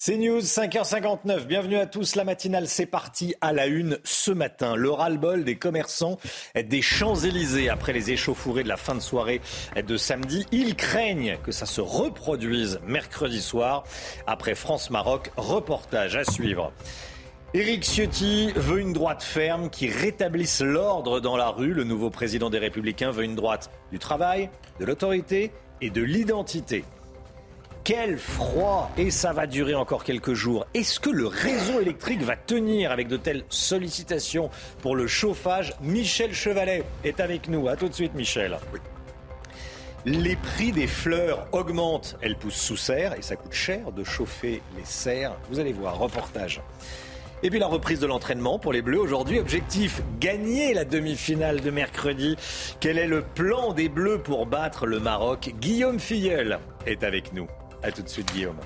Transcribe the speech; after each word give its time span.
C'est 0.00 0.16
News, 0.16 0.38
5h59. 0.38 1.46
Bienvenue 1.46 1.76
à 1.76 1.84
tous. 1.84 2.14
La 2.14 2.22
matinale, 2.22 2.68
c'est 2.68 2.86
parti 2.86 3.34
à 3.40 3.52
la 3.52 3.66
une 3.66 3.98
ce 4.04 4.30
matin. 4.30 4.76
Le 4.76 4.92
ras-le-bol 4.92 5.42
des 5.42 5.56
commerçants 5.56 6.18
des 6.54 6.82
Champs-Élysées 6.82 7.68
après 7.68 7.92
les 7.92 8.12
échauffourées 8.12 8.62
de 8.62 8.68
la 8.68 8.76
fin 8.76 8.94
de 8.94 9.00
soirée 9.00 9.40
de 9.74 9.96
samedi. 9.96 10.46
Ils 10.52 10.76
craignent 10.76 11.36
que 11.42 11.50
ça 11.50 11.66
se 11.66 11.80
reproduise 11.80 12.78
mercredi 12.86 13.42
soir. 13.42 13.82
Après 14.28 14.54
France-Maroc, 14.54 15.32
reportage 15.36 16.14
à 16.14 16.22
suivre. 16.22 16.72
Éric 17.52 17.82
Ciotti 17.82 18.52
veut 18.54 18.78
une 18.78 18.92
droite 18.92 19.24
ferme 19.24 19.68
qui 19.68 19.88
rétablisse 19.88 20.60
l'ordre 20.60 21.18
dans 21.18 21.36
la 21.36 21.48
rue. 21.48 21.74
Le 21.74 21.82
nouveau 21.82 22.10
président 22.10 22.50
des 22.50 22.60
Républicains 22.60 23.10
veut 23.10 23.24
une 23.24 23.34
droite 23.34 23.68
du 23.90 23.98
travail, 23.98 24.48
de 24.78 24.84
l'autorité 24.84 25.50
et 25.80 25.90
de 25.90 26.02
l'identité. 26.02 26.84
Quel 27.84 28.18
froid 28.18 28.90
Et 28.98 29.10
ça 29.10 29.32
va 29.32 29.46
durer 29.46 29.74
encore 29.74 30.04
quelques 30.04 30.34
jours. 30.34 30.66
Est-ce 30.74 31.00
que 31.00 31.10
le 31.10 31.26
réseau 31.26 31.80
électrique 31.80 32.22
va 32.22 32.36
tenir 32.36 32.92
avec 32.92 33.08
de 33.08 33.16
telles 33.16 33.44
sollicitations 33.48 34.50
pour 34.82 34.94
le 34.94 35.06
chauffage 35.06 35.74
Michel 35.80 36.34
Chevalet 36.34 36.84
est 37.04 37.20
avec 37.20 37.48
nous. 37.48 37.68
A 37.68 37.76
tout 37.76 37.88
de 37.88 37.94
suite, 37.94 38.14
Michel. 38.14 38.58
Les 40.04 40.36
prix 40.36 40.72
des 40.72 40.86
fleurs 40.86 41.46
augmentent. 41.52 42.16
Elles 42.22 42.36
poussent 42.36 42.54
sous 42.54 42.76
serre 42.76 43.14
et 43.18 43.22
ça 43.22 43.36
coûte 43.36 43.52
cher 43.52 43.90
de 43.92 44.04
chauffer 44.04 44.62
les 44.76 44.84
serres. 44.84 45.36
Vous 45.50 45.58
allez 45.58 45.72
voir, 45.72 45.98
reportage. 45.98 46.60
Et 47.42 47.50
puis 47.50 47.58
la 47.58 47.68
reprise 47.68 48.00
de 48.00 48.06
l'entraînement 48.06 48.58
pour 48.58 48.72
les 48.72 48.82
Bleus. 48.82 49.00
Aujourd'hui, 49.00 49.38
objectif, 49.38 50.02
gagner 50.18 50.74
la 50.74 50.84
demi-finale 50.84 51.60
de 51.60 51.70
mercredi. 51.70 52.36
Quel 52.80 52.98
est 52.98 53.06
le 53.06 53.22
plan 53.22 53.72
des 53.72 53.88
Bleus 53.88 54.18
pour 54.18 54.46
battre 54.46 54.86
le 54.86 54.98
Maroc? 54.98 55.54
Guillaume 55.60 56.00
Filleul 56.00 56.58
est 56.86 57.04
avec 57.04 57.32
nous. 57.32 57.46
A 57.82 57.92
tout 57.92 58.02
de 58.02 58.08
suite, 58.08 58.32
Guillaume. 58.32 58.58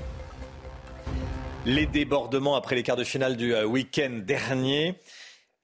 Les 1.67 1.87
débordements 1.87 2.57
après 2.57 2.75
les 2.75 2.83
quarts 2.83 2.97
de 2.97 3.05
finale 3.05 3.37
du 3.37 3.55
euh, 3.55 3.65
week-end 3.65 4.21
dernier. 4.25 4.99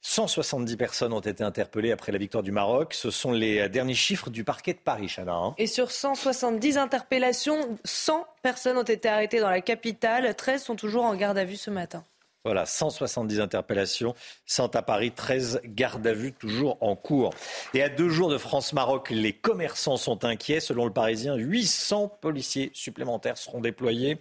170 0.02 0.77
personnes 0.77 1.12
ont 1.12 1.20
été 1.20 1.42
interpellées 1.42 1.90
après 1.90 2.12
la 2.12 2.18
victoire 2.18 2.42
du 2.42 2.52
Maroc. 2.52 2.94
Ce 2.94 3.10
sont 3.10 3.32
les 3.32 3.60
euh, 3.60 3.68
derniers 3.68 3.94
chiffres 3.94 4.30
du 4.30 4.44
parquet 4.44 4.74
de 4.74 4.78
Paris, 4.78 5.08
Chana. 5.08 5.34
Hein. 5.34 5.55
Et 5.58 5.66
sur 5.66 5.90
170 5.90 6.77
interpellations, 6.77 7.78
100 7.84 8.27
personnes 8.42 8.77
ont 8.77 8.82
été 8.82 9.08
arrêtées 9.08 9.40
dans 9.40 9.50
la 9.50 9.62
capitale. 9.62 10.34
13 10.34 10.62
sont 10.62 10.77
toujours 10.77 11.05
en 11.05 11.14
garde 11.16 11.38
à 11.38 11.44
vue 11.44 11.56
ce 11.56 11.70
matin. 11.70 12.05
Voilà, 12.44 12.67
170 12.67 13.41
interpellations, 13.41 14.14
100 14.47 14.77
à 14.77 14.83
Paris, 14.83 15.11
13 15.11 15.61
gardes 15.64 16.06
à 16.06 16.12
vue 16.12 16.33
toujours 16.33 16.78
en 16.80 16.95
cours. 16.95 17.30
Et 17.75 17.83
à 17.83 17.89
deux 17.89 18.08
jours 18.08 18.30
de 18.30 18.39
France-Maroc, 18.39 19.11
les 19.11 19.33
commerçants 19.33 19.97
sont 19.97 20.25
inquiets. 20.25 20.61
Selon 20.61 20.84
le 20.84 20.92
Parisien, 20.92 21.34
800 21.34 22.19
policiers 22.20 22.70
supplémentaires 22.75 23.36
seront 23.36 23.61
déployés 23.61 24.19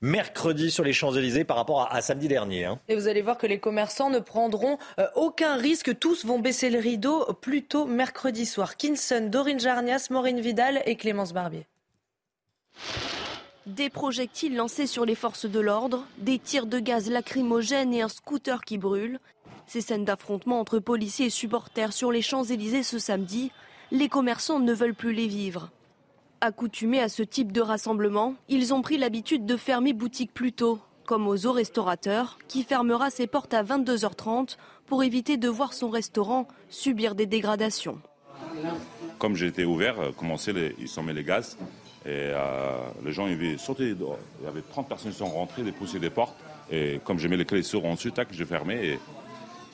mercredi 0.00 0.70
sur 0.70 0.82
les 0.82 0.92
Champs-Élysées 0.92 1.44
par 1.44 1.56
rapport 1.56 1.88
à, 1.90 2.02
samedi 2.02 2.28
dernier. 2.28 2.64
Hein. 2.64 2.80
Et 2.88 2.96
vous 2.96 3.06
allez 3.06 3.22
voir 3.22 3.38
que 3.38 3.46
les 3.46 3.60
commerçants 3.60 4.10
ne 4.10 4.18
prendront 4.18 4.78
euh, 4.98 5.06
aucun 5.14 5.56
risque. 5.56 5.98
Tous 5.98 6.24
vont 6.24 6.40
baisser 6.40 6.70
le 6.70 6.80
rideau 6.80 7.24
plus 7.40 7.62
tôt 7.62 7.86
mercredi 7.86 8.46
soir. 8.46 8.76
Kinson, 8.76 9.28
Dorine 9.30 9.60
Jarnias, 9.60 10.08
Maureen 10.10 10.40
Vidal 10.40 10.82
et 10.86 10.96
Clémence 10.96 11.32
Barbier. 11.32 11.66
Des 13.76 13.88
projectiles 13.88 14.56
lancés 14.56 14.88
sur 14.88 15.04
les 15.04 15.14
forces 15.14 15.46
de 15.46 15.60
l'ordre, 15.60 16.04
des 16.18 16.40
tirs 16.40 16.66
de 16.66 16.80
gaz 16.80 17.08
lacrymogènes 17.08 17.94
et 17.94 18.02
un 18.02 18.08
scooter 18.08 18.62
qui 18.62 18.78
brûle. 18.78 19.20
Ces 19.68 19.80
scènes 19.80 20.04
d'affrontement 20.04 20.58
entre 20.58 20.80
policiers 20.80 21.26
et 21.26 21.30
supporters 21.30 21.92
sur 21.92 22.10
les 22.10 22.20
Champs-Élysées 22.20 22.82
ce 22.82 22.98
samedi, 22.98 23.52
les 23.92 24.08
commerçants 24.08 24.58
ne 24.58 24.72
veulent 24.72 24.96
plus 24.96 25.12
les 25.12 25.28
vivre. 25.28 25.70
Accoutumés 26.40 27.00
à 27.00 27.08
ce 27.08 27.22
type 27.22 27.52
de 27.52 27.60
rassemblement, 27.60 28.34
ils 28.48 28.74
ont 28.74 28.82
pris 28.82 28.98
l'habitude 28.98 29.46
de 29.46 29.56
fermer 29.56 29.92
boutique 29.92 30.34
plus 30.34 30.52
tôt, 30.52 30.80
comme 31.06 31.28
Ozo 31.28 31.52
Restaurateur, 31.52 32.38
qui 32.48 32.64
fermera 32.64 33.08
ses 33.10 33.28
portes 33.28 33.54
à 33.54 33.62
22h30 33.62 34.56
pour 34.86 35.04
éviter 35.04 35.36
de 35.36 35.48
voir 35.48 35.74
son 35.74 35.90
restaurant 35.90 36.48
subir 36.70 37.14
des 37.14 37.26
dégradations. 37.26 38.00
Comme 39.18 39.36
j'étais 39.36 39.64
ouvert, 39.64 40.00
euh, 40.00 40.10
commencer 40.10 40.52
ils 40.76 40.88
sont 40.88 41.04
mis 41.04 41.12
les 41.12 41.22
gaz. 41.22 41.56
Et 42.06 42.32
euh, 42.32 42.78
les 43.04 43.12
gens 43.12 43.26
ils 43.26 43.58
sauté 43.58 43.94
dehors. 43.94 44.18
Il 44.40 44.46
y 44.46 44.48
avait 44.48 44.62
30 44.62 44.88
personnes 44.88 45.12
qui 45.12 45.18
sont 45.18 45.26
rentrées, 45.26 45.62
dépousser 45.62 45.98
des 45.98 46.10
portes. 46.10 46.36
Et 46.70 47.00
comme 47.04 47.18
j'ai 47.18 47.28
mis 47.28 47.36
les 47.36 47.44
clés 47.44 47.62
sur 47.62 47.84
ensuite, 47.84 48.14
tac, 48.14 48.28
j'ai 48.30 48.44
fermé 48.44 48.74
et 48.84 48.98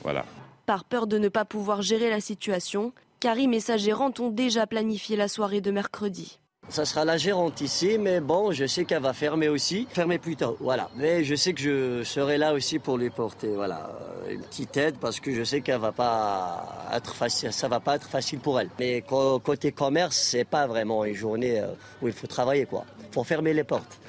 voilà. 0.03 0.25
Par 0.65 0.83
peur 0.83 1.07
de 1.07 1.17
ne 1.17 1.29
pas 1.29 1.45
pouvoir 1.45 1.81
gérer 1.81 2.09
la 2.09 2.19
situation, 2.19 2.91
Karim 3.19 3.53
et 3.53 3.59
sa 3.59 3.77
gérante 3.77 4.19
ont 4.19 4.29
déjà 4.29 4.67
planifié 4.67 5.15
la 5.15 5.27
soirée 5.27 5.61
de 5.61 5.71
mercredi. 5.71 6.39
Ça 6.69 6.83
sera 6.83 7.05
la 7.05 7.17
gérante 7.17 7.61
ici, 7.61 7.97
mais 7.97 8.19
bon, 8.19 8.51
je 8.51 8.65
sais 8.65 8.83
qu'elle 8.83 9.01
va 9.01 9.13
fermer 9.13 9.47
aussi. 9.47 9.87
Fermer 9.89 10.17
plus 10.17 10.35
tôt, 10.35 10.57
voilà. 10.59 10.89
Mais 10.97 11.23
je 11.23 11.33
sais 11.33 11.53
que 11.53 11.61
je 11.61 12.03
serai 12.03 12.37
là 12.37 12.53
aussi 12.53 12.77
pour 12.77 12.97
lui 12.97 13.09
porter, 13.09 13.47
voilà, 13.55 13.89
euh, 14.27 14.33
une 14.33 14.41
petite 14.41 14.75
aide 14.75 14.97
parce 14.99 15.19
que 15.21 15.33
je 15.33 15.43
sais 15.43 15.61
qu'elle 15.61 15.79
va 15.79 15.93
pas 15.93 16.89
être 16.93 17.15
facile, 17.15 17.53
ça 17.53 17.69
va 17.69 17.79
pas 17.79 17.95
être 17.95 18.09
facile 18.09 18.39
pour 18.39 18.59
elle. 18.59 18.69
Mais 18.79 19.01
côté 19.43 19.71
commerce, 19.71 20.17
c'est 20.17 20.43
pas 20.43 20.67
vraiment 20.67 21.05
une 21.05 21.15
journée 21.15 21.61
euh, 21.61 21.67
où 22.01 22.07
il 22.07 22.13
faut 22.13 22.27
travailler, 22.27 22.65
quoi. 22.65 22.85
Faut 23.17 23.23
fermer 23.23 23.55
les 23.55 23.63
portes. 23.63 23.99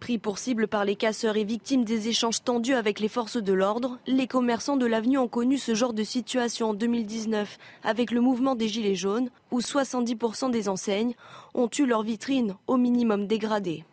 Pris 0.00 0.16
pour 0.16 0.38
cible 0.38 0.68
par 0.68 0.86
les 0.86 0.96
casseurs 0.96 1.36
et 1.36 1.44
victimes 1.44 1.84
des 1.84 2.08
échanges 2.08 2.42
tendus 2.42 2.72
avec 2.72 2.98
les 2.98 3.08
forces 3.08 3.36
de 3.36 3.52
l'ordre, 3.52 3.98
les 4.06 4.26
commerçants 4.26 4.78
de 4.78 4.86
l'avenue 4.86 5.18
ont 5.18 5.28
connu 5.28 5.58
ce 5.58 5.74
genre 5.74 5.92
de 5.92 6.02
situation 6.02 6.70
en 6.70 6.72
2019 6.72 7.58
avec 7.82 8.10
le 8.10 8.22
mouvement 8.22 8.54
des 8.54 8.68
Gilets 8.68 8.94
jaunes, 8.94 9.28
où 9.50 9.60
70% 9.60 10.50
des 10.50 10.70
enseignes 10.70 11.12
ont 11.52 11.68
eu 11.78 11.84
leur 11.84 12.04
vitrine 12.04 12.56
au 12.66 12.78
minimum 12.78 13.26
dégradée. 13.26 13.84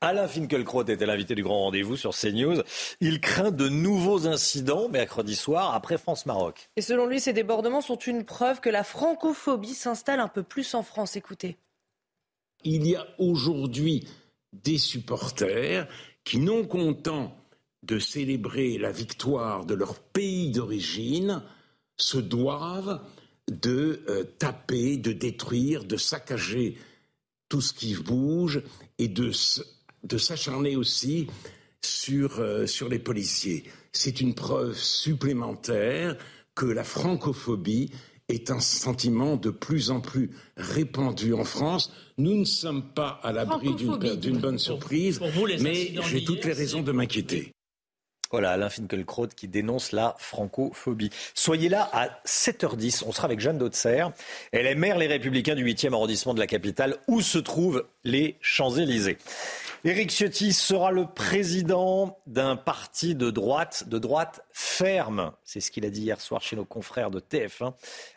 Alain 0.00 0.26
Finkielkraut 0.26 0.82
était 0.82 1.06
l'invité 1.06 1.36
du 1.36 1.44
grand 1.44 1.60
rendez-vous 1.60 1.96
sur 1.96 2.16
CNews. 2.16 2.62
Il 3.00 3.20
craint 3.20 3.52
de 3.52 3.68
nouveaux 3.68 4.26
incidents 4.26 4.88
mercredi 4.88 5.36
soir 5.36 5.72
après 5.72 5.98
France-Maroc. 5.98 6.68
Et 6.74 6.82
selon 6.82 7.06
lui, 7.06 7.20
ces 7.20 7.32
débordements 7.32 7.80
sont 7.80 7.94
une 7.94 8.24
preuve 8.24 8.58
que 8.58 8.70
la 8.70 8.82
francophobie 8.82 9.74
s'installe 9.74 10.18
un 10.18 10.26
peu 10.26 10.42
plus 10.42 10.74
en 10.74 10.82
France. 10.82 11.14
Écoutez. 11.14 11.58
Il 12.64 12.86
y 12.86 12.96
a 12.96 13.06
aujourd'hui 13.18 14.06
des 14.52 14.78
supporters 14.78 15.88
qui, 16.24 16.38
non 16.38 16.64
contents 16.64 17.36
de 17.82 17.98
célébrer 17.98 18.78
la 18.78 18.92
victoire 18.92 19.66
de 19.66 19.74
leur 19.74 19.98
pays 19.98 20.50
d'origine, 20.50 21.42
se 21.96 22.18
doivent 22.18 23.00
de 23.50 24.02
euh, 24.08 24.24
taper, 24.38 24.96
de 24.96 25.12
détruire, 25.12 25.84
de 25.84 25.96
saccager 25.96 26.78
tout 27.48 27.60
ce 27.60 27.72
qui 27.72 27.94
bouge 27.94 28.62
et 28.98 29.08
de, 29.08 29.30
s'acharner 30.16 30.76
aussi 30.76 31.26
euh, 32.08 32.66
sur 32.66 32.88
les 32.88 32.98
policiers. 32.98 33.64
C'est 33.92 34.20
une 34.20 34.34
preuve 34.34 34.78
supplémentaire 34.78 36.16
que 36.54 36.66
la 36.66 36.84
francophobie 36.84 37.90
est 38.28 38.50
un 38.50 38.60
sentiment 38.60 39.36
de 39.36 39.50
plus 39.50 39.90
en 39.90 40.00
plus 40.00 40.30
répandu 40.56 41.34
en 41.34 41.44
France. 41.44 41.92
Nous 42.22 42.36
ne 42.36 42.44
sommes 42.44 42.84
pas 42.84 43.18
à 43.24 43.32
l'abri 43.32 43.74
d'une 43.74 44.38
bonne 44.38 44.56
surprise, 44.56 45.20
mais 45.60 45.92
j'ai 46.08 46.22
toutes 46.22 46.44
les 46.44 46.52
raisons 46.52 46.80
de 46.80 46.92
m'inquiéter. 46.92 47.50
Voilà, 48.30 48.52
Alain 48.52 48.70
Finkielkraut 48.70 49.26
qui 49.26 49.48
dénonce 49.48 49.90
la 49.90 50.14
francophobie. 50.18 51.10
Soyez 51.34 51.68
là 51.68 51.90
à 51.92 52.10
7h10. 52.24 53.02
On 53.08 53.12
sera 53.12 53.24
avec 53.24 53.40
Jeanne 53.40 53.58
Dautzer. 53.58 54.06
Elle 54.52 54.66
est 54.66 54.76
maire 54.76 54.98
Les 54.98 55.08
Républicains 55.08 55.56
du 55.56 55.64
8e 55.66 55.94
arrondissement 55.94 56.32
de 56.32 56.38
la 56.38 56.46
capitale, 56.46 56.96
où 57.08 57.20
se 57.20 57.38
trouvent 57.38 57.84
les 58.04 58.36
Champs-Élysées? 58.40 59.18
Éric 59.84 60.12
Ciotti 60.12 60.52
sera 60.52 60.92
le 60.92 61.06
président 61.06 62.16
d'un 62.28 62.54
parti 62.54 63.16
de 63.16 63.32
droite, 63.32 63.88
de 63.88 63.98
droite 63.98 64.44
ferme. 64.52 65.32
C'est 65.42 65.58
ce 65.58 65.72
qu'il 65.72 65.84
a 65.84 65.90
dit 65.90 66.02
hier 66.02 66.20
soir 66.20 66.40
chez 66.40 66.54
nos 66.54 66.64
confrères 66.64 67.10
de 67.10 67.18
TF1. 67.18 67.72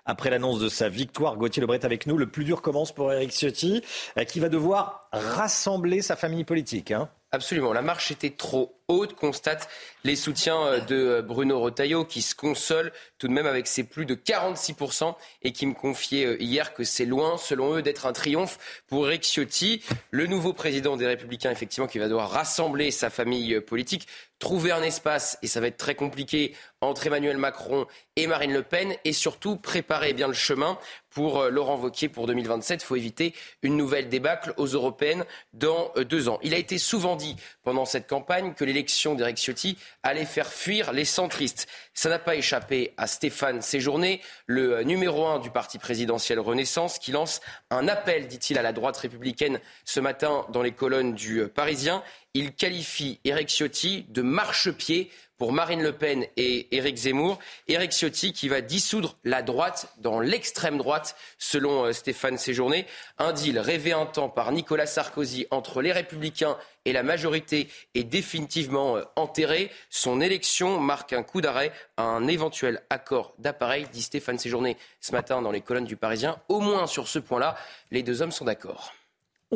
Après 0.05 0.29
l'annonce 0.29 0.59
de 0.59 0.69
sa 0.69 0.89
victoire, 0.89 1.37
Gauthier 1.37 1.61
Lebret 1.61 1.83
avec 1.83 2.05
nous. 2.05 2.19
Le 2.19 2.27
plus 2.27 2.43
dur 2.43 2.61
commence 2.61 2.91
pour 2.91 3.11
Éric 3.11 3.31
Ciotti, 3.31 3.81
euh, 4.19 4.25
qui 4.25 4.39
va 4.39 4.49
devoir 4.49 5.09
rassembler 5.11 6.03
sa 6.03 6.15
famille 6.15 6.43
politique. 6.43 6.91
Hein. 6.91 7.09
Absolument. 7.31 7.73
La 7.73 7.81
marche 7.81 8.11
était 8.11 8.29
trop 8.29 8.77
haute, 8.87 9.15
constate 9.15 9.67
les 10.03 10.15
soutiens 10.15 10.61
euh, 10.61 10.79
de 10.79 10.95
euh, 10.95 11.21
Bruno 11.21 11.59
Rotaillot, 11.59 12.05
qui 12.05 12.21
se 12.21 12.35
console 12.35 12.91
tout 13.17 13.27
de 13.27 13.33
même 13.33 13.47
avec 13.47 13.67
ses 13.67 13.83
plus 13.83 14.05
de 14.05 14.15
46% 14.15 15.15
et 15.41 15.51
qui 15.51 15.65
me 15.65 15.73
confiait 15.73 16.25
euh, 16.25 16.37
hier 16.41 16.73
que 16.73 16.83
c'est 16.83 17.05
loin, 17.05 17.37
selon 17.37 17.75
eux, 17.75 17.81
d'être 17.81 18.05
un 18.05 18.13
triomphe 18.13 18.83
pour 18.87 19.07
Eric 19.07 19.23
Ciotti, 19.23 19.81
le 20.11 20.27
nouveau 20.27 20.53
président 20.53 20.97
des 20.97 21.07
Républicains, 21.07 21.51
effectivement, 21.51 21.87
qui 21.87 21.99
va 21.99 22.07
devoir 22.07 22.29
rassembler 22.29 22.91
sa 22.91 23.09
famille 23.09 23.59
politique 23.61 24.07
trouver 24.37 24.73
un 24.73 24.83
espace, 24.83 25.37
et 25.41 25.47
ça 25.47 25.61
va 25.61 25.67
être 25.67 25.77
très 25.77 25.95
compliqué, 25.95 26.53
entre 26.81 27.07
Emmanuel 27.07 27.37
Macron 27.37 27.87
et 28.17 28.27
Marine 28.27 28.51
Le 28.51 28.63
Pen, 28.63 28.93
et 29.05 29.13
surtout 29.13 29.55
préparer 29.55 30.13
bien 30.13 30.27
le 30.27 30.33
chemin 30.33 30.77
pour 31.09 31.45
Laurent 31.45 31.77
Wauquiez 31.77 32.09
pour 32.09 32.27
2027. 32.27 32.83
Il 32.83 32.85
faut 32.85 32.97
éviter 32.97 33.33
une 33.61 33.77
nouvelle 33.77 34.09
débâcle 34.09 34.53
aux 34.57 34.67
européennes 34.67 35.23
dans 35.53 35.93
deux 36.09 36.27
ans. 36.27 36.37
Il 36.43 36.53
a 36.53 36.57
été 36.57 36.77
souvent 36.77 37.15
dit 37.15 37.37
pendant 37.63 37.85
cette 37.85 38.07
campagne 38.07 38.53
que 38.53 38.65
l'élection 38.75 39.15
d'Eric 39.15 39.37
Ciotti 39.37 39.77
allait 40.03 40.25
faire 40.25 40.51
fuir 40.51 40.91
les 40.91 41.05
centristes. 41.05 41.67
Ça 41.93 42.09
n'a 42.09 42.19
pas 42.19 42.35
échappé 42.35 42.93
à 42.97 43.07
Stéphane 43.07 43.61
Séjourné, 43.61 44.21
le 44.47 44.83
numéro 44.83 45.25
un 45.25 45.39
du 45.39 45.49
parti 45.49 45.79
présidentiel 45.79 46.41
Renaissance, 46.41 46.99
qui 46.99 47.13
lance 47.13 47.39
un 47.71 47.87
appel, 47.87 48.27
dit-il, 48.27 48.57
à 48.57 48.61
la 48.61 48.73
droite 48.73 48.97
républicaine 48.97 49.61
ce 49.85 50.01
matin 50.01 50.45
dans 50.49 50.61
les 50.61 50.73
colonnes 50.73 51.15
du 51.15 51.47
Parisien. 51.47 52.03
Il 52.33 52.53
qualifie 52.53 53.21
Eric 53.23 53.47
Ciotti 53.47 54.05
de 54.09 54.21
marchepied 54.21 55.09
pour 55.37 55.51
Marine 55.51 55.81
Le 55.81 55.93
Pen 55.93 56.25
et 56.37 56.75
Éric 56.75 56.97
Zemmour. 56.97 57.39
Éric 57.67 57.91
Ciotti 57.91 58.33
qui 58.33 58.49
va 58.49 58.61
dissoudre 58.61 59.17
la 59.23 59.41
droite 59.41 59.93
dans 59.97 60.19
l'extrême 60.19 60.77
droite, 60.77 61.15
selon 61.37 61.85
euh, 61.85 61.93
Stéphane 61.93 62.37
Séjourné. 62.37 62.85
Un 63.17 63.33
deal 63.33 63.59
rêvé 63.59 63.91
un 63.93 64.05
temps 64.05 64.29
par 64.29 64.51
Nicolas 64.51 64.85
Sarkozy 64.85 65.47
entre 65.51 65.81
les 65.81 65.91
Républicains 65.91 66.57
et 66.85 66.93
la 66.93 67.03
majorité 67.03 67.67
est 67.93 68.03
définitivement 68.03 68.97
euh, 68.97 69.03
enterré. 69.15 69.71
Son 69.89 70.21
élection 70.21 70.79
marque 70.79 71.13
un 71.13 71.23
coup 71.23 71.41
d'arrêt 71.41 71.71
à 71.97 72.03
un 72.03 72.27
éventuel 72.27 72.81
accord 72.89 73.33
d'appareil, 73.39 73.87
dit 73.91 74.01
Stéphane 74.01 74.39
Séjourné 74.39 74.77
ce 75.01 75.11
matin 75.11 75.41
dans 75.41 75.51
les 75.51 75.61
colonnes 75.61 75.85
du 75.85 75.97
Parisien. 75.97 76.39
Au 76.47 76.59
moins 76.59 76.87
sur 76.87 77.07
ce 77.07 77.19
point-là, 77.19 77.55
les 77.91 78.03
deux 78.03 78.21
hommes 78.21 78.31
sont 78.31 78.45
d'accord. 78.45 78.93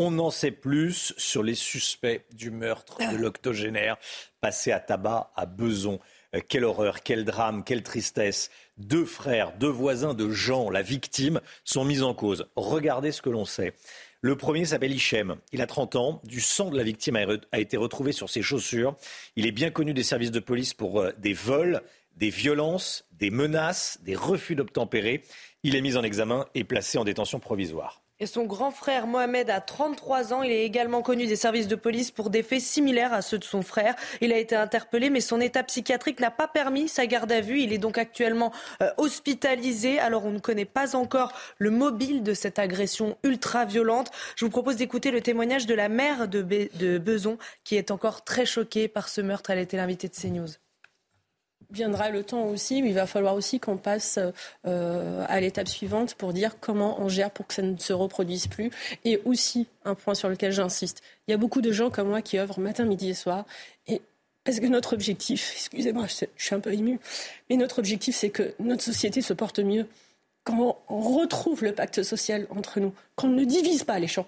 On 0.02 0.18
en 0.18 0.32
sait 0.32 0.52
plus 0.52 1.14
sur 1.18 1.44
les 1.44 1.56
suspects 1.56 2.24
du 2.32 2.52
meurtre 2.52 3.00
de 3.12 3.18
l'octogénaire 3.18 3.98
passé 4.40 4.72
à 4.72 4.80
tabac 4.80 5.30
à 5.36 5.46
Beson. 5.46 6.00
Euh, 6.34 6.40
quelle 6.48 6.64
horreur, 6.64 7.04
quel 7.04 7.26
drame, 7.26 7.66
quelle 7.66 7.84
tristesse. 7.84 8.50
Deux 8.78 9.04
frères, 9.04 9.52
deux 9.58 9.68
voisins 9.68 10.14
de 10.14 10.30
Jean, 10.30 10.70
la 10.70 10.84
victime, 10.84 11.42
sont 11.66 11.84
mis 11.84 12.02
en 12.02 12.14
cause. 12.14 12.48
Regardez 12.56 13.12
ce 13.12 13.22
que 13.22 13.30
l'on 13.30 13.44
sait. 13.44 13.74
Le 14.22 14.38
premier 14.38 14.64
s'appelle 14.64 14.94
Hichem. 14.94 15.36
Il 15.52 15.62
a 15.62 15.68
30 15.68 15.98
ans. 15.98 16.22
Du 16.24 16.40
sang 16.40 16.70
de 16.70 16.78
la 16.78 16.84
victime 16.84 17.18
a 17.52 17.60
été 17.60 17.76
retrouvé 17.76 18.14
sur 18.14 18.30
ses 18.30 18.42
chaussures. 18.42 18.96
Il 19.36 19.46
est 19.46 19.52
bien 19.52 19.70
connu 19.70 19.94
des 19.94 20.04
services 20.04 20.32
de 20.32 20.40
police 20.40 20.74
pour 20.74 21.02
euh, 21.02 21.12
des 21.18 21.34
vols, 21.34 21.82
des 22.16 22.30
violences, 22.30 23.04
des 23.12 23.32
menaces, 23.32 24.00
des 24.04 24.16
refus 24.16 24.56
d'obtempérer. 24.56 25.24
Il 25.64 25.76
est 25.76 25.82
mis 25.82 25.98
en 25.98 26.04
examen 26.04 26.46
et 26.56 26.64
placé 26.64 26.98
en 26.98 27.04
détention 27.04 27.42
provisoire. 27.42 28.02
Et 28.22 28.26
son 28.26 28.44
grand 28.44 28.72
frère 28.72 29.08
Mohamed 29.08 29.50
a 29.50 29.62
33 29.62 30.34
ans. 30.34 30.44
Il 30.44 30.52
est 30.52 30.66
également 30.66 31.02
connu 31.02 31.26
des 31.26 31.38
services 31.38 31.70
de 31.70 31.76
police 31.76 32.12
pour 32.12 32.30
des 32.30 32.44
faits 32.44 32.60
similaires 32.60 33.14
à 33.14 33.22
ceux 33.22 33.38
de 33.38 33.46
son 33.46 33.62
frère. 33.62 33.96
Il 34.20 34.34
a 34.34 34.38
été 34.38 34.58
interpellé, 34.58 35.10
mais 35.10 35.22
son 35.22 35.40
état 35.40 35.64
psychiatrique 35.64 36.20
n'a 36.20 36.30
pas 36.30 36.50
permis 36.50 36.90
sa 36.90 37.06
garde 37.08 37.32
à 37.32 37.40
vue. 37.40 37.62
Il 37.62 37.72
est 37.72 37.78
donc 37.78 37.98
actuellement 37.98 38.52
euh, 38.84 38.90
hospitalisé. 38.98 40.00
Alors 40.00 40.26
on 40.26 40.32
ne 40.32 40.40
connaît 40.40 40.66
pas 40.66 40.98
encore 40.98 41.32
le 41.60 41.70
mobile 41.70 42.22
de 42.22 42.34
cette 42.34 42.60
agression 42.60 43.18
ultra 43.24 43.64
violente. 43.64 44.12
Je 44.36 44.44
vous 44.44 44.52
propose 44.52 44.76
d'écouter 44.76 45.12
le 45.12 45.22
témoignage 45.22 45.66
de 45.66 45.74
la 45.74 45.88
mère 45.88 46.28
de, 46.28 46.42
de 46.42 46.98
Beson, 46.98 47.38
qui 47.64 47.78
est 47.78 47.90
encore 47.90 48.26
très 48.26 48.46
choquée 48.46 48.90
par 48.90 49.08
ce 49.08 49.22
meurtre. 49.22 49.50
Elle 49.50 49.60
était 49.60 49.78
l'invitée 49.78 50.10
de 50.10 50.16
CNews 50.16 50.50
viendra 51.72 52.10
le 52.10 52.24
temps 52.24 52.46
aussi 52.46 52.82
où 52.82 52.86
il 52.86 52.94
va 52.94 53.06
falloir 53.06 53.36
aussi 53.36 53.60
qu'on 53.60 53.78
passe 53.78 54.20
euh, 54.66 55.26
à 55.28 55.40
l'étape 55.40 55.68
suivante 55.68 56.16
pour 56.16 56.34
dire 56.34 56.60
comment 56.60 57.02
on 57.02 57.10
gère 57.10 57.32
pour 57.32 57.48
que 57.48 57.54
ça 57.54 57.62
ne 57.62 57.78
se 57.78 57.94
reproduise 57.94 58.48
plus. 58.48 58.72
Et 59.06 59.22
aussi, 59.26 59.68
un 59.86 59.96
point 59.96 60.16
sur 60.16 60.30
lequel 60.30 60.52
j'insiste, 60.52 61.02
il 61.28 61.32
y 61.32 61.34
a 61.34 61.38
beaucoup 61.38 61.62
de 61.62 61.72
gens 61.72 61.90
comme 61.90 62.10
moi 62.10 62.22
qui 62.22 62.40
œuvrent 62.40 62.60
matin, 62.60 62.86
midi 62.86 63.10
et 63.10 63.14
soir. 63.14 63.46
Et 63.88 64.02
parce 64.44 64.60
que 64.60 64.66
notre 64.66 64.94
objectif, 64.94 65.52
excusez-moi, 65.56 66.08
je 66.08 66.26
suis 66.38 66.56
un 66.56 66.60
peu 66.60 66.74
ému, 66.74 67.00
mais 67.50 67.58
notre 67.58 67.80
objectif, 67.80 68.16
c'est 68.16 68.30
que 68.30 68.54
notre 68.60 68.84
société 68.84 69.22
se 69.22 69.34
porte 69.34 69.60
mieux, 69.60 69.86
quand 70.44 70.78
on 70.90 71.00
retrouve 71.00 71.64
le 71.64 71.74
pacte 71.74 72.02
social 72.02 72.48
entre 72.50 72.80
nous, 72.80 72.94
qu'on 73.16 73.28
ne 73.28 73.44
divise 73.44 73.84
pas 73.84 74.00
les 74.00 74.08
gens. 74.08 74.28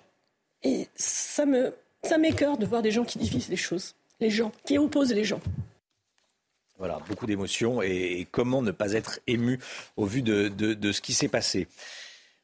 Et 0.63 0.87
ça 0.95 1.45
me, 1.45 1.73
ça 2.03 2.17
de 2.17 2.65
voir 2.65 2.81
des 2.81 2.91
gens 2.91 3.03
qui 3.03 3.17
divisent 3.17 3.49
les 3.49 3.55
choses, 3.55 3.95
les 4.19 4.29
gens, 4.29 4.51
qui 4.65 4.77
opposent 4.77 5.13
les 5.13 5.23
gens. 5.23 5.41
Voilà, 6.81 6.97
beaucoup 7.07 7.27
d'émotions 7.27 7.83
et, 7.83 8.27
comment 8.31 8.63
ne 8.63 8.71
pas 8.71 8.93
être 8.93 9.19
ému 9.27 9.59
au 9.97 10.05
vu 10.05 10.23
de, 10.23 10.91
ce 10.91 10.99
qui 10.99 11.13
s'est 11.13 11.27
passé. 11.27 11.67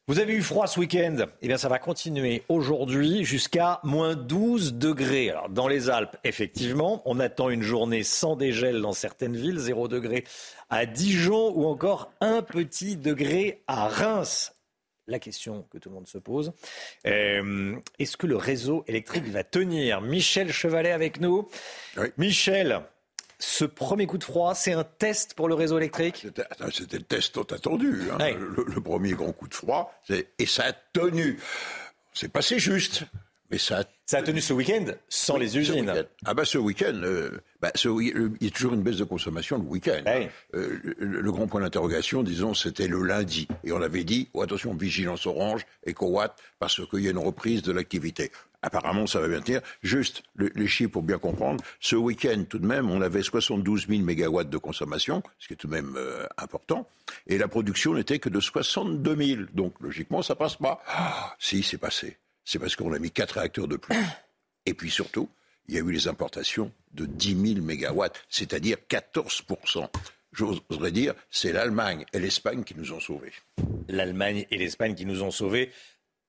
Vous 0.08 0.20
avez 0.20 0.36
eu 0.36 0.44
froid 0.44 0.68
ce 0.68 0.80
week-end? 0.80 1.26
Eh 1.42 1.48
bien, 1.48 1.58
ça 1.58 1.70
va 1.70 1.80
continuer 1.80 2.44
aujourd'hui 2.48 3.26
jusqu'à 3.26 3.80
moins 3.84 4.14
12 4.14 4.76
degrés. 4.76 5.32
Alors, 5.32 5.50
dans 5.50 5.68
les 5.68 5.90
Alpes, 5.90 6.18
effectivement, 6.24 7.02
on 7.06 7.20
attend 7.20 7.50
une 7.50 7.64
journée 7.64 8.04
sans 8.04 8.36
dégel 8.36 8.80
dans 8.80 8.94
certaines 8.94 9.36
villes, 9.36 9.58
0 9.58 9.88
degré 9.88 10.24
à 10.70 10.86
Dijon 10.86 11.52
ou 11.56 11.66
encore 11.66 12.12
un 12.22 12.44
petit 12.44 12.96
degré 12.96 13.64
à 13.66 13.88
Reims. 13.88 14.54
La 15.08 15.18
question 15.18 15.66
que 15.72 15.80
tout 15.80 15.90
le 15.90 15.96
monde 15.96 16.08
se 16.08 16.20
pose, 16.20 16.54
euh, 17.08 17.76
est-ce 17.98 18.18
que 18.18 18.28
le 18.28 18.38
réseau 18.38 18.84
électrique 18.88 19.26
va 19.30 19.44
tenir? 19.44 20.00
Michel 20.02 20.52
Chevalet 20.52 20.92
avec 20.92 21.20
nous. 21.22 21.50
Michel, 22.18 22.84
ce 23.40 23.66
premier 23.66 24.08
coup 24.08 24.18
de 24.18 24.24
froid, 24.24 24.56
c'est 24.56 24.74
un 24.74 24.84
test 24.84 25.34
pour 25.36 25.48
le 25.48 25.54
réseau 25.54 25.78
électrique 25.78 26.28
C'était 26.72 26.98
le 26.98 27.04
test 27.04 27.34
tant 27.34 27.44
attendu. 27.44 28.04
Hein. 28.12 28.18
Le, 28.30 28.82
premier 28.82 29.12
grand 29.12 29.32
coup 29.32 29.48
de 29.48 29.54
froid, 29.54 29.94
et 30.10 30.46
ça 30.46 30.66
a 30.66 30.74
tenu. 30.94 31.40
C'est 32.14 32.30
passé 32.30 32.58
juste. 32.58 33.04
Mais 33.50 33.58
ça 33.58 33.80
a... 33.80 33.84
ça 34.06 34.18
a 34.18 34.24
tenu 34.24 34.42
ce 34.42 34.52
week-end 34.52 34.86
sans 35.08 35.38
les 35.38 35.58
usines. 35.58 36.06
ah 36.26 36.34
bah 36.34 36.44
ce 36.44 36.58
week-end, 36.58 37.00
euh, 37.04 37.42
bah, 37.62 37.72
il 37.76 38.36
y 38.42 38.48
a 38.48 38.50
toujours 38.50 38.74
une 38.74 38.82
baisse 38.82 38.98
de 38.98 39.06
consommation 39.06 39.58
le 39.58 39.64
week-end. 39.64 40.02
Hein. 40.06 40.28
Euh, 40.54 40.80
le, 40.98 41.32
grand 41.32 41.48
point 41.48 41.62
d'interrogation, 41.62 42.24
disons, 42.24 42.54
c'était 42.54 42.88
le 42.88 43.02
lundi. 43.04 43.48
Et 43.64 43.72
on 43.72 43.82
avait 43.82 44.04
dit, 44.04 44.28
oh, 44.34 44.42
attention, 44.42 44.74
vigilance 44.74 45.26
orange, 45.28 45.66
EcoWatt, 45.88 46.36
parce 46.60 46.86
qu'il 46.90 47.00
y 47.00 47.08
a 47.08 47.12
une 47.12 47.18
reprise 47.18 47.62
de 47.62 47.72
l'activité. 47.72 48.32
Apparemment, 48.68 49.08
ça 49.08 49.22
va 49.22 49.30
bien 49.30 49.40
tenir. 49.40 49.62
Juste, 49.82 50.24
les 50.36 50.68
chiffres 50.68 50.92
pour 50.92 51.04
bien 51.04 51.20
comprendre. 51.20 51.64
Ce 51.80 51.96
week-end, 51.96 52.44
tout 52.50 52.60
de 52.60 52.66
même, 52.66 52.92
on 52.92 53.00
avait 53.00 53.24
72 53.24 53.88
000 53.88 54.02
mégawatts 54.02 54.50
de 54.50 54.58
consommation, 54.58 55.24
ce 55.40 55.48
qui 55.48 55.54
est 55.54 55.56
tout 55.56 55.68
de 55.68 55.72
même 55.72 55.96
euh, 55.96 56.28
important. 56.38 56.86
Et 57.28 57.38
la 57.38 57.48
production 57.48 57.94
n'était 57.94 58.20
que 58.20 58.28
de 58.28 58.42
62 58.42 59.16
000. 59.16 59.42
Donc, 59.54 59.74
logiquement, 59.80 60.22
ça 60.22 60.36
passe 60.36 60.58
pas. 60.58 60.84
Ah, 60.88 61.34
si, 61.40 61.64
c'est 61.64 61.78
passé. 61.78 62.18
C'est 62.44 62.60
parce 62.60 62.76
qu'on 62.76 62.92
a 62.92 63.00
mis 63.00 63.10
quatre 63.10 63.40
réacteurs 63.40 63.70
de 63.70 63.78
plus. 63.78 63.96
Et 64.66 64.74
puis 64.74 64.92
surtout, 64.92 65.30
il 65.70 65.76
y 65.76 65.78
a 65.78 65.82
eu 65.82 65.92
les 65.92 66.10
importations 66.10 66.74
de 66.92 67.06
10 67.06 67.54
000 67.54 67.66
mégawatts, 67.66 68.20
c'est-à-dire 68.28 68.76
14% 68.90 69.88
J'oserais 70.34 70.92
dire, 70.92 71.14
c'est 71.32 71.54
l'Allemagne 71.54 72.06
et 72.14 72.20
l'Espagne 72.20 72.64
qui 72.64 72.76
nous 72.76 72.92
ont 72.92 73.00
sauvés. 73.00 73.32
L'Allemagne 73.88 74.46
et 74.52 74.58
l'Espagne 74.58 74.94
qui 74.94 75.06
nous 75.06 75.24
ont 75.24 75.32
sauvés. 75.32 75.72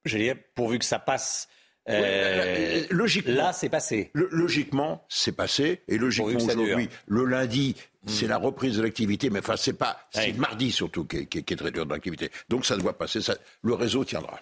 Je 0.05 0.17
dire, 0.17 0.37
pourvu 0.55 0.79
que 0.79 0.85
ça 0.85 0.99
passe 0.99 1.49
euh, 1.89 2.85
logiquement, 2.91 3.35
là, 3.35 3.53
c'est 3.53 3.69
passé. 3.69 4.11
logiquement, 4.15 5.05
c'est 5.09 5.33
passé. 5.33 5.83
Et 5.89 5.99
logiquement, 5.99 6.37
aujourd'hui, 6.37 6.89
le 7.07 7.25
lundi, 7.25 7.77
hmm. 8.05 8.09
c'est 8.09 8.27
la 8.27 8.37
reprise 8.37 8.77
de 8.77 8.83
l'activité. 8.83 9.31
Mais 9.31 9.41
enfin, 9.41 9.57
c'est 9.57 9.73
pas, 9.73 9.99
c'est 10.11 10.37
mardi 10.37 10.71
surtout 10.71 11.05
qui 11.05 11.17
est, 11.19 11.57
très 11.57 11.71
dur 11.71 11.87
dans 11.87 11.95
l'activité. 11.95 12.31
Donc, 12.49 12.67
ça 12.67 12.77
doit 12.77 12.97
passer. 12.97 13.21
le 13.63 13.75
réseau 13.75 14.05
tiendra 14.05 14.41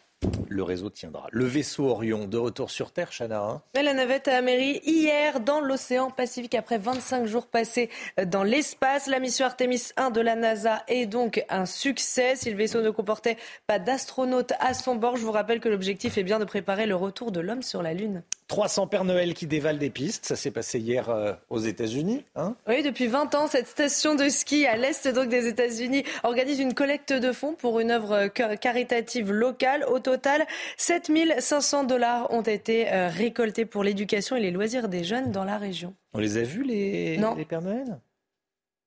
le 0.48 0.62
réseau 0.62 0.90
tiendra. 0.90 1.26
Le 1.30 1.44
vaisseau 1.44 1.86
Orion, 1.86 2.26
de 2.26 2.38
retour 2.38 2.70
sur 2.70 2.92
Terre, 2.92 3.10
Chana. 3.10 3.40
Hein 3.42 3.62
la 3.74 3.94
navette 3.94 4.28
a 4.28 4.36
améri 4.36 4.80
hier 4.84 5.40
dans 5.40 5.60
l'océan 5.60 6.10
Pacifique 6.10 6.54
après 6.54 6.78
25 6.78 7.26
jours 7.26 7.46
passés 7.46 7.90
dans 8.26 8.42
l'espace. 8.42 9.06
La 9.06 9.20
mission 9.20 9.46
Artemis 9.46 9.90
1 9.96 10.10
de 10.10 10.20
la 10.20 10.34
NASA 10.34 10.82
est 10.88 11.06
donc 11.06 11.44
un 11.48 11.66
succès. 11.66 12.36
Si 12.36 12.50
le 12.50 12.56
vaisseau 12.56 12.82
ne 12.82 12.90
comportait 12.90 13.36
pas 13.66 13.78
d'astronautes 13.78 14.52
à 14.60 14.74
son 14.74 14.96
bord, 14.96 15.16
je 15.16 15.22
vous 15.22 15.32
rappelle 15.32 15.60
que 15.60 15.68
l'objectif 15.68 16.18
est 16.18 16.24
bien 16.24 16.38
de 16.38 16.44
préparer 16.44 16.86
le 16.86 16.96
retour 16.96 17.32
de 17.32 17.40
l'homme 17.40 17.62
sur 17.62 17.82
la 17.82 17.94
Lune. 17.94 18.22
300 18.48 18.86
Pères 18.86 19.04
Noël 19.04 19.34
qui 19.34 19.46
dévalent 19.46 19.78
des 19.78 19.90
pistes, 19.90 20.24
ça 20.26 20.36
s'est 20.36 20.52
passé 20.52 20.78
hier 20.78 21.10
euh, 21.10 21.32
aux 21.50 21.58
États-Unis. 21.58 22.24
Hein 22.36 22.54
oui, 22.68 22.82
depuis 22.82 23.08
20 23.08 23.34
ans, 23.34 23.48
cette 23.48 23.66
station 23.66 24.14
de 24.14 24.28
ski 24.28 24.66
à 24.66 24.76
l'est 24.76 25.08
donc 25.08 25.28
des 25.28 25.48
États-Unis 25.48 26.04
organise 26.22 26.60
une 26.60 26.72
collecte 26.72 27.12
de 27.12 27.32
fonds 27.32 27.54
pour 27.54 27.80
une 27.80 27.90
œuvre 27.90 28.12
euh, 28.12 28.28
caritative 28.28 29.32
locale. 29.32 29.84
Au 29.88 29.98
total, 30.16 30.46
7500 30.76 31.84
dollars 31.84 32.32
ont 32.32 32.42
été 32.42 32.92
euh, 32.92 33.08
récoltés 33.08 33.66
pour 33.66 33.84
l'éducation 33.84 34.36
et 34.36 34.40
les 34.40 34.50
loisirs 34.50 34.88
des 34.88 35.04
jeunes 35.04 35.30
dans 35.30 35.44
la 35.44 35.58
région. 35.58 35.94
On 36.14 36.18
les 36.18 36.38
a 36.38 36.42
vus, 36.42 36.62
les, 36.62 37.16
les 37.16 37.44
Pères 37.44 37.62
Noël? 37.62 37.98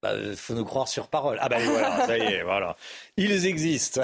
Il 0.02 0.08
bah, 0.08 0.14
faut 0.38 0.54
nous 0.54 0.64
croire 0.64 0.88
sur 0.88 1.10
parole. 1.10 1.38
Ah 1.42 1.50
ben 1.50 1.60
voilà, 1.60 2.06
ça 2.06 2.18
y 2.18 2.22
est, 2.22 2.44
voilà. 2.44 2.78
Ils 3.18 3.46
existent. 3.46 4.02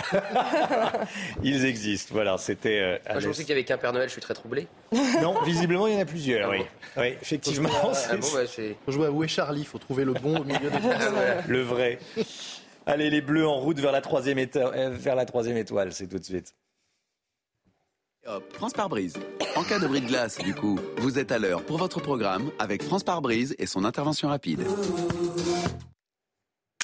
Ils 1.44 1.63
existent. 1.65 2.13
Voilà, 2.13 2.38
c'était. 2.38 2.79
Euh, 2.82 2.98
Moi, 3.10 3.20
je 3.22 3.27
pensais 3.27 3.44
qu'il 3.44 3.51
y 3.51 3.53
avait 3.53 3.63
qu'un 3.63 3.77
Père 3.77 3.94
Noël. 3.94 4.10
Je 4.10 4.12
suis 4.12 4.22
très 4.22 4.34
troublé. 4.34 4.67
Non, 5.22 5.41
visiblement, 5.44 5.88
il 5.88 5.94
y 5.94 5.98
en 5.98 6.01
a 6.01 6.05
plusieurs. 6.05 6.50
Ah 6.50 6.51
oui. 6.51 6.65
oui, 6.98 7.15
effectivement. 7.22 7.70
Faut 7.70 8.36
bah, 8.36 8.44
jouer 8.89 9.08
à 9.08 9.12
Où 9.12 9.24
est 9.24 9.29
Charlie? 9.29 9.62
Il 9.62 9.67
faut 9.67 9.77
trouver 9.77 10.03
le 10.03 10.12
bon 10.12 10.38
au 10.39 10.44
milieu 10.44 10.70
des. 10.70 10.79
le 11.48 11.62
vrai. 11.62 11.98
Allez, 12.86 13.10
les 13.10 13.22
Bleus 13.22 13.48
en 13.48 13.55
route 13.55 13.79
vers 13.79 13.94
la 13.94 14.01
troisième, 14.01 14.38
euh, 14.38 14.89
vers 14.91 15.15
la 15.15 15.25
troisième 15.25 15.55
étoile, 15.55 15.94
c'est 15.94 16.08
tout 16.08 16.20
de 16.20 16.25
suite. 16.25 16.53
France 18.53 18.74
par 18.74 18.89
brise. 18.89 19.13
En 19.55 19.63
cas 19.63 19.79
de 19.79 19.88
bris 19.88 20.01
de 20.01 20.08
glace, 20.08 20.38
du 20.39 20.53
coup, 20.53 20.79
vous 20.98 21.20
êtes 21.20 21.32
à 21.32 21.38
l'heure 21.38 21.63
pour 21.63 21.77
votre 21.77 22.01
programme 22.01 22.51
avec 22.60 22.84
France 22.84 23.03
par 23.03 23.22
brise 23.22 23.55
et 23.60 23.67
son 23.67 23.86
intervention 23.86 24.29
rapide. 24.29 24.62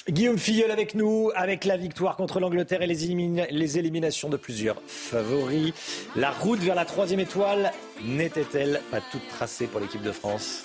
Guillaume 0.08 0.38
Filleul 0.38 0.70
avec 0.70 0.94
nous, 0.94 1.30
avec 1.34 1.64
la 1.64 1.76
victoire 1.76 2.16
contre 2.16 2.40
l'Angleterre 2.40 2.82
et 2.82 2.86
les, 2.86 3.78
éliminations 3.78 4.28
de 4.28 4.36
plusieurs 4.36 4.82
favoris. 4.86 5.72
La 6.16 6.30
route 6.30 6.58
vers 6.60 6.74
la 6.74 6.84
troisième 6.84 7.20
étoile 7.20 7.72
n'était-elle 8.04 8.80
pas 8.90 9.00
toute 9.12 9.26
tracée 9.28 9.66
pour 9.66 9.80
l'équipe 9.80 10.02
de 10.02 10.12
France? 10.12 10.64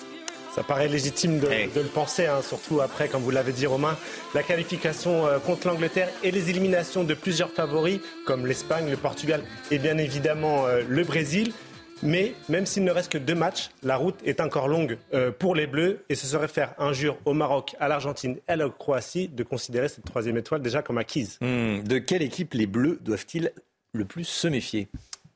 Ça 0.58 0.64
paraît 0.64 0.88
légitime 0.88 1.38
de, 1.38 1.46
le 1.46 1.82
penser, 1.84 2.26
hein, 2.26 2.42
surtout 2.42 2.80
après, 2.80 3.06
comme 3.06 3.22
vous 3.22 3.30
l'avez 3.30 3.52
dit 3.52 3.64
Romain, 3.64 3.96
la 4.34 4.42
qualification 4.42 5.24
euh, 5.24 5.38
contre 5.38 5.68
l'Angleterre 5.68 6.08
et 6.24 6.32
les 6.32 6.50
éliminations 6.50 7.04
de 7.04 7.14
plusieurs 7.14 7.52
favoris 7.52 8.00
comme 8.26 8.44
l'Espagne, 8.44 8.90
le 8.90 8.96
Portugal 8.96 9.40
et 9.70 9.78
bien 9.78 9.96
évidemment 9.98 10.66
euh, 10.66 10.82
le 10.88 11.04
Brésil. 11.04 11.52
Mais 12.02 12.34
même 12.48 12.66
s'il 12.66 12.82
ne 12.82 12.90
reste 12.90 13.12
que 13.12 13.18
deux 13.18 13.36
matchs, 13.36 13.70
la 13.84 13.96
route 13.96 14.16
est 14.24 14.40
encore 14.40 14.66
longue 14.66 14.98
euh, 15.14 15.30
pour 15.30 15.54
les 15.54 15.68
Bleus 15.68 16.04
et 16.08 16.16
ce 16.16 16.26
serait 16.26 16.48
faire 16.48 16.74
injure 16.78 17.18
au 17.24 17.34
Maroc, 17.34 17.76
à 17.78 17.86
l'Argentine 17.86 18.38
et 18.48 18.52
à 18.52 18.56
la 18.56 18.68
Croatie 18.68 19.28
de 19.28 19.44
considérer 19.44 19.88
cette 19.88 20.06
troisième 20.06 20.38
étoile 20.38 20.60
déjà 20.60 20.82
comme 20.82 20.98
acquise. 20.98 21.38
Hmm, 21.40 21.84
de 21.84 21.98
quelle 21.98 22.22
équipe 22.22 22.54
les 22.54 22.66
Bleus 22.66 22.98
doivent-ils 23.00 23.52
le 23.92 24.04
plus 24.04 24.24
se 24.24 24.48
méfier? 24.48 24.88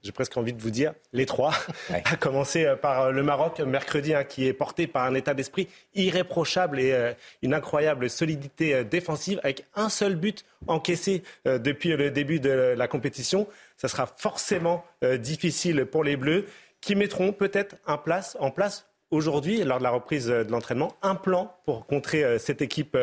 J'ai 0.02 0.12
presque 0.12 0.36
envie 0.36 0.52
de 0.52 0.60
vous 0.60 0.70
dire 0.70 0.94
les 1.12 1.26
trois, 1.26 1.52
à 1.90 2.16
commencer 2.16 2.64
euh, 2.64 2.76
par 2.76 3.02
euh, 3.02 3.10
le 3.12 3.22
Maroc 3.22 3.60
mercredi, 3.60 4.14
hein, 4.14 4.24
qui 4.24 4.46
est 4.46 4.52
porté 4.52 4.86
par 4.86 5.04
un 5.04 5.14
état 5.14 5.34
d'esprit 5.34 5.68
irréprochable 5.94 6.80
et 6.80 7.14
une 7.42 7.54
incroyable 7.54 8.08
solidité 8.10 8.84
défensive, 8.84 9.40
avec 9.42 9.64
un 9.74 9.88
seul 9.88 10.16
but 10.16 10.44
encaissé 10.66 11.22
depuis 11.44 11.90
le 11.90 12.10
début 12.10 12.40
de 12.40 12.74
la 12.76 12.88
compétition 12.88 13.46
ça 13.82 13.88
sera 13.88 14.06
forcément 14.06 14.84
euh, 15.02 15.18
difficile 15.18 15.86
pour 15.86 16.04
les 16.04 16.16
Bleus, 16.16 16.46
qui 16.80 16.94
mettront 16.94 17.32
peut-être 17.32 17.74
en 17.84 17.98
place 17.98 18.86
aujourd'hui, 19.10 19.64
lors 19.64 19.78
de 19.78 19.82
la 19.82 19.90
reprise 19.90 20.30
euh, 20.30 20.44
de 20.44 20.52
l'entraînement, 20.52 20.94
un 21.02 21.16
plan 21.16 21.56
pour 21.64 21.86
contrer 21.86 22.22
euh, 22.22 22.38
cette 22.38 22.62
équipe 22.62 22.96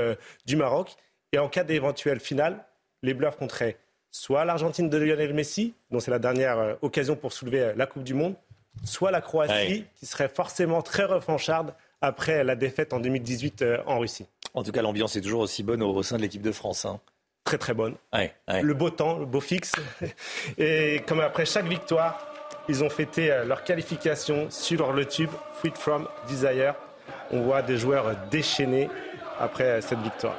du 0.45 0.55
Maroc. 0.55 0.95
Et 1.33 1.37
en 1.37 1.49
cas 1.49 1.65
d'éventuelle 1.65 2.21
finale, 2.21 2.65
les 3.03 3.13
Bleus 3.13 3.27
affronteraient 3.27 3.77
soit 4.11 4.45
l'Argentine 4.45 4.89
de 4.89 4.97
Lionel 4.97 5.33
Messi, 5.33 5.73
dont 5.91 5.99
c'est 5.99 6.11
la 6.11 6.19
dernière 6.19 6.77
occasion 6.81 7.15
pour 7.15 7.33
soulever 7.33 7.73
la 7.75 7.85
Coupe 7.85 8.03
du 8.03 8.13
Monde, 8.13 8.35
soit 8.83 9.11
la 9.11 9.21
Croatie, 9.21 9.85
qui 9.95 10.05
serait 10.05 10.29
forcément 10.29 10.81
très 10.81 11.03
refancharde 11.03 11.73
après 12.01 12.43
la 12.43 12.55
défaite 12.55 12.93
en 12.93 12.99
2018 12.99 13.63
en 13.85 13.99
Russie. 13.99 14.25
En 14.53 14.63
tout 14.63 14.71
cas, 14.71 14.81
l'ambiance 14.81 15.15
est 15.15 15.21
toujours 15.21 15.41
aussi 15.41 15.63
bonne 15.63 15.83
au 15.83 16.03
sein 16.03 16.17
de 16.17 16.21
l'équipe 16.21 16.41
de 16.41 16.51
France. 16.51 16.85
Hein 16.85 16.99
très 17.49 17.57
très 17.57 17.73
bonne. 17.73 17.95
Le 18.61 18.73
beau 18.73 18.91
temps, 18.91 19.17
le 19.17 19.25
beau 19.25 19.41
fixe. 19.41 19.73
Et 20.59 21.01
comme 21.07 21.19
après 21.19 21.45
chaque 21.45 21.65
victoire, 21.65 22.27
ils 22.67 22.83
ont 22.83 22.89
fêté 22.89 23.31
euh, 23.31 23.45
leur 23.45 23.63
qualification 23.63 24.51
sur 24.51 24.93
le 24.93 25.05
tube 25.05 25.31
Fruit 25.53 25.73
from 25.73 26.07
Desire. 26.27 26.75
On 27.31 27.41
voit 27.41 27.63
des 27.63 27.77
joueurs 27.77 28.15
déchaînés 28.29 28.87
après 29.39 29.63
euh, 29.63 29.81
cette 29.81 29.99
victoire. 29.99 30.37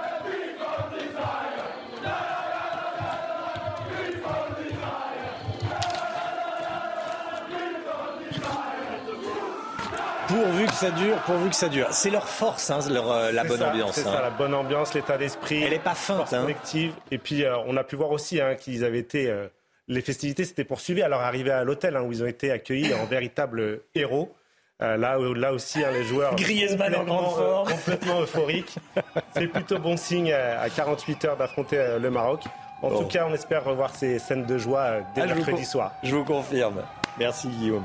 Pourvu 10.48 10.64
que 10.64 10.72
ça 10.72 10.90
dure, 10.90 11.16
pourvu 11.26 11.50
que 11.50 11.54
ça 11.54 11.68
dure. 11.68 11.88
C'est 11.90 12.08
leur 12.08 12.26
force, 12.26 12.70
hein, 12.70 12.78
leur, 12.90 13.12
euh, 13.12 13.32
la 13.32 13.44
bonne 13.44 13.62
ambiance. 13.62 13.96
C'est 13.96 14.02
ça, 14.02 14.18
hein. 14.18 14.22
la 14.22 14.30
bonne 14.30 14.54
ambiance, 14.54 14.94
l'état 14.94 15.18
d'esprit. 15.18 15.62
Elle 15.62 15.72
n'est 15.72 15.78
pas 15.78 15.94
feinte. 15.94 16.32
Hein. 16.32 16.40
collective. 16.40 16.94
Et 17.10 17.18
puis, 17.18 17.44
euh, 17.44 17.58
on 17.66 17.76
a 17.76 17.84
pu 17.84 17.96
voir 17.96 18.10
aussi 18.12 18.40
hein, 18.40 18.54
qu'ils 18.54 18.82
avaient 18.82 18.98
été. 18.98 19.28
Euh, 19.28 19.48
les 19.88 20.00
festivités 20.00 20.46
s'étaient 20.46 20.64
poursuivies 20.64 21.02
à 21.02 21.08
leur 21.08 21.20
arrivée 21.20 21.50
à 21.50 21.64
l'hôtel, 21.64 21.98
où 21.98 22.12
ils 22.12 22.22
ont 22.22 22.26
été 22.26 22.50
accueillis 22.50 22.94
en 22.94 23.04
véritables 23.04 23.80
héros. 23.94 24.34
là, 24.80 24.96
là 25.18 25.52
aussi, 25.52 25.80
les 25.80 26.04
joueurs 26.04 26.34
Griezmann 26.36 26.94
complètement, 26.94 27.64
complètement 27.64 28.20
euphoriques. 28.22 28.76
C'est 29.34 29.48
plutôt 29.48 29.78
bon 29.78 29.98
signe 29.98 30.32
à 30.32 30.68
48 30.70 31.24
heures 31.26 31.36
d'affronter 31.36 31.98
le 32.00 32.10
Maroc. 32.10 32.40
En 32.82 32.90
tout 32.90 33.06
cas, 33.06 33.26
on 33.28 33.34
espère 33.34 33.64
revoir 33.64 33.94
ces 33.94 34.18
scènes 34.18 34.46
de 34.46 34.56
joie 34.56 35.00
dès 35.14 35.22
ah, 35.22 35.26
mercredi 35.26 35.64
soir. 35.64 35.92
Je 36.02 36.14
vous 36.14 36.24
confirme. 36.24 36.82
Merci 37.18 37.48
Guillaume. 37.48 37.84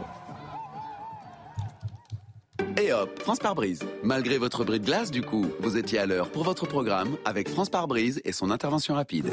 Hop, 2.93 3.19
France 3.19 3.39
par 3.39 3.55
brise. 3.55 3.79
Malgré 4.03 4.37
votre 4.37 4.63
bris 4.63 4.79
de 4.79 4.85
glace, 4.85 5.09
du 5.09 5.23
coup, 5.23 5.47
vous 5.59 5.77
étiez 5.77 5.97
à 5.97 6.05
l'heure 6.05 6.29
pour 6.29 6.43
votre 6.43 6.67
programme 6.67 7.17
avec 7.25 7.49
France 7.49 7.69
par 7.69 7.87
brise 7.87 8.21
et 8.23 8.31
son 8.31 8.51
intervention 8.51 8.93
rapide. 8.93 9.31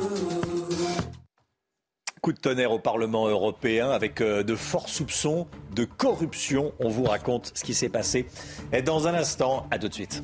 Coup 2.22 2.32
de 2.32 2.38
tonnerre 2.38 2.72
au 2.72 2.78
Parlement 2.78 3.28
européen 3.28 3.90
avec 3.90 4.20
euh, 4.20 4.42
de 4.42 4.54
forts 4.54 4.88
soupçons 4.88 5.46
de 5.74 5.84
corruption. 5.84 6.72
On 6.78 6.88
vous 6.88 7.04
raconte 7.04 7.52
ce 7.54 7.62
qui 7.62 7.74
s'est 7.74 7.88
passé. 7.90 8.26
Et 8.72 8.80
dans 8.80 9.08
un 9.08 9.14
instant, 9.14 9.66
à 9.70 9.78
tout 9.78 9.88
de 9.88 9.94
suite. 9.94 10.22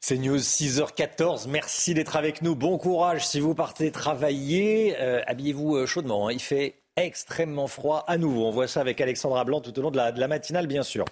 C'est 0.00 0.18
News 0.18 0.38
6h14. 0.38 1.48
Merci 1.48 1.94
d'être 1.94 2.16
avec 2.16 2.42
nous. 2.42 2.56
Bon 2.56 2.78
courage 2.78 3.26
si 3.26 3.38
vous 3.38 3.54
partez 3.54 3.92
travailler. 3.92 4.96
Euh, 4.98 5.22
habillez-vous 5.28 5.76
euh, 5.76 5.86
chaudement. 5.86 6.26
Hein. 6.26 6.32
Il 6.32 6.40
fait 6.40 6.80
extrêmement 7.04 7.66
froid 7.66 8.04
à 8.06 8.18
nouveau. 8.18 8.46
On 8.46 8.50
voit 8.50 8.68
ça 8.68 8.80
avec 8.80 9.00
Alexandra 9.00 9.44
Blanc 9.44 9.60
tout 9.60 9.78
au 9.78 9.82
long 9.82 9.90
de 9.90 9.96
la, 9.96 10.28
matinale, 10.28 10.66
bien 10.66 10.82
sûr. 10.82 11.04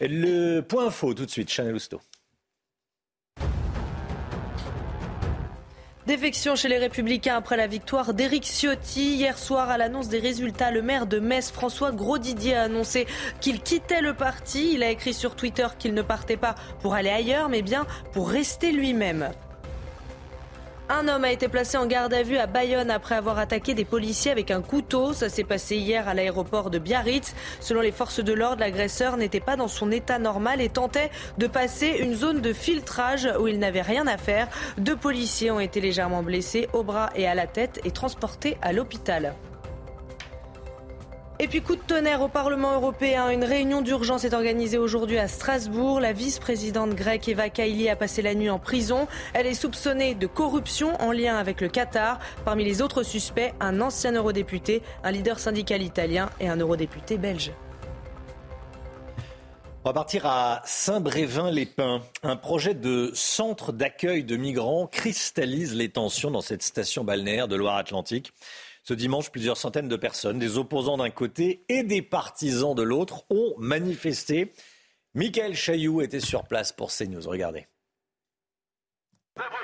Le 0.00 0.60
point 0.60 0.86
info 0.86 1.14
tout 1.14 1.26
de 1.26 1.30
suite, 1.30 1.50
Chanel 1.50 1.74
Housteau. 1.74 2.00
Défection 6.06 6.54
chez 6.54 6.68
les 6.68 6.76
Républicains 6.76 7.36
après 7.36 7.56
la 7.56 7.66
victoire 7.66 8.12
d'Éric 8.12 8.44
Ciotti. 8.44 9.14
Hier 9.14 9.38
soir, 9.38 9.70
à 9.70 9.78
l'annonce 9.78 10.08
des 10.08 10.18
résultats, 10.18 10.70
le 10.70 10.82
maire 10.82 11.06
de 11.06 11.18
Metz, 11.18 11.50
François 11.50 11.92
Grosdidier, 11.92 12.56
a 12.56 12.64
annoncé 12.64 13.06
qu'il 13.40 13.62
quittait 13.62 14.02
le 14.02 14.12
parti. 14.12 14.74
Il 14.74 14.82
a 14.82 14.90
écrit 14.90 15.14
sur 15.14 15.34
Twitter 15.34 15.66
qu'il 15.78 15.94
ne 15.94 16.02
partait 16.02 16.36
pas 16.36 16.56
pour 16.82 16.92
aller 16.92 17.08
ailleurs, 17.08 17.48
mais 17.48 17.62
bien 17.62 17.86
pour 18.12 18.28
rester 18.28 18.70
lui-même. 18.70 19.30
Un 20.90 21.08
homme 21.08 21.24
a 21.24 21.32
été 21.32 21.48
placé 21.48 21.78
en 21.78 21.86
garde 21.86 22.12
à 22.12 22.22
vue 22.22 22.36
à 22.36 22.46
Bayonne 22.46 22.90
après 22.90 23.14
avoir 23.14 23.38
attaqué 23.38 23.72
des 23.72 23.86
policiers 23.86 24.30
avec 24.30 24.50
un 24.50 24.60
couteau. 24.60 25.14
Ça 25.14 25.30
s'est 25.30 25.42
passé 25.42 25.76
hier 25.76 26.06
à 26.06 26.12
l'aéroport 26.12 26.68
de 26.68 26.78
Biarritz. 26.78 27.34
Selon 27.60 27.80
les 27.80 27.90
forces 27.90 28.22
de 28.22 28.32
l'ordre, 28.34 28.60
l'agresseur 28.60 29.16
n'était 29.16 29.40
pas 29.40 29.56
dans 29.56 29.68
son 29.68 29.90
état 29.90 30.18
normal 30.18 30.60
et 30.60 30.68
tentait 30.68 31.10
de 31.38 31.46
passer 31.46 31.96
une 32.00 32.14
zone 32.14 32.42
de 32.42 32.52
filtrage 32.52 33.26
où 33.40 33.48
il 33.48 33.58
n'avait 33.58 33.80
rien 33.80 34.06
à 34.06 34.18
faire. 34.18 34.48
Deux 34.76 34.96
policiers 34.96 35.50
ont 35.50 35.60
été 35.60 35.80
légèrement 35.80 36.22
blessés 36.22 36.68
au 36.74 36.82
bras 36.82 37.08
et 37.16 37.26
à 37.26 37.34
la 37.34 37.46
tête 37.46 37.80
et 37.84 37.90
transportés 37.90 38.58
à 38.60 38.74
l'hôpital. 38.74 39.34
Et 41.40 41.48
puis 41.48 41.62
coup 41.62 41.74
de 41.74 41.80
tonnerre 41.80 42.22
au 42.22 42.28
Parlement 42.28 42.74
européen. 42.74 43.28
Une 43.30 43.42
réunion 43.42 43.82
d'urgence 43.82 44.24
est 44.24 44.34
organisée 44.34 44.78
aujourd'hui 44.78 45.18
à 45.18 45.26
Strasbourg. 45.26 45.98
La 45.98 46.12
vice-présidente 46.12 46.90
grecque 46.90 47.28
Eva 47.28 47.48
Kaili 47.48 47.88
a 47.88 47.96
passé 47.96 48.22
la 48.22 48.36
nuit 48.36 48.50
en 48.50 48.60
prison. 48.60 49.08
Elle 49.32 49.48
est 49.48 49.54
soupçonnée 49.54 50.14
de 50.14 50.28
corruption 50.28 50.94
en 51.02 51.10
lien 51.10 51.36
avec 51.36 51.60
le 51.60 51.68
Qatar. 51.68 52.20
Parmi 52.44 52.64
les 52.64 52.82
autres 52.82 53.02
suspects, 53.02 53.52
un 53.58 53.80
ancien 53.80 54.12
eurodéputé, 54.12 54.80
un 55.02 55.10
leader 55.10 55.40
syndical 55.40 55.82
italien 55.82 56.30
et 56.38 56.48
un 56.48 56.56
eurodéputé 56.56 57.18
belge. 57.18 57.50
On 59.82 59.90
va 59.90 59.92
partir 59.92 60.24
à 60.26 60.62
Saint-Brévin-les-Pins. 60.64 62.00
Un 62.22 62.36
projet 62.36 62.74
de 62.74 63.10
centre 63.12 63.72
d'accueil 63.72 64.22
de 64.22 64.36
migrants 64.36 64.86
cristallise 64.86 65.74
les 65.74 65.90
tensions 65.90 66.30
dans 66.30 66.40
cette 66.40 66.62
station 66.62 67.02
balnéaire 67.02 67.48
de 67.48 67.56
Loire-Atlantique. 67.56 68.32
Ce 68.86 68.92
dimanche, 68.92 69.30
plusieurs 69.30 69.56
centaines 69.56 69.88
de 69.88 69.96
personnes, 69.96 70.38
des 70.38 70.58
opposants 70.58 70.98
d'un 70.98 71.08
côté 71.08 71.64
et 71.70 71.82
des 71.82 72.02
partisans 72.02 72.74
de 72.74 72.82
l'autre, 72.82 73.24
ont 73.30 73.54
manifesté. 73.56 74.52
Michael 75.14 75.54
Chailloux 75.54 76.02
était 76.02 76.20
sur 76.20 76.44
place 76.44 76.70
pour 76.70 76.90
CNews. 76.92 77.26
Regardez. 77.26 77.66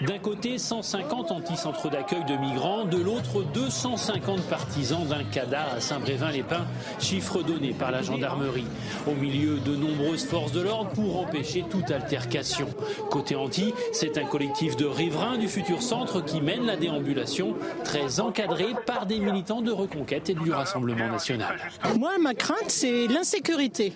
D'un 0.00 0.18
côté, 0.18 0.58
150 0.58 1.30
anti-centres 1.30 1.90
d'accueil 1.90 2.24
de 2.24 2.34
migrants, 2.34 2.86
de 2.86 2.96
l'autre, 2.96 3.44
250 3.54 4.40
partisans 4.48 5.06
d'un 5.06 5.22
CADA 5.22 5.74
à 5.76 5.80
Saint-Brévin-les-Pins, 5.80 6.66
chiffre 6.98 7.42
donné 7.42 7.72
par 7.72 7.92
la 7.92 8.02
gendarmerie. 8.02 8.66
Au 9.06 9.14
milieu 9.14 9.60
de 9.60 9.76
nombreuses 9.76 10.24
forces 10.24 10.50
de 10.50 10.60
l'ordre 10.60 10.90
pour 10.90 11.20
empêcher 11.20 11.64
toute 11.70 11.92
altercation. 11.92 12.66
Côté 13.10 13.36
anti, 13.36 13.72
c'est 13.92 14.18
un 14.18 14.24
collectif 14.24 14.74
de 14.74 14.86
riverains 14.86 15.38
du 15.38 15.46
futur 15.46 15.82
centre 15.82 16.24
qui 16.24 16.40
mène 16.40 16.66
la 16.66 16.76
déambulation, 16.76 17.54
très 17.84 18.18
encadré 18.18 18.68
par 18.86 19.06
des 19.06 19.20
militants 19.20 19.62
de 19.62 19.70
Reconquête 19.70 20.30
et 20.30 20.34
du 20.34 20.50
Rassemblement 20.50 21.08
national. 21.08 21.56
Moi, 21.96 22.12
ma 22.18 22.34
crainte, 22.34 22.68
c'est 22.70 23.06
l'insécurité. 23.06 23.92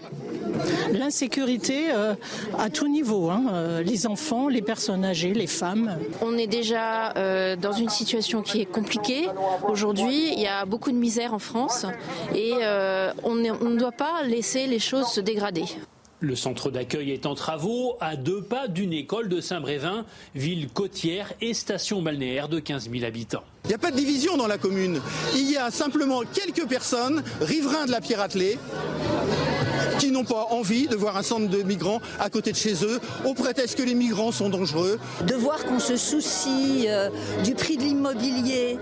L'insécurité 0.92 1.90
euh, 1.92 2.14
à 2.58 2.70
tout 2.70 2.86
niveau. 2.86 3.30
Hein. 3.30 3.46
Euh, 3.52 3.82
les 3.82 4.06
enfants, 4.06 4.48
les 4.48 4.62
personnes 4.62 5.04
âgées, 5.04 5.34
les 5.34 5.48
femmes 5.48 5.63
on 6.20 6.36
est 6.36 6.46
déjà 6.46 7.12
euh, 7.16 7.56
dans 7.56 7.72
une 7.72 7.88
situation 7.88 8.42
qui 8.42 8.60
est 8.60 8.66
compliquée. 8.66 9.28
Aujourd'hui, 9.68 10.32
il 10.32 10.40
y 10.40 10.46
a 10.46 10.64
beaucoup 10.64 10.90
de 10.90 10.96
misère 10.96 11.34
en 11.34 11.38
France 11.38 11.86
et 12.34 12.52
euh, 12.62 13.12
on, 13.22 13.34
ne 13.34 13.78
doit 13.78 13.92
pas 13.92 14.22
laisser 14.24 14.66
les 14.66 14.78
choses 14.78 15.08
se 15.08 15.20
dégrader. 15.20 15.64
Le 16.20 16.36
centre 16.36 16.70
d'accueil 16.70 17.10
est 17.10 17.26
en 17.26 17.34
travaux 17.34 17.96
à 18.00 18.16
deux 18.16 18.40
pas 18.40 18.66
d'une 18.66 18.92
école 18.94 19.28
de 19.28 19.40
Saint-Brévin, 19.40 20.06
ville 20.34 20.68
côtière 20.68 21.32
et 21.40 21.52
station 21.52 22.00
balnéaire 22.00 22.48
de 22.48 22.60
15 22.60 22.88
000 22.90 23.04
habitants. 23.04 23.44
Il 23.64 23.68
n'y 23.68 23.74
a 23.74 23.78
pas 23.78 23.90
de 23.90 23.96
division 23.96 24.36
dans 24.36 24.46
la 24.46 24.56
commune. 24.56 25.00
Il 25.34 25.50
y 25.50 25.56
a 25.56 25.70
simplement 25.70 26.22
quelques 26.32 26.66
personnes, 26.68 27.22
riverains 27.40 27.86
de 27.86 27.90
la 27.90 28.00
Pierre 28.00 28.22
qui 29.98 30.10
n'ont 30.10 30.24
pas 30.24 30.48
envie 30.50 30.86
de 30.86 30.96
voir 30.96 31.16
un 31.16 31.22
centre 31.22 31.48
de 31.48 31.62
migrants 31.62 32.00
à 32.20 32.30
côté 32.30 32.52
de 32.52 32.56
chez 32.56 32.84
eux, 32.84 33.00
au 33.24 33.34
prétexte 33.34 33.78
que 33.78 33.82
les 33.82 33.94
migrants 33.94 34.32
sont 34.32 34.48
dangereux. 34.48 34.98
De 35.26 35.34
voir 35.34 35.64
qu'on 35.64 35.78
se 35.78 35.96
soucie 35.96 36.86
euh, 36.88 37.10
du 37.44 37.54
prix 37.54 37.76
de 37.76 37.82
l'immobilier 37.82 38.78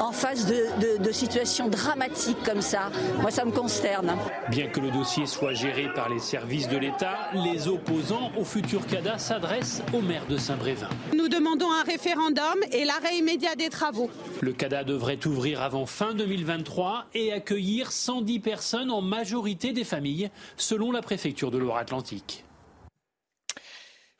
en 0.00 0.12
face 0.12 0.46
de, 0.46 1.02
de 1.02 1.12
situations 1.12 1.68
dramatiques 1.68 2.42
comme 2.44 2.62
ça, 2.62 2.90
moi 3.20 3.30
ça 3.30 3.44
me 3.44 3.50
consterne. 3.50 4.16
Bien 4.50 4.68
que 4.68 4.80
le 4.80 4.90
dossier 4.90 5.26
soit 5.26 5.54
géré 5.54 5.88
par 5.94 6.08
les 6.08 6.18
services 6.18 6.68
de 6.68 6.76
l'État, 6.76 7.30
les 7.34 7.68
opposants 7.68 8.30
au 8.38 8.44
futur 8.44 8.86
CADA 8.86 9.18
s'adressent 9.18 9.82
au 9.92 10.00
maire 10.00 10.26
de 10.28 10.36
Saint-Brévin. 10.36 10.88
Nous 11.16 11.28
demandons 11.28 11.70
un 11.72 11.84
référendum 11.84 12.58
et 12.72 12.84
l'arrêt 12.84 13.18
immédiat 13.18 13.54
des 13.56 13.68
travaux. 13.68 14.10
Le 14.40 14.52
CADA 14.52 14.84
devrait 14.84 15.18
ouvrir 15.26 15.62
avant 15.62 15.86
fin 15.86 16.14
2023 16.14 17.06
et 17.14 17.32
accueillir 17.32 17.92
110 17.92 18.40
personnes 18.40 18.90
en 18.90 19.02
majorité 19.02 19.72
des 19.72 19.84
familles, 19.84 20.07
selon 20.56 20.92
la 20.92 21.02
préfecture 21.02 21.50
de 21.50 21.58
Loire-Atlantique. 21.58 22.44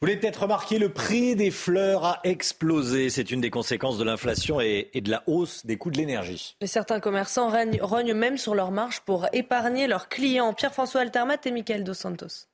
Vous 0.00 0.06
l'avez 0.06 0.20
peut-être 0.20 0.42
remarqué, 0.42 0.78
le 0.78 0.92
prix 0.92 1.34
des 1.34 1.50
fleurs 1.50 2.04
a 2.04 2.20
explosé. 2.22 3.10
C'est 3.10 3.32
une 3.32 3.40
des 3.40 3.50
conséquences 3.50 3.98
de 3.98 4.04
l'inflation 4.04 4.60
et, 4.60 4.88
de 4.94 5.10
la 5.10 5.24
hausse 5.26 5.66
des 5.66 5.76
coûts 5.76 5.90
de 5.90 5.96
l'énergie. 5.96 6.56
Certains 6.64 7.00
commerçants 7.00 7.50
rognent 7.80 8.14
même 8.14 8.38
sur 8.38 8.54
leur 8.54 8.70
marge 8.70 9.00
pour 9.00 9.26
épargner 9.32 9.88
leurs 9.88 10.08
clients. 10.08 10.52
Pierre-François 10.52 11.00
Altermat 11.00 11.38
et 11.44 11.50
Michael 11.50 11.82
Dos 11.82 11.94
Santos. 11.94 12.46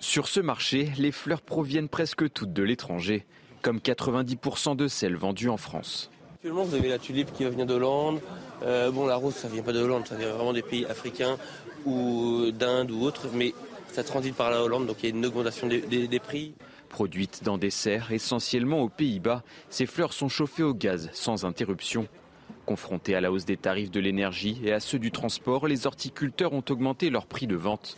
Sur 0.00 0.26
ce 0.26 0.40
marché, 0.40 0.90
les 0.98 1.12
fleurs 1.12 1.40
proviennent 1.40 1.88
presque 1.88 2.32
toutes 2.32 2.52
de 2.52 2.64
l'étranger, 2.64 3.24
comme 3.62 3.78
90% 3.78 4.74
de 4.74 4.88
celles 4.88 5.16
vendues 5.16 5.50
en 5.50 5.56
France. 5.56 6.10
Actuellement, 6.34 6.64
vous 6.64 6.74
avez 6.74 6.88
la 6.88 6.98
tulipe 6.98 7.32
qui 7.32 7.48
vient 7.48 7.64
d'Hollande. 7.64 8.20
Euh, 8.64 8.90
bon, 8.90 9.06
la 9.06 9.16
rose, 9.16 9.34
ça 9.34 9.46
vient 9.46 9.62
pas 9.62 9.72
de 9.72 9.80
Hollande, 9.80 10.06
ça 10.06 10.16
vient 10.16 10.32
vraiment 10.32 10.52
des 10.52 10.62
pays 10.62 10.84
africains 10.86 11.38
ou 11.86 12.50
d'Inde 12.50 12.90
ou 12.90 13.02
autres. 13.02 13.28
Mais 13.32 13.54
ça 13.88 14.04
transite 14.04 14.34
par 14.34 14.50
la 14.50 14.62
Hollande, 14.62 14.86
donc 14.86 14.98
il 15.02 15.08
y 15.08 15.12
a 15.12 15.16
une 15.16 15.24
augmentation 15.24 15.66
des, 15.66 16.20
prix. 16.20 16.54
Produites 16.88 17.42
dans 17.42 17.56
des 17.56 17.70
serres 17.70 18.12
essentiellement 18.12 18.82
aux 18.82 18.88
Pays-Bas, 18.88 19.42
ces 19.70 19.86
fleurs 19.86 20.12
sont 20.12 20.28
chauffées 20.28 20.62
au 20.62 20.74
gaz 20.74 21.08
sans 21.12 21.44
interruption. 21.44 22.06
Confrontés 22.64 23.14
à 23.14 23.20
la 23.20 23.32
hausse 23.32 23.44
des 23.44 23.56
tarifs 23.56 23.90
de 23.90 24.00
l'énergie 24.00 24.60
et 24.64 24.72
à 24.72 24.80
ceux 24.80 24.98
du 24.98 25.10
transport, 25.10 25.66
les 25.66 25.86
horticulteurs 25.86 26.52
ont 26.52 26.64
augmenté 26.68 27.10
leur 27.10 27.26
prix 27.26 27.46
de 27.46 27.56
vente. 27.56 27.96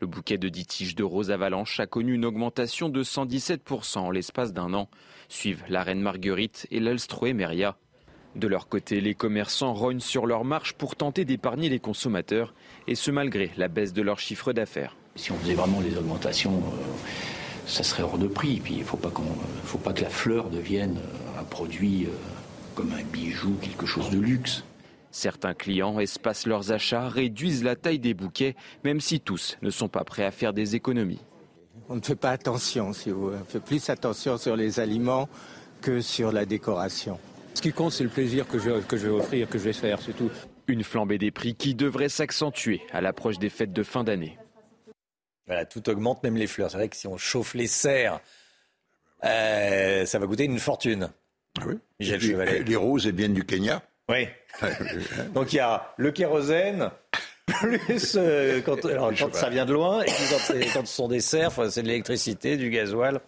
Le 0.00 0.06
bouquet 0.06 0.38
de 0.38 0.48
10 0.48 0.66
tiges 0.66 0.94
de 0.94 1.02
rose 1.02 1.30
avalanche 1.30 1.80
a 1.80 1.86
connu 1.86 2.14
une 2.14 2.24
augmentation 2.24 2.88
de 2.88 3.02
117% 3.02 3.98
en 3.98 4.10
l'espace 4.10 4.52
d'un 4.52 4.72
an. 4.74 4.88
Suivent 5.28 5.64
la 5.68 5.82
reine 5.82 6.00
Marguerite 6.00 6.66
et 6.70 6.78
l'Alstroemeria. 6.78 7.76
De 8.38 8.46
leur 8.46 8.68
côté, 8.68 9.00
les 9.00 9.16
commerçants 9.16 9.74
rognent 9.74 9.98
sur 9.98 10.24
leur 10.24 10.44
marche 10.44 10.72
pour 10.72 10.94
tenter 10.94 11.24
d'épargner 11.24 11.68
les 11.68 11.80
consommateurs, 11.80 12.54
et 12.86 12.94
ce 12.94 13.10
malgré 13.10 13.50
la 13.56 13.66
baisse 13.66 13.92
de 13.92 14.00
leur 14.00 14.20
chiffre 14.20 14.52
d'affaires. 14.52 14.94
Si 15.16 15.32
on 15.32 15.38
faisait 15.38 15.54
vraiment 15.54 15.80
les 15.80 15.96
augmentations, 15.96 16.58
euh, 16.58 17.08
ça 17.66 17.82
serait 17.82 18.04
hors 18.04 18.16
de 18.16 18.28
prix. 18.28 18.60
Puis 18.62 18.74
il 18.74 18.80
ne 18.80 18.84
faut, 18.84 18.96
pas 18.96 19.10
faut 19.64 19.78
pas 19.78 19.92
que 19.92 20.02
la 20.02 20.08
fleur 20.08 20.50
devienne 20.50 20.98
euh, 20.98 21.40
un 21.40 21.42
produit 21.42 22.04
euh, 22.04 22.10
comme 22.76 22.92
un 22.92 23.02
bijou, 23.02 23.56
quelque 23.60 23.86
chose 23.86 24.08
de 24.10 24.20
luxe. 24.20 24.62
Certains 25.10 25.54
clients 25.54 25.98
espacent 25.98 26.46
leurs 26.46 26.70
achats, 26.70 27.08
réduisent 27.08 27.64
la 27.64 27.74
taille 27.74 27.98
des 27.98 28.14
bouquets, 28.14 28.54
même 28.84 29.00
si 29.00 29.18
tous 29.18 29.58
ne 29.62 29.70
sont 29.70 29.88
pas 29.88 30.04
prêts 30.04 30.24
à 30.24 30.30
faire 30.30 30.52
des 30.52 30.76
économies. 30.76 31.24
On 31.88 31.96
ne 31.96 32.02
fait 32.02 32.14
pas 32.14 32.30
attention, 32.30 32.92
si 32.92 33.10
vous 33.10 33.32
On 33.32 33.44
fait 33.44 33.58
plus 33.58 33.90
attention 33.90 34.38
sur 34.38 34.54
les 34.54 34.78
aliments 34.78 35.28
que 35.80 36.00
sur 36.00 36.30
la 36.30 36.44
décoration. 36.44 37.18
Ce 37.58 37.62
qui 37.62 37.72
compte, 37.72 37.90
c'est 37.90 38.04
le 38.04 38.08
plaisir 38.08 38.46
que 38.46 38.60
je, 38.60 38.70
que 38.82 38.96
je 38.96 39.08
vais 39.08 39.12
offrir, 39.12 39.48
que 39.48 39.58
je 39.58 39.64
vais 39.64 39.72
faire, 39.72 40.00
c'est 40.00 40.12
tout. 40.12 40.30
Une 40.68 40.84
flambée 40.84 41.18
des 41.18 41.32
prix 41.32 41.56
qui 41.56 41.74
devrait 41.74 42.08
s'accentuer 42.08 42.82
à 42.92 43.00
l'approche 43.00 43.40
des 43.40 43.48
fêtes 43.48 43.72
de 43.72 43.82
fin 43.82 44.04
d'année. 44.04 44.38
Voilà, 45.48 45.64
tout 45.64 45.88
augmente, 45.90 46.22
même 46.22 46.36
les 46.36 46.46
fleurs. 46.46 46.70
C'est 46.70 46.76
vrai 46.76 46.88
que 46.88 46.94
si 46.94 47.08
on 47.08 47.16
chauffe 47.16 47.54
les 47.54 47.66
serres, 47.66 48.20
euh, 49.24 50.06
ça 50.06 50.20
va 50.20 50.28
coûter 50.28 50.44
une 50.44 50.60
fortune. 50.60 51.10
Ah 51.60 51.64
oui. 51.66 51.74
les, 51.98 52.62
les 52.62 52.76
roses 52.76 53.08
viennent 53.08 53.34
du 53.34 53.44
Kenya. 53.44 53.82
Oui. 54.08 54.28
Donc 55.34 55.52
il 55.52 55.56
y 55.56 55.58
a 55.58 55.92
le 55.96 56.12
kérosène, 56.12 56.92
plus 57.46 58.14
euh, 58.14 58.60
quand, 58.60 59.34
ça 59.34 59.50
vient 59.50 59.66
de 59.66 59.72
loin, 59.72 60.02
et 60.02 60.04
puis 60.04 60.68
quand, 60.72 60.86
ce 60.86 60.94
sont 60.94 61.08
des 61.08 61.18
serres, 61.18 61.50
c'est 61.70 61.82
de 61.82 61.88
l'électricité, 61.88 62.56
du 62.56 62.70
gasoil. 62.70 63.20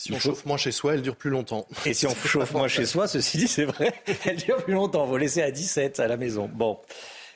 Si 0.00 0.14
on 0.14 0.18
chauffe 0.18 0.46
moins 0.46 0.56
chez 0.56 0.72
soi, 0.72 0.94
elle 0.94 1.02
dure 1.02 1.14
plus 1.14 1.28
longtemps. 1.28 1.66
Et 1.84 1.92
si 1.92 2.06
on 2.06 2.14
chauffe 2.24 2.52
moins 2.54 2.68
chez 2.68 2.86
soi, 2.86 3.06
ceci 3.06 3.36
dit, 3.36 3.46
c'est 3.46 3.66
vrai, 3.66 3.92
elle 4.24 4.36
dure 4.36 4.56
plus 4.64 4.72
longtemps. 4.72 5.04
Vous 5.04 5.18
laissez 5.18 5.42
à 5.42 5.50
17 5.50 6.00
à 6.00 6.08
la 6.08 6.16
maison. 6.16 6.50
Bon. 6.50 6.78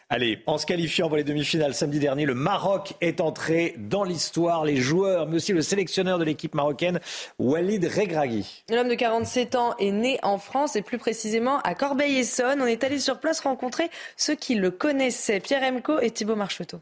Allez, 0.08 0.42
en 0.46 0.56
se 0.56 0.64
qualifiant 0.64 1.08
pour 1.08 1.18
les 1.18 1.24
demi-finales 1.24 1.74
samedi 1.74 1.98
dernier, 1.98 2.24
le 2.24 2.32
Maroc 2.32 2.94
est 3.02 3.20
entré 3.20 3.74
dans 3.76 4.02
l'histoire. 4.02 4.64
Les 4.64 4.76
joueurs, 4.76 5.26
mais 5.26 5.36
aussi 5.36 5.52
le 5.52 5.60
sélectionneur 5.60 6.18
de 6.18 6.24
l'équipe 6.24 6.54
marocaine, 6.54 7.00
Walid 7.38 7.84
Regragui. 7.84 8.64
L'homme 8.70 8.88
de 8.88 8.94
47 8.94 9.56
ans 9.56 9.76
est 9.78 9.92
né 9.92 10.18
en 10.22 10.38
France 10.38 10.74
et 10.74 10.80
plus 10.80 10.96
précisément 10.96 11.58
à 11.64 11.74
Corbeil-Essonne. 11.74 12.62
On 12.62 12.66
est 12.66 12.82
allé 12.82 12.98
sur 12.98 13.20
place 13.20 13.40
rencontrer 13.40 13.90
ceux 14.16 14.36
qui 14.36 14.54
le 14.54 14.70
connaissaient, 14.70 15.40
Pierre 15.40 15.64
Emco 15.64 16.00
et 16.00 16.10
Thibaut 16.10 16.34
Marcheteau. 16.34 16.80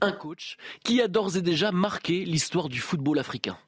Un 0.00 0.12
coach 0.12 0.56
qui 0.84 1.02
a 1.02 1.08
d'ores 1.08 1.36
et 1.36 1.42
déjà 1.42 1.70
marqué 1.70 2.24
l'histoire 2.24 2.70
du 2.70 2.80
football 2.80 3.18
africain. 3.18 3.58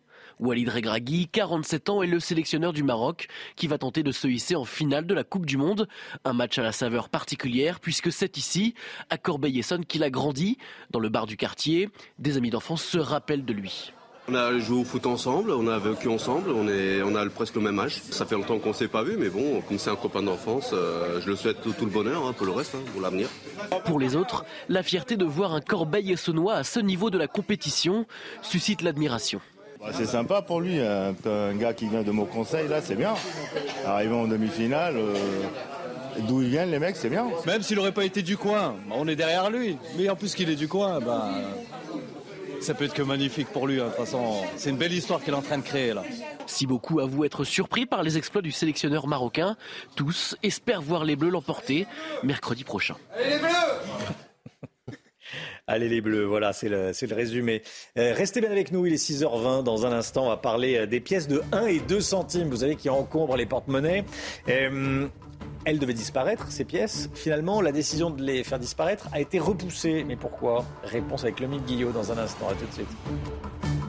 Walid 0.41 0.71
Regragui, 0.71 1.29
47 1.29 1.91
ans, 1.91 2.03
est 2.03 2.07
le 2.07 2.19
sélectionneur 2.19 2.73
du 2.73 2.83
Maroc 2.83 3.29
qui 3.57 3.67
va 3.67 3.77
tenter 3.77 4.03
de 4.03 4.11
se 4.11 4.27
hisser 4.27 4.57
en 4.57 4.65
finale 4.65 5.07
de 5.07 5.13
la 5.13 5.23
Coupe 5.23 5.45
du 5.45 5.59
Monde. 5.59 5.87
Un 6.25 6.33
match 6.33 6.59
à 6.59 6.63
la 6.63 6.73
saveur 6.73 7.11
particulière 7.11 7.79
puisque 7.79 8.11
c'est 8.11 8.39
ici, 8.39 8.75
à 9.11 9.19
Corbeil-Essonne, 9.19 9.85
qu'il 9.85 10.03
a 10.03 10.09
grandi. 10.09 10.57
Dans 10.91 10.99
le 10.99 11.11
bar 11.11 11.27
du 11.27 11.37
quartier, 11.37 11.91
des 12.19 12.39
amis 12.39 12.49
d'enfance 12.49 12.83
se 12.83 12.97
rappellent 12.97 13.45
de 13.45 13.53
lui. 13.53 13.93
On 14.29 14.35
a 14.35 14.59
joué 14.59 14.81
au 14.81 14.85
foot 14.85 15.07
ensemble, 15.07 15.51
on 15.51 15.67
a 15.67 15.79
vécu 15.79 16.09
ensemble, 16.09 16.53
on, 16.53 16.69
est, 16.69 17.03
on 17.03 17.15
a 17.17 17.29
presque 17.29 17.57
le 17.57 17.63
même 17.63 17.79
âge. 17.79 18.01
Ça 18.11 18.25
fait 18.25 18.37
longtemps 18.37 18.59
qu'on 18.59 18.69
ne 18.71 18.75
s'est 18.75 18.89
pas 18.89 19.03
vu, 19.03 19.17
mais 19.19 19.29
bon, 19.29 19.61
comme 19.63 19.79
c'est 19.79 19.91
un 19.91 19.97
copain 19.97 20.23
d'enfance, 20.23 20.71
euh, 20.73 21.21
je 21.21 21.29
le 21.29 21.37
souhaite 21.37 21.61
tout, 21.61 21.75
le 21.81 21.91
bonheur 21.91 22.27
hein, 22.27 22.33
pour 22.33 22.47
le 22.47 22.53
reste, 22.53 22.75
hein, 22.77 22.83
pour 22.93 23.03
l'avenir. 23.03 23.29
Pour 23.85 23.99
les 23.99 24.17
autres, 24.17 24.45
la 24.69 24.83
fierté 24.83 25.17
de 25.17 25.25
voir 25.25 25.53
un 25.53 25.61
Corbeil 25.61 26.13
essonnois 26.13 26.55
à 26.55 26.65
ce 26.65 26.81
niveau 26.81 27.11
de 27.11 27.19
la 27.19 27.27
compétition 27.27 28.07
suscite 28.41 28.83
l'admiration. 28.83 29.41
Bah, 29.81 29.89
c'est 29.95 30.07
sympa 30.07 30.43
pour 30.43 30.61
lui, 30.61 30.79
un, 30.79 31.15
gars 31.55 31.73
qui 31.73 31.89
vient 31.89 32.03
de 32.03 32.11
mon 32.11 32.27
conseil, 32.27 32.69
là, 32.69 32.83
c'est 32.83 32.97
bien. 32.97 33.15
Arrivant 33.87 34.23
en 34.23 34.27
demi-finale, 34.27 34.97
euh, 34.97 35.15
d'où 36.29 36.43
ils 36.43 36.51
viennent 36.51 36.71
les 36.71 36.79
mecs, 36.79 36.97
c'est 36.97 37.09
bien. 37.09 37.27
Même 37.47 37.63
s'il 37.63 37.77
n'aurait 37.77 37.93
pas 37.93 38.05
été 38.05 38.21
du 38.21 38.37
coin, 38.37 38.77
bah, 38.87 38.97
on 38.99 39.09
est 39.09 39.17
derrière 39.17 39.51
lui. 39.51 39.79
Mais 39.97 40.11
en 40.11 40.17
plus 40.17 40.35
qu'il 40.35 40.51
est 40.51 40.57
du 40.57 40.69
coin, 40.69 41.01
bah, 41.01 41.31
ça 42.61 42.75
peut 42.75 42.85
être 42.85 42.93
que 42.93 43.03
magnifique 43.03 43.49
pour 43.49 43.67
lui. 43.67 43.81
Hein. 43.81 43.85
De 43.85 43.89
toute 43.89 44.05
façon, 44.05 44.43
c'est 44.57 44.69
une 44.69 44.77
belle 44.77 44.93
histoire 44.93 45.23
qu'il 45.23 45.33
est 45.33 45.37
en 45.37 45.43
train 45.43 45.59
de 45.59 45.63
créer 45.63 45.95
là. 45.95 46.03
Si 46.47 46.67
beaucoup 46.67 47.01
avouent 47.01 47.25
être 47.25 47.45
surpris 47.45 47.87
par 47.87 48.03
les 48.03 48.19
exploits 48.19 48.43
du 48.43 48.51
sélectionneur 48.51 49.07
marocain, 49.07 49.57
tous 49.97 50.37
espèrent 50.43 50.83
voir 50.83 51.05
les 51.05 51.17
Bleus 51.17 51.31
l'emporter 51.31 51.87
mercredi 52.23 52.65
prochain. 52.65 52.97
Allez 53.17 53.31
les 53.31 53.39
Bleus 53.39 53.49
Allez 55.71 55.89
les 55.89 56.01
bleus, 56.01 56.25
voilà, 56.25 56.53
c'est 56.53 56.69
le, 56.69 56.93
résumé. 57.15 57.63
Euh, 57.97 58.13
restez 58.13 58.41
bien 58.41 58.51
avec 58.51 58.73
nous, 58.73 58.87
il 58.87 58.93
est 58.93 58.97
6h20. 58.97 59.63
Dans 59.63 59.87
un 59.87 59.93
instant, 59.93 60.25
on 60.25 60.29
va 60.29 60.37
parler 60.37 60.79
euh, 60.79 60.87
des 60.87 60.99
pièces 60.99 61.29
de 61.29 61.45
1 61.53 61.67
et 61.67 61.79
2 61.79 62.01
centimes, 62.01 62.49
vous 62.49 62.57
savez, 62.57 62.75
qui 62.75 62.91
encombrent 62.91 63.37
les 63.37 63.47
porte-monnaies. 63.47 64.05
Euh, 64.49 65.07
elles 65.65 65.79
devaient 65.79 65.95
disparaître, 65.95 66.51
ces 66.51 66.65
pièces. 66.65 67.09
Finalement, 67.15 67.61
la 67.61 67.71
décision 67.71 68.11
de 68.11 68.21
les 68.21 68.43
faire 68.43 68.59
disparaître 68.59 69.09
a 69.13 69.21
été 69.21 69.39
repoussée. 69.39 70.03
Mais 70.05 70.17
pourquoi? 70.17 70.65
Réponse 70.83 71.23
avec 71.23 71.39
Lomique 71.39 71.65
Guillot 71.67 71.93
dans 71.93 72.11
un 72.11 72.19
instant. 72.19 72.49
À 72.49 72.55
tout 72.55 72.67
de 72.67 72.73
suite. 72.73 73.80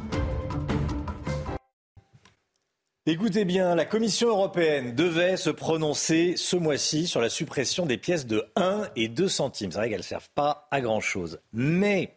Écoutez 3.11 3.43
bien, 3.43 3.75
la 3.75 3.83
Commission 3.83 4.29
européenne 4.29 4.95
devait 4.95 5.35
se 5.35 5.49
prononcer 5.49 6.35
ce 6.37 6.55
mois-ci 6.55 7.07
sur 7.07 7.19
la 7.19 7.27
suppression 7.27 7.85
des 7.85 7.97
pièces 7.97 8.25
de 8.25 8.45
1 8.55 8.87
et 8.95 9.09
2 9.09 9.27
centimes. 9.27 9.69
C'est 9.69 9.79
vrai 9.79 9.89
qu'elles 9.89 9.97
ne 9.97 10.03
servent 10.03 10.29
pas 10.33 10.69
à 10.71 10.79
grand-chose. 10.79 11.41
Mais 11.51 12.15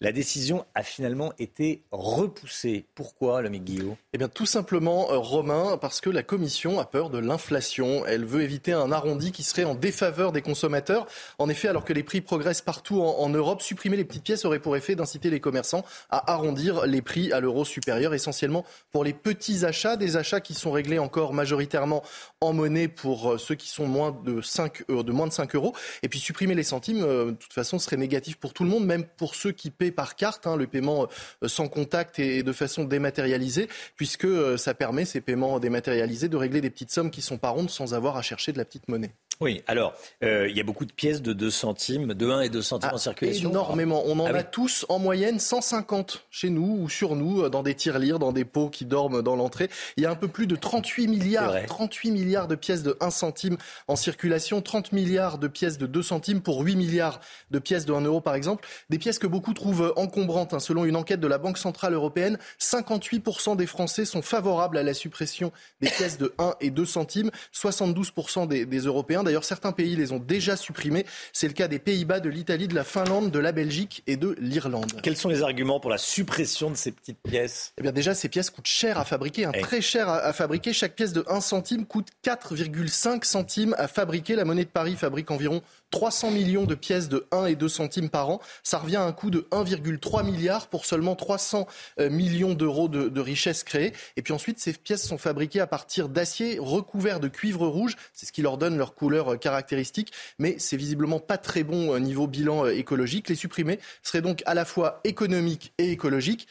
la 0.00 0.12
décision 0.12 0.64
a 0.76 0.84
finalement 0.84 1.32
été 1.40 1.82
repoussée. 1.90 2.86
Pourquoi, 2.94 3.42
le 3.42 3.48
Guillaume 3.48 3.96
Eh 4.12 4.18
bien, 4.18 4.28
tout 4.28 4.46
simplement, 4.46 5.10
euh, 5.10 5.18
Romain, 5.18 5.76
parce 5.80 6.00
que 6.00 6.08
la 6.08 6.22
Commission 6.22 6.78
a 6.78 6.84
peur 6.84 7.10
de 7.10 7.18
l'inflation. 7.18 8.06
Elle 8.06 8.24
veut 8.24 8.42
éviter 8.42 8.72
un 8.72 8.92
arrondi 8.92 9.32
qui 9.32 9.42
serait 9.42 9.64
en 9.64 9.74
défaveur 9.74 10.30
des 10.30 10.40
consommateurs. 10.40 11.06
En 11.38 11.48
effet, 11.48 11.66
alors 11.66 11.84
que 11.84 11.92
les 11.92 12.04
prix 12.04 12.20
progressent 12.20 12.62
partout 12.62 13.00
en, 13.00 13.28
Europe, 13.28 13.60
supprimer 13.60 13.96
les 13.96 14.04
petites 14.04 14.22
pièces 14.22 14.44
aurait 14.44 14.60
pour 14.60 14.76
effet 14.76 14.94
d'inciter 14.94 15.30
les 15.30 15.40
commerçants 15.40 15.84
à 16.10 16.32
arrondir 16.32 16.86
les 16.86 17.02
prix 17.02 17.32
à 17.32 17.40
l'euro 17.40 17.64
supérieur, 17.64 18.14
essentiellement 18.14 18.64
pour 18.92 19.02
les 19.02 19.12
petits 19.12 19.64
achats, 19.64 19.96
des 19.96 20.16
achats 20.16 20.40
qui 20.40 20.54
sont 20.54 20.70
réglés 20.70 20.98
encore 20.98 21.34
majoritairement 21.34 22.04
en 22.40 22.52
monnaie 22.52 22.88
pour 22.88 23.32
euh, 23.32 23.38
ceux 23.38 23.56
qui 23.56 23.68
sont 23.68 23.86
moins 23.86 24.16
de, 24.24 24.40
5, 24.40 24.88
de 24.88 25.12
moins 25.12 25.26
de 25.26 25.32
5 25.32 25.56
euros. 25.56 25.74
Et 26.04 26.08
puis, 26.08 26.20
supprimer 26.20 26.54
les 26.54 26.62
centimes, 26.62 27.02
euh, 27.02 27.26
de 27.26 27.36
toute 27.36 27.52
façon, 27.52 27.80
serait 27.80 27.96
négatif 27.96 28.36
pour 28.36 28.54
tout 28.54 28.62
le 28.62 28.70
monde, 28.70 28.86
même 28.86 29.04
pour 29.16 29.34
ceux 29.34 29.50
qui 29.50 29.70
paient 29.70 29.87
par 29.90 30.16
carte, 30.16 30.46
hein, 30.46 30.56
le 30.56 30.66
paiement 30.66 31.08
euh, 31.42 31.48
sans 31.48 31.68
contact 31.68 32.18
et 32.18 32.42
de 32.42 32.52
façon 32.52 32.84
dématérialisée, 32.84 33.68
puisque 33.96 34.24
euh, 34.24 34.56
ça 34.56 34.74
permet, 34.74 35.04
ces 35.04 35.20
paiements 35.20 35.58
dématérialisés, 35.58 36.28
de 36.28 36.36
régler 36.36 36.60
des 36.60 36.70
petites 36.70 36.90
sommes 36.90 37.10
qui 37.10 37.22
sont 37.22 37.38
pas 37.38 37.50
rondes 37.50 37.70
sans 37.70 37.94
avoir 37.94 38.16
à 38.16 38.22
chercher 38.22 38.52
de 38.52 38.58
la 38.58 38.64
petite 38.64 38.88
monnaie. 38.88 39.12
Oui, 39.40 39.62
alors, 39.68 39.94
euh, 40.24 40.48
il 40.48 40.56
y 40.56 40.60
a 40.60 40.64
beaucoup 40.64 40.84
de 40.84 40.92
pièces 40.92 41.22
de 41.22 41.32
2 41.32 41.48
centimes, 41.50 42.12
de 42.12 42.28
1 42.28 42.40
et 42.40 42.48
2 42.48 42.60
centimes 42.60 42.90
ah, 42.90 42.96
en 42.96 42.98
circulation. 42.98 43.50
Énormément. 43.50 44.02
On 44.06 44.18
en 44.18 44.26
ah 44.26 44.38
a 44.38 44.42
tous 44.42 44.84
en 44.88 44.98
moyenne 44.98 45.38
150 45.38 46.26
chez 46.28 46.50
nous 46.50 46.78
ou 46.80 46.88
sur 46.88 47.14
nous, 47.14 47.42
euh, 47.42 47.48
dans 47.48 47.62
des 47.62 47.74
tirelires, 47.74 48.18
dans 48.18 48.32
des 48.32 48.44
pots 48.44 48.68
qui 48.68 48.84
dorment 48.84 49.22
dans 49.22 49.36
l'entrée. 49.36 49.70
Il 49.96 50.02
y 50.02 50.06
a 50.06 50.10
un 50.10 50.16
peu 50.16 50.26
plus 50.26 50.48
de 50.48 50.56
38 50.56 51.06
milliards, 51.06 51.54
38 51.66 52.10
milliards 52.10 52.48
de 52.48 52.56
pièces 52.56 52.82
de 52.82 52.96
1 53.00 53.10
centime 53.10 53.56
en 53.86 53.94
circulation, 53.94 54.60
30 54.60 54.90
milliards 54.90 55.38
de 55.38 55.46
pièces 55.46 55.78
de 55.78 55.86
2 55.86 56.02
centimes 56.02 56.40
pour 56.40 56.62
8 56.62 56.74
milliards 56.74 57.20
de 57.52 57.60
pièces 57.60 57.86
de 57.86 57.92
1 57.92 58.00
euro 58.00 58.20
par 58.20 58.34
exemple. 58.34 58.66
Des 58.90 58.98
pièces 58.98 59.20
que 59.20 59.28
beaucoup 59.28 59.54
trouvent 59.54 59.92
encombrantes. 59.94 60.52
Hein. 60.52 60.58
Selon 60.60 60.84
une 60.84 60.96
enquête 60.96 61.20
de 61.20 61.28
la 61.28 61.38
Banque 61.38 61.58
Centrale 61.58 61.94
Européenne, 61.94 62.38
58% 62.60 63.54
des 63.54 63.66
Français 63.66 64.04
sont 64.04 64.22
favorables 64.22 64.78
à 64.78 64.82
la 64.82 64.94
suppression 64.94 65.52
des 65.80 65.90
pièces 65.90 66.18
de 66.18 66.34
1 66.38 66.54
et 66.60 66.70
2 66.70 66.84
centimes, 66.84 67.30
72% 67.54 68.48
des, 68.48 68.66
des 68.66 68.80
Européens. 68.80 69.22
D'ailleurs, 69.28 69.44
certains 69.44 69.72
pays 69.72 69.94
les 69.94 70.12
ont 70.12 70.18
déjà 70.18 70.56
supprimés. 70.56 71.04
C'est 71.34 71.48
le 71.48 71.52
cas 71.52 71.68
des 71.68 71.78
Pays-Bas, 71.78 72.20
de 72.20 72.30
l'Italie, 72.30 72.66
de 72.66 72.74
la 72.74 72.82
Finlande, 72.82 73.30
de 73.30 73.38
la 73.38 73.52
Belgique 73.52 74.02
et 74.06 74.16
de 74.16 74.34
l'Irlande. 74.40 74.90
Quels 75.02 75.18
sont 75.18 75.28
les 75.28 75.42
arguments 75.42 75.80
pour 75.80 75.90
la 75.90 75.98
suppression 75.98 76.70
de 76.70 76.76
ces 76.76 76.92
petites 76.92 77.18
pièces? 77.22 77.74
Eh 77.76 77.82
bien, 77.82 77.92
déjà, 77.92 78.14
ces 78.14 78.30
pièces 78.30 78.48
coûtent 78.48 78.66
cher 78.66 78.98
à 78.98 79.04
fabriquer, 79.04 79.44
hein, 79.44 79.52
très 79.52 79.82
cher 79.82 80.08
à, 80.08 80.32
fabriquer. 80.32 80.72
Chaque 80.72 80.94
pièce 80.94 81.12
de 81.12 81.26
1 81.28 81.42
centime 81.42 81.84
coûte 81.84 82.08
4,5 82.24 83.22
centimes 83.24 83.74
à 83.76 83.86
fabriquer. 83.86 84.34
La 84.34 84.46
monnaie 84.46 84.64
de 84.64 84.70
Paris 84.70 84.96
fabrique 84.96 85.30
environ 85.30 85.60
300 85.90 86.30
millions 86.30 86.64
de 86.64 86.74
pièces 86.74 87.08
de 87.08 87.26
1 87.32 87.46
et 87.46 87.56
2 87.56 87.68
centimes 87.68 88.10
par 88.10 88.30
an. 88.30 88.40
Ça 88.62 88.78
revient 88.78 88.96
à 88.96 89.02
un 89.02 89.12
coût 89.12 89.30
de 89.30 89.46
1,3 89.50 90.24
milliard 90.24 90.68
pour 90.68 90.84
seulement 90.84 91.16
300 91.16 91.66
euh, 91.98 92.10
millions 92.10 92.54
d'euros 92.54 92.88
de, 92.88 93.20
richesses 93.20 93.64
créées. 93.64 93.92
Et 94.16 94.22
puis 94.22 94.32
ensuite, 94.32 94.58
ces 94.58 94.72
pièces 94.72 95.06
sont 95.06 95.18
fabriquées 95.18 95.60
à 95.60 95.66
partir 95.66 96.08
d'acier 96.08 96.58
recouvert 96.60 97.20
de 97.20 97.28
cuivre 97.28 97.66
rouge. 97.66 97.96
C'est 98.12 98.26
ce 98.26 98.32
qui 98.32 98.42
leur 98.42 98.58
donne 98.58 98.76
leur 98.76 98.94
couleur 98.94 99.34
euh, 99.34 99.36
caractéristique. 99.36 100.12
Mais 100.38 100.56
c'est 100.58 100.76
visiblement 100.76 101.20
pas 101.20 101.38
très 101.38 101.64
bon 101.64 101.94
euh, 101.94 101.98
niveau 101.98 102.26
bilan 102.26 102.66
écologique. 102.66 103.28
Les 103.28 103.34
supprimer 103.34 103.78
serait 104.02 104.22
donc 104.22 104.42
à 104.46 104.54
la 104.54 104.64
fois 104.64 105.00
économique 105.04 105.72
et 105.78 105.90
écologique. 105.90 106.48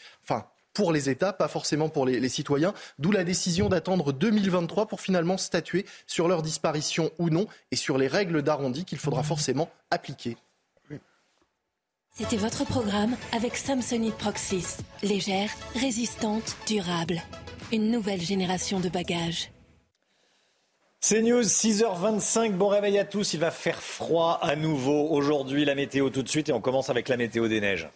Pour 0.78 0.92
les 0.92 1.10
États, 1.10 1.34
pas 1.34 1.48
forcément 1.48 1.90
pour 1.90 2.06
les, 2.06 2.30
citoyens. 2.30 2.72
D'où 3.00 3.12
la 3.12 3.24
décision 3.24 3.68
d'attendre 3.68 4.14
2023 4.14 4.86
pour 4.86 5.02
finalement 5.02 5.36
statuer 5.36 5.88
sur 6.06 6.28
leur 6.28 6.44
disparition 6.44 7.10
ou 7.18 7.32
non 7.32 7.48
et 7.72 7.76
sur 7.76 7.98
les 7.98 8.08
règles 8.08 8.44
d'arrondi 8.44 8.86
qu'il 8.86 9.00
faudra 9.00 9.24
forcément 9.24 9.72
appliquer. 9.90 10.38
C'était 12.16 12.38
votre 12.38 12.64
programme 12.64 13.18
avec 13.32 13.58
Samsonite 13.58 14.14
Proxys. 14.20 14.78
Légère, 15.02 15.50
résistante, 15.74 16.56
durable. 16.68 17.24
Une 17.72 17.90
nouvelle 17.90 18.22
génération 18.22 18.80
de 18.80 18.90
bagages. 18.90 19.50
C'est 21.00 21.24
News, 21.24 21.42
6h25, 21.42 22.52
bon 22.52 22.68
réveil 22.68 23.00
à 23.00 23.06
tous, 23.06 23.34
il 23.34 23.40
va 23.40 23.50
faire 23.50 23.82
froid 23.82 24.38
à 24.44 24.56
nouveau 24.56 25.08
aujourd'hui, 25.10 25.66
la 25.66 25.74
météo 25.74 26.12
tout 26.12 26.22
de 26.22 26.30
suite 26.30 26.50
et 26.50 26.54
on 26.54 26.62
commence 26.62 26.92
avec 26.92 27.10
la 27.10 27.18
météo 27.18 27.48
des 27.48 27.62
neiges. 27.62 27.90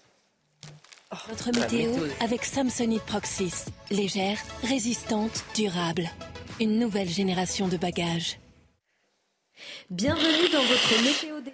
Votre 1.12 1.52
météo 1.52 1.91
avec 2.21 2.45
Samsonite 2.45 3.04
Proxys. 3.04 3.65
Légère, 3.89 4.38
résistante, 4.63 5.43
durable. 5.56 6.10
Une 6.62 6.80
nouvelle 6.80 7.10
génération 7.10 7.67
de 7.67 7.76
bagages. 7.76 8.39
Bienvenue 9.89 10.50
dans 10.54 10.63
votre 10.63 11.04
météo. 11.04 11.52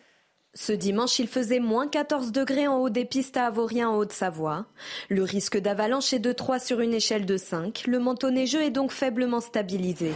Ce 0.59 0.73
dimanche, 0.73 1.19
il 1.19 1.27
faisait 1.27 1.59
moins 1.59 1.87
14 1.87 2.31
degrés 2.31 2.67
en 2.67 2.79
haut 2.79 2.89
des 2.89 3.05
pistes 3.05 3.37
à 3.37 3.45
Avorien 3.45 3.89
en 3.89 3.97
Haute-Savoie. 3.97 4.65
Le 5.07 5.21
risque 5.21 5.59
d'avalanche 5.59 6.13
est 6.13 6.19
de 6.19 6.31
3 6.31 6.57
sur 6.57 6.79
une 6.79 6.95
échelle 6.95 7.27
de 7.27 7.37
5. 7.37 7.83
Le 7.85 7.99
manteau 7.99 8.31
neigeux 8.31 8.63
est 8.63 8.71
donc 8.71 8.89
faiblement 8.91 9.39
stabilisé. 9.39 10.13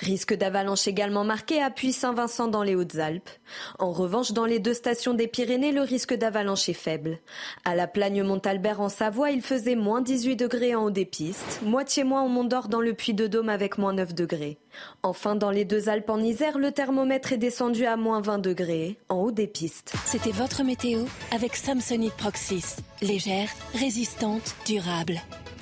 Risque 0.00 0.34
d'avalanche 0.34 0.88
également 0.88 1.22
marqué 1.22 1.62
à 1.62 1.70
Puy-Saint-Vincent 1.70 2.48
dans 2.48 2.64
les 2.64 2.74
Hautes-Alpes. 2.74 3.30
En 3.78 3.92
revanche, 3.92 4.32
dans 4.32 4.44
les 4.44 4.58
deux 4.58 4.74
stations 4.74 5.14
des 5.14 5.28
Pyrénées, 5.28 5.70
le 5.70 5.82
risque 5.82 6.14
d'avalanche 6.14 6.68
est 6.68 6.72
faible. 6.72 7.20
À 7.64 7.76
la 7.76 7.86
Plagne 7.86 8.24
Montalbert 8.24 8.80
en 8.80 8.88
Savoie, 8.88 9.30
il 9.30 9.40
faisait 9.40 9.76
moins 9.76 10.00
18 10.00 10.34
degrés 10.34 10.74
en 10.74 10.86
haut 10.86 10.90
des 10.90 11.06
pistes, 11.06 11.60
moitié 11.62 12.02
moins 12.02 12.24
au 12.24 12.28
Mont-d'Or 12.28 12.66
dans 12.66 12.80
le 12.80 12.92
Puy-de-Dôme 12.92 13.48
avec 13.48 13.78
moins 13.78 13.92
9 13.92 14.16
degrés. 14.16 14.58
Enfin, 15.04 15.36
dans 15.36 15.50
les 15.50 15.64
deux 15.64 15.88
Alpes 15.88 16.10
en 16.10 16.20
Isère, 16.20 16.58
le 16.58 16.72
thermomètre 16.72 17.32
est 17.32 17.38
descendu 17.38 17.86
à 17.86 17.96
moins 17.96 18.20
20 18.20 18.38
degrés 18.38 18.98
en 19.08 19.22
haut 19.22 19.30
des 19.30 19.46
pistes. 19.46 19.75
C'était 20.04 20.30
votre 20.30 20.62
météo 20.62 21.04
avec 21.32 21.56
Samsonite 21.56 22.14
Proxys. 22.14 22.76
Légère, 23.02 23.48
résistante, 23.74 24.54
durable. 24.66 25.20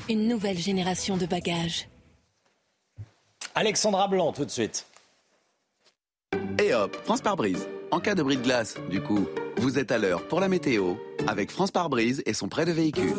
Une 0.08 0.28
nouvelle 0.28 0.58
génération 0.58 1.16
de 1.16 1.26
bagages. 1.26 1.88
Alexandra 3.54 4.08
Blanc, 4.08 4.32
tout 4.32 4.44
de 4.44 4.50
suite. 4.50 4.86
Et 6.58 6.74
hop, 6.74 6.96
France 7.04 7.20
par 7.20 7.36
brise. 7.36 7.66
En 7.90 8.00
cas 8.00 8.14
de 8.14 8.22
bris 8.22 8.36
de 8.36 8.42
glace, 8.42 8.76
du 8.90 9.00
coup, 9.00 9.26
vous 9.58 9.78
êtes 9.78 9.92
à 9.92 9.98
l'heure 9.98 10.26
pour 10.26 10.40
la 10.40 10.48
météo 10.48 10.94
avec 11.26 11.50
France 11.50 11.70
par 11.70 11.88
brise 11.88 12.22
et 12.26 12.34
son 12.34 12.48
prêt 12.48 12.64
de 12.64 12.72
véhicule. 12.72 13.14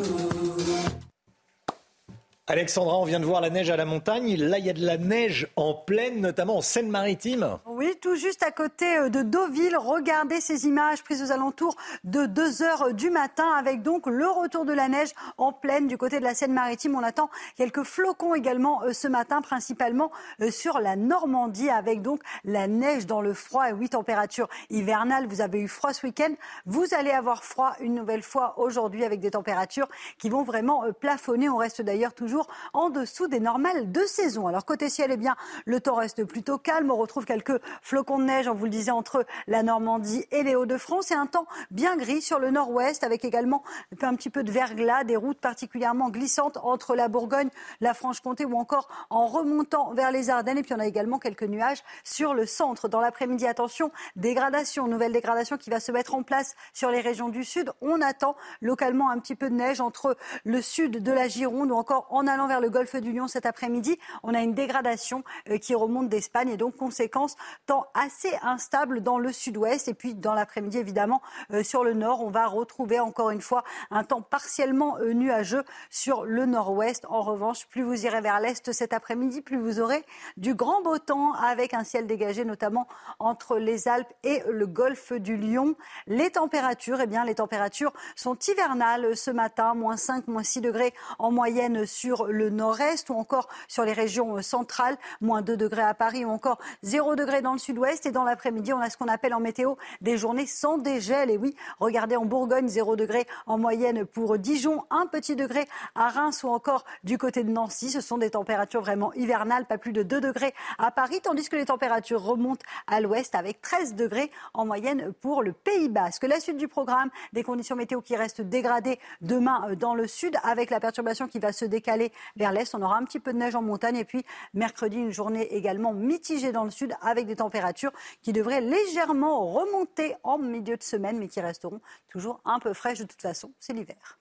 Alexandra, 2.48 2.96
on 3.00 3.04
vient 3.04 3.18
de 3.18 3.24
voir 3.24 3.40
la 3.40 3.50
neige 3.50 3.70
à 3.70 3.76
la 3.76 3.84
montagne. 3.84 4.36
Là, 4.36 4.60
il 4.60 4.66
y 4.66 4.70
a 4.70 4.72
de 4.72 4.86
la 4.86 4.98
neige 4.98 5.48
en 5.56 5.74
pleine, 5.74 6.20
notamment 6.20 6.58
en 6.58 6.60
Seine-Maritime. 6.60 7.58
Oui, 7.66 7.96
tout 8.00 8.14
juste 8.14 8.44
à 8.44 8.52
côté 8.52 8.98
euh, 8.98 9.08
de 9.08 9.22
Deauville. 9.22 9.76
Regardez 9.76 10.40
ces 10.40 10.64
images 10.64 11.02
prises 11.02 11.24
aux 11.24 11.32
alentours 11.32 11.74
de 12.04 12.24
2 12.26 12.62
heures 12.62 12.94
du 12.94 13.10
matin 13.10 13.48
avec 13.58 13.82
donc 13.82 14.06
le 14.06 14.28
retour 14.28 14.64
de 14.64 14.72
la 14.72 14.86
neige 14.88 15.08
en 15.38 15.52
pleine 15.52 15.88
du 15.88 15.98
côté 15.98 16.20
de 16.20 16.24
la 16.24 16.36
Seine-Maritime. 16.36 16.94
On 16.94 17.02
attend 17.02 17.30
quelques 17.56 17.82
flocons 17.82 18.36
également 18.36 18.84
euh, 18.84 18.92
ce 18.92 19.08
matin, 19.08 19.42
principalement 19.42 20.12
euh, 20.40 20.52
sur 20.52 20.78
la 20.78 20.94
Normandie 20.94 21.68
avec 21.68 22.00
donc 22.00 22.20
la 22.44 22.68
neige 22.68 23.06
dans 23.06 23.22
le 23.22 23.34
froid 23.34 23.68
et 23.68 23.72
oui, 23.72 23.88
température 23.88 24.48
hivernale. 24.70 25.26
Vous 25.26 25.40
avez 25.40 25.58
eu 25.58 25.66
froid 25.66 25.92
ce 25.92 26.06
week-end. 26.06 26.32
Vous 26.64 26.86
allez 26.96 27.10
avoir 27.10 27.42
froid 27.42 27.72
une 27.80 27.94
nouvelle 27.94 28.22
fois 28.22 28.54
aujourd'hui 28.56 29.02
avec 29.02 29.18
des 29.18 29.32
températures 29.32 29.88
qui 30.18 30.28
vont 30.28 30.44
vraiment 30.44 30.84
plafonner. 31.00 31.48
On 31.48 31.56
reste 31.56 31.82
d'ailleurs 31.82 32.14
toujours 32.14 32.35
en 32.72 32.90
dessous 32.90 33.28
des 33.28 33.40
normales 33.40 33.92
de 33.92 34.00
saison. 34.02 34.46
Alors 34.46 34.64
côté 34.64 34.88
ciel, 34.88 35.10
eh 35.12 35.16
bien, 35.16 35.36
le 35.64 35.80
temps 35.80 35.94
reste 35.94 36.24
plutôt 36.24 36.58
calme. 36.58 36.90
On 36.90 36.96
retrouve 36.96 37.24
quelques 37.24 37.60
flocons 37.82 38.18
de 38.18 38.24
neige, 38.24 38.48
on 38.48 38.54
vous 38.54 38.64
le 38.64 38.70
disait, 38.70 38.90
entre 38.90 39.24
la 39.46 39.62
Normandie 39.62 40.24
et 40.30 40.42
les 40.42 40.54
Hauts-de-France. 40.54 41.10
Et 41.10 41.14
un 41.14 41.26
temps 41.26 41.46
bien 41.70 41.96
gris 41.96 42.22
sur 42.22 42.38
le 42.38 42.50
nord-ouest, 42.50 43.04
avec 43.04 43.24
également 43.24 43.62
un 44.02 44.14
petit 44.14 44.30
peu 44.30 44.42
de 44.42 44.52
verglas, 44.52 45.04
des 45.04 45.16
routes 45.16 45.40
particulièrement 45.40 46.10
glissantes 46.10 46.58
entre 46.62 46.94
la 46.94 47.08
Bourgogne, 47.08 47.48
la 47.80 47.94
Franche-Comté 47.94 48.44
ou 48.44 48.56
encore 48.56 48.88
en 49.10 49.26
remontant 49.26 49.92
vers 49.94 50.10
les 50.10 50.30
Ardennes. 50.30 50.58
Et 50.58 50.62
puis 50.62 50.74
on 50.74 50.80
a 50.80 50.86
également 50.86 51.18
quelques 51.18 51.44
nuages 51.44 51.82
sur 52.04 52.34
le 52.34 52.46
centre. 52.46 52.88
Dans 52.88 53.00
l'après-midi, 53.00 53.46
attention, 53.46 53.90
dégradation, 54.16 54.86
nouvelle 54.86 55.12
dégradation 55.12 55.56
qui 55.56 55.70
va 55.70 55.80
se 55.80 55.92
mettre 55.92 56.14
en 56.14 56.22
place 56.22 56.54
sur 56.72 56.90
les 56.90 57.00
régions 57.00 57.28
du 57.28 57.44
sud. 57.44 57.72
On 57.80 58.00
attend 58.00 58.36
localement 58.60 59.10
un 59.10 59.18
petit 59.18 59.34
peu 59.34 59.50
de 59.50 59.54
neige 59.54 59.80
entre 59.80 60.16
le 60.44 60.62
sud 60.62 61.02
de 61.02 61.12
la 61.12 61.28
Gironde 61.28 61.70
ou 61.70 61.74
encore 61.74 62.06
en 62.10 62.25
en 62.26 62.28
allant 62.28 62.48
vers 62.48 62.60
le 62.60 62.70
golfe 62.70 62.96
du 62.96 63.12
Lion 63.12 63.28
cet 63.28 63.46
après-midi, 63.46 63.98
on 64.24 64.34
a 64.34 64.40
une 64.40 64.52
dégradation 64.52 65.22
euh, 65.48 65.58
qui 65.58 65.76
remonte 65.76 66.08
d'Espagne 66.08 66.48
et 66.48 66.56
donc 66.56 66.74
conséquence 66.74 67.36
temps 67.66 67.86
assez 67.94 68.34
instable 68.42 69.00
dans 69.00 69.18
le 69.18 69.32
sud-ouest 69.32 69.86
et 69.86 69.94
puis 69.94 70.14
dans 70.14 70.34
l'après-midi 70.34 70.78
évidemment 70.78 71.22
euh, 71.52 71.62
sur 71.62 71.84
le 71.84 71.94
nord, 71.94 72.24
on 72.24 72.30
va 72.30 72.48
retrouver 72.48 72.98
encore 72.98 73.30
une 73.30 73.40
fois 73.40 73.62
un 73.92 74.02
temps 74.02 74.22
partiellement 74.22 74.98
euh, 74.98 75.12
nuageux 75.12 75.62
sur 75.88 76.24
le 76.24 76.46
nord-ouest. 76.46 77.06
En 77.08 77.22
revanche, 77.22 77.68
plus 77.68 77.84
vous 77.84 78.04
irez 78.04 78.20
vers 78.20 78.40
l'est 78.40 78.72
cet 78.72 78.92
après-midi, 78.92 79.40
plus 79.40 79.58
vous 79.58 79.78
aurez 79.78 80.04
du 80.36 80.56
grand 80.56 80.82
beau 80.82 80.98
temps 80.98 81.32
avec 81.34 81.74
un 81.74 81.84
ciel 81.84 82.08
dégagé 82.08 82.44
notamment 82.44 82.88
entre 83.20 83.56
les 83.58 83.86
Alpes 83.86 84.12
et 84.24 84.42
le 84.50 84.66
golfe 84.66 85.12
du 85.12 85.36
Lion. 85.36 85.76
Les 86.08 86.30
températures, 86.30 87.00
eh 87.00 87.06
bien 87.06 87.24
les 87.24 87.36
températures 87.36 87.92
sont 88.16 88.36
hivernales 88.48 89.16
ce 89.16 89.30
matin, 89.30 89.74
moins 89.74 89.96
5, 89.96 90.26
moins 90.26 90.42
6 90.42 90.60
degrés 90.60 90.92
en 91.20 91.30
moyenne 91.30 91.86
sur 91.86 92.15
le 92.24 92.50
nord-est 92.50 93.10
ou 93.10 93.14
encore 93.14 93.48
sur 93.68 93.84
les 93.84 93.92
régions 93.92 94.40
centrales, 94.42 94.96
moins 95.20 95.42
2 95.42 95.56
degrés 95.56 95.82
à 95.82 95.94
Paris 95.94 96.24
ou 96.24 96.30
encore 96.30 96.58
0 96.82 97.16
degré 97.16 97.42
dans 97.42 97.52
le 97.52 97.58
sud-ouest. 97.58 98.06
Et 98.06 98.10
dans 98.10 98.24
l'après-midi, 98.24 98.72
on 98.72 98.80
a 98.80 98.90
ce 98.90 98.96
qu'on 98.96 99.08
appelle 99.08 99.34
en 99.34 99.40
météo 99.40 99.74
des 100.00 100.16
journées 100.16 100.46
sans 100.46 100.78
dégel. 100.78 101.30
Et 101.30 101.36
oui, 101.36 101.54
regardez 101.78 102.16
en 102.16 102.24
Bourgogne, 102.24 102.68
0 102.68 102.96
degré 102.96 103.26
en 103.46 103.58
moyenne 103.58 104.04
pour 104.04 104.38
Dijon, 104.38 104.84
un 104.90 105.06
petit 105.06 105.36
degré 105.36 105.68
à 105.94 106.08
Reims 106.08 106.42
ou 106.44 106.48
encore 106.48 106.84
du 107.04 107.18
côté 107.18 107.44
de 107.44 107.50
Nancy. 107.50 107.90
Ce 107.90 108.00
sont 108.00 108.18
des 108.18 108.30
températures 108.30 108.80
vraiment 108.80 109.12
hivernales, 109.14 109.66
pas 109.66 109.78
plus 109.78 109.92
de 109.92 110.02
2 110.02 110.20
degrés 110.20 110.54
à 110.78 110.90
Paris, 110.90 111.20
tandis 111.22 111.48
que 111.48 111.56
les 111.56 111.66
températures 111.66 112.22
remontent 112.22 112.64
à 112.86 113.00
l'ouest 113.00 113.34
avec 113.34 113.60
13 113.60 113.94
degrés 113.94 114.30
en 114.54 114.64
moyenne 114.64 115.12
pour 115.20 115.42
le 115.42 115.52
Pays 115.52 115.88
Basque. 115.88 116.24
La 116.24 116.40
suite 116.40 116.56
du 116.56 116.68
programme, 116.68 117.10
des 117.32 117.42
conditions 117.42 117.76
météo 117.76 118.00
qui 118.00 118.16
restent 118.16 118.40
dégradées 118.40 118.98
demain 119.20 119.68
euh, 119.68 119.76
dans 119.76 119.94
le 119.94 120.06
sud 120.06 120.36
avec 120.42 120.70
la 120.70 120.80
perturbation 120.80 121.28
qui 121.28 121.38
va 121.38 121.52
se 121.52 121.64
décaler 121.64 122.05
vers 122.36 122.52
l'est. 122.52 122.74
On 122.74 122.82
aura 122.82 122.96
un 122.96 123.04
petit 123.04 123.20
peu 123.20 123.32
de 123.32 123.38
neige 123.38 123.54
en 123.54 123.62
montagne 123.62 123.96
et 123.96 124.04
puis 124.04 124.24
mercredi, 124.54 124.96
une 124.96 125.12
journée 125.12 125.54
également 125.54 125.92
mitigée 125.92 126.52
dans 126.52 126.64
le 126.64 126.70
sud 126.70 126.94
avec 127.00 127.26
des 127.26 127.36
températures 127.36 127.92
qui 128.22 128.32
devraient 128.32 128.60
légèrement 128.60 129.46
remonter 129.52 130.14
en 130.22 130.38
milieu 130.38 130.76
de 130.76 130.82
semaine 130.82 131.18
mais 131.18 131.28
qui 131.28 131.40
resteront 131.40 131.80
toujours 132.08 132.40
un 132.44 132.58
peu 132.58 132.72
fraîches 132.72 132.98
de 132.98 133.04
toute 133.04 133.22
façon. 133.22 133.52
C'est 133.60 133.72
l'hiver. 133.72 134.18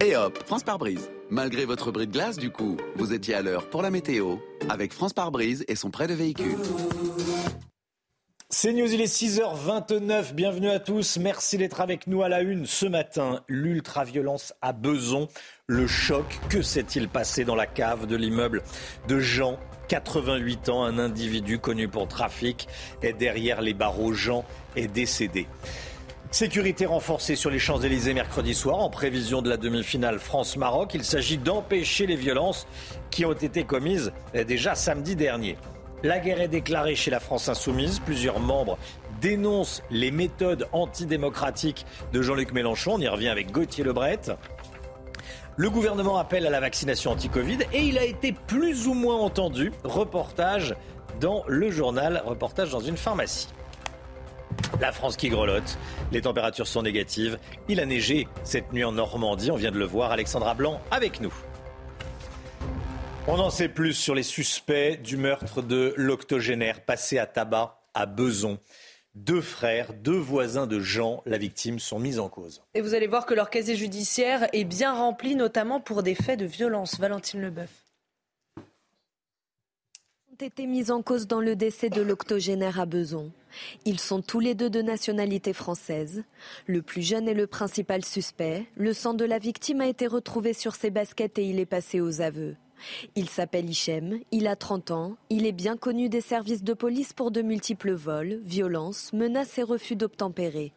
Et 0.00 0.16
hop, 0.16 0.36
France 0.46 0.64
par 0.64 0.78
brise. 0.78 1.10
Malgré 1.30 1.64
votre 1.64 1.92
bris 1.92 2.08
de 2.08 2.12
glace, 2.12 2.36
du 2.36 2.50
coup, 2.50 2.76
vous 2.96 3.12
étiez 3.12 3.34
à 3.34 3.42
l'heure 3.42 3.70
pour 3.70 3.82
la 3.82 3.90
météo 3.90 4.36
avec 4.68 4.92
France 4.92 5.12
par 5.12 5.30
brise 5.30 5.64
et 5.68 5.76
son 5.76 5.90
prêt 5.90 6.08
de 6.08 6.14
véhicule. 6.14 6.58
C'est 8.54 8.74
News, 8.74 8.92
il 8.92 9.00
est 9.00 9.06
6h29. 9.06 10.34
Bienvenue 10.34 10.68
à 10.68 10.78
tous. 10.78 11.16
Merci 11.16 11.56
d'être 11.56 11.80
avec 11.80 12.06
nous 12.06 12.22
à 12.22 12.28
la 12.28 12.42
une 12.42 12.66
ce 12.66 12.84
matin. 12.84 13.40
L'ultraviolence 13.48 14.52
à 14.60 14.74
Beson. 14.74 15.28
Le 15.68 15.86
choc. 15.86 16.26
Que 16.50 16.60
s'est-il 16.60 17.08
passé 17.08 17.46
dans 17.46 17.54
la 17.54 17.64
cave 17.64 18.06
de 18.06 18.14
l'immeuble 18.14 18.62
de 19.08 19.20
Jean 19.20 19.58
88 19.88 20.68
ans, 20.68 20.84
un 20.84 20.98
individu 20.98 21.60
connu 21.60 21.88
pour 21.88 22.08
trafic, 22.08 22.68
est 23.00 23.14
derrière 23.14 23.62
les 23.62 23.72
barreaux. 23.72 24.12
Jean 24.12 24.44
est 24.76 24.86
décédé. 24.86 25.46
Sécurité 26.30 26.84
renforcée 26.84 27.36
sur 27.36 27.50
les 27.50 27.58
Champs-Élysées 27.58 28.12
mercredi 28.12 28.54
soir 28.54 28.80
en 28.80 28.90
prévision 28.90 29.40
de 29.40 29.48
la 29.48 29.56
demi-finale 29.56 30.18
France-Maroc. 30.18 30.92
Il 30.92 31.04
s'agit 31.04 31.38
d'empêcher 31.38 32.06
les 32.06 32.16
violences 32.16 32.66
qui 33.10 33.24
ont 33.24 33.32
été 33.32 33.64
commises 33.64 34.12
déjà 34.46 34.74
samedi 34.74 35.16
dernier. 35.16 35.56
La 36.04 36.18
guerre 36.18 36.40
est 36.40 36.48
déclarée 36.48 36.96
chez 36.96 37.12
la 37.12 37.20
France 37.20 37.48
insoumise. 37.48 38.00
Plusieurs 38.00 38.40
membres 38.40 38.76
dénoncent 39.20 39.82
les 39.90 40.10
méthodes 40.10 40.66
antidémocratiques 40.72 41.86
de 42.12 42.22
Jean-Luc 42.22 42.52
Mélenchon. 42.52 42.94
On 42.94 42.98
y 42.98 43.06
revient 43.06 43.28
avec 43.28 43.52
Gauthier 43.52 43.84
Lebret. 43.84 44.18
Le 45.56 45.70
gouvernement 45.70 46.18
appelle 46.18 46.44
à 46.46 46.50
la 46.50 46.58
vaccination 46.58 47.12
anti-Covid 47.12 47.58
et 47.72 47.82
il 47.82 47.98
a 47.98 48.04
été 48.04 48.32
plus 48.32 48.88
ou 48.88 48.94
moins 48.94 49.18
entendu. 49.18 49.70
Reportage 49.84 50.74
dans 51.20 51.44
le 51.46 51.70
journal, 51.70 52.20
reportage 52.26 52.70
dans 52.70 52.80
une 52.80 52.96
pharmacie. 52.96 53.48
La 54.80 54.90
France 54.90 55.16
qui 55.16 55.28
grelotte, 55.28 55.78
les 56.10 56.22
températures 56.22 56.66
sont 56.66 56.82
négatives. 56.82 57.38
Il 57.68 57.78
a 57.78 57.86
neigé 57.86 58.26
cette 58.42 58.72
nuit 58.72 58.82
en 58.82 58.92
Normandie, 58.92 59.52
on 59.52 59.56
vient 59.56 59.70
de 59.70 59.78
le 59.78 59.84
voir. 59.84 60.10
Alexandra 60.10 60.54
Blanc 60.54 60.80
avec 60.90 61.20
nous. 61.20 61.32
On 63.28 63.38
en 63.38 63.50
sait 63.50 63.68
plus 63.68 63.92
sur 63.92 64.16
les 64.16 64.24
suspects 64.24 65.00
du 65.00 65.16
meurtre 65.16 65.62
de 65.62 65.94
l'octogénaire 65.96 66.84
passé 66.84 67.18
à 67.18 67.26
tabac 67.26 67.78
à 67.94 68.04
Beson. 68.04 68.58
Deux 69.14 69.40
frères, 69.40 69.94
deux 69.94 70.16
voisins 70.16 70.66
de 70.66 70.80
Jean, 70.80 71.22
la 71.24 71.38
victime, 71.38 71.78
sont 71.78 72.00
mis 72.00 72.18
en 72.18 72.28
cause. 72.28 72.62
Et 72.74 72.80
vous 72.80 72.94
allez 72.94 73.06
voir 73.06 73.24
que 73.24 73.34
leur 73.34 73.48
casier 73.48 73.76
judiciaire 73.76 74.48
est 74.52 74.64
bien 74.64 74.92
rempli, 74.92 75.36
notamment 75.36 75.80
pour 75.80 76.02
des 76.02 76.16
faits 76.16 76.40
de 76.40 76.46
violence. 76.46 76.98
Valentine 76.98 77.42
Leboeuf 77.42 77.70
ont 80.32 80.44
été 80.44 80.66
mis 80.66 80.90
en 80.90 81.02
cause 81.02 81.28
dans 81.28 81.40
le 81.40 81.54
décès 81.54 81.90
de 81.90 82.02
l'octogénaire 82.02 82.80
à 82.80 82.86
Beson. 82.86 83.30
Ils 83.84 84.00
sont 84.00 84.22
tous 84.22 84.40
les 84.40 84.54
deux 84.54 84.70
de 84.70 84.82
nationalité 84.82 85.52
française. 85.52 86.24
Le 86.66 86.82
plus 86.82 87.02
jeune 87.02 87.28
est 87.28 87.34
le 87.34 87.46
principal 87.46 88.04
suspect. 88.04 88.66
Le 88.76 88.92
sang 88.94 89.14
de 89.14 89.26
la 89.26 89.38
victime 89.38 89.82
a 89.82 89.86
été 89.86 90.08
retrouvé 90.08 90.54
sur 90.54 90.74
ses 90.74 90.90
baskets 90.90 91.38
et 91.38 91.44
il 91.44 91.60
est 91.60 91.66
passé 91.66 92.00
aux 92.00 92.22
aveux. 92.22 92.56
Il 93.16 93.28
s'appelle 93.28 93.68
Hichem, 93.68 94.20
il 94.30 94.46
a 94.46 94.56
30 94.56 94.90
ans, 94.90 95.16
il 95.30 95.46
est 95.46 95.52
bien 95.52 95.76
connu 95.76 96.08
des 96.08 96.20
services 96.20 96.62
de 96.62 96.74
police 96.74 97.12
pour 97.12 97.30
de 97.30 97.42
multiples 97.42 97.92
vols, 97.92 98.40
violences, 98.44 99.12
menaces 99.12 99.58
et 99.58 99.62
refus 99.62 99.96
d'obtempérer. 99.96 100.72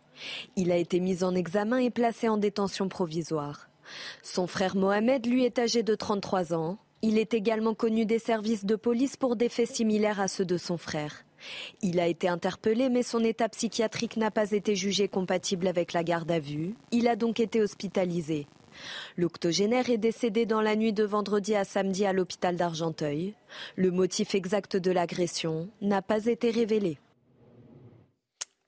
Il 0.56 0.72
a 0.72 0.78
été 0.78 1.00
mis 1.00 1.24
en 1.24 1.36
examen 1.36 1.78
et 1.78 1.90
placé 1.90 2.30
en 2.30 2.38
détention 2.38 2.88
provisoire. 2.88 3.70
Son 4.24 4.48
frère 4.48 4.76
Mohamed, 4.76 5.26
lui, 5.26 5.46
est 5.46 5.60
âgé 5.60 5.84
de 5.84 5.96
33 5.96 6.54
ans. 6.54 6.78
Il 7.02 7.18
est 7.18 7.34
également 7.34 7.76
connu 7.76 8.06
des 8.06 8.20
services 8.20 8.66
de 8.66 8.76
police 8.76 9.18
pour 9.18 9.36
des 9.36 9.50
faits 9.50 9.70
similaires 9.70 10.20
à 10.20 10.28
ceux 10.28 10.46
de 10.46 10.58
son 10.58 10.78
frère. 10.78 11.24
Il 11.82 12.00
a 12.00 12.08
été 12.08 12.28
interpellé, 12.28 12.90
mais 12.90 13.04
son 13.04 13.24
état 13.24 13.50
psychiatrique 13.50 14.18
n'a 14.18 14.32
pas 14.32 14.52
été 14.52 14.76
jugé 14.76 15.08
compatible 15.08 15.68
avec 15.68 15.94
la 15.94 16.04
garde 16.04 16.32
à 16.32 16.40
vue. 16.40 16.74
Il 16.92 17.08
a 17.08 17.16
donc 17.16 17.40
été 17.40 17.62
hospitalisé. 17.62 18.48
L'octogénaire 19.18 19.90
est 19.90 19.98
décédé 19.98 20.46
dans 20.46 20.62
la 20.62 20.76
nuit 20.76 20.94
de 20.94 21.04
vendredi 21.04 21.56
à 21.56 21.64
samedi 21.64 22.06
à 22.06 22.14
l'hôpital 22.14 22.56
d'Argenteuil. 22.56 23.34
Le 23.76 23.92
motif 23.92 24.36
exact 24.36 24.78
de 24.78 24.92
l'agression 24.92 25.70
n'a 25.82 26.02
pas 26.02 26.26
été 26.26 26.52
révélé. 26.52 26.98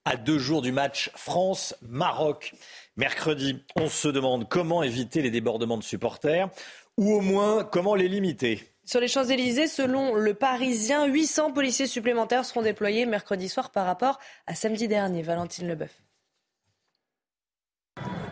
À 0.06 0.15
deux 0.15 0.39
jours 0.39 0.62
du 0.62 0.72
match 0.72 1.12
France-Maroc, 1.15 2.54
mercredi, 2.96 3.62
on 3.76 3.89
se 3.89 4.08
demande 4.08 4.48
comment 4.48 4.82
éviter 4.82 5.22
les 5.22 5.32
débordements 5.32 5.78
de 5.78 5.84
supporters 5.84 6.50
ou 6.96 7.13
au 7.13 7.20
moins 7.20 7.65
comment 7.65 7.93
les 7.93 8.08
limiter. 8.08 8.63
Sur 8.86 9.02
les 9.02 9.10
Champs-Élysées, 9.10 9.67
selon 9.67 10.15
le 10.15 10.34
Parisien, 10.34 11.08
800 11.08 11.52
policiers 11.52 11.88
supplémentaires 11.88 12.46
seront 12.46 12.62
déployés 12.62 13.06
mercredi 13.06 13.50
soir 13.50 13.70
par 13.70 13.86
rapport 13.86 14.17
à 14.46 14.56
samedi 14.56 14.88
dernier. 14.88 15.24
Valentine 15.24 15.67
Leboeuf. 15.67 16.07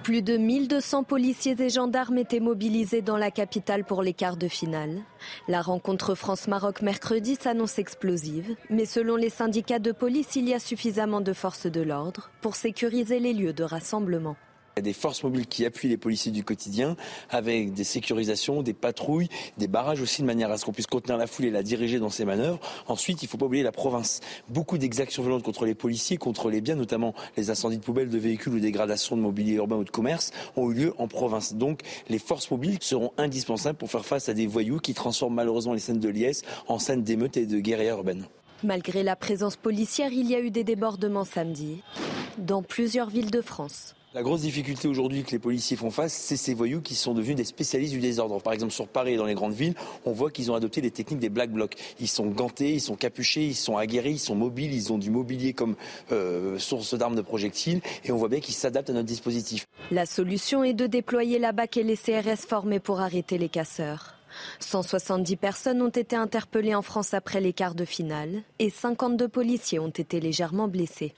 Plus 0.05 0.21
de 0.21 0.37
1200 0.37 1.03
policiers 1.03 1.55
et 1.59 1.69
gendarmes 1.69 2.19
étaient 2.19 2.39
mobilisés 2.39 3.01
dans 3.01 3.17
la 3.17 3.31
capitale 3.31 3.83
pour 3.83 4.03
les 4.03 4.13
quarts 4.13 4.37
de 4.37 4.47
finale. 4.47 5.01
La 5.47 5.63
rencontre 5.63 6.13
France-Maroc 6.13 6.83
mercredi 6.83 7.35
s'annonce 7.41 7.79
explosive, 7.79 8.55
mais 8.69 8.85
selon 8.85 9.15
les 9.15 9.31
syndicats 9.31 9.79
de 9.79 9.91
police, 9.91 10.35
il 10.35 10.47
y 10.47 10.53
a 10.53 10.59
suffisamment 10.59 11.21
de 11.21 11.33
forces 11.33 11.65
de 11.65 11.81
l'ordre 11.81 12.29
pour 12.41 12.55
sécuriser 12.55 13.19
les 13.19 13.33
lieux 13.33 13.53
de 13.53 13.63
rassemblement. 13.63 14.35
Il 14.77 14.81
y 14.81 14.89
a 14.89 14.91
des 14.91 14.93
forces 14.93 15.23
mobiles 15.23 15.47
qui 15.47 15.65
appuient 15.65 15.87
les 15.87 15.95
policiers 15.95 16.33
du 16.33 16.43
quotidien 16.43 16.97
avec 17.29 17.71
des 17.71 17.85
sécurisations, 17.85 18.61
des 18.61 18.73
patrouilles, 18.73 19.29
des 19.57 19.69
barrages 19.69 20.01
aussi 20.01 20.21
de 20.21 20.27
manière 20.27 20.51
à 20.51 20.57
ce 20.57 20.65
qu'on 20.65 20.73
puisse 20.73 20.85
contenir 20.85 21.17
la 21.17 21.27
foule 21.27 21.45
et 21.45 21.49
la 21.49 21.63
diriger 21.63 21.97
dans 21.97 22.09
ses 22.09 22.25
manœuvres. 22.25 22.59
Ensuite, 22.89 23.23
il 23.23 23.27
ne 23.27 23.29
faut 23.29 23.37
pas 23.37 23.45
oublier 23.45 23.63
la 23.63 23.71
province. 23.71 24.19
Beaucoup 24.49 24.77
d'exactions 24.77 25.23
violentes 25.23 25.43
contre 25.43 25.63
les 25.63 25.75
policiers, 25.75 26.17
contre 26.17 26.49
les 26.49 26.59
biens, 26.59 26.75
notamment 26.75 27.15
les 27.37 27.49
incendies 27.49 27.77
de 27.77 27.83
poubelles, 27.85 28.09
de 28.09 28.17
véhicules 28.17 28.53
ou 28.53 28.59
dégradations 28.59 29.15
de 29.15 29.21
mobilier 29.21 29.53
urbain 29.53 29.77
ou 29.77 29.85
de 29.85 29.89
commerce, 29.89 30.31
ont 30.57 30.69
eu 30.69 30.73
lieu 30.73 30.93
en 30.97 31.07
province. 31.07 31.53
Donc, 31.53 31.79
les 32.09 32.19
forces 32.19 32.51
mobiles 32.51 32.77
seront 32.81 33.13
indispensables 33.17 33.77
pour 33.77 33.89
faire 33.89 34.05
face 34.05 34.27
à 34.27 34.33
des 34.33 34.45
voyous 34.45 34.79
qui 34.79 34.93
transforment 34.93 35.35
malheureusement 35.35 35.71
les 35.71 35.79
scènes 35.79 36.01
de 36.01 36.09
liesse 36.09 36.41
en 36.67 36.79
scènes 36.79 37.01
d'émeutes 37.01 37.37
et 37.37 37.45
de 37.45 37.59
guerrières 37.59 37.95
urbaines. 37.95 38.25
Malgré 38.61 39.03
la 39.03 39.15
présence 39.15 39.55
policière, 39.55 40.11
il 40.11 40.29
y 40.29 40.35
a 40.35 40.41
eu 40.41 40.51
des 40.51 40.65
débordements 40.65 41.23
samedi 41.23 41.81
dans 42.37 42.61
plusieurs 42.61 43.09
villes 43.09 43.31
de 43.31 43.39
France. 43.39 43.94
La 44.15 44.23
grosse 44.23 44.43
difficulté 44.43 44.87
aujourd'hui 44.87 45.25
que 45.25 45.31
les 45.31 45.39
policiers 45.39 45.75
font 45.75 45.91
face, 45.91 46.13
c'est 46.13 46.37
ces 46.37 46.53
voyous 46.53 46.79
qui 46.79 46.95
sont 46.95 47.13
devenus 47.13 47.35
des 47.35 47.43
spécialistes 47.43 47.91
du 47.91 47.99
désordre. 47.99 48.41
Par 48.41 48.53
exemple, 48.53 48.71
sur 48.71 48.87
Paris 48.87 49.15
et 49.15 49.17
dans 49.17 49.25
les 49.25 49.33
grandes 49.33 49.51
villes, 49.51 49.73
on 50.05 50.13
voit 50.13 50.31
qu'ils 50.31 50.49
ont 50.49 50.55
adopté 50.55 50.79
les 50.79 50.89
techniques 50.89 51.19
des 51.19 51.27
black 51.27 51.51
blocs. 51.51 51.75
Ils 51.99 52.07
sont 52.07 52.27
gantés, 52.27 52.75
ils 52.75 52.79
sont 52.79 52.95
capuchés, 52.95 53.43
ils 53.43 53.55
sont 53.55 53.75
aguerris, 53.75 54.11
ils 54.11 54.19
sont 54.19 54.35
mobiles, 54.35 54.73
ils 54.73 54.93
ont 54.93 54.97
du 54.97 55.11
mobilier 55.11 55.51
comme 55.51 55.75
euh, 56.13 56.57
source 56.59 56.93
d'armes 56.93 57.17
de 57.17 57.21
projectiles 57.21 57.81
et 58.05 58.13
on 58.13 58.15
voit 58.15 58.29
bien 58.29 58.39
qu'ils 58.39 58.53
s'adaptent 58.53 58.89
à 58.89 58.93
notre 58.93 59.05
dispositif. 59.05 59.67
La 59.91 60.05
solution 60.05 60.63
est 60.63 60.73
de 60.73 60.87
déployer 60.87 61.37
la 61.37 61.51
BAC 61.51 61.75
et 61.75 61.83
les 61.83 61.97
CRS 61.97 62.47
formés 62.47 62.79
pour 62.79 63.01
arrêter 63.01 63.37
les 63.37 63.49
casseurs. 63.49 64.13
170 64.61 65.35
personnes 65.35 65.81
ont 65.81 65.89
été 65.89 66.15
interpellées 66.15 66.73
en 66.73 66.81
France 66.81 67.13
après 67.13 67.41
les 67.41 67.51
quarts 67.51 67.75
de 67.75 67.83
finale 67.83 68.43
et 68.59 68.69
52 68.69 69.27
policiers 69.27 69.79
ont 69.79 69.89
été 69.89 70.21
légèrement 70.21 70.69
blessés. 70.69 71.13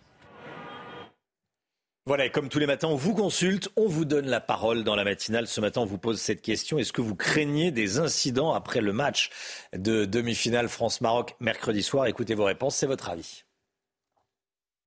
Voilà, 2.08 2.24
et 2.24 2.30
comme 2.30 2.48
tous 2.48 2.60
les 2.60 2.68
matins, 2.68 2.88
on 2.88 2.96
vous 2.96 3.14
consulte, 3.14 3.68
on 3.76 3.90
vous 3.90 4.06
donne 4.06 4.28
la 4.28 4.40
parole 4.40 4.86
dans 4.86 4.96
la 4.96 5.04
matinale. 5.04 5.46
Ce 5.46 5.60
matin, 5.60 5.82
on 5.82 5.86
vous 5.86 5.98
pose 5.98 6.22
cette 6.22 6.42
question. 6.42 6.80
Est-ce 6.80 6.94
que 6.94 7.02
vous 7.02 7.16
craignez 7.16 7.70
des 7.70 8.00
incidents 8.00 8.54
après 8.54 8.80
le 8.80 8.94
match 8.94 9.30
de 9.74 10.06
demi-finale 10.06 10.70
France-Maroc 10.70 11.36
mercredi 11.42 11.84
soir? 11.84 12.06
Écoutez 12.06 12.34
vos 12.34 12.46
réponses, 12.46 12.78
c'est 12.78 12.86
votre 12.86 13.10
avis. 13.10 13.44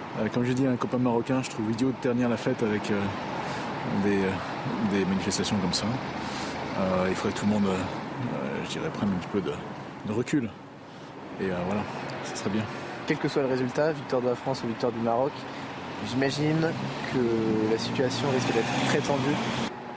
Euh, 0.00 0.28
comme 0.32 0.44
je 0.44 0.54
dis 0.54 0.66
à 0.66 0.70
un 0.70 0.76
copain 0.76 0.96
marocain, 0.96 1.42
je 1.42 1.50
trouve 1.50 1.70
idiot 1.70 1.88
de 1.90 1.96
ternir 2.00 2.26
la 2.30 2.38
fête 2.38 2.62
avec 2.62 2.90
euh, 2.90 2.98
des, 4.02 4.16
euh, 4.16 4.30
des, 4.90 5.04
manifestations 5.04 5.58
comme 5.58 5.74
ça. 5.74 5.84
il 7.06 7.14
faudrait 7.14 7.34
que 7.34 7.38
tout 7.38 7.44
le 7.44 7.52
monde, 7.52 7.68
je 8.64 8.70
dirais, 8.70 8.88
prenne 8.94 9.10
un 9.10 9.18
petit 9.18 9.28
peu 9.28 9.42
de, 9.42 9.52
de 10.06 10.12
recul. 10.14 10.48
Et 11.38 11.48
voilà, 11.48 11.82
ça 12.24 12.34
serait 12.34 12.48
bien. 12.48 12.64
Quel 13.06 13.18
que 13.18 13.28
soit 13.28 13.42
le 13.42 13.48
résultat, 13.48 13.92
victoire 13.92 14.22
de 14.22 14.28
la 14.28 14.36
France 14.36 14.62
ou 14.64 14.68
victoire 14.68 14.92
du 14.92 15.00
Maroc, 15.00 15.32
J'imagine 16.08 16.72
que 17.12 17.70
la 17.70 17.78
situation 17.78 18.28
risque 18.30 18.52
d'être 18.52 18.86
très 18.88 19.00
tendue. 19.00 19.36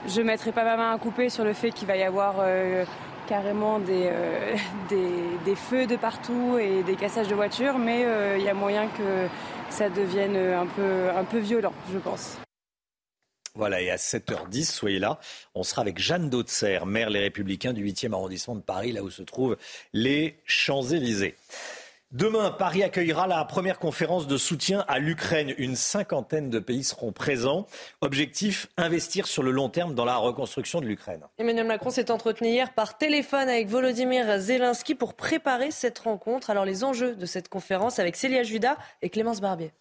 Je 0.06 0.20
ne 0.20 0.26
mettrai 0.26 0.52
pas 0.52 0.64
ma 0.64 0.76
main 0.76 0.94
à 0.94 0.98
couper 0.98 1.30
sur 1.30 1.44
le 1.44 1.54
fait 1.54 1.70
qu'il 1.70 1.88
va 1.88 1.96
y 1.96 2.02
avoir 2.02 2.36
euh, 2.40 2.84
carrément 3.26 3.80
euh, 3.88 4.54
des, 4.88 5.08
des, 5.44 5.56
feux 5.56 5.86
de 5.86 5.96
partout 5.96 6.58
et 6.60 6.82
des 6.82 6.96
cassages 6.96 7.28
de 7.28 7.34
voitures, 7.34 7.78
mais 7.78 8.04
euh, 8.04 8.36
il 8.38 8.44
y 8.44 8.48
a 8.48 8.54
moyen 8.54 8.86
que 8.88 9.28
ça 9.70 9.88
devienne 9.88 10.36
un 10.36 10.66
peu, 10.66 11.08
un 11.16 11.24
peu 11.24 11.38
violent, 11.38 11.72
je 11.92 11.98
pense. 11.98 12.36
Voilà, 13.56 13.80
et 13.80 13.90
à 13.90 13.96
7h10, 13.96 14.64
soyez 14.64 14.98
là. 14.98 15.18
On 15.54 15.62
sera 15.62 15.82
avec 15.82 15.98
Jeanne 15.98 16.28
Dautzer, 16.28 16.80
maire 16.86 17.08
Les 17.08 17.20
Républicains 17.20 17.72
du 17.72 17.84
8e 17.86 18.12
arrondissement 18.12 18.56
de 18.56 18.60
Paris, 18.60 18.92
là 18.92 19.02
où 19.02 19.10
se 19.10 19.22
trouvent 19.22 19.56
les 19.92 20.36
Champs-Élysées. 20.44 21.36
Demain, 22.14 22.52
Paris 22.52 22.84
accueillera 22.84 23.26
la 23.26 23.44
première 23.44 23.80
conférence 23.80 24.28
de 24.28 24.36
soutien 24.36 24.84
à 24.86 25.00
l'Ukraine. 25.00 25.52
Une 25.58 25.74
cinquantaine 25.74 26.48
de 26.48 26.60
pays 26.60 26.84
seront 26.84 27.10
présents. 27.10 27.66
Objectif, 28.02 28.68
investir 28.76 29.26
sur 29.26 29.42
le 29.42 29.50
long 29.50 29.68
terme 29.68 29.96
dans 29.96 30.04
la 30.04 30.14
reconstruction 30.14 30.80
de 30.80 30.86
l'Ukraine. 30.86 31.22
Emmanuel 31.38 31.66
Macron 31.66 31.90
s'est 31.90 32.12
entretenu 32.12 32.50
hier 32.50 32.72
par 32.72 32.98
téléphone 32.98 33.48
avec 33.48 33.66
Volodymyr 33.66 34.38
Zelensky 34.38 34.94
pour 34.94 35.14
préparer 35.14 35.72
cette 35.72 35.98
rencontre. 35.98 36.50
Alors 36.50 36.64
les 36.64 36.84
enjeux 36.84 37.16
de 37.16 37.26
cette 37.26 37.48
conférence 37.48 37.98
avec 37.98 38.14
Célia 38.14 38.44
Judas 38.44 38.76
et 39.02 39.10
Clémence 39.10 39.40
Barbier. 39.40 39.72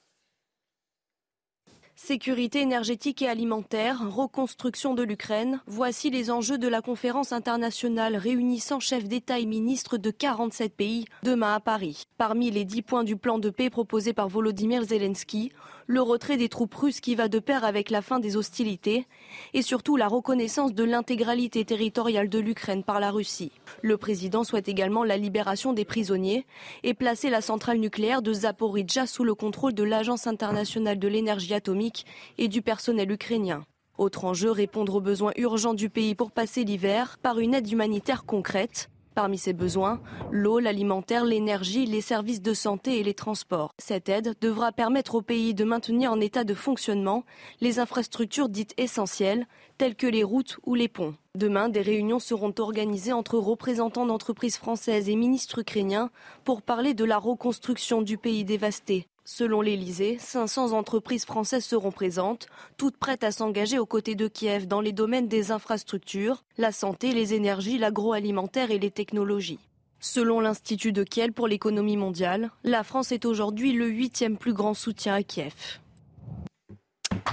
Sécurité 2.05 2.59
énergétique 2.59 3.21
et 3.21 3.29
alimentaire, 3.29 4.01
reconstruction 4.13 4.93
de 4.93 5.03
l'Ukraine, 5.03 5.61
voici 5.67 6.09
les 6.09 6.31
enjeux 6.31 6.57
de 6.57 6.67
la 6.67 6.81
conférence 6.81 7.31
internationale 7.31 8.17
réunissant 8.17 8.81
chefs 8.81 9.05
d'État 9.05 9.39
et 9.39 9.45
ministres 9.45 9.97
de 9.97 10.11
47 10.11 10.75
pays 10.75 11.05
demain 11.23 11.53
à 11.53 11.61
Paris. 11.61 12.03
Parmi 12.17 12.51
les 12.51 12.65
10 12.65 12.81
points 12.81 13.03
du 13.05 13.15
plan 13.15 13.39
de 13.39 13.49
paix 13.49 13.69
proposé 13.69 14.11
par 14.11 14.27
Volodymyr 14.27 14.83
Zelensky, 14.83 15.53
le 15.87 16.01
retrait 16.01 16.37
des 16.37 16.49
troupes 16.49 16.73
russes 16.73 17.01
qui 17.01 17.15
va 17.15 17.27
de 17.27 17.39
pair 17.39 17.63
avec 17.63 17.89
la 17.89 18.01
fin 18.01 18.19
des 18.19 18.37
hostilités 18.37 19.05
et 19.53 19.61
surtout 19.61 19.95
la 19.95 20.07
reconnaissance 20.07 20.73
de 20.73 20.83
l'intégralité 20.83 21.65
territoriale 21.65 22.29
de 22.29 22.39
l'Ukraine 22.39 22.83
par 22.83 22.99
la 22.99 23.11
Russie. 23.11 23.51
Le 23.81 23.97
président 23.97 24.43
souhaite 24.43 24.69
également 24.69 25.03
la 25.03 25.17
libération 25.17 25.73
des 25.73 25.85
prisonniers 25.85 26.45
et 26.83 26.93
placer 26.93 27.29
la 27.29 27.41
centrale 27.41 27.79
nucléaire 27.79 28.21
de 28.21 28.33
Zaporizhzhia 28.33 29.07
sous 29.07 29.23
le 29.23 29.35
contrôle 29.35 29.73
de 29.73 29.83
l'Agence 29.83 30.27
internationale 30.27 30.99
de 30.99 31.07
l'énergie 31.07 31.53
atomique 31.53 32.05
et 32.37 32.47
du 32.47 32.61
personnel 32.61 33.11
ukrainien. 33.11 33.65
Autre 33.97 34.25
enjeu, 34.25 34.49
répondre 34.49 34.95
aux 34.95 35.01
besoins 35.01 35.33
urgents 35.37 35.75
du 35.75 35.89
pays 35.89 36.15
pour 36.15 36.31
passer 36.31 36.63
l'hiver 36.63 37.17
par 37.21 37.39
une 37.39 37.53
aide 37.53 37.71
humanitaire 37.71 38.25
concrète. 38.25 38.89
Parmi 39.15 39.38
ces 39.38 39.54
besoins, 39.54 40.02
l'eau, 40.32 40.60
l'alimentaire, 40.60 41.23
l'énergie, 41.23 41.86
les 41.86 42.02
services 42.02 42.41
de 42.41 42.54
santé 42.54 42.99
et 42.99 43.04
les 43.04 43.13
transports. 43.13 43.71
Cette 43.78 44.10
aide 44.10 44.36
devra 44.41 44.71
permettre 44.71 45.15
au 45.15 45.21
pays 45.21 45.54
de 45.54 45.63
maintenir 45.63 46.12
en 46.12 46.19
état 46.19 46.43
de 46.43 46.54
fonctionnement 46.56 47.23
les 47.62 47.80
infrastructures 47.80 48.49
dites 48.49 48.73
essentielles, 48.78 49.47
telles 49.78 49.95
que 49.95 50.08
les 50.08 50.23
routes 50.23 50.58
ou 50.65 50.73
les 50.73 50.88
ponts. 50.88 51.15
Demain, 51.36 51.69
des 51.69 51.82
réunions 51.82 52.19
seront 52.19 52.54
organisées 52.58 53.13
entre 53.13 53.38
représentants 53.38 54.06
d'entreprises 54.06 54.58
françaises 54.58 55.10
et 55.10 55.15
ministres 55.15 55.60
ukrainiens 55.60 56.10
pour 56.43 56.62
parler 56.62 56.93
de 56.93 57.06
la 57.06 57.17
reconstruction 57.17 58.02
du 58.02 58.17
pays 58.17 58.45
dévasté. 58.45 59.08
Selon 59.25 59.62
l'Elysée, 59.62 60.17
500 60.19 60.73
entreprises 60.73 61.23
françaises 61.23 61.63
seront 61.63 61.91
présentes, 61.91 62.47
toutes 62.75 62.97
prêtes 62.97 63.23
à 63.23 63.31
s'engager 63.31 63.79
aux 63.79 63.86
côtés 63.86 64.15
de 64.15 64.27
Kiev 64.27 64.67
dans 64.67 64.81
les 64.81 64.91
domaines 64.91 65.29
des 65.29 65.51
infrastructures, 65.51 66.43
la 66.57 66.73
santé, 66.73 67.13
les 67.13 67.33
énergies, 67.33 67.77
l'agroalimentaire 67.77 68.69
et 68.69 68.79
les 68.79 68.91
technologies. 68.91 69.59
Selon 70.01 70.41
l'Institut 70.41 70.91
de 70.91 71.05
Kiel 71.05 71.31
pour 71.31 71.47
l'économie 71.47 71.95
mondiale, 71.95 72.51
la 72.65 72.83
France 72.83 73.13
est 73.13 73.23
aujourd'hui 73.23 73.71
le 73.71 73.88
huitième 73.88 74.36
plus 74.36 74.51
grand 74.51 74.73
soutien 74.73 75.13
à 75.13 75.23
Kiev. 75.23 75.79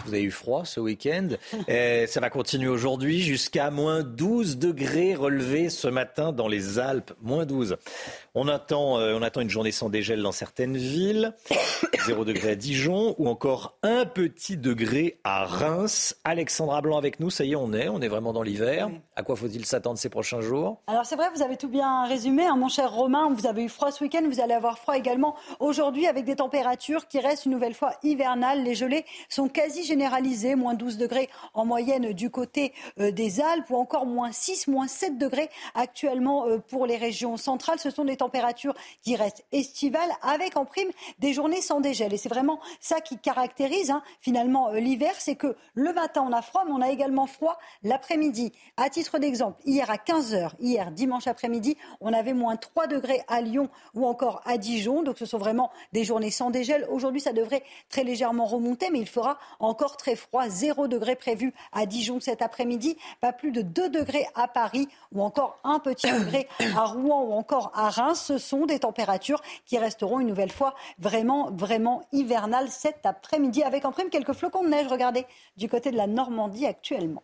Vous 0.05 0.15
avez 0.15 0.23
eu 0.23 0.31
froid 0.31 0.65
ce 0.65 0.81
week-end. 0.81 1.29
Et 1.69 2.07
ça 2.07 2.21
va 2.21 2.31
continuer 2.31 2.69
aujourd'hui 2.69 3.21
jusqu'à 3.21 3.71
moins 3.71 4.03
12 4.03 4.59
degrés 4.59 5.15
relevés 5.15 5.69
ce 5.71 5.89
matin 5.89 6.33
dans 6.33 6.49
les 6.49 6.79
Alpes. 6.79 7.13
Moins 7.23 7.47
12. 7.47 7.77
On 8.35 8.49
attend, 8.49 8.99
euh, 8.99 9.17
on 9.19 9.23
attend 9.23 9.41
une 9.41 9.51
journée 9.51 9.73
sans 9.73 9.89
dégel 9.89 10.23
dans 10.23 10.33
certaines 10.33 10.77
villes. 10.77 11.35
0 12.07 12.25
degré 12.25 12.51
à 12.51 12.55
Dijon 12.55 13.15
ou 13.19 13.29
encore 13.29 13.77
un 13.83 14.07
petit 14.07 14.57
degré 14.57 15.19
à 15.25 15.45
Reims. 15.45 16.17
Alexandra 16.25 16.81
Blanc 16.81 16.97
avec 16.97 17.21
nous. 17.21 17.31
Ça 17.31 17.45
y 17.45 17.53
est, 17.53 17.57
on 17.57 17.73
est. 17.73 17.89
On 17.89 18.01
est 18.01 18.09
vraiment 18.09 18.33
dans 18.33 18.43
l'hiver. 18.43 18.89
À 19.17 19.23
quoi 19.23 19.37
faut-il 19.37 19.67
s'attendre 19.67 19.99
ces 19.99 20.09
prochains 20.09 20.41
jours? 20.41 20.81
Alors 20.87 21.05
c'est 21.05 21.17
vrai, 21.17 21.27
vous 21.35 21.43
avez 21.43 21.57
tout 21.57 21.69
bien 21.69 22.07
résumé. 22.07 22.47
Hein, 22.47 22.57
mon 22.57 22.69
cher 22.69 22.93
Romain, 22.93 23.29
vous 23.35 23.47
avez 23.47 23.65
eu 23.65 23.69
froid 23.69 23.91
ce 23.91 24.03
week-end. 24.05 24.23
Vous 24.31 24.41
allez 24.41 24.55
avoir 24.55 24.79
froid 24.79 24.97
également 24.97 25.37
aujourd'hui 25.59 26.07
avec 26.07 26.25
des 26.25 26.37
températures 26.37 27.09
qui 27.09 27.19
restent 27.21 27.47
une 27.47 27.53
nouvelle 27.53 27.75
fois 27.75 27.93
hivernales. 28.03 28.63
Les 28.63 28.75
gelées 28.75 29.05
sont 29.29 29.49
quasi 29.49 29.80
généralisées. 29.83 30.55
Moins 30.55 30.75
12 30.75 30.99
degrés 30.99 31.29
en 31.55 31.65
moyenne 31.65 32.13
du 32.13 32.31
côté 32.31 32.73
euh, 32.99 33.11
des 33.11 33.41
Alpes 33.41 33.71
ou 33.71 33.77
encore 33.77 34.07
moins 34.07 34.33
6, 34.33 34.69
moins 34.69 34.89
7 34.89 35.19
degrés 35.19 35.51
actuellement 35.75 36.47
euh, 36.47 36.59
pour 36.59 36.87
les 36.87 36.97
régions 36.97 37.37
centrales. 37.37 37.79
Ce 37.79 37.91
sont 37.91 38.05
des 38.05 38.17
températures 38.17 38.75
qui 39.03 39.17
restent 39.17 39.45
estivales 39.53 40.11
avec 40.23 40.57
en 40.57 40.65
prime 40.65 40.91
des 41.19 41.33
journées 41.33 41.61
sans 41.61 41.81
dégel. 41.81 42.13
Et 42.13 42.17
c'est 42.17 42.29
vraiment 42.29 42.61
ça 42.81 43.01
qui 43.01 43.19
caractérise 43.19 43.91
hein, 43.91 44.03
finalement 44.21 44.71
euh, 44.71 44.81
l'hiver, 44.81 45.13
c'est 45.19 45.37
que 45.37 45.57
le 45.75 45.93
matin 45.93 46.25
on 46.27 46.33
a 46.33 46.43
froid, 46.43 46.65
mais 46.67 46.73
on 46.73 46.83
a 46.83 46.91
également 46.91 47.27
froid 47.27 47.59
l'après-midi. 47.83 48.53
À 48.77 48.89
titre 48.91 49.19
d'exemple, 49.19 49.61
hier 49.65 49.91
à 49.91 49.97
15h, 49.97 50.51
hier 50.61 50.91
dimanche 50.91 51.27
après-midi, 51.27 51.77
on 52.01 52.13
avait 52.13 52.35
moins 52.35 52.57
3 52.57 52.87
degrés 52.87 53.23
à 53.29 53.41
Lyon 53.41 53.69
ou 53.95 54.07
encore 54.07 54.43
à 54.45 54.59
Dijon. 54.59 55.03
Donc 55.03 55.19
ce 55.19 55.27
sont 55.27 55.39
vraiment 55.39 55.71
des 55.93 56.05
journées 56.05 56.31
sans 56.31 56.51
dégel. 56.51 56.87
Aujourd'hui, 56.91 57.21
ça 57.21 57.33
devrait 57.33 57.63
très 57.89 58.05
légèrement 58.05 58.47
remonter, 58.47 58.91
mais 58.91 59.01
il 59.01 59.09
fera 59.09 59.39
encore 59.71 59.97
très 59.97 60.17
froid. 60.17 60.49
0 60.49 60.89
degré 60.89 61.17
prévu 61.17 61.55
à 61.73 61.87
Dijon 61.87 62.21
cet 62.21 62.43
après-midi, 62.43 62.99
pas 63.21 63.33
plus 63.33 63.53
de 63.53 63.63
2 63.63 63.89
degrés 63.89 64.27
à 64.35 64.49
Paris 64.49 64.89
ou 65.13 65.23
encore 65.23 65.59
un 65.65 65.79
petit 65.79 66.11
degré 66.19 66.49
à 66.77 66.85
Rouen 66.85 67.23
ou 67.23 67.33
encore 67.33 67.73
à 67.75 67.89
Reims 67.89 68.21
ce 68.21 68.39
sont 68.39 68.67
des 68.67 68.81
températures 68.81 69.41
qui 69.65 69.79
resteront 69.79 70.21
une 70.21 70.29
nouvelle 70.29 70.53
fois 70.53 70.75
vraiment, 70.99 71.51
vraiment 71.51 72.03
hivernales 72.13 72.69
cet 72.69 73.07
après-midi, 73.07 73.63
avec 73.63 73.85
en 73.85 73.93
prime 73.93 74.11
quelques 74.11 74.33
flocons 74.33 74.65
de 74.65 74.69
neige, 74.69 74.89
regardez, 74.89 75.27
du 75.57 75.69
côté 75.69 75.91
de 75.91 75.97
la 75.97 76.07
Normandie 76.07 76.67
actuellement. 76.67 77.23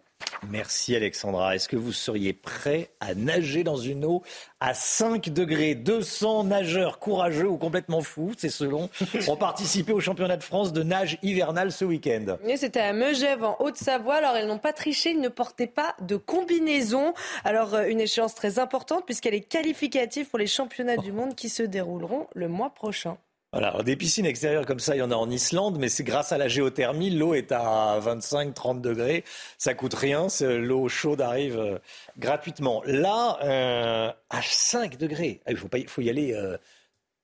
Merci 0.51 0.95
Alexandra. 0.95 1.55
Est-ce 1.55 1.69
que 1.69 1.77
vous 1.77 1.93
seriez 1.93 2.33
prêt 2.33 2.91
à 3.01 3.15
nager 3.15 3.65
dans 3.65 3.77
une 3.77 4.05
eau 4.05 4.23
à 4.61 4.75
5 4.75 5.31
degrés? 5.31 5.75
200 5.75 6.45
nageurs 6.45 6.99
courageux 6.99 7.49
ou 7.49 7.57
complètement 7.57 8.01
fous, 8.01 8.33
c'est 8.37 8.49
selon, 8.49 8.91
ont 9.29 9.37
participé 9.37 9.93
au 9.93 10.01
championnat 10.01 10.37
de 10.37 10.43
France 10.43 10.73
de 10.73 10.83
nage 10.83 11.19
hivernale 11.23 11.73
ce 11.73 11.85
week-end. 11.85 12.37
C'était 12.57 12.81
à 12.81 12.93
Megève 12.93 13.45
en 13.45 13.57
Haute-Savoie. 13.61 14.17
Alors 14.17 14.37
elles 14.37 14.47
n'ont 14.47 14.59
pas 14.59 14.73
triché, 14.73 15.11
ils 15.11 15.21
ne 15.21 15.29
portaient 15.29 15.67
pas 15.67 15.95
de 16.01 16.17
combinaison. 16.17 17.15
Alors 17.45 17.75
euh, 17.75 17.87
une 17.87 18.01
échéance 18.01 18.35
très 18.35 18.59
importante 18.59 19.05
puisqu'elle 19.05 19.35
est 19.35 19.41
qualificative 19.41 20.29
pour 20.29 20.39
les 20.39 20.47
championnats 20.47 20.97
du 20.97 21.13
monde 21.13 21.35
qui 21.35 21.49
se 21.49 21.63
dérouleront 21.63 22.27
le 22.35 22.49
mois 22.49 22.71
prochain. 22.71 23.19
Voilà, 23.59 23.83
des 23.83 23.97
piscines 23.97 24.27
extérieures 24.27 24.67
comme 24.67 24.81
ça, 24.81 24.97
il 24.97 24.99
y 24.99 25.03
en 25.03 25.11
a 25.11 25.15
en 25.15 25.31
Islande, 25.31 25.79
mais 25.79 25.89
c'est 25.89 26.05
grâce 26.05 26.31
à 26.31 26.37
la 26.37 26.47
géothermie. 26.47 27.09
L'eau 27.09 27.33
est 27.33 27.53
à 27.53 27.99
25-30 28.01 28.83
degrés. 28.83 29.25
Ça 29.57 29.73
coûte 29.73 29.95
rien. 29.95 30.27
L'eau 30.43 30.91
chaude 30.91 31.23
arrive 31.23 31.59
euh, 31.59 31.79
gratuitement. 32.19 32.83
Là, 32.85 33.39
euh, 33.43 34.13
à 34.29 34.43
5 34.43 34.99
degrés. 34.99 35.41
Ah, 35.47 35.53
il 35.53 35.57
faut, 35.57 35.69
faut 35.87 36.01
y 36.03 36.11
aller 36.11 36.35
euh, 36.35 36.59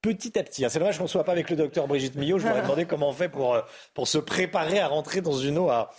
petit 0.01 0.39
à 0.39 0.43
petit. 0.43 0.65
Hein. 0.65 0.71
C'est 0.71 0.79
dommage 0.79 0.97
qu'on 0.97 1.05
ne 1.05 1.09
soit 1.09 1.23
pas 1.23 1.33
avec 1.33 1.51
le 1.51 1.57
docteur 1.57 1.87
Brigitte 1.87 2.15
Millot. 2.15 2.39
Je 2.39 2.47
voudrais 2.47 2.63
demander 2.63 2.87
comment 2.87 3.11
on 3.11 3.13
fait 3.13 3.29
pour, 3.29 3.59
pour 3.93 4.09
se 4.09 4.17
préparer 4.17 4.81
à 4.81 4.89
rentrer 4.89 5.21
dans 5.21 5.37
une 5.37 5.59
eau 5.59 5.69
à, 5.69 5.91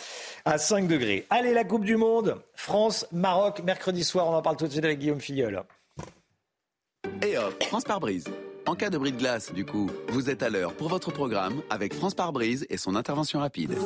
à 0.44 0.58
5 0.58 0.88
degrés. 0.88 1.28
Allez, 1.30 1.54
la 1.54 1.62
Coupe 1.62 1.84
du 1.84 1.96
Monde. 1.96 2.42
France, 2.56 3.06
Maroc, 3.12 3.62
mercredi 3.62 4.02
soir. 4.02 4.26
On 4.26 4.34
en 4.34 4.42
parle 4.42 4.56
tout 4.56 4.66
de 4.66 4.72
suite 4.72 4.84
avec 4.84 4.98
Guillaume 4.98 5.20
Filleul. 5.20 5.62
Et 7.22 7.38
hop, 7.38 7.62
France 7.62 7.84
par 7.84 8.00
brise. 8.00 8.24
En 8.66 8.74
cas 8.76 8.88
de 8.88 8.96
bris 8.96 9.12
de 9.12 9.18
glace, 9.18 9.52
du 9.52 9.66
coup, 9.66 9.90
vous 10.08 10.30
êtes 10.30 10.42
à 10.42 10.48
l'heure 10.48 10.72
pour 10.72 10.88
votre 10.88 11.12
programme 11.12 11.60
avec 11.68 11.92
France 11.92 12.14
par 12.14 12.32
brise 12.32 12.66
et 12.70 12.78
son 12.78 12.96
intervention 12.96 13.40
rapide. 13.40 13.76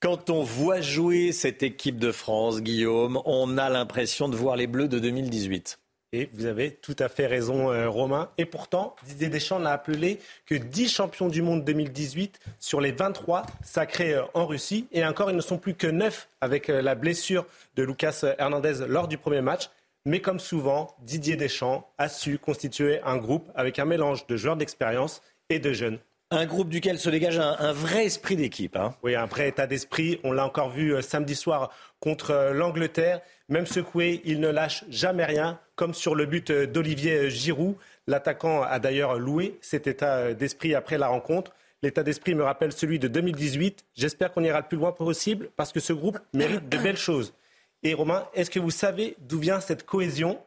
Quand 0.00 0.28
on 0.28 0.42
voit 0.42 0.80
jouer 0.80 1.30
cette 1.30 1.62
équipe 1.62 1.98
de 1.98 2.10
France, 2.10 2.62
Guillaume, 2.62 3.20
on 3.26 3.56
a 3.58 3.68
l'impression 3.68 4.28
de 4.28 4.34
voir 4.34 4.56
les 4.56 4.66
Bleus 4.66 4.88
de 4.88 4.98
2018. 4.98 5.78
Et 6.12 6.28
vous 6.34 6.46
avez 6.46 6.72
tout 6.72 6.96
à 6.98 7.08
fait 7.08 7.28
raison, 7.28 7.70
euh, 7.70 7.88
Romain. 7.88 8.30
Et 8.36 8.44
pourtant, 8.44 8.96
Didier 9.06 9.28
Deschamps 9.28 9.60
n'a 9.60 9.70
appelé 9.70 10.18
que 10.46 10.56
10 10.56 10.88
champions 10.92 11.28
du 11.28 11.42
monde 11.42 11.64
2018 11.64 12.40
sur 12.58 12.80
les 12.80 12.90
23 12.90 13.46
sacrés 13.62 14.14
euh, 14.14 14.24
en 14.34 14.46
Russie. 14.46 14.88
Et 14.90 15.04
encore, 15.04 15.30
ils 15.30 15.36
ne 15.36 15.40
sont 15.40 15.58
plus 15.58 15.74
que 15.74 15.86
9 15.86 16.28
avec 16.40 16.68
euh, 16.68 16.82
la 16.82 16.96
blessure 16.96 17.46
de 17.76 17.84
Lucas 17.84 18.24
Hernandez 18.38 18.84
lors 18.88 19.06
du 19.06 19.18
premier 19.18 19.42
match. 19.42 19.70
Mais 20.06 20.20
comme 20.20 20.40
souvent, 20.40 20.96
Didier 21.02 21.36
Deschamps 21.36 21.92
a 21.98 22.08
su 22.08 22.38
constituer 22.38 23.00
un 23.02 23.18
groupe 23.18 23.50
avec 23.54 23.78
un 23.78 23.84
mélange 23.84 24.26
de 24.26 24.36
joueurs 24.36 24.56
d'expérience 24.56 25.22
et 25.50 25.58
de 25.58 25.72
jeunes. 25.72 25.98
Un 26.30 26.46
groupe 26.46 26.68
duquel 26.68 26.98
se 26.98 27.10
dégage 27.10 27.40
un, 27.40 27.72
vrai 27.72 28.06
esprit 28.06 28.36
d'équipe. 28.36 28.76
Hein. 28.76 28.94
Oui, 29.02 29.16
un 29.16 29.26
vrai 29.26 29.48
état 29.48 29.66
d'esprit. 29.66 30.20
On 30.22 30.30
l'a 30.30 30.46
encore 30.46 30.70
vu 30.70 30.94
euh, 30.94 31.02
samedi 31.02 31.34
soir 31.34 31.70
contre 31.98 32.30
euh, 32.30 32.52
l'Angleterre. 32.52 33.20
Même 33.48 33.66
secoué, 33.66 34.22
il 34.24 34.38
ne 34.38 34.48
lâche 34.48 34.84
jamais 34.88 35.24
rien, 35.24 35.58
comme 35.74 35.92
sur 35.92 36.14
le 36.14 36.26
but 36.26 36.50
euh, 36.50 36.66
d'Olivier 36.66 37.30
Giroud. 37.30 37.74
L'attaquant 38.06 38.62
a 38.62 38.78
d'ailleurs 38.78 39.18
loué 39.18 39.58
cet 39.60 39.88
état 39.88 40.32
d'esprit 40.32 40.76
après 40.76 40.98
la 40.98 41.08
rencontre. 41.08 41.52
L'état 41.82 42.04
d'esprit 42.04 42.36
me 42.36 42.44
rappelle 42.44 42.72
celui 42.72 43.00
de 43.00 43.08
2018. 43.08 43.84
J'espère 43.94 44.32
qu'on 44.32 44.44
ira 44.44 44.60
le 44.60 44.66
plus 44.66 44.78
loin 44.78 44.92
possible 44.92 45.50
parce 45.56 45.72
que 45.72 45.80
ce 45.80 45.92
groupe 45.92 46.20
mérite 46.32 46.68
de 46.68 46.78
belles 46.78 46.96
choses. 46.96 47.34
Et 47.82 47.94
Romain, 47.94 48.26
est-ce 48.34 48.50
que 48.50 48.60
vous 48.60 48.70
savez 48.70 49.16
d'où 49.20 49.38
vient 49.38 49.60
cette 49.60 49.84
cohésion? 49.84 50.38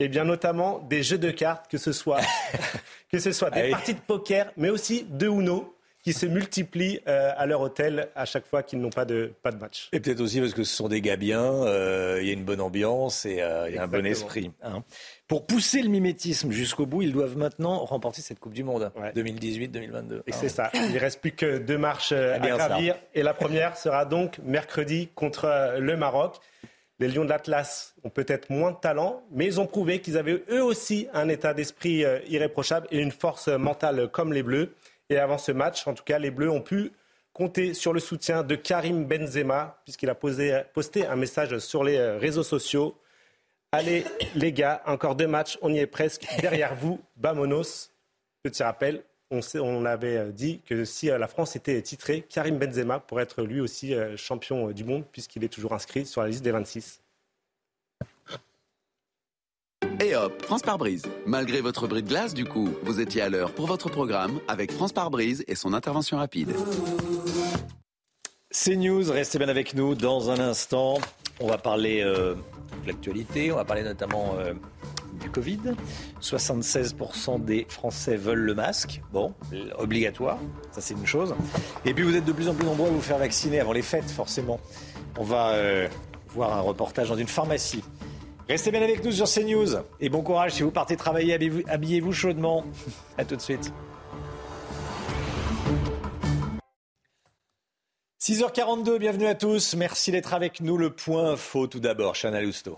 Eh 0.00 0.08
bien, 0.08 0.24
notamment 0.24 0.78
des 0.78 1.02
jeux 1.02 1.18
de 1.18 1.30
cartes, 1.30 1.68
que 1.70 1.78
ce 1.78 1.92
soit, 1.92 2.20
que 3.10 3.18
ce 3.18 3.32
soit 3.32 3.50
des 3.50 3.70
parties 3.70 3.94
de 3.94 4.00
poker, 4.00 4.52
mais 4.56 4.70
aussi 4.70 5.04
de 5.04 5.26
Uno 5.26 5.74
qui 6.04 6.12
se 6.12 6.26
multiplient 6.26 7.00
euh, 7.08 7.32
à 7.36 7.46
leur 7.46 7.60
hôtel 7.60 8.08
à 8.14 8.24
chaque 8.24 8.46
fois 8.46 8.62
qu'ils 8.62 8.80
n'ont 8.80 8.90
pas 8.90 9.04
de, 9.04 9.32
pas 9.42 9.50
de 9.50 9.58
match. 9.58 9.88
Et 9.92 10.00
peut-être 10.00 10.20
aussi 10.20 10.40
parce 10.40 10.54
que 10.54 10.64
ce 10.64 10.74
sont 10.74 10.88
des 10.88 11.00
gars 11.00 11.16
bien, 11.16 11.42
euh, 11.42 12.18
il 12.20 12.28
y 12.28 12.30
a 12.30 12.32
une 12.32 12.44
bonne 12.44 12.60
ambiance 12.60 13.26
et 13.26 13.42
euh, 13.42 13.68
il 13.68 13.74
y 13.74 13.78
a 13.78 13.82
un 13.82 13.88
bon 13.88 14.06
esprit. 14.06 14.52
Hein. 14.62 14.84
Pour 15.28 15.46
pousser 15.46 15.82
le 15.82 15.90
mimétisme 15.90 16.50
jusqu'au 16.50 16.86
bout, 16.86 17.02
ils 17.02 17.12
doivent 17.12 17.36
maintenant 17.36 17.84
remporter 17.84 18.22
cette 18.22 18.40
Coupe 18.40 18.54
du 18.54 18.64
Monde 18.64 18.90
2018-2022. 19.14 20.22
Et 20.26 20.32
c'est 20.32 20.48
ça. 20.48 20.70
Il 20.72 20.92
ne 20.92 20.98
reste 20.98 21.20
plus 21.20 21.32
que 21.32 21.58
deux 21.58 21.76
marches 21.76 22.12
à 22.12 22.38
gravir. 22.38 22.96
Et 23.14 23.22
la 23.22 23.34
première 23.34 23.76
sera 23.76 24.06
donc 24.06 24.38
mercredi 24.38 25.08
contre 25.14 25.76
le 25.78 25.96
Maroc. 25.98 26.36
Les 26.98 27.08
Lions 27.08 27.24
de 27.24 27.28
l'Atlas 27.28 27.94
ont 28.04 28.10
peut-être 28.10 28.50
moins 28.50 28.72
de 28.72 28.78
talent, 28.78 29.22
mais 29.30 29.44
ils 29.44 29.60
ont 29.60 29.66
prouvé 29.66 30.00
qu'ils 30.00 30.16
avaient 30.16 30.42
eux 30.50 30.64
aussi 30.64 31.06
un 31.12 31.28
état 31.28 31.54
d'esprit 31.54 32.04
irréprochable 32.26 32.88
et 32.90 32.98
une 32.98 33.12
force 33.12 33.48
mentale 33.48 34.08
comme 34.10 34.32
les 34.32 34.42
Bleus. 34.42 34.74
Et 35.10 35.18
avant 35.18 35.38
ce 35.38 35.52
match, 35.52 35.86
en 35.86 35.94
tout 35.94 36.04
cas, 36.04 36.18
les 36.18 36.30
Bleus 36.30 36.50
ont 36.50 36.62
pu 36.62 36.90
compter 37.32 37.72
sur 37.72 37.92
le 37.92 38.00
soutien 38.00 38.42
de 38.42 38.56
Karim 38.56 39.04
Benzema, 39.04 39.78
puisqu'il 39.84 40.10
a 40.10 40.14
posté 40.14 41.06
un 41.06 41.16
message 41.16 41.58
sur 41.58 41.84
les 41.84 41.96
euh, 41.96 42.18
réseaux 42.18 42.42
sociaux. 42.42 42.96
Allez, 43.72 44.04
les 44.34 44.50
gars, 44.50 44.82
encore 44.86 45.14
deux 45.14 45.26
matchs, 45.26 45.58
on 45.60 45.72
y 45.72 45.78
est 45.78 45.86
presque. 45.86 46.26
Derrière 46.40 46.74
vous, 46.74 47.00
Bamonos. 47.16 47.90
Petit 48.42 48.62
rappel, 48.62 49.02
on, 49.30 49.84
avait 49.84 50.16
euh, 50.16 50.32
dit 50.32 50.62
que 50.64 50.86
si 50.86 51.10
euh, 51.10 51.18
la 51.18 51.28
France 51.28 51.54
était 51.54 51.80
titrée, 51.82 52.24
Karim 52.30 52.56
Benzema 52.58 52.98
pourrait 52.98 53.24
être 53.24 53.42
lui 53.42 53.60
aussi 53.60 53.94
champion 54.16 54.70
du 54.70 54.84
monde, 54.84 55.04
puisqu'il 55.12 55.44
est 55.44 55.48
toujours 55.52 55.74
inscrit 55.74 56.06
sur 56.06 56.22
la 56.22 56.28
liste 56.28 56.42
des 56.42 56.50
26. 56.50 57.02
Et 60.00 60.16
hop, 60.16 60.40
France 60.42 60.62
par 60.62 60.78
brise. 60.78 61.02
Malgré 61.26 61.60
votre 61.60 61.88
bris 61.88 62.02
de 62.02 62.08
glace, 62.08 62.32
du 62.32 62.46
coup, 62.46 62.70
vous 62.84 63.00
étiez 63.00 63.20
à 63.20 63.28
l'heure 63.28 63.52
pour 63.52 63.66
votre 63.66 63.90
programme 63.90 64.40
avec 64.48 64.72
France 64.72 64.92
par 64.92 65.10
brise 65.10 65.44
et 65.46 65.56
son 65.56 65.74
intervention 65.74 66.16
rapide. 66.16 66.54
C'est 68.50 68.76
News, 68.76 69.10
restez 69.10 69.38
bien 69.38 69.48
avec 69.48 69.74
nous 69.74 69.94
dans 69.94 70.30
un 70.30 70.38
instant. 70.38 70.98
On 71.40 71.46
va 71.46 71.58
parler 71.58 72.02
euh, 72.02 72.34
de 72.82 72.88
l'actualité, 72.88 73.52
on 73.52 73.56
va 73.56 73.64
parler 73.64 73.82
notamment 73.82 74.34
euh, 74.38 74.54
du 75.20 75.30
Covid. 75.30 75.60
76% 76.20 77.44
des 77.44 77.66
Français 77.68 78.16
veulent 78.16 78.38
le 78.40 78.54
masque. 78.54 79.02
Bon, 79.12 79.32
obligatoire, 79.78 80.38
ça 80.72 80.80
c'est 80.80 80.94
une 80.94 81.06
chose. 81.06 81.34
Et 81.84 81.94
puis 81.94 82.02
vous 82.02 82.16
êtes 82.16 82.24
de 82.24 82.32
plus 82.32 82.48
en 82.48 82.54
plus 82.54 82.66
nombreux 82.66 82.88
à 82.88 82.92
vous 82.92 83.00
faire 83.00 83.18
vacciner 83.18 83.60
avant 83.60 83.72
les 83.72 83.82
fêtes, 83.82 84.10
forcément. 84.10 84.60
On 85.16 85.24
va 85.24 85.50
euh, 85.50 85.88
voir 86.30 86.56
un 86.56 86.60
reportage 86.60 87.08
dans 87.08 87.16
une 87.16 87.28
pharmacie 87.28 87.82
Restez 88.48 88.70
bien 88.70 88.80
avec 88.80 89.04
nous 89.04 89.12
sur 89.12 89.26
CNews 89.26 89.82
et 90.00 90.08
bon 90.08 90.22
courage 90.22 90.52
si 90.52 90.62
vous 90.62 90.70
partez 90.70 90.96
travailler, 90.96 91.38
habillez-vous 91.68 92.12
chaudement. 92.12 92.64
A 93.18 93.24
tout 93.26 93.36
de 93.36 93.42
suite. 93.42 93.72
6h42, 98.28 98.98
bienvenue 98.98 99.26
à 99.26 99.34
tous. 99.34 99.74
Merci 99.74 100.10
d'être 100.10 100.34
avec 100.34 100.60
nous. 100.60 100.76
Le 100.76 100.90
point 100.90 101.34
faux 101.34 101.66
tout 101.66 101.80
d'abord, 101.80 102.12
Chana 102.12 102.42
Lousteau. 102.42 102.76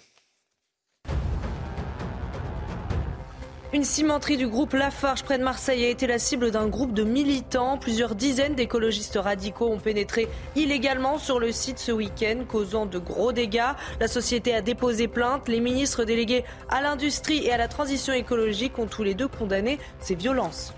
Une 3.72 3.82
cimenterie 3.82 4.36
du 4.36 4.46
groupe 4.46 4.74
Lafarge 4.74 5.24
près 5.24 5.38
de 5.38 5.42
Marseille 5.42 5.84
a 5.84 5.88
été 5.88 6.06
la 6.06 6.20
cible 6.20 6.52
d'un 6.52 6.68
groupe 6.68 6.94
de 6.94 7.02
militants. 7.02 7.78
Plusieurs 7.78 8.14
dizaines 8.14 8.54
d'écologistes 8.54 9.18
radicaux 9.20 9.66
ont 9.66 9.80
pénétré 9.80 10.28
illégalement 10.54 11.18
sur 11.18 11.40
le 11.40 11.50
site 11.50 11.80
ce 11.80 11.90
week-end, 11.90 12.44
causant 12.46 12.86
de 12.86 13.00
gros 13.00 13.32
dégâts. 13.32 13.72
La 13.98 14.06
société 14.06 14.54
a 14.54 14.60
déposé 14.60 15.08
plainte. 15.08 15.48
Les 15.48 15.58
ministres 15.58 16.04
délégués 16.04 16.44
à 16.68 16.80
l'industrie 16.80 17.44
et 17.44 17.50
à 17.50 17.56
la 17.56 17.66
transition 17.66 18.12
écologique 18.12 18.78
ont 18.78 18.86
tous 18.86 19.02
les 19.02 19.14
deux 19.14 19.26
condamné 19.26 19.80
ces 19.98 20.14
violences. 20.14 20.72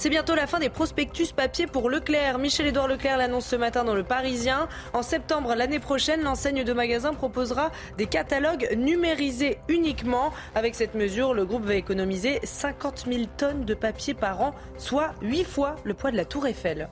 C'est 0.00 0.08
bientôt 0.08 0.34
la 0.34 0.46
fin 0.46 0.58
des 0.58 0.70
prospectus 0.70 1.30
papier 1.30 1.66
pour 1.66 1.90
Leclerc. 1.90 2.38
Michel-Édouard 2.38 2.88
Leclerc 2.88 3.18
l'annonce 3.18 3.44
ce 3.44 3.54
matin 3.54 3.84
dans 3.84 3.94
Le 3.94 4.02
Parisien. 4.02 4.66
En 4.94 5.02
septembre 5.02 5.54
l'année 5.54 5.78
prochaine, 5.78 6.22
l'enseigne 6.22 6.64
de 6.64 6.72
magasins 6.72 7.12
proposera 7.12 7.70
des 7.98 8.06
catalogues 8.06 8.66
numérisés 8.78 9.58
uniquement. 9.68 10.32
Avec 10.54 10.74
cette 10.74 10.94
mesure, 10.94 11.34
le 11.34 11.44
groupe 11.44 11.66
va 11.66 11.74
économiser 11.74 12.40
50 12.42 13.08
000 13.12 13.24
tonnes 13.36 13.66
de 13.66 13.74
papier 13.74 14.14
par 14.14 14.40
an, 14.40 14.54
soit 14.78 15.10
8 15.20 15.44
fois 15.44 15.76
le 15.84 15.92
poids 15.92 16.10
de 16.10 16.16
la 16.16 16.24
tour 16.24 16.46
Eiffel. 16.46 16.88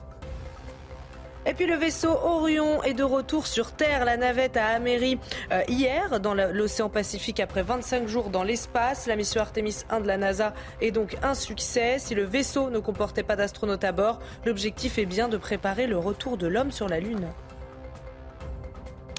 Et 1.49 1.55
puis 1.55 1.65
le 1.65 1.73
vaisseau 1.73 2.11
Orion 2.11 2.83
est 2.83 2.93
de 2.93 3.01
retour 3.01 3.47
sur 3.47 3.71
Terre. 3.71 4.05
La 4.05 4.17
navette 4.17 4.55
a 4.55 4.67
améri 4.67 5.17
euh, 5.51 5.63
hier 5.67 6.19
dans 6.19 6.35
l'océan 6.35 6.89
Pacifique 6.89 7.39
après 7.39 7.63
25 7.63 8.07
jours 8.07 8.29
dans 8.29 8.43
l'espace. 8.43 9.07
La 9.07 9.15
mission 9.15 9.41
Artemis 9.41 9.77
1 9.89 10.01
de 10.01 10.07
la 10.07 10.17
NASA 10.17 10.53
est 10.79 10.91
donc 10.91 11.17
un 11.23 11.33
succès. 11.33 11.97
Si 11.97 12.13
le 12.13 12.23
vaisseau 12.23 12.69
ne 12.69 12.77
comportait 12.77 13.23
pas 13.23 13.35
d'astronautes 13.35 13.83
à 13.83 13.91
bord, 13.91 14.19
l'objectif 14.45 14.99
est 14.99 15.07
bien 15.07 15.27
de 15.27 15.37
préparer 15.37 15.87
le 15.87 15.97
retour 15.97 16.37
de 16.37 16.45
l'homme 16.45 16.71
sur 16.71 16.87
la 16.87 16.99
Lune. 16.99 17.27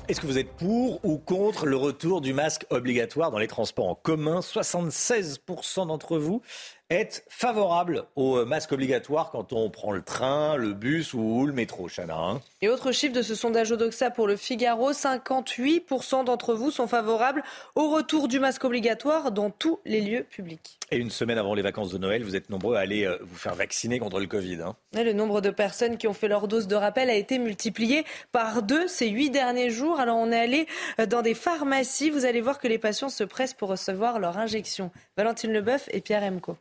Est-ce 0.06 0.20
que 0.20 0.26
vous 0.26 0.38
êtes 0.38 0.52
pour 0.52 1.04
ou 1.04 1.18
contre 1.18 1.66
le 1.66 1.76
retour 1.76 2.20
du 2.20 2.32
masque 2.32 2.64
obligatoire 2.70 3.32
dans 3.32 3.38
les 3.38 3.48
transports 3.48 3.88
en 3.88 3.96
commun? 3.96 4.38
76% 4.38 5.88
d'entre 5.88 6.16
vous 6.16 6.42
est 6.90 7.24
favorable 7.28 8.04
au 8.16 8.44
masque 8.44 8.72
obligatoire 8.72 9.30
quand 9.30 9.52
on 9.52 9.70
prend 9.70 9.92
le 9.92 10.02
train, 10.02 10.56
le 10.56 10.72
bus 10.72 11.14
ou 11.14 11.46
le 11.46 11.52
métro, 11.52 11.88
Chana. 11.88 12.16
Hein. 12.16 12.40
Et 12.62 12.68
autre 12.68 12.90
chiffre 12.90 13.14
de 13.14 13.22
ce 13.22 13.36
sondage 13.36 13.70
Odoxa 13.70 14.10
pour 14.10 14.26
le 14.26 14.36
Figaro, 14.36 14.92
58% 14.92 16.24
d'entre 16.24 16.54
vous 16.54 16.72
sont 16.72 16.88
favorables 16.88 17.44
au 17.76 17.90
retour 17.90 18.26
du 18.26 18.40
masque 18.40 18.64
obligatoire 18.64 19.30
dans 19.30 19.50
tous 19.50 19.78
les 19.84 20.00
lieux 20.00 20.24
publics. 20.24 20.78
Et 20.90 20.96
une 20.96 21.10
semaine 21.10 21.38
avant 21.38 21.54
les 21.54 21.62
vacances 21.62 21.92
de 21.92 21.98
Noël, 21.98 22.24
vous 22.24 22.34
êtes 22.34 22.50
nombreux 22.50 22.74
à 22.74 22.80
aller 22.80 23.04
euh, 23.04 23.16
vous 23.22 23.36
faire 23.36 23.54
vacciner 23.54 24.00
contre 24.00 24.18
le 24.18 24.26
Covid. 24.26 24.58
Hein. 24.62 24.74
le 24.94 25.12
nombre 25.12 25.40
de 25.40 25.50
personnes 25.50 25.96
qui 25.96 26.08
ont 26.08 26.12
fait 26.12 26.26
leur 26.26 26.48
dose 26.48 26.66
de 26.66 26.74
rappel 26.74 27.08
a 27.08 27.14
été 27.14 27.38
multiplié 27.38 28.04
par 28.32 28.62
deux 28.62 28.88
ces 28.88 29.08
huit 29.08 29.30
derniers 29.30 29.70
jours. 29.70 30.00
Alors 30.00 30.16
on 30.16 30.32
est 30.32 30.40
allé 30.40 30.66
euh, 30.98 31.06
dans 31.06 31.22
des 31.22 31.34
pharmacies. 31.34 32.10
Vous 32.10 32.24
allez 32.24 32.40
voir 32.40 32.58
que 32.58 32.66
les 32.66 32.78
patients 32.78 33.08
se 33.08 33.22
pressent 33.22 33.54
pour 33.54 33.68
recevoir 33.68 34.18
leur 34.18 34.38
injection. 34.38 34.90
Valentine 35.16 35.52
Leboeuf 35.52 35.88
et 35.92 36.00
Pierre 36.00 36.24
Emco. 36.24 36.56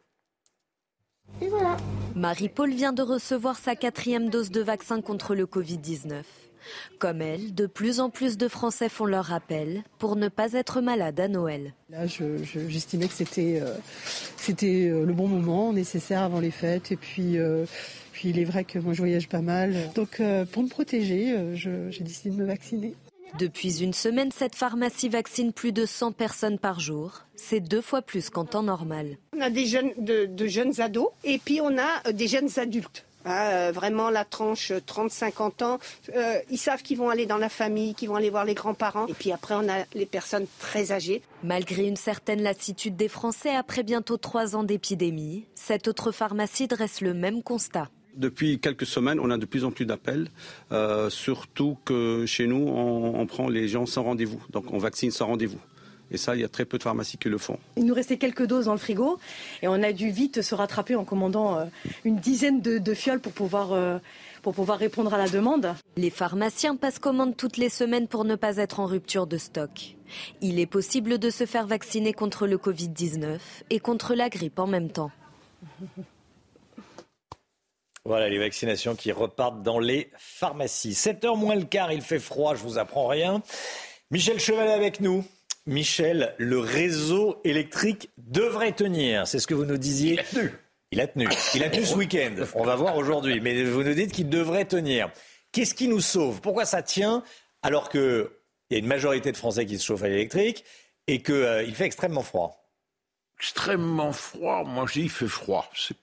Et 1.41 1.47
voilà. 1.47 1.77
Marie-Paul 2.15 2.73
vient 2.73 2.93
de 2.93 3.01
recevoir 3.01 3.57
sa 3.57 3.75
quatrième 3.75 4.29
dose 4.29 4.51
de 4.51 4.61
vaccin 4.61 5.01
contre 5.01 5.35
le 5.35 5.45
Covid-19. 5.45 6.23
Comme 6.97 7.21
elle, 7.21 7.53
de 7.55 7.65
plus 7.65 7.99
en 7.99 8.09
plus 8.09 8.37
de 8.37 8.47
Français 8.47 8.89
font 8.89 9.05
leur 9.05 9.25
rappel 9.25 9.83
pour 9.97 10.15
ne 10.15 10.27
pas 10.27 10.53
être 10.53 10.81
malade 10.81 11.19
à 11.19 11.27
Noël. 11.27 11.73
Là, 11.89 12.05
j'estimais 12.07 13.07
que 13.07 13.13
c'était 13.13 13.59
euh, 13.61 13.75
c'était 14.37 14.89
euh, 14.89 15.05
le 15.05 15.13
bon 15.13 15.27
moment, 15.27 15.73
nécessaire 15.73 16.21
avant 16.21 16.39
les 16.39 16.51
fêtes. 16.51 16.91
Et 16.91 16.97
puis, 16.97 17.37
euh, 17.37 17.65
puis 18.11 18.29
il 18.29 18.39
est 18.39 18.43
vrai 18.43 18.63
que 18.63 18.79
moi, 18.79 18.93
je 18.93 18.99
voyage 18.99 19.29
pas 19.29 19.41
mal. 19.41 19.75
Donc, 19.95 20.21
pour 20.51 20.63
me 20.63 20.69
protéger, 20.69 21.35
j'ai 21.55 22.03
décidé 22.03 22.31
de 22.31 22.41
me 22.41 22.45
vacciner. 22.45 22.95
Depuis 23.37 23.83
une 23.83 23.93
semaine, 23.93 24.31
cette 24.31 24.55
pharmacie 24.55 25.09
vaccine 25.09 25.53
plus 25.53 25.71
de 25.71 25.85
100 25.85 26.13
personnes 26.13 26.59
par 26.59 26.79
jour. 26.79 27.25
C'est 27.35 27.59
deux 27.59 27.81
fois 27.81 28.01
plus 28.01 28.29
qu'en 28.29 28.45
temps 28.45 28.63
normal. 28.63 29.17
On 29.37 29.41
a 29.41 29.49
des 29.49 29.65
jeunes, 29.65 29.91
de, 29.97 30.47
jeunes 30.47 30.81
ados 30.81 31.09
et 31.23 31.37
puis 31.37 31.61
on 31.61 31.77
a 31.77 32.07
euh, 32.07 32.11
des 32.11 32.27
jeunes 32.27 32.49
adultes. 32.57 33.05
Ah, 33.25 33.51
euh, 33.51 33.71
vraiment 33.71 34.09
la 34.09 34.23
tranche 34.23 34.71
30-50 34.71 35.63
ans, 35.63 35.79
euh, 36.15 36.39
ils 36.49 36.57
savent 36.57 36.81
qu'ils 36.81 36.97
vont 36.97 37.09
aller 37.09 37.25
dans 37.25 37.37
la 37.37 37.49
famille, 37.49 37.93
qu'ils 37.93 38.07
vont 38.07 38.15
aller 38.15 38.29
voir 38.29 38.45
les 38.45 38.53
grands-parents. 38.53 39.07
Et 39.07 39.13
puis 39.13 39.31
après, 39.31 39.55
on 39.55 39.67
a 39.69 39.83
les 39.93 40.05
personnes 40.05 40.47
très 40.59 40.91
âgées. 40.93 41.21
Malgré 41.43 41.85
une 41.85 41.97
certaine 41.97 42.41
lassitude 42.41 42.95
des 42.95 43.09
Français 43.09 43.53
après 43.55 43.83
bientôt 43.83 44.17
trois 44.17 44.55
ans 44.55 44.63
d'épidémie, 44.63 45.45
cette 45.53 45.87
autre 45.87 46.11
pharmacie 46.11 46.67
dresse 46.67 47.01
le 47.01 47.13
même 47.13 47.43
constat. 47.43 47.89
Depuis 48.19 48.59
quelques 48.59 48.85
semaines, 48.85 49.17
on 49.21 49.29
a 49.29 49.37
de 49.37 49.45
plus 49.45 49.63
en 49.63 49.71
plus 49.71 49.85
d'appels, 49.85 50.27
euh, 50.73 51.09
surtout 51.09 51.77
que 51.85 52.25
chez 52.25 52.47
nous, 52.47 52.67
on, 52.67 53.25
prend 53.27 53.47
les 53.47 53.69
gens 53.69 53.85
sans 53.85 54.03
rendez-vous, 54.03 54.43
donc 54.49 54.73
on 54.73 54.77
vaccine 54.77 55.09
sans 55.09 55.27
rendez-vous. 55.27 55.59
Et 56.11 56.17
ça, 56.17 56.35
il 56.35 56.41
y 56.41 56.43
a 56.43 56.49
très 56.49 56.65
peu 56.65 56.77
de 56.77 56.83
pharmacies 56.83 57.17
qui 57.17 57.29
le 57.29 57.37
font. 57.37 57.57
Il 57.77 57.85
nous 57.85 57.93
restait 57.93 58.17
quelques 58.17 58.45
doses 58.45 58.65
dans 58.65 58.73
le 58.73 58.77
frigo 58.77 59.19
et 59.61 59.69
on 59.69 59.81
a 59.81 59.93
dû 59.93 60.09
vite 60.09 60.41
se 60.41 60.53
rattraper 60.53 60.95
en 60.95 61.05
commandant 61.05 61.59
euh, 61.59 61.65
une 62.03 62.17
dizaine 62.17 62.59
de, 62.59 62.93
fioles 62.93 63.21
pour 63.21 63.31
pouvoir, 63.31 63.71
euh, 63.71 63.99
pour 64.41 64.53
pouvoir 64.53 64.79
répondre 64.79 65.13
à 65.13 65.17
la 65.17 65.29
demande. 65.29 65.73
Les 65.95 66.09
pharmaciens 66.09 66.75
passent 66.75 66.99
commande 66.99 67.37
toutes 67.37 67.55
les 67.55 67.69
semaines 67.69 68.09
pour 68.09 68.25
ne 68.25 68.35
pas 68.35 68.57
être 68.57 68.81
en 68.81 68.85
rupture 68.85 69.27
de 69.27 69.37
stock. 69.37 69.95
Il 70.41 70.59
est 70.59 70.65
possible 70.65 71.19
de 71.19 71.29
se 71.29 71.45
faire 71.45 71.67
vacciner 71.67 72.11
contre 72.11 72.47
le 72.47 72.57
Covid-19 72.57 73.37
et 73.69 73.79
contre 73.79 74.13
la 74.13 74.27
grippe 74.27 74.59
en 74.59 74.67
même 74.67 74.89
temps. 74.89 75.11
Voilà 78.05 78.29
les 78.29 78.39
vaccinations 78.39 78.95
qui 78.95 79.11
repartent 79.11 79.61
dans 79.61 79.79
les 79.79 80.09
pharmacies. 80.17 80.93
7h 80.93 81.37
moins 81.37 81.55
le 81.55 81.65
quart, 81.65 81.91
il 81.91 82.01
fait 82.01 82.19
froid, 82.19 82.55
je 82.55 82.63
vous 82.63 82.77
apprends 82.77 83.07
rien. 83.07 83.41
Michel 84.11 84.39
Chevalet 84.39 84.71
avec 84.71 85.01
nous. 85.01 85.25
Michel, 85.65 86.33
le 86.37 86.59
réseau 86.59 87.39
électrique 87.43 88.09
devrait 88.17 88.71
tenir. 88.71 89.27
C'est 89.27 89.39
ce 89.39 89.45
que 89.45 89.53
vous 89.53 89.65
nous 89.65 89.77
disiez. 89.77 90.13
Il 90.13 90.19
a 90.19 90.23
tenu. 90.23 90.51
Il 90.91 91.01
a 91.01 91.07
tenu. 91.07 91.27
Il 91.53 91.63
a 91.63 91.69
tenu 91.69 91.85
ce 91.85 91.95
week-end. 91.95 92.33
On 92.55 92.63
va 92.63 92.75
voir 92.75 92.97
aujourd'hui. 92.97 93.39
Mais 93.39 93.63
vous 93.63 93.83
nous 93.83 93.93
dites 93.93 94.11
qu'il 94.11 94.29
devrait 94.29 94.65
tenir. 94.65 95.11
Qu'est-ce 95.51 95.75
qui 95.75 95.87
nous 95.87 96.01
sauve? 96.01 96.41
Pourquoi 96.41 96.65
ça 96.65 96.81
tient? 96.81 97.23
Alors 97.61 97.89
qu'il 97.89 98.27
y 98.71 98.75
a 98.75 98.77
une 98.79 98.87
majorité 98.87 99.31
de 99.31 99.37
Français 99.37 99.65
qui 99.65 99.77
se 99.77 99.85
chauffent 99.85 100.03
à 100.03 100.07
l'électrique 100.07 100.63
et 101.05 101.21
qu'il 101.21 101.35
euh, 101.35 101.71
fait 101.73 101.85
extrêmement 101.85 102.23
froid 102.23 102.71
Extrêmement 103.37 104.11
froid. 104.11 104.63
Moi, 104.63 104.85
je 104.87 104.93
dis 104.93 105.01
il 105.03 105.09
fait 105.09 105.27
froid. 105.27 105.69
C'est 105.75 105.97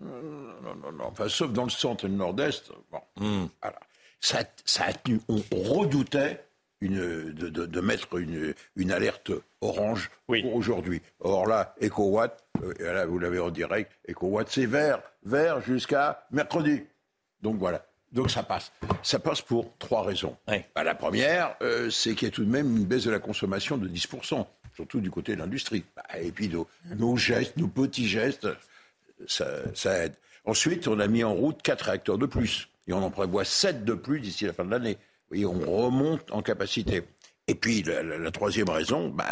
non, 0.00 0.74
non, 0.74 0.92
non, 0.92 1.04
enfin, 1.06 1.28
sauf 1.28 1.52
dans 1.52 1.64
le 1.64 1.70
centre 1.70 2.04
et 2.04 2.08
le 2.08 2.14
nord-est. 2.14 2.70
Bon, 2.90 3.00
hmm. 3.16 3.46
voilà. 3.60 3.80
ça, 4.20 4.44
ça, 4.64 4.84
a 4.84 4.92
tenu. 4.92 5.20
On, 5.28 5.42
redoutait 5.52 6.44
une, 6.80 7.32
de, 7.32 7.48
de, 7.48 7.80
mettre 7.80 8.18
une, 8.18 8.54
une, 8.76 8.92
alerte 8.92 9.32
orange 9.60 10.10
pour 10.26 10.54
aujourd'hui. 10.54 11.00
Or 11.20 11.46
là, 11.46 11.74
EcoWatt, 11.80 12.44
euh, 12.62 12.74
là, 12.80 13.06
vous 13.06 13.18
l'avez 13.18 13.38
en 13.38 13.50
direct, 13.50 13.92
EcoWatt, 14.08 14.48
c'est 14.48 14.66
vert, 14.66 15.02
vert 15.22 15.60
jusqu'à 15.60 16.26
mercredi. 16.30 16.82
Donc 17.40 17.56
voilà. 17.58 17.84
Donc 18.12 18.30
ça 18.30 18.42
passe. 18.42 18.72
Ça 19.02 19.18
passe 19.18 19.40
pour 19.40 19.72
trois 19.78 20.02
raisons. 20.02 20.36
Bah, 20.46 20.84
la 20.84 20.94
première, 20.94 21.56
euh, 21.62 21.88
c'est 21.88 22.14
qu'il 22.14 22.28
y 22.28 22.30
a 22.30 22.34
tout 22.34 22.44
de 22.44 22.50
même 22.50 22.76
une 22.76 22.84
baisse 22.84 23.04
de 23.04 23.10
la 23.10 23.18
consommation 23.18 23.78
de 23.78 23.88
10%, 23.88 24.46
surtout 24.74 25.00
du 25.00 25.10
côté 25.10 25.34
de 25.34 25.40
l'industrie. 25.40 25.84
Bah, 25.96 26.02
et 26.20 26.30
puis 26.30 26.48
nos, 26.48 26.68
nos 26.96 27.16
gestes, 27.16 27.56
nos 27.56 27.68
petits 27.68 28.06
gestes, 28.06 28.46
ça, 29.26 30.04
aide. 30.04 30.14
Ensuite, 30.44 30.88
on 30.88 30.98
a 30.98 31.06
mis 31.06 31.24
en 31.24 31.34
route 31.34 31.62
quatre 31.62 31.82
réacteurs 31.82 32.18
de 32.18 32.26
plus. 32.26 32.68
Et 32.88 32.92
on 32.92 33.02
en 33.02 33.10
prévoit 33.10 33.44
sept 33.44 33.84
de 33.84 33.94
plus 33.94 34.20
d'ici 34.20 34.44
la 34.44 34.52
fin 34.52 34.64
de 34.64 34.70
l'année. 34.70 34.94
Vous 35.30 35.36
voyez, 35.36 35.46
on 35.46 35.60
remonte 35.60 36.30
en 36.32 36.42
capacité. 36.42 37.02
Et 37.46 37.54
puis, 37.54 37.82
la, 37.82 38.30
troisième 38.30 38.68
raison, 38.68 39.08
bah, 39.08 39.26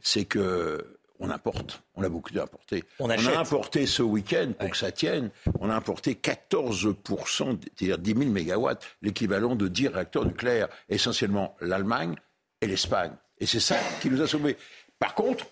c'est 0.00 0.24
que 0.24 0.96
on 1.18 1.30
importe. 1.30 1.82
On 1.94 2.02
a 2.02 2.08
beaucoup 2.08 2.36
importé. 2.38 2.84
On, 2.98 3.08
a 3.08 3.38
importé 3.38 3.86
ce 3.86 4.02
week-end, 4.02 4.52
pour 4.58 4.70
que 4.70 4.76
ça 4.76 4.92
tienne, 4.92 5.30
on 5.60 5.70
a 5.70 5.74
importé 5.74 6.14
14%, 6.14 7.58
c'est-à-dire 7.78 7.98
10 7.98 8.14
000 8.14 8.30
mégawatts, 8.30 8.84
l'équivalent 9.02 9.56
de 9.56 9.68
10 9.68 9.88
réacteurs 9.88 10.26
nucléaires, 10.26 10.68
essentiellement 10.88 11.56
l'Allemagne 11.60 12.16
et 12.60 12.66
l'Espagne. 12.66 13.12
Et 13.38 13.46
c'est 13.46 13.60
ça 13.60 13.76
qui 14.00 14.10
nous 14.10 14.20
a 14.20 14.26
sauvés. 14.26 14.56
Par 14.98 15.14
contre, 15.14 15.46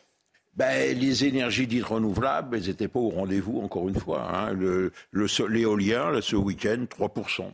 ben, 0.56 0.96
les 0.98 1.24
énergies 1.24 1.66
dites 1.66 1.84
renouvelables, 1.84 2.56
elles 2.56 2.66
n'étaient 2.66 2.88
pas 2.88 3.00
au 3.00 3.10
rendez-vous, 3.10 3.60
encore 3.60 3.88
une 3.88 3.98
fois. 3.98 4.28
Hein. 4.32 4.56
L'éolien, 5.12 6.20
ce 6.20 6.36
week-end, 6.36 6.84
3%. 6.88 7.52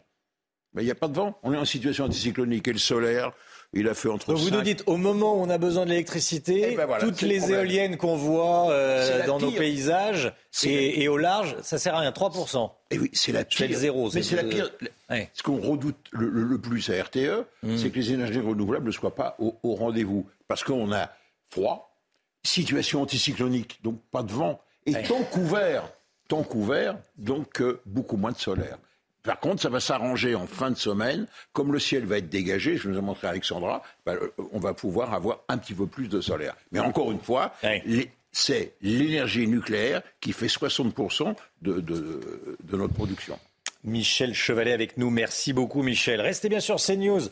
Mais 0.74 0.82
il 0.82 0.84
n'y 0.84 0.92
a 0.92 0.96
pas 0.96 1.08
de 1.08 1.14
vent. 1.14 1.38
On 1.42 1.52
est 1.52 1.56
en 1.56 1.64
situation 1.64 2.04
anticyclonique. 2.04 2.68
Et 2.68 2.72
le 2.72 2.78
solaire, 2.78 3.32
il 3.72 3.88
a 3.88 3.94
fait 3.94 4.08
entre 4.08 4.34
Vous 4.34 4.50
nous 4.50 4.62
dites, 4.62 4.84
au 4.86 4.96
moment 4.96 5.36
où 5.36 5.42
on 5.42 5.50
a 5.50 5.58
besoin 5.58 5.84
de 5.84 5.90
l'électricité, 5.90 6.70
eh 6.72 6.76
ben 6.76 6.86
toutes 7.00 7.22
les 7.22 7.50
éoliennes 7.50 7.96
qu'on 7.96 8.16
voit 8.16 8.70
euh, 8.70 9.26
dans 9.26 9.40
nos 9.40 9.50
paysages 9.50 10.32
et, 10.64 11.08
au 11.08 11.16
large, 11.16 11.56
ça 11.62 11.78
sert 11.78 11.94
à 11.94 12.00
rien, 12.00 12.10
3%. 12.10 12.70
Et 12.90 12.94
eh 12.94 12.98
oui, 12.98 13.10
c'est 13.12 13.32
la 13.32 13.44
pire. 13.44 13.66
C'est 13.68 13.74
zéro. 13.74 14.10
Mais 14.14 14.22
c'est 14.22 14.36
la 14.36 14.44
pire. 14.44 14.70
Ce 15.32 15.42
qu'on 15.42 15.60
redoute 15.60 15.96
le, 16.12 16.58
plus 16.58 16.88
à 16.90 17.02
RTE, 17.02 17.46
hmm. 17.62 17.76
c'est 17.76 17.90
que 17.90 17.96
les 17.98 18.12
énergies 18.12 18.40
renouvelables 18.40 18.86
ne 18.86 18.92
soient 18.92 19.14
pas 19.14 19.36
au, 19.38 19.74
rendez-vous. 19.74 20.26
Parce 20.46 20.62
qu'on 20.62 20.92
a 20.92 21.10
froid, 21.48 21.89
situation 22.42 23.02
anticyclonique, 23.02 23.80
donc 23.82 24.00
pas 24.10 24.22
de 24.22 24.32
vent, 24.32 24.60
et 24.86 25.02
temps 25.02 25.22
couvert, 25.24 25.90
temps 26.28 26.42
couvert, 26.42 26.96
donc 27.16 27.60
euh, 27.60 27.80
beaucoup 27.86 28.16
moins 28.16 28.32
de 28.32 28.38
solaire. 28.38 28.78
Par 29.22 29.38
contre, 29.38 29.60
ça 29.60 29.68
va 29.68 29.80
s'arranger 29.80 30.34
en 30.34 30.46
fin 30.46 30.70
de 30.70 30.76
semaine. 30.76 31.26
Comme 31.52 31.72
le 31.72 31.78
ciel 31.78 32.06
va 32.06 32.18
être 32.18 32.30
dégagé, 32.30 32.76
je 32.78 32.88
vous 32.88 32.96
ai 32.96 33.02
montré 33.02 33.28
Alexandra, 33.28 33.82
bah, 34.06 34.14
euh, 34.14 34.30
on 34.52 34.58
va 34.58 34.72
pouvoir 34.72 35.12
avoir 35.12 35.40
un 35.48 35.58
petit 35.58 35.74
peu 35.74 35.86
plus 35.86 36.08
de 36.08 36.20
solaire. 36.20 36.56
Mais 36.72 36.80
encore 36.80 37.12
une 37.12 37.20
fois, 37.20 37.52
c'est 38.32 38.74
l'énergie 38.80 39.46
nucléaire 39.46 40.02
qui 40.20 40.32
fait 40.32 40.46
60% 40.46 41.34
de, 41.62 41.80
de, 41.80 42.76
notre 42.76 42.94
production. 42.94 43.38
Michel 43.84 44.34
Chevalet 44.34 44.72
avec 44.72 44.96
nous. 44.96 45.10
Merci 45.10 45.52
beaucoup, 45.52 45.82
Michel. 45.82 46.20
Restez 46.20 46.48
bien 46.48 46.60
sûr 46.60 46.76
CNews. 46.76 47.22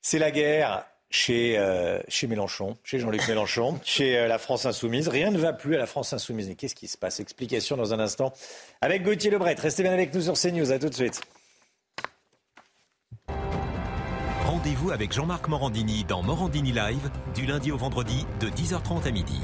C'est 0.00 0.18
la 0.18 0.30
guerre 0.30 0.84
chez, 1.14 1.56
euh, 1.58 2.00
chez 2.08 2.26
Mélenchon, 2.26 2.76
chez 2.82 2.98
Jean-Luc 2.98 3.22
Mélenchon, 3.28 3.78
chez 3.84 4.18
euh, 4.18 4.26
la 4.26 4.38
France 4.38 4.66
Insoumise. 4.66 5.06
Rien 5.06 5.30
ne 5.30 5.38
va 5.38 5.52
plus 5.52 5.76
à 5.76 5.78
la 5.78 5.86
France 5.86 6.12
Insoumise. 6.12 6.50
Et 6.50 6.56
qu'est-ce 6.56 6.74
qui 6.74 6.88
se 6.88 6.98
passe? 6.98 7.20
Explication 7.20 7.76
dans 7.76 7.94
un 7.94 8.00
instant 8.00 8.32
avec 8.80 9.04
Gauthier 9.04 9.30
Lebret. 9.30 9.54
Restez 9.56 9.84
bien 9.84 9.92
avec 9.92 10.12
nous 10.12 10.22
sur 10.22 10.34
CNews. 10.34 10.72
À 10.72 10.78
tout 10.80 10.88
de 10.88 10.94
suite. 10.94 11.22
Rendez-vous 14.44 14.90
avec 14.90 15.12
Jean-Marc 15.12 15.46
Morandini 15.46 16.04
dans 16.04 16.22
Morandini 16.22 16.72
Live 16.72 17.10
du 17.34 17.46
lundi 17.46 17.70
au 17.70 17.76
vendredi 17.76 18.26
de 18.40 18.48
10h30 18.48 19.06
à 19.06 19.10
midi. 19.12 19.38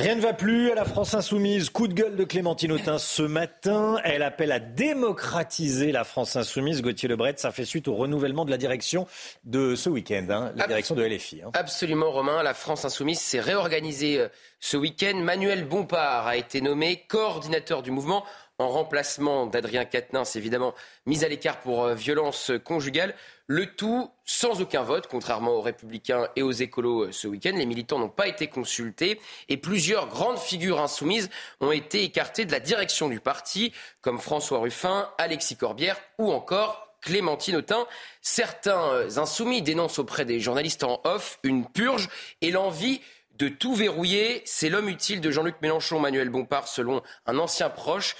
Rien 0.00 0.14
ne 0.14 0.22
va 0.22 0.32
plus 0.32 0.72
à 0.72 0.74
la 0.74 0.86
France 0.86 1.12
insoumise. 1.12 1.68
Coup 1.68 1.86
de 1.86 1.92
gueule 1.92 2.16
de 2.16 2.24
Clémentine 2.24 2.72
Autain 2.72 2.96
ce 2.96 3.20
matin. 3.20 3.98
Elle 4.02 4.22
appelle 4.22 4.50
à 4.50 4.58
démocratiser 4.58 5.92
la 5.92 6.04
France 6.04 6.36
insoumise. 6.36 6.80
Gauthier 6.80 7.06
Lebret, 7.06 7.34
ça 7.36 7.50
fait 7.50 7.66
suite 7.66 7.86
au 7.86 7.94
renouvellement 7.94 8.46
de 8.46 8.50
la 8.50 8.56
direction 8.56 9.06
de 9.44 9.74
ce 9.74 9.90
week-end, 9.90 10.26
hein, 10.30 10.52
la 10.56 10.66
direction 10.66 10.94
de 10.94 11.02
LFI. 11.04 11.42
Hein. 11.44 11.50
Absolument, 11.52 12.10
Romain. 12.10 12.42
La 12.42 12.54
France 12.54 12.86
insoumise 12.86 13.20
s'est 13.20 13.40
réorganisée 13.40 14.20
euh, 14.20 14.28
ce 14.58 14.78
week-end. 14.78 15.16
Manuel 15.16 15.64
Bompard 15.64 16.26
a 16.26 16.36
été 16.38 16.62
nommé 16.62 17.04
coordinateur 17.06 17.82
du 17.82 17.90
mouvement 17.90 18.24
en 18.56 18.68
remplacement 18.68 19.46
d'Adrien 19.46 19.84
Quatennens, 19.84 20.36
évidemment 20.36 20.74
mis 21.04 21.24
à 21.24 21.28
l'écart 21.28 21.60
pour 21.60 21.84
euh, 21.84 21.94
violence 21.94 22.52
conjugale. 22.64 23.14
Le 23.52 23.66
tout 23.66 24.08
sans 24.24 24.60
aucun 24.60 24.84
vote, 24.84 25.08
contrairement 25.08 25.54
aux 25.54 25.60
républicains 25.60 26.28
et 26.36 26.42
aux 26.42 26.52
écolos 26.52 27.06
euh, 27.06 27.10
ce 27.10 27.26
week-end. 27.26 27.50
Les 27.56 27.66
militants 27.66 27.98
n'ont 27.98 28.08
pas 28.08 28.28
été 28.28 28.46
consultés 28.46 29.18
et 29.48 29.56
plusieurs 29.56 30.06
grandes 30.06 30.38
figures 30.38 30.80
insoumises 30.80 31.30
ont 31.60 31.72
été 31.72 32.04
écartées 32.04 32.44
de 32.44 32.52
la 32.52 32.60
direction 32.60 33.08
du 33.08 33.18
parti, 33.18 33.72
comme 34.02 34.20
François 34.20 34.60
Ruffin, 34.60 35.10
Alexis 35.18 35.56
Corbière 35.56 35.96
ou 36.18 36.30
encore 36.30 36.94
Clémentine 37.00 37.56
Autain. 37.56 37.88
Certains 38.22 38.92
euh, 38.92 39.18
insoumis 39.18 39.62
dénoncent 39.62 39.98
auprès 39.98 40.24
des 40.24 40.38
journalistes 40.38 40.84
en 40.84 41.00
off 41.02 41.40
une 41.42 41.66
purge 41.66 42.08
et 42.42 42.52
l'envie 42.52 43.00
de 43.40 43.48
tout 43.48 43.74
verrouiller. 43.74 44.42
C'est 44.44 44.68
l'homme 44.68 44.90
utile 44.90 45.22
de 45.22 45.30
Jean-Luc 45.30 45.56
Mélenchon, 45.62 45.98
Manuel 45.98 46.28
Bompard, 46.28 46.68
selon 46.68 47.02
un 47.24 47.38
ancien 47.38 47.70
proche 47.70 48.14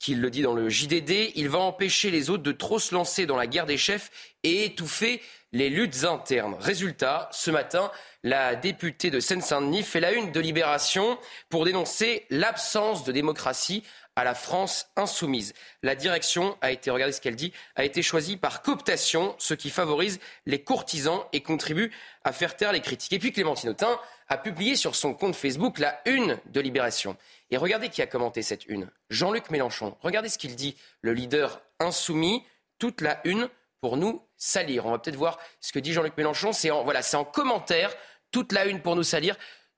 qui 0.00 0.16
le 0.16 0.30
dit 0.30 0.42
dans 0.42 0.52
le 0.52 0.68
JDD. 0.68 1.30
Il 1.36 1.48
va 1.48 1.60
empêcher 1.60 2.10
les 2.10 2.28
autres 2.28 2.42
de 2.42 2.50
trop 2.50 2.80
se 2.80 2.92
lancer 2.92 3.24
dans 3.24 3.36
la 3.36 3.46
guerre 3.46 3.66
des 3.66 3.78
chefs 3.78 4.10
et 4.42 4.64
étouffer 4.64 5.22
les 5.52 5.70
luttes 5.70 6.02
internes. 6.02 6.56
Résultat, 6.58 7.28
ce 7.30 7.52
matin, 7.52 7.92
la 8.24 8.56
députée 8.56 9.12
de 9.12 9.20
Seine-Saint-Denis 9.20 9.84
fait 9.84 10.00
la 10.00 10.10
une 10.10 10.32
de 10.32 10.40
Libération 10.40 11.18
pour 11.50 11.64
dénoncer 11.64 12.26
l'absence 12.30 13.04
de 13.04 13.12
démocratie 13.12 13.84
à 14.16 14.24
la 14.24 14.34
France 14.34 14.88
insoumise. 14.96 15.54
La 15.82 15.94
direction 15.94 16.56
a 16.60 16.72
été, 16.72 16.90
regardez 16.90 17.12
ce 17.12 17.20
qu'elle 17.20 17.36
dit, 17.36 17.52
a 17.76 17.84
été 17.84 18.02
choisie 18.02 18.36
par 18.36 18.62
cooptation, 18.62 19.36
ce 19.38 19.54
qui 19.54 19.70
favorise 19.70 20.18
les 20.46 20.62
courtisans 20.62 21.24
et 21.32 21.42
contribue 21.42 21.92
à 22.24 22.32
faire 22.32 22.56
taire 22.56 22.72
les 22.72 22.80
critiques. 22.80 23.12
Et 23.12 23.18
puis 23.20 23.32
Clémentine 23.32 23.70
Autain 23.70 24.00
a 24.34 24.38
publié 24.38 24.74
sur 24.74 24.96
son 24.96 25.14
compte 25.14 25.36
Facebook 25.36 25.78
la 25.78 26.00
une 26.06 26.40
de 26.46 26.60
Libération. 26.60 27.16
Et 27.50 27.56
regardez 27.56 27.88
qui 27.88 28.02
a 28.02 28.06
commenté 28.06 28.42
cette 28.42 28.66
une. 28.66 28.90
Jean-Luc 29.10 29.48
Mélenchon. 29.50 29.96
Regardez 30.00 30.28
ce 30.28 30.38
qu'il 30.38 30.56
dit, 30.56 30.76
le 31.02 31.12
leader 31.12 31.62
insoumis, 31.78 32.42
toute 32.80 33.00
la 33.00 33.20
une 33.24 33.48
pour 33.80 33.96
nous 33.96 34.22
salir. 34.36 34.86
On 34.86 34.90
va 34.90 34.98
peut-être 34.98 35.16
voir 35.16 35.38
ce 35.60 35.72
que 35.72 35.78
dit 35.78 35.92
Jean-Luc 35.92 36.16
Mélenchon. 36.16 36.52
C'est 36.52 36.72
en, 36.72 36.82
voilà, 36.82 37.00
c'est 37.00 37.16
en 37.16 37.24
commentaire, 37.24 37.94
toute 38.32 38.50
la 38.50 38.66
une 38.66 38.82
pour 38.82 38.96
nous 38.96 39.04
salir 39.04 39.36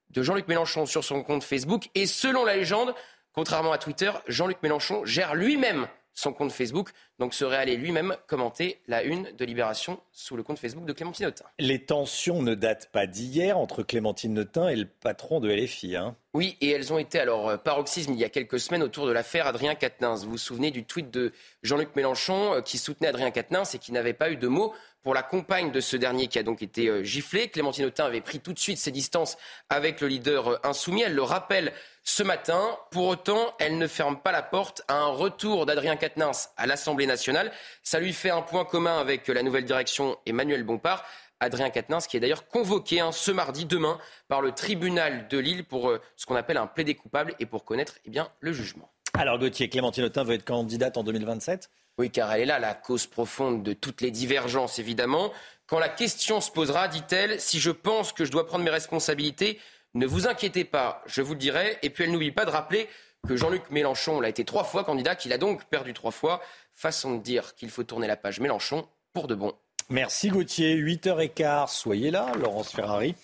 de 0.08 0.22
Jean-Luc 0.22 0.48
Mélenchon 0.48 0.86
sur 0.86 1.04
son 1.04 1.22
compte 1.22 1.44
Facebook. 1.44 1.90
Et 1.94 2.06
selon 2.06 2.46
la 2.46 2.56
légende, 2.56 2.94
contrairement 3.34 3.72
à 3.72 3.78
Twitter, 3.78 4.10
Jean-Luc 4.26 4.62
Mélenchon 4.62 5.04
gère 5.04 5.34
lui-même 5.34 5.86
son 6.16 6.32
compte 6.32 6.50
Facebook, 6.50 6.90
donc 7.18 7.34
serait 7.34 7.58
allé 7.58 7.76
lui-même 7.76 8.16
commenter 8.26 8.80
la 8.88 9.04
une 9.04 9.30
de 9.36 9.44
Libération 9.44 10.00
sous 10.12 10.34
le 10.34 10.42
compte 10.42 10.58
Facebook 10.58 10.86
de 10.86 10.92
Clémentine 10.92 11.26
Autain. 11.26 11.44
Les 11.58 11.84
tensions 11.84 12.42
ne 12.42 12.54
datent 12.54 12.90
pas 12.90 13.06
d'hier 13.06 13.56
entre 13.56 13.82
Clémentine 13.82 14.38
Autain 14.38 14.68
et 14.68 14.76
le 14.76 14.86
patron 14.86 15.40
de 15.40 15.50
LFI. 15.50 15.94
Hein. 15.94 16.16
Oui, 16.32 16.56
et 16.60 16.70
elles 16.70 16.92
ont 16.92 16.98
été 16.98 17.20
alors 17.20 17.50
euh, 17.50 17.56
paroxysme 17.58 18.12
il 18.12 18.18
y 18.18 18.24
a 18.24 18.30
quelques 18.30 18.58
semaines 18.58 18.82
autour 18.82 19.06
de 19.06 19.12
l'affaire 19.12 19.46
Adrien 19.46 19.74
Quatennens. 19.74 20.24
Vous 20.24 20.32
vous 20.32 20.38
souvenez 20.38 20.70
du 20.70 20.84
tweet 20.84 21.10
de 21.10 21.32
Jean-Luc 21.62 21.94
Mélenchon 21.96 22.54
euh, 22.54 22.60
qui 22.62 22.78
soutenait 22.78 23.08
Adrien 23.08 23.30
Quatennens 23.30 23.74
et 23.74 23.78
qui 23.78 23.92
n'avait 23.92 24.14
pas 24.14 24.30
eu 24.30 24.36
de 24.36 24.48
mots 24.48 24.72
pour 25.06 25.14
la 25.14 25.22
compagne 25.22 25.70
de 25.70 25.78
ce 25.78 25.96
dernier 25.96 26.26
qui 26.26 26.36
a 26.36 26.42
donc 26.42 26.62
été 26.62 26.88
euh, 26.88 27.04
giflé. 27.04 27.48
Clémentine 27.48 27.84
Autain 27.84 28.06
avait 28.06 28.20
pris 28.20 28.40
tout 28.40 28.52
de 28.52 28.58
suite 28.58 28.76
ses 28.76 28.90
distances 28.90 29.36
avec 29.70 30.00
le 30.00 30.08
leader 30.08 30.58
insoumis. 30.66 31.02
Elle 31.02 31.14
le 31.14 31.22
rappelle 31.22 31.72
ce 32.02 32.24
matin. 32.24 32.76
Pour 32.90 33.06
autant, 33.06 33.54
elle 33.60 33.78
ne 33.78 33.86
ferme 33.86 34.18
pas 34.18 34.32
la 34.32 34.42
porte 34.42 34.82
à 34.88 34.96
un 34.96 35.06
retour 35.06 35.64
d'Adrien 35.64 35.94
Quatennens 35.94 36.48
à 36.56 36.66
l'Assemblée 36.66 37.06
nationale. 37.06 37.52
Ça 37.84 38.00
lui 38.00 38.12
fait 38.12 38.30
un 38.30 38.42
point 38.42 38.64
commun 38.64 38.98
avec 38.98 39.28
la 39.28 39.44
nouvelle 39.44 39.64
direction 39.64 40.18
Emmanuel 40.26 40.64
Bompard. 40.64 41.04
Adrien 41.38 41.70
Quatennens, 41.70 42.08
qui 42.08 42.16
est 42.16 42.20
d'ailleurs 42.20 42.48
convoqué 42.48 42.98
hein, 42.98 43.12
ce 43.12 43.30
mardi, 43.30 43.64
demain, 43.64 43.98
par 44.26 44.42
le 44.42 44.50
tribunal 44.50 45.28
de 45.28 45.38
Lille 45.38 45.62
pour 45.62 45.88
euh, 45.88 46.02
ce 46.16 46.26
qu'on 46.26 46.34
appelle 46.34 46.56
un 46.56 46.66
plaidé 46.66 46.96
coupable 46.96 47.36
et 47.38 47.46
pour 47.46 47.64
connaître 47.64 47.94
eh 48.06 48.20
le 48.40 48.52
jugement. 48.52 48.90
Alors 49.14 49.38
Gauthier, 49.38 49.68
Clémentine 49.68 50.02
Autain 50.02 50.24
veut 50.24 50.34
être 50.34 50.44
candidate 50.44 50.96
en 50.96 51.04
2027 51.04 51.70
Oui, 51.98 52.10
car 52.10 52.32
elle 52.32 52.42
est 52.42 52.46
là, 52.46 52.58
la 52.58 52.74
cause 52.74 53.06
profonde 53.06 53.62
de 53.62 53.72
toutes 53.72 54.02
les 54.02 54.10
divergences, 54.10 54.78
évidemment. 54.78 55.32
Quand 55.66 55.78
la 55.78 55.88
question 55.88 56.40
se 56.40 56.50
posera, 56.50 56.88
dit-elle, 56.88 57.40
si 57.40 57.58
je 57.58 57.70
pense 57.70 58.12
que 58.12 58.24
je 58.24 58.30
dois 58.30 58.46
prendre 58.46 58.64
mes 58.64 58.70
responsabilités, 58.70 59.58
ne 59.94 60.06
vous 60.06 60.28
inquiétez 60.28 60.64
pas, 60.64 61.02
je 61.06 61.22
vous 61.22 61.32
le 61.32 61.38
dirai. 61.38 61.78
Et 61.82 61.90
puis 61.90 62.04
elle 62.04 62.12
n'oublie 62.12 62.32
pas 62.32 62.44
de 62.44 62.50
rappeler 62.50 62.88
que 63.26 63.36
Jean-Luc 63.36 63.70
Mélenchon 63.70 64.20
l'a 64.20 64.28
été 64.28 64.44
trois 64.44 64.64
fois 64.64 64.84
candidat, 64.84 65.16
qu'il 65.16 65.32
a 65.32 65.38
donc 65.38 65.64
perdu 65.64 65.94
trois 65.94 66.10
fois. 66.10 66.42
Façon 66.74 67.16
de 67.16 67.22
dire 67.22 67.54
qu'il 67.54 67.70
faut 67.70 67.82
tourner 67.82 68.06
la 68.06 68.16
page 68.16 68.40
Mélenchon 68.40 68.86
pour 69.14 69.26
de 69.26 69.34
bon. 69.34 69.54
Merci 69.88 70.28
Gauthier. 70.28 70.76
8h15, 70.76 71.68
soyez 71.74 72.10
là. 72.10 72.30
Laurence 72.38 72.72
Ferrari 72.72 73.14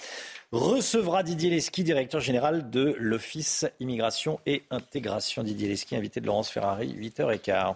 recevra 0.51 1.23
Didier 1.23 1.51
Lesky, 1.51 1.85
directeur 1.85 2.21
général 2.21 2.71
de 2.71 2.95
l'Office 2.99 3.67
Immigration 3.81 4.41
et 4.47 4.65
Intégration. 4.71 5.43
Didier 5.43 5.69
Lesky, 5.69 5.97
invité 5.97 6.21
de 6.21 6.27
Laurence 6.27 6.51
Ferrari, 6.51 6.95
8h15. 6.95 7.75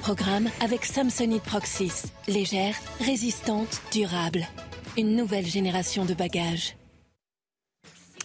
Programme 0.00 0.48
avec 0.60 0.84
Samsonite 0.84 1.42
Proxys. 1.42 2.04
Légère, 2.28 2.74
résistante, 3.00 3.82
durable. 3.92 4.46
Une 4.96 5.16
nouvelle 5.16 5.46
génération 5.46 6.04
de 6.04 6.14
bagages. 6.14 6.76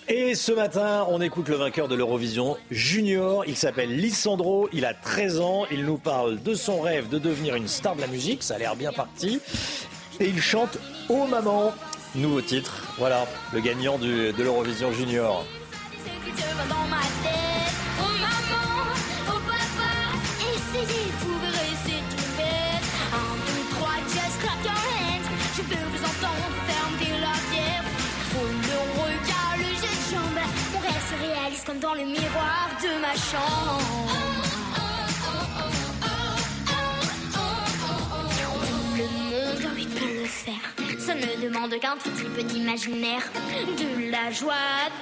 Et 0.07 0.36
ce 0.36 0.51
matin, 0.53 1.05
on 1.09 1.20
écoute 1.20 1.49
le 1.49 1.55
vainqueur 1.55 1.88
de 1.88 1.95
l'Eurovision 1.95 2.57
Junior. 2.72 3.43
Il 3.45 3.57
s'appelle 3.57 3.95
Lissandro, 3.95 4.70
il 4.72 4.86
a 4.86 4.93
13 4.93 5.41
ans. 5.41 5.65
Il 5.70 5.86
nous 5.86 5.97
parle 5.97 6.41
de 6.41 6.53
son 6.53 6.82
rêve 6.82 7.09
de 7.09 7.20
devenir 7.20 7.55
une 7.55 7.68
star 7.68 7.95
de 7.95 8.01
la 8.01 8.07
musique. 8.07 8.43
Ça 8.43 8.55
a 8.55 8.57
l'air 8.57 8.76
bien 8.76 8.93
parti. 8.93 9.39
Et 10.20 10.28
il 10.28 10.41
chante 10.41 10.78
Oh 11.09 11.28
maman. 11.28 11.74
Nouveau 12.15 12.41
titre, 12.41 12.84
voilà, 12.97 13.28
le 13.53 13.59
gagnant 13.59 13.97
de 13.97 14.34
l'Eurovision 14.38 14.91
Junior. 14.93 15.45
Dans 31.82 31.93
le 31.93 32.03
miroir 32.03 32.69
de 32.82 33.01
ma 33.01 33.13
chambre. 33.13 34.11
Le 38.97 39.03
monde, 39.03 39.71
oui, 39.75 39.88
peut 39.88 40.21
le 40.21 40.25
faire. 40.25 40.99
Ça 40.99 41.13
ne 41.13 41.41
demande 41.41 41.78
qu'un 41.80 41.97
tout 42.03 42.09
petit 42.11 42.30
peu 42.30 42.43
d'imaginaire. 42.43 43.23
De 43.78 44.11
la 44.11 44.32
joie, 44.32 44.53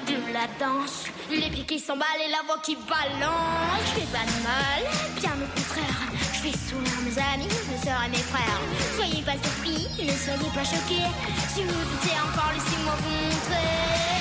de 0.07 0.33
la 0.33 0.47
danse. 0.59 1.05
Les 1.29 1.49
pieds 1.49 1.65
qui 1.65 1.79
s'emballent 1.79 2.23
et 2.25 2.31
la 2.31 2.43
voix 2.45 2.59
qui 2.63 2.75
balance. 2.75 3.81
Je 3.85 4.01
fais 4.01 4.07
pas 4.07 4.25
de 4.25 4.37
mal, 4.43 4.81
bien 5.19 5.33
au 5.33 5.59
contraire. 5.59 6.01
Je 6.33 6.39
fais 6.39 6.57
sourire 6.57 7.01
mes 7.05 7.17
amis, 7.33 7.53
mes 7.71 7.81
soeurs 7.83 8.03
et 8.05 8.09
mes 8.09 8.17
frères. 8.17 8.61
Soyez 8.95 9.23
pas 9.23 9.33
surpris, 9.33 9.87
ne 10.03 10.11
soyez 10.11 10.51
pas 10.53 10.63
choqués. 10.63 11.09
Si 11.53 11.63
vous 11.63 11.71
doutez 11.71 12.15
encore, 12.19 12.51
laissez-moi 12.53 12.93
vous 13.01 13.09
montrer. 13.09 14.14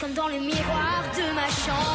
Comme 0.00 0.12
dans 0.12 0.28
le 0.28 0.38
miroir 0.38 1.02
de 1.16 1.34
ma 1.34 1.48
chambre. 1.48 1.93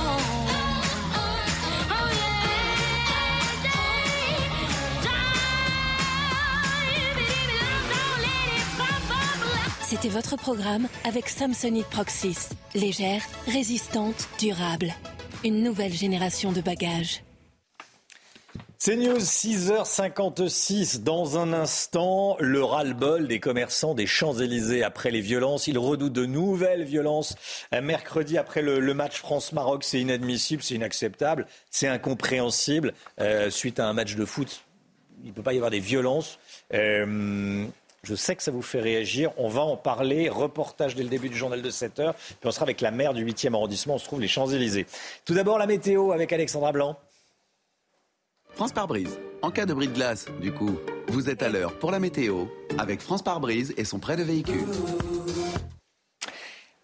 C'était 10.01 10.13
votre 10.13 10.37
programme 10.37 10.87
avec 11.03 11.27
Samsonite 11.27 11.87
Proxys. 11.87 12.51
Légère, 12.73 13.21
résistante, 13.47 14.29
durable. 14.39 14.93
Une 15.43 15.61
nouvelle 15.61 15.91
génération 15.91 16.53
de 16.53 16.61
bagages. 16.61 17.21
C'est 18.77 18.95
News 18.95 19.17
6h56. 19.17 21.03
Dans 21.03 21.37
un 21.37 21.51
instant, 21.51 22.37
le 22.39 22.63
ras-le-bol 22.63 23.27
des 23.27 23.41
commerçants 23.41 23.93
des 23.93 24.07
Champs-Élysées 24.07 24.83
après 24.83 25.11
les 25.11 25.19
violences. 25.19 25.67
Ils 25.67 25.77
redoutent 25.77 26.13
de 26.13 26.25
nouvelles 26.25 26.85
violences. 26.85 27.35
Mercredi, 27.73 28.37
après 28.37 28.61
le, 28.61 28.93
match 28.93 29.17
France-Maroc, 29.17 29.83
c'est 29.83 29.99
inadmissible, 29.99 30.63
c'est 30.63 30.75
inacceptable, 30.75 31.45
c'est 31.71 31.89
incompréhensible. 31.89 32.93
Euh, 33.19 33.49
suite 33.49 33.81
à 33.81 33.87
un 33.87 33.91
match 33.91 34.15
de 34.15 34.23
foot, 34.23 34.63
il 35.25 35.31
ne 35.31 35.33
peut 35.33 35.43
pas 35.43 35.51
y 35.51 35.57
avoir 35.57 35.71
des 35.71 35.81
violences. 35.81 36.39
Euh, 36.73 37.67
je 38.03 38.15
sais 38.15 38.35
que 38.35 38.43
ça 38.43 38.51
vous 38.51 38.61
fait 38.61 38.79
réagir. 38.79 39.31
On 39.37 39.49
va 39.49 39.61
en 39.61 39.77
parler. 39.77 40.29
Reportage 40.29 40.95
dès 40.95 41.03
le 41.03 41.09
début 41.09 41.29
du 41.29 41.37
journal 41.37 41.61
de 41.61 41.69
7 41.69 41.99
h 41.99 42.13
Puis 42.13 42.37
on 42.45 42.51
sera 42.51 42.63
avec 42.63 42.81
la 42.81 42.91
maire 42.91 43.13
du 43.13 43.25
8e 43.25 43.53
arrondissement. 43.53 43.95
On 43.95 43.97
se 43.97 44.05
trouve 44.05 44.21
les 44.21 44.27
Champs-Élysées. 44.27 44.85
Tout 45.25 45.33
d'abord, 45.33 45.57
la 45.57 45.67
météo 45.67 46.11
avec 46.11 46.31
Alexandra 46.31 46.71
Blanc. 46.71 46.97
France 48.51 48.71
par 48.71 48.87
brise. 48.87 49.19
En 49.41 49.51
cas 49.51 49.65
de 49.65 49.73
bris 49.73 49.87
de 49.87 49.93
glace, 49.93 50.25
du 50.41 50.51
coup, 50.51 50.77
vous 51.07 51.29
êtes 51.29 51.43
à 51.43 51.49
l'heure 51.49 51.77
pour 51.79 51.91
la 51.91 51.99
météo 51.99 52.45
avec 52.77 53.01
France 53.01 53.21
par 53.21 53.39
brise 53.39 53.73
et 53.77 53.85
son 53.85 53.99
prêt 53.99 54.17
de 54.17 54.23
véhicule. 54.23 54.65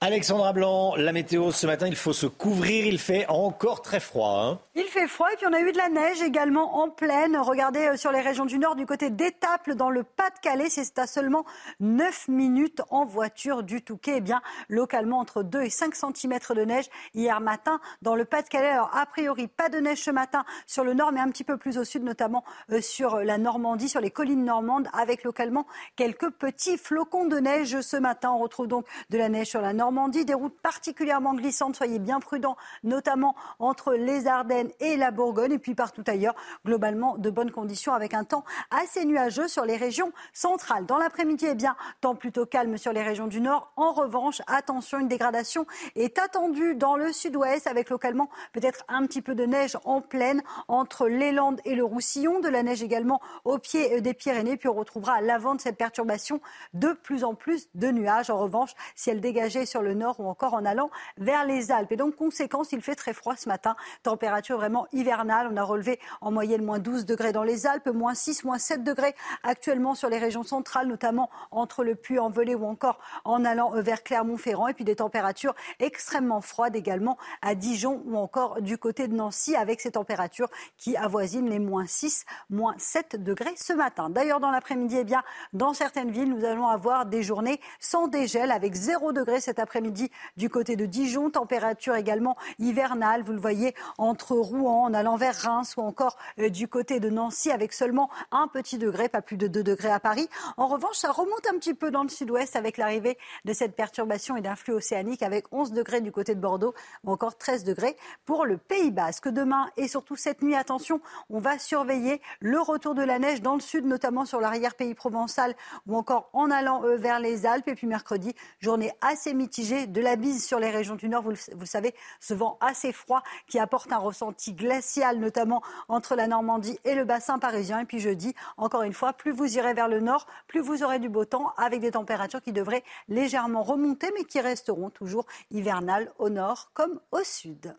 Alexandra 0.01 0.51
Blanc, 0.51 0.95
la 0.97 1.13
météo 1.13 1.51
ce 1.51 1.65
matin, 1.65 1.87
il 1.87 1.95
faut 1.95 2.11
se 2.11 2.27
couvrir, 2.27 2.85
il 2.85 2.99
fait 2.99 3.25
encore 3.29 3.81
très 3.81 4.01
froid. 4.01 4.43
Hein. 4.43 4.59
il 4.75 4.83
fait 4.83 5.07
froid 5.07 5.31
et 5.31 5.37
puis 5.37 5.47
on 5.49 5.53
a 5.53 5.61
eu 5.61 5.71
de 5.71 5.77
la 5.77 5.87
neige 5.87 6.21
également 6.21 6.79
en 6.79 6.89
pleine. 6.89 7.37
Regardez 7.37 7.87
euh, 7.87 7.95
sur 7.95 8.11
les 8.11 8.19
régions 8.19 8.43
du 8.45 8.59
nord, 8.59 8.75
du 8.75 8.85
côté 8.85 9.09
d'Étaples, 9.09 9.75
dans 9.75 9.89
le 9.89 10.03
Pas-de-Calais, 10.03 10.69
c'est 10.69 10.99
à 10.99 11.07
seulement 11.07 11.45
9 11.79 12.27
minutes 12.27 12.81
en 12.89 13.05
voiture 13.05 13.63
du 13.63 13.81
Touquet. 13.83 14.15
Eh 14.17 14.21
bien, 14.21 14.41
localement, 14.67 15.19
entre 15.19 15.43
2 15.43 15.61
et 15.61 15.69
5 15.69 15.95
cm 15.95 16.39
de 16.53 16.65
neige 16.65 16.89
hier 17.13 17.39
matin 17.39 17.79
dans 18.01 18.15
le 18.15 18.25
Pas-de-Calais. 18.25 18.67
Alors, 18.67 18.91
a 18.93 19.05
priori, 19.05 19.47
pas 19.47 19.69
de 19.69 19.77
neige 19.77 20.03
ce 20.03 20.11
matin 20.11 20.43
sur 20.67 20.83
le 20.83 20.93
nord, 20.93 21.13
mais 21.13 21.21
un 21.21 21.29
petit 21.29 21.45
peu 21.45 21.57
plus 21.57 21.77
au 21.77 21.85
sud, 21.85 22.03
notamment 22.03 22.43
euh, 22.69 22.81
sur 22.81 23.19
la 23.19 23.37
Normandie, 23.37 23.87
sur 23.87 24.01
les 24.01 24.11
collines 24.11 24.43
normandes, 24.43 24.89
avec 24.91 25.23
localement 25.23 25.65
quelques 25.95 26.31
petits 26.31 26.77
flocons 26.77 27.25
de 27.25 27.37
neige 27.37 27.79
ce 27.79 27.95
matin. 27.95 28.31
On 28.33 28.39
retrouve 28.39 28.67
donc 28.67 28.85
de 29.09 29.17
la 29.17 29.29
neige 29.29 29.47
sur 29.47 29.61
la 29.61 29.71
Normandie 29.71 29.84
Normandie, 29.85 30.25
des 30.25 30.33
routes 30.33 30.59
particulièrement 30.61 31.35
glissantes. 31.35 31.75
Soyez 31.75 31.99
bien 31.99 32.19
prudents, 32.19 32.57
notamment 32.83 33.35
entre 33.59 33.93
les 33.93 34.25
Ardennes 34.25 34.71
et 34.79 34.97
la 34.97 35.11
Bourgogne, 35.11 35.51
et 35.51 35.59
puis 35.59 35.75
partout 35.75 36.03
ailleurs. 36.07 36.33
Globalement, 36.65 37.17
de 37.19 37.29
bonnes 37.29 37.51
conditions 37.51 37.93
avec 37.93 38.15
un 38.15 38.23
temps 38.23 38.43
assez 38.71 39.05
nuageux 39.05 39.47
sur 39.47 39.63
les 39.63 39.77
régions 39.77 40.11
centrales. 40.33 40.87
Dans 40.87 40.97
l'après-midi, 40.97 41.45
eh 41.47 41.53
bien, 41.53 41.75
temps 42.01 42.15
plutôt 42.15 42.47
calme 42.47 42.77
sur 42.77 42.93
les 42.93 43.03
régions 43.03 43.27
du 43.27 43.41
Nord. 43.41 43.71
En 43.75 43.91
revanche, 43.91 44.41
attention, 44.47 44.97
une 44.97 45.07
dégradation 45.07 45.67
est 45.95 46.17
attendue 46.17 46.73
dans 46.73 46.95
le 46.95 47.13
sud-ouest, 47.13 47.67
avec 47.67 47.91
localement 47.91 48.31
peut-être 48.53 48.85
un 48.87 49.05
petit 49.05 49.21
peu 49.21 49.35
de 49.35 49.45
neige 49.45 49.77
en 49.85 50.01
pleine 50.01 50.41
entre 50.67 51.07
les 51.07 51.31
Landes 51.31 51.61
et 51.63 51.75
le 51.75 51.83
Roussillon. 51.83 52.39
De 52.39 52.49
la 52.49 52.63
neige 52.63 52.81
également 52.81 53.21
au 53.43 53.59
pied 53.59 54.01
des 54.01 54.15
Pyrénées. 54.15 54.57
Puis 54.57 54.67
on 54.67 54.73
retrouvera 54.73 55.17
à 55.17 55.21
l'avant 55.21 55.53
de 55.53 55.61
cette 55.61 55.77
perturbation 55.77 56.41
de 56.73 56.93
plus 56.93 57.23
en 57.23 57.35
plus 57.35 57.67
de 57.75 57.91
nuages. 57.91 58.31
En 58.31 58.39
revanche, 58.39 58.71
si 58.95 59.11
elle 59.11 59.21
dégageait 59.21 59.67
sur 59.75 59.81
le 59.81 59.93
nord 59.93 60.21
ou 60.21 60.29
encore 60.29 60.53
en 60.53 60.63
allant 60.63 60.89
vers 61.17 61.43
les 61.43 61.69
Alpes. 61.69 61.91
Et 61.91 61.97
donc, 61.97 62.15
conséquence, 62.15 62.71
il 62.71 62.81
fait 62.81 62.95
très 62.95 63.11
froid 63.11 63.35
ce 63.35 63.49
matin. 63.49 63.75
Température 64.03 64.55
vraiment 64.55 64.87
hivernale. 64.93 65.49
On 65.51 65.57
a 65.57 65.63
relevé 65.63 65.99
en 66.21 66.31
moyenne 66.31 66.63
moins 66.63 66.79
12 66.79 67.05
degrés 67.05 67.33
dans 67.33 67.43
les 67.43 67.67
Alpes, 67.67 67.87
moins 67.87 68.13
6, 68.13 68.45
moins 68.45 68.57
7 68.57 68.85
degrés 68.85 69.13
actuellement 69.43 69.93
sur 69.93 70.07
les 70.07 70.17
régions 70.17 70.43
centrales, 70.43 70.87
notamment 70.87 71.29
entre 71.51 71.83
le 71.83 71.95
Puy-en-Velay 71.95 72.55
ou 72.55 72.63
encore 72.63 72.99
en 73.25 73.43
allant 73.43 73.71
vers 73.81 74.01
Clermont-Ferrand. 74.01 74.69
Et 74.69 74.73
puis 74.73 74.85
des 74.85 74.95
températures 74.95 75.55
extrêmement 75.81 76.39
froides 76.39 76.77
également 76.77 77.17
à 77.41 77.53
Dijon 77.53 78.01
ou 78.05 78.15
encore 78.15 78.61
du 78.61 78.77
côté 78.77 79.09
de 79.09 79.13
Nancy 79.13 79.57
avec 79.57 79.81
ces 79.81 79.91
températures 79.91 80.47
qui 80.77 80.95
avoisinent 80.95 81.49
les 81.49 81.59
moins 81.59 81.85
6, 81.85 82.23
moins 82.49 82.75
7 82.77 83.21
degrés 83.21 83.55
ce 83.57 83.73
matin. 83.73 84.09
D'ailleurs, 84.09 84.39
dans 84.39 84.51
l'après-midi, 84.51 84.99
eh 85.01 85.03
bien, 85.03 85.23
dans 85.51 85.73
certaines 85.73 86.11
villes, 86.11 86.29
nous 86.29 86.45
allons 86.45 86.69
avoir 86.69 87.05
des 87.05 87.23
journées 87.23 87.59
sans 87.81 88.07
dégel 88.07 88.51
avec 88.51 88.73
0 88.73 89.11
degrés 89.11 89.41
cet 89.41 89.59
après-midi 89.59 89.64
midi 89.81 90.11
du 90.37 90.49
côté 90.49 90.75
de 90.75 90.85
Dijon. 90.85 91.29
Température 91.29 91.95
également 91.95 92.37
hivernale, 92.59 93.21
vous 93.21 93.33
le 93.33 93.39
voyez, 93.39 93.75
entre 93.97 94.35
Rouen, 94.35 94.83
en 94.83 94.93
allant 94.93 95.17
vers 95.17 95.35
Reims 95.35 95.75
ou 95.77 95.81
encore 95.81 96.17
euh, 96.39 96.49
du 96.49 96.67
côté 96.67 96.99
de 96.99 97.09
Nancy 97.09 97.51
avec 97.51 97.73
seulement 97.73 98.09
un 98.31 98.47
petit 98.47 98.77
degré, 98.77 99.09
pas 99.09 99.21
plus 99.21 99.37
de 99.37 99.47
2 99.47 99.63
degrés 99.63 99.91
à 99.91 99.99
Paris. 99.99 100.29
En 100.57 100.67
revanche, 100.67 100.97
ça 100.97 101.11
remonte 101.11 101.45
un 101.51 101.57
petit 101.57 101.73
peu 101.73 101.91
dans 101.91 102.03
le 102.03 102.09
sud-ouest 102.09 102.55
avec 102.55 102.77
l'arrivée 102.77 103.17
de 103.45 103.53
cette 103.53 103.75
perturbation 103.75 104.37
et 104.37 104.41
d'un 104.41 104.55
flux 104.55 104.73
océanique 104.73 105.23
avec 105.23 105.51
11 105.51 105.71
degrés 105.71 106.01
du 106.01 106.11
côté 106.11 106.35
de 106.35 106.39
Bordeaux 106.39 106.73
ou 107.03 107.11
encore 107.11 107.37
13 107.37 107.63
degrés 107.63 107.95
pour 108.25 108.45
le 108.45 108.57
Pays 108.57 108.91
Basque. 108.91 109.27
Demain 109.27 109.69
et 109.77 109.87
surtout 109.87 110.15
cette 110.15 110.41
nuit, 110.41 110.55
attention, 110.55 111.01
on 111.29 111.39
va 111.39 111.57
surveiller 111.59 112.21
le 112.39 112.59
retour 112.59 112.95
de 112.95 113.03
la 113.03 113.19
neige 113.19 113.41
dans 113.41 113.55
le 113.55 113.61
sud, 113.61 113.85
notamment 113.85 114.25
sur 114.25 114.39
l'arrière-pays 114.39 114.93
provençal 114.93 115.55
ou 115.87 115.95
encore 115.95 116.29
en 116.33 116.51
allant 116.51 116.83
euh, 116.83 116.95
vers 116.95 117.19
les 117.19 117.45
Alpes. 117.45 117.67
Et 117.67 117.75
puis 117.75 117.87
mercredi, 117.87 118.35
journée 118.59 118.91
assez 119.01 119.33
mitigée 119.33 119.54
de 119.63 120.01
la 120.01 120.15
bise 120.15 120.45
sur 120.45 120.59
les 120.59 120.69
régions 120.69 120.95
du 120.95 121.07
Nord. 121.07 121.23
Vous 121.23 121.31
le, 121.31 121.65
savez, 121.65 121.93
ce 122.19 122.33
vent 122.33 122.57
assez 122.59 122.91
froid 122.91 123.23
qui 123.47 123.59
apporte 123.59 123.91
un 123.91 123.97
ressenti 123.97 124.53
glacial, 124.53 125.19
notamment 125.19 125.61
entre 125.87 126.15
la 126.15 126.27
Normandie 126.27 126.77
et 126.83 126.95
le 126.95 127.05
bassin 127.05 127.39
parisien. 127.39 127.79
Et 127.79 127.85
puis 127.85 127.99
jeudi, 127.99 128.33
encore 128.57 128.83
une 128.83 128.93
fois, 128.93 129.13
plus 129.13 129.31
vous 129.31 129.57
irez 129.57 129.73
vers 129.73 129.87
le 129.87 129.99
Nord, 129.99 130.27
plus 130.47 130.59
vous 130.59 130.83
aurez 130.83 130.99
du 130.99 131.09
beau 131.09 131.25
temps 131.25 131.53
avec 131.57 131.79
des 131.79 131.91
températures 131.91 132.41
qui 132.41 132.53
devraient 132.53 132.83
légèrement 133.07 133.63
remonter, 133.63 134.11
mais 134.15 134.25
qui 134.25 134.39
resteront 134.41 134.89
toujours 134.89 135.25
hivernales 135.51 136.11
au 136.19 136.29
Nord 136.29 136.71
comme 136.73 136.99
au 137.11 137.23
Sud. 137.23 137.75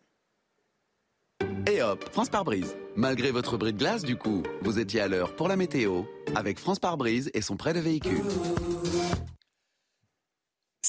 Et 1.68 1.82
hop, 1.82 2.08
France 2.12 2.28
par 2.28 2.44
brise. 2.44 2.76
Malgré 2.94 3.32
votre 3.32 3.56
bris 3.56 3.72
de 3.72 3.78
glace, 3.78 4.02
du 4.02 4.16
coup, 4.16 4.42
vous 4.62 4.78
étiez 4.78 5.00
à 5.00 5.08
l'heure 5.08 5.34
pour 5.34 5.48
la 5.48 5.56
météo 5.56 6.04
avec 6.34 6.58
France 6.58 6.78
par 6.78 6.96
brise 6.96 7.30
et 7.34 7.42
son 7.42 7.56
prêt 7.56 7.74
de 7.74 7.80
véhicule. 7.80 8.22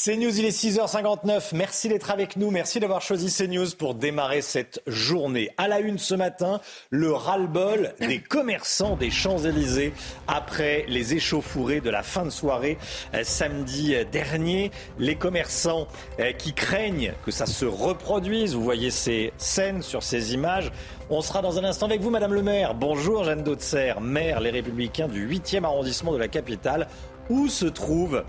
CNews, 0.04 0.40
il 0.40 0.46
est 0.46 0.56
6h59. 0.56 1.56
Merci 1.56 1.90
d'être 1.90 2.12
avec 2.12 2.36
nous. 2.36 2.52
Merci 2.52 2.80
d'avoir 2.80 3.02
choisi 3.02 3.34
CNews 3.36 3.72
pour 3.76 3.96
démarrer 3.96 4.42
cette 4.42 4.80
journée. 4.86 5.50
À 5.58 5.68
la 5.68 5.80
une 5.80 5.98
ce 5.98 6.14
matin, 6.14 6.62
le 6.92 7.12
ras-le-bol 7.12 7.96
des 8.00 8.20
commerçants 8.30 8.96
des 8.96 9.10
Champs-Élysées 9.10 9.94
après 10.28 10.86
les 10.88 11.16
échauffourées 11.16 11.82
de 11.82 11.90
la 11.90 12.04
fin 12.04 12.26
de 12.26 12.30
soirée 12.30 12.78
euh, 13.16 13.22
samedi 13.24 13.96
dernier. 14.12 14.70
Les 15.00 15.16
commerçants 15.16 15.88
euh, 16.20 16.32
qui 16.32 16.54
craignent 16.54 17.14
que 17.26 17.32
ça 17.32 17.48
se 17.48 17.66
reproduise. 17.66 18.54
Vous 18.54 18.64
voyez 18.64 18.92
ces 18.92 19.34
scènes 19.38 19.82
sur 19.82 20.04
ces 20.04 20.36
images. 20.36 20.72
On 21.10 21.22
sera 21.22 21.42
dans 21.42 21.58
un 21.58 21.64
instant 21.64 21.88
avec 21.88 22.02
vous, 22.02 22.12
Madame 22.12 22.34
le 22.34 22.44
maire. 22.44 22.76
Bonjour, 22.76 23.24
Jeanne 23.24 23.44
Dautzer, 23.44 23.96
maire 24.00 24.42
Les 24.42 24.52
Républicains 24.52 25.08
du 25.08 25.28
8e 25.28 25.64
arrondissement 25.64 26.14
de 26.14 26.18
la 26.18 26.28
capitale. 26.28 26.88
Où 27.30 27.50
se 27.50 27.66
trouve 27.66 28.24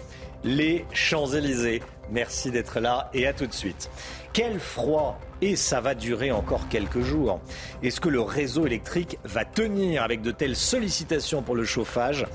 les 0.44 0.84
Champs-Élysées. 0.92 1.82
Merci 2.10 2.50
d'être 2.50 2.80
là 2.80 3.10
et 3.12 3.26
à 3.26 3.32
tout 3.32 3.46
de 3.46 3.52
suite. 3.52 3.90
Quel 4.32 4.60
froid 4.60 5.18
et 5.40 5.56
ça 5.56 5.80
va 5.80 5.94
durer 5.94 6.32
encore 6.32 6.68
quelques 6.68 7.00
jours. 7.00 7.40
Est-ce 7.82 8.00
que 8.00 8.08
le 8.08 8.20
réseau 8.20 8.66
électrique 8.66 9.18
va 9.24 9.44
tenir 9.44 10.02
avec 10.02 10.22
de 10.22 10.32
telles 10.32 10.56
sollicitations 10.56 11.42
pour 11.42 11.54
le 11.54 11.64
chauffage? 11.64 12.26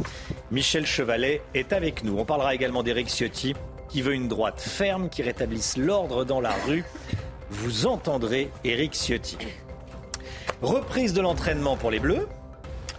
Michel 0.51 0.85
Chevalet 0.85 1.41
est 1.53 1.73
avec 1.73 2.03
nous. 2.03 2.17
On 2.17 2.25
parlera 2.25 2.55
également 2.55 2.83
d'Éric 2.83 3.09
Ciotti 3.09 3.55
qui 3.89 4.01
veut 4.01 4.13
une 4.13 4.27
droite 4.27 4.61
ferme 4.61 5.09
qui 5.09 5.21
rétablisse 5.21 5.77
l'ordre 5.77 6.23
dans 6.23 6.41
la 6.41 6.53
rue. 6.65 6.83
Vous 7.49 7.85
entendrez 7.85 8.49
Éric 8.63 8.93
Ciotti. 8.93 9.37
Reprise 10.61 11.13
de 11.13 11.21
l'entraînement 11.21 11.77
pour 11.77 11.91
les 11.91 11.99
Bleus. 11.99 12.27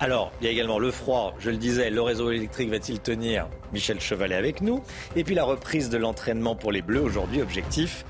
Alors, 0.01 0.33
il 0.41 0.47
y 0.47 0.49
a 0.49 0.51
également 0.51 0.79
le 0.79 0.91
froid, 0.91 1.35
je 1.39 1.51
le 1.51 1.57
disais, 1.57 1.89
le 1.89 2.03
réseau 2.03 2.31
électrique 2.31 2.69
va-t-il 2.69 3.01
tenir 3.01 3.49
Michel 3.73 4.01
Chevalet 4.01 4.35
avec 4.35 4.61
nous. 4.61 4.83
Et 5.15 5.25
puis 5.25 5.35
la 5.35 5.45
reprise 5.45 5.89
de 5.89 5.97
l'entraînement 5.97 6.57
pour 6.57 6.73
les 6.73 6.83
Bleus 6.83 7.03
aujourd'hui, 7.03 7.41
objectif 7.41 8.05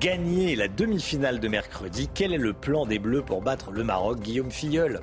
gagner 0.00 0.56
la 0.56 0.68
demi-finale 0.68 1.38
de 1.38 1.48
mercredi. 1.48 2.08
Quel 2.12 2.32
est 2.32 2.38
le 2.38 2.52
plan 2.52 2.86
des 2.86 2.98
Bleus 2.98 3.22
pour 3.22 3.42
battre 3.42 3.70
le 3.70 3.84
Maroc 3.84 4.20
Guillaume 4.20 4.50
Filleul 4.50 5.00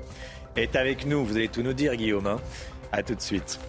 est 0.56 0.76
avec 0.76 1.06
nous, 1.06 1.24
vous 1.24 1.36
allez 1.36 1.48
tout 1.48 1.62
nous 1.62 1.72
dire 1.72 1.94
Guillaume. 1.94 2.26
Hein 2.26 2.40
a 2.92 3.02
tout 3.02 3.14
de 3.14 3.20
suite. 3.20 3.60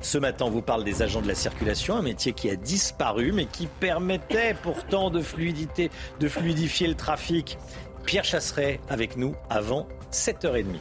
Ce 0.00 0.18
matin, 0.18 0.46
on 0.46 0.50
vous 0.50 0.62
parle 0.62 0.84
des 0.84 1.02
agents 1.02 1.22
de 1.22 1.28
la 1.28 1.34
circulation, 1.34 1.96
un 1.96 2.02
métier 2.02 2.32
qui 2.32 2.50
a 2.50 2.56
disparu 2.56 3.32
mais 3.32 3.46
qui 3.46 3.66
permettait 3.66 4.54
pourtant 4.62 5.10
de, 5.10 5.20
de 5.20 6.28
fluidifier 6.28 6.86
le 6.86 6.94
trafic. 6.94 7.58
Pierre 8.04 8.24
Chasseret 8.24 8.80
avec 8.88 9.16
nous 9.16 9.34
avant 9.50 9.88
7h30 10.12 10.76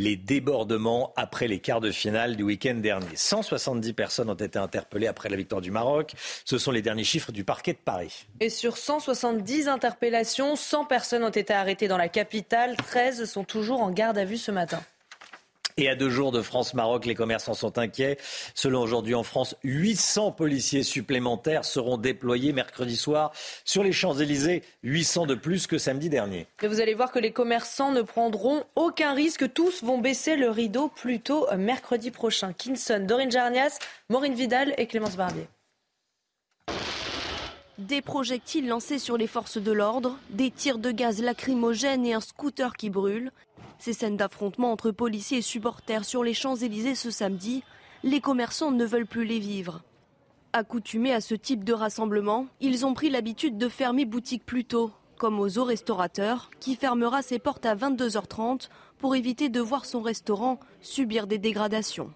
les 0.00 0.16
débordements 0.16 1.12
après 1.16 1.46
les 1.46 1.58
quarts 1.58 1.82
de 1.82 1.90
finale 1.90 2.34
du 2.34 2.42
week-end 2.42 2.74
dernier. 2.74 3.14
170 3.14 3.92
personnes 3.92 4.30
ont 4.30 4.34
été 4.34 4.58
interpellées 4.58 5.06
après 5.06 5.28
la 5.28 5.36
victoire 5.36 5.60
du 5.60 5.70
Maroc. 5.70 6.14
Ce 6.46 6.56
sont 6.56 6.70
les 6.70 6.80
derniers 6.80 7.04
chiffres 7.04 7.32
du 7.32 7.44
parquet 7.44 7.74
de 7.74 7.78
Paris. 7.84 8.26
Et 8.40 8.48
sur 8.48 8.78
170 8.78 9.68
interpellations, 9.68 10.56
100 10.56 10.86
personnes 10.86 11.22
ont 11.22 11.28
été 11.28 11.52
arrêtées 11.52 11.86
dans 11.86 11.98
la 11.98 12.08
capitale. 12.08 12.76
13 12.76 13.30
sont 13.30 13.44
toujours 13.44 13.82
en 13.82 13.90
garde 13.90 14.16
à 14.16 14.24
vue 14.24 14.38
ce 14.38 14.50
matin. 14.50 14.80
Et 15.80 15.88
à 15.88 15.94
deux 15.94 16.10
jours 16.10 16.30
de 16.30 16.42
France-Maroc, 16.42 17.06
les 17.06 17.14
commerçants 17.14 17.54
sont 17.54 17.78
inquiets. 17.78 18.18
Selon 18.54 18.82
aujourd'hui 18.82 19.14
en 19.14 19.22
France, 19.22 19.56
800 19.64 20.32
policiers 20.32 20.82
supplémentaires 20.82 21.64
seront 21.64 21.96
déployés 21.96 22.52
mercredi 22.52 22.96
soir 22.96 23.32
sur 23.64 23.82
les 23.82 23.90
Champs-Élysées, 23.90 24.62
800 24.82 25.24
de 25.24 25.34
plus 25.34 25.66
que 25.66 25.78
samedi 25.78 26.10
dernier. 26.10 26.46
Et 26.62 26.68
vous 26.68 26.82
allez 26.82 26.92
voir 26.92 27.10
que 27.10 27.18
les 27.18 27.32
commerçants 27.32 27.92
ne 27.92 28.02
prendront 28.02 28.62
aucun 28.76 29.14
risque. 29.14 29.50
Tous 29.54 29.82
vont 29.82 29.96
baisser 29.96 30.36
le 30.36 30.50
rideau 30.50 30.88
plus 30.88 31.18
tôt 31.18 31.46
mercredi 31.56 32.10
prochain. 32.10 32.52
Kinson, 32.52 33.06
Dorine 33.08 33.30
Jarnias, 33.30 33.78
Maureen 34.10 34.34
Vidal 34.34 34.74
et 34.76 34.86
Clémence 34.86 35.16
Barbier. 35.16 35.48
Des 37.78 38.02
projectiles 38.02 38.68
lancés 38.68 38.98
sur 38.98 39.16
les 39.16 39.26
forces 39.26 39.56
de 39.56 39.72
l'ordre, 39.72 40.18
des 40.28 40.50
tirs 40.50 40.76
de 40.76 40.90
gaz 40.90 41.22
lacrymogènes 41.22 42.04
et 42.04 42.12
un 42.12 42.20
scooter 42.20 42.76
qui 42.76 42.90
brûle. 42.90 43.32
Ces 43.80 43.94
scènes 43.94 44.18
d'affrontement 44.18 44.72
entre 44.72 44.90
policiers 44.90 45.38
et 45.38 45.42
supporters 45.42 46.04
sur 46.04 46.22
les 46.22 46.34
Champs-Élysées 46.34 46.94
ce 46.94 47.10
samedi, 47.10 47.62
les 48.02 48.20
commerçants 48.20 48.72
ne 48.72 48.84
veulent 48.84 49.06
plus 49.06 49.24
les 49.24 49.38
vivre. 49.38 49.80
Accoutumés 50.52 51.14
à 51.14 51.22
ce 51.22 51.34
type 51.34 51.64
de 51.64 51.72
rassemblement, 51.72 52.46
ils 52.60 52.84
ont 52.84 52.92
pris 52.92 53.08
l'habitude 53.08 53.56
de 53.56 53.70
fermer 53.70 54.04
boutique 54.04 54.44
plus 54.44 54.66
tôt, 54.66 54.90
comme 55.16 55.40
aux 55.40 55.64
restaurateurs, 55.64 56.50
qui 56.60 56.76
fermera 56.76 57.22
ses 57.22 57.38
portes 57.38 57.64
à 57.64 57.74
22h30 57.74 58.68
pour 58.98 59.16
éviter 59.16 59.48
de 59.48 59.60
voir 59.60 59.86
son 59.86 60.02
restaurant 60.02 60.60
subir 60.82 61.26
des 61.26 61.38
dégradations. 61.38 62.10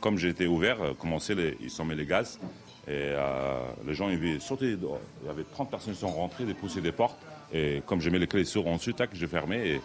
Comme 0.00 0.18
j'étais 0.18 0.46
ouvert, 0.46 0.82
euh, 0.82 1.54
ils 1.60 1.70
sont 1.70 1.84
mis 1.84 1.94
les 1.94 2.06
gaz 2.06 2.40
et 2.88 3.14
euh, 3.14 3.60
les 3.86 3.94
gens 3.94 4.08
ils 4.08 4.40
sauté 4.40 4.70
Il 4.72 5.26
y 5.26 5.30
avait 5.30 5.44
30 5.44 5.70
personnes 5.70 5.94
qui 5.94 6.00
sont 6.00 6.08
rentrées, 6.08 6.44
dépousser 6.44 6.80
des 6.80 6.90
portes. 6.90 7.18
Et 7.52 7.82
comme 7.86 8.00
je 8.00 8.10
mets 8.10 8.18
les 8.18 8.26
clés 8.26 8.44
sur 8.44 8.66
ensuite, 8.66 9.00
j'ai 9.12 9.26
fermé 9.28 9.74
et 9.74 9.80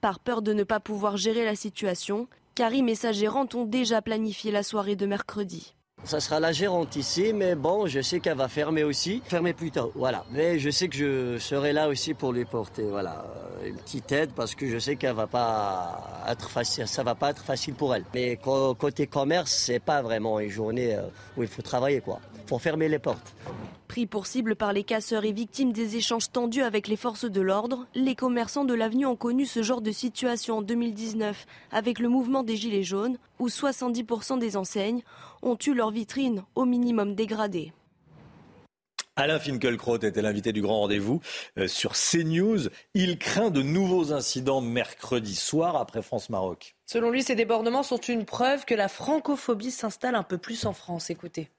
par 0.00 0.18
peur 0.18 0.42
de 0.42 0.52
ne 0.52 0.64
pas 0.64 0.80
pouvoir 0.80 1.16
gérer 1.16 1.44
la 1.44 1.54
situation, 1.54 2.26
Karim 2.54 2.88
et 2.88 2.94
sa 2.94 3.12
gérante 3.12 3.54
ont 3.54 3.64
déjà 3.64 4.02
planifié 4.02 4.50
la 4.50 4.62
soirée 4.62 4.96
de 4.96 5.06
mercredi. 5.06 5.74
Ça 6.04 6.18
sera 6.18 6.40
la 6.40 6.52
gérante 6.52 6.96
ici, 6.96 7.32
mais 7.34 7.54
bon, 7.54 7.86
je 7.86 8.00
sais 8.00 8.20
qu'elle 8.20 8.38
va 8.38 8.48
fermer 8.48 8.84
aussi. 8.84 9.22
Fermer 9.26 9.52
plus 9.52 9.70
tôt, 9.70 9.92
voilà. 9.94 10.24
Mais 10.32 10.58
je 10.58 10.70
sais 10.70 10.88
que 10.88 10.96
je 10.96 11.38
serai 11.38 11.74
là 11.74 11.88
aussi 11.88 12.14
pour 12.14 12.32
lui 12.32 12.46
porter, 12.46 12.84
voilà, 12.84 13.26
une 13.64 13.76
petite 13.76 14.10
aide 14.10 14.30
parce 14.34 14.54
que 14.54 14.66
je 14.66 14.78
sais 14.78 14.96
qu'elle 14.96 15.14
va 15.14 15.26
pas 15.26 16.24
être 16.26 16.48
facile, 16.48 16.88
ça 16.88 17.02
va 17.02 17.14
pas 17.14 17.30
être 17.30 17.44
facile 17.44 17.74
pour 17.74 17.94
elle. 17.94 18.04
Mais 18.14 18.38
côté 18.78 19.06
commerce, 19.06 19.52
c'est 19.52 19.78
pas 19.78 20.00
vraiment 20.00 20.40
une 20.40 20.48
journée 20.48 20.94
euh, 20.94 21.02
où 21.36 21.42
il 21.42 21.48
faut 21.48 21.62
travailler, 21.62 22.00
quoi. 22.00 22.18
Fermer 22.58 22.88
les 22.88 22.98
portes. 22.98 23.34
Pris 23.88 24.06
pour 24.06 24.26
cible 24.26 24.54
par 24.54 24.72
les 24.72 24.84
casseurs 24.84 25.24
et 25.24 25.32
victimes 25.32 25.72
des 25.72 25.96
échanges 25.96 26.30
tendus 26.30 26.62
avec 26.62 26.86
les 26.86 26.96
forces 26.96 27.24
de 27.24 27.40
l'ordre, 27.40 27.86
les 27.94 28.14
commerçants 28.14 28.64
de 28.64 28.74
l'avenue 28.74 29.06
ont 29.06 29.16
connu 29.16 29.46
ce 29.46 29.62
genre 29.62 29.80
de 29.80 29.90
situation 29.90 30.58
en 30.58 30.62
2019 30.62 31.46
avec 31.72 31.98
le 31.98 32.08
mouvement 32.08 32.42
des 32.42 32.56
Gilets 32.56 32.84
jaunes 32.84 33.18
où 33.38 33.48
70% 33.48 34.38
des 34.38 34.56
enseignes 34.56 35.02
ont 35.42 35.58
eu 35.66 35.74
leur 35.74 35.90
vitrine 35.90 36.44
au 36.54 36.64
minimum 36.66 37.14
dégradée. 37.14 37.72
Alain 39.16 39.38
Finkielkraut 39.38 39.98
était 39.98 40.22
l'invité 40.22 40.52
du 40.52 40.62
grand 40.62 40.80
rendez-vous 40.80 41.20
euh, 41.58 41.66
sur 41.66 41.92
CNews. 41.92 42.68
Il 42.94 43.18
craint 43.18 43.50
de 43.50 43.60
nouveaux 43.60 44.12
incidents 44.12 44.60
mercredi 44.60 45.34
soir 45.34 45.76
après 45.76 46.00
France-Maroc. 46.00 46.76
Selon 46.86 47.10
lui, 47.10 47.22
ces 47.22 47.34
débordements 47.34 47.82
sont 47.82 47.98
une 47.98 48.24
preuve 48.24 48.64
que 48.64 48.74
la 48.74 48.88
francophobie 48.88 49.72
s'installe 49.72 50.14
un 50.14 50.22
peu 50.22 50.38
plus 50.38 50.64
en 50.64 50.72
France. 50.72 51.10
Écoutez 51.10 51.50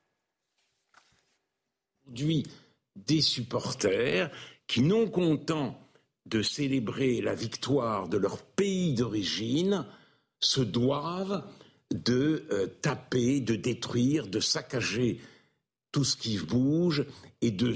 des 2.95 3.21
supporters 3.21 4.31
qui, 4.67 4.81
non 4.81 5.09
contents 5.09 5.77
de 6.25 6.41
célébrer 6.41 7.21
la 7.21 7.35
victoire 7.35 8.07
de 8.07 8.17
leur 8.17 8.41
pays 8.41 8.93
d'origine, 8.93 9.85
se 10.39 10.61
doivent 10.61 11.43
de 11.91 12.45
euh, 12.51 12.67
taper, 12.81 13.41
de 13.41 13.55
détruire, 13.55 14.27
de 14.27 14.39
saccager 14.39 15.19
tout 15.91 16.03
ce 16.03 16.15
qui 16.15 16.37
bouge 16.37 17.05
et 17.41 17.51
de, 17.51 17.73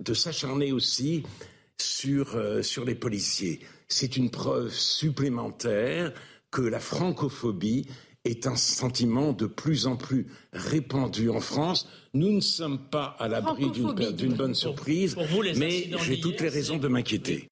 de 0.00 0.14
s'acharner 0.14 0.72
aussi 0.72 1.24
sur, 1.78 2.36
euh, 2.36 2.62
sur 2.62 2.84
les 2.84 2.94
policiers. 2.94 3.60
C'est 3.88 4.16
une 4.16 4.30
preuve 4.30 4.72
supplémentaire 4.72 6.12
que 6.50 6.62
la 6.62 6.80
francophobie 6.80 7.86
est 8.24 8.46
un 8.46 8.56
sentiment 8.56 9.32
de 9.32 9.46
plus 9.46 9.86
en 9.86 9.96
plus 9.96 10.26
répandu 10.52 11.28
en 11.28 11.40
France. 11.40 11.88
Nous 12.14 12.32
ne 12.32 12.40
sommes 12.40 12.88
pas 12.88 13.16
à 13.18 13.28
l'abri 13.28 13.70
d'une 13.70 14.34
bonne 14.34 14.54
surprise, 14.54 15.16
mais 15.56 15.90
j'ai 16.04 16.20
toutes 16.20 16.40
les 16.40 16.48
raisons 16.48 16.78
de 16.78 16.88
m'inquiéter. 16.88 17.48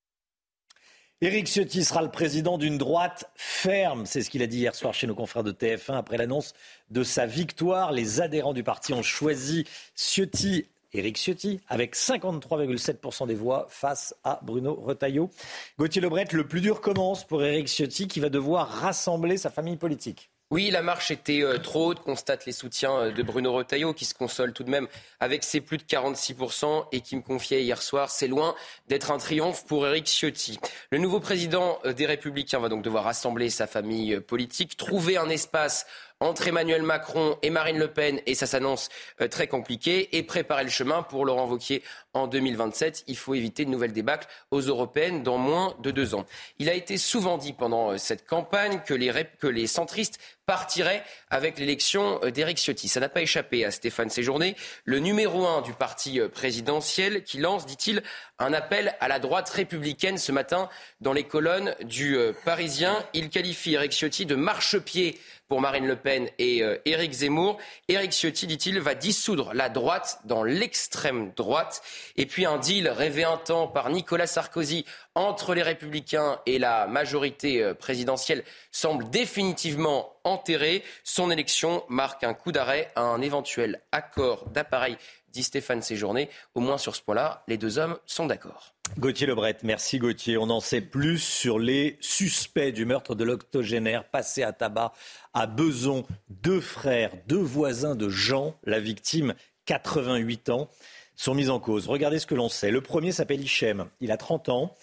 Éric 1.21 1.47
Ciotti 1.47 1.85
sera 1.85 2.03
le 2.03 2.11
président 2.11 2.59
d'une 2.59 2.79
droite 2.79 3.31
ferme. 3.37 4.07
C'est 4.07 4.23
ce 4.23 4.31
qu'il 4.31 4.43
a 4.43 4.49
dit 4.49 4.59
hier 4.59 4.75
soir 4.75 4.93
chez 4.93 5.07
nos 5.07 5.15
confrères 5.15 5.45
de 5.45 5.53
TF1 5.53 5.95
après 5.95 6.17
l'annonce 6.17 6.53
de 6.91 7.05
sa 7.05 7.27
victoire. 7.27 7.93
Les 7.93 8.21
adhérents 8.21 8.53
du 8.53 8.65
parti 8.65 8.93
ont 8.93 9.05
choisi 9.05 9.65
Ciotti, 9.95 10.67
Éric 10.93 11.17
Ciotti, 11.17 11.61
avec 11.69 11.95
53,7% 11.95 13.29
des 13.29 13.37
voix 13.37 13.69
face 13.69 14.17
à 14.25 14.41
Bruno 14.43 14.75
Retailleau. 14.75 15.31
Gauthier 15.79 16.01
Lebret, 16.01 16.27
le 16.33 16.49
plus 16.49 16.61
dur 16.61 16.81
commence 16.81 17.25
pour 17.25 17.45
Éric 17.45 17.69
Ciotti 17.69 18.09
qui 18.09 18.19
va 18.19 18.29
devoir 18.29 18.69
rassembler 18.69 19.37
sa 19.37 19.51
famille 19.51 19.77
politique. 19.77 20.32
Oui, 20.53 20.71
la 20.71 20.83
marche 20.83 21.11
était 21.11 21.43
euh, 21.43 21.57
trop 21.57 21.87
haute, 21.87 22.01
constate 22.01 22.45
les 22.45 22.53
soutiens 22.53 22.95
euh, 22.95 23.11
de 23.11 23.23
Bruno 23.23 23.55
Retailleau, 23.55 23.95
qui 23.95 24.05
se 24.05 24.13
console 24.13 24.53
tout 24.53 24.65
de 24.65 24.69
même 24.69 24.87
avec 25.19 25.45
ses 25.45 25.63
plus 25.63 25.79
de 25.79 25.83
46% 25.85 26.89
et 26.93 27.01
qui 27.01 27.17
me 27.17 27.23
confiait 27.23 27.63
hier 27.63 27.81
soir, 27.81 28.11
c'est 28.11 28.29
loin 28.29 28.55
d'être 28.87 29.11
un 29.13 29.17
triomphe 29.17 29.65
pour 29.65 29.87
Éric 29.87 30.07
Ciotti. 30.07 30.61
Le 30.91 30.99
nouveau 30.99 31.21
président 31.21 31.79
euh, 31.87 31.95
des 31.95 32.05
Républicains 32.05 32.59
va 32.59 32.69
donc 32.69 32.83
devoir 32.83 33.05
rassembler 33.05 33.49
sa 33.49 33.67
famille 33.67 34.21
politique, 34.21 34.77
trouver 34.77 35.17
un 35.17 35.31
espace 35.31 35.87
entre 36.23 36.47
Emmanuel 36.47 36.83
Macron 36.83 37.37
et 37.43 37.51
Marine 37.51 37.79
Le 37.79 37.89
Pen, 37.89 38.21
et 38.27 38.37
ça 38.37 38.47
s'annonce 38.47 38.89
euh, 39.21 39.27
très 39.27 39.49
compliqué, 39.49 40.17
et 40.17 40.23
préparer 40.23 40.63
le 40.63 40.71
chemin 40.71 41.03
pour 41.03 41.25
Laurent 41.25 41.49
Wauquiez 41.49 41.83
en 42.15 42.29
2027. 42.29 43.05
Il 43.09 43.17
faut 43.17 43.35
éviter 43.35 43.65
une 43.65 43.71
nouvelle 43.71 43.93
débâcle 43.93 44.29
aux 44.53 44.61
européennes 44.61 45.25
dans 45.25 45.37
moins 45.37 45.75
de 45.81 45.91
deux 45.91 46.15
ans. 46.15 46.25
Il 46.61 46.69
a 46.69 46.75
été 46.75 46.97
souvent 46.97 47.39
dit 47.39 47.53
pendant 47.53 47.91
euh, 47.91 47.99
cette 47.99 48.25
campagne 48.25 48.81
que 48.87 48.95
les, 48.95 49.67
centristes 49.67 50.21
partiraient 50.47 51.03
avec 51.29 51.59
l'élection 51.59 52.21
euh, 52.23 52.31
d'Éric 52.31 52.59
Ciotti. 52.59 52.87
Ça 52.87 53.01
n'a 53.01 53.09
pas 53.09 53.23
échappé 53.23 53.65
à 53.65 53.73
Stéphane 53.73 54.11
Séjourné, 54.11 54.55
le 54.85 55.01
numéro 55.01 55.45
un 55.47 55.61
du 55.61 55.73
parti 55.73 56.21
présidentiel, 56.33 57.25
qui 57.25 57.39
lance, 57.39 57.67
dit-il, 57.67 58.03
un 58.39 58.53
appel 58.53 58.95
à 59.01 59.09
la 59.09 59.19
droite 59.19 59.49
républicaine 59.51 60.19
ce 60.19 60.31
matin 60.31 60.69
dans 61.01 61.13
les 61.13 61.25
colonnes 61.25 61.75
du 61.83 62.17
Parisien. 62.45 63.05
Il 63.13 63.29
qualifie 63.29 63.75
Éric 63.75 63.93
Ciotti 63.93 64.27
de 64.27 64.35
marchepied 64.35 65.19
pour 65.53 65.61
Marine 65.61 65.87
Le 65.87 65.97
Pen 65.97 66.31
et 66.39 66.63
euh, 66.63 66.79
Éric 66.87 67.13
Zemmour. 67.13 67.59
Éric 67.87 68.13
Ciotti, 68.13 68.47
dit-il, 68.47 68.81
va 68.81 68.95
dissoudre 68.95 69.53
la 69.53 69.69
droite 69.69 70.21
dans 70.25 70.45
l'extrême 70.45 71.31
droite. 71.37 71.83
Et 72.17 72.25
puis 72.25 72.47
un 72.47 72.57
deal 72.57 72.89
rêvé 72.89 73.25
un 73.25 73.37
temps 73.37 73.69
par 73.69 73.91
Nicolas 73.91 74.27
Sarkozy 74.27 74.87
entre 75.15 75.55
les 75.55 75.61
républicains 75.61 76.41
et 76.47 76.59
la 76.59 76.87
majorité 76.87 77.63
euh, 77.63 77.75
présidentielle 77.75 78.45
semble 78.71 79.11
définitivement 79.11 80.15
enterré. 80.25 80.83
Son 81.05 81.31
élection 81.31 81.85
marque 81.91 82.25
un 82.25 82.33
coup 82.33 82.51
d'arrêt 82.51 82.91
à 82.97 83.03
un 83.03 83.21
éventuel 83.21 83.83
accord 83.93 84.47
d'appareil 84.49 84.97
dit 85.33 85.43
Stéphane 85.43 85.83
Séjourné. 85.83 86.29
Au 86.55 86.61
moins 86.61 86.79
sur 86.79 86.95
ce 86.95 87.03
point-là, 87.03 87.43
les 87.49 87.57
deux 87.57 87.79
hommes 87.79 87.99
sont 88.07 88.27
d'accord. 88.27 88.75
Gauthier 88.99 89.27
Lebret, 89.27 89.57
merci 89.63 89.99
Gauthier. 89.99 90.37
On 90.37 90.51
en 90.51 90.61
sait 90.61 90.81
plus 90.81 91.19
sur 91.19 91.59
les 91.59 91.97
suspects 92.01 92.73
du 92.73 92.85
meurtre 92.85 93.15
de 93.15 93.25
l'octogénaire 93.25 94.05
passé 94.09 94.43
à 94.43 94.53
tabac 94.53 94.93
à 95.35 95.47
Beson. 95.47 96.05
Deux 96.29 96.61
frères, 96.61 97.13
deux 97.27 97.37
voisins 97.37 97.95
de 97.95 98.09
Jean, 98.09 98.55
la 98.65 98.81
victime, 98.81 99.35
88 99.67 100.51
ans, 100.51 100.69
sont 101.17 101.35
mis 101.35 101.49
en 101.49 101.59
cause. 101.59 101.89
Regardez 101.89 102.19
ce 102.19 102.27
que 102.27 102.35
l'on 102.35 102.49
sait. 102.49 102.71
Le 102.71 102.81
premier 102.81 103.13
s'appelle 103.13 103.41
Hichem. 103.41 103.87
Il 104.01 104.13
a 104.13 104.17
30 104.17 104.49
ans. 104.51 104.75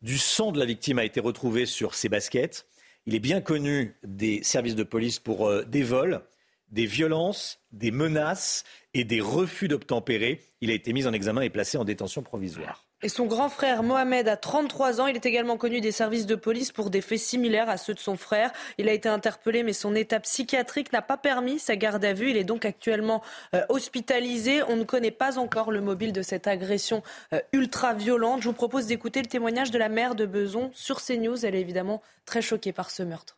Du 0.00 0.16
sang 0.16 0.52
de 0.52 0.58
la 0.58 0.64
victime 0.64 0.98
a 0.98 1.04
été 1.04 1.20
retrouvé 1.20 1.66
sur 1.66 1.94
ses 1.94 2.08
baskets. 2.08 2.66
Il 3.06 3.14
est 3.14 3.20
bien 3.20 3.40
connu 3.40 3.96
des 4.04 4.42
services 4.42 4.76
de 4.76 4.82
police 4.84 5.18
pour 5.18 5.48
euh, 5.48 5.64
des 5.64 5.82
vols, 5.82 6.22
des 6.70 6.86
violences, 6.86 7.60
des 7.72 7.90
menaces 7.90 8.64
et 8.94 9.04
des 9.04 9.20
refus 9.20 9.68
d'obtempérer. 9.68 10.40
Il 10.60 10.70
a 10.70 10.74
été 10.74 10.92
mis 10.92 11.06
en 11.06 11.12
examen 11.12 11.42
et 11.42 11.50
placé 11.50 11.78
en 11.78 11.84
détention 11.84 12.22
provisoire. 12.22 12.84
Et 13.00 13.08
son 13.08 13.26
grand 13.26 13.48
frère 13.48 13.84
Mohamed 13.84 14.26
a 14.26 14.36
33 14.36 15.00
ans. 15.00 15.06
Il 15.06 15.14
est 15.14 15.24
également 15.24 15.56
connu 15.56 15.80
des 15.80 15.92
services 15.92 16.26
de 16.26 16.34
police 16.34 16.72
pour 16.72 16.90
des 16.90 17.00
faits 17.00 17.20
similaires 17.20 17.68
à 17.68 17.76
ceux 17.76 17.94
de 17.94 18.00
son 18.00 18.16
frère. 18.16 18.50
Il 18.76 18.88
a 18.88 18.92
été 18.92 19.08
interpellé, 19.08 19.62
mais 19.62 19.72
son 19.72 19.94
état 19.94 20.18
psychiatrique 20.18 20.92
n'a 20.92 21.00
pas 21.00 21.16
permis 21.16 21.60
sa 21.60 21.76
garde 21.76 22.04
à 22.04 22.12
vue. 22.12 22.30
Il 22.30 22.36
est 22.36 22.42
donc 22.42 22.64
actuellement 22.64 23.22
euh, 23.54 23.64
hospitalisé. 23.68 24.64
On 24.64 24.74
ne 24.74 24.82
connaît 24.82 25.12
pas 25.12 25.38
encore 25.38 25.70
le 25.70 25.80
mobile 25.80 26.12
de 26.12 26.22
cette 26.22 26.48
agression 26.48 27.04
euh, 27.32 27.38
ultra 27.52 27.94
violente. 27.94 28.42
Je 28.42 28.48
vous 28.48 28.54
propose 28.54 28.86
d'écouter 28.86 29.22
le 29.22 29.28
témoignage 29.28 29.70
de 29.70 29.78
la 29.78 29.88
mère 29.88 30.16
de 30.16 30.26
Beson 30.26 30.72
sur 30.74 31.00
CNews. 31.00 31.46
Elle 31.46 31.54
est 31.54 31.60
évidemment 31.60 32.02
très 32.26 32.42
choquée 32.42 32.72
par 32.72 32.90
ce 32.90 33.04
meurtre 33.04 33.37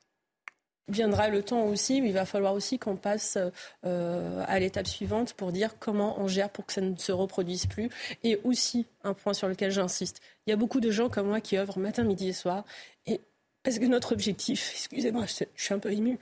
viendra 0.88 1.28
le 1.28 1.42
temps 1.42 1.64
aussi 1.64 2.00
où 2.00 2.04
il 2.04 2.12
va 2.12 2.24
falloir 2.24 2.54
aussi 2.54 2.78
qu'on 2.78 2.96
passe 2.96 3.38
euh, 3.84 4.44
à 4.46 4.58
l'étape 4.58 4.86
suivante 4.86 5.34
pour 5.34 5.52
dire 5.52 5.78
comment 5.78 6.20
on 6.20 6.28
gère 6.28 6.50
pour 6.50 6.66
que 6.66 6.72
ça 6.72 6.80
ne 6.80 6.96
se 6.96 7.12
reproduise 7.12 7.66
plus. 7.66 7.88
Et 8.24 8.38
aussi, 8.44 8.86
un 9.04 9.14
point 9.14 9.32
sur 9.32 9.48
lequel 9.48 9.70
j'insiste, 9.70 10.20
il 10.46 10.50
y 10.50 10.52
a 10.52 10.56
beaucoup 10.56 10.80
de 10.80 10.90
gens 10.90 11.08
comme 11.08 11.28
moi 11.28 11.40
qui 11.40 11.56
œuvrent 11.56 11.78
matin, 11.78 12.04
midi 12.04 12.28
et 12.28 12.32
soir. 12.32 12.64
Et 13.06 13.20
parce 13.62 13.78
que 13.78 13.84
notre 13.84 14.12
objectif, 14.12 14.70
excusez-moi, 14.74 15.26
je 15.26 15.44
suis 15.62 15.74
un 15.74 15.78
peu 15.78 15.92
ému, 15.92 16.18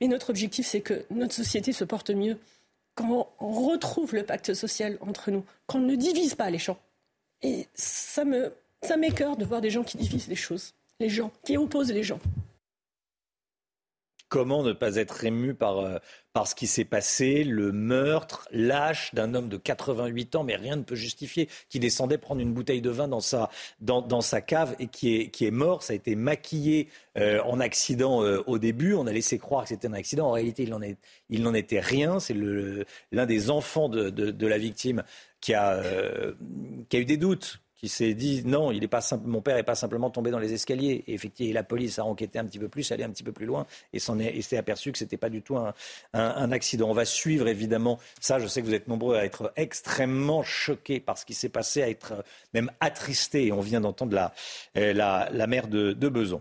mais 0.00 0.08
notre 0.08 0.30
objectif, 0.30 0.66
c'est 0.66 0.80
que 0.80 1.04
notre 1.10 1.34
société 1.34 1.72
se 1.72 1.84
porte 1.84 2.10
mieux. 2.10 2.38
Quand 2.94 3.30
on 3.40 3.68
retrouve 3.68 4.14
le 4.14 4.22
pacte 4.22 4.52
social 4.52 4.98
entre 5.00 5.30
nous, 5.30 5.44
qu'on 5.66 5.80
ne 5.80 5.96
divise 5.96 6.34
pas 6.34 6.50
les 6.50 6.58
gens. 6.58 6.78
Et 7.40 7.66
ça 7.74 8.24
me, 8.24 8.52
ça 8.82 8.96
de 8.96 9.44
voir 9.44 9.60
des 9.60 9.70
gens 9.70 9.82
qui 9.82 9.96
divisent 9.96 10.28
les 10.28 10.36
choses, 10.36 10.74
les 11.00 11.08
gens, 11.08 11.32
qui 11.42 11.56
opposent 11.56 11.90
les 11.90 12.02
gens 12.02 12.20
comment 14.32 14.62
ne 14.62 14.72
pas 14.72 14.96
être 14.96 15.24
ému 15.26 15.52
par, 15.52 15.80
euh, 15.80 15.98
par 16.32 16.46
ce 16.46 16.54
qui 16.54 16.66
s'est 16.66 16.86
passé, 16.86 17.44
le 17.44 17.70
meurtre 17.70 18.48
lâche 18.50 19.14
d'un 19.14 19.34
homme 19.34 19.50
de 19.50 19.58
88 19.58 20.36
ans, 20.36 20.42
mais 20.42 20.56
rien 20.56 20.76
ne 20.76 20.82
peut 20.84 20.94
justifier, 20.94 21.50
qui 21.68 21.78
descendait 21.78 22.16
prendre 22.16 22.40
une 22.40 22.54
bouteille 22.54 22.80
de 22.80 22.88
vin 22.88 23.08
dans 23.08 23.20
sa, 23.20 24.40
cave 24.40 24.74
et 24.78 24.86
qui 24.86 25.30
est, 25.38 25.50
mort. 25.50 25.82
Ça 25.82 25.92
a 25.92 25.96
été 25.96 26.16
maquillé 26.16 26.88
euh, 27.18 27.42
en 27.42 27.60
accident 27.60 28.24
euh, 28.24 28.42
au 28.46 28.58
début. 28.58 28.94
On 28.94 29.06
a 29.06 29.12
laissé 29.12 29.36
croire 29.36 29.64
que 29.64 29.68
c'était 29.68 29.86
un 29.86 29.92
accident. 29.92 30.28
En 30.28 30.32
réalité, 30.32 30.66
il 31.28 31.42
n'en 31.42 31.52
était 31.52 31.80
rien. 31.80 32.18
C'est 32.18 32.34
l'un 33.12 33.26
des 33.26 33.50
enfants 33.50 33.90
de, 33.90 34.46
la 34.46 34.56
victime 34.56 35.04
qui 35.42 35.52
a 35.52 35.82
eu 36.94 37.04
des 37.04 37.18
doutes 37.18 37.60
qui 37.82 37.88
s'est 37.88 38.14
dit 38.14 38.42
non, 38.44 38.70
il 38.70 38.84
est 38.84 38.88
pas 38.88 39.00
simple, 39.00 39.26
mon 39.26 39.42
père 39.42 39.56
n'est 39.56 39.64
pas 39.64 39.74
simplement 39.74 40.08
tombé 40.08 40.30
dans 40.30 40.38
les 40.38 40.52
escaliers. 40.52 41.02
Et 41.08 41.14
effectivement, 41.14 41.52
la 41.52 41.64
police 41.64 41.98
a 41.98 42.04
enquêté 42.04 42.38
un 42.38 42.44
petit 42.44 42.60
peu 42.60 42.68
plus, 42.68 42.92
allé 42.92 43.02
un 43.02 43.10
petit 43.10 43.24
peu 43.24 43.32
plus 43.32 43.44
loin 43.46 43.66
et 43.92 43.98
s'est 43.98 44.56
aperçu 44.56 44.92
que 44.92 44.98
ce 44.98 45.04
n'était 45.04 45.16
pas 45.16 45.30
du 45.30 45.42
tout 45.42 45.56
un, 45.56 46.52
accident. 46.52 46.88
On 46.88 46.94
va 46.94 47.04
suivre 47.04 47.48
évidemment 47.48 47.98
ça. 48.20 48.38
Je 48.38 48.46
sais 48.46 48.60
que 48.60 48.66
vous 48.66 48.74
êtes 48.74 48.86
nombreux 48.86 49.16
à 49.16 49.24
être 49.24 49.52
extrêmement 49.56 50.44
choqués 50.44 51.00
par 51.00 51.18
ce 51.18 51.26
qui 51.26 51.34
s'est 51.34 51.48
passé, 51.48 51.82
à 51.82 51.88
être 51.88 52.24
même 52.54 52.70
attristés. 52.78 53.46
Et 53.46 53.52
on 53.52 53.60
vient 53.60 53.80
d'entendre 53.80 54.14
la, 54.14 54.32
euh, 54.76 54.92
la, 54.92 55.28
la, 55.32 55.46
mère 55.48 55.66
de, 55.66 55.92
de 55.92 56.08
Beson. 56.08 56.40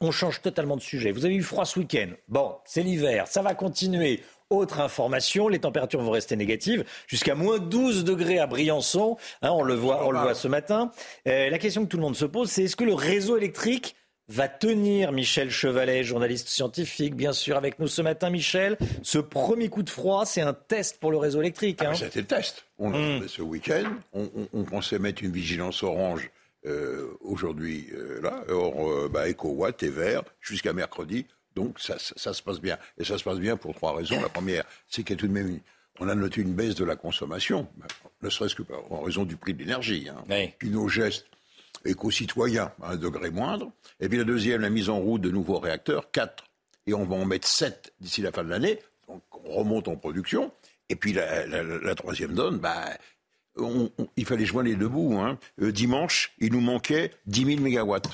On 0.00 0.12
change 0.12 0.42
totalement 0.42 0.76
de 0.76 0.82
sujet. 0.82 1.10
Vous 1.10 1.24
avez 1.24 1.34
eu 1.34 1.42
froid 1.42 1.64
ce 1.64 1.80
week-end? 1.80 2.10
Bon, 2.28 2.54
c'est 2.64 2.82
l'hiver, 2.82 3.26
ça 3.26 3.42
va 3.42 3.54
continuer. 3.54 4.22
Autre 4.52 4.80
information, 4.80 5.48
les 5.48 5.60
températures 5.60 6.02
vont 6.02 6.10
rester 6.10 6.36
négatives 6.36 6.84
jusqu'à 7.06 7.34
moins 7.34 7.58
12 7.58 8.04
degrés 8.04 8.38
à 8.38 8.46
Briançon. 8.46 9.16
Hein, 9.40 9.48
on 9.50 9.62
le 9.62 9.72
voit, 9.72 10.06
on 10.06 10.10
le 10.10 10.18
voit 10.18 10.34
ce 10.34 10.46
matin. 10.46 10.90
Euh, 11.26 11.48
la 11.48 11.56
question 11.56 11.84
que 11.84 11.88
tout 11.88 11.96
le 11.96 12.02
monde 12.02 12.16
se 12.16 12.26
pose, 12.26 12.50
c'est 12.50 12.64
est-ce 12.64 12.76
que 12.76 12.84
le 12.84 12.92
réseau 12.92 13.38
électrique 13.38 13.96
va 14.28 14.48
tenir 14.48 15.10
Michel 15.10 15.50
Chevalet, 15.50 16.04
journaliste 16.04 16.48
scientifique, 16.48 17.16
bien 17.16 17.32
sûr, 17.32 17.56
avec 17.56 17.78
nous 17.78 17.86
ce 17.86 18.02
matin, 18.02 18.28
Michel? 18.28 18.76
Ce 19.02 19.16
premier 19.16 19.70
coup 19.70 19.82
de 19.82 19.88
froid, 19.88 20.26
c'est 20.26 20.42
un 20.42 20.52
test 20.52 21.00
pour 21.00 21.12
le 21.12 21.16
réseau 21.16 21.40
électrique. 21.40 21.78
Ah, 21.80 21.88
hein. 21.88 21.94
C'était 21.94 22.20
le 22.20 22.26
test. 22.26 22.66
On 22.76 22.90
l'a 22.90 23.20
fait 23.22 23.28
ce 23.28 23.40
week-end. 23.40 23.90
On, 24.12 24.64
pensait 24.64 24.98
mettre 24.98 25.24
une 25.24 25.32
vigilance 25.32 25.82
orange 25.82 26.30
euh, 26.66 27.06
aujourd'hui, 27.22 27.86
euh, 27.94 28.20
là. 28.20 28.44
Or, 28.50 29.08
bah, 29.08 29.30
EcoWatt 29.30 29.82
est 29.82 29.88
vert 29.88 30.24
jusqu'à 30.42 30.74
mercredi. 30.74 31.24
Donc 31.54 31.78
ça, 31.80 31.98
se 31.98 32.42
passe 32.42 32.60
bien. 32.60 32.78
Et 32.98 33.04
ça 33.04 33.18
se 33.18 33.24
passe 33.24 33.38
bien 33.38 33.56
pour 33.56 33.74
trois 33.74 33.94
raisons. 33.94 34.20
La 34.20 34.28
première, 34.28 34.64
c'est 34.88 35.02
qu'il 35.02 35.16
y 35.16 35.18
a 35.18 35.20
tout 35.20 35.28
de 35.28 35.32
même 35.32 35.60
on 36.00 36.08
a 36.08 36.14
noté 36.14 36.40
une 36.40 36.54
baisse 36.54 36.74
de 36.74 36.84
la 36.84 36.96
consommation, 36.96 37.68
ne 38.22 38.30
serait-ce 38.30 38.54
que 38.54 38.62
en 38.90 39.02
raison 39.02 39.24
du 39.24 39.36
prix 39.36 39.52
de 39.54 39.58
l'énergie. 39.58 40.08
Hein. 40.08 40.48
Puis 40.58 40.70
nos 40.70 40.88
gestes 40.88 41.26
éco-citoyens 41.84 42.72
à 42.82 42.92
un 42.92 42.96
degré 42.96 43.30
moindre. 43.30 43.70
Et 44.00 44.08
puis 44.08 44.18
la 44.18 44.24
deuxième, 44.24 44.62
la 44.62 44.70
mise 44.70 44.88
en 44.88 44.98
route 44.98 45.20
de 45.20 45.30
nouveaux 45.30 45.58
réacteurs, 45.58 46.10
quatre. 46.10 46.44
Et 46.86 46.94
on 46.94 47.04
va 47.04 47.16
en 47.16 47.24
mettre 47.24 47.46
sept 47.46 47.92
d'ici 48.00 48.22
la 48.22 48.32
fin 48.32 48.44
de 48.44 48.48
l'année. 48.48 48.78
Donc 49.08 49.22
on 49.44 49.52
remonte 49.52 49.88
en 49.88 49.96
production. 49.96 50.52
Et 50.88 50.96
puis 50.96 51.12
la, 51.12 51.94
troisième 51.94 52.34
donne, 52.34 52.58
bah, 52.58 52.84
il 54.16 54.26
fallait 54.26 54.44
joindre 54.44 54.68
les 54.68 54.76
deux 54.76 54.88
bouts. 54.88 55.18
Hein. 55.18 55.38
Euh, 55.60 55.72
dimanche, 55.72 56.32
il 56.38 56.52
nous 56.52 56.60
manquait 56.60 57.12
10 57.26 57.44
000 57.44 57.60
mégawatts 57.60 58.08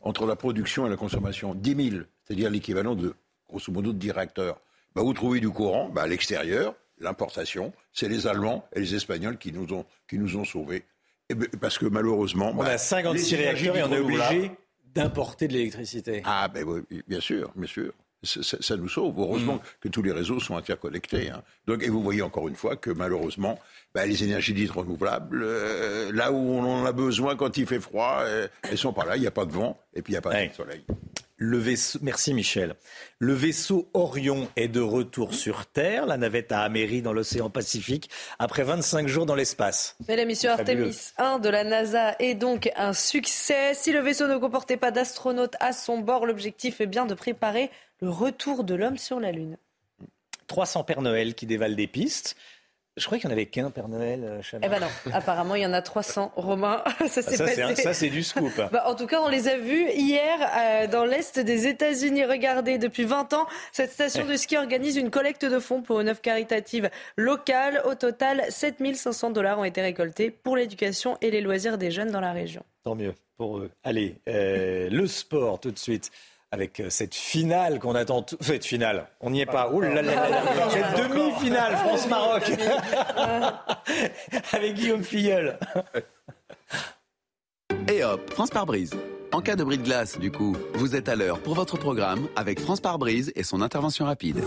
entre 0.00 0.26
la 0.26 0.36
production 0.36 0.86
et 0.86 0.90
la 0.90 0.96
consommation. 0.96 1.54
10 1.54 1.90
000 1.90 2.02
c'est-à-dire 2.30 2.48
l'équivalent 2.48 2.94
de, 2.94 3.12
grosso 3.48 3.72
modo, 3.72 3.92
de 3.92 3.98
10 3.98 4.12
réacteurs. 4.12 4.60
Bah, 4.94 5.02
vous 5.02 5.12
trouvez 5.12 5.40
du 5.40 5.50
courant 5.50 5.88
bah, 5.88 6.02
à 6.02 6.06
l'extérieur, 6.06 6.76
l'importation, 7.00 7.72
c'est 7.92 8.08
les 8.08 8.28
Allemands 8.28 8.64
et 8.72 8.78
les 8.78 8.94
Espagnols 8.94 9.36
qui 9.36 9.52
nous 9.52 9.72
ont, 9.74 9.84
qui 10.08 10.16
nous 10.16 10.36
ont 10.36 10.44
sauvés. 10.44 10.84
Et 11.28 11.34
parce 11.34 11.76
que 11.76 11.86
malheureusement. 11.86 12.54
On 12.56 12.62
a 12.62 12.78
56 12.78 13.32
bah, 13.32 13.38
réacteurs 13.42 13.76
et 13.76 13.82
on 13.82 13.92
est 13.92 13.98
obligé 13.98 14.52
d'importer 14.94 15.48
de 15.48 15.54
l'électricité. 15.54 16.22
Ah, 16.24 16.46
ben 16.46 16.64
oui, 16.64 17.02
bien 17.08 17.20
sûr, 17.20 17.50
bien 17.56 17.66
sûr. 17.66 17.92
Ça, 18.22 18.76
nous 18.76 18.88
sauve. 18.88 19.18
Heureusement 19.18 19.56
mm. 19.56 19.60
que 19.80 19.88
tous 19.88 20.02
les 20.02 20.12
réseaux 20.12 20.38
sont 20.38 20.56
interconnectés. 20.56 21.30
Hein. 21.30 21.42
Donc, 21.66 21.82
et 21.82 21.88
vous 21.88 22.02
voyez 22.02 22.22
encore 22.22 22.46
une 22.46 22.54
fois 22.54 22.76
que 22.76 22.90
malheureusement, 22.90 23.58
bah, 23.92 24.06
les 24.06 24.22
énergies 24.22 24.54
dites 24.54 24.70
renouvelables, 24.70 25.42
euh, 25.42 26.12
là 26.12 26.30
où 26.30 26.36
on 26.36 26.62
en 26.62 26.84
a 26.84 26.92
besoin 26.92 27.34
quand 27.34 27.56
il 27.56 27.66
fait 27.66 27.80
froid, 27.80 28.18
euh, 28.20 28.46
elles 28.62 28.78
sont 28.78 28.92
pas 28.92 29.04
là. 29.04 29.16
Il 29.16 29.22
n'y 29.22 29.26
a 29.26 29.32
pas 29.32 29.46
de 29.46 29.52
vent 29.52 29.80
et 29.94 30.02
puis 30.02 30.12
il 30.12 30.14
n'y 30.14 30.18
a 30.18 30.22
pas 30.22 30.46
de 30.46 30.52
soleil. 30.52 30.84
Le 31.42 31.56
vaisseau, 31.56 31.98
merci 32.02 32.34
Michel. 32.34 32.74
Le 33.18 33.32
vaisseau 33.32 33.88
Orion 33.94 34.46
est 34.56 34.68
de 34.68 34.80
retour 34.80 35.32
sur 35.32 35.64
Terre. 35.64 36.04
La 36.04 36.18
navette 36.18 36.52
a 36.52 36.60
améri 36.60 37.00
dans 37.00 37.14
l'océan 37.14 37.48
Pacifique 37.48 38.10
après 38.38 38.62
25 38.62 39.08
jours 39.08 39.24
dans 39.24 39.34
l'espace. 39.34 39.96
la 40.06 40.26
mission 40.26 40.50
Artemis 40.50 40.98
1 41.16 41.38
de 41.38 41.48
la 41.48 41.64
NASA 41.64 42.14
est 42.18 42.34
donc 42.34 42.70
un 42.76 42.92
succès. 42.92 43.72
Si 43.72 43.90
le 43.90 44.00
vaisseau 44.00 44.26
ne 44.26 44.36
comportait 44.36 44.76
pas 44.76 44.90
d'astronautes 44.90 45.56
à 45.60 45.72
son 45.72 46.00
bord, 46.00 46.26
l'objectif 46.26 46.82
est 46.82 46.86
bien 46.86 47.06
de 47.06 47.14
préparer 47.14 47.70
le 48.02 48.10
retour 48.10 48.62
de 48.62 48.74
l'homme 48.74 48.98
sur 48.98 49.18
la 49.18 49.32
Lune. 49.32 49.56
300 50.46 50.84
Pères 50.84 51.00
Noël 51.00 51.34
qui 51.34 51.46
dévalent 51.46 51.74
des 51.74 51.86
pistes 51.86 52.36
Je 53.00 53.06
crois 53.06 53.18
qu'il 53.18 53.28
n'y 53.28 53.32
en 53.32 53.36
avait 53.36 53.46
qu'un, 53.46 53.70
Père 53.70 53.88
Noël, 53.88 54.20
euh, 54.22 54.58
Eh 54.62 54.68
ben 54.68 54.78
non, 54.78 54.86
apparemment 55.12 55.54
il 55.54 55.62
y 55.62 55.66
en 55.66 55.72
a 55.72 55.80
300, 55.80 56.32
Romain. 56.36 56.84
ça 57.08 57.22
s'est 57.22 57.38
passé. 57.38 57.74
Ça, 57.76 57.94
c'est 57.94 58.10
du 58.10 58.22
scoop. 58.22 58.52
Bah, 58.72 58.84
en 58.86 58.94
tout 58.94 59.06
cas, 59.06 59.20
on 59.22 59.28
les 59.28 59.48
a 59.48 59.56
vus 59.56 59.88
hier 59.92 60.38
euh, 60.38 60.86
dans 60.86 61.04
l'Est 61.04 61.38
des 61.38 61.66
États-Unis. 61.66 62.24
Regardez, 62.24 62.76
depuis 62.76 63.04
20 63.04 63.32
ans, 63.32 63.46
cette 63.72 63.90
station 63.90 64.26
de 64.26 64.36
ski 64.36 64.56
organise 64.58 64.96
une 64.96 65.10
collecte 65.10 65.44
de 65.44 65.58
fonds 65.58 65.80
pour 65.82 66.00
une 66.00 66.08
œuvre 66.08 66.20
caritative 66.20 66.90
locale. 67.16 67.82
Au 67.86 67.94
total, 67.94 68.44
7500 68.50 69.30
dollars 69.30 69.58
ont 69.58 69.64
été 69.64 69.80
récoltés 69.80 70.30
pour 70.30 70.56
l'éducation 70.56 71.16
et 71.22 71.30
les 71.30 71.40
loisirs 71.40 71.78
des 71.78 71.90
jeunes 71.90 72.10
dans 72.10 72.20
la 72.20 72.32
région. 72.32 72.62
Tant 72.84 72.94
mieux 72.94 73.14
pour 73.36 73.58
eux. 73.58 73.70
Allez, 73.82 74.16
euh, 74.28 74.90
le 74.90 75.06
sport 75.06 75.58
tout 75.58 75.70
de 75.70 75.78
suite 75.78 76.10
avec 76.52 76.80
euh, 76.80 76.90
cette 76.90 77.14
finale 77.14 77.78
qu'on 77.78 77.94
attend. 77.94 78.22
Tout... 78.22 78.36
Cette 78.40 78.64
finale, 78.64 79.06
on 79.20 79.30
n'y 79.30 79.40
est 79.40 79.46
pas. 79.46 79.70
Ouh 79.70 79.80
là 79.80 79.90
là 79.90 80.02
là 80.02 80.42
Cette 80.70 81.08
demi-finale 81.08 81.76
France-Maroc 81.76 82.50
avec 84.52 84.74
Guillaume 84.74 85.04
Filleul. 85.04 85.58
Et 87.88 88.04
hop, 88.04 88.30
France 88.30 88.50
par 88.50 88.66
brise. 88.66 88.94
En 89.32 89.40
cas 89.40 89.54
de 89.54 89.62
bris 89.62 89.78
de 89.78 89.84
glace, 89.84 90.18
du 90.18 90.32
coup, 90.32 90.56
vous 90.74 90.96
êtes 90.96 91.08
à 91.08 91.14
l'heure 91.14 91.40
pour 91.40 91.54
votre 91.54 91.78
programme 91.78 92.28
avec 92.34 92.58
France 92.58 92.80
par 92.80 92.98
brise 92.98 93.32
et 93.36 93.44
son 93.44 93.62
intervention 93.62 94.06
rapide. 94.06 94.42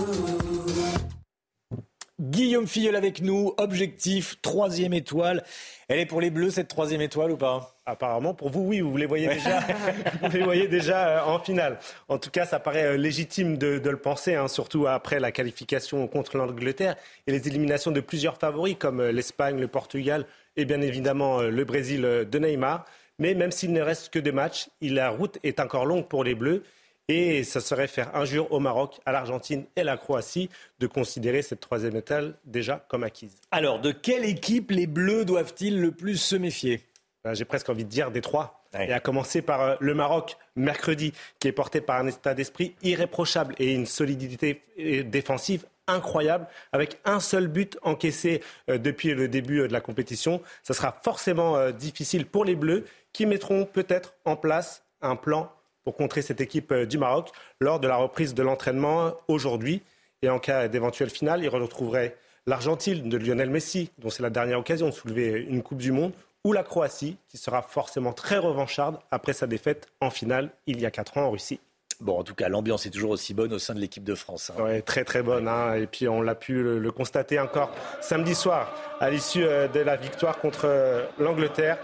Guillaume 2.19 2.67
Filleul 2.67 2.95
avec 2.95 3.21
nous, 3.21 3.53
objectif, 3.57 4.41
troisième 4.41 4.93
étoile. 4.93 5.43
Elle 5.87 5.99
est 5.99 6.05
pour 6.05 6.19
les 6.19 6.29
Bleus, 6.29 6.51
cette 6.51 6.67
troisième 6.67 7.01
étoile 7.01 7.31
ou 7.31 7.37
pas? 7.37 7.72
Apparemment, 7.85 8.33
pour 8.33 8.49
vous, 8.49 8.61
oui, 8.61 8.79
vous 8.79 8.95
les 8.95 9.05
voyez 9.05 9.27
déjà, 9.27 9.59
vous 10.21 10.37
les 10.37 10.43
voyez 10.43 10.67
déjà 10.69 11.07
euh, 11.07 11.25
en 11.25 11.39
finale. 11.39 11.79
En 12.07 12.17
tout 12.17 12.29
cas, 12.29 12.45
ça 12.45 12.59
paraît 12.59 12.85
euh, 12.85 12.97
légitime 12.97 13.57
de, 13.57 13.77
le 13.77 13.97
penser, 13.97 14.35
hein, 14.35 14.47
surtout 14.47 14.87
après 14.87 15.19
la 15.19 15.33
qualification 15.33 16.07
contre 16.07 16.37
l'Angleterre 16.37 16.95
et 17.27 17.33
les 17.33 17.45
éliminations 17.49 17.91
de 17.91 17.99
plusieurs 17.99 18.37
favoris 18.37 18.77
comme 18.79 19.01
euh, 19.01 19.11
l'Espagne, 19.11 19.59
le 19.59 19.67
Portugal 19.67 20.25
et 20.55 20.63
bien 20.63 20.79
évidemment 20.79 21.41
le 21.41 21.65
Brésil 21.65 22.01
de 22.01 22.39
Neymar. 22.39 22.85
Mais 23.19 23.33
même 23.33 23.51
s'il 23.51 23.73
ne 23.73 23.81
reste 23.81 24.13
que 24.13 24.19
deux 24.19 24.31
matchs, 24.31 24.69
la 24.81 25.09
route 25.09 25.39
est 25.43 25.59
encore 25.59 25.85
longue 25.85 26.07
pour 26.07 26.23
les 26.23 26.35
Bleus. 26.35 26.63
Et 27.09 27.43
ça 27.43 27.59
serait 27.59 27.87
faire 27.87 28.15
injure 28.15 28.49
au 28.51 28.59
Maroc, 28.59 29.01
à 29.05 29.11
l'Argentine 29.11 29.65
et 29.75 29.81
à 29.81 29.83
la 29.83 29.97
Croatie 29.97 30.49
de 30.79 30.87
considérer 30.87 31.41
cette 31.41 31.59
troisième 31.59 31.95
étoile 31.97 32.35
déjà 32.45 32.85
comme 32.87 33.03
acquise. 33.03 33.35
Alors, 33.51 33.81
de 33.81 33.91
quelle 33.91 34.23
équipe 34.23 34.71
les 34.71 34.87
Bleus 34.87 35.25
doivent-ils 35.25 35.81
le 35.81 35.91
plus 35.91 36.17
se 36.17 36.35
méfier? 36.35 36.85
J'ai 37.31 37.45
presque 37.45 37.69
envie 37.69 37.85
de 37.85 37.89
dire 37.89 38.11
des 38.11 38.21
trois. 38.21 38.63
Et 38.77 38.91
à 38.91 38.99
commencer 38.99 39.41
par 39.41 39.61
euh, 39.61 39.75
le 39.79 39.93
Maroc, 39.93 40.35
mercredi, 40.55 41.13
qui 41.39 41.47
est 41.47 41.51
porté 41.51 41.79
par 41.79 41.97
un 41.99 42.07
état 42.07 42.33
d'esprit 42.33 42.75
irréprochable 42.81 43.55
et 43.59 43.73
une 43.73 43.85
solidité 43.85 44.61
euh, 44.79 45.03
défensive 45.03 45.65
incroyable, 45.87 46.47
avec 46.71 46.97
un 47.05 47.19
seul 47.19 47.47
but 47.47 47.77
encaissé 47.83 48.41
euh, 48.69 48.77
depuis 48.77 49.13
le 49.13 49.27
début 49.27 49.59
de 49.59 49.73
la 49.73 49.81
compétition. 49.81 50.41
Ça 50.63 50.73
sera 50.73 50.91
forcément 51.03 51.69
difficile 51.71 52.25
pour 52.25 52.45
les 52.45 52.55
Bleus, 52.55 52.85
qui 53.13 53.25
mettront 53.25 53.65
peut-être 53.65 54.15
en 54.25 54.35
place 54.35 54.83
un 55.01 55.15
plan 55.15 55.51
pour 55.83 55.95
contrer 55.95 56.21
cette 56.21 56.41
équipe 56.41 56.71
euh, 56.71 56.85
du 56.85 56.97
Maroc 56.97 57.31
lors 57.59 57.79
de 57.79 57.87
la 57.87 57.95
reprise 57.95 58.33
de 58.33 58.43
l'entraînement 58.43 59.13
aujourd'hui. 59.27 59.81
Et 60.21 60.29
en 60.29 60.39
cas 60.39 60.67
d'éventuelle 60.67 61.09
finale, 61.09 61.43
il 61.43 61.49
retrouverait 61.49 62.15
l'Argentine 62.47 63.09
de 63.09 63.17
Lionel 63.17 63.49
Messi, 63.49 63.91
dont 63.99 64.09
c'est 64.09 64.23
la 64.23 64.29
dernière 64.29 64.59
occasion 64.59 64.87
de 64.87 64.93
soulever 64.93 65.45
une 65.47 65.61
Coupe 65.61 65.79
du 65.79 65.91
Monde, 65.91 66.13
ou 66.43 66.53
la 66.53 66.63
Croatie, 66.63 67.17
qui 67.29 67.37
sera 67.37 67.61
forcément 67.61 68.13
très 68.13 68.37
revancharde 68.37 68.99
après 69.11 69.33
sa 69.33 69.47
défaite 69.47 69.87
en 70.01 70.09
finale 70.09 70.51
il 70.67 70.81
y 70.81 70.85
a 70.85 70.91
4 70.91 71.17
ans 71.17 71.25
en 71.25 71.31
Russie. 71.31 71.59
Bon, 72.01 72.19
en 72.19 72.23
tout 72.23 72.35
cas, 72.35 72.49
l'ambiance 72.49 72.85
est 72.85 72.89
toujours 72.89 73.11
aussi 73.11 73.33
bonne 73.33 73.53
au 73.53 73.59
sein 73.59 73.73
de 73.73 73.79
l'équipe 73.79 74.03
de 74.03 74.15
France. 74.15 74.51
Hein. 74.51 74.61
Oui, 74.61 74.83
très 74.83 75.05
très 75.05 75.23
bonne. 75.23 75.47
Hein. 75.47 75.75
Et 75.75 75.87
puis 75.87 76.07
on 76.07 76.21
l'a 76.21 76.35
pu 76.35 76.61
le, 76.61 76.91
constater 76.91 77.39
encore 77.39 77.71
samedi 78.01 78.35
soir 78.35 78.73
à 78.99 79.09
l'issue 79.09 79.45
euh, 79.45 79.67
de 79.67 79.79
la 79.79 79.95
victoire 79.95 80.39
contre 80.39 80.65
euh, 80.65 81.05
l'Angleterre 81.19 81.77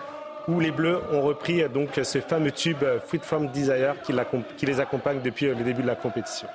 où 0.47 0.59
les 0.59 0.71
Bleus 0.71 0.99
ont 1.11 1.21
repris 1.21 1.67
donc 1.69 1.99
ce 2.01 2.19
fameux 2.19 2.51
tube 2.51 2.83
Free 3.05 3.19
From 3.21 3.47
Desire 3.47 3.95
qui, 4.01 4.65
les 4.65 4.79
accompagne 4.79 5.21
depuis 5.21 5.45
le 5.45 5.63
début 5.63 5.83
de 5.83 5.87
la 5.87 5.95
compétition. 5.95 6.47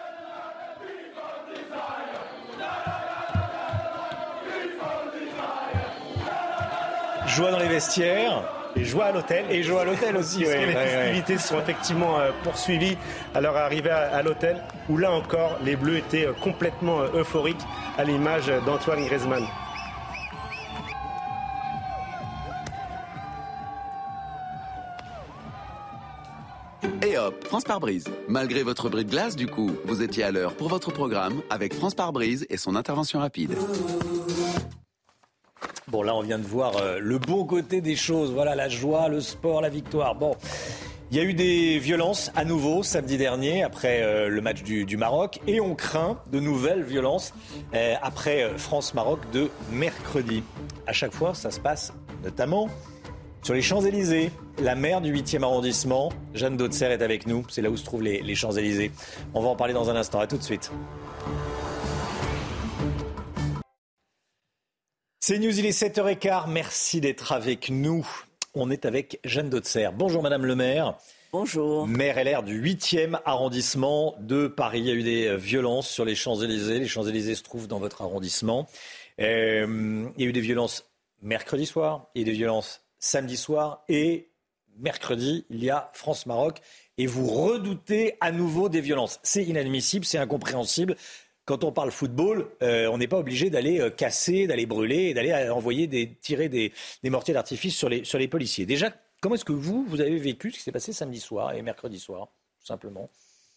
Joie 7.34 7.50
dans 7.50 7.58
les 7.58 7.68
vestiaires. 7.68 8.44
Et 8.76 8.84
joie 8.84 9.06
à 9.06 9.12
l'hôtel. 9.12 9.44
Et 9.50 9.62
joie 9.64 9.82
à 9.82 9.84
l'hôtel 9.84 10.16
aussi, 10.16 10.38
oui. 10.38 10.66
Les 10.66 10.72
festivités 10.72 11.38
sont 11.38 11.58
effectivement 11.58 12.18
euh, 12.18 12.30
poursuivies 12.44 12.96
à 13.34 13.40
leur 13.40 13.56
arrivée 13.56 13.90
à 13.90 14.22
l'hôtel, 14.22 14.62
où 14.88 14.96
là 14.96 15.10
encore, 15.10 15.58
les 15.64 15.74
Bleus 15.74 15.98
étaient 15.98 16.26
euh, 16.26 16.32
complètement 16.32 17.00
euh, 17.00 17.20
euphoriques 17.20 17.60
à 17.98 18.04
l'image 18.04 18.46
d'Antoine 18.66 19.04
Griezmann. 19.04 19.44
Et 27.02 27.18
hop, 27.18 27.44
France 27.46 27.64
par 27.64 27.80
brise. 27.80 28.06
Malgré 28.28 28.62
votre 28.62 28.88
bris 28.88 29.04
de 29.04 29.10
glace, 29.10 29.34
du 29.34 29.48
coup, 29.48 29.72
vous 29.84 30.02
étiez 30.02 30.22
à 30.22 30.30
l'heure 30.30 30.54
pour 30.54 30.68
votre 30.68 30.92
programme 30.92 31.42
avec 31.50 31.74
France 31.74 31.94
par 31.94 32.12
brise 32.12 32.46
et 32.48 32.56
son 32.56 32.76
intervention 32.76 33.18
rapide. 33.18 33.56
Bon, 35.88 36.02
là, 36.02 36.14
on 36.14 36.22
vient 36.22 36.38
de 36.38 36.46
voir 36.46 36.76
euh, 36.76 36.98
le 37.00 37.18
bon 37.18 37.44
côté 37.44 37.80
des 37.80 37.96
choses. 37.96 38.32
Voilà, 38.32 38.54
la 38.54 38.68
joie, 38.68 39.08
le 39.08 39.20
sport, 39.20 39.60
la 39.60 39.68
victoire. 39.68 40.14
Bon. 40.14 40.34
Il 41.10 41.16
y 41.18 41.20
a 41.20 41.22
eu 41.22 41.34
des 41.34 41.78
violences 41.78 42.32
à 42.34 42.44
nouveau 42.44 42.82
samedi 42.82 43.18
dernier 43.18 43.62
après 43.62 44.02
euh, 44.02 44.28
le 44.28 44.40
match 44.40 44.62
du, 44.62 44.96
Maroc 44.96 45.38
et 45.46 45.60
on 45.60 45.74
craint 45.74 46.18
de 46.32 46.40
nouvelles 46.40 46.82
violences 46.82 47.34
euh, 47.74 47.94
après 48.02 48.50
France-Maroc 48.56 49.20
de 49.32 49.50
mercredi. 49.70 50.42
À 50.86 50.92
chaque 50.92 51.12
fois, 51.12 51.34
ça 51.34 51.50
se 51.50 51.60
passe 51.60 51.92
notamment 52.24 52.68
sur 53.44 53.52
les 53.52 53.60
Champs-Élysées, 53.60 54.30
la 54.62 54.74
maire 54.74 55.02
du 55.02 55.12
8e 55.12 55.42
arrondissement, 55.42 56.10
Jeanne 56.32 56.56
Dautzer, 56.56 56.86
est 56.86 57.02
avec 57.02 57.26
nous. 57.26 57.44
C'est 57.50 57.60
là 57.60 57.68
où 57.68 57.76
se 57.76 57.84
trouvent 57.84 58.02
les, 58.02 58.34
Champs-Élysées. 58.34 58.90
On 59.34 59.42
va 59.42 59.48
en 59.48 59.56
parler 59.56 59.74
dans 59.74 59.90
un 59.90 59.96
instant. 59.96 60.18
À 60.18 60.26
tout 60.26 60.38
de 60.38 60.42
suite. 60.42 60.72
C'est 65.26 65.38
News, 65.38 65.58
il 65.58 65.64
est 65.64 65.70
7h15. 65.70 66.50
Merci 66.50 67.00
d'être 67.00 67.32
avec 67.32 67.70
nous. 67.70 68.06
On 68.52 68.70
est 68.70 68.84
avec 68.84 69.20
Jeanne 69.24 69.48
Dautzer. 69.48 69.88
Bonjour 69.96 70.22
Madame 70.22 70.44
le 70.44 70.54
maire. 70.54 70.98
Bonjour. 71.32 71.86
Maire 71.86 72.22
LR 72.22 72.42
du 72.42 72.62
8e 72.62 73.18
arrondissement 73.24 74.16
de 74.20 74.48
Paris. 74.48 74.80
Il 74.80 74.84
y 74.84 74.90
a 74.90 74.92
eu 74.92 75.02
des 75.02 75.34
violences 75.38 75.88
sur 75.88 76.04
les 76.04 76.14
Champs-Élysées. 76.14 76.78
Les 76.78 76.86
Champs-Élysées 76.86 77.36
se 77.36 77.42
trouvent 77.42 77.68
dans 77.68 77.78
votre 77.78 78.02
arrondissement. 78.02 78.68
Euh, 79.18 80.06
il 80.14 80.22
y 80.22 80.26
a 80.26 80.28
eu 80.28 80.34
des 80.34 80.42
violences 80.42 80.84
mercredi 81.22 81.64
soir. 81.64 82.10
Il 82.14 82.20
y 82.20 82.24
a 82.24 82.28
eu 82.28 82.30
des 82.30 82.36
violences 82.36 82.82
samedi 82.98 83.38
soir 83.38 83.82
et 83.88 84.28
mercredi, 84.78 85.46
il 85.50 85.62
y 85.64 85.70
a 85.70 85.90
France-Maroc 85.94 86.60
et 86.98 87.06
vous 87.06 87.26
redoutez 87.26 88.16
à 88.20 88.30
nouveau 88.30 88.68
des 88.68 88.80
violences. 88.80 89.20
C'est 89.22 89.44
inadmissible, 89.44 90.04
c'est 90.04 90.18
incompréhensible. 90.18 90.96
Quand 91.46 91.62
on 91.62 91.72
parle 91.72 91.90
football, 91.90 92.48
euh, 92.62 92.86
on 92.86 92.96
n'est 92.96 93.08
pas 93.08 93.18
obligé 93.18 93.50
d'aller 93.50 93.78
euh, 93.78 93.90
casser, 93.90 94.46
d'aller 94.46 94.64
brûler, 94.64 95.12
d'aller 95.12 95.30
euh, 95.30 95.52
envoyer 95.52 96.16
tirer 96.22 96.48
des, 96.48 96.72
mortiers 97.04 97.34
d'artifice 97.34 97.76
sur 97.76 97.90
les, 97.90 98.02
sur 98.04 98.18
les 98.18 98.28
policiers. 98.28 98.64
Déjà, 98.64 98.90
comment 99.20 99.34
est-ce 99.34 99.44
que 99.44 99.52
vous, 99.52 99.84
vous 99.86 100.00
avez 100.00 100.16
vécu 100.16 100.50
ce 100.50 100.56
qui 100.56 100.62
s'est 100.62 100.72
passé 100.72 100.94
samedi 100.94 101.20
soir 101.20 101.52
et 101.52 101.60
mercredi 101.60 101.98
soir, 101.98 102.28
tout 102.60 102.66
simplement? 102.66 103.10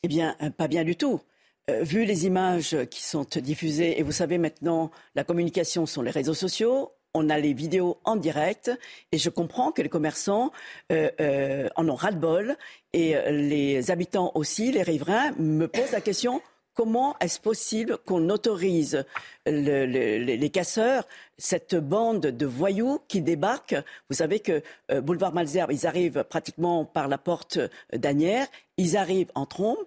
Eh 0.03 0.09
bien, 0.09 0.35
pas 0.57 0.67
bien 0.67 0.83
du 0.83 0.95
tout. 0.97 1.21
vu 1.69 2.05
les 2.05 2.25
images 2.25 2.77
qui 2.91 3.01
sont 3.01 3.25
diffusées, 3.37 3.99
et 3.99 4.03
vous 4.03 4.11
savez 4.11 4.37
maintenant, 4.37 4.91
la 5.15 5.23
communication 5.23 5.85
sont 5.85 6.01
les 6.01 6.11
réseaux 6.11 6.33
sociaux, 6.33 6.91
on 7.13 7.29
a 7.29 7.39
les 7.39 7.53
vidéos 7.53 7.97
en 8.03 8.15
direct 8.15 8.69
et 9.11 9.17
je 9.17 9.29
comprends 9.29 9.71
que 9.71 9.81
les 9.81 9.89
commerçants 9.89 10.51
en 10.91 11.89
ont 11.89 11.95
ras-le-bol 11.95 12.55
et 12.93 13.15
les 13.31 13.89
habitants 13.89 14.31
aussi, 14.35 14.71
les 14.71 14.83
riverains, 14.83 15.31
me 15.39 15.67
posent 15.67 15.91
la 15.93 16.01
question 16.01 16.41
comment 16.77 17.17
est-ce 17.19 17.39
possible 17.39 17.97
qu'on 18.05 18.29
autorise 18.29 19.03
les 19.45 20.49
casseurs, 20.53 21.05
cette 21.37 21.75
bande 21.75 22.21
de 22.21 22.45
voyous 22.45 23.01
qui 23.09 23.21
débarquent? 23.21 23.75
Vous 24.09 24.15
savez 24.15 24.39
que 24.39 24.61
boulevard 25.01 25.33
Malzerbe, 25.33 25.71
ils 25.73 25.87
arrivent 25.87 26.23
pratiquement 26.29 26.85
par 26.85 27.07
la 27.07 27.17
porte 27.17 27.59
d'Anières, 27.93 28.47
ils 28.77 28.95
arrivent 28.95 29.31
en 29.35 29.45
trombe 29.45 29.77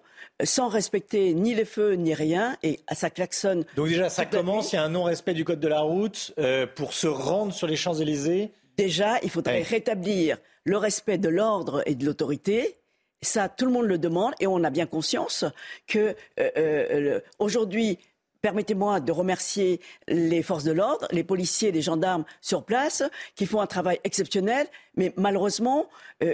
sans 0.43 0.67
respecter 0.67 1.33
ni 1.33 1.55
les 1.55 1.65
feux 1.65 1.93
ni 1.93 2.13
rien, 2.13 2.57
et 2.63 2.79
ça 2.91 3.09
klaxonne. 3.09 3.65
Donc 3.75 3.87
déjà, 3.87 4.09
ça 4.09 4.25
commence, 4.25 4.73
il 4.73 4.75
y 4.75 4.79
a 4.79 4.83
un 4.83 4.89
non-respect 4.89 5.33
du 5.33 5.45
code 5.45 5.59
de 5.59 5.67
la 5.67 5.81
route 5.81 6.33
euh, 6.37 6.67
pour 6.67 6.93
se 6.93 7.07
rendre 7.07 7.53
sur 7.53 7.67
les 7.67 7.75
Champs-Élysées 7.75 8.51
Déjà, 8.77 9.19
il 9.21 9.29
faudrait 9.29 9.61
rétablir 9.61 10.37
le 10.63 10.77
respect 10.77 11.17
de 11.17 11.29
l'ordre 11.29 11.83
et 11.85 11.95
de 11.95 12.05
l'autorité. 12.05 12.77
Ça, 13.21 13.49
tout 13.49 13.65
le 13.65 13.71
monde 13.71 13.85
le 13.85 13.97
demande, 13.97 14.33
et 14.39 14.47
on 14.47 14.63
a 14.63 14.69
bien 14.69 14.85
conscience 14.85 15.45
que 15.87 16.15
euh, 16.39 16.51
euh, 16.57 17.19
aujourd'hui, 17.39 17.99
Permettez-moi 18.41 19.01
de 19.01 19.11
remercier 19.11 19.81
les 20.07 20.41
forces 20.41 20.63
de 20.63 20.71
l'ordre, 20.71 21.07
les 21.11 21.23
policiers, 21.23 21.71
les 21.71 21.83
gendarmes 21.83 22.25
sur 22.41 22.63
place, 22.65 23.03
qui 23.35 23.45
font 23.45 23.61
un 23.61 23.67
travail 23.67 23.99
exceptionnel, 24.03 24.65
mais 24.95 25.13
malheureusement, 25.15 25.87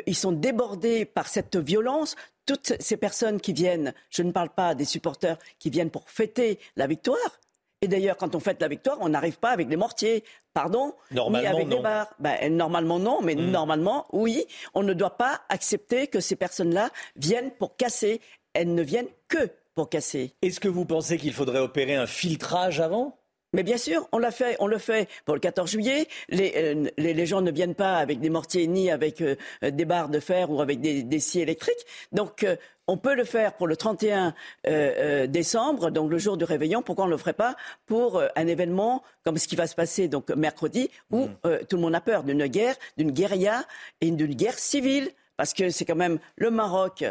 ils 0.05 0.15
sont 0.15 0.31
débordés 0.31 1.03
par 1.03 1.27
cette 1.27 1.57
violence. 1.57 2.15
Toutes 2.45 2.75
ces 2.79 2.95
personnes 2.95 3.41
qui 3.41 3.51
viennent, 3.51 3.93
je 4.09 4.23
ne 4.23 4.31
parle 4.31 4.51
pas 4.51 4.73
des 4.73 4.85
supporters 4.85 5.37
qui 5.59 5.69
viennent 5.69 5.91
pour 5.91 6.09
fêter 6.09 6.59
la 6.77 6.87
victoire, 6.87 7.41
Et 7.81 7.87
d'ailleurs, 7.87 8.17
quand 8.17 8.33
on 8.33 8.39
fête 8.39 8.59
la 8.61 8.67
victoire, 8.67 8.97
on 9.01 9.09
n'arrive 9.09 9.37
pas 9.37 9.51
avec 9.51 9.67
des 9.67 9.75
mortiers, 9.75 10.23
pardon, 10.53 10.93
normalement, 11.11 11.47
ni 11.49 11.55
avec 11.55 11.67
non. 11.67 11.75
des 11.77 11.81
barres. 11.83 12.09
Ben, 12.19 12.55
normalement 12.55 12.97
non, 12.99 13.21
mais 13.21 13.35
Mm. 13.35 13.51
normalement 13.51 14.07
oui. 14.13 14.45
On 14.73 14.81
ne 14.83 14.93
doit 14.93 15.17
pas 15.17 15.41
accepter 15.49 16.07
que 16.07 16.19
ces 16.19 16.35
personnes-là 16.35 16.89
viennent 17.15 17.51
pour 17.51 17.75
casser. 17.77 18.21
Elles 18.53 18.73
ne 18.73 18.81
viennent 18.81 19.09
que 19.27 19.49
pour 19.75 19.89
casser. 19.89 20.33
Est-ce 20.41 20.59
que 20.59 20.67
vous 20.67 20.85
pensez 20.85 21.17
qu'il 21.17 21.33
faudrait 21.33 21.59
opérer 21.59 21.95
un 21.95 22.07
filtrage 22.07 22.79
avant? 22.79 23.16
Mais 23.53 23.63
bien 23.63 23.77
sûr, 23.77 24.07
on 24.11 24.17
l'a 24.17 24.31
fait, 24.31 24.57
on 24.59 24.67
le 24.67 24.77
fait 24.77 25.07
pour 25.25 25.35
le 25.35 25.39
14 25.39 25.69
juillet. 25.71 26.07
Les, 26.29 26.53
euh, 26.55 26.89
les, 26.97 27.13
les 27.13 27.25
gens 27.25 27.41
ne 27.41 27.51
viennent 27.51 27.75
pas 27.75 27.97
avec 27.97 28.19
des 28.19 28.29
mortiers 28.29 28.67
ni 28.67 28.91
avec 28.91 29.21
euh, 29.21 29.35
des 29.61 29.85
barres 29.85 30.09
de 30.09 30.19
fer 30.19 30.51
ou 30.51 30.61
avec 30.61 30.81
des, 30.81 31.03
des 31.03 31.19
scies 31.19 31.41
électriques. 31.41 31.85
Donc 32.11 32.43
euh, 32.43 32.55
on 32.87 32.97
peut 32.97 33.15
le 33.15 33.25
faire 33.25 33.53
pour 33.53 33.67
le 33.67 33.75
31 33.75 34.27
euh, 34.27 34.31
euh, 34.65 35.27
décembre, 35.27 35.91
donc 35.91 36.09
le 36.09 36.17
jour 36.17 36.37
du 36.37 36.45
réveillon. 36.45 36.81
Pourquoi 36.81 37.05
on 37.05 37.07
ne 37.07 37.11
le 37.13 37.17
ferait 37.17 37.33
pas 37.33 37.55
pour 37.85 38.17
euh, 38.17 38.27
un 38.35 38.47
événement 38.47 39.03
comme 39.23 39.37
ce 39.37 39.47
qui 39.47 39.55
va 39.55 39.67
se 39.67 39.75
passer 39.75 40.07
donc 40.07 40.29
mercredi, 40.29 40.89
où 41.11 41.27
euh, 41.45 41.59
tout 41.69 41.75
le 41.75 41.81
monde 41.81 41.95
a 41.95 42.01
peur 42.01 42.23
d'une 42.23 42.47
guerre, 42.47 42.75
d'une 42.97 43.11
guérilla 43.11 43.65
et 44.01 44.11
d'une 44.11 44.33
guerre 44.33 44.57
civile? 44.57 45.11
Parce 45.37 45.53
que 45.53 45.69
c'est 45.69 45.85
quand 45.85 45.95
même 45.95 46.19
le 46.35 46.51
Maroc 46.51 47.05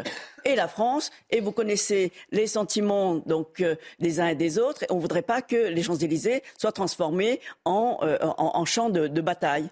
et 0.45 0.55
la 0.55 0.67
France, 0.67 1.11
et 1.29 1.39
vous 1.41 1.51
connaissez 1.51 2.11
les 2.31 2.45
sentiments 2.47 3.15
donc 3.15 3.61
euh, 3.61 3.75
des 3.99 4.19
uns 4.19 4.27
et 4.27 4.35
des 4.35 4.59
autres. 4.59 4.83
Et 4.83 4.87
on 4.91 4.97
ne 4.97 5.01
voudrait 5.01 5.21
pas 5.23 5.41
que 5.41 5.55
les 5.55 5.81
Champs-Élysées 5.81 6.43
soient 6.57 6.71
transformés 6.71 7.39
en, 7.65 7.97
euh, 8.03 8.17
en, 8.21 8.51
en 8.55 8.65
champ 8.65 8.89
de, 8.89 9.07
de 9.07 9.21
bataille. 9.21 9.69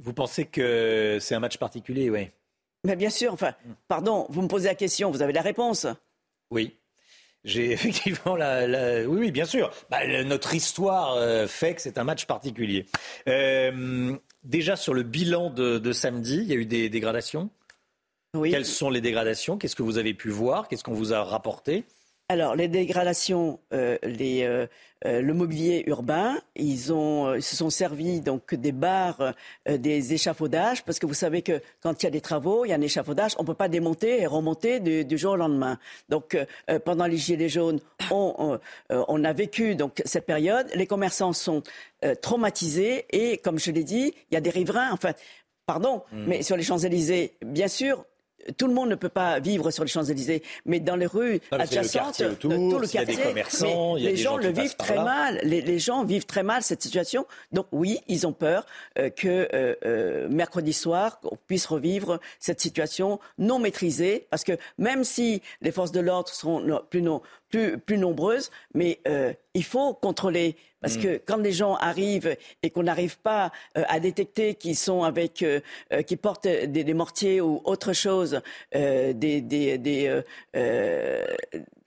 Vous 0.00 0.12
pensez 0.12 0.46
que 0.46 1.18
c'est 1.20 1.34
un 1.34 1.40
match 1.40 1.58
particulier, 1.58 2.08
oui 2.10 2.28
Mais 2.84 2.96
bien 2.96 3.10
sûr, 3.10 3.32
enfin, 3.32 3.54
pardon, 3.88 4.26
vous 4.30 4.42
me 4.42 4.48
posez 4.48 4.68
la 4.68 4.74
question, 4.74 5.10
vous 5.10 5.22
avez 5.22 5.32
la 5.32 5.42
réponse. 5.42 5.86
Oui. 6.50 6.74
J'ai 7.44 7.70
effectivement 7.72 8.34
la, 8.36 8.66
la- 8.66 9.08
Oui, 9.08 9.18
oui, 9.20 9.30
bien 9.30 9.44
sûr. 9.44 9.70
Bah, 9.90 10.04
le- 10.04 10.24
notre 10.24 10.54
histoire 10.54 11.14
euh, 11.14 11.46
fait 11.46 11.74
que 11.74 11.80
c'est 11.80 11.98
un 11.98 12.04
match 12.04 12.26
particulier. 12.26 12.86
Euh, 13.28 14.16
déjà 14.42 14.76
sur 14.76 14.94
le 14.94 15.02
bilan 15.02 15.50
de, 15.50 15.78
de 15.78 15.92
samedi, 15.92 16.38
il 16.38 16.48
y 16.48 16.52
a 16.52 16.56
eu 16.56 16.66
des 16.66 16.88
dégradations? 16.88 17.50
Oui. 18.38 18.50
Quelles 18.50 18.64
sont 18.64 18.90
les 18.90 19.00
dégradations? 19.00 19.58
Qu'est-ce 19.58 19.76
que 19.76 19.82
vous 19.82 19.98
avez 19.98 20.14
pu 20.14 20.30
voir? 20.30 20.68
Qu'est-ce 20.68 20.84
qu'on 20.84 20.94
vous 20.94 21.12
a 21.12 21.22
rapporté? 21.22 21.84
Alors, 22.30 22.56
les 22.56 22.68
dégradations, 22.68 23.58
euh, 23.72 23.96
les, 24.02 24.42
euh, 24.42 24.66
euh, 25.06 25.22
le 25.22 25.32
mobilier 25.32 25.84
urbain, 25.86 26.36
ils, 26.56 26.92
ont, 26.92 27.34
ils 27.34 27.42
se 27.42 27.56
sont 27.56 27.70
servis 27.70 28.20
donc 28.20 28.54
des 28.54 28.70
barres, 28.70 29.32
des 29.66 30.12
échafaudages, 30.12 30.84
parce 30.84 30.98
que 30.98 31.06
vous 31.06 31.14
savez 31.14 31.40
que 31.40 31.62
quand 31.80 32.02
il 32.02 32.04
y 32.04 32.06
a 32.06 32.10
des 32.10 32.20
travaux, 32.20 32.66
il 32.66 32.68
y 32.68 32.72
a 32.72 32.76
un 32.76 32.82
échafaudage, 32.82 33.32
on 33.38 33.44
ne 33.44 33.46
peut 33.46 33.54
pas 33.54 33.68
démonter 33.68 34.20
et 34.20 34.26
remonter 34.26 34.78
du, 34.78 35.06
du 35.06 35.16
jour 35.16 35.32
au 35.32 35.36
lendemain. 35.36 35.78
Donc, 36.10 36.36
pendant 36.84 37.06
les 37.06 37.16
gilets 37.16 37.48
jaunes, 37.48 37.80
on, 38.10 38.58
on, 38.90 39.04
on 39.08 39.24
a 39.24 39.32
vécu 39.32 39.74
donc 39.74 40.02
cette 40.04 40.26
période. 40.26 40.66
Les 40.74 40.86
commerçants 40.86 41.32
sont 41.32 41.62
traumatisés 42.20 43.06
et, 43.08 43.38
comme 43.38 43.58
je 43.58 43.70
l'ai 43.70 43.84
dit, 43.84 44.12
il 44.30 44.34
y 44.34 44.36
a 44.36 44.42
des 44.42 44.50
riverains. 44.50 44.90
Enfin, 44.92 45.14
pardon, 45.64 46.02
mais 46.12 46.42
sur 46.42 46.58
les 46.58 46.62
Champs-Élysées, 46.62 47.38
bien 47.42 47.68
sûr. 47.68 48.04
Tout 48.56 48.66
le 48.66 48.72
monde 48.72 48.88
ne 48.88 48.94
peut 48.94 49.10
pas 49.10 49.40
vivre 49.40 49.70
sur 49.70 49.84
les 49.84 49.90
Champs-Élysées, 49.90 50.42
mais 50.64 50.80
dans 50.80 50.96
les 50.96 51.04
rues 51.06 51.40
Non, 51.52 51.58
le 51.58 51.64
adjacentes, 51.64 52.02
quartier 52.04 52.24
euh, 52.26 52.30
autour, 52.32 52.50
tout 52.50 52.78
le 52.78 52.86
il 52.86 52.94
y 52.94 52.98
a 52.98 53.04
des 53.04 53.12
quartier, 53.12 53.28
commerçants, 53.28 53.94
mais 53.94 54.00
il 54.00 54.04
y 54.04 54.06
a 54.06 54.10
les 54.10 54.16
des 54.16 54.22
gens 54.22 54.30
gens 54.30 54.36
le 54.38 54.48
vivent 54.48 54.76
très 54.76 54.94
là. 54.94 55.04
mal. 55.04 55.40
Les, 55.42 55.60
les 55.60 55.78
gens 55.78 56.04
vivent 56.04 56.24
très 56.24 56.42
mal 56.42 56.62
cette 56.62 56.80
situation. 56.82 57.26
Donc 57.52 57.66
oui, 57.72 58.00
ils 58.08 58.26
ont 58.26 58.32
peur 58.32 58.64
euh, 58.98 59.10
que 59.10 59.48
euh, 59.52 59.74
euh, 59.84 60.28
mercredi 60.30 60.72
soir, 60.72 61.20
on 61.24 61.36
puisse 61.46 61.66
revivre 61.66 62.20
cette 62.38 62.60
situation 62.60 63.20
non 63.38 63.58
maîtrisée, 63.58 64.26
parce 64.30 64.44
que 64.44 64.52
même 64.78 65.04
si 65.04 65.42
les 65.60 65.70
forces 65.72 65.92
de 65.92 66.00
l'ordre 66.00 66.30
seront 66.30 66.60
no- 66.60 66.80
plus, 66.88 67.02
no- 67.02 67.22
plus, 67.48 67.78
plus 67.78 67.98
nombreuses, 67.98 68.50
mais 68.74 68.98
euh, 69.08 69.32
il 69.54 69.64
faut 69.64 69.94
contrôler. 69.94 70.56
Parce 70.80 70.96
Mm. 70.96 71.02
que 71.02 71.20
quand 71.26 71.38
les 71.38 71.52
gens 71.52 71.74
arrivent 71.74 72.36
et 72.62 72.70
qu'on 72.70 72.84
n'arrive 72.84 73.18
pas 73.18 73.50
euh, 73.76 73.82
à 73.88 73.98
détecter 73.98 74.54
qu'ils 74.54 74.76
sont 74.76 75.02
avec, 75.02 75.42
euh, 75.42 75.60
euh, 75.92 76.02
qui 76.02 76.16
portent 76.16 76.46
des, 76.46 76.66
des 76.84 76.94
mortiers 76.94 77.40
ou 77.40 77.60
autre 77.64 77.92
chose, 77.92 78.40
euh, 78.76 79.12
des, 79.12 79.40
des, 79.40 79.76
des, 79.78 80.06
euh, 80.06 80.22
euh, 80.56 81.24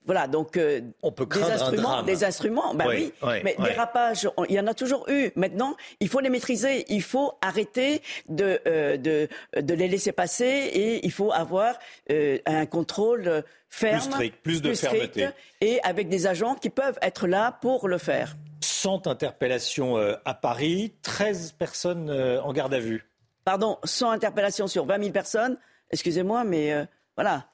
voilà, 0.06 0.28
donc 0.28 0.58
euh, 0.58 0.82
On 1.04 1.12
peut 1.12 1.26
des 1.26 1.42
instruments, 1.44 2.02
des 2.04 2.24
instruments, 2.24 2.74
bah 2.74 2.86
Oui, 2.88 3.14
oui, 3.22 3.30
oui, 3.30 3.42
mais 3.44 3.56
oui. 3.60 3.66
dérapages, 3.66 4.28
on- 4.38 4.46
il 4.46 4.56
y 4.56 4.60
en 4.60 4.66
a 4.68 4.74
toujours 4.74 5.08
eu. 5.10 5.32
Maintenant, 5.36 5.76
il 6.00 6.10
faut 6.10 6.20
les 6.20 6.30
maîtriser, 6.30 6.86
il 6.90 7.04
faut 7.04 7.34
arrêter 7.42 8.02
de, 8.28 8.60
euh, 8.68 8.98
de, 8.98 9.28
de 9.62 9.74
les 9.74 9.88
laisser 9.88 10.12
passer 10.12 10.46
et 10.46 11.06
il 11.06 11.12
faut 11.12 11.32
avoir 11.32 11.76
euh, 12.10 12.38
un 12.46 12.66
contrôle 12.66 13.44
ferme, 13.70 14.00
strict, 14.02 14.38
plus 14.42 14.62
de 14.62 14.74
strict, 14.74 15.14
fermeté. 15.16 15.28
et 15.62 15.80
avec 15.84 16.10
des 16.10 16.26
agents 16.28 16.56
qui 16.56 16.70
peuvent 16.70 16.98
être 17.02 17.28
là 17.28 17.58
pour 17.62 17.88
le 17.88 17.98
faire. 18.00 18.36
100 18.62 19.08
interpellations 19.08 19.96
à 20.26 20.34
Paris, 20.34 20.94
13 21.04 21.54
personnes 21.54 22.10
en 22.44 22.52
garde 22.54 22.74
à 22.74 22.80
vue. 22.80 23.06
Pardon, 23.46 23.78
100 23.84 24.12
interpellations 24.12 24.68
sur 24.68 24.86
20 24.86 25.00
000 25.00 25.12
personnes, 25.12 25.58
excusez-moi, 25.92 26.44
mais 26.44 26.74
voilà. 27.16 27.46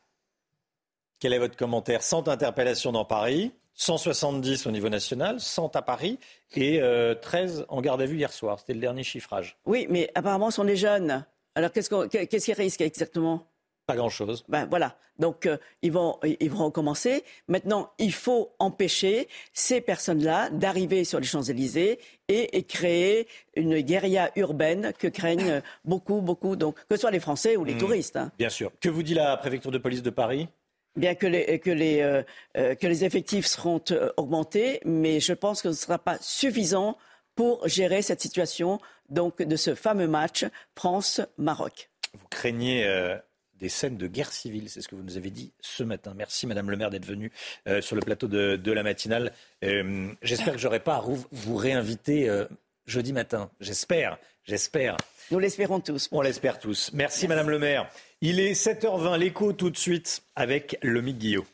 Quel 1.19 1.33
est 1.33 1.39
votre 1.39 1.55
commentaire 1.57 2.03
100 2.03 2.27
interpellations 2.27 2.91
dans 2.91 3.05
Paris, 3.05 3.51
170 3.73 4.67
au 4.67 4.71
niveau 4.71 4.89
national, 4.89 5.39
100 5.39 5.75
à 5.75 5.81
Paris 5.81 6.19
et 6.55 6.79
euh, 6.81 7.15
13 7.15 7.65
en 7.69 7.81
garde 7.81 8.01
à 8.01 8.05
vue 8.05 8.17
hier 8.17 8.31
soir. 8.33 8.59
C'était 8.59 8.73
le 8.73 8.79
dernier 8.79 9.03
chiffrage. 9.03 9.57
Oui, 9.65 9.87
mais 9.89 10.11
apparemment, 10.15 10.51
ce 10.51 10.57
sont 10.57 10.63
des 10.63 10.75
jeunes. 10.75 11.25
Alors, 11.55 11.71
qu'est-ce 11.71 12.45
qu'ils 12.45 12.53
risquent 12.53 12.81
exactement? 12.81 13.47
Pas 13.87 13.95
grand-chose. 13.95 14.43
Ben 14.49 14.65
voilà. 14.69 14.97
Donc 15.17 15.45
euh, 15.45 15.55
ils 15.81 15.93
vont 15.93 16.19
ils 16.41 16.51
vont 16.51 16.65
recommencer. 16.65 17.23
Maintenant, 17.47 17.89
il 17.99 18.11
faut 18.11 18.51
empêcher 18.59 19.29
ces 19.53 19.79
personnes-là 19.79 20.49
d'arriver 20.49 21.05
sur 21.05 21.19
les 21.21 21.25
Champs-Élysées 21.25 21.97
et, 22.27 22.57
et 22.57 22.63
créer 22.63 23.27
une 23.55 23.79
guérilla 23.79 24.29
urbaine 24.35 24.91
que 24.99 25.07
craignent 25.07 25.49
euh, 25.51 25.61
beaucoup 25.85 26.19
beaucoup 26.19 26.57
donc 26.57 26.75
que 26.75 26.95
ce 26.95 26.97
soit 27.01 27.11
les 27.11 27.21
Français 27.21 27.55
ou 27.55 27.63
les 27.63 27.75
Mmh. 27.75 27.77
touristes. 27.77 28.17
hein. 28.17 28.29
Bien 28.37 28.49
sûr. 28.49 28.71
Que 28.81 28.89
vous 28.89 29.03
dit 29.03 29.13
la 29.13 29.37
préfecture 29.37 29.71
de 29.71 29.77
police 29.77 30.03
de 30.03 30.09
Paris? 30.09 30.49
Bien 30.97 31.15
que 31.15 31.27
les 31.27 31.59
que 31.59 31.69
les 31.69 32.01
euh, 32.01 32.23
euh, 32.57 32.75
que 32.75 32.87
les 32.87 33.05
effectifs 33.05 33.45
seront 33.45 33.81
euh, 33.91 34.09
augmentés, 34.17 34.81
mais 34.83 35.19
je 35.19 35.33
pense 35.33 35.61
que 35.61 35.69
ce 35.71 35.75
ne 35.75 35.79
sera 35.79 35.99
pas 35.99 36.17
suffisant 36.19 36.97
pour 37.35 37.65
gérer 37.67 38.01
cette 38.01 38.19
situation 38.19 38.79
donc 39.09 39.41
de 39.41 39.55
ce 39.55 39.75
fameux 39.75 40.07
match 40.07 40.45
France-Maroc. 40.75 41.89
Vous 42.13 42.27
craignez 42.29 42.85
euh, 42.85 43.15
des 43.59 43.69
scènes 43.69 43.97
de 43.97 44.07
guerre 44.07 44.31
civile, 44.31 44.69
c'est 44.69 44.81
ce 44.81 44.87
que 44.87 44.95
vous 44.95 45.03
nous 45.03 45.17
avez 45.17 45.29
dit 45.29 45.53
ce 45.61 45.83
matin. 45.83 46.13
Merci 46.15 46.47
Madame 46.47 46.69
le 46.69 46.77
maire 46.77 46.89
d'être 46.89 47.05
venue 47.05 47.31
euh, 47.67 47.81
sur 47.81 47.95
le 47.95 48.01
plateau 48.01 48.27
de, 48.27 48.55
de 48.55 48.71
la 48.71 48.83
matinale. 48.83 49.31
Euh, 49.63 50.09
j'espère 50.21 50.53
que 50.53 50.59
j'aurai 50.59 50.79
pas 50.79 50.95
à 50.95 51.01
vous, 51.01 51.55
réinviter 51.55 52.29
euh, 52.29 52.45
jeudi 52.85 53.13
matin. 53.13 53.49
J'espère, 53.59 54.17
j'espère. 54.43 54.97
Nous 55.31 55.39
l'espérons 55.39 55.79
tous. 55.79 56.07
On 56.11 56.21
l'espère 56.21 56.59
tous. 56.59 56.91
Merci, 56.93 57.27
Madame 57.27 57.49
le 57.49 57.59
maire. 57.59 57.89
Il 58.21 58.39
est 58.39 58.53
7h20, 58.53 59.19
l'écho 59.19 59.53
tout 59.53 59.69
de 59.69 59.77
suite 59.77 60.23
avec 60.35 60.79
Lomique 60.81 61.19
Guillot. 61.19 61.45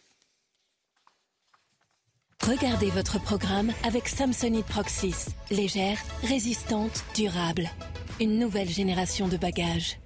Regardez 2.42 2.90
votre 2.90 3.22
programme 3.22 3.74
avec 3.84 4.08
Samsonite 4.08 4.66
Proxys. 4.68 5.28
Légère, 5.52 5.98
résistante, 6.24 7.04
durable. 7.16 7.70
Une 8.22 8.40
nouvelle 8.40 8.70
génération 8.70 9.28
de 9.28 9.36
bagages. 9.36 10.00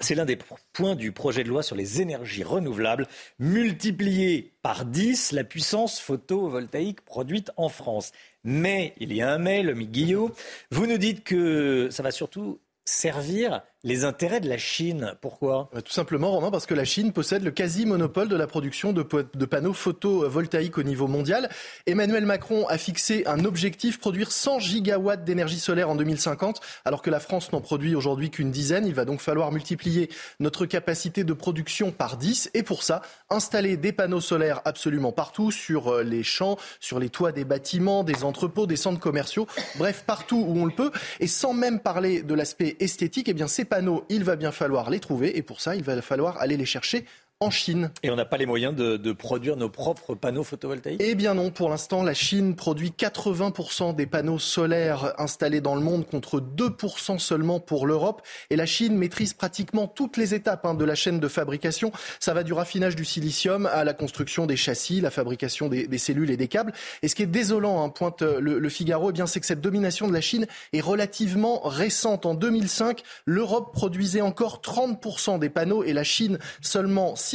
C'est 0.00 0.14
l'un 0.14 0.24
des 0.24 0.38
points 0.72 0.96
du 0.96 1.12
projet 1.12 1.44
de 1.44 1.50
loi 1.50 1.62
sur 1.62 1.76
les 1.76 2.00
énergies 2.00 2.42
renouvelables, 2.42 3.06
multiplier 3.38 4.54
par 4.62 4.86
10 4.86 5.32
la 5.32 5.44
puissance 5.44 6.00
photovoltaïque 6.00 7.02
produite 7.02 7.50
en 7.58 7.68
France. 7.68 8.12
Mais, 8.44 8.94
il 8.96 9.12
y 9.12 9.20
a 9.20 9.30
un 9.30 9.36
mais, 9.36 9.62
le 9.62 9.74
Guillot, 9.74 10.34
vous 10.70 10.86
nous 10.86 10.96
dites 10.96 11.22
que 11.22 11.90
ça 11.90 12.02
va 12.02 12.12
surtout 12.12 12.60
servir 12.86 13.62
les 13.82 14.04
intérêts 14.04 14.40
de 14.40 14.48
la 14.48 14.58
Chine. 14.58 15.14
Pourquoi? 15.20 15.70
Tout 15.84 15.92
simplement, 15.92 16.32
Romain, 16.32 16.50
parce 16.50 16.66
que 16.66 16.74
la 16.74 16.84
Chine 16.84 17.12
possède 17.12 17.42
le 17.42 17.50
quasi-monopole 17.50 18.28
de 18.28 18.36
la 18.36 18.46
production 18.46 18.92
de, 18.92 19.06
de 19.34 19.46
panneaux 19.46 19.72
photovoltaïques 19.72 20.76
au 20.76 20.82
niveau 20.82 21.06
mondial. 21.06 21.48
Emmanuel 21.86 22.26
Macron 22.26 22.66
a 22.68 22.76
fixé 22.76 23.24
un 23.26 23.44
objectif 23.44 23.98
produire 23.98 24.32
100 24.32 24.58
gigawatts 24.58 25.24
d'énergie 25.24 25.58
solaire 25.58 25.88
en 25.88 25.96
2050, 25.96 26.60
alors 26.84 27.00
que 27.00 27.08
la 27.08 27.20
France 27.20 27.52
n'en 27.52 27.62
produit 27.62 27.94
aujourd'hui 27.94 28.30
qu'une 28.30 28.50
dizaine. 28.50 28.86
Il 28.86 28.94
va 28.94 29.06
donc 29.06 29.20
falloir 29.20 29.50
multiplier 29.50 30.10
notre 30.40 30.66
capacité 30.66 31.24
de 31.24 31.32
production 31.32 31.90
par 31.90 32.18
10 32.18 32.50
et 32.52 32.62
pour 32.62 32.82
ça, 32.82 33.00
installer 33.30 33.78
des 33.78 33.92
panneaux 33.92 34.20
solaires 34.20 34.60
absolument 34.66 35.12
partout, 35.12 35.50
sur 35.50 35.88
euh, 35.88 36.02
les 36.02 36.22
champs, 36.22 36.58
sur 36.80 36.98
les 36.98 37.08
toits 37.08 37.32
des 37.32 37.44
bâtiments, 37.44 38.04
des 38.04 38.24
entrepôts, 38.24 38.66
des 38.66 38.76
centres 38.76 39.00
commerciaux, 39.00 39.46
bref, 39.78 40.04
partout 40.06 40.44
où 40.46 40.58
on 40.58 40.66
le 40.66 40.72
peut. 40.72 40.90
Et 41.18 41.26
sans 41.26 41.54
même 41.54 41.80
parler 41.80 42.22
de 42.22 42.34
l'aspect 42.34 42.76
esthétique, 42.80 43.28
eh 43.28 43.32
bien, 43.32 43.48
ces 43.48 43.64
panneaux, 43.70 44.04
il 44.10 44.24
va 44.24 44.36
bien 44.36 44.52
falloir 44.52 44.90
les 44.90 45.00
trouver. 45.00 45.38
Et 45.38 45.42
pour 45.42 45.62
ça, 45.62 45.74
il 45.74 45.82
va 45.82 46.02
falloir 46.02 46.36
aller 46.42 46.58
les 46.58 46.66
chercher 46.66 47.06
en 47.42 47.48
Chine. 47.48 47.90
Et 48.02 48.10
on 48.10 48.16
n'a 48.16 48.26
pas 48.26 48.36
les 48.36 48.44
moyens 48.44 48.74
de, 48.74 48.98
de, 48.98 49.12
produire 49.12 49.56
nos 49.56 49.70
propres 49.70 50.14
panneaux 50.14 50.44
photovoltaïques? 50.44 51.00
Eh 51.02 51.14
bien 51.14 51.32
non, 51.32 51.50
pour 51.50 51.70
l'instant, 51.70 52.02
la 52.02 52.12
Chine 52.12 52.54
produit 52.54 52.92
80% 52.94 53.94
des 53.94 54.04
panneaux 54.04 54.38
solaires 54.38 55.14
installés 55.16 55.62
dans 55.62 55.74
le 55.74 55.80
monde 55.80 56.06
contre 56.06 56.38
2% 56.38 57.18
seulement 57.18 57.58
pour 57.58 57.86
l'Europe. 57.86 58.20
Et 58.50 58.56
la 58.56 58.66
Chine 58.66 58.94
maîtrise 58.94 59.32
pratiquement 59.32 59.86
toutes 59.86 60.18
les 60.18 60.34
étapes 60.34 60.66
hein, 60.66 60.74
de 60.74 60.84
la 60.84 60.94
chaîne 60.94 61.18
de 61.18 61.28
fabrication. 61.28 61.92
Ça 62.18 62.34
va 62.34 62.42
du 62.42 62.52
raffinage 62.52 62.94
du 62.94 63.06
silicium 63.06 63.64
à 63.64 63.84
la 63.84 63.94
construction 63.94 64.44
des 64.44 64.56
châssis, 64.56 65.00
la 65.00 65.10
fabrication 65.10 65.68
des, 65.68 65.86
des 65.86 65.98
cellules 65.98 66.30
et 66.30 66.36
des 66.36 66.48
câbles. 66.48 66.74
Et 67.00 67.08
ce 67.08 67.14
qui 67.14 67.22
est 67.22 67.26
désolant, 67.26 67.82
hein, 67.82 67.88
pointe 67.88 68.20
le, 68.20 68.58
le 68.58 68.68
Figaro, 68.68 69.08
eh 69.08 69.12
bien 69.14 69.26
c'est 69.26 69.40
que 69.40 69.46
cette 69.46 69.62
domination 69.62 70.06
de 70.08 70.12
la 70.12 70.20
Chine 70.20 70.46
est 70.74 70.82
relativement 70.82 71.60
récente. 71.60 72.26
En 72.26 72.34
2005, 72.34 73.02
l'Europe 73.24 73.72
produisait 73.72 74.20
encore 74.20 74.60
30% 74.62 75.38
des 75.38 75.48
panneaux 75.48 75.84
et 75.84 75.94
la 75.94 76.04
Chine 76.04 76.38
seulement 76.60 77.14
6%. 77.14 77.29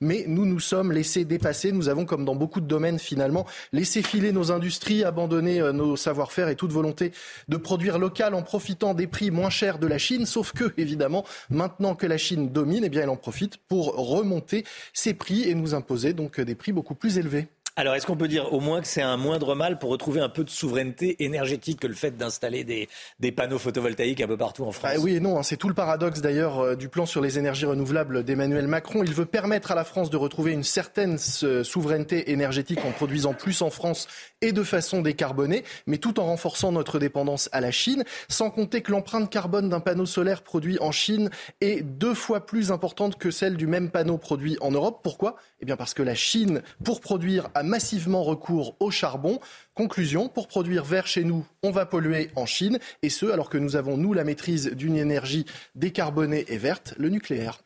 Mais 0.00 0.24
nous 0.26 0.46
nous 0.46 0.60
sommes 0.60 0.92
laissés 0.92 1.24
dépasser. 1.24 1.72
Nous 1.72 1.88
avons, 1.88 2.04
comme 2.04 2.24
dans 2.24 2.34
beaucoup 2.34 2.60
de 2.60 2.66
domaines 2.66 2.98
finalement, 2.98 3.46
laissé 3.72 4.02
filer 4.02 4.32
nos 4.32 4.52
industries, 4.52 5.04
abandonné 5.04 5.60
euh, 5.60 5.72
nos 5.72 5.96
savoir-faire 5.96 6.48
et 6.48 6.56
toute 6.56 6.72
volonté 6.72 7.12
de 7.48 7.56
produire 7.56 7.98
local 7.98 8.34
en 8.34 8.42
profitant 8.42 8.94
des 8.94 9.06
prix 9.06 9.30
moins 9.30 9.50
chers 9.50 9.78
de 9.78 9.86
la 9.86 9.98
Chine. 9.98 10.26
Sauf 10.26 10.52
que, 10.52 10.72
évidemment, 10.76 11.24
maintenant 11.50 11.94
que 11.94 12.06
la 12.06 12.18
Chine 12.18 12.50
domine, 12.50 12.84
eh 12.84 12.88
bien, 12.88 13.02
elle 13.02 13.10
en 13.10 13.16
profite 13.16 13.56
pour 13.68 13.94
remonter 13.96 14.64
ses 14.92 15.14
prix 15.14 15.48
et 15.48 15.54
nous 15.54 15.74
imposer 15.74 16.12
donc 16.12 16.40
des 16.40 16.54
prix 16.54 16.72
beaucoup 16.72 16.94
plus 16.94 17.18
élevés. 17.18 17.48
Alors, 17.78 17.94
est-ce 17.94 18.06
qu'on 18.06 18.16
peut 18.16 18.26
dire 18.26 18.52
au 18.52 18.58
moins 18.58 18.80
que 18.80 18.88
c'est 18.88 19.02
un 19.02 19.16
moindre 19.16 19.54
mal 19.54 19.78
pour 19.78 19.90
retrouver 19.90 20.20
un 20.20 20.28
peu 20.28 20.42
de 20.42 20.50
souveraineté 20.50 21.22
énergétique 21.22 21.78
que 21.78 21.86
le 21.86 21.94
fait 21.94 22.16
d'installer 22.16 22.64
des, 22.64 23.30
panneaux 23.30 23.60
photovoltaïques 23.60 24.20
un 24.20 24.26
peu 24.26 24.36
partout 24.36 24.64
en 24.64 24.72
France? 24.72 24.90
Ah 24.96 24.98
Oui 24.98 25.14
et 25.14 25.20
non, 25.20 25.38
hein, 25.38 25.44
c'est 25.44 25.56
tout 25.56 25.68
le 25.68 25.74
paradoxe 25.74 26.20
d'ailleurs 26.20 26.58
euh, 26.58 26.74
du 26.74 26.88
plan 26.88 27.06
sur 27.06 27.20
les 27.20 27.38
énergies 27.38 27.66
renouvelables 27.66 28.24
d'Emmanuel 28.24 28.66
Macron. 28.66 29.04
Il 29.04 29.14
veut 29.14 29.26
permettre 29.26 29.70
à 29.70 29.76
la 29.76 29.84
France 29.84 30.10
de 30.10 30.16
retrouver 30.16 30.50
une 30.50 30.64
certaine 30.64 31.18
souveraineté 31.18 32.32
énergétique 32.32 32.84
en 32.84 32.90
produisant 32.90 33.32
plus 33.32 33.62
en 33.62 33.70
France 33.70 34.08
et 34.40 34.50
de 34.50 34.64
façon 34.64 35.00
décarbonée, 35.00 35.62
mais 35.86 35.98
tout 35.98 36.18
en 36.18 36.24
renforçant 36.24 36.72
notre 36.72 36.98
dépendance 36.98 37.48
à 37.52 37.60
la 37.60 37.70
Chine, 37.70 38.02
sans 38.28 38.50
compter 38.50 38.82
que 38.82 38.90
l'empreinte 38.90 39.30
carbone 39.30 39.68
d'un 39.68 39.78
panneau 39.78 40.06
solaire 40.06 40.42
produit 40.42 40.78
en 40.80 40.90
Chine 40.90 41.30
est 41.60 41.82
deux 41.82 42.14
fois 42.14 42.44
plus 42.44 42.72
importante 42.72 43.18
que 43.18 43.30
celle 43.30 43.56
du 43.56 43.68
même 43.68 43.88
panneau 43.88 44.18
produit 44.18 44.56
en 44.60 44.72
Europe. 44.72 44.98
Pourquoi? 45.04 45.36
Eh 45.60 45.64
bien 45.64 45.76
parce 45.76 45.94
que 45.94 46.02
la 46.02 46.16
Chine, 46.16 46.62
pour 46.82 47.00
produire, 47.00 47.50
a 47.54 47.67
massivement 47.68 48.24
recours 48.24 48.76
au 48.80 48.90
charbon. 48.90 49.38
Conclusion, 49.74 50.28
pour 50.28 50.48
produire 50.48 50.84
vert 50.84 51.06
chez 51.06 51.22
nous, 51.22 51.46
on 51.62 51.70
va 51.70 51.86
polluer 51.86 52.30
en 52.34 52.46
Chine, 52.46 52.78
et 53.02 53.10
ce, 53.10 53.26
alors 53.26 53.50
que 53.50 53.58
nous 53.58 53.76
avons, 53.76 53.96
nous, 53.96 54.12
la 54.12 54.24
maîtrise 54.24 54.72
d'une 54.72 54.96
énergie 54.96 55.46
décarbonée 55.76 56.44
et 56.48 56.58
verte, 56.58 56.94
le 56.96 57.10
nucléaire. 57.10 57.60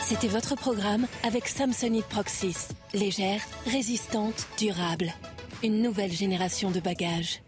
C'était 0.00 0.28
votre 0.28 0.54
programme 0.56 1.06
avec 1.22 1.46
Samsonite 1.46 2.06
Proxys. 2.06 2.68
Légère, 2.92 3.40
résistante, 3.66 4.46
durable. 4.58 5.12
Une 5.62 5.82
nouvelle 5.82 6.12
génération 6.12 6.70
de 6.70 6.80
bagages. 6.80 7.43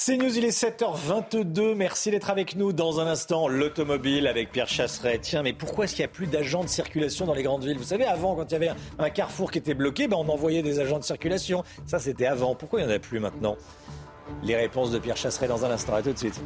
C'est 0.00 0.16
News, 0.16 0.38
il 0.38 0.44
est 0.44 0.56
7h22. 0.56 1.74
Merci 1.74 2.12
d'être 2.12 2.30
avec 2.30 2.54
nous. 2.54 2.72
Dans 2.72 3.00
un 3.00 3.08
instant, 3.08 3.48
l'automobile 3.48 4.28
avec 4.28 4.52
Pierre 4.52 4.68
Chasseret. 4.68 5.18
Tiens, 5.18 5.42
mais 5.42 5.52
pourquoi 5.52 5.84
est-ce 5.86 5.96
qu'il 5.96 6.04
n'y 6.04 6.08
a 6.08 6.12
plus 6.12 6.28
d'agents 6.28 6.62
de 6.62 6.68
circulation 6.68 7.26
dans 7.26 7.34
les 7.34 7.42
grandes 7.42 7.64
villes? 7.64 7.76
Vous 7.76 7.82
savez, 7.82 8.04
avant, 8.04 8.36
quand 8.36 8.44
il 8.44 8.52
y 8.52 8.54
avait 8.54 8.70
un 9.00 9.10
carrefour 9.10 9.50
qui 9.50 9.58
était 9.58 9.74
bloqué, 9.74 10.06
ben 10.06 10.16
on 10.16 10.28
envoyait 10.28 10.62
des 10.62 10.78
agents 10.78 11.00
de 11.00 11.04
circulation. 11.04 11.64
Ça, 11.84 11.98
c'était 11.98 12.26
avant. 12.26 12.54
Pourquoi 12.54 12.80
il 12.80 12.86
n'y 12.86 12.92
en 12.92 12.94
a 12.94 13.00
plus 13.00 13.18
maintenant? 13.18 13.56
Les 14.44 14.54
réponses 14.54 14.92
de 14.92 15.00
Pierre 15.00 15.16
Chasseret 15.16 15.48
dans 15.48 15.64
un 15.64 15.70
instant. 15.72 15.94
À 15.94 16.02
tout 16.02 16.12
de 16.12 16.18
suite. 16.18 16.40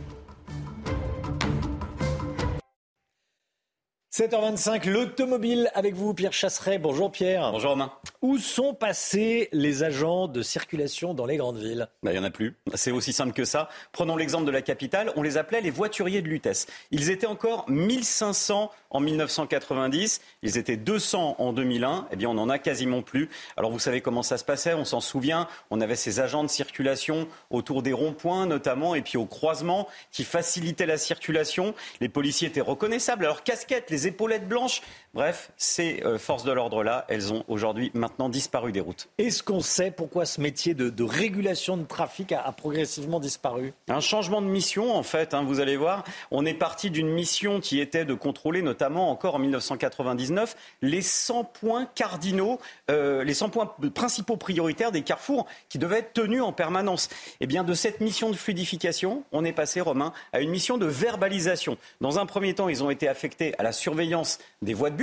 7h25, 4.13 4.91
l'automobile 4.91 5.71
avec 5.73 5.95
vous, 5.95 6.13
Pierre 6.13 6.35
Chasseret. 6.35 6.77
Bonjour 6.77 7.11
Pierre. 7.11 7.51
Bonjour 7.51 7.71
Romain. 7.71 7.91
Où 8.21 8.37
sont 8.37 8.75
passés 8.75 9.49
les 9.53 9.85
agents 9.85 10.29
de 10.29 10.43
circulation 10.43 11.15
dans 11.15 11.25
les 11.25 11.39
grandes 11.39 11.57
villes? 11.57 11.89
Bah, 12.03 12.11
Il 12.13 12.19
n'y 12.19 12.21
en 12.21 12.25
a 12.25 12.31
plus. 12.31 12.55
C'est 12.75 12.91
aussi 12.91 13.15
simple 13.15 13.33
que 13.33 13.47
ça. 13.47 13.71
Prenons 13.91 14.17
l'exemple 14.17 14.45
de 14.45 14.51
la 14.51 14.61
capitale. 14.61 15.15
On 15.17 15.23
les 15.23 15.39
appelait 15.39 15.63
les 15.63 15.71
voituriers 15.71 16.21
de 16.21 16.29
Lutèce. 16.29 16.67
Ils 16.91 17.09
étaient 17.09 17.27
encore 17.27 17.65
1500 17.71 18.71
en 18.91 19.01
1990. 19.01 20.21
Ils 20.43 20.59
étaient 20.59 20.77
200 20.77 21.37
en 21.39 21.55
2001. 21.55 22.09
Eh 22.13 22.17
bien, 22.17 22.29
on 22.29 22.35
n'en 22.35 22.51
a 22.51 22.59
quasiment 22.59 23.01
plus. 23.01 23.31
Alors, 23.57 23.71
vous 23.71 23.79
savez 23.79 24.03
comment 24.03 24.23
ça 24.23 24.37
se 24.37 24.45
passait? 24.45 24.75
On 24.75 24.85
s'en 24.85 25.01
souvient. 25.01 25.49
On 25.71 25.81
avait 25.81 25.97
ces 25.97 26.21
agents 26.21 26.45
de 26.45 26.51
circulation 26.51 27.29
autour 27.49 27.83
des 27.83 27.95
ronds-points, 27.95 28.45
notamment, 28.45 28.95
et 28.95 29.01
puis 29.01 29.17
au 29.17 29.25
croisement, 29.25 29.89
qui 30.11 30.25
facilitaient 30.25 30.85
la 30.85 30.99
circulation. 30.99 31.75
Les 32.03 32.11
policiers 32.11 32.49
étaient 32.49 32.61
reconnaissables. 32.61 33.25
Alors, 33.25 33.43
casquettes, 33.43 33.89
les 33.89 34.02
épaulettes 34.07 34.49
blanches. 34.49 34.83
Bref, 35.15 35.53
ces 35.59 36.03
euh, 36.07 36.19
forces 36.19 36.43
de 36.43 36.53
l'ordre-là, 36.53 37.05
elles 37.11 37.35
ont 37.35 37.45
aujourd'hui 37.47 37.91
maintenant 37.93 38.31
disparu 38.31 38.73
des 38.73 38.81
routes. 38.81 39.11
Est-ce 39.19 39.43
qu'on 39.43 39.61
sait 39.61 39.91
pourquoi 39.91 40.25
ce 40.25 40.41
métier 40.41 40.73
de, 40.73 40.89
de 40.89 41.05
régulation 41.05 41.77
de 41.77 41.85
trafic 41.85 42.33
a, 42.33 42.41
a, 42.41 42.51
progressivement 42.53 43.21
disparu? 43.21 43.75
Un 43.89 44.01
changement 44.01 44.41
de 44.41 44.47
mission, 44.47 44.97
en 44.97 45.03
fait. 45.03 45.35
Hein, 45.35 45.45
vous 45.47 45.61
allez 45.61 45.77
voir, 45.77 46.05
on 46.31 46.47
est 46.47 46.55
parti 46.55 46.91
d'une 46.91 47.11
mission 47.11 47.61
qui 47.61 47.79
était 47.79 48.07
de 48.07 48.15
contrôler, 48.15 48.63
notamment 48.63 49.11
encore 49.11 49.35
en 49.35 49.39
1999, 49.39 50.57
les 50.81 51.03
100 51.03 51.45
points 51.45 51.85
cardinaux, 51.95 52.59
euh, 52.91 53.23
les 53.23 53.35
100 53.35 53.51
points 53.51 53.75
principaux 53.95 54.39
prioritaires 54.39 54.93
des 54.93 55.03
carrefours 55.03 55.45
qui 55.69 55.77
devaient 55.77 55.99
être 55.99 56.15
tenus 56.15 56.41
en 56.41 56.55
permanence. 56.55 57.11
Et 57.43 57.47
bien, 57.47 57.65
de 57.65 57.75
cette 57.75 58.01
mission 58.01 58.31
de 58.31 58.37
fluidification, 58.37 59.25
on 59.33 59.45
est 59.45 59.53
passé, 59.53 59.83
Romain, 59.83 60.15
à 60.33 60.41
une 60.41 60.49
mission 60.49 60.79
de 60.79 60.87
verbalisation. 60.87 61.77
Dans 62.01 62.19
un 62.19 62.25
premier 62.25 62.55
temps, 62.55 62.71
ils 62.71 62.83
ont 62.83 62.89
été 62.89 63.09
affectés 63.09 63.55
à 63.59 63.63
la 63.63 63.73
surveillance 63.73 64.39
des 64.63 64.73
voies 64.73 64.89
de 64.89 64.97
bus. 64.97 65.02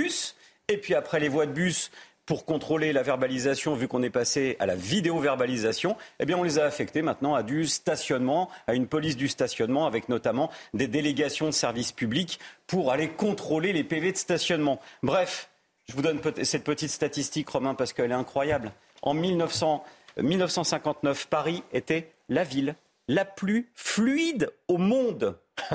Et 0.68 0.76
puis 0.76 0.94
après 0.94 1.20
les 1.20 1.28
voies 1.28 1.46
de 1.46 1.52
bus, 1.52 1.90
pour 2.26 2.44
contrôler 2.44 2.92
la 2.92 3.02
verbalisation, 3.02 3.74
vu 3.74 3.88
qu'on 3.88 4.04
est 4.04 4.10
passé 4.10 4.56
à 4.60 4.66
la 4.66 4.76
vidéo-verbalisation, 4.76 5.96
eh 6.20 6.26
bien, 6.26 6.38
on 6.38 6.44
les 6.44 6.60
a 6.60 6.64
affectés 6.64 7.02
maintenant 7.02 7.34
à 7.34 7.42
du 7.42 7.66
stationnement, 7.66 8.48
à 8.68 8.74
une 8.74 8.86
police 8.86 9.16
du 9.16 9.26
stationnement, 9.26 9.84
avec 9.84 10.08
notamment 10.08 10.48
des 10.72 10.86
délégations 10.86 11.46
de 11.46 11.50
services 11.50 11.90
publics 11.90 12.38
pour 12.68 12.92
aller 12.92 13.08
contrôler 13.08 13.72
les 13.72 13.82
PV 13.82 14.12
de 14.12 14.16
stationnement. 14.16 14.80
Bref, 15.02 15.50
je 15.88 15.94
vous 15.96 16.02
donne 16.02 16.20
cette 16.44 16.62
petite 16.62 16.90
statistique, 16.90 17.48
Romain, 17.48 17.74
parce 17.74 17.92
qu'elle 17.92 18.12
est 18.12 18.14
incroyable. 18.14 18.70
En 19.02 19.12
1900, 19.12 19.82
1959, 20.22 21.26
Paris 21.26 21.64
était 21.72 22.12
la 22.28 22.44
ville 22.44 22.76
la 23.08 23.24
plus 23.24 23.68
fluide 23.74 24.52
au 24.68 24.78
monde. 24.78 25.36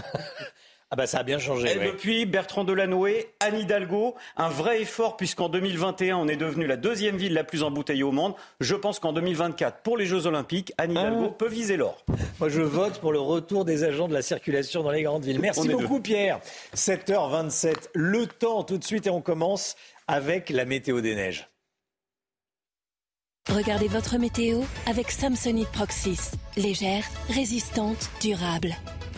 Ah 0.91 0.95
bah 0.95 1.07
ça 1.07 1.19
a 1.19 1.23
bien 1.23 1.39
changé. 1.39 1.73
Et 1.75 1.79
oui. 1.79 1.85
depuis, 1.87 2.25
Bertrand 2.27 2.63
Delanoë, 2.63 3.25
Anne 3.39 3.57
Hidalgo, 3.59 4.13
un 4.37 4.49
vrai 4.49 4.81
effort 4.81 5.17
puisqu'en 5.17 5.49
2021, 5.49 6.15
on 6.17 6.27
est 6.27 6.35
devenu 6.35 6.67
la 6.67 6.77
deuxième 6.77 7.17
ville 7.17 7.33
la 7.33 7.43
plus 7.43 7.63
embouteillée 7.63 8.03
au 8.03 8.11
monde. 8.11 8.35
Je 8.59 8.75
pense 8.75 8.99
qu'en 8.99 9.11
2024, 9.11 9.79
pour 9.81 9.97
les 9.97 10.05
Jeux 10.05 10.27
Olympiques, 10.27 10.73
Anne 10.77 10.91
Hidalgo 10.91 11.29
Ah. 11.31 11.35
peut 11.39 11.49
viser 11.49 11.75
l'or. 11.75 12.05
Moi, 12.39 12.49
je 12.49 12.61
vote 12.61 12.99
pour 12.99 13.11
le 13.11 13.19
retour 13.19 13.65
des 13.65 13.83
agents 13.83 14.07
de 14.07 14.13
la 14.13 14.21
circulation 14.21 14.83
dans 14.83 14.91
les 14.91 15.01
grandes 15.01 15.25
villes. 15.25 15.39
Merci 15.39 15.67
beaucoup, 15.67 15.95
deux. 15.95 16.01
Pierre. 16.03 16.39
7h27, 16.75 17.89
le 17.95 18.27
temps 18.27 18.63
tout 18.63 18.77
de 18.77 18.83
suite 18.83 19.07
et 19.07 19.09
on 19.09 19.21
commence 19.21 19.75
avec 20.07 20.51
la 20.51 20.65
météo 20.65 21.01
des 21.01 21.15
neiges. 21.15 21.49
Regardez 23.51 23.87
votre 23.87 24.17
météo 24.17 24.61
avec 24.87 25.11
Samsonite 25.11 25.69
Proxys. 25.71 26.31
Légère, 26.57 27.03
résistante, 27.29 28.09
durable. 28.21 28.75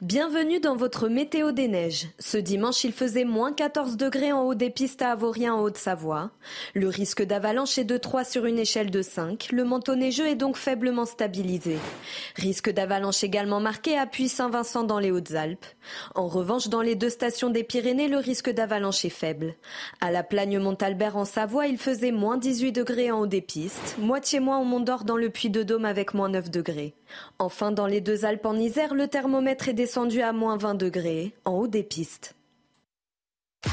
Bienvenue 0.00 0.60
dans 0.60 0.76
votre 0.76 1.08
météo 1.08 1.52
des 1.52 1.66
neiges. 1.66 2.06
Ce 2.18 2.38
dimanche, 2.38 2.84
il 2.84 2.92
faisait 2.92 3.24
moins 3.24 3.52
14 3.52 3.96
degrés 3.96 4.32
en 4.32 4.42
haut 4.42 4.54
des 4.54 4.70
pistes 4.70 5.02
à 5.02 5.10
Avorien 5.10 5.54
en 5.54 5.62
Haute-Savoie. 5.62 6.30
Le 6.74 6.88
risque 6.88 7.24
d'avalanche 7.24 7.78
est 7.78 7.84
de 7.84 7.96
3 7.96 8.24
sur 8.24 8.46
une 8.46 8.58
échelle 8.58 8.90
de 8.90 9.02
5. 9.02 9.48
Le 9.50 9.64
manteau 9.64 9.96
neigeux 9.96 10.28
est 10.28 10.36
donc 10.36 10.56
faiblement 10.56 11.04
stabilisé. 11.04 11.76
Risque 12.36 12.70
d'avalanche 12.70 13.24
également 13.24 13.60
marqué 13.60 13.98
à 13.98 14.06
Puy-Saint-Vincent 14.06 14.84
dans 14.84 15.00
les 15.00 15.10
Hautes-Alpes. 15.10 15.66
En 16.14 16.28
revanche, 16.28 16.68
dans 16.68 16.82
les 16.82 16.94
deux 16.94 17.10
stations 17.10 17.50
des 17.50 17.64
Pyrénées, 17.64 18.08
le 18.08 18.18
risque 18.18 18.50
d'avalanche 18.50 19.04
est 19.04 19.10
faible. 19.10 19.54
À 20.00 20.12
la 20.12 20.22
Plagne 20.22 20.58
Montalbert 20.58 21.16
en 21.16 21.24
Savoie, 21.24 21.66
il 21.66 21.78
faisait 21.78 22.12
moins 22.12 22.36
18 22.36 22.72
degrés 22.72 23.10
en 23.10 23.20
haut 23.20 23.26
des 23.26 23.42
pistes, 23.42 23.96
moitié 23.98 24.40
moins 24.40 24.60
au 24.60 24.64
Mont 24.64 24.80
d'Or 24.80 25.04
dans 25.04 25.16
le 25.16 25.28
Puy-de-Dôme 25.28 25.84
avec 25.84 26.14
moins 26.14 26.28
9 26.28 26.50
degrés. 26.50 26.94
Enfin, 27.38 27.72
dans 27.72 27.86
les 27.86 28.00
deux 28.00 28.24
Alpes 28.24 28.46
en 28.46 28.54
Isère, 28.54 28.94
le 28.94 29.08
thermomètre 29.08 29.68
est 29.68 29.74
descendu 29.74 30.22
à 30.22 30.32
moins 30.32 30.56
20 30.56 30.74
degrés 30.74 31.34
en 31.44 31.52
haut 31.52 31.68
des 31.68 31.82
pistes. 31.82 32.34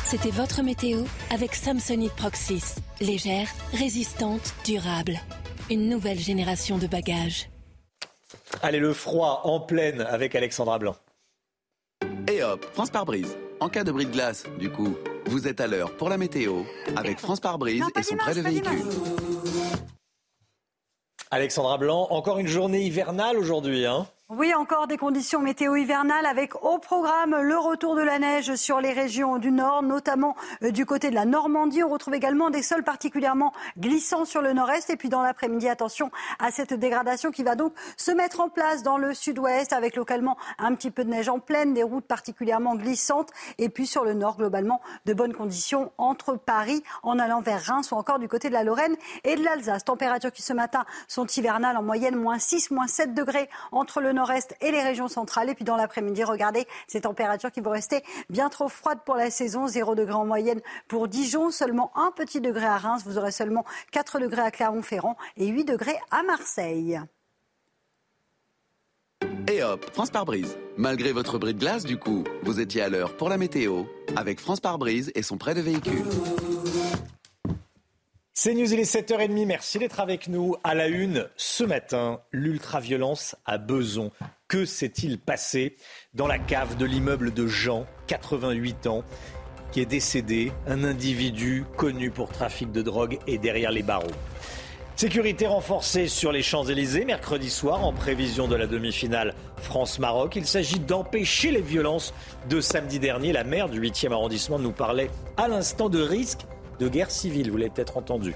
C'était 0.06 0.32
votre 0.32 0.64
météo 0.64 1.02
avec 1.32 1.56
Samsonite 1.56 2.14
Proxys. 2.14 2.76
Légère, 3.02 3.48
résistante, 3.74 4.54
durable. 4.66 5.20
Une 5.70 5.90
nouvelle 5.90 6.20
génération 6.20 6.78
de 6.78 6.88
bagages. 6.88 7.50
Allez, 8.62 8.80
le 8.80 8.94
froid 8.94 9.42
en 9.44 9.60
pleine 9.60 10.02
avec 10.02 10.36
Alexandra 10.36 10.80
Blanc. 10.80 10.96
Et 12.32 12.44
hop, 12.44 12.66
France 12.74 12.90
par 12.90 13.06
brise. 13.06 13.38
En 13.60 13.70
cas 13.70 13.84
de 13.84 13.92
bris 13.92 14.06
de 14.06 14.12
glace, 14.12 14.46
du 14.60 14.70
coup, 14.70 14.96
vous 15.28 15.48
êtes 15.48 15.62
à 15.62 15.68
l'heure 15.68 15.96
pour 15.96 16.10
la 16.10 16.18
météo 16.18 16.64
avec 16.96 17.20
France 17.20 17.40
par 17.40 17.58
brise 17.58 17.84
et 17.98 18.04
son 18.04 18.16
prêt 18.16 18.36
de 18.36 18.42
véhicule. 18.42 18.84
Alexandra 21.36 21.78
Blanc, 21.78 22.08
encore 22.12 22.40
une 22.40 22.48
journée 22.48 22.84
hivernale 22.84 23.38
aujourd'hui. 23.38 23.86
Hein 23.86 24.08
Oui, 24.28 24.56
encore 24.56 24.88
des 24.88 24.98
conditions 24.98 25.40
météo 25.40 25.76
hivernales 25.76 26.26
avec 26.26 26.56
au 26.64 26.80
programme 26.80 27.36
le 27.40 27.60
retour 27.60 27.96
de 27.96 28.02
la 28.02 28.18
neige 28.18 28.56
sur 28.56 28.82
les 28.82 28.92
régions 28.92 29.38
du 29.38 29.52
nord, 29.52 29.84
notamment 29.84 30.36
euh, 30.64 30.72
du 30.72 30.88
côté 30.88 31.12
de 31.12 31.14
la 31.14 31.26
Normandie. 31.26 31.84
On 31.84 31.90
retrouve 31.90 32.16
également 32.16 32.50
des 32.50 32.64
sols 32.64 32.84
particulièrement 32.84 33.54
glissants 33.78 34.26
sur 34.26 34.42
le 34.42 34.54
nord-est. 34.54 34.90
Et 34.90 34.98
puis 34.98 35.10
dans 35.10 35.22
l'après-midi, 35.22 35.70
attention 35.70 36.10
à 36.40 36.50
cette 36.50 36.74
dégradation 36.74 37.30
qui 37.30 37.44
va 37.44 37.54
donc 37.54 37.74
se 37.98 38.10
mettre 38.10 38.40
en 38.40 38.50
place 38.50 38.82
dans 38.82 38.98
le 38.98 39.14
sud-ouest 39.14 39.74
avec 39.74 39.96
localement 39.96 40.38
un 40.58 40.74
petit 40.74 40.90
peu 40.90 41.04
de 41.04 41.12
neige 41.12 41.30
en 41.30 41.38
pleine, 41.38 41.76
des 41.76 41.84
routes 41.84 42.08
particulièrement 42.08 42.76
glissantes. 42.76 43.30
Et 43.60 43.70
puis 43.70 43.86
sur 43.86 44.04
le 44.06 44.16
nord, 44.16 44.38
globalement, 44.38 44.82
de 45.06 45.14
bonnes 45.14 45.36
conditions 45.36 45.92
entre 46.00 46.36
Paris 46.36 46.82
en 47.04 47.20
allant 47.20 47.42
vers 47.42 47.62
Reims 47.62 47.92
ou 47.92 47.96
encore 47.96 48.18
du 48.18 48.28
côté 48.28 48.48
de 48.48 48.54
la 48.54 48.64
Lorraine 48.64 48.96
et 49.24 49.36
de 49.36 49.44
l'Alsace. 49.44 49.84
Températures 49.84 50.32
qui 50.32 50.42
ce 50.42 50.54
matin 50.54 50.84
sont 51.08 51.28
hivernales 51.28 51.78
en 51.78 51.84
moyenne, 51.84 52.16
moins 52.16 52.40
6, 52.40 52.72
moins 52.72 52.88
7 52.88 53.14
degrés 53.14 53.52
entre 53.72 54.02
le 54.02 54.15
nord-est 54.16 54.56
et 54.62 54.72
les 54.72 54.82
régions 54.82 55.08
centrales. 55.08 55.50
Et 55.50 55.54
puis 55.54 55.66
dans 55.66 55.78
l'après-midi, 55.78 56.24
regardez 56.24 56.66
ces 56.88 57.02
températures 57.02 57.52
qui 57.52 57.62
vont 57.62 57.72
rester 57.72 58.04
bien 58.30 58.50
trop 58.50 58.68
froides 58.68 59.02
pour 59.06 59.16
la 59.16 59.30
saison. 59.30 59.68
0 59.68 59.96
degré 59.96 60.14
en 60.14 60.26
moyenne 60.26 60.62
pour 60.88 61.08
Dijon, 61.08 61.52
seulement 61.52 61.92
un 61.96 62.12
petit 62.12 62.42
degré 62.42 62.66
à 62.66 62.78
Reims. 62.78 63.04
Vous 63.06 63.18
aurez 63.18 63.32
seulement 63.32 63.66
4 63.92 64.20
degrés 64.20 64.42
à 64.42 64.52
Clermont-Ferrand 64.52 65.18
et 65.38 65.48
8 65.48 65.66
degrés 65.66 66.00
à 66.12 66.24
Marseille. 66.24 67.00
Et 69.48 69.62
hop, 69.64 69.86
France 69.94 70.10
par 70.10 70.26
brise. 70.26 70.58
Malgré 70.76 71.12
votre 71.12 71.38
bris 71.38 71.54
de 71.54 71.60
glace, 71.60 71.84
du 71.84 71.98
coup, 71.98 72.24
vous 72.42 72.60
étiez 72.60 72.82
à 72.82 72.90
l'heure 72.90 73.16
pour 73.16 73.30
la 73.30 73.38
météo 73.38 73.84
avec 74.16 74.40
France 74.40 74.60
par 74.60 74.80
brise 74.80 75.12
et 75.14 75.22
son 75.22 75.38
prêt 75.38 75.54
de 75.54 75.62
véhicule. 75.62 76.04
C'est 78.38 78.54
News, 78.54 78.74
il 78.74 78.82
est 78.82 78.94
7h30. 78.94 79.46
Merci 79.46 79.80
d'être 79.80 80.02
avec 80.02 80.28
nous. 80.28 80.58
À 80.66 80.76
la 80.76 80.88
une, 80.88 81.30
ce 81.38 81.64
matin, 81.64 82.20
l'ultraviolence 82.34 83.38
à 83.46 83.58
Beson. 83.58 84.12
Que 84.50 84.66
s'est-il 84.66 85.20
passé 85.20 85.78
dans 86.16 86.28
la 86.28 86.38
cave 86.38 86.76
de 86.76 86.84
l'immeuble 86.84 87.34
de 87.34 87.48
Jean, 87.48 87.86
88 88.08 88.88
ans, 88.88 89.06
qui 89.72 89.80
est 89.80 89.86
décédé 89.86 90.52
Un 90.68 90.84
individu 90.84 91.64
connu 91.78 92.12
pour 92.12 92.28
trafic 92.28 92.74
de 92.74 92.82
drogue 92.82 93.20
et 93.26 93.38
derrière 93.38 93.72
les 93.72 93.84
barreaux. 93.84 94.12
Sécurité 94.98 95.48
renforcée 95.48 96.10
sur 96.10 96.34
les 96.34 96.42
Champs-Élysées 96.42 97.06
mercredi 97.06 97.50
soir 97.50 97.86
en 97.86 97.94
prévision 97.94 98.50
de 98.50 98.56
la 98.56 98.68
demi-finale 98.68 99.34
France-Maroc. 99.62 100.36
Il 100.36 100.46
s'agit 100.46 100.80
d'empêcher 100.80 101.52
les 101.52 101.62
violences 101.62 102.14
de 102.50 102.60
samedi 102.60 103.00
dernier. 103.00 103.32
La 103.32 103.46
maire 103.46 103.70
du 103.70 103.80
8e 103.80 104.12
arrondissement 104.12 104.60
nous 104.60 104.74
parlait 104.74 105.10
à 105.38 105.48
l'instant 105.48 105.88
de 105.88 106.02
risque 106.02 106.42
de 106.80 106.88
guerre 106.88 107.12
civile, 107.12 107.52
vous 107.52 107.58
l'avez 107.58 107.70
peut-être 107.70 107.98
entendu. 107.98 108.36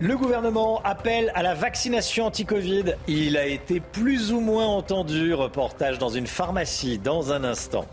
Le 0.00 0.16
gouvernement 0.16 0.80
appelle 0.82 1.30
à 1.36 1.44
la 1.44 1.54
vaccination 1.54 2.26
anti-Covid. 2.26 2.96
Il 3.06 3.36
a 3.36 3.46
été 3.46 3.78
plus 3.78 4.32
ou 4.32 4.40
moins 4.40 4.66
entendu. 4.66 5.32
Reportage 5.32 5.98
dans 5.98 6.08
une 6.08 6.26
pharmacie 6.26 6.98
dans 6.98 7.32
un 7.32 7.44
instant. 7.44 7.86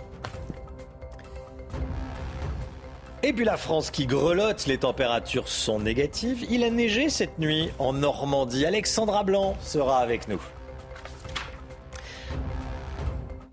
Et 3.22 3.32
puis 3.32 3.46
la 3.46 3.58
France 3.58 3.92
qui 3.92 4.08
grelotte, 4.08 4.66
les 4.66 4.80
températures 4.80 5.48
sont 5.50 5.80
négatives. 5.80 6.48
Il 6.50 6.64
a 6.64 6.72
neigé 6.72 7.10
cette 7.10 7.38
nuit 7.38 7.70
en 7.78 7.94
Normandie. 7.94 8.66
Alexandra 8.66 9.24
Blanc 9.24 9.56
sera 9.62 10.00
avec 10.00 10.28
nous. 10.28 10.42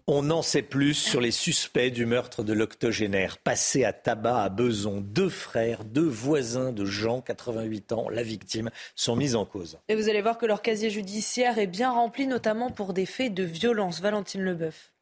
On 0.09 0.31
en 0.31 0.41
sait 0.41 0.63
plus 0.63 0.95
sur 0.95 1.21
les 1.21 1.33
suspects 1.33 1.91
du 1.91 2.07
meurtre 2.07 2.45
de 2.45 2.53
l'octogénaire 2.53 3.39
passé 3.39 3.83
à 3.83 3.93
tabac 3.93 4.41
à 4.41 4.49
Beson. 4.51 5.01
Deux 5.01 5.29
frères, 5.29 5.83
deux 5.83 6.07
voisins 6.07 6.71
de 6.71 6.85
Jean, 6.85 7.21
88 7.21 7.91
ans, 7.91 8.09
la 8.09 8.23
victime, 8.23 8.71
sont 8.95 9.17
mis 9.17 9.35
en 9.35 9.45
cause. 9.45 9.81
Et 9.89 9.97
vous 9.97 10.09
allez 10.09 10.23
voir 10.23 10.39
que 10.39 10.47
leur 10.47 10.63
casier 10.63 10.91
judiciaire 10.91 11.59
est 11.59 11.67
bien 11.67 11.91
rempli, 11.91 12.29
notamment 12.29 12.71
pour 12.71 12.93
des 12.93 13.05
faits 13.05 13.35
de 13.35 13.43
violence. 13.43 14.01
Valentine 14.01 14.43
Leboeuf. 14.43 14.93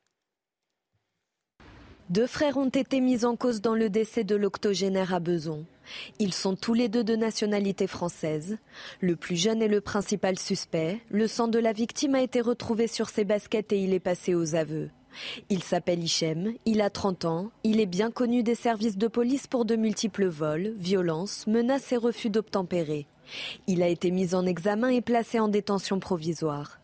Deux 2.11 2.27
frères 2.27 2.59
ont 2.59 2.69
été 2.69 3.01
mis 3.01 3.25
en 3.25 3.35
cause 3.35 3.63
dans 3.63 3.75
le 3.75 3.89
décès 3.89 4.25
de 4.25 4.37
l'octogénaire 4.37 5.15
à 5.15 5.21
Beson. 5.21 5.65
Ils 6.19 6.35
sont 6.35 6.55
tous 6.55 6.75
les 6.75 6.89
deux 6.91 7.03
de 7.03 7.17
nationalité 7.17 7.87
française. 7.87 8.59
Le 9.01 9.17
plus 9.17 9.37
jeune 9.37 9.63
est 9.63 9.69
le 9.69 9.81
principal 9.81 10.39
suspect. 10.39 11.01
Le 11.09 11.27
sang 11.27 11.49
de 11.49 11.59
la 11.59 11.73
victime 11.73 12.15
a 12.15 12.21
été 12.21 12.43
retrouvé 12.43 12.89
sur 12.89 13.09
ses 13.09 13.25
baskets 13.25 13.73
et 13.73 13.83
il 13.83 13.95
est 13.95 14.01
passé 14.01 14.35
aux 14.35 14.55
aveux. 14.55 14.91
Il 15.49 15.63
s'appelle 15.63 16.03
Hichem, 16.03 16.53
il 16.67 16.83
a 16.83 16.91
30 16.91 17.25
ans, 17.25 17.51
il 17.63 17.81
est 17.81 17.87
bien 17.87 18.11
connu 18.11 18.43
des 18.43 18.55
services 18.55 18.99
de 18.99 19.09
police 19.09 19.47
pour 19.47 19.65
de 19.65 19.77
multiples 19.77 20.27
vols, 20.27 20.75
violences, 20.77 21.47
menaces 21.47 21.93
et 21.93 21.97
refus 21.97 22.31
d'obtempérer. 22.31 23.07
Il 23.67 23.83
a 23.83 23.89
été 23.89 24.11
mis 24.11 24.35
en 24.35 24.45
examen 24.45 24.89
et 24.89 25.01
placé 25.01 25.41
en 25.41 25.49
détention 25.49 26.01
provisoire. 26.01 26.81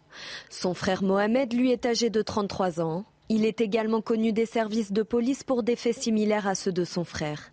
Son 0.49 0.73
frère 0.73 1.03
Mohamed, 1.03 1.53
lui, 1.53 1.73
est 1.73 1.85
âgé 1.85 2.09
de 2.09 2.23
33 2.23 2.81
ans. 2.81 3.05
Il 3.33 3.45
est 3.45 3.61
également 3.61 4.01
connu 4.01 4.33
des 4.33 4.45
services 4.45 4.91
de 4.91 5.05
police 5.05 5.45
pour 5.45 5.63
des 5.63 5.77
faits 5.77 5.97
similaires 5.97 6.49
à 6.49 6.57
ceux 6.57 6.73
de 6.73 6.85
son 6.85 7.05
frère. 7.05 7.53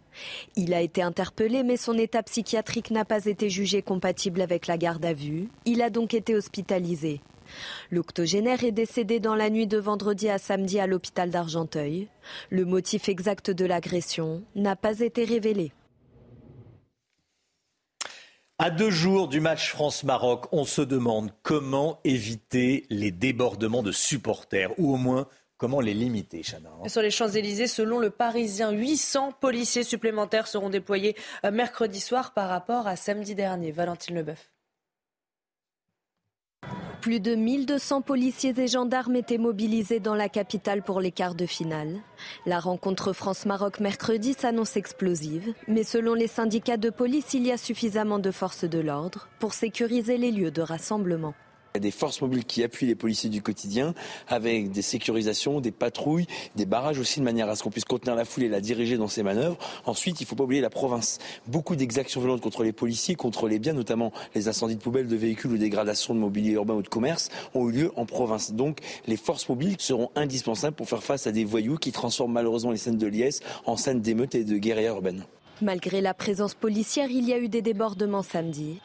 Il 0.55 0.73
a 0.73 0.81
été 0.81 1.03
interpellé, 1.03 1.61
mais 1.61 1.77
son 1.77 1.95
état 1.99 2.23
psychiatrique 2.23 2.89
n'a 2.89 3.05
pas 3.05 3.25
été 3.25 3.51
jugé 3.51 3.83
compatible 3.83 4.41
avec 4.41 4.65
la 4.65 4.79
garde 4.79 5.05
à 5.05 5.13
vue. 5.13 5.49
Il 5.65 5.83
a 5.83 5.91
donc 5.91 6.15
été 6.15 6.33
hospitalisé. 6.33 7.21
L'octogénaire 7.91 8.63
est 8.63 8.71
décédé 8.71 9.19
dans 9.19 9.35
la 9.35 9.51
nuit 9.51 9.67
de 9.67 9.77
vendredi 9.77 10.29
à 10.29 10.39
samedi 10.39 10.79
à 10.79 10.87
l'hôpital 10.87 11.29
d'Argenteuil. 11.29 12.07
Le 12.49 12.65
motif 12.65 13.07
exact 13.07 13.51
de 13.51 13.65
l'agression 13.65 14.41
n'a 14.55 14.75
pas 14.75 15.01
été 15.01 15.25
révélé. 15.25 15.73
À 18.57 18.71
deux 18.71 18.89
jours 18.89 19.27
du 19.27 19.39
match 19.39 19.69
France-Maroc, 19.69 20.47
on 20.51 20.65
se 20.65 20.81
demande 20.81 21.29
comment 21.43 21.99
éviter 22.03 22.87
les 22.89 23.11
débordements 23.11 23.83
de 23.83 23.91
supporters, 23.91 24.71
ou 24.79 24.95
au 24.95 24.97
moins 24.97 25.27
Comment 25.57 25.81
les 25.81 25.95
limiter, 25.95 26.43
Chana 26.43 26.69
hein? 26.69 26.87
Sur 26.87 27.01
les 27.01 27.09
Champs-Élysées, 27.09 27.67
selon 27.67 27.97
le 27.97 28.11
Parisien, 28.11 28.69
800 28.71 29.33
policiers 29.39 29.83
supplémentaires 29.83 30.47
seront 30.47 30.69
déployés 30.69 31.15
euh, 31.45 31.51
mercredi 31.51 31.99
soir 31.99 32.33
par 32.33 32.47
rapport 32.47 32.85
à 32.85 32.95
samedi 32.95 33.33
dernier. 33.33 33.71
Valentine 33.71 34.15
Leboeuf. 34.15 34.51
Plus 37.01 37.19
de 37.19 37.35
1200 37.35 38.01
policiers 38.01 38.59
et 38.59 38.67
gendarmes 38.67 39.15
étaient 39.15 39.37
mobilisés 39.37 39.99
dans 39.99 40.15
la 40.15 40.29
capitale 40.29 40.83
pour 40.83 40.99
les 40.99 41.11
quarts 41.11 41.35
de 41.35 41.45
finale. 41.45 42.01
La 42.45 42.59
rencontre 42.59 43.13
France-Maroc 43.13 43.79
mercredi 43.79 44.33
s'annonce 44.33 44.77
explosive, 44.77 45.53
mais 45.67 45.83
selon 45.83 46.13
les 46.15 46.27
syndicats 46.27 46.77
de 46.77 46.89
police, 46.89 47.33
il 47.33 47.45
y 47.45 47.51
a 47.51 47.57
suffisamment 47.57 48.19
de 48.19 48.31
forces 48.31 48.65
de 48.65 48.79
l'ordre 48.79 49.29
pour 49.39 49.53
sécuriser 49.53 50.17
les 50.17 50.31
lieux 50.31 50.51
de 50.51 50.61
rassemblement. 50.61 51.33
Des 51.79 51.91
forces 51.91 52.21
mobiles 52.21 52.45
qui 52.45 52.63
appuient 52.63 52.87
les 52.87 52.95
policiers 52.95 53.29
du 53.29 53.41
quotidien 53.41 53.93
avec 54.27 54.71
des 54.71 54.81
sécurisations, 54.81 55.59
des 55.61 55.71
patrouilles, 55.71 56.27
des 56.55 56.65
barrages 56.65 56.99
aussi 56.99 57.19
de 57.19 57.25
manière 57.25 57.49
à 57.49 57.55
ce 57.55 57.63
qu'on 57.63 57.69
puisse 57.69 57.85
contenir 57.85 58.15
la 58.15 58.25
foule 58.25 58.43
et 58.43 58.49
la 58.49 58.61
diriger 58.61 58.97
dans 58.97 59.07
ses 59.07 59.23
manœuvres. 59.23 59.57
Ensuite, 59.85 60.19
il 60.19 60.23
ne 60.23 60.27
faut 60.27 60.35
pas 60.35 60.43
oublier 60.43 60.61
la 60.61 60.69
province. 60.69 61.19
Beaucoup 61.47 61.75
d'exactions 61.75 62.21
violentes 62.21 62.41
contre 62.41 62.63
les 62.63 62.73
policiers, 62.73 63.15
contre 63.15 63.47
les 63.47 63.59
biens, 63.59 63.73
notamment 63.73 64.11
les 64.35 64.47
incendies 64.47 64.75
de 64.75 64.81
poubelles, 64.81 65.07
de 65.07 65.15
véhicules 65.15 65.51
ou 65.51 65.57
dégradations 65.57 66.13
de 66.13 66.19
mobilier 66.19 66.51
urbain 66.51 66.75
ou 66.75 66.81
de 66.81 66.87
commerce, 66.87 67.29
ont 67.53 67.69
eu 67.69 67.71
lieu 67.71 67.91
en 67.95 68.05
province. 68.05 68.53
Donc, 68.53 68.79
les 69.05 69.17
forces 69.17 69.47
mobiles 69.49 69.75
seront 69.79 70.09
indispensables 70.15 70.75
pour 70.75 70.89
faire 70.89 71.03
face 71.03 71.27
à 71.27 71.31
des 71.31 71.45
voyous 71.45 71.77
qui 71.77 71.91
transforment 71.91 72.33
malheureusement 72.33 72.71
les 72.71 72.77
scènes 72.77 72.97
de 72.97 73.07
liesse 73.07 73.41
en 73.65 73.77
scènes 73.77 74.01
d'émeutes 74.01 74.35
et 74.35 74.43
de 74.43 74.57
guerrières 74.57 74.95
urbaines. 74.95 75.23
Malgré 75.61 76.01
la 76.01 76.13
présence 76.13 76.53
policière, 76.53 77.09
il 77.09 77.27
y 77.27 77.33
a 77.33 77.39
eu 77.39 77.49
des 77.49 77.63
débordements 77.63 78.21
samedi 78.21 78.79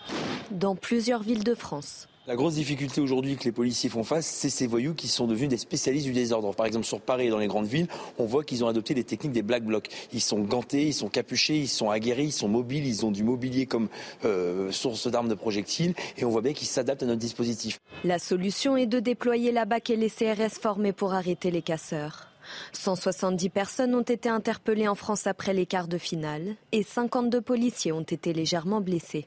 dans 0.51 0.74
plusieurs 0.74 1.23
villes 1.23 1.44
de 1.44 1.55
France. 1.55 2.09
La 2.28 2.36
grosse 2.36 2.55
difficulté 2.55 3.01
aujourd'hui 3.01 3.35
que 3.35 3.43
les 3.43 3.51
policiers 3.51 3.90
font 3.90 4.05
face, 4.05 4.27
c'est 4.27 4.49
ces 4.49 4.69
voyous 4.69 4.94
qui 4.94 5.09
sont 5.09 5.27
devenus 5.27 5.49
des 5.49 5.57
spécialistes 5.57 6.07
du 6.07 6.12
désordre. 6.12 6.55
Par 6.55 6.66
exemple, 6.66 6.86
sur 6.86 7.01
Paris 7.01 7.27
et 7.27 7.31
dans 7.31 7.39
les 7.39 7.49
grandes 7.49 7.66
villes, 7.66 7.89
on 8.16 8.27
voit 8.27 8.44
qu'ils 8.44 8.62
ont 8.62 8.69
adopté 8.69 8.94
les 8.94 9.03
techniques 9.03 9.32
des 9.32 9.43
black 9.43 9.65
blocs. 9.65 9.89
Ils 10.12 10.20
sont 10.20 10.39
gantés, 10.39 10.86
ils 10.86 10.94
sont 10.94 11.09
capuchés, 11.09 11.57
ils 11.59 11.69
sont 11.69 11.90
aguerris, 11.90 12.27
ils 12.27 12.32
sont 12.32 12.47
mobiles, 12.47 12.86
ils 12.86 13.05
ont 13.05 13.11
du 13.11 13.24
mobilier 13.24 13.66
comme 13.66 13.89
euh, 14.24 14.70
source 14.70 15.09
d'armes 15.09 15.28
de 15.28 15.35
projectiles 15.35 15.94
et 16.16 16.24
on 16.24 16.31
voit 16.31 16.43
bien 16.43 16.53
qu'ils 16.53 16.69
s'adaptent 16.69 17.03
à 17.03 17.07
notre 17.07 17.19
dispositif. 17.19 17.81
La 18.05 18.20
solution 18.20 18.77
est 18.77 18.86
de 18.86 19.01
déployer 19.01 19.51
la 19.51 19.65
BAC 19.65 19.90
et 19.90 19.97
les 19.97 20.09
CRS 20.09 20.61
formés 20.61 20.93
pour 20.93 21.15
arrêter 21.15 21.51
les 21.51 21.62
casseurs. 21.62 22.28
170 22.73 23.49
personnes 23.49 23.97
ont 23.97 24.03
été 24.03 24.28
interpellées 24.28 24.86
en 24.86 24.94
France 24.94 25.27
après 25.27 25.55
les 25.55 25.66
quarts 25.66 25.89
de 25.89 25.99
finale 25.99 26.55
et 26.70 26.85
52 26.85 27.40
policiers 27.40 27.90
ont 27.90 28.03
été 28.03 28.32
légèrement 28.32 28.81
blessés. 28.81 29.27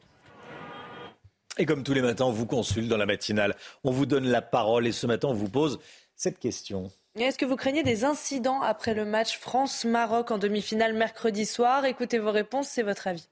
Et 1.58 1.66
comme 1.66 1.84
tous 1.84 1.94
les 1.94 2.02
matins, 2.02 2.26
on 2.26 2.32
vous 2.32 2.46
consulte 2.46 2.90
dans 2.90 2.98
la 2.98 3.06
matinale. 3.06 3.56
On 3.84 3.92
vous 3.92 4.06
donne 4.06 4.26
la 4.26 4.42
parole 4.42 4.88
et 4.88 4.92
ce 4.92 5.08
matin, 5.08 5.30
on 5.30 5.34
vous 5.34 5.50
pose 5.50 5.80
cette 6.16 6.40
question. 6.40 6.92
Est-ce 7.18 7.38
que 7.38 7.46
vous 7.46 7.56
craignez 7.56 7.84
des 7.84 8.04
incidents 8.04 8.62
après 8.62 8.94
le 8.94 9.06
match 9.06 9.38
France-Maroc 9.38 10.32
en 10.32 10.38
demi-finale 10.38 10.94
mercredi 10.94 11.46
soir? 11.46 11.86
Écoutez 11.86 12.20
vos 12.20 12.32
réponses, 12.32 12.68
c'est 12.68 12.84
votre 12.84 13.08
avis. 13.08 13.30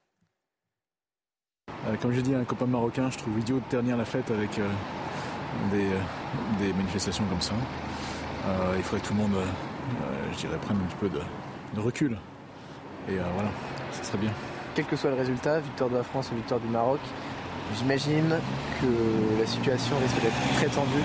Euh, 1.86 1.96
comme 2.00 2.12
je 2.12 2.22
dis 2.22 2.34
à 2.34 2.38
un 2.38 2.44
copain 2.44 2.64
marocain, 2.64 3.10
je 3.10 3.18
trouve 3.18 3.38
idiot 3.38 3.56
de 3.56 3.70
ternir 3.70 3.98
la 3.98 4.06
fête 4.06 4.30
avec 4.30 4.58
euh, 4.58 4.66
euh, 5.74 6.00
des, 6.58 6.72
manifestations 6.72 7.24
comme 7.26 7.42
ça. 7.42 7.52
il 8.74 8.82
faudrait 8.82 9.02
que 9.02 9.08
tout 9.08 9.14
le 9.14 9.20
monde, 9.20 9.36
je 10.32 10.38
dirais, 10.38 10.56
prenne 10.62 10.78
un 10.78 10.86
petit 10.86 10.96
peu 10.96 11.08
de, 11.10 11.20
de 11.74 11.80
recul. 11.80 12.18
Et 13.10 13.16
voilà, 13.16 13.50
ça 13.92 14.02
serait 14.02 14.18
bien. 14.18 14.32
Quel 14.74 14.86
que 14.86 14.96
soit 14.96 15.10
le 15.10 15.16
résultat, 15.16 15.60
victoire 15.60 15.90
de 15.90 15.96
la 15.96 16.02
France 16.02 16.30
ou 16.32 16.36
victoire 16.36 16.58
du 16.58 16.68
Maroc, 16.68 17.00
J'imagine 17.72 18.36
que 18.80 19.40
la 19.40 19.46
situation 19.46 19.96
risque 19.98 20.20
d'être 20.20 20.54
très 20.56 20.66
tendue. 20.66 21.02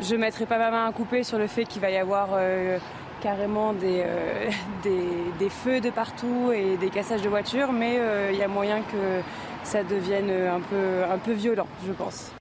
Je 0.00 0.14
ne 0.14 0.20
mettrai 0.20 0.44
pas 0.44 0.58
ma 0.58 0.70
main 0.70 0.86
à 0.86 0.92
couper 0.92 1.22
sur 1.22 1.38
le 1.38 1.46
fait 1.46 1.64
qu'il 1.64 1.80
va 1.80 1.90
y 1.90 1.96
avoir 1.96 2.30
euh, 2.32 2.78
carrément 3.22 3.74
euh, 3.82 4.50
des, 4.82 5.06
des, 5.38 5.48
feux 5.48 5.80
de 5.80 5.90
partout 5.90 6.52
et 6.52 6.76
des 6.76 6.90
cassages 6.90 7.22
de 7.22 7.28
voitures, 7.28 7.72
mais 7.72 7.98
euh, 7.98 8.30
il 8.32 8.38
y 8.38 8.42
a 8.42 8.48
moyen 8.48 8.80
que 8.80 9.20
ça 9.62 9.82
devienne 9.82 10.30
un 10.30 10.60
peu, 10.60 11.04
un 11.10 11.18
peu 11.18 11.32
violent, 11.32 11.68
je 11.86 11.92
pense. 11.92 12.32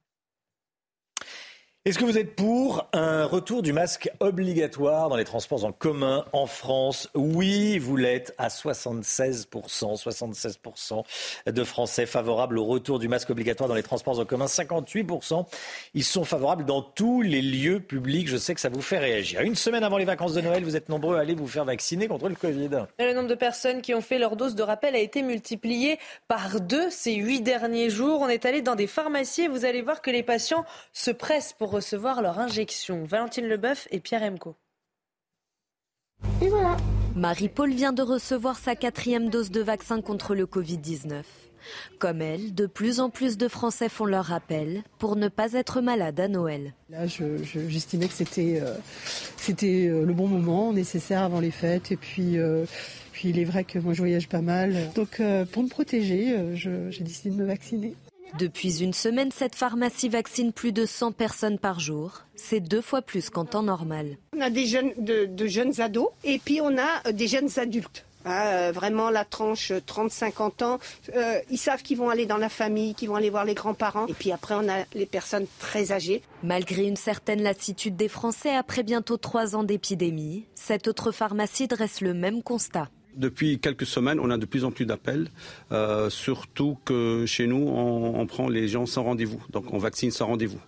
Est-ce 1.85 1.99
que 1.99 2.05
vous 2.05 2.17
êtes 2.17 2.37
pour 2.37 2.87
un 2.93 3.25
retour 3.25 3.61
du 3.61 3.73
masque 3.73 4.09
obligatoire 4.21 5.09
dans 5.09 5.17
les 5.17 5.25
transports 5.25 5.65
en 5.65 5.73
commun 5.73 6.23
en 6.31 6.45
France 6.45 7.09
Oui, 7.13 7.77
vous 7.77 7.97
l'êtes 7.97 8.33
à 8.37 8.47
76%. 8.47 9.47
76% 10.01 11.03
de 11.47 11.63
Français 11.65 12.05
favorables 12.05 12.57
au 12.57 12.63
retour 12.63 12.99
du 12.99 13.09
masque 13.09 13.31
obligatoire 13.31 13.67
dans 13.67 13.75
les 13.75 13.83
transports 13.83 14.17
en 14.17 14.23
commun. 14.23 14.45
58%, 14.45 15.45
ils 15.93 16.05
sont 16.05 16.23
favorables 16.23 16.63
dans 16.63 16.81
tous 16.81 17.21
les 17.21 17.41
lieux 17.41 17.81
publics. 17.81 18.29
Je 18.29 18.37
sais 18.37 18.53
que 18.53 18.61
ça 18.61 18.69
vous 18.69 18.81
fait 18.81 18.99
réagir. 18.99 19.41
Une 19.41 19.55
semaine 19.55 19.83
avant 19.83 19.97
les 19.97 20.05
vacances 20.05 20.35
de 20.35 20.39
Noël, 20.39 20.63
vous 20.63 20.77
êtes 20.77 20.87
nombreux 20.87 21.17
à 21.17 21.19
aller 21.19 21.35
vous 21.35 21.47
faire 21.47 21.65
vacciner 21.65 22.07
contre 22.07 22.29
le 22.29 22.35
Covid. 22.35 22.69
Le 22.97 23.13
nombre 23.13 23.27
de 23.27 23.35
personnes 23.35 23.81
qui 23.81 23.93
ont 23.93 23.99
fait 23.99 24.19
leur 24.19 24.37
dose 24.37 24.55
de 24.55 24.63
rappel 24.63 24.95
a 24.95 24.99
été 24.99 25.21
multiplié 25.21 25.99
par 26.29 26.61
deux 26.61 26.89
ces 26.89 27.15
huit 27.15 27.41
derniers 27.41 27.89
jours. 27.89 28.21
On 28.21 28.29
est 28.29 28.45
allé 28.45 28.61
dans 28.61 28.75
des 28.75 28.87
pharmacies 28.87 29.41
et 29.41 29.47
vous 29.49 29.65
allez 29.65 29.81
voir 29.81 30.01
que 30.01 30.11
les 30.11 30.23
patients 30.23 30.63
se 30.93 31.11
pressent 31.11 31.51
pour 31.51 31.72
recevoir 31.73 32.21
leur 32.21 32.39
injection. 32.39 33.03
Valentine 33.03 33.47
Leboeuf 33.47 33.87
et 33.91 33.99
Pierre 33.99 34.23
Emco. 34.23 34.55
Et 36.41 36.47
voilà. 36.47 36.77
Marie-Paul 37.15 37.71
vient 37.71 37.93
de 37.93 38.01
recevoir 38.01 38.57
sa 38.57 38.75
quatrième 38.75 39.29
dose 39.29 39.51
de 39.51 39.61
vaccin 39.61 40.01
contre 40.01 40.35
le 40.35 40.45
Covid-19. 40.45 41.23
Comme 41.99 42.21
elle, 42.21 42.53
de 42.53 42.65
plus 42.65 42.99
en 42.99 43.09
plus 43.09 43.37
de 43.37 43.47
Français 43.47 43.89
font 43.89 44.05
leur 44.05 44.25
rappel 44.25 44.83
pour 44.99 45.15
ne 45.15 45.29
pas 45.29 45.53
être 45.53 45.81
malade 45.81 46.19
à 46.19 46.27
Noël. 46.27 46.73
Là, 46.89 47.07
j'estimais 47.07 48.07
que 48.07 48.13
c'était 48.13 48.59
euh, 48.61 48.75
c'était 49.37 49.87
euh, 49.87 50.05
le 50.05 50.13
bon 50.13 50.27
moment, 50.27 50.73
nécessaire 50.73 51.21
avant 51.21 51.39
les 51.39 51.51
fêtes. 51.51 51.91
Et 51.91 51.97
puis, 51.97 52.37
euh, 52.37 52.65
puis 53.13 53.29
il 53.29 53.39
est 53.39 53.45
vrai 53.45 53.63
que 53.63 53.79
moi, 53.79 53.93
je 53.93 53.99
voyage 53.99 54.27
pas 54.27 54.41
mal. 54.41 54.75
Donc, 54.95 55.21
pour 55.51 55.63
me 55.63 55.69
protéger, 55.69 56.35
j'ai 56.55 57.03
décidé 57.03 57.29
de 57.29 57.41
me 57.41 57.45
vacciner. 57.45 57.95
Depuis 58.37 58.81
une 58.81 58.93
semaine, 58.93 59.31
cette 59.31 59.53
pharmacie 59.53 60.09
vaccine 60.09 60.53
plus 60.53 60.71
de 60.71 60.87
100 60.87 61.11
personnes 61.11 61.59
par 61.59 61.79
jour. 61.79 62.21
C'est 62.35 62.59
deux 62.59 62.81
fois 62.81 63.03
plus 63.03 63.29
qu'en 63.29 63.45
temps 63.45 63.61
normal. 63.61 64.17
On 64.35 64.41
a 64.41 64.49
des 64.49 64.65
jeunes, 64.65 64.91
de, 64.97 65.47
jeunes 65.47 65.79
ados 65.79 66.09
et 66.23 66.39
puis 66.39 66.59
on 66.59 66.75
a 66.79 67.07
euh, 67.07 67.11
des 67.11 67.27
jeunes 67.27 67.49
adultes. 67.57 68.05
Ah, 68.25 68.47
euh, 68.47 68.71
vraiment 68.71 69.09
la 69.09 69.25
tranche 69.25 69.71
30-50 69.71 70.63
ans, 70.63 70.79
euh, 71.15 71.39
ils 71.51 71.57
savent 71.57 71.83
qu'ils 71.83 71.97
vont 71.97 72.09
aller 72.09 72.25
dans 72.25 72.37
la 72.37 72.49
famille, 72.49 72.95
qu'ils 72.95 73.09
vont 73.09 73.15
aller 73.15 73.29
voir 73.29 73.45
les 73.45 73.53
grands-parents. 73.53 74.07
Et 74.07 74.13
puis 74.13 74.31
après, 74.31 74.55
on 74.55 74.67
a 74.69 74.85
les 74.93 75.05
personnes 75.05 75.45
très 75.59 75.91
âgées. 75.91 76.23
Malgré 76.41 76.85
une 76.85 76.95
certaine 76.95 77.43
lassitude 77.43 77.97
des 77.97 78.07
Français 78.07 78.55
après 78.55 78.81
bientôt 78.81 79.17
trois 79.17 79.55
ans 79.55 79.63
d'épidémie, 79.63 80.45
cette 80.55 80.87
autre 80.87 81.11
pharmacie 81.11 81.67
dresse 81.67 82.01
le 82.01 82.13
même 82.13 82.41
constat. 82.41 82.87
Depuis 83.15 83.59
quelques 83.59 83.85
semaines, 83.85 84.19
on 84.19 84.29
a 84.29 84.37
de 84.37 84.45
plus 84.45 84.65
en 84.65 84.71
plus 84.71 84.85
d'appels, 84.85 85.29
euh, 85.71 86.09
surtout 86.09 86.77
que 86.85 87.25
chez 87.25 87.47
nous, 87.47 87.67
on, 87.67 88.25
prend 88.25 88.47
les 88.47 88.67
gens 88.67 88.85
sans 88.85 89.03
rendez-vous, 89.03 89.41
donc 89.51 89.71
on 89.71 89.77
vaccine 89.77 90.11
sans 90.11 90.27
rendez-vous. 90.27 90.59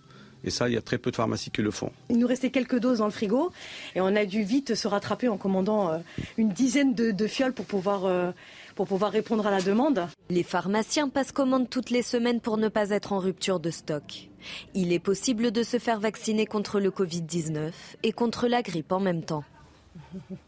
Et 0.44 0.50
ça, 0.50 0.68
il 0.68 0.74
y 0.74 0.76
a 0.76 0.82
très 0.82 0.98
peu 0.98 1.10
de 1.10 1.16
pharmacies 1.16 1.50
qui 1.50 1.62
le 1.62 1.72
font. 1.72 1.90
Il 2.08 2.18
nous 2.18 2.26
restait 2.26 2.50
quelques 2.50 2.78
doses 2.78 2.98
dans 2.98 3.06
le 3.06 3.10
frigo 3.10 3.50
et 3.96 4.00
on 4.00 4.14
a 4.14 4.24
dû 4.24 4.42
vite 4.42 4.76
se 4.76 4.86
rattraper 4.86 5.28
en 5.28 5.36
commandant 5.36 5.90
euh, 5.90 5.98
une 6.36 6.50
dizaine 6.50 6.94
de, 6.94 7.26
fioles 7.26 7.52
pour 7.52 7.64
pouvoir, 7.64 8.04
euh, 8.04 8.30
pour 8.76 8.86
pouvoir 8.86 9.10
répondre 9.10 9.46
à 9.46 9.50
la 9.50 9.60
demande. 9.60 10.06
Les 10.30 10.44
pharmaciens 10.44 11.08
passent 11.08 11.32
commande 11.32 11.68
toutes 11.68 11.90
les 11.90 12.02
semaines 12.02 12.40
pour 12.40 12.58
ne 12.58 12.68
pas 12.68 12.90
être 12.90 13.12
en 13.12 13.18
rupture 13.18 13.58
de 13.58 13.70
stock. 13.70 14.28
Il 14.74 14.92
est 14.92 15.00
possible 15.00 15.50
de 15.50 15.64
se 15.64 15.78
faire 15.78 15.98
vacciner 15.98 16.46
contre 16.46 16.78
le 16.78 16.90
Covid-19 16.90 17.72
et 18.04 18.12
contre 18.12 18.46
la 18.46 18.62
grippe 18.62 18.92
en 18.92 19.00
même 19.00 19.24
temps. 19.24 19.44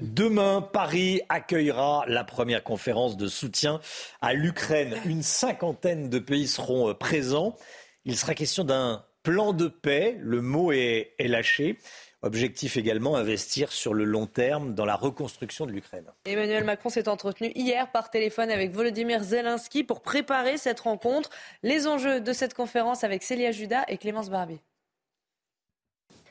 Demain, 0.00 0.60
Paris 0.60 1.20
accueillera 1.28 2.04
la 2.08 2.24
première 2.24 2.64
conférence 2.64 3.16
de 3.16 3.28
soutien 3.28 3.80
à 4.20 4.32
l'Ukraine. 4.34 4.96
Une 5.06 5.22
cinquantaine 5.22 6.10
de 6.10 6.18
pays 6.18 6.48
seront 6.48 6.90
euh, 6.90 6.94
présents. 6.94 7.56
Il 8.04 8.16
sera 8.16 8.34
question 8.34 8.64
d'un 8.64 9.04
plan 9.22 9.52
de 9.52 9.68
paix. 9.68 10.16
Le 10.18 10.40
mot 10.40 10.72
est, 10.72 11.14
lâché. 11.20 11.78
Objectif 12.22 12.76
également, 12.76 13.16
investir 13.16 13.70
sur 13.70 13.94
le 13.94 14.04
long 14.04 14.26
terme 14.26 14.74
dans 14.74 14.84
la 14.84 14.96
reconstruction 14.96 15.64
de 15.64 15.70
l'Ukraine. 15.70 16.06
Emmanuel 16.24 16.64
Macron 16.64 16.88
s'est 16.88 17.08
entretenu 17.08 17.52
hier 17.54 17.92
par 17.92 18.10
téléphone 18.10 18.50
avec 18.50 18.72
Volodymyr 18.72 19.22
Zelensky 19.22 19.84
pour 19.84 20.02
préparer 20.02 20.56
cette 20.56 20.80
rencontre. 20.80 21.30
Les 21.62 21.86
enjeux 21.86 22.20
de 22.20 22.32
cette 22.32 22.54
conférence 22.54 23.04
avec 23.04 23.22
Célia 23.22 23.52
Judas 23.52 23.84
et 23.86 23.98
Clémence 23.98 24.28
Barbier. 24.28 24.60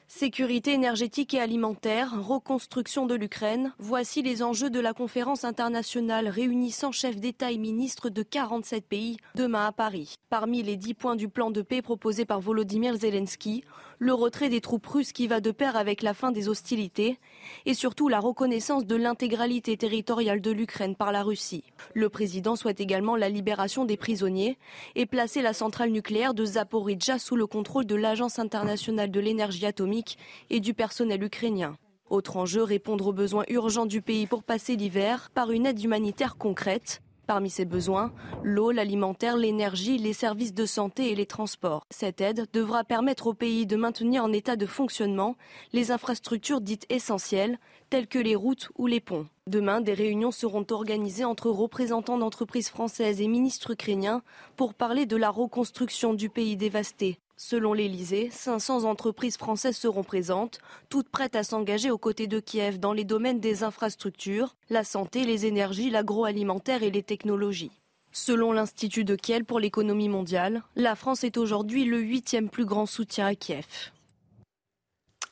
Sécurité 0.07 0.73
énergétique 0.73 1.33
et 1.33 1.39
alimentaire, 1.39 2.13
reconstruction 2.21 3.05
de 3.05 3.15
l'Ukraine, 3.15 3.73
voici 3.79 4.21
les 4.21 4.43
enjeux 4.43 4.69
de 4.69 4.79
la 4.79 4.93
conférence 4.93 5.43
internationale 5.43 6.27
réunissant 6.27 6.91
chefs 6.91 7.15
d'État 7.15 7.51
et 7.51 7.57
ministres 7.57 8.09
de 8.09 8.21
47 8.21 8.85
pays 8.85 9.17
demain 9.35 9.65
à 9.65 9.71
Paris. 9.71 10.15
Parmi 10.29 10.61
les 10.61 10.75
10 10.75 10.93
points 10.93 11.15
du 11.15 11.29
plan 11.29 11.51
de 11.51 11.61
paix 11.61 11.81
proposé 11.81 12.25
par 12.25 12.41
Volodymyr 12.41 12.95
Zelensky, 12.95 13.63
le 14.03 14.13
retrait 14.13 14.49
des 14.49 14.59
troupes 14.59 14.85
russes 14.85 15.13
qui 15.13 15.27
va 15.27 15.39
de 15.39 15.51
pair 15.51 15.77
avec 15.77 16.01
la 16.01 16.13
fin 16.13 16.31
des 16.31 16.49
hostilités 16.49 17.19
et 17.65 17.73
surtout 17.73 18.09
la 18.09 18.19
reconnaissance 18.19 18.85
de 18.85 18.97
l'intégralité 18.97 19.77
territoriale 19.77 20.41
de 20.41 20.51
l'Ukraine 20.51 20.97
par 20.97 21.13
la 21.13 21.23
Russie. 21.23 21.63
Le 21.93 22.09
président 22.09 22.57
souhaite 22.57 22.81
également 22.81 23.15
la 23.15 23.29
libération 23.29 23.85
des 23.85 23.95
prisonniers 23.95 24.57
et 24.95 25.05
placer 25.05 25.41
la 25.41 25.53
centrale 25.53 25.89
nucléaire 25.89 26.33
de 26.33 26.43
Zaporizhzhia 26.43 27.17
sous 27.17 27.37
le 27.37 27.47
contrôle 27.47 27.85
de 27.85 27.95
l'Agence 27.95 28.39
internationale 28.39 29.09
de 29.09 29.19
l'énergie 29.21 29.65
atomique 29.65 30.17
et 30.49 30.59
du 30.59 30.73
personnel 30.73 31.23
ukrainien. 31.23 31.77
Autre 32.09 32.35
enjeu, 32.35 32.61
répondre 32.61 33.07
aux 33.07 33.13
besoins 33.13 33.45
urgents 33.47 33.85
du 33.85 34.01
pays 34.01 34.27
pour 34.27 34.43
passer 34.43 34.75
l'hiver 34.75 35.31
par 35.33 35.51
une 35.51 35.65
aide 35.65 35.81
humanitaire 35.81 36.35
concrète. 36.35 37.01
Parmi 37.25 37.49
ces 37.49 37.63
besoins, 37.63 38.11
l'eau, 38.43 38.71
l'alimentaire, 38.71 39.37
l'énergie, 39.37 39.97
les 39.97 40.11
services 40.11 40.53
de 40.53 40.65
santé 40.65 41.11
et 41.11 41.15
les 41.15 41.25
transports. 41.25 41.85
Cette 41.89 42.19
aide 42.19 42.47
devra 42.51 42.83
permettre 42.83 43.27
au 43.27 43.33
pays 43.33 43.65
de 43.65 43.77
maintenir 43.77 44.25
en 44.25 44.33
état 44.33 44.57
de 44.57 44.65
fonctionnement 44.65 45.37
les 45.71 45.91
infrastructures 45.91 46.59
dites 46.59 46.85
essentielles, 46.89 47.59
telles 47.89 48.07
que 48.07 48.19
les 48.19 48.35
routes 48.35 48.69
ou 48.77 48.87
les 48.87 48.99
ponts. 48.99 49.27
Demain, 49.47 49.79
des 49.79 49.93
réunions 49.93 50.31
seront 50.31 50.65
organisées 50.71 51.25
entre 51.25 51.49
représentants 51.49 52.17
d'entreprises 52.17 52.69
françaises 52.69 53.21
et 53.21 53.27
ministres 53.27 53.71
ukrainiens 53.71 54.21
pour 54.57 54.73
parler 54.73 55.05
de 55.05 55.15
la 55.15 55.29
reconstruction 55.29 56.13
du 56.13 56.29
pays 56.29 56.57
dévasté. 56.57 57.19
Selon 57.45 57.73
l'Elysée, 57.73 58.29
500 58.31 58.85
entreprises 58.85 59.35
françaises 59.35 59.75
seront 59.75 60.05
présentes, 60.05 60.59
toutes 60.87 61.09
prêtes 61.09 61.35
à 61.35 61.43
s'engager 61.43 61.91
aux 61.91 61.97
côtés 61.97 62.25
de 62.25 62.39
Kiev 62.39 62.79
dans 62.79 62.93
les 62.93 63.03
domaines 63.03 63.41
des 63.41 63.63
infrastructures, 63.63 64.55
la 64.69 64.85
santé, 64.85 65.25
les 65.25 65.45
énergies, 65.45 65.89
l'agroalimentaire 65.89 66.83
et 66.83 66.89
les 66.89 67.03
technologies. 67.03 67.81
Selon 68.13 68.53
l'Institut 68.53 69.03
de 69.03 69.17
Kiel 69.17 69.43
pour 69.43 69.59
l'économie 69.59 70.07
mondiale, 70.07 70.63
la 70.77 70.95
France 70.95 71.25
est 71.25 71.35
aujourd'hui 71.35 71.83
le 71.83 71.99
huitième 71.99 72.49
plus 72.49 72.63
grand 72.63 72.85
soutien 72.85 73.25
à 73.27 73.35
Kiev. 73.35 73.91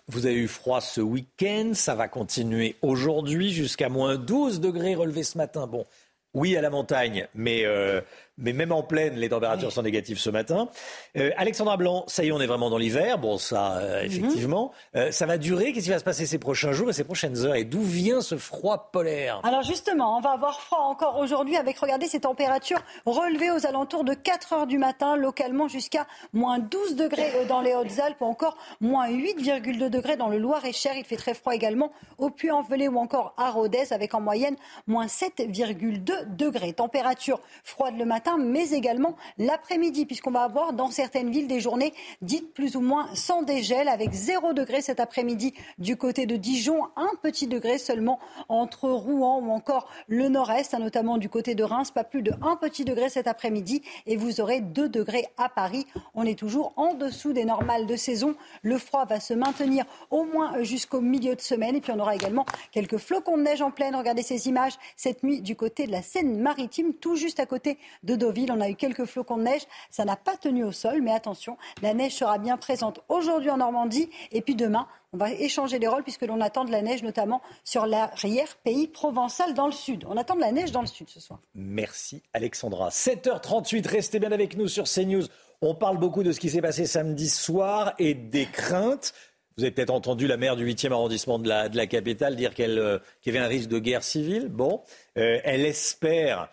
Vous 0.10 0.26
avez 0.26 0.36
eu 0.36 0.50
froid 0.50 0.82
ce 0.82 1.00
week-end, 1.00 1.72
ça 1.74 1.96
va 1.96 2.10
continuer 2.10 2.76
aujourd'hui 2.82 3.54
jusqu'à 3.54 3.88
moins 3.88 4.18
12 4.18 4.60
degrés 4.60 4.96
relevés 4.96 5.24
ce 5.24 5.38
matin. 5.38 5.66
Bon, 5.66 5.86
oui 6.34 6.56
à 6.58 6.62
la 6.62 6.70
montagne, 6.70 7.28
mais 7.34 7.66
euh, 7.66 8.02
mais 8.42 8.54
même 8.54 8.72
en 8.72 8.84
pleine, 8.84 9.16
les 9.16 9.30
températures 9.30 9.72
sont 9.72 9.84
négatives 9.84 10.20
ce 10.20 10.30
matin. 10.30 10.70
Euh, 11.18 11.32
Alexandra 11.38 11.78
Blanc, 11.78 12.04
ça 12.08 12.24
y 12.24 12.28
est, 12.28 12.32
on 12.32 12.42
est 12.42 12.48
vraiment 12.48 12.70
dans 12.70 12.78
l'hiver. 12.78 13.18
Bon, 13.18 13.38
ça, 13.38 13.78
euh, 13.78 14.02
mhm. 14.02 14.06
effectivement. 14.06 14.72
Euh, 14.96 15.12
ça 15.12 15.26
va 15.26 15.38
durer. 15.38 15.74
Qu'est-ce 15.74 15.86
qui 15.86 15.92
va 15.92 16.00
se 16.00 16.04
passer 16.04 16.26
ces 16.26 16.40
prochains 16.40 16.72
jours 16.72 16.90
et 16.90 16.94
ces 16.94 17.04
prochaines 17.04 17.38
heures? 17.46 17.56
Et 17.56 17.64
d'où 17.64 17.82
vient 17.82 18.22
ce 18.22 18.38
froid 18.38 18.90
polaire? 18.92 19.40
Alors 19.44 19.64
justement, 19.64 20.18
on 20.18 20.22
va 20.22 20.32
avoir 20.32 20.60
froid 20.62 20.80
encore 20.80 21.18
aujourd'hui 21.18 21.56
avec, 21.56 21.78
regardez, 21.78 22.08
ces 22.08 22.22
températures 22.22 22.82
relevées 23.06 23.52
aux 23.52 23.66
alentours 23.66 24.04
de 24.04 24.14
4 24.14 24.54
heures 24.54 24.68
du 24.68 24.78
matin, 24.78 25.16
localement 25.16 25.68
jusqu'à 25.68 26.08
moins 26.34 26.60
12 26.60 26.96
degrés 26.96 27.32
dans 27.48 27.62
les 27.62 27.74
Hautes-Alpes, 27.74 28.22
ou 28.22 28.26
encore 28.26 28.58
moins 28.80 29.10
8,2 29.10 29.90
degrés 29.90 30.18
dans 30.18 30.30
le 30.30 30.38
Loir-et-Cher. 30.38 30.94
Il 30.98 31.06
fait 31.06 31.18
très 31.18 31.34
froid 31.34 31.54
également 31.54 31.92
au 32.18 32.30
Puy-en-Velay 32.30 32.88
ou 32.88 32.98
encore 32.98 33.34
à 33.38 33.52
Rodez, 33.52 33.92
avec 33.92 34.14
en 34.14 34.22
moyenne 34.22 34.56
moins 34.88 35.06
7,2 35.06 36.36
degrés. 36.36 36.74
Température 36.74 37.40
froide 37.64 37.98
le 37.98 38.06
matin 38.06 38.31
mais 38.38 38.72
également 38.72 39.16
l'après-midi, 39.38 40.06
puisqu'on 40.06 40.32
va 40.32 40.44
avoir 40.44 40.74
dans 40.74 40.92
certaines 40.92 41.32
villes 41.32 41.48
des 41.48 41.60
journées 41.60 41.94
dites 42.22 42.54
plus 42.54 42.76
ou 42.76 42.82
moins 42.82 43.08
sans 43.14 43.42
dégel, 43.42 43.88
avec 43.88 44.12
0 44.12 44.54
degré 44.54 44.82
cet 44.82 45.00
après-midi 45.00 45.54
du 45.78 45.98
côté 45.98 46.26
de 46.26 46.36
Dijon, 46.36 46.84
un 46.96 47.12
petit 47.22 47.48
degré 47.48 47.78
seulement 47.78 48.20
entre 48.50 48.90
Rouen 48.90 49.40
ou 49.40 49.52
encore 49.52 49.90
le 50.08 50.30
nord-est, 50.30 50.74
notamment 50.78 51.18
du 51.18 51.30
côté 51.30 51.56
de 51.56 51.64
Reims, 51.64 51.92
pas 51.92 52.04
plus 52.04 52.22
de 52.22 52.34
1 52.42 52.56
petit 52.58 52.86
degré 52.86 53.10
cet 53.10 53.28
après-midi, 53.28 53.82
et 54.06 54.16
vous 54.18 54.42
aurez 54.42 54.62
2 54.62 54.90
degrés 54.90 55.28
à 55.38 55.50
Paris. 55.50 55.86
On 56.14 56.26
est 56.26 56.38
toujours 56.38 56.74
en 56.76 56.94
dessous 56.94 57.34
des 57.34 57.46
normales 57.46 57.88
de 57.88 57.96
saison. 57.96 58.36
Le 58.62 58.78
froid 58.78 59.06
va 59.06 59.20
se 59.20 59.34
maintenir 59.34 59.86
au 60.10 60.24
moins 60.24 60.62
jusqu'au 60.64 61.02
milieu 61.02 61.36
de 61.36 61.42
semaine, 61.42 61.76
et 61.76 61.82
puis 61.82 61.92
on 61.96 62.00
aura 62.00 62.16
également 62.16 62.46
quelques 62.72 62.98
flocons 62.98 63.38
de 63.38 63.44
neige 63.44 63.62
en 63.62 63.72
pleine. 63.72 63.96
Regardez 63.96 64.24
ces 64.24 64.48
images 64.48 64.74
cette 64.96 65.24
nuit 65.24 65.42
du 65.42 65.56
côté 65.56 65.88
de 65.88 65.92
la 65.92 66.02
Seine-Maritime, 66.02 66.94
tout 66.94 67.16
juste 67.16 67.40
à 67.40 67.46
côté 67.46 67.78
de 68.04 68.16
Deauville. 68.22 68.52
On 68.52 68.62
a 68.62 68.70
eu 68.70 68.76
quelques 68.76 69.06
flocons 69.06 69.38
de 69.38 69.44
neige. 69.44 69.62
Ça 69.90 70.06
n'a 70.06 70.16
pas 70.16 70.38
tenu 70.38 70.64
au 70.64 70.72
sol, 70.72 71.02
mais 71.02 71.12
attention, 71.12 71.58
la 71.82 71.94
neige 71.94 72.16
sera 72.16 72.38
bien 72.38 72.58
présente 72.58 73.02
aujourd'hui 73.10 73.50
en 73.50 73.58
Normandie. 73.58 74.10
Et 74.32 74.42
puis 74.42 74.56
demain, 74.56 74.88
on 75.14 75.18
va 75.18 75.32
échanger 75.32 75.80
les 75.80 75.88
rôles 75.88 76.04
puisque 76.04 76.26
l'on 76.26 76.40
attend 76.40 76.64
de 76.64 76.72
la 76.72 76.82
neige, 76.82 77.04
notamment 77.04 77.42
sur 77.64 77.86
l'arrière-pays 77.86 78.88
provençal 78.88 79.54
dans 79.54 79.66
le 79.66 79.74
sud. 79.74 80.06
On 80.08 80.16
attend 80.18 80.36
de 80.36 80.42
la 80.42 80.52
neige 80.52 80.72
dans 80.72 80.82
le 80.82 80.88
sud 80.88 81.10
ce 81.10 81.20
soir. 81.20 81.40
Merci 81.56 82.24
Alexandra. 82.34 82.90
7h38, 82.90 83.88
restez 83.88 84.20
bien 84.20 84.32
avec 84.32 84.56
nous 84.56 84.68
sur 84.68 84.86
CNews. 84.86 85.26
On 85.62 85.76
parle 85.76 85.98
beaucoup 85.98 86.24
de 86.24 86.32
ce 86.32 86.40
qui 86.40 86.50
s'est 86.50 86.62
passé 86.62 86.86
samedi 86.86 87.30
soir 87.30 87.94
et 88.00 88.14
des 88.14 88.46
craintes. 88.46 89.14
Vous 89.58 89.64
avez 89.64 89.72
peut-être 89.72 89.92
entendu 89.92 90.28
la 90.28 90.38
maire 90.38 90.56
du 90.56 90.66
8e 90.66 90.92
arrondissement 90.92 91.38
de 91.38 91.48
la, 91.50 91.68
de 91.68 91.76
la 91.76 91.86
capitale 91.86 92.36
dire 92.36 92.52
euh, 92.60 93.00
qu'il 93.22 93.34
y 93.34 93.38
avait 93.38 93.46
un 93.46 93.50
risque 93.50 93.70
de 93.70 93.80
guerre 93.80 94.04
civile. 94.04 94.48
Bon, 94.48 94.82
euh, 95.18 95.40
elle 95.44 95.66
espère 95.66 96.50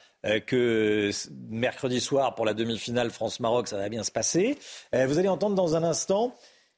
que 0.47 1.11
mercredi 1.51 2.01
soir, 2.01 2.35
pour 2.35 2.45
la 2.45 2.55
demi-finale 2.55 3.11
France-Maroc, 3.11 3.69
ça 3.69 3.77
va 3.77 3.89
bien 3.89 4.03
se 4.03 4.11
passer. 4.11 4.59
vous 4.93 5.19
allez 5.19 5.29
entendre 5.29 5.55
dans 5.55 5.77
un 5.77 5.83
instant 5.83 6.35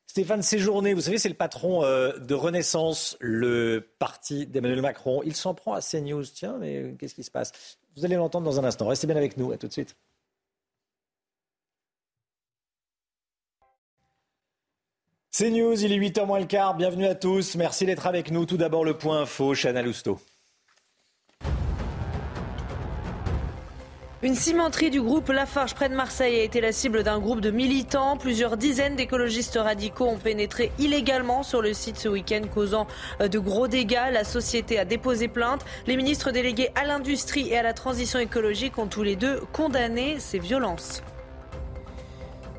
Stéphane 0.06 0.42
Séjourné, 0.42 0.92
vous 0.92 1.02
savez, 1.02 1.18
c'est 1.18 1.28
le 1.28 1.36
patron 1.36 1.82
de 1.82 2.34
Renaissance, 2.34 3.16
le 3.20 3.88
parti 4.00 4.44
d'Emmanuel 4.44 4.82
Macron. 4.82 5.22
Il 5.24 5.36
s'en 5.36 5.54
prend 5.54 5.72
à 5.72 5.80
CNews. 5.80 6.24
Tiens, 6.24 6.58
mais 6.58 6.96
qu'est-ce 6.98 7.14
qui 7.14 7.22
se 7.22 7.30
passe? 7.30 7.78
Vous 7.96 8.04
allez 8.04 8.16
l'entendre 8.16 8.44
dans 8.44 8.58
un 8.58 8.64
instant. 8.64 8.88
Restez 8.88 9.06
bien 9.06 9.16
avec 9.16 9.36
nous. 9.36 9.52
À 9.52 9.56
tout 9.56 9.68
de 9.68 9.72
suite. 9.72 9.96
C'est 15.30 15.50
News, 15.50 15.80
il 15.84 15.92
est 15.92 15.98
8h 15.98 16.26
moins 16.26 16.40
le 16.40 16.46
quart. 16.46 16.74
Bienvenue 16.74 17.06
à 17.06 17.14
tous. 17.14 17.54
Merci 17.54 17.86
d'être 17.86 18.08
avec 18.08 18.32
nous. 18.32 18.46
Tout 18.46 18.56
d'abord, 18.56 18.84
le 18.84 18.98
point 18.98 19.20
info, 19.20 19.54
Chana 19.54 19.80
Lousteau. 19.80 20.18
Une 24.22 24.34
cimenterie 24.34 24.90
du 24.90 25.00
groupe 25.00 25.30
Lafarge 25.30 25.74
près 25.74 25.88
de 25.88 25.94
Marseille 25.94 26.40
a 26.40 26.42
été 26.42 26.60
la 26.60 26.72
cible 26.72 27.02
d'un 27.02 27.18
groupe 27.18 27.40
de 27.40 27.50
militants. 27.50 28.18
Plusieurs 28.18 28.58
dizaines 28.58 28.94
d'écologistes 28.94 29.58
radicaux 29.58 30.08
ont 30.08 30.18
pénétré 30.18 30.72
illégalement 30.78 31.42
sur 31.42 31.62
le 31.62 31.72
site 31.72 31.96
ce 31.96 32.10
week-end, 32.10 32.42
causant 32.52 32.86
euh, 33.22 33.28
de 33.28 33.38
gros 33.38 33.66
dégâts. 33.66 34.12
La 34.12 34.24
société 34.24 34.78
a 34.78 34.84
déposé 34.84 35.28
plainte. 35.28 35.64
Les 35.86 35.96
ministres 35.96 36.32
délégués 36.32 36.68
à 36.74 36.84
l'industrie 36.84 37.48
et 37.48 37.56
à 37.56 37.62
la 37.62 37.72
transition 37.72 38.18
écologique 38.18 38.76
ont 38.76 38.88
tous 38.88 39.02
les 39.02 39.16
deux 39.16 39.40
condamné 39.54 40.20
ces 40.20 40.38
violences. 40.38 41.02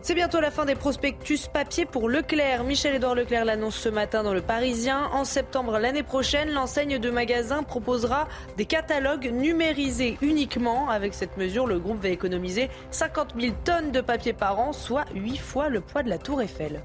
C'est 0.04 0.16
bientôt 0.16 0.40
la 0.40 0.50
fin 0.50 0.66
des 0.66 0.74
prospectus 0.74 1.48
papier 1.48 1.86
pour 1.86 2.10
Leclerc. 2.10 2.64
Michel-Édouard 2.64 3.14
Leclerc 3.14 3.46
l'annonce 3.46 3.76
ce 3.76 3.88
matin 3.88 4.24
dans 4.24 4.34
Le 4.34 4.42
Parisien. 4.42 5.06
En 5.14 5.26
septembre 5.26 5.78
l'année 5.78 6.02
prochaine, 6.02 6.50
l'enseigne 6.50 6.98
de 6.98 7.10
magasins 7.12 7.62
proposera 7.62 8.28
des 8.58 8.66
catalogues 8.66 9.32
numérisés 9.32 10.18
uniquement. 10.22 10.90
Avec 10.90 11.14
cette 11.14 11.38
mesure, 11.38 11.68
le 11.68 11.78
groupe 11.78 12.02
va 12.02 12.10
économiser 12.10 12.72
50 12.90 13.36
000 13.40 13.54
tonnes 13.64 13.92
de 13.92 14.02
papier 14.02 14.34
par 14.34 14.60
an, 14.60 14.74
soit 14.74 15.06
8 15.14 15.38
fois 15.38 15.70
le 15.70 15.82
poids 15.82 16.02
de 16.02 16.10
la 16.10 16.18
tour 16.18 16.42
Eiffel. 16.42 16.82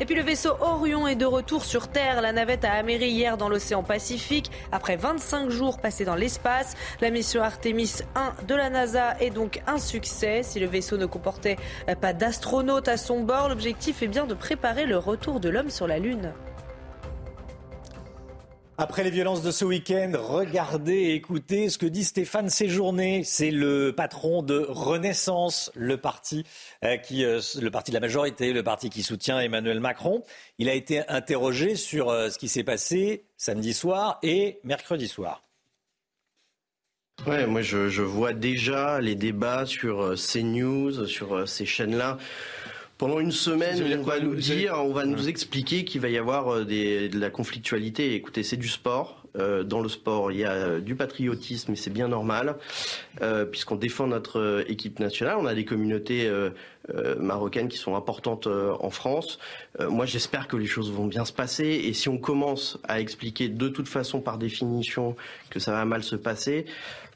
Et 0.00 0.06
puis 0.06 0.16
le 0.16 0.22
vaisseau 0.22 0.56
Orion 0.60 1.06
est 1.06 1.14
de 1.14 1.24
retour 1.24 1.64
sur 1.64 1.86
Terre. 1.86 2.20
La 2.20 2.32
navette 2.32 2.64
a 2.64 2.72
améri 2.72 3.10
hier 3.10 3.36
dans 3.36 3.48
l'océan 3.48 3.84
Pacifique 3.84 4.50
après 4.72 4.96
25 4.96 5.50
jours 5.50 5.78
passés 5.78 6.04
dans 6.04 6.16
l'espace. 6.16 6.74
La 7.00 7.10
mission 7.10 7.42
Artemis 7.42 7.98
1 8.16 8.44
de 8.46 8.54
la 8.56 8.70
NASA 8.70 9.16
est 9.20 9.30
donc 9.30 9.62
un 9.68 9.78
succès. 9.78 10.42
Si 10.42 10.58
le 10.58 10.66
vaisseau 10.66 10.96
ne 10.96 11.06
comportait 11.06 11.56
pas 12.00 12.12
d'astronautes 12.12 12.88
à 12.88 12.96
son 12.96 13.20
bord, 13.20 13.48
l'objectif 13.48 14.02
est 14.02 14.08
bien 14.08 14.26
de 14.26 14.34
préparer 14.34 14.84
le 14.84 14.98
retour 14.98 15.38
de 15.38 15.48
l'homme 15.48 15.70
sur 15.70 15.86
la 15.86 16.00
Lune. 16.00 16.32
Après 18.76 19.04
les 19.04 19.10
violences 19.10 19.42
de 19.42 19.52
ce 19.52 19.64
week-end, 19.64 20.10
regardez 20.18 20.94
et 20.94 21.14
écoutez 21.14 21.68
ce 21.68 21.78
que 21.78 21.86
dit 21.86 22.02
Stéphane 22.02 22.50
Séjourné. 22.50 23.22
C'est 23.22 23.52
le 23.52 23.92
patron 23.92 24.42
de 24.42 24.66
Renaissance, 24.68 25.70
le 25.76 25.96
parti, 25.96 26.44
euh, 26.82 26.96
qui, 26.96 27.24
euh, 27.24 27.40
le 27.60 27.70
parti 27.70 27.92
de 27.92 27.94
la 27.94 28.00
majorité, 28.00 28.52
le 28.52 28.64
parti 28.64 28.90
qui 28.90 29.04
soutient 29.04 29.38
Emmanuel 29.38 29.78
Macron. 29.78 30.24
Il 30.58 30.68
a 30.68 30.74
été 30.74 31.08
interrogé 31.08 31.76
sur 31.76 32.08
euh, 32.08 32.30
ce 32.30 32.38
qui 32.38 32.48
s'est 32.48 32.64
passé 32.64 33.26
samedi 33.36 33.74
soir 33.74 34.18
et 34.24 34.58
mercredi 34.64 35.06
soir. 35.06 35.42
Ouais, 37.28 37.46
moi 37.46 37.62
je, 37.62 38.02
vois 38.02 38.32
déjà 38.32 39.00
les 39.00 39.14
débats 39.14 39.66
sur 39.66 40.14
CNews, 40.16 41.06
sur 41.06 41.48
ces 41.48 41.64
chaînes-là. 41.64 42.18
Pendant 42.96 43.18
une 43.18 43.32
semaine, 43.32 43.82
on 43.98 44.02
va 44.04 44.20
nous 44.20 44.36
dire, 44.36 44.74
on 44.76 44.92
va 44.92 45.04
nous 45.04 45.28
expliquer 45.28 45.84
qu'il 45.84 46.00
va 46.00 46.08
y 46.08 46.16
avoir 46.16 46.54
euh, 46.54 46.64
de 46.64 47.18
la 47.18 47.28
conflictualité. 47.28 48.14
Écoutez, 48.14 48.44
c'est 48.44 48.56
du 48.56 48.68
sport. 48.68 49.24
Euh, 49.36 49.64
dans 49.64 49.80
le 49.80 49.88
sport, 49.88 50.30
il 50.30 50.38
y 50.38 50.44
a 50.44 50.52
euh, 50.52 50.80
du 50.80 50.94
patriotisme 50.94 51.72
et 51.72 51.76
c'est 51.76 51.90
bien 51.90 52.06
normal, 52.06 52.56
puisqu'on 53.50 53.74
défend 53.74 54.06
notre 54.06 54.64
équipe 54.68 55.00
nationale. 55.00 55.36
On 55.40 55.46
a 55.46 55.54
des 55.54 55.64
communautés 55.64 56.30
marocaines 57.18 57.68
qui 57.68 57.78
sont 57.78 57.96
importantes 57.96 58.46
en 58.46 58.90
France. 58.90 59.38
moi, 59.80 60.06
j'espère 60.06 60.46
que 60.46 60.56
les 60.56 60.66
choses 60.66 60.92
vont 60.92 61.06
bien 61.06 61.24
se 61.24 61.32
passer. 61.32 61.66
Et 61.66 61.94
si 61.94 62.08
on 62.08 62.18
commence 62.18 62.78
à 62.84 63.00
expliquer 63.00 63.48
de 63.48 63.68
toute 63.68 63.88
façon, 63.88 64.20
par 64.20 64.38
définition, 64.38 65.16
que 65.50 65.58
ça 65.58 65.72
va 65.72 65.84
mal 65.84 66.02
se 66.02 66.16
passer, 66.16 66.66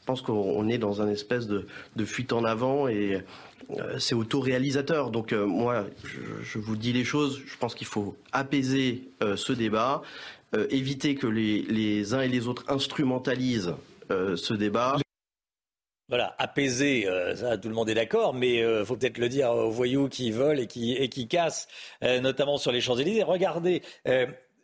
je 0.09 0.13
pense 0.13 0.23
qu'on 0.23 0.67
est 0.71 0.79
dans 0.79 1.03
un 1.03 1.09
espèce 1.11 1.47
de, 1.47 1.67
de 1.97 2.05
fuite 2.07 2.33
en 2.33 2.43
avant 2.45 2.89
et 2.89 3.17
euh, 3.17 3.21
c'est 3.99 4.15
autoréalisateur. 4.15 5.11
Donc 5.11 5.33
euh, 5.33 5.47
moi, 5.47 5.87
je, 6.43 6.59
vous 6.59 6.77
dis 6.77 6.93
les 6.93 7.05
choses. 7.05 7.43
Je 7.47 7.57
pense 7.57 7.75
qu'il 7.75 7.87
faut 7.87 8.17
apaiser 8.33 9.11
euh, 9.23 9.37
ce 9.37 9.53
débat, 9.53 10.03
éviter 10.71 11.15
que 11.15 11.27
les, 11.27 12.15
uns 12.15 12.23
et 12.23 12.29
les 12.29 12.49
autres 12.49 12.65
instrumentalisent 12.69 13.75
ce 14.09 14.55
débat. 14.55 14.97
Voilà, 16.09 16.35
apaiser, 16.39 17.07
ça 17.35 17.59
tout 17.59 17.69
le 17.69 17.75
monde 17.75 17.91
est 17.91 17.95
d'accord, 17.95 18.33
mais 18.33 18.61
il 18.61 18.87
faut 18.87 18.97
peut-être 18.97 19.19
le 19.19 19.29
dire 19.29 19.51
aux 19.51 19.71
voyous 19.71 20.09
qui 20.09 20.31
volent 20.31 20.59
et 20.59 20.67
qui, 20.67 20.95
et 20.95 21.11
qui 21.11 21.29
cassent, 21.29 21.69
notamment 22.01 22.57
sur 22.57 22.73
les 22.73 22.81
Champs-Élysées. 22.81 23.25
Regardez, 23.25 23.83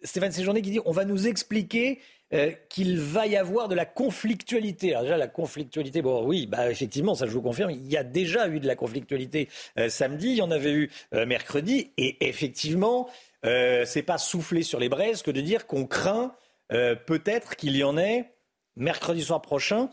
Stéphane 0.05 0.33
Séjourné 0.33 0.63
qui 0.63 0.71
dit 0.71 0.81
on 0.87 0.93
va 0.93 1.05
nous 1.05 1.27
expliquer 1.27 2.01
euh, 2.33 2.53
qu'il 2.69 2.99
va 2.99 3.27
y 3.27 3.37
avoir 3.37 3.69
de 3.69 3.75
la 3.75 3.85
conflictualité. 3.85 4.91
Alors 4.91 5.03
déjà, 5.03 5.17
la 5.17 5.29
conflictualité, 5.29 6.01
bon 6.01 6.25
oui, 6.27 6.47
bah, 6.47 6.71
effectivement, 6.71 7.15
ça 7.15 7.27
je 7.27 7.33
vous 7.33 7.43
confirme, 7.43 7.71
il 7.71 7.87
y 7.87 7.97
a 7.97 8.03
déjà 8.03 8.49
eu 8.49 8.61
de 8.61 8.67
la 8.67 8.77
conflictualité 8.77 9.49
euh, 9.79 9.89
samedi, 9.89 10.29
il 10.29 10.37
y 10.37 10.43
en 10.43 10.51
avait 10.51 10.73
eu 10.73 10.91
euh, 11.13 11.27
mercredi, 11.27 11.93
et 11.97 12.27
effectivement, 12.27 13.09
c'est 13.85 14.03
pas 14.03 14.17
souffler 14.17 14.63
sur 14.63 14.81
les 14.81 14.89
braises 14.89 15.21
que 15.21 15.31
de 15.31 15.43
dire 15.43 15.67
qu'on 15.67 15.85
craint 15.85 16.35
peut-être 16.71 17.57
qu'il 17.57 17.77
y 17.77 17.85
en 17.85 17.99
ait 17.99 18.33
mercredi 18.75 19.21
soir 19.21 19.43
prochain 19.43 19.91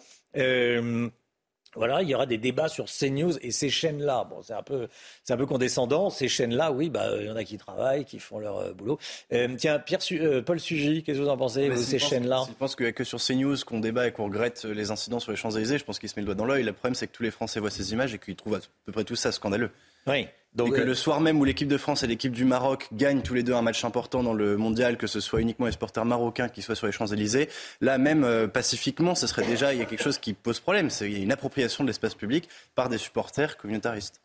voilà, 1.76 2.02
il 2.02 2.10
y 2.10 2.16
aura 2.16 2.26
des 2.26 2.38
débats 2.38 2.68
sur 2.68 2.86
CNews 2.86 3.38
et 3.42 3.52
ces 3.52 3.70
chaînes-là. 3.70 4.28
Bon, 4.30 4.42
c'est 4.42 4.54
un 4.54 4.64
peu, 4.64 4.88
c'est 5.24 5.34
un 5.34 5.38
peu 5.38 5.46
condescendant. 5.46 6.10
Ces 6.10 6.28
chaînes-là, 6.28 6.72
oui, 6.72 6.90
bah, 6.90 7.10
il 7.20 7.28
y 7.28 7.30
en 7.30 7.36
a 7.36 7.44
qui 7.44 7.58
travaillent, 7.58 8.06
qui 8.06 8.20
font 8.20 8.40
leur 8.40 8.58
euh, 8.58 8.74
boulot. 8.74 9.00
Euh, 9.32 9.56
tiens, 9.58 9.80
Pierre, 9.80 10.00
euh, 10.12 10.42
Paul 10.42 10.60
Sugy, 10.60 11.04
qu'est-ce 11.04 11.20
que 11.20 11.24
vous 11.24 11.30
en 11.30 11.38
pensez, 11.38 11.70
de 11.70 11.76
ces 11.76 12.00
chaînes-là 12.00 12.44
Je 12.48 12.54
pense 12.54 12.76
qu'il 12.76 12.86
n'y 12.86 12.90
a 12.90 12.94
que 12.94 13.04
sur 13.04 13.20
CNews 13.20 13.56
qu'on 13.66 13.80
débat 13.80 14.08
et 14.08 14.12
qu'on 14.12 14.26
regrette 14.26 14.66
les 14.66 14.92
incidents 14.92 15.20
sur 15.20 15.32
les 15.32 15.38
Champs-Élysées. 15.38 15.78
Je 15.78 15.86
pense 15.86 16.00
qu'il 16.00 16.10
se 16.10 16.16
met 16.16 16.22
le 16.22 16.26
doigt 16.26 16.36
dans 16.36 16.46
l'œil. 16.46 16.64
Le 16.64 16.74
problème, 16.74 16.96
c'est 16.96 17.08
que 17.08 17.14
tous 17.14 17.24
les 17.24 17.32
Français 17.32 17.60
voient 17.60 17.72
ces 17.72 17.94
images 17.94 18.14
et 18.14 18.20
qu'ils 18.20 18.36
trouvent 18.36 18.56
à 18.56 18.60
peu 18.86 18.92
près 18.92 19.04
tout 19.04 19.16
ça 19.16 19.32
scandaleux. 19.32 19.72
Oui. 20.08 20.28
Donc, 20.54 20.76
que 20.76 20.82
le 20.82 20.94
soir 20.96 21.22
même 21.22 21.40
où 21.40 21.46
l'équipe 21.46 21.70
de 21.70 21.78
France 21.78 22.04
et 22.04 22.08
l'équipe 22.08 22.34
du 22.34 22.44
Maroc 22.44 22.90
gagnent 22.92 23.22
tous 23.22 23.34
les 23.34 23.42
deux 23.42 23.54
un 23.54 23.62
match 23.62 23.86
important 23.86 24.22
dans 24.22 24.34
le 24.34 24.58
mondial, 24.58 24.98
que 24.98 25.08
ce 25.08 25.22
soit 25.22 25.40
uniquement 25.40 25.66
les 25.66 25.72
supporters 25.72 26.04
marocains 26.04 26.50
qui 26.50 26.62
soient 26.62 26.76
sur 26.76 26.88
les 26.88 26.92
Champs-Élysées, 26.92 27.48
là 27.80 27.98
même 27.98 28.50
pacifiquement, 28.50 29.16
ce 29.16 29.28
serait 29.28 29.46
déjà 29.46 29.74
il 29.74 29.80
y 29.80 29.82
a 29.82 29.86
quelque 29.86 30.04
chose 30.04 30.18
qui 30.18 30.34
pose 30.34 30.60
problème. 30.60 30.90
C'est 30.90 31.06
il 31.10 31.18
y 31.18 31.22
a 31.22 31.24
une 31.24 31.32
appropriation 31.32 31.86
de 31.86 31.90
l'espace 31.90 32.16
public 32.16 32.50
par 32.76 32.90
des 32.90 32.98
supporters 32.98 33.56
communautaristes. 33.56 34.20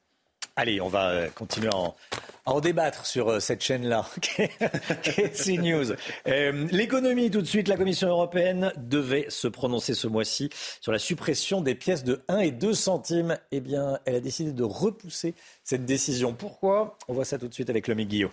Allez, 0.59 0.81
on 0.81 0.89
va 0.89 1.11
euh, 1.11 1.29
continuer 1.35 1.69
à 1.69 1.95
en, 2.47 2.61
débattre 2.61 3.05
sur 3.05 3.29
euh, 3.29 3.41
cette 3.41 3.63
chaîne-là, 3.63 4.09
CNews. 5.35 5.93
Euh, 6.27 6.67
l'économie, 6.71 7.31
tout 7.31 7.43
de 7.43 7.47
suite, 7.47 7.69
la 7.69 7.77
Commission 7.77 8.09
européenne 8.09 8.73
devait 8.79 9.27
se 9.29 9.49
prononcer 9.49 9.93
ce 9.93 10.07
mois-ci 10.07 10.49
sur 10.81 10.93
la 10.93 10.99
suppression 10.99 11.61
des 11.61 11.75
pièces 11.75 12.05
de 12.05 12.23
1 12.29 12.39
et 12.39 12.51
2 12.53 12.73
centimes. 12.73 13.37
Eh 13.53 13.61
bien, 13.61 13.99
elle 14.07 14.15
a 14.15 14.21
décidé 14.21 14.53
de 14.53 14.65
repousser 14.65 15.35
cette 15.63 15.85
décision. 15.85 16.33
Pourquoi? 16.33 16.97
On 17.07 17.13
voit 17.13 17.27
ça 17.27 17.37
tout 17.37 17.49
de 17.49 17.55
suite 17.55 17.69
avec 17.69 17.87
le 17.87 17.95
Guillaume. 17.95 18.33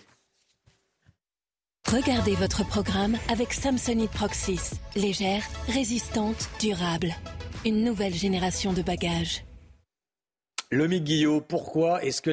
Regardez 1.92 2.34
votre 2.36 2.66
programme 2.66 3.18
avec 3.30 3.52
Samsonite 3.52 4.10
Proxys. 4.12 4.70
Légère, 4.96 5.42
résistante, 5.68 6.48
durable. 6.58 7.14
Une 7.66 7.84
nouvelle 7.84 8.14
génération 8.14 8.72
de 8.72 8.80
bagages. 8.80 9.44
Lomi 10.70 11.00
Guillot, 11.00 11.40
pourquoi 11.40 12.02
est-ce 12.02 12.22
que 12.22 12.30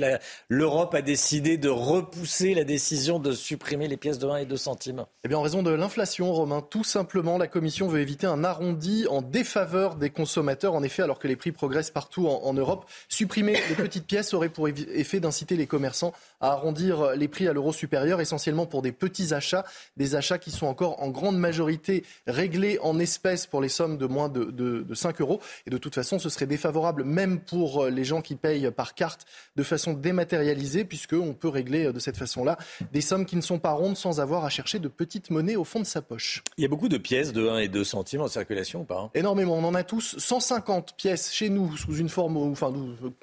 l'Europe 0.50 0.96
a 0.96 1.02
décidé 1.02 1.58
de 1.58 1.70
repousser 1.70 2.54
la 2.54 2.64
décision 2.64 3.20
de 3.20 3.32
supprimer 3.32 3.88
les 3.88 3.98
pièces 3.98 4.20
de 4.20 4.28
1 4.28 4.38
et 4.38 4.46
2 4.46 4.58
centimes? 4.58 5.06
Eh 5.24 5.28
bien, 5.28 5.38
en 5.38 5.42
raison 5.42 5.64
de 5.64 5.72
l'inflation, 5.72 6.32
Romain, 6.34 6.62
tout 6.62 6.84
simplement, 6.84 7.38
la 7.38 7.48
Commission 7.48 7.88
veut 7.88 8.00
éviter 8.00 8.28
un 8.28 8.44
arrondi 8.44 9.06
en 9.10 9.22
défaveur 9.22 9.96
des 9.96 10.10
consommateurs. 10.10 10.74
En 10.74 10.84
effet, 10.84 11.04
alors 11.04 11.20
que 11.20 11.28
les 11.28 11.36
prix 11.36 11.52
progressent 11.52 11.92
partout 11.92 12.28
en, 12.28 12.54
Europe, 12.54 12.86
supprimer 13.10 13.58
les 13.70 13.76
petites 13.76 14.08
pièces 14.08 14.34
aurait 14.34 14.50
pour 14.50 14.68
effet 14.68 15.20
d'inciter 15.20 15.56
les 15.56 15.68
commerçants 15.68 16.14
à 16.42 16.52
arrondir 16.52 17.16
les 17.16 17.28
prix 17.28 17.48
à 17.48 17.54
l'euro 17.54 17.72
supérieur, 17.74 18.22
essentiellement 18.22 18.66
pour 18.66 18.82
des 18.82 18.92
petits 18.92 19.34
achats, 19.34 19.66
des 19.98 20.16
achats 20.16 20.38
qui 20.38 20.52
sont 20.52 20.68
encore 20.68 21.02
en 21.02 21.10
grande 21.10 21.38
majorité 21.38 22.04
réglés 22.28 22.80
en 22.82 23.00
espèces 23.00 23.46
pour 23.46 23.62
les 23.62 23.70
sommes 23.70 23.98
de 23.98 24.06
moins 24.06 24.30
de, 24.30 24.46
de 24.46 24.94
5 24.94 25.22
euros. 25.22 25.40
Et 25.66 25.70
de 25.70 25.78
toute 25.78 25.96
façon, 25.96 26.20
ce 26.20 26.30
serait 26.30 26.48
défavorable 26.48 27.04
même 27.04 27.40
pour 27.40 27.86
les 27.86 28.04
gens 28.04 28.22
qui 28.22 28.36
payent 28.36 28.70
par 28.72 28.96
carte 28.96 29.26
de 29.56 29.64
façon 29.64 29.94
dématérialisée, 29.94 30.84
puisqu'on 30.84 31.34
peut 31.34 31.48
régler 31.48 31.92
de 31.92 32.00
cette 32.00 32.18
façon-là 32.18 32.58
des 32.92 33.02
sommes 33.02 33.26
qui 33.26 33.36
ne 33.36 33.42
sont 33.42 33.60
pas 33.60 33.72
rondes 33.72 33.98
sans 33.98 34.20
avoir 34.20 34.46
à 34.46 34.50
chercher 34.50 34.80
de 34.80 34.88
petites 34.88 35.30
monnaies 35.30 35.56
au 35.56 35.64
fond 35.64 35.80
de 35.80 35.86
sa 35.86 36.02
poche. 36.02 36.44
Il 36.58 36.62
y 36.62 36.66
a 36.66 36.70
beaucoup 36.70 36.90
de 36.90 36.98
pièces 36.98 37.34
de 37.34 37.48
1 37.48 37.60
et 37.60 37.68
2 37.68 37.84
centimes 37.84 38.22
en 38.22 38.28
circulation 38.28 38.82
ou 38.82 38.84
pas 38.84 39.00
hein? 39.00 39.12
Énormément. 39.14 39.56
On 39.56 39.64
en 39.64 39.76
a 39.76 39.84
tous 39.84 40.16
150 40.18 40.96
pièces 40.98 41.32
chez 41.32 41.50
nous 41.50 41.76
sous 41.78 41.96
une 41.96 42.10
forme, 42.10 42.38
enfin, 42.38 42.74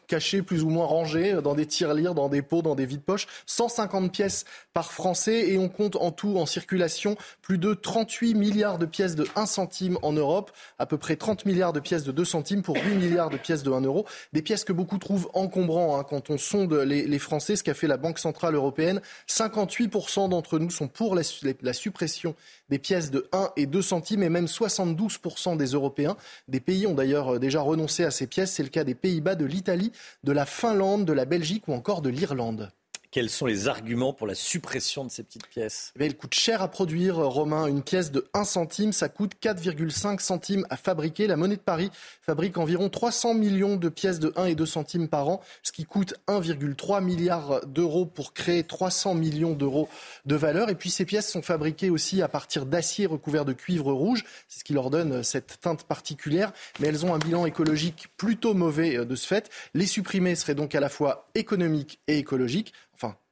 cachées, 0.06 0.42
plus 0.42 0.62
ou 0.62 0.70
moins 0.70 0.86
rangées, 0.86 1.40
dans 1.42 1.54
des 1.54 1.66
tirelires, 1.66 2.14
dans 2.14 2.28
des 2.28 2.42
pots, 2.42 2.62
dans 2.62 2.74
des 2.74 2.86
vides-poches. 3.08 3.26
150 3.46 4.12
pièces 4.12 4.44
par 4.72 4.92
Français 4.92 5.50
et 5.50 5.58
on 5.58 5.68
compte 5.68 5.96
en 5.96 6.10
tout 6.10 6.38
en 6.38 6.46
circulation 6.46 7.16
plus 7.42 7.58
de 7.58 7.74
38 7.74 8.34
milliards 8.34 8.78
de 8.78 8.86
pièces 8.86 9.14
de 9.14 9.26
1 9.36 9.46
centime 9.46 9.98
en 10.02 10.12
Europe, 10.12 10.52
à 10.78 10.86
peu 10.86 10.98
près 10.98 11.16
30 11.16 11.46
milliards 11.46 11.72
de 11.72 11.80
pièces 11.80 12.04
de 12.04 12.12
2 12.12 12.24
centimes 12.24 12.62
pour 12.62 12.76
8 12.76 12.94
milliards 12.94 13.30
de 13.30 13.36
pièces 13.36 13.62
de 13.62 13.70
1 13.70 13.80
euro. 13.82 14.06
Des 14.32 14.42
pièces 14.42 14.64
que 14.64 14.72
beaucoup 14.72 14.98
trouvent 14.98 15.28
encombrants 15.34 15.98
hein, 15.98 16.04
quand 16.08 16.30
on 16.30 16.38
sonde 16.38 16.72
les, 16.74 17.06
les, 17.06 17.18
Français, 17.18 17.56
ce 17.56 17.64
qu'a 17.64 17.74
fait 17.74 17.86
la 17.86 17.96
Banque 17.96 18.18
Centrale 18.18 18.54
Européenne. 18.54 19.00
58% 19.28 20.28
d'entre 20.28 20.58
nous 20.58 20.70
sont 20.70 20.88
pour 20.88 21.14
la, 21.14 21.22
la 21.62 21.72
suppression 21.72 22.34
des 22.68 22.78
pièces 22.78 23.10
de 23.10 23.28
1 23.32 23.50
et 23.56 23.66
2 23.66 23.82
centimes 23.82 24.22
et 24.22 24.28
même 24.28 24.46
72% 24.46 25.56
des 25.56 25.66
Européens. 25.66 26.16
Des 26.48 26.60
pays 26.60 26.86
ont 26.86 26.94
d'ailleurs 26.94 27.34
euh, 27.34 27.38
déjà 27.38 27.60
renoncé 27.60 28.04
à 28.04 28.10
ces 28.10 28.26
pièces. 28.26 28.52
C'est 28.52 28.62
le 28.62 28.68
cas 28.68 28.84
des 28.84 28.94
Pays-Bas, 28.94 29.34
de 29.34 29.44
l'Italie, 29.44 29.92
de 30.24 30.32
la 30.32 30.46
Finlande, 30.46 31.04
de 31.04 31.12
la 31.12 31.24
Belgique 31.24 31.68
ou 31.68 31.72
encore 31.72 32.02
de 32.02 32.08
l'Irlande. 32.08 32.70
Quels 33.10 33.30
sont 33.30 33.46
les 33.46 33.68
arguments 33.68 34.12
pour 34.12 34.26
la 34.26 34.34
suppression 34.34 35.02
de 35.02 35.10
ces 35.10 35.22
petites 35.22 35.46
pièces 35.46 35.94
eh 35.98 36.04
Elle 36.04 36.14
coûte 36.14 36.34
cher 36.34 36.60
à 36.60 36.68
produire, 36.68 37.16
Romain. 37.16 37.66
Une 37.66 37.82
pièce 37.82 38.10
de 38.10 38.28
1 38.34 38.44
centime, 38.44 38.92
ça 38.92 39.08
coûte 39.08 39.32
4,5 39.42 40.20
centimes 40.20 40.66
à 40.68 40.76
fabriquer. 40.76 41.26
La 41.26 41.36
monnaie 41.36 41.56
de 41.56 41.62
Paris 41.62 41.90
fabrique 42.20 42.58
environ 42.58 42.90
300 42.90 43.32
millions 43.32 43.76
de 43.76 43.88
pièces 43.88 44.18
de 44.18 44.34
1 44.36 44.44
et 44.44 44.54
2 44.54 44.66
centimes 44.66 45.08
par 45.08 45.26
an, 45.30 45.40
ce 45.62 45.72
qui 45.72 45.86
coûte 45.86 46.16
1,3 46.28 47.02
milliard 47.02 47.64
d'euros 47.66 48.04
pour 48.04 48.34
créer 48.34 48.62
300 48.62 49.14
millions 49.14 49.54
d'euros 49.54 49.88
de 50.26 50.36
valeur. 50.36 50.68
Et 50.68 50.74
puis 50.74 50.90
ces 50.90 51.06
pièces 51.06 51.30
sont 51.30 51.40
fabriquées 51.40 51.88
aussi 51.88 52.20
à 52.20 52.28
partir 52.28 52.66
d'acier 52.66 53.06
recouvert 53.06 53.46
de 53.46 53.54
cuivre 53.54 53.90
rouge. 53.90 54.24
C'est 54.48 54.60
ce 54.60 54.64
qui 54.64 54.74
leur 54.74 54.90
donne 54.90 55.22
cette 55.22 55.60
teinte 55.62 55.84
particulière. 55.84 56.52
Mais 56.78 56.88
elles 56.88 57.06
ont 57.06 57.14
un 57.14 57.18
bilan 57.18 57.46
écologique 57.46 58.08
plutôt 58.18 58.52
mauvais 58.52 58.98
euh, 58.98 59.06
de 59.06 59.14
ce 59.14 59.26
fait. 59.26 59.48
Les 59.72 59.86
supprimer 59.86 60.34
serait 60.34 60.54
donc 60.54 60.74
à 60.74 60.80
la 60.80 60.90
fois 60.90 61.30
économique 61.34 62.00
et 62.06 62.18
écologique 62.18 62.74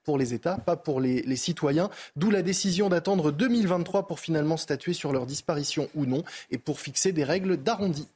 pour 0.07 0.17
les 0.17 0.33
États, 0.33 0.57
pas 0.57 0.77
pour 0.77 1.01
les, 1.01 1.37
citoyens. 1.37 1.91
D'où 2.15 2.31
la 2.31 2.41
décision 2.41 2.89
d'attendre 2.89 3.33
2023 3.33 4.07
pour 4.07 4.21
finalement 4.21 4.57
statuer 4.57 4.95
sur 4.95 5.13
leur 5.13 5.27
disparition 5.27 5.91
ou 5.95 6.07
non 6.07 6.23
et 6.51 6.59
pour 6.59 6.81
fixer 6.81 7.13
des 7.13 7.25
règles 7.25 7.59
d'arrondi. 7.59 8.07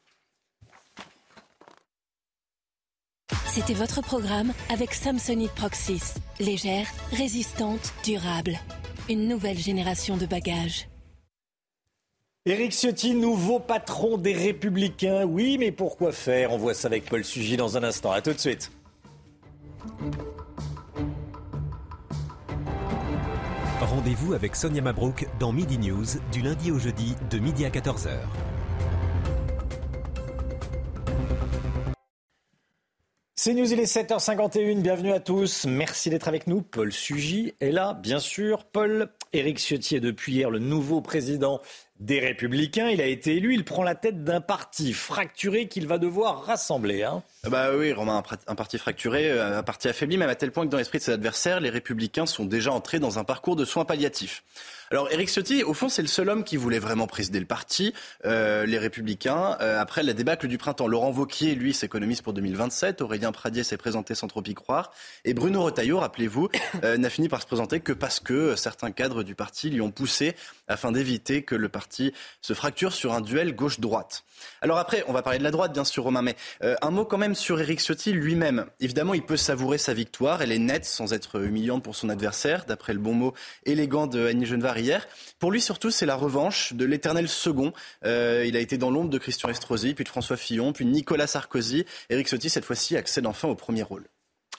C'était 3.49 3.75
votre 3.75 4.01
programme 4.01 4.53
avec 4.73 4.95
Samsonite 4.95 5.51
Proxys. 5.51 6.15
Légère, 6.39 6.87
résistante, 7.13 7.93
durable. 8.05 8.59
Une 9.09 9.27
nouvelle 9.27 9.59
génération 9.59 10.17
de 10.17 10.27
bagages. 10.27 10.89
Éric 12.47 12.73
Ciotti, 12.73 13.15
nouveau 13.15 13.59
patron 13.59 14.17
des 14.17 14.33
Républicains. 14.33 15.25
Oui, 15.25 15.59
mais 15.59 15.73
pourquoi 15.73 16.13
faire? 16.13 16.53
On 16.53 16.59
voit 16.59 16.75
ça 16.75 16.87
avec 16.87 17.07
Paul 17.07 17.25
Sugy 17.25 17.57
dans 17.57 17.77
un 17.77 17.83
instant. 17.83 18.13
A 18.13 18.23
tout 18.23 18.33
de 18.33 18.39
suite. 18.39 18.71
Rendez-vous 23.91 24.35
avec 24.35 24.55
Sonia 24.55 24.81
Mabrouk 24.83 25.27
dans 25.41 25.53
Midi 25.53 25.77
News 25.77 26.07
du 26.31 26.43
lundi 26.43 26.71
au 26.71 26.79
jeudi 26.79 27.17
de 27.29 27.41
midi 27.41 27.65
à 27.65 27.71
14h. 27.71 28.11
C'est 33.35 33.53
News, 33.53 33.73
il 33.73 33.81
est 33.81 33.93
7h51, 33.93 34.81
bienvenue 34.81 35.11
à 35.11 35.19
tous. 35.19 35.67
Merci 35.67 36.09
d'être 36.09 36.29
avec 36.29 36.47
nous. 36.47 36.63
Paul 36.63 36.93
Sugy 36.93 37.55
est 37.59 37.73
là, 37.73 37.95
bien 37.95 38.21
sûr. 38.21 38.63
Paul, 38.63 39.09
Éric 39.33 39.59
Ciotti 39.59 39.97
est 39.97 40.01
depuis 40.01 40.35
hier 40.35 40.51
le 40.51 40.61
nouveau 40.61 41.01
président 41.01 41.61
des 41.99 42.21
Républicains. 42.21 42.91
Il 42.91 43.01
a 43.01 43.07
été 43.07 43.37
élu, 43.37 43.55
il 43.55 43.65
prend 43.65 43.83
la 43.83 43.97
tête 43.97 44.23
d'un 44.23 44.41
parti 44.41 44.93
fracturé 44.93 45.67
qu'il 45.67 45.89
va 45.89 45.99
devoir 45.99 46.45
rassembler. 46.45 47.03
Hein. 47.03 47.25
Bah 47.49 47.71
oui, 47.75 47.95
Romain, 47.95 48.23
un, 48.49 48.55
parti 48.55 48.77
fracturé, 48.77 49.31
euh, 49.31 49.61
un 49.61 49.63
parti 49.63 49.89
affaibli, 49.89 50.19
même 50.19 50.29
à 50.29 50.35
tel 50.35 50.53
point 50.53 50.67
que 50.67 50.71
dans 50.71 50.77
l'esprit 50.77 50.99
de 50.99 51.05
ses 51.05 51.13
adversaires, 51.13 51.59
les 51.61 51.71
Républicains 51.71 52.27
sont 52.27 52.45
déjà 52.45 52.71
entrés 52.71 52.99
dans 52.99 53.19
un 53.19 53.25
parcours 53.25 53.57
de 53.57 53.65
soins 53.65 53.87
palliatifs. 53.87 54.45
Alors 54.91 55.11
Éric 55.11 55.31
Ciotti, 55.31 55.63
au 55.63 55.73
fond, 55.73 55.89
c'est 55.89 56.03
le 56.03 56.09
seul 56.09 56.29
homme 56.29 56.43
qui 56.45 56.57
voulait 56.57 56.81
vraiment 56.81 57.07
présider 57.07 57.39
le 57.39 57.47
parti, 57.47 57.95
euh, 58.27 58.67
les 58.67 58.77
Républicains. 58.77 59.57
Euh, 59.61 59.81
après 59.81 60.03
la 60.03 60.13
débâcle 60.13 60.49
du 60.49 60.59
printemps, 60.59 60.89
Laurent 60.89 61.13
Vauquier, 61.13 61.55
lui, 61.55 61.73
s'économise 61.73 62.21
pour 62.21 62.33
2027. 62.35 63.01
Aurélien 63.01 63.31
Pradier 63.33 63.63
s'est 63.63 63.77
présenté 63.79 64.15
sans 64.15 64.27
trop 64.27 64.43
y 64.43 64.53
croire. 64.53 64.91
Et 65.25 65.33
Bruno 65.33 65.63
Retailleau, 65.63 66.01
rappelez-vous, 66.01 66.49
n'a 66.99 67.09
fini 67.09 67.29
par 67.29 67.41
se 67.41 67.47
présenter 67.47 67.81
que 67.81 67.93
parce 67.93 68.21
que 68.21 68.57
certains 68.57 68.91
cadres 68.91 69.23
du 69.23 69.37
parti 69.37 69.71
lui 69.71 69.81
ont 69.81 69.93
poussé 69.93 70.35
afin 70.67 70.93
d'éviter 70.93 71.45
que 71.45 71.55
le 71.55 71.69
parti 71.69 72.13
se 72.43 72.53
fracture 72.53 72.93
sur 72.93 73.15
un 73.15 73.21
duel 73.21 73.55
gauche-droite. 73.55 74.25
Alors 74.61 74.79
après, 74.79 75.05
on 75.07 75.13
va 75.13 75.23
parler 75.23 75.39
de 75.39 75.45
la 75.45 75.53
droite, 75.53 75.73
bien 75.73 75.85
sûr, 75.85 76.03
Romain, 76.03 76.23
mais 76.23 76.35
un 76.63 76.91
mot 76.91 77.05
quand 77.05 77.19
même 77.19 77.30
sur 77.35 77.61
Éric 77.61 77.81
Ciotti 77.81 78.13
lui-même. 78.13 78.67
Évidemment, 78.81 79.15
il 79.15 79.23
peut 79.23 79.37
savourer 79.37 79.79
sa 79.79 79.95
victoire. 79.95 80.43
Elle 80.43 80.53
est 80.53 80.59
nette, 80.59 80.85
sans 80.85 81.13
être 81.13 81.43
humiliante 81.43 81.83
pour 81.83 81.97
son 81.97 82.09
adversaire, 82.09 82.65
d'après 82.67 82.93
le 82.93 82.99
bon 82.99 83.15
mot 83.15 83.35
élégant 83.65 84.07
de 84.07 84.27
Annie 84.27 84.47
Genevard 84.47 84.79
hier. 84.79 85.07
Pour 85.39 85.53
lui, 85.53 85.61
surtout, 85.61 85.91
c'est 85.91 86.07
la 86.07 86.17
revanche 86.17 86.73
de 86.73 86.85
l'éternel 86.85 87.29
second. 87.29 87.73
Euh, 88.05 88.45
il 88.47 88.57
a 88.57 88.61
été 88.61 88.79
dans 88.79 88.91
l'ombre 88.91 89.11
de 89.11 89.19
Christian 89.19 89.49
Estrosi, 89.49 89.95
puis 89.95 90.05
de 90.05 90.09
François 90.09 90.37
Fillon, 90.37 90.73
puis 90.73 90.85
de 90.85 90.91
Nicolas 90.91 91.27
Sarkozy. 91.27 91.85
Éric 92.09 92.29
Ciotti, 92.29 92.51
cette 92.51 92.65
fois-ci, 92.65 92.97
accède 92.97 93.27
enfin 93.27 93.49
au 93.49 93.55
premier 93.55 93.83
rôle. 93.83 94.05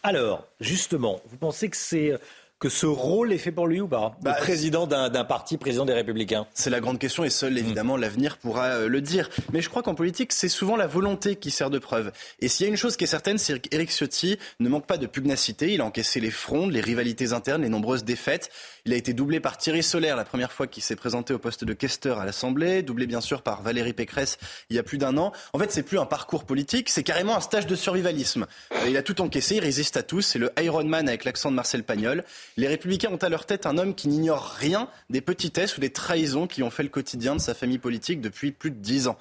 Alors, 0.04 0.48
justement, 0.60 1.22
vous 1.26 1.38
pensez 1.38 1.70
que 1.70 1.78
c'est 1.78 2.18
que 2.62 2.70
ce 2.70 2.86
rôle 2.86 3.34
est 3.34 3.40
fait 3.40 3.52
pour 3.52 3.66
lui 3.66 3.82
ou 3.82 3.88
pas 3.88 4.16
bah, 4.22 4.34
président 4.34 4.86
d'un 4.86 5.26
parti, 5.26 5.58
président 5.58 5.84
des 5.84 5.94
Républicains? 5.94 6.46
C'est 6.54 6.70
la 6.70 6.80
grande 6.80 7.00
question 7.00 7.24
et 7.24 7.32
seul 7.32 7.58
évidemment 7.58 7.98
l'avenir 7.98 8.38
pourra 8.38 8.66
euh, 8.68 8.88
le 8.88 9.02
dire. 9.02 9.30
Mais 9.52 9.62
je 9.62 9.70
crois 9.70 9.82
qu'en 9.82 9.96
politique, 9.96 10.32
c'est 10.32 10.48
souvent 10.48 10.76
la 10.76 10.86
volonté 10.86 11.36
qui 11.36 11.50
sert 11.50 11.72
de 11.72 11.80
preuve. 11.80 12.12
Et 12.40 12.48
s'il 12.48 12.66
y 12.66 12.70
a 12.70 12.70
une 12.70 12.78
chose 12.78 12.98
qui 12.98 13.06
est 13.06 13.08
certaine, 13.08 13.40
c'est 13.40 13.60
qu'Éric 13.60 13.90
Ciotti 13.90 14.38
ne 14.60 14.70
manque 14.70 14.86
pas 14.86 14.98
de 14.98 15.08
pugnacité. 15.08 15.74
Il 15.74 15.82
a 15.82 15.86
encaissé 15.86 16.20
les 16.20 16.30
frondes, 16.30 16.72
les 16.72 16.82
rivalités 16.82 17.34
internes, 17.34 17.64
les 17.64 17.70
nombreuses 17.70 18.04
défaites. 18.04 18.52
Il 18.86 18.94
a 18.94 18.96
été 18.96 19.14
doublé 19.14 19.40
par 19.40 19.58
Thierry 19.58 19.82
Solaire 19.82 20.16
la 20.16 20.26
première 20.26 20.52
fois 20.52 20.68
qu'il 20.68 20.84
s'est 20.84 20.96
présenté 20.96 21.34
au 21.34 21.40
poste 21.40 21.64
de 21.64 21.74
questeur 21.74 22.20
à 22.20 22.26
l'Assemblée, 22.26 22.84
doublé 22.84 23.08
bien 23.08 23.22
sûr 23.22 23.42
par 23.42 23.64
Valérie 23.64 23.94
Pécresse 23.94 24.38
il 24.70 24.76
y 24.76 24.80
a 24.80 24.84
plus 24.84 25.00
d'un 25.00 25.18
an. 25.18 25.32
En 25.54 25.60
fait, 25.60 25.72
c'est 25.72 25.84
plus 25.84 25.98
un 25.98 26.06
parcours 26.06 26.44
politique, 26.44 26.90
c'est 26.90 27.04
carrément 27.04 27.36
un 27.36 27.42
stage 27.42 27.66
de 27.66 27.76
survivalisme. 27.76 28.46
Euh, 28.74 28.90
il 28.90 28.98
a 28.98 29.04
tout 29.04 29.20
encaissé, 29.22 29.56
il 29.56 29.62
résiste 29.62 29.98
à 29.98 30.04
tous, 30.04 30.22
c'est 30.22 30.40
le 30.40 30.52
Ironman 30.62 31.08
avec 31.08 31.26
l'accent 31.26 31.50
de 31.50 31.56
Marcel 31.56 31.84
Pagnol. 31.84 32.24
Les 32.58 32.68
Républicains 32.68 33.12
ont 33.12 33.18
à 33.18 33.30
leur 33.30 33.46
tête 33.46 33.66
un 33.66 33.78
homme 33.78 33.96
qui 33.96 34.08
n'ignore 34.08 34.46
rien 34.46 34.90
des 35.10 35.22
petitesses 35.22 35.78
ou 35.78 35.82
des 35.82 35.92
trahisons 35.92 36.48
qui 36.48 36.64
ont 36.64 36.70
fait 36.70 36.84
le 36.84 36.90
quotidien 36.90 37.36
de 37.36 37.42
sa 37.42 37.54
famille 37.54 37.78
politique 37.78 38.22
depuis 38.22 38.52
plus 38.52 38.72
de 38.72 38.78
dix 38.78 39.08
ans. 39.08 39.18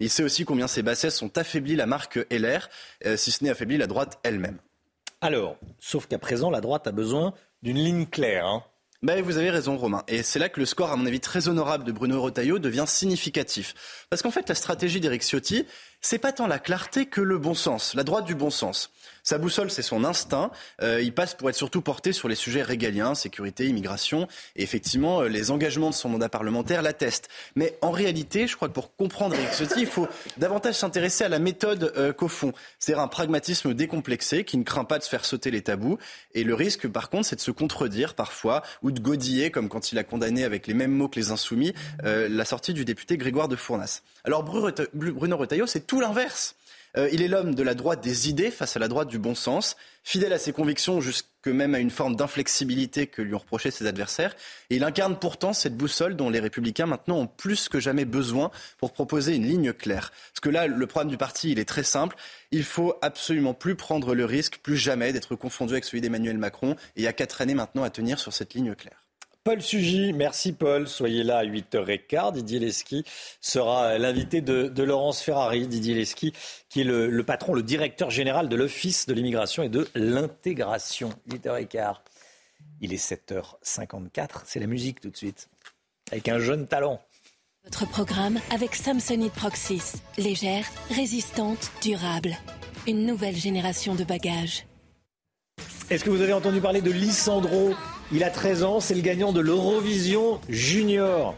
Il 0.00 0.08
sait 0.08 0.22
aussi 0.22 0.44
combien 0.44 0.66
ces 0.66 0.82
bassesses 0.82 1.20
ont 1.20 1.30
affaibli 1.36 1.76
la 1.76 1.86
marque 1.86 2.18
LR, 2.30 2.68
euh, 3.04 3.16
si 3.16 3.30
ce 3.30 3.44
n'est 3.44 3.50
affaibli 3.50 3.76
la 3.76 3.86
droite 3.86 4.18
elle-même. 4.22 4.58
Alors, 5.20 5.58
sauf 5.78 6.06
qu'à 6.06 6.18
présent, 6.18 6.50
la 6.50 6.62
droite 6.62 6.86
a 6.86 6.92
besoin 6.92 7.34
d'une 7.62 7.76
ligne 7.76 8.06
claire. 8.06 8.46
Hein. 8.46 8.64
Ben, 9.02 9.22
vous 9.22 9.36
avez 9.36 9.50
raison, 9.50 9.76
Romain. 9.76 10.02
Et 10.08 10.22
c'est 10.22 10.38
là 10.38 10.48
que 10.48 10.60
le 10.60 10.66
score, 10.66 10.90
à 10.90 10.96
mon 10.96 11.06
avis, 11.06 11.20
très 11.20 11.48
honorable 11.48 11.84
de 11.84 11.92
Bruno 11.92 12.20
Retailleau 12.20 12.58
devient 12.58 12.84
significatif. 12.86 14.06
Parce 14.08 14.20
qu'en 14.20 14.30
fait, 14.30 14.48
la 14.48 14.54
stratégie 14.54 15.00
d'Éric 15.00 15.22
Ciotti, 15.22 15.66
c'est 16.00 16.18
pas 16.18 16.32
tant 16.32 16.46
la 16.46 16.58
clarté 16.58 17.06
que 17.06 17.20
le 17.22 17.38
bon 17.38 17.54
sens, 17.54 17.94
la 17.94 18.04
droite 18.04 18.26
du 18.26 18.34
bon 18.34 18.50
sens. 18.50 18.90
Sa 19.22 19.38
boussole, 19.38 19.70
c'est 19.70 19.82
son 19.82 20.04
instinct. 20.04 20.50
Euh, 20.82 21.00
il 21.02 21.12
passe 21.12 21.34
pour 21.34 21.48
être 21.50 21.56
surtout 21.56 21.82
porté 21.82 22.12
sur 22.12 22.28
les 22.28 22.34
sujets 22.34 22.62
régaliens, 22.62 23.14
sécurité, 23.14 23.66
immigration. 23.66 24.28
Et 24.56 24.62
effectivement, 24.62 25.22
euh, 25.22 25.28
les 25.28 25.50
engagements 25.50 25.90
de 25.90 25.94
son 25.94 26.08
mandat 26.08 26.28
parlementaire 26.28 26.82
l'attestent. 26.82 27.28
Mais 27.56 27.78
en 27.82 27.90
réalité, 27.90 28.46
je 28.46 28.56
crois 28.56 28.68
que 28.68 28.74
pour 28.74 28.94
comprendre 28.96 29.34
Eric 29.34 29.50
Ciotti, 29.52 29.80
il 29.80 29.86
faut 29.86 30.08
davantage 30.36 30.74
s'intéresser 30.74 31.24
à 31.24 31.28
la 31.28 31.38
méthode 31.38 31.92
euh, 31.96 32.12
qu'au 32.12 32.28
fond. 32.28 32.52
C'est-à-dire 32.78 33.02
un 33.02 33.08
pragmatisme 33.08 33.74
décomplexé 33.74 34.44
qui 34.44 34.56
ne 34.56 34.64
craint 34.64 34.84
pas 34.84 34.98
de 34.98 35.04
se 35.04 35.08
faire 35.08 35.24
sauter 35.24 35.50
les 35.50 35.62
tabous. 35.62 35.98
Et 36.34 36.44
le 36.44 36.54
risque, 36.54 36.88
par 36.88 37.10
contre, 37.10 37.26
c'est 37.26 37.36
de 37.36 37.40
se 37.40 37.50
contredire 37.50 38.14
parfois 38.14 38.62
ou 38.82 38.90
de 38.90 39.00
godiller, 39.00 39.50
comme 39.50 39.68
quand 39.68 39.92
il 39.92 39.98
a 39.98 40.04
condamné 40.04 40.44
avec 40.44 40.66
les 40.66 40.74
mêmes 40.74 40.92
mots 40.92 41.08
que 41.08 41.18
les 41.18 41.30
insoumis, 41.30 41.74
la 42.02 42.44
sortie 42.44 42.74
du 42.74 42.84
député 42.84 43.16
Grégoire 43.16 43.48
de 43.48 43.56
Fournas. 43.56 44.02
Alors 44.24 44.44
Bruno 44.44 45.36
Retailleau, 45.36 45.66
c'est 45.66 45.86
tout 45.86 46.00
l'inverse. 46.00 46.54
Euh, 46.96 47.08
il 47.12 47.22
est 47.22 47.28
l'homme 47.28 47.54
de 47.54 47.62
la 47.62 47.74
droite 47.74 48.02
des 48.02 48.28
idées 48.28 48.50
face 48.50 48.76
à 48.76 48.80
la 48.80 48.88
droite 48.88 49.08
du 49.08 49.18
bon 49.18 49.34
sens, 49.34 49.76
fidèle 50.02 50.32
à 50.32 50.38
ses 50.38 50.52
convictions 50.52 51.00
jusque 51.00 51.26
même 51.46 51.74
à 51.74 51.78
une 51.78 51.90
forme 51.90 52.16
d'inflexibilité 52.16 53.06
que 53.06 53.22
lui 53.22 53.34
ont 53.34 53.38
reproché 53.38 53.70
ses 53.70 53.86
adversaires. 53.86 54.34
Et 54.68 54.76
il 54.76 54.84
incarne 54.84 55.18
pourtant 55.18 55.52
cette 55.52 55.76
boussole 55.76 56.16
dont 56.16 56.30
les 56.30 56.40
républicains 56.40 56.86
maintenant 56.86 57.18
ont 57.18 57.26
plus 57.26 57.68
que 57.68 57.80
jamais 57.80 58.04
besoin 58.04 58.50
pour 58.78 58.92
proposer 58.92 59.34
une 59.34 59.46
ligne 59.46 59.72
claire. 59.72 60.12
Parce 60.32 60.40
que 60.40 60.50
là, 60.50 60.66
le 60.66 60.86
programme 60.86 61.08
du 61.08 61.16
parti, 61.16 61.52
il 61.52 61.58
est 61.58 61.64
très 61.64 61.84
simple. 61.84 62.16
Il 62.50 62.64
faut 62.64 62.94
absolument 63.02 63.54
plus 63.54 63.74
prendre 63.74 64.14
le 64.14 64.24
risque, 64.24 64.58
plus 64.62 64.76
jamais, 64.76 65.12
d'être 65.12 65.36
confondu 65.36 65.72
avec 65.72 65.84
celui 65.84 66.00
d'Emmanuel 66.00 66.38
Macron. 66.38 66.72
Et 66.72 67.00
il 67.00 67.02
y 67.04 67.08
a 67.08 67.12
quatre 67.12 67.40
années 67.40 67.54
maintenant 67.54 67.84
à 67.84 67.90
tenir 67.90 68.18
sur 68.18 68.32
cette 68.32 68.54
ligne 68.54 68.74
claire. 68.74 69.09
Paul 69.42 69.62
Sugy, 69.62 70.12
merci 70.12 70.52
Paul. 70.52 70.86
Soyez 70.86 71.24
là 71.24 71.38
à 71.38 71.44
8h15. 71.44 72.34
Didier 72.34 72.58
Lesky 72.58 73.04
sera 73.40 73.96
l'invité 73.96 74.42
de, 74.42 74.82
Laurence 74.82 75.22
Ferrari. 75.22 75.66
Didier 75.66 75.94
Lesky, 75.94 76.34
qui 76.68 76.82
est 76.82 76.84
le, 76.84 77.22
patron, 77.22 77.54
le 77.54 77.62
directeur 77.62 78.10
général 78.10 78.50
de 78.50 78.56
l'Office 78.56 79.06
de 79.06 79.14
l'immigration 79.14 79.62
et 79.62 79.70
de 79.70 79.88
l'intégration. 79.94 81.08
8h15. 81.30 81.94
Il 82.82 82.92
est 82.92 83.02
7h54. 83.02 84.42
C'est 84.44 84.60
la 84.60 84.66
musique 84.66 85.00
tout 85.00 85.08
de 85.08 85.16
suite. 85.16 85.48
Avec 86.12 86.28
un 86.28 86.38
jeune 86.38 86.66
talent. 86.66 87.00
Votre 87.64 87.88
programme 87.88 88.38
avec 88.52 88.74
Samsonite 88.74 89.32
Proxys. 89.32 90.02
Légère, 90.18 90.66
résistante, 90.90 91.70
durable. 91.82 92.36
Une 92.86 93.06
nouvelle 93.06 93.36
génération 93.36 93.94
de 93.94 94.04
bagages. 94.04 94.66
Est-ce 95.88 96.04
que 96.04 96.10
vous 96.10 96.20
avez 96.20 96.34
entendu 96.34 96.60
parler 96.60 96.82
de 96.82 96.90
Lissandro 96.90 97.74
il 98.12 98.24
a 98.24 98.30
13 98.30 98.64
ans, 98.64 98.80
c'est 98.80 98.94
le 98.94 99.00
gagnant 99.00 99.32
de 99.32 99.40
l'Eurovision 99.40 100.40
Junior. 100.48 101.34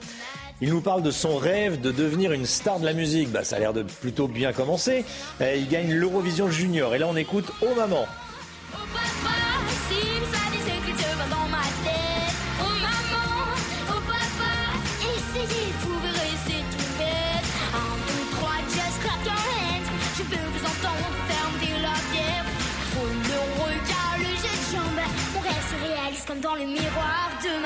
Il 0.60 0.70
nous 0.70 0.80
parle 0.80 1.02
de 1.02 1.10
son 1.10 1.36
rêve 1.36 1.80
de 1.80 1.90
devenir 1.90 2.32
une 2.32 2.46
star 2.46 2.78
de 2.78 2.84
la 2.84 2.92
musique. 2.92 3.30
Bah, 3.30 3.42
ça 3.42 3.56
a 3.56 3.58
l'air 3.58 3.72
de 3.72 3.82
plutôt 3.82 4.28
bien 4.28 4.52
commencer. 4.52 5.04
Eh, 5.40 5.58
il 5.58 5.68
gagne 5.68 5.92
l'Eurovision 5.92 6.50
Junior. 6.50 6.94
Et 6.94 6.98
là, 6.98 7.08
on 7.08 7.16
écoute 7.16 7.50
Oh 7.62 7.74
Maman. 7.76 8.06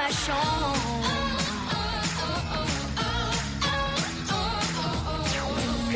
Le 0.09 0.13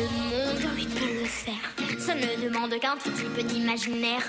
monde, 0.03 0.63
oui, 0.75 0.85
peut 0.85 1.13
le 1.21 1.25
faire. 1.25 1.55
Ça 1.97 2.13
ne 2.13 2.43
demande 2.43 2.77
qu'un 2.81 2.97
tout 2.97 3.09
petit 3.09 3.29
peu 3.33 3.41
d'imaginaire. 3.41 4.23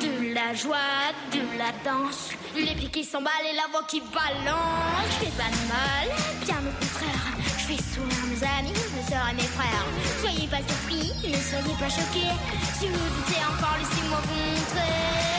De 0.00 0.32
la 0.32 0.54
joie, 0.54 1.10
de 1.32 1.40
la 1.58 1.72
danse. 1.84 2.30
Les 2.54 2.76
pieds 2.76 2.90
qui 2.90 3.02
s'emballent 3.02 3.50
et 3.50 3.56
la 3.56 3.66
voix 3.72 3.82
qui 3.88 4.00
balance. 4.00 5.10
Je 5.10 5.26
fais 5.26 5.32
pas 5.32 5.50
de 5.50 5.66
mal, 5.66 6.16
bien 6.44 6.58
au 6.58 6.72
contraire. 6.78 7.26
Je 7.58 7.64
fais 7.64 7.82
sourire 7.82 8.26
mes 8.30 8.40
amis, 8.46 8.78
mes 8.94 9.10
soeurs 9.10 9.28
et 9.32 9.34
mes 9.34 9.42
frères. 9.42 9.86
Soyez 10.20 10.46
pas 10.46 10.58
surpris, 10.58 11.10
ne 11.28 11.36
soyez 11.36 11.74
pas 11.80 11.90
choqués. 11.90 12.34
Si 12.78 12.86
vous 12.86 13.08
doutez 13.16 13.40
encore, 13.50 13.78
laissez-moi 13.80 14.20
vous 14.28 14.38
montrer. 14.50 15.34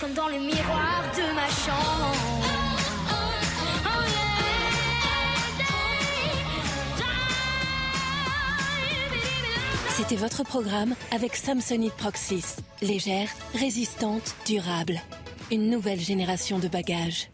Comme 0.00 0.12
dans 0.12 0.28
le 0.28 0.38
miroir 0.38 1.02
de 1.16 1.34
ma 1.34 1.48
chambre. 1.48 2.14
C'était 9.90 10.16
votre 10.16 10.44
programme 10.44 10.94
avec 11.10 11.34
Samsonite 11.34 11.94
Proxys. 11.94 12.56
Légère, 12.82 13.28
résistante, 13.54 14.36
durable. 14.46 15.00
Une 15.50 15.70
nouvelle 15.70 16.00
génération 16.00 16.58
de 16.58 16.68
bagages. 16.68 17.28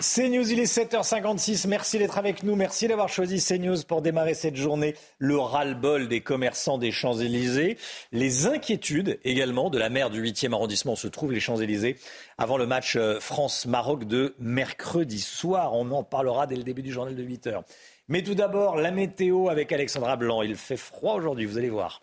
CNews, 0.00 0.50
il 0.50 0.58
est 0.58 0.64
7h56. 0.64 1.68
Merci 1.68 1.98
d'être 1.98 2.18
avec 2.18 2.42
nous. 2.42 2.56
Merci 2.56 2.88
d'avoir 2.88 3.08
choisi 3.08 3.40
CNews 3.40 3.84
pour 3.86 4.02
démarrer 4.02 4.34
cette 4.34 4.56
journée. 4.56 4.96
Le 5.18 5.38
ras-le-bol 5.38 6.08
des 6.08 6.20
commerçants 6.20 6.78
des 6.78 6.90
Champs-Élysées. 6.90 7.78
Les 8.10 8.46
inquiétudes 8.46 9.20
également 9.22 9.70
de 9.70 9.78
la 9.78 9.90
maire 9.90 10.10
du 10.10 10.20
8e 10.20 10.52
arrondissement 10.52 10.96
se 10.96 11.06
trouvent 11.06 11.30
les 11.30 11.38
Champs-Élysées 11.38 11.96
avant 12.38 12.56
le 12.56 12.66
match 12.66 12.96
euh, 12.96 13.20
France-Maroc 13.20 14.04
de 14.04 14.34
mercredi 14.40 15.20
soir. 15.20 15.74
On 15.74 15.88
en 15.92 16.02
parlera 16.02 16.48
dès 16.48 16.56
le 16.56 16.64
début 16.64 16.82
du 16.82 16.92
journal 16.92 17.14
de 17.14 17.22
8h. 17.22 17.62
Mais 18.08 18.22
tout 18.22 18.34
d'abord, 18.34 18.74
la 18.76 18.90
météo 18.90 19.48
avec 19.48 19.70
Alexandra 19.70 20.16
Blanc. 20.16 20.42
Il 20.42 20.56
fait 20.56 20.76
froid 20.76 21.14
aujourd'hui, 21.14 21.46
vous 21.46 21.56
allez 21.56 21.70
voir. 21.70 22.02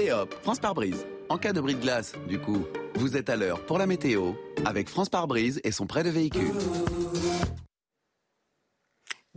Et 0.00 0.10
hop, 0.10 0.34
France 0.42 0.60
par 0.60 0.74
brise. 0.74 1.04
En 1.30 1.36
cas 1.36 1.52
de 1.52 1.60
bris 1.60 1.74
de 1.74 1.80
glace, 1.80 2.14
du 2.26 2.38
coup, 2.38 2.64
vous 2.94 3.16
êtes 3.16 3.28
à 3.28 3.36
l'heure 3.36 3.60
pour 3.66 3.78
la 3.78 3.86
météo 3.86 4.32
avec 4.64 4.88
France 4.88 5.10
par 5.10 5.26
brise 5.26 5.60
et 5.62 5.72
son 5.72 5.86
prêt 5.86 6.02
de 6.02 6.08
véhicule. 6.08 6.52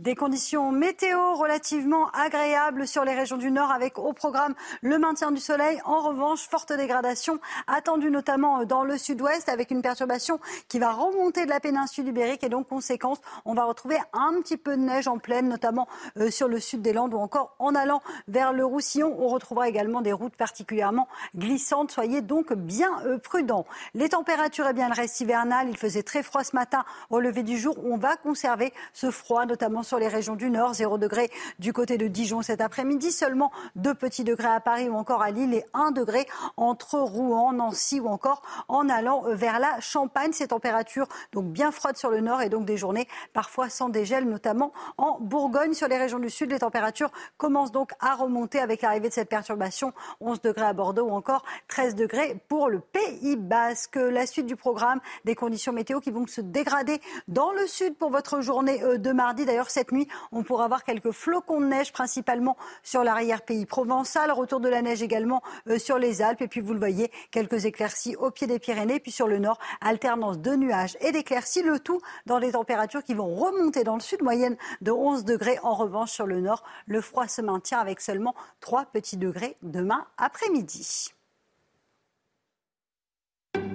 Des 0.02 0.16
conditions 0.16 0.72
météo 0.72 1.34
relativement 1.36 2.10
agréables 2.10 2.88
sur 2.88 3.04
les 3.04 3.14
régions 3.14 3.36
du 3.36 3.52
Nord 3.52 3.70
avec 3.70 4.00
au 4.00 4.12
programme 4.12 4.54
le 4.80 4.98
maintien 4.98 5.30
du 5.30 5.40
soleil. 5.40 5.80
En 5.84 6.00
revanche, 6.00 6.40
forte 6.40 6.72
dégradation 6.72 7.38
attendue 7.68 8.10
notamment 8.10 8.64
dans 8.64 8.82
le 8.82 8.98
sud-ouest 8.98 9.48
avec 9.48 9.70
une 9.70 9.80
perturbation 9.80 10.40
qui 10.66 10.80
va 10.80 10.90
remonter 10.90 11.44
de 11.44 11.50
la 11.50 11.60
péninsule 11.60 12.08
ibérique 12.08 12.42
et 12.42 12.48
donc 12.48 12.66
conséquence, 12.66 13.18
on 13.44 13.54
va 13.54 13.62
retrouver 13.62 13.96
un 14.12 14.40
petit 14.40 14.56
peu 14.56 14.76
de 14.76 14.82
neige 14.82 15.06
en 15.06 15.18
pleine, 15.18 15.48
notamment 15.48 15.86
euh, 16.16 16.32
sur 16.32 16.48
le 16.48 16.58
sud 16.58 16.82
des 16.82 16.92
Landes 16.92 17.14
ou 17.14 17.18
encore 17.18 17.54
en 17.60 17.76
allant 17.76 18.02
vers 18.26 18.52
le 18.52 18.64
Roussillon. 18.64 19.14
On 19.20 19.28
retrouvera 19.28 19.68
également 19.68 20.00
des 20.00 20.12
routes 20.12 20.34
particulièrement 20.34 21.06
glissantes. 21.36 21.92
Soyez 21.92 22.22
donc 22.22 22.52
bien 22.54 22.90
euh, 23.06 23.18
prudents. 23.18 23.66
Les 23.94 24.08
températures, 24.08 24.66
eh 24.68 24.72
bien, 24.72 24.88
elles 24.88 25.00
restent 25.00 25.20
hivernales. 25.20 25.68
Il 25.68 25.76
faisait 25.76 26.02
très 26.02 26.24
froid 26.24 26.42
ce 26.42 26.56
matin 26.56 26.84
au 27.08 27.20
lever 27.20 27.44
du 27.44 27.56
jour. 27.56 27.76
On 27.84 27.98
va 27.98 28.16
conserver 28.16 28.72
ce 28.92 29.12
froid, 29.12 29.46
notamment 29.46 29.84
sur 29.91 29.91
les 29.98 30.08
régions 30.08 30.36
du 30.36 30.50
Nord, 30.50 30.74
0 30.74 30.98
degré 30.98 31.30
du 31.58 31.72
côté 31.72 31.98
de 31.98 32.06
Dijon 32.06 32.42
cet 32.42 32.60
après-midi, 32.60 33.12
seulement 33.12 33.52
2 33.76 33.94
petits 33.94 34.24
degrés 34.24 34.48
à 34.48 34.60
Paris 34.60 34.88
ou 34.88 34.94
encore 34.94 35.22
à 35.22 35.30
Lille 35.30 35.54
et 35.54 35.64
1 35.74 35.90
degré 35.92 36.26
entre 36.56 36.98
Rouen, 36.98 37.52
Nancy 37.52 38.00
ou 38.00 38.08
encore 38.08 38.42
en 38.68 38.88
allant 38.88 39.24
vers 39.28 39.58
la 39.58 39.80
Champagne. 39.80 40.32
Ces 40.32 40.48
températures 40.48 41.08
donc 41.32 41.46
bien 41.46 41.70
froides 41.70 41.96
sur 41.96 42.10
le 42.10 42.20
Nord 42.20 42.42
et 42.42 42.48
donc 42.48 42.64
des 42.64 42.76
journées 42.76 43.08
parfois 43.32 43.68
sans 43.68 43.88
dégel, 43.88 44.28
notamment 44.28 44.72
en 44.98 45.18
Bourgogne. 45.20 45.74
Sur 45.74 45.88
les 45.88 45.98
régions 45.98 46.18
du 46.18 46.30
Sud, 46.30 46.50
les 46.50 46.60
températures 46.60 47.10
commencent 47.36 47.72
donc 47.72 47.92
à 48.00 48.14
remonter 48.14 48.58
avec 48.58 48.82
l'arrivée 48.82 49.08
de 49.08 49.14
cette 49.14 49.28
perturbation. 49.28 49.92
11 50.20 50.40
degrés 50.40 50.66
à 50.66 50.72
Bordeaux 50.72 51.06
ou 51.06 51.12
encore 51.12 51.44
13 51.68 51.94
degrés 51.94 52.36
pour 52.48 52.68
le 52.68 52.80
Pays 52.80 53.36
Basque. 53.36 53.96
La 53.96 54.26
suite 54.26 54.46
du 54.46 54.56
programme, 54.56 55.00
des 55.24 55.34
conditions 55.34 55.72
météo 55.72 56.00
qui 56.00 56.10
vont 56.10 56.26
se 56.26 56.40
dégrader 56.40 57.00
dans 57.28 57.52
le 57.52 57.66
Sud 57.66 57.96
pour 57.96 58.10
votre 58.10 58.40
journée 58.40 58.82
euh, 58.82 58.98
de 58.98 59.12
mardi. 59.12 59.44
D'ailleurs, 59.44 59.70
nuit, 59.90 60.06
on 60.30 60.44
pourra 60.44 60.66
avoir 60.66 60.84
quelques 60.84 61.10
flocons 61.10 61.60
de 61.60 61.66
neige, 61.66 61.92
principalement 61.92 62.56
sur 62.84 63.02
l'arrière-pays 63.02 63.66
provençal. 63.66 64.30
Retour 64.30 64.60
de 64.60 64.68
la 64.68 64.82
neige 64.82 65.02
également 65.02 65.42
euh, 65.68 65.78
sur 65.78 65.98
les 65.98 66.22
Alpes. 66.22 66.42
Et 66.42 66.48
puis, 66.48 66.60
vous 66.60 66.74
le 66.74 66.78
voyez, 66.78 67.10
quelques 67.32 67.64
éclaircies 67.64 68.14
au 68.16 68.30
pied 68.30 68.46
des 68.46 68.58
Pyrénées. 68.58 69.00
Puis 69.00 69.10
sur 69.10 69.26
le 69.26 69.38
nord, 69.38 69.58
alternance 69.80 70.38
de 70.38 70.54
nuages 70.54 70.96
et 71.00 71.10
d'éclaircies. 71.10 71.62
Le 71.62 71.80
tout 71.80 72.00
dans 72.26 72.38
des 72.38 72.52
températures 72.52 73.02
qui 73.02 73.14
vont 73.14 73.34
remonter 73.34 73.82
dans 73.82 73.94
le 73.94 74.00
sud, 74.00 74.22
moyenne 74.22 74.56
de 74.82 74.92
11 74.92 75.24
degrés. 75.24 75.58
En 75.62 75.74
revanche, 75.74 76.12
sur 76.12 76.26
le 76.26 76.40
nord, 76.40 76.62
le 76.86 77.00
froid 77.00 77.26
se 77.26 77.40
maintient 77.40 77.78
avec 77.78 78.00
seulement 78.00 78.34
3 78.60 78.86
petits 78.92 79.16
degrés 79.16 79.56
demain 79.62 80.06
après-midi. 80.18 81.12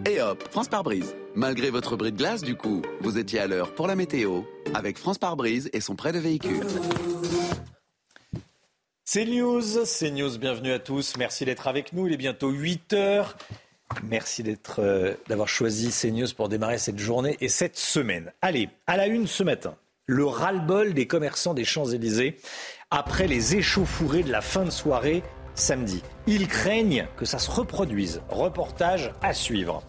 Et 0.07 0.21
hop, 0.21 0.41
France 0.51 0.69
par 0.69 0.83
brise. 0.83 1.17
Malgré 1.35 1.69
votre 1.69 1.97
bris 1.97 2.13
de 2.13 2.17
glace, 2.17 2.41
du 2.41 2.55
coup, 2.55 2.81
vous 3.01 3.17
étiez 3.17 3.39
à 3.41 3.47
l'heure 3.47 3.75
pour 3.75 3.87
la 3.87 3.95
météo 3.97 4.43
avec 4.73 4.97
France 4.97 5.17
par 5.17 5.35
brise 5.35 5.69
et 5.73 5.81
son 5.81 5.97
prêt 5.97 6.13
de 6.13 6.19
véhicule. 6.19 6.65
C'est 9.03 9.25
News, 9.25 9.83
c'est 9.83 10.11
News, 10.11 10.37
bienvenue 10.37 10.71
à 10.71 10.79
tous. 10.79 11.17
Merci 11.17 11.43
d'être 11.43 11.67
avec 11.67 11.91
nous. 11.91 12.07
Il 12.07 12.13
est 12.13 12.17
bientôt 12.17 12.49
8 12.49 12.93
heures. 12.93 13.37
Merci 14.03 14.45
euh, 14.79 15.13
d'avoir 15.27 15.49
choisi 15.49 15.89
CNews 15.89 16.33
pour 16.37 16.47
démarrer 16.47 16.77
cette 16.77 16.99
journée 16.99 17.35
et 17.41 17.49
cette 17.49 17.77
semaine. 17.77 18.31
Allez, 18.41 18.69
à 18.85 18.95
la 18.95 19.07
une 19.07 19.27
ce 19.27 19.43
matin, 19.43 19.75
le 20.05 20.23
ras-le-bol 20.23 20.93
des 20.93 21.05
commerçants 21.05 21.53
des 21.53 21.65
Champs-Élysées 21.65 22.37
après 22.91 23.27
les 23.27 23.57
échauffourées 23.57 24.23
de 24.23 24.31
la 24.31 24.39
fin 24.39 24.63
de 24.63 24.69
soirée 24.69 25.21
samedi. 25.59 26.01
Ils 26.27 26.47
craignent 26.47 27.07
que 27.17 27.25
ça 27.25 27.39
se 27.39 27.49
reproduise. 27.51 28.21
Reportage 28.29 29.11
à 29.21 29.33
suivre. 29.33 29.83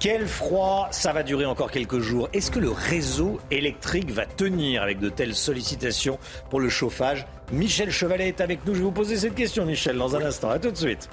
Quel 0.00 0.26
froid, 0.26 0.88
ça 0.90 1.12
va 1.12 1.22
durer 1.22 1.46
encore 1.46 1.70
quelques 1.70 2.00
jours. 2.00 2.28
Est-ce 2.32 2.50
que 2.50 2.58
le 2.58 2.70
réseau 2.70 3.38
électrique 3.50 4.10
va 4.10 4.26
tenir 4.26 4.82
avec 4.82 4.98
de 4.98 5.08
telles 5.08 5.34
sollicitations 5.34 6.18
pour 6.50 6.60
le 6.60 6.68
chauffage? 6.68 7.26
Michel 7.52 7.90
Chevalet 7.90 8.28
est 8.28 8.40
avec 8.40 8.66
nous. 8.66 8.74
Je 8.74 8.80
vais 8.80 8.84
vous 8.84 8.92
poser 8.92 9.16
cette 9.16 9.34
question, 9.34 9.64
Michel, 9.64 9.96
dans 9.96 10.14
un 10.14 10.22
instant. 10.22 10.50
A 10.50 10.58
tout 10.58 10.70
de 10.70 10.76
suite. 10.76 11.08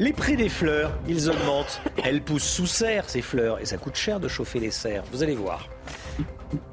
Les 0.00 0.12
prix 0.12 0.36
des 0.36 0.48
fleurs, 0.48 0.92
ils 1.06 1.28
augmentent. 1.28 1.80
Elles 2.02 2.22
poussent 2.22 2.42
sous 2.42 2.66
serre, 2.66 3.08
ces 3.08 3.22
fleurs, 3.22 3.60
et 3.60 3.66
ça 3.66 3.76
coûte 3.76 3.96
cher 3.96 4.18
de 4.18 4.28
chauffer 4.28 4.58
les 4.58 4.70
serres. 4.70 5.04
Vous 5.12 5.22
allez 5.22 5.34
voir. 5.34 5.68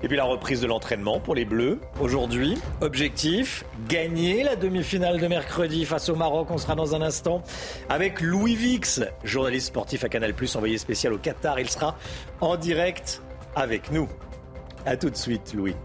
Et 0.02 0.08
puis 0.08 0.18
la 0.18 0.24
reprise 0.24 0.62
de 0.62 0.68
l'entraînement 0.68 1.20
pour 1.20 1.36
les 1.36 1.45
Bleus. 1.45 1.80
Aujourd'hui, 1.99 2.58
objectif, 2.82 3.64
gagner 3.88 4.44
la 4.44 4.56
demi-finale 4.56 5.20
de 5.20 5.28
mercredi 5.28 5.86
face 5.86 6.10
au 6.10 6.16
Maroc. 6.16 6.48
On 6.49 6.58
sera 6.58 6.76
dans 6.76 6.95
un 6.95 7.02
instant 7.02 7.44
avec 7.90 8.22
Louis 8.22 8.56
Vix, 8.56 9.02
journaliste 9.24 9.68
sportif 9.68 10.04
à 10.04 10.10
Canal+, 10.10 10.34
envoyé 10.56 10.78
spécial 10.78 11.14
au 11.14 11.18
Qatar. 11.18 11.60
Il 11.60 11.70
sera 11.70 11.95
en 12.41 12.56
direct 12.56 13.22
avec 13.56 13.91
nous. 13.91 14.08
A 14.86 14.98
tout 14.98 15.10
de 15.10 15.18
suite, 15.18 15.54
Louis. 15.54 15.76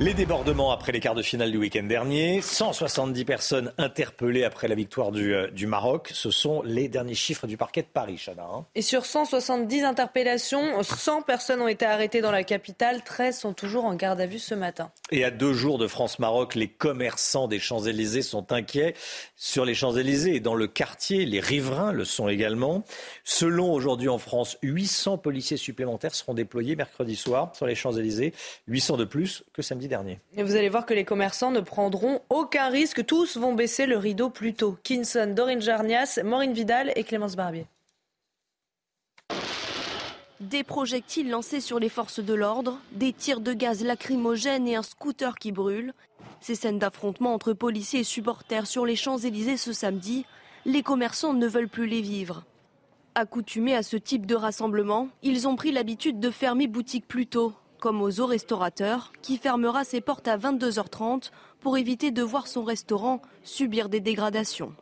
Les 0.00 0.12
débordements 0.12 0.72
après 0.72 0.90
les 0.90 0.98
quarts 0.98 1.14
de 1.14 1.22
finale 1.22 1.52
du 1.52 1.56
week-end 1.56 1.84
dernier, 1.84 2.42
170 2.42 3.24
personnes 3.24 3.72
interpellées 3.78 4.42
après 4.42 4.66
la 4.66 4.74
victoire 4.74 5.12
du, 5.12 5.32
euh, 5.32 5.48
du, 5.52 5.68
Maroc. 5.68 6.10
Ce 6.12 6.32
sont 6.32 6.62
les 6.62 6.88
derniers 6.88 7.14
chiffres 7.14 7.46
du 7.46 7.56
parquet 7.56 7.82
de 7.82 7.86
Paris, 7.86 8.16
Chana. 8.18 8.42
Hein. 8.42 8.66
Et 8.74 8.82
sur 8.82 9.06
170 9.06 9.84
interpellations, 9.84 10.82
100 10.82 11.22
personnes 11.22 11.62
ont 11.62 11.68
été 11.68 11.86
arrêtées 11.86 12.20
dans 12.22 12.32
la 12.32 12.42
capitale, 12.42 13.04
13 13.04 13.38
sont 13.38 13.52
toujours 13.52 13.84
en 13.84 13.94
garde 13.94 14.20
à 14.20 14.26
vue 14.26 14.40
ce 14.40 14.56
matin. 14.56 14.90
Et 15.12 15.24
à 15.24 15.30
deux 15.30 15.52
jours 15.52 15.78
de 15.78 15.86
France-Maroc, 15.86 16.56
les 16.56 16.68
commerçants 16.68 17.46
des 17.46 17.60
Champs-Élysées 17.60 18.22
sont 18.22 18.52
inquiets. 18.52 18.94
Sur 19.36 19.64
les 19.64 19.74
Champs-Élysées 19.74 20.34
et 20.34 20.40
dans 20.40 20.56
le 20.56 20.66
quartier, 20.66 21.24
les 21.24 21.40
riverains 21.40 21.92
le 21.92 22.04
sont 22.04 22.28
également. 22.28 22.82
Selon 23.22 23.72
aujourd'hui 23.72 24.08
en 24.08 24.18
France, 24.18 24.58
800 24.62 25.18
policiers 25.18 25.56
supplémentaires 25.56 26.16
seront 26.16 26.34
déployés 26.34 26.74
mercredi 26.74 27.14
soir 27.14 27.52
sur 27.54 27.66
les 27.66 27.76
Champs-Élysées, 27.76 28.34
800 28.66 28.96
de 28.96 29.04
plus 29.04 29.44
que 29.52 29.62
samedi 29.64 29.88
dernier. 29.88 30.20
Et 30.36 30.42
vous 30.42 30.54
allez 30.54 30.68
voir 30.68 30.86
que 30.86 30.94
les 30.94 31.04
commerçants 31.04 31.50
ne 31.50 31.60
prendront 31.60 32.20
aucun 32.30 32.68
risque. 32.68 33.04
Tous 33.04 33.36
vont 33.36 33.54
baisser 33.54 33.86
le 33.86 33.98
rideau 33.98 34.30
plus 34.30 34.54
tôt. 34.54 34.76
Kinson, 34.82 35.32
Dorine 35.34 35.60
Jarnias, 35.60 36.20
Maureen 36.22 36.52
Vidal 36.52 36.92
et 36.94 37.02
Clémence 37.02 37.34
Barbier. 37.34 37.66
Des 40.40 40.62
projectiles 40.62 41.30
lancés 41.30 41.60
sur 41.60 41.78
les 41.78 41.88
forces 41.88 42.20
de 42.20 42.34
l'ordre, 42.34 42.78
des 42.92 43.12
tirs 43.12 43.40
de 43.40 43.52
gaz 43.52 43.82
lacrymogènes 43.82 44.68
et 44.68 44.76
un 44.76 44.82
scooter 44.82 45.36
qui 45.36 45.52
brûle. 45.52 45.94
Ces 46.40 46.54
scènes 46.54 46.78
d'affrontement 46.78 47.32
entre 47.32 47.54
policiers 47.54 48.00
et 48.00 48.04
supporters 48.04 48.66
sur 48.66 48.84
les 48.84 48.96
Champs-Élysées 48.96 49.56
ce 49.56 49.72
samedi, 49.72 50.26
les 50.66 50.82
commerçants 50.82 51.32
ne 51.32 51.46
veulent 51.46 51.68
plus 51.68 51.86
les 51.86 52.02
vivre. 52.02 52.44
Accoutumés 53.14 53.76
à 53.76 53.82
ce 53.82 53.96
type 53.96 54.26
de 54.26 54.34
rassemblement, 54.34 55.08
ils 55.22 55.46
ont 55.46 55.56
pris 55.56 55.72
l'habitude 55.72 56.20
de 56.20 56.30
fermer 56.30 56.66
boutique 56.66 57.06
plus 57.06 57.26
tôt, 57.26 57.54
comme 57.84 58.00
aux 58.00 58.18
eaux 58.18 58.26
restaurateurs, 58.26 59.12
qui 59.20 59.36
fermera 59.36 59.84
ses 59.84 60.00
portes 60.00 60.26
à 60.26 60.38
22h30 60.38 61.30
pour 61.60 61.76
éviter 61.76 62.12
de 62.12 62.22
voir 62.22 62.46
son 62.46 62.64
restaurant 62.64 63.20
subir 63.42 63.90
des 63.90 64.00
dégradations. 64.00 64.72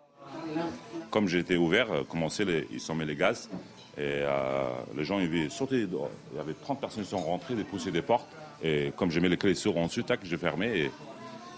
Comme 1.11 1.27
j'étais 1.27 1.57
ouvert, 1.57 1.91
euh, 1.91 2.05
commençaient 2.05 2.45
les, 2.45 2.69
ils 2.71 2.79
sont 2.79 2.95
mis 2.95 3.05
les 3.05 3.17
gaz 3.17 3.51
et 3.99 4.23
euh, 4.23 4.69
les 4.97 5.03
gens 5.03 5.19
ils 5.19 5.51
sauté. 5.51 5.81
Il 5.81 6.37
y 6.37 6.39
avait 6.39 6.55
30 6.55 6.81
personnes 6.81 7.03
qui 7.03 7.11
sont 7.11 7.19
rentrées, 7.19 7.55
ils 7.59 7.65
poussaient 7.65 7.91
des 7.91 8.03
portes 8.03 8.29
et 8.63 8.93
comme 8.97 9.11
j'ai 9.11 9.19
mis 9.19 9.29
les 9.29 9.37
clés 9.37 9.57
sur 9.57 9.77
ensuite, 9.79 10.07
tac, 10.07 10.21
j'ai 10.23 10.37
fermé 10.37 10.69
et 10.69 10.91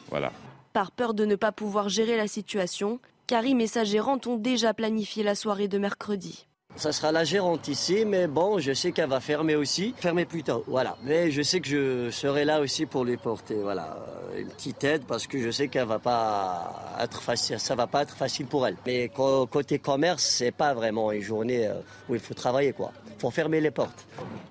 voilà. 0.08 0.32
Par 0.72 0.92
peur 0.92 1.12
de 1.12 1.26
ne 1.26 1.36
pas 1.36 1.52
pouvoir 1.52 1.90
gérer 1.90 2.16
la 2.16 2.26
situation, 2.26 3.00
Karim 3.26 3.60
et 3.60 3.66
sa 3.66 3.84
gérante 3.84 4.26
ont 4.26 4.38
déjà 4.38 4.72
planifié 4.72 5.22
la 5.22 5.34
soirée 5.34 5.68
de 5.68 5.76
mercredi. 5.76 6.46
Ça 6.76 6.90
sera 6.90 7.12
la 7.12 7.22
gérante 7.24 7.68
ici, 7.68 8.04
mais 8.04 8.26
bon, 8.26 8.58
je 8.58 8.72
sais 8.72 8.90
qu'elle 8.90 9.08
va 9.08 9.20
fermer 9.20 9.54
aussi. 9.54 9.94
Fermer 9.96 10.24
plus 10.24 10.42
tard, 10.42 10.60
voilà. 10.66 10.96
Mais 11.04 11.30
je 11.30 11.40
sais 11.40 11.60
que 11.60 11.68
je 11.68 12.10
serai 12.10 12.44
là 12.44 12.60
aussi 12.60 12.84
pour 12.84 13.04
lui 13.04 13.16
porter, 13.16 13.54
voilà, 13.54 13.96
euh, 14.34 14.40
une 14.40 14.48
petite 14.48 14.82
aide 14.82 15.04
parce 15.06 15.26
que 15.28 15.40
je 15.40 15.50
sais 15.50 15.68
qu'elle 15.68 15.86
va 15.86 16.00
pas 16.00 16.96
être 17.00 17.22
facile, 17.22 17.60
ça 17.60 17.76
va 17.76 17.86
pas 17.86 18.02
être 18.02 18.16
facile 18.16 18.46
pour 18.46 18.66
elle. 18.66 18.76
Mais 18.84 19.08
côté 19.08 19.78
commerce, 19.78 20.24
c'est 20.24 20.50
pas 20.50 20.74
vraiment 20.74 21.12
une 21.12 21.22
journée 21.22 21.68
euh, 21.68 21.74
où 22.08 22.14
il 22.16 22.20
faut 22.20 22.34
travailler, 22.34 22.72
quoi. 22.72 22.92
Faut 23.24 23.30
fermer 23.30 23.62
les 23.62 23.70
portes. 23.70 24.06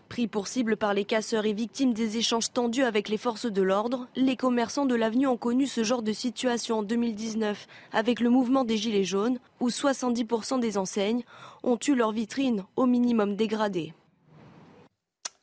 Pris 0.10 0.28
pour 0.28 0.48
cible 0.48 0.78
par 0.78 0.96
les 0.96 1.06
casseurs 1.06 1.46
et 1.46 1.54
victimes 1.54 1.94
des 1.94 2.18
échanges 2.18 2.52
tendus 2.52 2.84
avec 2.84 3.08
les 3.08 3.20
forces 3.20 3.46
de 3.46 3.62
l'ordre, 3.62 4.08
les 4.16 4.36
commerçants 4.36 4.88
de 4.88 4.96
l'avenue 4.96 5.28
ont 5.28 5.38
connu 5.38 5.68
ce 5.68 5.84
genre 5.84 6.02
de 6.02 6.12
situation 6.12 6.80
en 6.80 6.82
2019 6.82 7.68
avec 7.92 8.20
le 8.20 8.32
mouvement 8.32 8.64
des 8.64 8.78
Gilets 8.78 9.04
jaunes, 9.04 9.38
où 9.60 9.70
70% 9.70 10.60
des 10.60 10.80
enseignes 10.80 11.22
ont 11.62 11.78
eu 11.88 11.94
leur 11.94 12.14
vitrine 12.14 12.64
au 12.76 12.88
minimum 12.88 13.36
dégradée. 13.36 13.94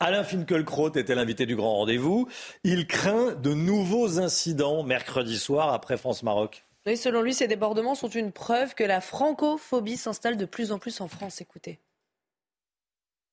Alain 0.01 0.25
Finkielkraut 0.25 0.91
était 0.95 1.15
l'invité 1.15 1.45
du 1.45 1.55
grand 1.55 1.75
rendez-vous. 1.75 2.27
Il 2.65 2.85
craint 2.85 3.31
de 3.31 3.53
nouveaux 3.53 4.19
incidents 4.19 4.83
mercredi 4.83 5.39
soir 5.39 5.71
après 5.71 5.95
France-Maroc. 5.95 6.65
Oui, 6.85 6.97
selon 6.97 7.21
lui, 7.21 7.33
ces 7.33 7.47
débordements 7.47 7.95
sont 7.95 8.09
une 8.09 8.33
preuve 8.33 8.75
que 8.75 8.83
la 8.83 8.99
francophobie 8.99 9.95
s'installe 9.95 10.35
de 10.35 10.43
plus 10.45 10.73
en 10.73 10.79
plus 10.79 10.99
en 10.99 11.07
France. 11.07 11.39
Écoutez. 11.39 11.79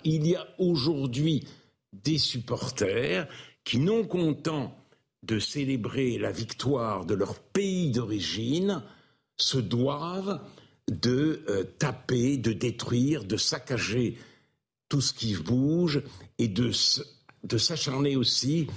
Il 0.05 0.27
y 0.27 0.37
a 0.37 0.47
aujourd'hui 0.59 1.47
des 1.93 2.19
supporters 2.19 3.29
qui, 3.65 3.79
non 3.79 4.05
contents 4.05 4.77
de 5.23 5.39
célébrer 5.39 6.19
la 6.19 6.31
victoire 6.31 7.05
de 7.05 7.15
leur 7.15 7.39
pays 7.39 7.91
d'origine, 7.91 8.83
se 9.37 9.59
doivent 9.59 10.41
de 10.89 11.45
euh, 11.49 11.65
taper, 11.79 12.37
de 12.39 12.53
détruire, 12.53 13.25
de 13.25 13.37
saccager 13.37 14.17
tout 14.89 15.01
ce 15.01 15.13
qui 15.13 15.35
bouge 15.35 16.03
et 16.39 16.49
de, 16.49 16.71
s'acharner 16.73 18.17
aussi 18.17 18.69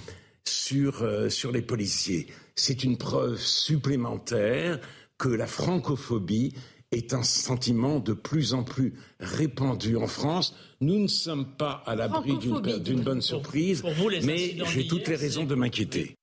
sur, 0.45 1.03
euh, 1.03 1.29
sur 1.29 1.51
les 1.51 1.61
policiers. 1.61 2.27
C'est 2.55 2.83
une 2.83 2.97
preuve 2.97 3.39
supplémentaire 3.39 4.79
que 5.17 5.29
la 5.29 5.47
francophobie 5.47 6.53
est 6.91 7.13
un 7.13 7.23
sentiment 7.23 7.99
de 7.99 8.13
plus 8.13 8.53
en 8.53 8.63
plus 8.63 8.93
répandu 9.19 9.95
en 9.95 10.07
France. 10.07 10.55
Nous 10.81 10.99
ne 10.99 11.07
sommes 11.07 11.55
pas 11.55 11.83
à 11.85 11.95
l'abri 11.95 12.37
d'une 12.37 13.01
bonne 13.01 13.21
surprise, 13.21 13.83
mais 14.23 14.55
j'ai 14.65 14.87
toutes 14.87 15.07
les 15.07 15.15
raisons 15.15 15.45
de 15.45 15.55
m'inquiéter. 15.55 16.15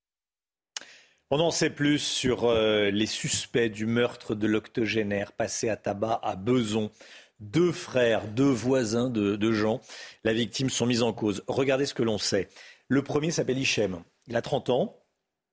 On 1.30 1.40
en 1.40 1.50
sait 1.50 1.70
plus 1.70 1.98
sur 1.98 2.44
euh, 2.44 2.90
les 2.90 3.04
suspects 3.04 3.68
du 3.70 3.84
meurtre 3.84 4.34
de 4.34 4.46
l'octogénaire 4.46 5.32
passé 5.32 5.68
à 5.68 5.76
tabac 5.76 6.18
à 6.22 6.36
Beson. 6.36 6.90
Deux 7.38 7.70
frères, 7.70 8.26
deux 8.28 8.50
voisins 8.50 9.10
de, 9.10 9.36
de 9.36 9.52
Jean, 9.52 9.82
la 10.24 10.32
victime, 10.32 10.70
sont 10.70 10.86
mis 10.86 11.02
en 11.02 11.12
cause. 11.12 11.44
Regardez 11.46 11.84
ce 11.84 11.92
que 11.92 12.02
l'on 12.02 12.16
sait. 12.16 12.48
Le 12.88 13.02
premier 13.02 13.30
s'appelle 13.30 13.58
Hichem. 13.58 14.02
Il 14.26 14.36
a 14.36 14.42
30 14.42 14.70
ans. 14.70 14.96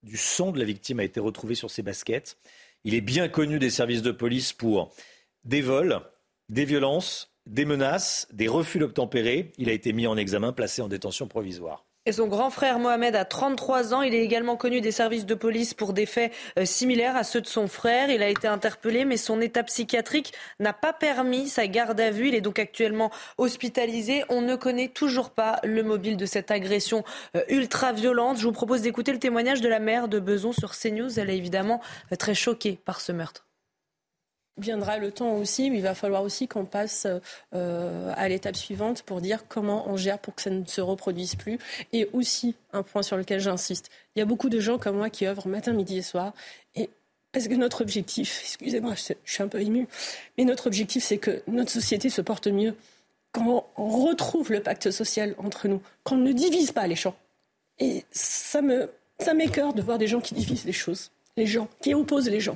Du 0.02 0.18
sang 0.18 0.52
de 0.52 0.60
la 0.60 0.66
victime 0.66 1.00
a 1.00 1.04
été 1.04 1.20
retrouvé 1.20 1.56
sur 1.56 1.70
ses 1.70 1.82
baskets. 1.82 2.38
Il 2.86 2.94
est 2.94 3.02
bien 3.02 3.28
connu 3.28 3.58
des 3.58 3.72
services 3.72 4.04
de 4.04 4.12
police 4.12 4.54
pour 4.54 4.94
des 5.44 5.62
vols, 5.62 6.02
des 6.50 6.66
violences, 6.66 7.36
des 7.48 7.66
menaces, 7.66 8.28
des 8.32 8.48
refus 8.48 8.78
d'obtempérer. 8.78 9.52
Il 9.58 9.70
a 9.70 9.74
été 9.74 9.92
mis 9.92 10.06
en 10.06 10.16
examen, 10.18 10.54
placé 10.54 10.84
en 10.84 10.88
détention 10.88 11.28
provisoire. 11.28 11.88
Son 12.12 12.28
grand 12.28 12.52
frère 12.52 12.78
Mohamed 12.78 13.16
a 13.16 13.26
33 13.26 13.96
ans. 13.96 14.04
Il 14.04 14.14
est 14.14 14.22
également 14.22 14.58
connu 14.58 14.80
des 14.80 14.92
services 14.92 15.26
de 15.26 15.34
police 15.34 15.74
pour 15.74 15.92
des 15.92 16.06
faits 16.06 16.32
euh, 16.60 16.64
similaires 16.64 17.16
à 17.16 17.24
ceux 17.24 17.42
de 17.42 17.48
son 17.48 17.68
frère. 17.68 18.12
Il 18.12 18.22
a 18.22 18.30
été 18.30 18.48
interpellé, 18.48 19.06
mais 19.06 19.18
son 19.18 19.42
état 19.42 19.64
psychiatrique 19.64 20.32
n'a 20.60 20.72
pas 20.72 20.94
permis 20.94 21.50
sa 21.50 21.66
garde 21.66 22.00
à 22.00 22.12
vue. 22.12 22.28
Il 22.28 22.36
est 22.36 22.42
donc 22.42 22.60
actuellement 22.60 23.10
hospitalisé. 23.40 24.24
On 24.30 24.42
ne 24.42 24.56
connaît 24.56 24.90
toujours 24.90 25.32
pas 25.32 25.60
le 25.64 25.82
mobile 25.82 26.16
de 26.16 26.28
cette 26.28 26.52
agression 26.52 27.04
euh, 27.36 27.42
ultra 27.50 27.92
violente. 27.92 28.38
Je 28.38 28.46
vous 28.46 28.52
propose 28.52 28.84
d'écouter 28.84 29.12
le 29.12 29.20
témoignage 29.20 29.62
de 29.62 29.70
la 29.70 29.80
mère 29.80 30.08
de 30.08 30.20
Beson 30.20 30.52
sur 30.52 30.78
CNews. 30.78 31.20
Elle 31.20 31.32
est 31.32 31.38
évidemment 31.38 31.82
euh, 32.12 32.16
très 32.18 32.36
choquée 32.36 32.80
par 32.86 33.02
ce 33.02 33.14
meurtre 33.14 33.48
viendra 34.58 34.98
le 34.98 35.12
temps 35.12 35.34
aussi, 35.34 35.70
mais 35.70 35.78
il 35.78 35.84
va 35.84 35.96
falloir 35.96 36.24
aussi 36.24 36.48
qu'on 36.48 36.66
passe 36.66 37.08
euh, 37.54 38.14
à 38.16 38.30
l'étape 38.30 38.56
suivante 38.56 39.04
pour 39.04 39.22
dire 39.22 39.48
comment 39.48 39.90
on 39.90 39.98
gère 39.98 40.20
pour 40.20 40.36
que 40.36 40.42
ça 40.42 40.50
ne 40.50 40.66
se 40.66 40.82
reproduise 40.82 41.36
plus. 41.36 41.60
Et 41.94 42.10
aussi, 42.14 42.56
un 42.74 42.84
point 42.84 43.04
sur 43.04 43.18
lequel 43.18 43.40
j'insiste, 43.40 43.90
il 44.16 44.20
y 44.20 44.22
a 44.22 44.26
beaucoup 44.26 44.50
de 44.50 44.60
gens 44.60 44.78
comme 44.78 44.98
moi 44.98 45.10
qui 45.10 45.26
œuvrent 45.26 45.48
matin, 45.48 45.74
midi 45.74 45.98
et 45.98 46.02
soir. 46.02 46.34
Et 46.76 46.90
parce 47.32 47.48
que 47.48 47.54
notre 47.54 47.82
objectif, 47.82 48.42
excusez-moi, 48.44 48.94
je 48.96 49.14
suis 49.26 49.44
un 49.44 49.48
peu 49.48 49.62
ému, 49.62 49.88
mais 50.38 50.46
notre 50.46 50.68
objectif, 50.68 51.04
c'est 51.04 51.18
que 51.18 51.42
notre 51.48 51.72
société 51.72 52.10
se 52.10 52.22
porte 52.22 52.48
mieux, 52.48 52.76
quand 53.34 53.66
on 53.76 53.88
retrouve 54.06 54.52
le 54.52 54.62
pacte 54.62 54.92
social 54.92 55.36
entre 55.38 55.68
nous, 55.68 55.82
qu'on 56.04 56.16
ne 56.16 56.32
divise 56.32 56.72
pas 56.72 56.88
les 56.88 56.96
gens. 56.96 57.16
Et 57.80 58.06
ça 58.12 58.62
me, 58.62 58.90
ça 59.20 59.34
de 59.34 59.82
voir 59.82 59.98
des 59.98 60.08
gens 60.08 60.22
qui 60.22 60.34
divisent 60.34 60.64
les 60.64 60.72
choses, 60.72 61.12
les 61.36 61.46
gens, 61.46 61.68
qui 61.82 61.94
opposent 61.94 62.30
les 62.30 62.40
gens. 62.40 62.56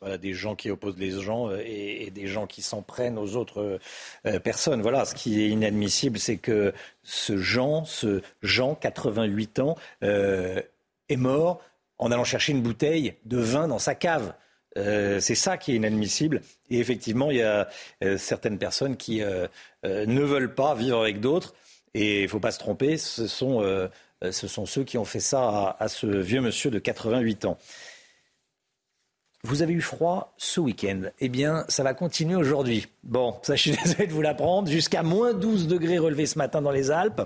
Voilà, 0.00 0.16
des 0.16 0.32
gens 0.32 0.56
qui 0.56 0.70
opposent 0.70 0.96
les 0.96 1.10
gens 1.10 1.50
euh, 1.50 1.62
et, 1.62 2.10
des 2.10 2.26
gens 2.26 2.46
qui 2.46 2.62
s'en 2.62 2.80
prennent 2.80 3.18
aux 3.18 3.36
autres 3.36 3.78
euh, 4.26 4.38
personnes. 4.40 4.80
Voilà, 4.80 5.04
ce 5.04 5.14
qui 5.14 5.42
est 5.42 5.48
inadmissible, 5.48 6.18
c'est 6.18 6.38
que 6.38 6.72
ce 7.02 7.36
Jean, 7.36 7.84
ce 7.84 8.22
Jean, 8.42 8.74
88 8.74 9.58
ans, 9.58 9.76
euh, 10.02 10.62
est 11.10 11.16
mort 11.16 11.60
en 11.98 12.10
allant 12.10 12.24
chercher 12.24 12.52
une 12.52 12.62
bouteille 12.62 13.14
de 13.26 13.36
vin 13.36 13.68
dans 13.68 13.78
sa 13.78 13.94
cave. 13.94 14.32
c'est 14.74 15.34
ça 15.34 15.58
qui 15.58 15.72
est 15.72 15.76
inadmissible. 15.76 16.40
Et 16.70 16.78
effectivement, 16.78 17.30
il 17.30 17.38
y 17.38 17.42
a 17.42 17.68
certaines 18.16 18.56
personnes 18.56 18.96
qui 18.96 19.20
ne 19.20 20.22
veulent 20.22 20.54
pas 20.54 20.74
vivre 20.74 20.98
avec 20.98 21.20
d'autres. 21.20 21.54
Et 21.92 22.20
il 22.20 22.22
ne 22.22 22.28
faut 22.28 22.40
pas 22.40 22.52
se 22.52 22.58
tromper, 22.58 22.96
ce 22.96 23.26
sont, 23.26 23.60
ce 24.22 24.48
sont 24.48 24.64
ceux 24.64 24.84
qui 24.84 24.96
ont 24.96 25.04
fait 25.04 25.20
ça 25.20 25.76
à 25.78 25.88
ce 25.88 26.06
vieux 26.06 26.40
monsieur 26.40 26.70
de 26.70 26.78
88 26.78 27.44
ans. 27.44 27.58
Vous 29.42 29.62
avez 29.62 29.72
eu 29.72 29.80
froid 29.80 30.34
ce 30.36 30.60
week-end. 30.60 31.02
Eh 31.20 31.28
bien, 31.28 31.64
ça 31.68 31.82
va 31.82 31.94
continuer 31.94 32.36
aujourd'hui. 32.36 32.86
Bon, 33.02 33.38
ça, 33.42 33.56
je 33.56 33.62
suis 33.62 33.70
désolé 33.72 34.06
de 34.06 34.12
vous 34.12 34.22
l'apprendre. 34.22 34.70
Jusqu'à 34.70 35.02
moins 35.02 35.32
12 35.32 35.66
degrés 35.66 35.98
relevés 35.98 36.26
ce 36.26 36.38
matin 36.38 36.60
dans 36.60 36.70
les 36.70 36.90
Alpes. 36.90 37.22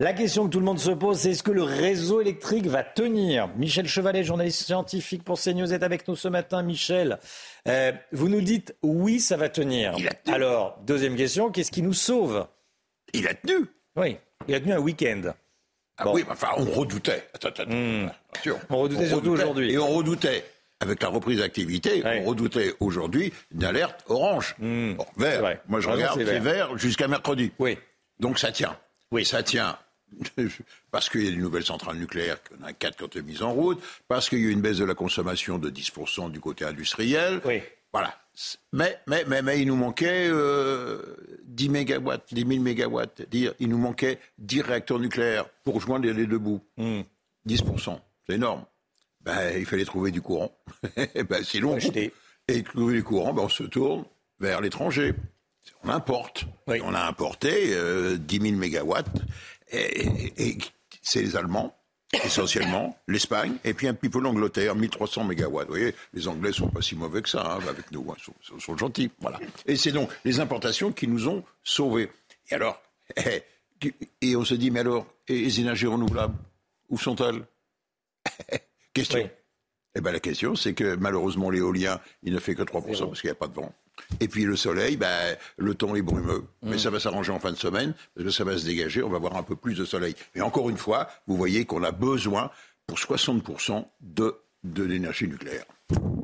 La 0.00 0.12
question 0.12 0.46
que 0.46 0.50
tout 0.50 0.58
le 0.58 0.64
monde 0.64 0.80
se 0.80 0.90
pose, 0.90 1.18
c'est 1.18 1.30
est-ce 1.30 1.44
que 1.44 1.52
le 1.52 1.62
réseau 1.62 2.20
électrique 2.20 2.66
va 2.66 2.82
tenir? 2.82 3.48
Michel 3.56 3.86
Chevalet, 3.86 4.24
journaliste 4.24 4.64
scientifique 4.64 5.22
pour 5.22 5.38
CNews, 5.40 5.72
est 5.72 5.84
avec 5.84 6.08
nous 6.08 6.16
ce 6.16 6.26
matin. 6.26 6.64
Michel, 6.64 7.20
euh, 7.68 7.92
vous 8.10 8.28
nous 8.28 8.40
dites 8.40 8.74
oui, 8.82 9.20
ça 9.20 9.36
va 9.36 9.48
tenir. 9.48 9.96
Alors, 10.26 10.80
deuxième 10.84 11.14
question, 11.14 11.52
qu'est-ce 11.52 11.70
qui 11.70 11.82
nous 11.82 11.92
sauve? 11.92 12.44
Il 13.12 13.28
a 13.28 13.34
tenu. 13.34 13.66
Oui, 13.94 14.16
il 14.48 14.54
a 14.56 14.60
tenu 14.60 14.72
un 14.72 14.80
week-end. 14.80 15.32
Ah 15.96 16.10
oui, 16.10 16.24
enfin, 16.28 16.48
on 16.56 16.64
redoutait. 16.64 17.28
Attends, 17.32 17.48
attends, 17.50 17.70
hmm. 17.70 18.10
On 18.70 18.78
redoutait 18.78 19.06
surtout 19.06 19.30
aujourd'hui. 19.30 19.72
Et 19.72 19.78
on 19.78 19.86
redoutait 19.86 20.44
avec 20.80 21.02
la 21.02 21.08
reprise 21.08 21.38
d'activité, 21.38 22.02
on 22.04 22.24
redoutait 22.24 22.74
aujourd'hui 22.80 23.32
une 23.52 23.64
alerte 23.64 24.04
orange. 24.08 24.54
Hmm. 24.58 24.94
vert. 25.16 25.58
Moi, 25.68 25.80
je 25.80 25.88
regarde, 25.88 26.22
c'est 26.22 26.38
vert, 26.38 26.76
jusqu'à 26.78 27.08
mercredi. 27.08 27.52
Oui. 27.58 27.78
Donc 28.20 28.38
ça 28.38 28.52
tient. 28.52 28.76
Oui. 29.10 29.24
Ça 29.24 29.42
tient. 29.42 29.78
parce 30.90 31.08
qu'il 31.08 31.24
y 31.24 31.28
a 31.28 31.30
une 31.30 31.40
nouvelle 31.40 31.64
centrale 31.64 31.96
nucléaire, 31.96 32.38
qu'on 32.42 32.64
a 32.64 32.72
quatre 32.72 32.96
qui 32.96 33.02
ont 33.02 33.08
été 33.08 33.22
mises 33.22 33.42
en 33.42 33.52
route, 33.52 33.82
parce 34.06 34.28
qu'il 34.28 34.38
y 34.40 34.44
a 34.44 34.48
eu 34.48 34.52
une 34.52 34.60
baisse 34.60 34.78
de 34.78 34.84
la 34.84 34.94
consommation 34.94 35.58
de 35.58 35.70
10% 35.70 36.30
du 36.30 36.40
côté 36.40 36.64
industriel. 36.64 37.40
Oui. 37.44 37.62
Voilà. 37.92 38.14
Mais, 38.72 38.98
mais, 39.06 39.24
mais, 39.26 39.42
mais 39.42 39.60
il 39.60 39.68
nous 39.68 39.76
manquait 39.76 40.28
euh, 40.28 41.16
10 41.44 41.68
mégawatts, 41.68 42.34
10 42.34 42.46
000 42.46 42.60
mégawatts. 42.60 43.22
Il 43.32 43.68
nous 43.68 43.78
manquait 43.78 44.18
10 44.38 44.62
réacteurs 44.62 44.98
nucléaires 44.98 45.46
pour 45.62 45.80
joindre 45.80 46.06
les 46.06 46.26
deux 46.26 46.38
bouts. 46.38 46.60
10%. 46.78 47.04
Hmm. 47.46 47.98
C'est 48.26 48.34
énorme 48.34 48.64
ben, 49.24 49.58
il 49.58 49.66
fallait 49.66 49.84
trouver 49.84 50.10
du 50.10 50.20
courant. 50.20 50.56
ben, 50.96 51.42
sinon, 51.42 51.78
et 52.48 52.62
trouver 52.62 52.94
du 52.94 53.04
courant, 53.04 53.32
ben, 53.32 53.42
on 53.42 53.48
se 53.48 53.64
tourne 53.64 54.04
vers 54.38 54.60
l'étranger. 54.60 55.14
On 55.82 55.88
importe. 55.88 56.44
On 56.66 56.94
a 56.94 57.02
importé 57.06 57.72
euh, 57.72 58.16
10 58.18 58.40
000 58.40 58.56
mégawatts, 58.56 59.22
et, 59.72 60.58
c'est 61.02 61.22
les 61.22 61.36
Allemands, 61.36 61.74
essentiellement, 62.12 62.98
l'Espagne, 63.08 63.56
et 63.64 63.72
puis 63.72 63.88
un 63.88 63.94
petit 63.94 64.10
peu 64.10 64.20
l'Angleterre, 64.20 64.74
1300 64.74 65.24
mégawatts. 65.24 65.66
Vous 65.66 65.74
voyez, 65.74 65.94
les 66.12 66.28
Anglais 66.28 66.52
sont 66.52 66.68
pas 66.68 66.82
si 66.82 66.94
mauvais 66.94 67.22
que 67.22 67.28
ça 67.28 67.54
hein, 67.54 67.66
avec 67.68 67.90
nous, 67.92 68.06
hein, 68.10 68.16
sont, 68.20 68.58
sont, 68.58 68.76
gentils. 68.76 69.10
Voilà. 69.20 69.40
Et 69.66 69.76
c'est 69.76 69.92
donc 69.92 70.10
les 70.24 70.40
importations 70.40 70.92
qui 70.92 71.08
nous 71.08 71.28
ont 71.28 71.42
sauvés. 71.62 72.10
Et 72.50 72.54
alors, 72.54 72.82
et 74.20 74.36
on 74.36 74.44
se 74.44 74.54
dit, 74.54 74.70
mais 74.70 74.80
alors, 74.80 75.06
et 75.28 75.38
les 75.40 75.60
énergies 75.60 75.86
renouvelables, 75.86 76.36
où 76.90 76.98
sont-elles? 76.98 77.46
Question. 78.94 79.28
Eh 79.96 80.00
ben, 80.00 80.10
la 80.10 80.20
question, 80.20 80.56
c'est 80.56 80.74
que 80.74 80.96
malheureusement, 80.96 81.50
l'éolien, 81.50 82.00
il 82.22 82.32
ne 82.32 82.40
fait 82.40 82.54
que 82.54 82.62
3% 82.62 83.06
parce 83.06 83.20
qu'il 83.20 83.28
n'y 83.28 83.32
a 83.32 83.36
pas 83.36 83.46
de 83.46 83.54
vent. 83.54 83.72
Et 84.20 84.26
puis 84.26 84.44
le 84.44 84.56
soleil, 84.56 84.96
ben, 84.96 85.36
le 85.56 85.74
temps 85.74 85.94
est 85.94 86.02
brumeux. 86.02 86.44
Mais 86.62 86.76
mm. 86.76 86.78
ça 86.78 86.90
va 86.90 86.98
s'arranger 86.98 87.30
en 87.30 87.38
fin 87.38 87.52
de 87.52 87.56
semaine, 87.56 87.94
parce 88.14 88.26
que 88.26 88.32
ça 88.32 88.42
va 88.42 88.58
se 88.58 88.64
dégager, 88.64 89.02
on 89.02 89.08
va 89.08 89.16
avoir 89.16 89.36
un 89.36 89.44
peu 89.44 89.54
plus 89.54 89.74
de 89.74 89.84
soleil. 89.84 90.14
Et 90.34 90.40
encore 90.40 90.68
une 90.68 90.76
fois, 90.76 91.08
vous 91.28 91.36
voyez 91.36 91.64
qu'on 91.64 91.84
a 91.84 91.92
besoin 91.92 92.50
pour 92.86 92.98
60% 92.98 93.84
de, 94.00 94.36
de 94.64 94.82
l'énergie 94.82 95.28
nucléaire. 95.28 95.64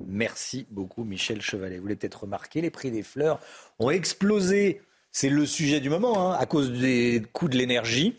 Merci 0.06 0.66
beaucoup 0.70 1.04
Michel 1.04 1.40
Chevalet. 1.40 1.78
Vous 1.78 1.86
l'avez 1.86 1.96
peut-être 1.96 2.22
remarqué, 2.22 2.60
les 2.60 2.70
prix 2.70 2.90
des 2.90 3.04
fleurs 3.04 3.38
ont 3.78 3.90
explosé. 3.90 4.82
C'est 5.12 5.28
le 5.28 5.46
sujet 5.46 5.80
du 5.80 5.90
moment, 5.90 6.32
hein, 6.32 6.36
à 6.38 6.46
cause 6.46 6.72
des 6.72 7.22
coûts 7.32 7.48
de 7.48 7.56
l'énergie. 7.56 8.16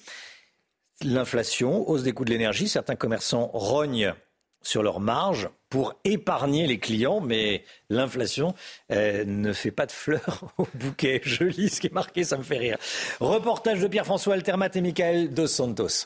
L'inflation, 1.04 1.90
hausse 1.90 2.04
des 2.04 2.14
coûts 2.14 2.26
de 2.26 2.30
l'énergie, 2.30 2.70
certains 2.70 2.96
commerçants 2.96 3.50
rognent 3.54 4.14
sur 4.62 4.84
leur 4.84 5.00
marge 5.00 5.50
pour 5.70 5.96
épargner 6.04 6.68
les 6.68 6.78
clients, 6.78 7.22
mais 7.22 7.64
l'inflation 7.90 8.54
euh, 8.92 9.24
ne 9.26 9.54
fait 9.54 9.72
pas 9.72 9.86
de 9.86 9.92
fleurs 9.92 10.54
au 10.58 10.68
bouquet. 10.76 11.22
Je 11.24 11.46
lis 11.46 11.70
ce 11.70 11.82
qui 11.82 11.88
est 11.88 11.94
marqué, 11.94 12.24
ça 12.24 12.38
me 12.38 12.44
fait 12.44 12.58
rire. 12.58 12.78
Reportage 13.20 13.80
de 13.80 13.88
Pierre-François 13.88 14.34
Altermat 14.36 14.70
et 14.76 14.82
Michael 14.82 15.34
Dos 15.34 15.48
Santos. 15.48 16.06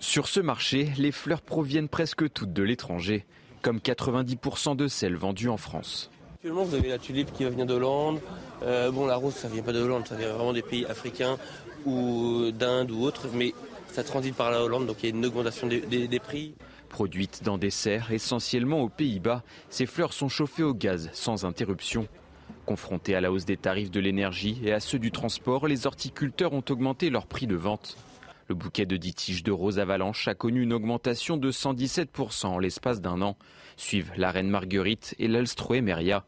Sur 0.00 0.28
ce 0.28 0.40
marché, 0.40 0.90
les 0.98 1.12
fleurs 1.12 1.40
proviennent 1.40 1.88
presque 1.88 2.30
toutes 2.32 2.52
de 2.52 2.62
l'étranger, 2.62 3.24
comme 3.62 3.78
90% 3.78 4.76
de 4.76 4.88
celles 4.88 5.16
vendues 5.16 5.48
en 5.48 5.56
France. 5.56 6.10
Actuellement, 6.34 6.64
vous 6.64 6.74
avez 6.74 6.88
la 6.88 6.98
tulipe 6.98 7.32
qui 7.32 7.48
vient 7.48 7.64
de 7.64 7.74
Hollande. 7.74 8.20
Euh, 8.64 8.90
bon, 8.90 9.06
la 9.06 9.16
rose, 9.16 9.34
ça 9.34 9.48
vient 9.48 9.62
pas 9.62 9.72
de 9.72 9.80
Hollande, 9.80 10.06
ça 10.06 10.16
vient 10.16 10.32
vraiment 10.32 10.52
des 10.52 10.62
pays 10.62 10.84
africains 10.86 11.38
ou 11.86 12.50
d'Inde 12.50 12.90
ou 12.90 13.02
autres, 13.04 13.28
mais 13.32 13.54
ça 13.92 14.02
transite 14.02 14.34
par 14.34 14.50
la 14.50 14.62
Hollande, 14.62 14.86
donc 14.86 14.96
il 15.02 15.08
y 15.08 15.12
a 15.12 15.14
une 15.14 15.24
augmentation 15.24 15.68
des 15.68 16.20
prix. 16.20 16.54
Produites 16.94 17.42
dans 17.42 17.58
des 17.58 17.70
serres 17.70 18.12
essentiellement 18.12 18.80
aux 18.80 18.88
Pays-Bas, 18.88 19.42
ces 19.68 19.84
fleurs 19.84 20.12
sont 20.12 20.28
chauffées 20.28 20.62
au 20.62 20.74
gaz 20.74 21.10
sans 21.12 21.44
interruption. 21.44 22.06
Confrontés 22.66 23.16
à 23.16 23.20
la 23.20 23.32
hausse 23.32 23.44
des 23.44 23.56
tarifs 23.56 23.90
de 23.90 23.98
l'énergie 23.98 24.60
et 24.62 24.72
à 24.72 24.78
ceux 24.78 25.00
du 25.00 25.10
transport, 25.10 25.66
les 25.66 25.88
horticulteurs 25.88 26.52
ont 26.52 26.62
augmenté 26.70 27.10
leur 27.10 27.26
prix 27.26 27.48
de 27.48 27.56
vente. 27.56 27.96
Le 28.46 28.54
bouquet 28.54 28.86
de 28.86 28.96
10 28.96 29.14
tiges 29.14 29.42
de 29.42 29.50
rose 29.50 29.80
avalanche 29.80 30.28
a 30.28 30.36
connu 30.36 30.62
une 30.62 30.72
augmentation 30.72 31.36
de 31.36 31.50
117% 31.50 32.46
en 32.46 32.58
l'espace 32.60 33.00
d'un 33.00 33.22
an. 33.22 33.36
Suivent 33.76 34.12
la 34.16 34.30
reine 34.30 34.48
Marguerite 34.48 35.16
et 35.18 35.26
l'Alstroemeria. 35.26 36.24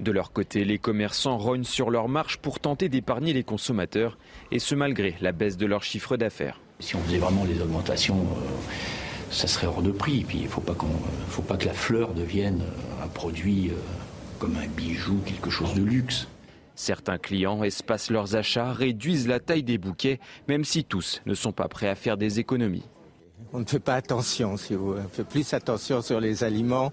De 0.00 0.10
leur 0.10 0.32
côté, 0.32 0.64
les 0.64 0.78
commerçants 0.78 1.38
rognent 1.38 1.62
sur 1.62 1.88
leur 1.88 2.08
marche 2.08 2.38
pour 2.38 2.58
tenter 2.58 2.88
d'épargner 2.88 3.32
les 3.32 3.44
consommateurs, 3.44 4.18
et 4.50 4.58
ce 4.58 4.74
malgré 4.74 5.14
la 5.20 5.30
baisse 5.30 5.56
de 5.56 5.66
leur 5.66 5.84
chiffre 5.84 6.16
d'affaires. 6.16 6.60
Si 6.80 6.96
on 6.96 7.00
faisait 7.00 7.18
vraiment 7.18 7.44
les 7.44 7.62
augmentations 7.62 8.16
euh, 8.16 8.70
ça 9.30 9.46
serait 9.46 9.66
hors 9.66 9.82
de 9.82 9.90
prix. 9.90 10.24
Puis 10.24 10.38
il 10.38 10.44
ne 10.44 10.48
faut, 10.48 10.60
pas 10.60 10.76
faut 11.28 11.42
pas 11.42 11.56
que 11.56 11.66
la 11.66 11.72
fleur 11.72 12.12
devienne 12.12 12.62
un 13.02 13.08
produit 13.08 13.70
euh, 13.70 13.74
comme 14.38 14.56
un 14.56 14.66
bijou, 14.66 15.20
quelque 15.24 15.50
chose 15.50 15.74
de 15.74 15.82
luxe. 15.82 16.28
Certains 16.74 17.18
clients 17.18 17.62
espacent 17.62 18.10
leurs 18.10 18.36
achats, 18.36 18.72
réduisent 18.72 19.28
la 19.28 19.38
taille 19.38 19.62
des 19.62 19.78
bouquets, 19.78 20.18
même 20.48 20.64
si 20.64 20.84
tous 20.84 21.20
ne 21.26 21.34
sont 21.34 21.52
pas 21.52 21.68
prêts 21.68 21.88
à 21.88 21.94
faire 21.94 22.16
des 22.16 22.40
économies. 22.40 22.84
On 23.52 23.60
ne 23.60 23.64
fait 23.64 23.80
pas 23.80 23.94
attention, 23.94 24.56
si 24.56 24.74
vous 24.74 24.94
On 24.94 25.08
fait 25.08 25.24
plus 25.24 25.52
attention 25.52 26.02
sur 26.02 26.20
les 26.20 26.44
aliments 26.44 26.92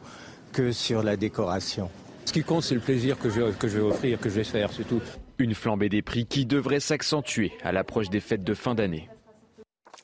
que 0.51 0.71
sur 0.71 1.03
la 1.03 1.15
décoration. 1.15 1.89
Ce 2.25 2.33
qui 2.33 2.43
compte, 2.43 2.63
c'est 2.63 2.75
le 2.75 2.81
plaisir 2.81 3.17
que 3.17 3.29
je, 3.29 3.51
que 3.51 3.67
je 3.69 3.77
vais 3.77 3.85
offrir, 3.85 4.19
que 4.19 4.29
je 4.29 4.35
vais 4.35 4.43
faire, 4.43 4.71
c'est 4.73 4.85
tout. 4.85 5.01
Une 5.37 5.53
flambée 5.53 5.87
des 5.87 6.01
prix 6.01 6.25
qui 6.25 6.45
devrait 6.45 6.81
s'accentuer 6.81 7.53
à 7.63 7.71
l'approche 7.71 8.09
des 8.09 8.19
fêtes 8.19 8.43
de 8.43 8.53
fin 8.53 8.75
d'année. 8.75 9.07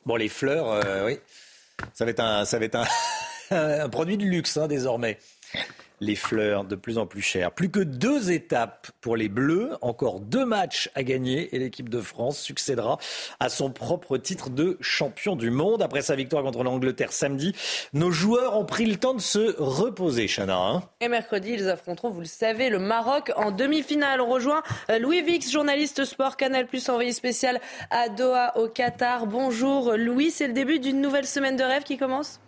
Bon, 0.06 0.16
les 0.16 0.28
fleurs, 0.28 0.70
euh, 0.70 1.06
oui. 1.06 1.18
Ça 1.92 2.04
va 2.04 2.10
être 2.10 2.20
un, 2.20 2.44
ça 2.44 2.58
va 2.58 2.64
être 2.64 2.78
un, 3.50 3.88
produit 3.90 4.16
de 4.16 4.24
luxe 4.24 4.56
hein, 4.56 4.68
désormais. 4.68 5.18
Les 6.04 6.16
fleurs 6.16 6.64
de 6.64 6.76
plus 6.76 6.98
en 6.98 7.06
plus 7.06 7.22
chères. 7.22 7.50
Plus 7.50 7.70
que 7.70 7.80
deux 7.80 8.30
étapes 8.30 8.88
pour 9.00 9.16
les 9.16 9.30
Bleus, 9.30 9.70
encore 9.80 10.20
deux 10.20 10.44
matchs 10.44 10.90
à 10.94 11.02
gagner 11.02 11.56
et 11.56 11.58
l'équipe 11.58 11.88
de 11.88 12.02
France 12.02 12.38
succédera 12.38 12.98
à 13.40 13.48
son 13.48 13.70
propre 13.70 14.18
titre 14.18 14.50
de 14.50 14.76
champion 14.82 15.34
du 15.34 15.50
monde. 15.50 15.80
Après 15.80 16.02
sa 16.02 16.14
victoire 16.14 16.42
contre 16.42 16.62
l'Angleterre 16.62 17.10
samedi, 17.10 17.54
nos 17.94 18.10
joueurs 18.10 18.58
ont 18.58 18.66
pris 18.66 18.84
le 18.84 18.96
temps 18.96 19.14
de 19.14 19.22
se 19.22 19.56
reposer, 19.58 20.26
Chana. 20.28 20.58
Hein. 20.58 20.82
et 21.00 21.08
mercredi, 21.08 21.52
ils 21.54 21.70
affronteront, 21.70 22.10
vous 22.10 22.20
le 22.20 22.26
savez, 22.26 22.68
le 22.68 22.78
Maroc 22.78 23.32
en 23.36 23.50
demi-finale. 23.50 24.20
Rejoint 24.20 24.62
euh, 24.90 24.98
Louis 24.98 25.22
Vix, 25.22 25.50
journaliste 25.50 26.04
sport 26.04 26.36
Canal 26.36 26.66
Plus 26.66 26.86
envoyé 26.90 27.12
spécial 27.12 27.62
à 27.90 28.10
Doha 28.10 28.58
au 28.58 28.68
Qatar. 28.68 29.26
Bonjour 29.26 29.94
Louis, 29.96 30.30
c'est 30.30 30.48
le 30.48 30.52
début 30.52 30.80
d'une 30.80 31.00
nouvelle 31.00 31.26
semaine 31.26 31.56
de 31.56 31.64
rêve 31.64 31.84
qui 31.84 31.96
commence? 31.96 32.40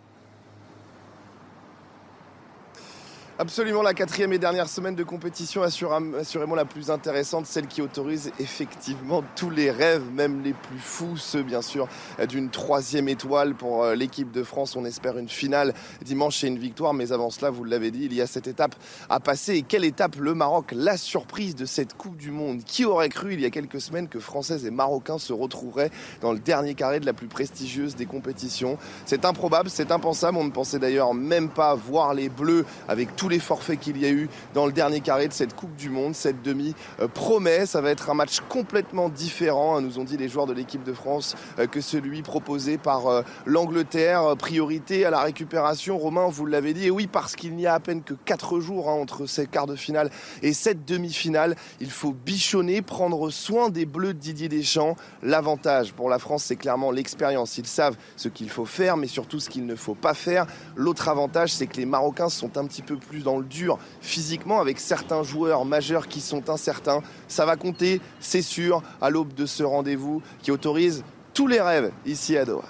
Absolument, 3.39 3.83
la 3.83 3.93
quatrième 3.93 4.33
et 4.33 4.39
dernière 4.39 4.67
semaine 4.67 4.95
de 4.95 5.03
compétition, 5.03 5.61
assurément 5.61 6.55
la 6.55 6.65
plus 6.65 6.89
intéressante, 6.89 7.45
celle 7.45 7.67
qui 7.67 7.83
autorise 7.83 8.31
effectivement 8.39 9.23
tous 9.35 9.51
les 9.51 9.69
rêves, 9.69 10.01
même 10.11 10.41
les 10.41 10.53
plus 10.53 10.79
fous, 10.79 11.17
ceux 11.17 11.43
bien 11.43 11.61
sûr 11.61 11.87
d'une 12.27 12.49
troisième 12.49 13.07
étoile 13.07 13.53
pour 13.53 13.83
euh, 13.83 13.93
l'équipe 13.93 14.31
de 14.31 14.41
France. 14.41 14.75
On 14.75 14.85
espère 14.85 15.19
une 15.19 15.29
finale 15.29 15.75
dimanche 16.01 16.43
et 16.43 16.47
une 16.47 16.57
victoire, 16.57 16.95
mais 16.95 17.11
avant 17.11 17.29
cela, 17.29 17.51
vous 17.51 17.63
l'avez 17.63 17.91
dit, 17.91 18.05
il 18.05 18.13
y 18.15 18.21
a 18.21 18.25
cette 18.25 18.47
étape 18.47 18.73
à 19.07 19.19
passer. 19.19 19.53
Et 19.53 19.61
quelle 19.61 19.85
étape 19.85 20.15
le 20.15 20.33
Maroc 20.33 20.71
La 20.71 20.97
surprise 20.97 21.53
de 21.53 21.65
cette 21.65 21.93
Coupe 21.95 22.17
du 22.17 22.31
Monde? 22.31 22.63
Qui 22.63 22.85
aurait 22.85 23.09
cru 23.09 23.33
il 23.33 23.41
y 23.41 23.45
a 23.45 23.51
quelques 23.51 23.81
semaines 23.81 24.07
que 24.07 24.19
Françaises 24.19 24.65
et 24.65 24.71
Marocains 24.71 25.19
se 25.19 25.31
retrouveraient 25.31 25.91
dans 26.21 26.33
le 26.33 26.39
dernier 26.39 26.73
carré 26.73 26.99
de 26.99 27.05
la 27.05 27.13
plus 27.13 27.27
prestigieuse 27.27 27.95
des 27.95 28.07
compétitions? 28.07 28.79
C'est 29.05 29.25
improbable, 29.25 29.69
c'est 29.69 29.91
impensable. 29.91 30.39
On 30.39 30.43
ne 30.43 30.49
pensait 30.49 30.79
d'ailleurs 30.79 31.13
même 31.13 31.49
pas 31.49 31.75
voir 31.75 32.15
les 32.15 32.29
Bleus 32.29 32.65
avec 32.87 33.15
tout 33.15 33.26
tous 33.27 33.31
les 33.31 33.39
forfaits 33.39 33.77
qu'il 33.77 33.97
y 33.97 34.05
a 34.05 34.09
eu 34.09 34.29
dans 34.53 34.65
le 34.65 34.71
dernier 34.71 35.01
carré 35.01 35.27
de 35.27 35.33
cette 35.33 35.53
Coupe 35.53 35.75
du 35.75 35.89
Monde. 35.89 36.15
Cette 36.15 36.41
demi 36.43 36.73
promet, 37.13 37.65
ça 37.65 37.81
va 37.81 37.89
être 37.89 38.09
un 38.09 38.13
match 38.13 38.39
complètement 38.47 39.09
différent, 39.09 39.75
hein, 39.75 39.81
nous 39.81 39.99
ont 39.99 40.05
dit 40.05 40.15
les 40.15 40.29
joueurs 40.29 40.45
de 40.45 40.53
l'équipe 40.53 40.81
de 40.81 40.93
France, 40.93 41.35
que 41.69 41.81
celui 41.81 42.21
proposé 42.21 42.77
par 42.77 43.25
l'Angleterre. 43.45 44.37
Priorité 44.39 45.03
à 45.03 45.09
la 45.09 45.19
récupération, 45.19 45.97
Romain, 45.97 46.29
vous 46.29 46.45
l'avez 46.45 46.73
dit, 46.73 46.85
et 46.85 46.89
oui, 46.89 47.07
parce 47.07 47.35
qu'il 47.35 47.53
n'y 47.57 47.67
a 47.67 47.73
à 47.73 47.81
peine 47.81 48.01
que 48.01 48.13
4 48.13 48.61
jours 48.61 48.89
hein, 48.89 48.93
entre 48.93 49.25
ces 49.25 49.45
quarts 49.45 49.67
de 49.67 49.75
finale 49.75 50.09
et 50.41 50.53
cette 50.53 50.85
demi-finale, 50.85 51.57
il 51.81 51.91
faut 51.91 52.13
bichonner, 52.13 52.81
prendre 52.81 53.29
soin 53.29 53.67
des 53.67 53.85
Bleus 53.85 54.13
de 54.13 54.19
Didier 54.19 54.47
Deschamps. 54.47 54.95
L'avantage 55.21 55.91
pour 55.91 56.09
la 56.09 56.17
France, 56.17 56.45
c'est 56.45 56.55
clairement 56.55 56.91
l'expérience. 56.91 57.57
Ils 57.57 57.67
savent 57.67 57.97
ce 58.15 58.29
qu'il 58.29 58.49
faut 58.49 58.63
faire, 58.63 58.95
mais 58.95 59.07
surtout 59.07 59.41
ce 59.41 59.49
qu'il 59.49 59.65
ne 59.65 59.75
faut 59.75 59.95
pas 59.95 60.13
faire. 60.13 60.47
L'autre 60.77 61.09
avantage, 61.09 61.51
c'est 61.51 61.67
que 61.67 61.75
les 61.75 61.85
Marocains 61.85 62.29
sont 62.29 62.57
un 62.57 62.65
petit 62.65 62.83
peu 62.83 62.95
plus 62.95 63.16
dans 63.23 63.37
le 63.37 63.45
dur 63.45 63.79
physiquement, 64.01 64.59
avec 64.59 64.79
certains 64.79 65.23
joueurs 65.23 65.65
majeurs 65.65 66.07
qui 66.07 66.21
sont 66.21 66.49
incertains. 66.49 67.01
Ça 67.27 67.45
va 67.45 67.55
compter, 67.55 68.01
c'est 68.19 68.41
sûr, 68.41 68.81
à 69.01 69.09
l'aube 69.09 69.33
de 69.33 69.45
ce 69.45 69.63
rendez-vous 69.63 70.21
qui 70.41 70.51
autorise 70.51 71.03
tous 71.33 71.47
les 71.47 71.61
rêves 71.61 71.91
ici 72.05 72.37
à 72.37 72.45
Doha. 72.45 72.65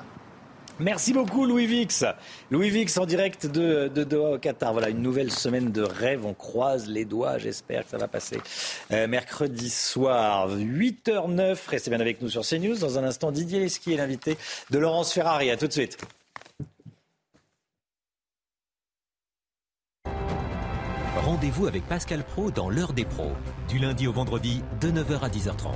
Merci 0.79 1.11
beaucoup 1.11 1.45
Louis 1.45 1.65
Vix. 1.65 2.05
Louis 2.51 2.69
Vix 2.69 2.97
en 2.99 3.05
direct 3.07 3.47
de, 3.47 3.87
Doha 3.87 4.35
au 4.35 4.37
Qatar. 4.37 4.73
Voilà, 4.73 4.89
une 4.89 5.01
nouvelle 5.01 5.31
semaine 5.31 5.71
de 5.71 5.81
rêve. 5.81 6.23
On 6.23 6.35
croise 6.35 6.87
les 6.87 7.03
doigts. 7.03 7.39
J'espère 7.39 7.83
que 7.83 7.89
ça 7.89 7.97
va 7.97 8.07
passer. 8.07 8.39
Euh, 8.91 9.07
mercredi 9.07 9.71
soir, 9.71 10.49
8h09. 10.49 11.57
Restez 11.67 11.89
bien 11.89 11.99
avec 11.99 12.21
nous 12.21 12.29
sur 12.29 12.43
CNews. 12.43 12.77
Dans 12.77 12.99
un 12.99 13.03
instant, 13.03 13.31
Didier 13.31 13.59
Lesky 13.59 13.93
est 13.93 13.97
l'invité 13.97 14.37
de 14.69 14.77
Laurence 14.77 15.13
Ferrari. 15.13 15.49
À 15.49 15.57
tout 15.57 15.67
de 15.67 15.73
suite. 15.73 15.97
Rendez-vous 21.37 21.67
avec 21.67 21.87
Pascal 21.87 22.23
Pro 22.23 22.49
dans 22.49 22.67
l'heure 22.67 22.93
des 22.93 23.05
pros. 23.05 23.31
Du 23.69 23.77
lundi 23.77 24.07
au 24.07 24.11
vendredi, 24.11 24.63
de 24.81 24.89
9h 24.89 25.19
à 25.19 25.29
10h30. 25.29 25.75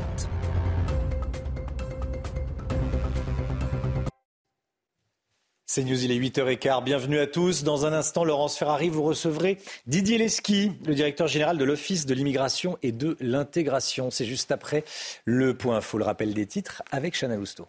C'est 5.67 5.83
News, 5.83 6.03
il 6.03 6.11
est 6.11 6.17
8h15. 6.17 6.83
Bienvenue 6.83 7.19
à 7.19 7.27
tous. 7.27 7.63
Dans 7.63 7.85
un 7.85 7.93
instant, 7.93 8.23
Laurence 8.23 8.57
Ferrari, 8.57 8.89
vous 8.89 9.03
recevrez 9.03 9.59
Didier 9.85 10.17
Lesky, 10.17 10.71
le 10.83 10.95
directeur 10.95 11.27
général 11.27 11.59
de 11.59 11.63
l'Office 11.63 12.07
de 12.07 12.15
l'immigration 12.15 12.79
et 12.81 12.91
de 12.91 13.15
l'intégration. 13.19 14.09
C'est 14.09 14.25
juste 14.25 14.51
après 14.51 14.83
le 15.25 15.55
point 15.55 15.77
info, 15.77 15.99
le 15.99 16.05
rappel 16.05 16.33
des 16.33 16.47
titres 16.47 16.81
avec 16.89 17.15
Chana 17.15 17.35
Lousteau. 17.35 17.67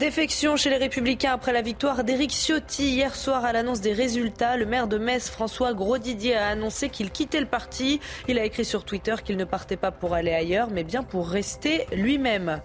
Défection 0.00 0.56
chez 0.56 0.70
les 0.70 0.78
Républicains 0.78 1.34
après 1.34 1.52
la 1.52 1.60
victoire 1.60 2.04
d'Éric 2.04 2.30
Ciotti 2.30 2.88
hier 2.88 3.14
soir 3.14 3.44
à 3.44 3.52
l'annonce 3.52 3.82
des 3.82 3.92
résultats. 3.92 4.56
Le 4.56 4.64
maire 4.64 4.88
de 4.88 4.96
Metz, 4.96 5.28
François 5.28 5.74
Grosdidier, 5.74 6.36
a 6.36 6.48
annoncé 6.48 6.88
qu'il 6.88 7.10
quittait 7.10 7.38
le 7.38 7.44
parti. 7.44 8.00
Il 8.26 8.38
a 8.38 8.44
écrit 8.46 8.64
sur 8.64 8.84
Twitter 8.84 9.16
qu'il 9.22 9.36
ne 9.36 9.44
partait 9.44 9.76
pas 9.76 9.90
pour 9.90 10.14
aller 10.14 10.32
ailleurs, 10.32 10.70
mais 10.70 10.84
bien 10.84 11.02
pour 11.02 11.28
rester 11.28 11.84
lui-même. 11.92 12.62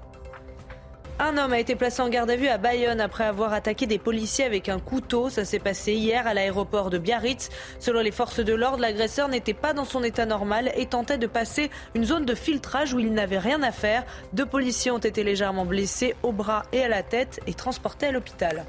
Un 1.17 1.37
homme 1.37 1.53
a 1.53 1.59
été 1.59 1.75
placé 1.75 2.01
en 2.01 2.09
garde 2.09 2.29
à 2.29 2.35
vue 2.35 2.49
à 2.49 2.57
Bayonne 2.57 2.99
après 2.99 3.23
avoir 3.23 3.53
attaqué 3.53 3.87
des 3.87 3.97
policiers 3.97 4.43
avec 4.43 4.67
un 4.67 4.79
couteau. 4.79 5.29
Ça 5.29 5.45
s'est 5.45 5.59
passé 5.59 5.93
hier 5.93 6.27
à 6.27 6.33
l'aéroport 6.33 6.89
de 6.89 6.97
Biarritz. 6.97 7.49
Selon 7.79 8.01
les 8.01 8.11
forces 8.11 8.41
de 8.41 8.53
l'ordre, 8.53 8.79
l'agresseur 8.79 9.29
n'était 9.29 9.53
pas 9.53 9.71
dans 9.71 9.85
son 9.85 10.03
état 10.03 10.25
normal 10.25 10.73
et 10.75 10.87
tentait 10.87 11.17
de 11.17 11.27
passer 11.27 11.71
une 11.93 12.03
zone 12.03 12.25
de 12.25 12.35
filtrage 12.35 12.93
où 12.93 12.99
il 12.99 13.13
n'avait 13.13 13.39
rien 13.39 13.63
à 13.63 13.71
faire. 13.71 14.03
Deux 14.33 14.45
policiers 14.45 14.91
ont 14.91 14.97
été 14.97 15.23
légèrement 15.23 15.65
blessés 15.65 16.15
au 16.21 16.33
bras 16.33 16.63
et 16.73 16.83
à 16.83 16.89
la 16.89 17.01
tête 17.01 17.39
et 17.47 17.53
transportés 17.53 18.07
à 18.07 18.11
l'hôpital. 18.11 18.65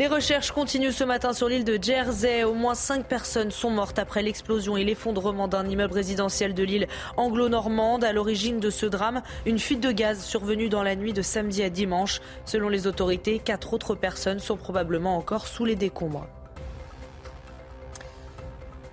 Les 0.00 0.06
recherches 0.06 0.50
continuent 0.50 0.92
ce 0.92 1.04
matin 1.04 1.34
sur 1.34 1.46
l'île 1.46 1.66
de 1.66 1.78
Jersey. 1.78 2.42
Au 2.42 2.54
moins 2.54 2.74
cinq 2.74 3.04
personnes 3.04 3.50
sont 3.50 3.68
mortes 3.68 3.98
après 3.98 4.22
l'explosion 4.22 4.78
et 4.78 4.82
l'effondrement 4.82 5.46
d'un 5.46 5.68
immeuble 5.68 5.92
résidentiel 5.92 6.54
de 6.54 6.62
l'île 6.62 6.88
anglo-normande. 7.18 8.02
À 8.02 8.14
l'origine 8.14 8.60
de 8.60 8.70
ce 8.70 8.86
drame, 8.86 9.20
une 9.44 9.58
fuite 9.58 9.80
de 9.80 9.92
gaz 9.92 10.24
survenue 10.24 10.70
dans 10.70 10.82
la 10.82 10.96
nuit 10.96 11.12
de 11.12 11.20
samedi 11.20 11.62
à 11.62 11.68
dimanche. 11.68 12.22
Selon 12.46 12.70
les 12.70 12.86
autorités, 12.86 13.40
quatre 13.40 13.74
autres 13.74 13.94
personnes 13.94 14.38
sont 14.38 14.56
probablement 14.56 15.18
encore 15.18 15.46
sous 15.46 15.66
les 15.66 15.76
décombres. 15.76 16.26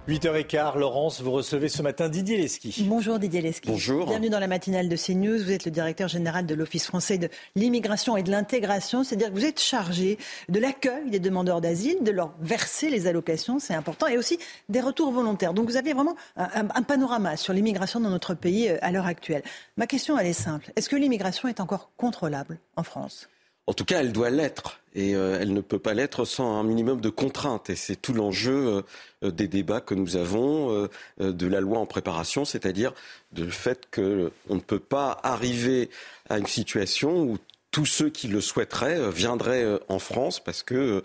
8h15, 0.07 0.77
Laurence, 0.77 1.19
vous 1.19 1.31
recevez 1.31 1.67
ce 1.67 1.81
matin 1.81 2.07
Didier 2.07 2.37
Lesky. 2.37 2.85
Bonjour 2.87 3.19
Didier 3.19 3.41
Lesky. 3.41 3.69
Bonjour. 3.69 4.05
Bienvenue 4.05 4.29
dans 4.29 4.39
la 4.39 4.47
matinale 4.47 4.87
de 4.87 4.95
CNews. 4.95 5.43
Vous 5.43 5.51
êtes 5.51 5.65
le 5.65 5.71
directeur 5.71 6.07
général 6.07 6.45
de 6.45 6.55
l'Office 6.55 6.87
français 6.87 7.17
de 7.17 7.27
l'immigration 7.57 8.15
et 8.15 8.23
de 8.23 8.31
l'intégration. 8.31 9.03
C'est-à-dire 9.03 9.27
que 9.27 9.33
vous 9.33 9.43
êtes 9.43 9.59
chargé 9.59 10.17
de 10.47 10.61
l'accueil 10.61 11.09
des 11.09 11.19
demandeurs 11.19 11.59
d'asile, 11.59 11.97
de 12.03 12.11
leur 12.11 12.33
verser 12.39 12.89
les 12.89 13.07
allocations, 13.07 13.59
c'est 13.59 13.73
important, 13.73 14.07
et 14.07 14.17
aussi 14.17 14.39
des 14.69 14.79
retours 14.79 15.11
volontaires. 15.11 15.53
Donc 15.53 15.67
vous 15.67 15.75
avez 15.75 15.91
vraiment 15.91 16.15
un, 16.37 16.69
un 16.73 16.83
panorama 16.83 17.35
sur 17.35 17.51
l'immigration 17.51 17.99
dans 17.99 18.09
notre 18.09 18.33
pays 18.33 18.69
euh, 18.69 18.77
à 18.81 18.93
l'heure 18.93 19.07
actuelle. 19.07 19.43
Ma 19.75 19.87
question, 19.87 20.17
elle 20.17 20.27
est 20.27 20.31
simple. 20.31 20.71
Est-ce 20.77 20.87
que 20.87 20.95
l'immigration 20.95 21.49
est 21.49 21.59
encore 21.59 21.91
contrôlable 21.97 22.59
en 22.77 22.83
France? 22.83 23.27
En 23.69 23.73
tout 23.73 23.83
cas, 23.83 23.99
elle 23.99 24.13
doit 24.13 24.29
l'être. 24.29 24.79
Et 24.97 25.15
euh, 25.15 25.37
elle 25.39 25.53
ne 25.53 25.61
peut 25.61 25.77
pas 25.77 25.93
l'être 25.93 26.25
sans 26.25 26.59
un 26.59 26.63
minimum 26.63 26.99
de 26.99 27.09
contraintes. 27.09 27.69
Et 27.69 27.75
c'est 27.75 27.95
tout 27.95 28.13
l'enjeu 28.13 28.83
euh, 29.23 29.31
des 29.31 29.47
débats 29.47 29.79
que 29.79 29.93
nous 29.93 30.17
avons, 30.17 30.71
euh, 31.19 31.31
de 31.31 31.47
la 31.47 31.61
loi 31.61 31.77
en 31.77 31.85
préparation, 31.85 32.45
c'est-à-dire 32.45 32.93
du 33.31 33.51
fait 33.51 33.87
qu'on 33.93 34.31
ne 34.55 34.59
peut 34.59 34.79
pas 34.79 35.19
arriver 35.21 35.91
à 36.29 36.39
une 36.39 36.47
situation 36.47 37.21
où 37.21 37.37
tous 37.69 37.85
ceux 37.85 38.09
qui 38.09 38.27
le 38.27 38.41
souhaiteraient 38.41 39.11
viendraient 39.11 39.79
en 39.87 39.99
France 39.99 40.39
parce 40.43 40.63
qu'ils 40.63 41.03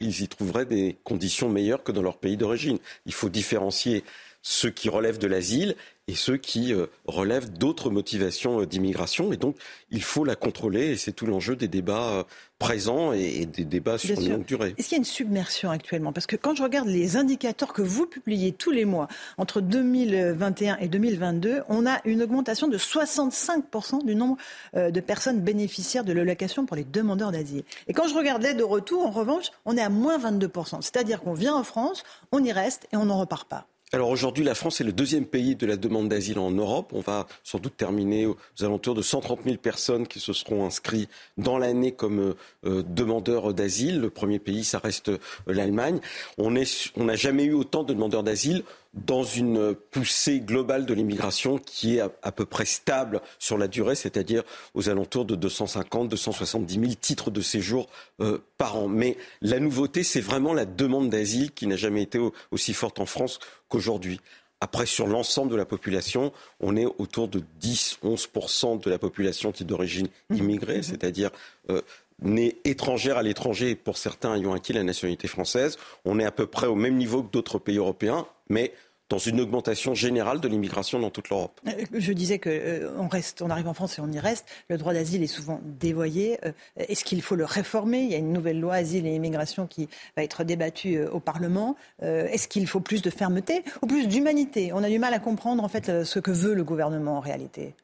y 0.00 0.28
trouveraient 0.28 0.66
des 0.66 0.96
conditions 1.02 1.48
meilleures 1.48 1.82
que 1.82 1.90
dans 1.90 2.02
leur 2.02 2.18
pays 2.18 2.36
d'origine. 2.36 2.78
Il 3.04 3.12
faut 3.12 3.30
différencier 3.30 4.04
ceux 4.42 4.70
qui 4.70 4.88
relèvent 4.88 5.18
de 5.18 5.26
l'asile 5.26 5.74
et 6.06 6.14
ceux 6.14 6.36
qui 6.36 6.72
relèvent 7.06 7.50
d'autres 7.50 7.90
motivations 7.90 8.62
d'immigration. 8.64 9.32
Et 9.32 9.38
donc, 9.38 9.56
il 9.90 10.02
faut 10.02 10.24
la 10.24 10.36
contrôler 10.36 10.90
et 10.90 10.96
c'est 10.96 11.12
tout 11.12 11.26
l'enjeu 11.26 11.56
des 11.56 11.68
débats 11.68 12.26
euh, 12.62 12.66
présents 12.66 13.12
et, 13.12 13.46
des 13.46 13.64
débats 13.64 13.98
sur 13.98 14.18
une 14.18 14.30
longue 14.30 14.44
durée. 14.44 14.74
Est-ce 14.78 14.88
qu'il 14.88 14.96
y 14.96 14.98
a 14.98 14.98
une 14.98 15.04
submersion 15.04 15.70
actuellement? 15.70 16.12
Parce 16.12 16.26
que 16.26 16.36
quand 16.36 16.54
je 16.54 16.62
regarde 16.62 16.88
les 16.88 17.16
indicateurs 17.16 17.72
que 17.72 17.82
vous 17.82 18.06
publiez 18.06 18.52
tous 18.52 18.70
les 18.70 18.84
mois, 18.84 19.08
entre 19.38 19.60
2021 19.60 20.78
et 20.78 20.88
2022, 20.88 21.62
on 21.68 21.86
a 21.86 22.00
une 22.04 22.22
augmentation 22.22 22.68
de 22.68 22.78
65% 22.78 24.04
du 24.04 24.14
nombre 24.14 24.36
de 24.74 25.00
personnes 25.00 25.40
bénéficiaires 25.40 26.04
de 26.04 26.12
l'allocation 26.12 26.66
pour 26.66 26.76
les 26.76 26.84
demandeurs 26.84 27.32
d'asile. 27.32 27.64
Et 27.88 27.92
quand 27.92 28.08
je 28.08 28.14
regarde 28.14 28.42
l'aide 28.42 28.60
au 28.60 28.68
retour, 28.68 29.06
en 29.06 29.10
revanche, 29.10 29.50
on 29.64 29.76
est 29.76 29.82
à 29.82 29.90
moins 29.90 30.18
22%. 30.18 30.82
C'est-à-dire 30.82 31.20
qu'on 31.20 31.34
vient 31.34 31.54
en 31.54 31.64
France, 31.64 32.04
on 32.32 32.42
y 32.42 32.52
reste 32.52 32.86
et 32.92 32.96
on 32.96 33.06
n'en 33.06 33.18
repart 33.18 33.48
pas. 33.48 33.66
Alors 33.94 34.10
aujourd'hui, 34.10 34.42
la 34.42 34.56
France 34.56 34.80
est 34.80 34.84
le 34.84 34.90
deuxième 34.90 35.24
pays 35.24 35.54
de 35.54 35.66
la 35.66 35.76
demande 35.76 36.08
d'asile 36.08 36.40
en 36.40 36.50
Europe. 36.50 36.90
On 36.92 37.00
va 37.00 37.28
sans 37.44 37.60
doute 37.60 37.76
terminer 37.76 38.26
aux 38.26 38.36
alentours 38.60 38.96
de 38.96 39.02
130 39.02 39.44
000 39.44 39.56
personnes 39.58 40.08
qui 40.08 40.18
se 40.18 40.32
seront 40.32 40.66
inscrites 40.66 41.08
dans 41.38 41.58
l'année 41.58 41.92
comme 41.92 42.34
euh, 42.66 42.82
demandeurs 42.88 43.54
d'asile. 43.54 44.00
Le 44.00 44.10
premier 44.10 44.40
pays, 44.40 44.64
ça 44.64 44.80
reste 44.80 45.10
euh, 45.10 45.18
l'Allemagne. 45.46 46.00
On 46.38 46.50
n'a 46.50 47.14
jamais 47.14 47.44
eu 47.44 47.52
autant 47.52 47.84
de 47.84 47.94
demandeurs 47.94 48.24
d'asile 48.24 48.64
dans 48.94 49.24
une 49.24 49.74
poussée 49.74 50.40
globale 50.40 50.86
de 50.86 50.94
l'immigration 50.94 51.58
qui 51.58 51.96
est 51.96 52.00
à, 52.00 52.32
peu 52.32 52.46
près 52.46 52.64
stable 52.64 53.20
sur 53.38 53.58
la 53.58 53.68
durée, 53.68 53.94
c'est-à-dire 53.94 54.42
aux 54.74 54.88
alentours 54.88 55.24
de 55.24 55.34
250, 55.34 56.08
270 56.08 56.74
000 56.74 56.86
titres 57.00 57.30
de 57.30 57.40
séjour 57.40 57.88
euh, 58.20 58.38
par 58.56 58.76
an. 58.76 58.88
Mais 58.88 59.16
la 59.40 59.58
nouveauté, 59.58 60.02
c'est 60.02 60.20
vraiment 60.20 60.52
la 60.52 60.64
demande 60.64 61.10
d'asile 61.10 61.52
qui 61.52 61.66
n'a 61.66 61.76
jamais 61.76 62.02
été 62.02 62.20
aussi 62.50 62.72
forte 62.72 63.00
en 63.00 63.06
France 63.06 63.40
qu'aujourd'hui. 63.68 64.20
Après, 64.60 64.86
sur 64.86 65.06
l'ensemble 65.06 65.50
de 65.50 65.56
la 65.56 65.66
population, 65.66 66.32
on 66.60 66.76
est 66.76 66.86
autour 66.86 67.28
de 67.28 67.42
10-11% 67.60 68.82
de 68.82 68.88
la 68.88 68.98
population 68.98 69.52
qui 69.52 69.64
est 69.64 69.66
d'origine 69.66 70.08
mmh. 70.30 70.36
immigrée, 70.36 70.78
mmh. 70.78 70.82
c'est-à-dire 70.84 71.30
euh, 71.68 71.82
née 72.22 72.56
étrangère 72.64 73.18
à 73.18 73.22
l'étranger, 73.22 73.74
pour 73.74 73.98
certains 73.98 74.34
ayant 74.36 74.54
acquis 74.54 74.72
la 74.72 74.82
nationalité 74.82 75.28
française. 75.28 75.76
On 76.04 76.18
est 76.18 76.24
à 76.24 76.30
peu 76.30 76.46
près 76.46 76.66
au 76.66 76.76
même 76.76 76.96
niveau 76.96 77.22
que 77.22 77.30
d'autres 77.30 77.58
pays 77.58 77.76
européens, 77.76 78.26
mais 78.48 78.72
dans 79.10 79.18
une 79.18 79.40
augmentation 79.40 79.94
générale 79.94 80.40
de 80.40 80.48
l'immigration 80.48 80.98
dans 80.98 81.10
toute 81.10 81.28
l'Europe. 81.28 81.60
Euh, 81.68 81.84
je 81.92 82.12
disais 82.12 82.38
qu'on 82.38 82.50
euh, 82.50 83.08
on 83.40 83.50
arrive 83.50 83.68
en 83.68 83.74
France 83.74 83.98
et 83.98 84.00
on 84.02 84.10
y 84.10 84.18
reste. 84.18 84.46
Le 84.68 84.78
droit 84.78 84.94
d'asile 84.94 85.22
est 85.22 85.28
souvent 85.28 85.60
dévoyé. 85.62 86.38
Euh, 86.44 86.52
est-ce 86.76 87.04
qu'il 87.04 87.20
faut 87.20 87.36
le 87.36 87.44
réformer? 87.44 88.00
Il 88.00 88.10
y 88.10 88.14
a 88.14 88.18
une 88.18 88.32
nouvelle 88.32 88.60
loi 88.60 88.74
asile 88.74 89.06
et 89.06 89.14
immigration 89.14 89.66
qui 89.66 89.88
va 90.16 90.24
être 90.24 90.42
débattue 90.44 91.00
au 91.04 91.20
Parlement. 91.20 91.76
Est-ce 92.02 92.48
qu'il 92.48 92.66
faut 92.66 92.80
plus 92.80 93.02
de 93.02 93.10
fermeté 93.10 93.62
ou 93.82 93.86
plus 93.86 94.08
d'humanité? 94.08 94.72
On 94.72 94.82
a 94.82 94.88
du 94.88 94.98
mal 94.98 95.14
à 95.14 95.18
comprendre 95.18 95.62
en 95.62 95.68
fait 95.68 96.04
ce 96.04 96.18
que 96.18 96.30
veut 96.30 96.54
le 96.54 96.64
gouvernement 96.64 97.16
en 97.18 97.20
réalité. 97.20 97.74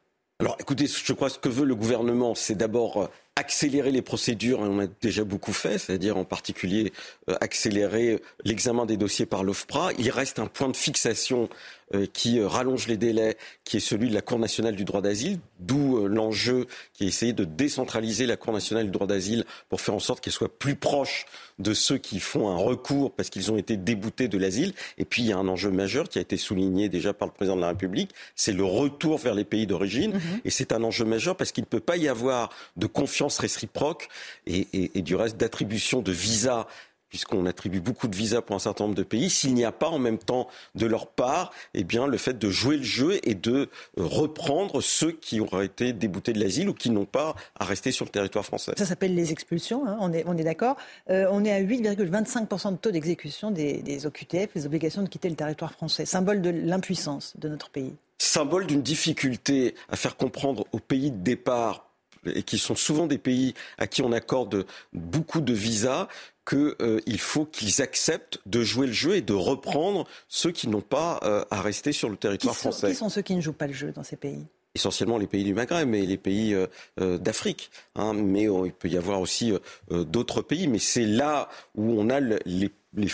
Alors 0.40 0.56
écoutez, 0.58 0.86
je 0.86 1.12
crois 1.12 1.28
que 1.28 1.34
ce 1.34 1.38
que 1.38 1.50
veut 1.50 1.66
le 1.66 1.74
gouvernement, 1.74 2.34
c'est 2.34 2.54
d'abord 2.54 3.10
accélérer 3.36 3.90
les 3.90 4.02
procédures, 4.02 4.60
et 4.60 4.68
on 4.68 4.78
a 4.80 4.86
déjà 4.86 5.24
beaucoup 5.24 5.52
fait, 5.52 5.78
c'est-à-dire 5.78 6.16
en 6.16 6.24
particulier 6.24 6.92
euh, 7.28 7.34
accélérer 7.40 8.20
l'examen 8.44 8.86
des 8.86 8.96
dossiers 8.96 9.24
par 9.24 9.44
l'OFPRA. 9.44 9.92
Il 9.98 10.10
reste 10.10 10.38
un 10.38 10.46
point 10.46 10.68
de 10.68 10.76
fixation 10.76 11.48
euh, 11.94 12.06
qui 12.12 12.38
euh, 12.38 12.48
rallonge 12.48 12.86
les 12.86 12.96
délais, 12.96 13.36
qui 13.64 13.78
est 13.78 13.80
celui 13.80 14.08
de 14.08 14.14
la 14.14 14.20
Cour 14.20 14.38
nationale 14.38 14.76
du 14.76 14.84
droit 14.84 15.00
d'asile, 15.00 15.40
d'où 15.58 16.06
l'enjeu 16.06 16.66
qui 16.92 17.04
est 17.04 17.08
essayer 17.08 17.32
de 17.32 17.44
décentraliser 17.44 18.26
la 18.26 18.36
Cour 18.36 18.52
nationale 18.52 18.86
du 18.86 18.90
droit 18.90 19.06
d'asile 19.06 19.44
pour 19.68 19.80
faire 19.80 19.94
en 19.94 20.00
sorte 20.00 20.22
qu'elle 20.22 20.32
soit 20.32 20.58
plus 20.58 20.74
proche 20.74 21.26
de 21.60 21.74
ceux 21.74 21.98
qui 21.98 22.20
font 22.20 22.48
un 22.50 22.56
recours 22.56 23.12
parce 23.12 23.30
qu'ils 23.30 23.52
ont 23.52 23.56
été 23.56 23.76
déboutés 23.76 24.28
de 24.28 24.38
l'asile. 24.38 24.72
Et 24.98 25.04
puis 25.04 25.22
il 25.22 25.28
y 25.28 25.32
a 25.32 25.38
un 25.38 25.48
enjeu 25.48 25.70
majeur 25.70 26.08
qui 26.08 26.18
a 26.18 26.22
été 26.22 26.36
souligné 26.36 26.88
déjà 26.88 27.12
par 27.12 27.28
le 27.28 27.32
président 27.32 27.56
de 27.56 27.60
la 27.60 27.68
République, 27.68 28.10
c'est 28.34 28.52
le 28.52 28.64
retour 28.64 29.18
vers 29.18 29.34
les 29.34 29.44
pays 29.44 29.66
d'origine. 29.66 30.12
Mhm. 30.12 30.40
Et 30.44 30.50
c'est 30.50 30.72
un 30.72 30.82
enjeu 30.82 31.04
majeur 31.04 31.36
parce 31.36 31.52
qu'il 31.52 31.62
ne 31.62 31.68
peut 31.68 31.80
pas 31.80 31.96
y 31.96 32.08
avoir 32.08 32.50
de 32.76 32.86
confiance 32.86 33.38
réciproque 33.38 34.08
et, 34.46 34.66
et 34.72 35.02
du 35.02 35.14
reste 35.14 35.36
d'attribution 35.36 36.02
de 36.02 36.12
visas 36.12 36.66
puisqu'on 37.10 37.44
attribue 37.46 37.80
beaucoup 37.80 38.08
de 38.08 38.16
visas 38.16 38.40
pour 38.40 38.56
un 38.56 38.60
certain 38.60 38.84
nombre 38.84 38.96
de 38.96 39.02
pays, 39.02 39.28
s'il 39.28 39.54
n'y 39.54 39.64
a 39.64 39.72
pas 39.72 39.88
en 39.88 39.98
même 39.98 40.18
temps 40.18 40.48
de 40.74 40.86
leur 40.86 41.08
part 41.08 41.52
eh 41.74 41.84
bien, 41.84 42.06
le 42.06 42.16
fait 42.16 42.38
de 42.38 42.48
jouer 42.48 42.78
le 42.78 42.82
jeu 42.82 43.18
et 43.24 43.34
de 43.34 43.52
euh, 43.52 43.66
reprendre 43.96 44.80
ceux 44.80 45.12
qui 45.12 45.40
auraient 45.40 45.66
été 45.66 45.92
déboutés 45.92 46.32
de 46.32 46.40
l'asile 46.40 46.68
ou 46.68 46.74
qui 46.74 46.90
n'ont 46.90 47.04
pas 47.04 47.34
à 47.58 47.64
rester 47.64 47.92
sur 47.92 48.04
le 48.04 48.10
territoire 48.10 48.44
français. 48.44 48.72
Ça 48.78 48.86
s'appelle 48.86 49.14
les 49.14 49.32
expulsions, 49.32 49.86
hein, 49.86 49.98
on 50.00 50.12
est, 50.12 50.24
on 50.26 50.36
est 50.36 50.44
d'accord. 50.44 50.76
Euh, 51.10 51.26
on 51.30 51.44
est 51.44 51.52
à 51.52 51.60
8,25% 51.60 52.72
de 52.72 52.76
taux 52.76 52.90
d'exécution 52.90 53.50
des, 53.50 53.82
des 53.82 54.06
OQTF, 54.06 54.50
les 54.54 54.66
obligations 54.66 55.02
de 55.02 55.08
quitter 55.08 55.28
le 55.28 55.36
territoire 55.36 55.72
français, 55.72 56.06
symbole 56.06 56.40
de 56.40 56.50
l'impuissance 56.50 57.34
de 57.38 57.48
notre 57.48 57.70
pays. 57.70 57.94
Symbole 58.18 58.66
d'une 58.66 58.82
difficulté 58.82 59.74
à 59.88 59.96
faire 59.96 60.16
comprendre 60.16 60.66
aux 60.72 60.78
pays 60.78 61.10
de 61.10 61.16
départ 61.16 61.90
et 62.26 62.42
qui 62.42 62.58
sont 62.58 62.74
souvent 62.74 63.06
des 63.06 63.18
pays 63.18 63.54
à 63.78 63.86
qui 63.86 64.02
on 64.02 64.12
accorde 64.12 64.66
beaucoup 64.92 65.40
de 65.40 65.52
visas, 65.52 66.08
qu'il 66.50 66.74
euh, 66.82 67.00
faut 67.18 67.44
qu'ils 67.44 67.80
acceptent 67.80 68.40
de 68.46 68.62
jouer 68.62 68.88
le 68.88 68.92
jeu 68.92 69.14
et 69.14 69.22
de 69.22 69.32
reprendre 69.32 70.06
ceux 70.28 70.50
qui 70.50 70.68
n'ont 70.68 70.80
pas 70.80 71.20
euh, 71.22 71.44
à 71.50 71.62
rester 71.62 71.92
sur 71.92 72.08
le 72.08 72.16
territoire 72.16 72.56
français. 72.56 72.90
Qui 72.90 72.96
sont 72.96 73.08
ceux 73.08 73.22
qui 73.22 73.36
ne 73.36 73.40
jouent 73.40 73.52
pas 73.52 73.68
le 73.68 73.72
jeu 73.72 73.92
dans 73.92 74.02
ces 74.02 74.16
pays? 74.16 74.44
Essentiellement 74.74 75.18
les 75.18 75.26
pays 75.26 75.44
du 75.44 75.54
Maghreb 75.54 75.94
et 75.94 76.06
les 76.06 76.16
pays 76.16 76.54
euh, 76.54 77.18
d'Afrique. 77.18 77.70
Hein. 77.94 78.14
mais 78.14 78.44
il 78.44 78.72
peut 78.72 78.88
y 78.88 78.96
avoir 78.96 79.20
aussi 79.20 79.52
d'autres 79.90 80.42
pays. 80.42 80.68
Mais 80.68 80.78
c'est 80.78 81.04
là 81.04 81.48
où 81.74 82.00
on 82.00 82.08
a 82.08 82.20
les, 82.20 82.70
les, 82.94 83.08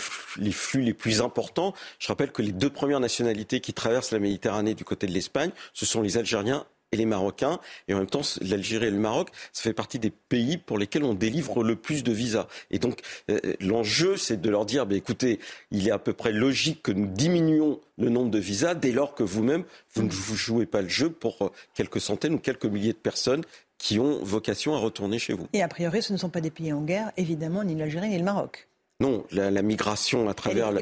flux 0.51 0.81
les 0.81 0.93
plus 0.93 1.21
importants. 1.21 1.73
Je 1.99 2.07
rappelle 2.07 2.31
que 2.31 2.41
les 2.41 2.51
deux 2.51 2.69
premières 2.69 2.99
nationalités 2.99 3.59
qui 3.59 3.73
traversent 3.73 4.11
la 4.11 4.19
Méditerranée 4.19 4.75
du 4.75 4.83
côté 4.83 5.07
de 5.07 5.11
l'Espagne, 5.11 5.51
ce 5.73 5.85
sont 5.85 6.01
les 6.01 6.17
Algériens 6.17 6.65
et 6.91 6.97
les 6.97 7.05
Marocains. 7.05 7.59
Et 7.87 7.93
en 7.93 7.97
même 7.97 8.07
temps, 8.07 8.21
l'Algérie 8.41 8.87
et 8.87 8.91
le 8.91 8.97
Maroc, 8.97 9.29
ça 9.53 9.63
fait 9.63 9.73
partie 9.73 9.99
des 9.99 10.11
pays 10.11 10.57
pour 10.57 10.77
lesquels 10.77 11.03
on 11.03 11.13
délivre 11.13 11.63
le 11.63 11.75
plus 11.75 12.03
de 12.03 12.11
visas. 12.11 12.47
Et 12.71 12.79
donc, 12.79 13.01
euh, 13.29 13.39
l'enjeu, 13.59 14.17
c'est 14.17 14.39
de 14.39 14.49
leur 14.49 14.65
dire, 14.65 14.85
bah, 14.85 14.95
écoutez, 14.95 15.39
il 15.71 15.87
est 15.87 15.91
à 15.91 15.99
peu 15.99 16.13
près 16.13 16.31
logique 16.31 16.83
que 16.83 16.91
nous 16.91 17.07
diminuions 17.07 17.79
le 17.97 18.09
nombre 18.09 18.31
de 18.31 18.39
visas 18.39 18.75
dès 18.75 18.91
lors 18.91 19.15
que 19.15 19.23
vous-même, 19.23 19.63
vous 19.93 20.03
ne 20.03 20.09
vous 20.09 20.35
jouez 20.35 20.65
pas 20.65 20.81
le 20.81 20.89
jeu 20.89 21.09
pour 21.09 21.41
euh, 21.41 21.49
quelques 21.73 22.01
centaines 22.01 22.35
ou 22.35 22.39
quelques 22.39 22.65
milliers 22.65 22.93
de 22.93 22.97
personnes 22.97 23.43
qui 23.77 23.99
ont 23.99 24.23
vocation 24.23 24.75
à 24.75 24.79
retourner 24.79 25.19
chez 25.19 25.33
vous. 25.33 25.47
Et 25.53 25.61
a 25.61 25.67
priori, 25.67 26.01
ce 26.01 26.11
ne 26.11 26.17
sont 26.17 26.29
pas 26.29 26.41
des 26.41 26.49
pays 26.49 26.73
en 26.73 26.81
guerre, 26.81 27.11
évidemment, 27.17 27.63
ni 27.63 27.75
l'Algérie 27.75 28.09
ni 28.09 28.17
le 28.17 28.23
Maroc. 28.23 28.67
Non, 28.99 29.23
la, 29.31 29.61
migration 29.61 30.27
à 30.27 30.33
travers 30.33 30.71
la, 30.71 30.81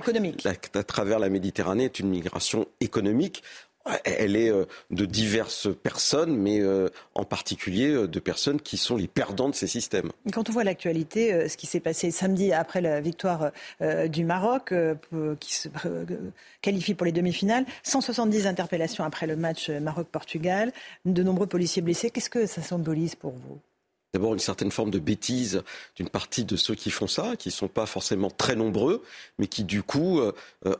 à 0.73 0.83
travers 0.83 1.19
la 1.19 1.27
Méditerranée 1.27 1.83
est 1.83 1.99
une 1.99 2.07
migration 2.07 2.65
économique 2.79 3.43
elle 4.03 4.35
est 4.35 4.49
euh, 4.49 4.65
de 4.91 5.05
diverses 5.05 5.67
personnes, 5.83 6.35
mais 6.35 6.59
euh, 6.59 6.89
en 7.13 7.23
particulier 7.23 7.91
euh, 7.91 8.07
de 8.07 8.19
personnes 8.19 8.59
qui 8.59 8.77
sont 8.77 8.95
les 8.95 9.07
perdants 9.07 9.49
de 9.49 9.55
ces 9.55 9.67
systèmes. 9.67 10.11
Quand 10.33 10.49
on 10.49 10.53
voit 10.53 10.63
l'actualité, 10.63 11.47
ce 11.47 11.57
qui 11.57 11.67
s'est 11.67 11.79
passé 11.79 12.11
samedi 12.11 12.53
après 12.53 12.81
la 12.81 13.01
victoire 13.01 13.51
du 14.07 14.23
Maroc, 14.23 14.73
qui 15.39 15.53
se 15.53 15.69
qualifie 16.61 16.93
pour 16.93 17.05
les 17.05 17.11
demi-finales, 17.11 17.65
170 17.83 18.47
interpellations 18.47 19.03
après 19.03 19.27
le 19.27 19.35
match 19.35 19.69
Maroc-Portugal, 19.69 20.71
de 21.05 21.23
nombreux 21.23 21.47
policiers 21.47 21.81
blessés, 21.81 22.09
qu'est-ce 22.09 22.29
que 22.29 22.45
ça 22.45 22.61
symbolise 22.61 23.15
pour 23.15 23.31
vous? 23.31 23.59
D'abord 24.15 24.31
une 24.31 24.39
certaine 24.39 24.71
forme 24.71 24.91
de 24.91 24.99
bêtise 24.99 25.61
d'une 25.97 26.07
partie 26.07 26.45
de 26.45 26.55
ceux 26.55 26.73
qui 26.73 26.89
font 26.89 27.05
ça, 27.05 27.35
qui 27.35 27.49
ne 27.49 27.53
sont 27.53 27.67
pas 27.67 27.85
forcément 27.85 28.31
très 28.31 28.55
nombreux, 28.55 29.03
mais 29.39 29.47
qui 29.47 29.65
du 29.65 29.83
coup 29.83 30.21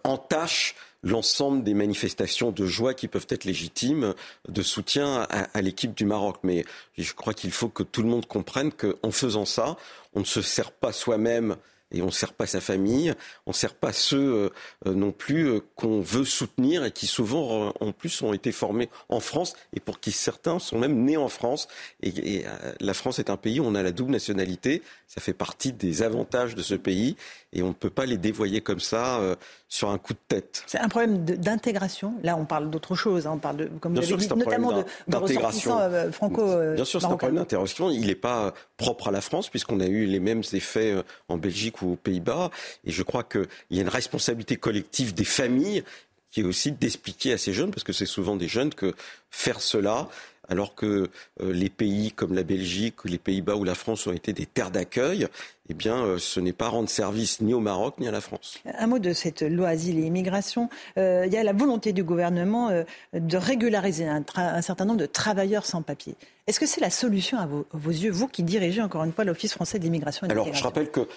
entachent 0.06 0.74
l'ensemble 1.04 1.64
des 1.64 1.74
manifestations 1.74 2.52
de 2.52 2.66
joie 2.66 2.94
qui 2.94 3.10
peuvent 3.10 3.28
être 3.28 3.44
légitimes 3.44 4.14
de 4.48 4.62
soutien 4.62 5.28
à, 5.30 5.62
l'équipe 5.62 5.94
du 5.94 6.06
Maroc. 6.06 6.38
Mais 6.44 6.64
je 6.98 7.14
crois 7.14 7.34
qu'il 7.34 7.52
faut 7.52 7.68
que 7.68 7.84
tout 7.84 8.02
le 8.02 8.08
monde 8.08 8.26
comprenne 8.26 8.72
qu'en 8.72 9.12
faisant 9.12 9.46
ça, 9.46 9.76
on 10.14 10.22
ne 10.22 10.26
se 10.26 10.42
sert 10.42 10.72
pas 10.72 10.94
soi-même 10.94 11.58
et 11.92 12.02
on 12.02 12.08
ne 12.08 12.12
sert 12.12 12.34
pas 12.34 12.48
sa 12.48 12.62
famille, 12.62 13.14
on 13.46 13.52
ne 13.52 13.56
sert 13.56 13.76
pas 13.76 13.94
ceux 13.94 14.52
euh, 14.86 14.94
non 14.94 15.12
plus 15.12 15.48
euh, 15.48 15.60
qu'on 15.76 16.02
veut 16.02 16.26
soutenir 16.26 16.84
et 16.84 16.92
qui 16.92 17.06
souvent 17.06 17.74
en 17.80 17.92
plus 17.92 18.22
ont 18.22 18.34
été 18.34 18.52
formés 18.52 18.90
en 19.10 19.20
France 19.20 19.54
et 19.74 19.80
pour 19.80 20.00
qui 20.00 20.12
certains 20.12 20.60
sont 20.60 20.80
même 20.80 21.04
nés 21.04 21.18
en 21.18 21.30
France. 21.30 21.68
Et, 22.02 22.46
euh, 22.46 22.74
la 22.80 22.94
France 22.94 23.20
est 23.20 23.30
un 23.30 23.38
pays 23.38 23.60
où 23.60 23.66
on 23.66 23.76
a 23.76 23.84
la 23.84 23.92
double 23.92 24.12
nationalité, 24.12 24.82
ça 25.08 25.22
fait 25.22 25.34
partie 25.34 25.74
des 25.74 26.02
avantages 26.02 26.56
de 26.56 26.64
ce 26.64 26.76
pays 26.76 27.16
et 27.54 27.62
on 27.62 27.70
ne 27.70 27.74
peut 27.74 27.90
pas 27.90 28.06
les 28.06 28.18
dévoyer 28.18 28.62
comme 28.62 28.82
ça 28.82 29.22
sur 29.70 29.90
un 29.90 29.98
coup 29.98 30.12
de 30.12 30.20
tête. 30.28 30.64
C'est 30.68 30.80
un 30.80 30.90
problème 30.90 31.24
d'intégration. 31.24 32.16
Là, 32.22 32.36
on 32.36 32.44
parle 32.44 32.70
d'autre 32.70 32.96
chose. 32.96 33.28
Hein. 33.28 33.34
On 33.36 33.38
parle, 33.38 33.58
de, 33.58 33.66
comme 33.80 33.96
vous 33.96 34.02
l'avez 34.02 34.18
dit, 34.18 34.28
notamment 34.28 34.74
de, 34.74 34.84
de 35.08 36.12
franco. 36.12 36.44
Bien 36.76 36.84
sûr, 36.84 37.00
c'est 37.00 37.08
un 37.08 37.16
problème 37.16 37.38
d'intégration. 37.38 37.90
Il 37.90 38.08
n'est 38.08 38.16
pas 38.16 38.54
propre 38.76 39.08
à 39.08 39.12
la 39.12 39.22
France 39.22 39.50
puisqu'on 39.50 39.80
a 39.80 39.86
eu 39.86 40.06
les 40.06 40.20
mêmes 40.20 40.44
effets 40.52 40.96
en 41.30 41.38
Belgique 41.38 41.75
ou 41.82 41.94
aux 41.94 41.96
Pays-Bas. 41.96 42.52
Et 42.86 42.92
je 42.92 43.04
crois 43.04 43.24
qu'il 43.24 43.48
y 43.72 43.80
a 43.80 43.82
une 43.82 43.90
responsabilité 43.90 44.58
collective 44.58 45.14
des 45.14 45.26
familles 45.26 45.84
qui 46.32 46.42
est 46.42 46.44
aussi 46.44 46.74
d'expliquer 46.74 47.32
à 47.32 47.38
ces 47.38 47.54
jeunes, 47.54 47.72
parce 47.72 47.86
que 47.86 47.94
c'est 47.94 48.06
souvent 48.06 48.36
des 48.36 48.50
jeunes, 48.50 48.74
que 48.74 48.94
faire 49.32 49.62
cela, 49.62 50.10
alors 50.50 50.76
que 50.76 51.10
euh, 51.42 51.54
les 51.54 51.70
pays 51.70 52.12
comme 52.12 52.34
la 52.34 52.44
Belgique, 52.44 52.96
les 53.06 53.18
Pays-Bas 53.18 53.56
ou 53.56 53.64
la 53.64 53.76
France 53.76 54.06
ont 54.08 54.12
été 54.12 54.34
des 54.34 54.46
terres 54.46 54.72
d'accueil, 54.72 55.28
eh 55.70 55.74
bien, 55.74 55.96
euh, 55.96 56.18
ce 56.20 56.40
n'est 56.40 56.54
pas 56.54 56.68
rendre 56.68 56.90
service 56.90 57.42
ni 57.42 57.54
au 57.54 57.60
Maroc 57.60 57.96
ni 58.00 58.08
à 58.08 58.12
la 58.12 58.22
France. 58.22 58.60
Un 58.66 58.88
mot 58.88 59.00
de 59.00 59.14
cette 59.14 59.42
loi 59.42 59.70
asile 59.70 59.98
et 60.00 60.04
immigration. 60.04 60.70
Euh, 60.98 61.24
il 61.26 61.34
y 61.34 61.38
a 61.38 61.44
la 61.44 61.54
volonté 61.54 61.94
du 61.94 62.04
gouvernement 62.04 62.70
de 63.14 63.38
régulariser 63.38 64.08
un, 64.08 64.62
certain 64.62 64.86
nombre 64.86 65.00
de 65.00 65.06
travailleurs 65.06 65.66
sans 65.66 65.82
papier. 65.82 66.16
Est-ce 66.48 66.60
que 66.60 66.66
c'est 66.66 66.82
la 66.82 66.90
solution 66.90 67.40
à 67.40 67.48
vos, 67.48 67.90
yeux, 67.90 68.12
vous 68.12 68.28
qui 68.28 68.44
dirigez 68.44 68.82
encore 68.82 69.04
une 69.04 69.14
fois 69.14 69.24
l'Office 69.24 69.54
français 69.54 69.80
de 69.80 69.84
l'immigration 69.84 70.28
Alors, 70.28 70.54
je 70.54 70.64
rappelle 70.64 70.92
que 70.92 71.08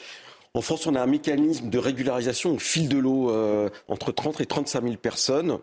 en 0.54 0.60
France, 0.60 0.86
on 0.86 0.94
a 0.94 1.00
un 1.00 1.06
mécanisme 1.06 1.70
de 1.70 1.78
régularisation 1.78 2.54
au 2.54 2.58
fil 2.58 2.88
de 2.88 2.98
l'eau. 2.98 3.30
Euh, 3.30 3.68
entre 3.88 4.12
30 4.12 4.40
et 4.40 4.46
35 4.46 4.82
000 4.82 4.96
personnes 4.96 5.58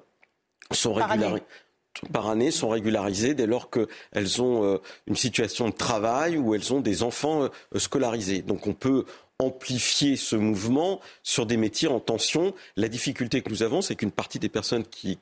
sont 0.71 0.93
régularisées 0.93 1.43
par 2.11 2.29
année 2.29 2.51
sont 2.51 2.69
régularisées 2.69 3.33
dès 3.33 3.45
lors 3.45 3.69
qu'elles 3.69 4.41
ont 4.41 4.63
euh, 4.63 4.77
une 5.07 5.15
situation 5.15 5.69
de 5.69 5.73
travail 5.73 6.37
ou 6.37 6.53
elles 6.55 6.73
ont 6.73 6.81
des 6.81 7.03
enfants 7.03 7.43
euh, 7.43 7.79
scolarisés. 7.79 8.41
Donc 8.41 8.67
on 8.67 8.73
peut 8.73 9.05
amplifier 9.39 10.15
ce 10.15 10.37
mouvement 10.37 11.01
sur 11.21 11.45
des 11.45 11.57
métiers 11.57 11.89
en 11.89 11.99
tension. 11.99 12.53
La 12.77 12.87
difficulté 12.87 13.41
que 13.41 13.49
nous 13.49 13.63
avons, 13.63 13.81
c'est 13.81 13.95
qu'une 13.95 14.11
partie 14.11 14.39
des 14.39 14.47
personnes 14.47 14.85
qui, 14.85 15.17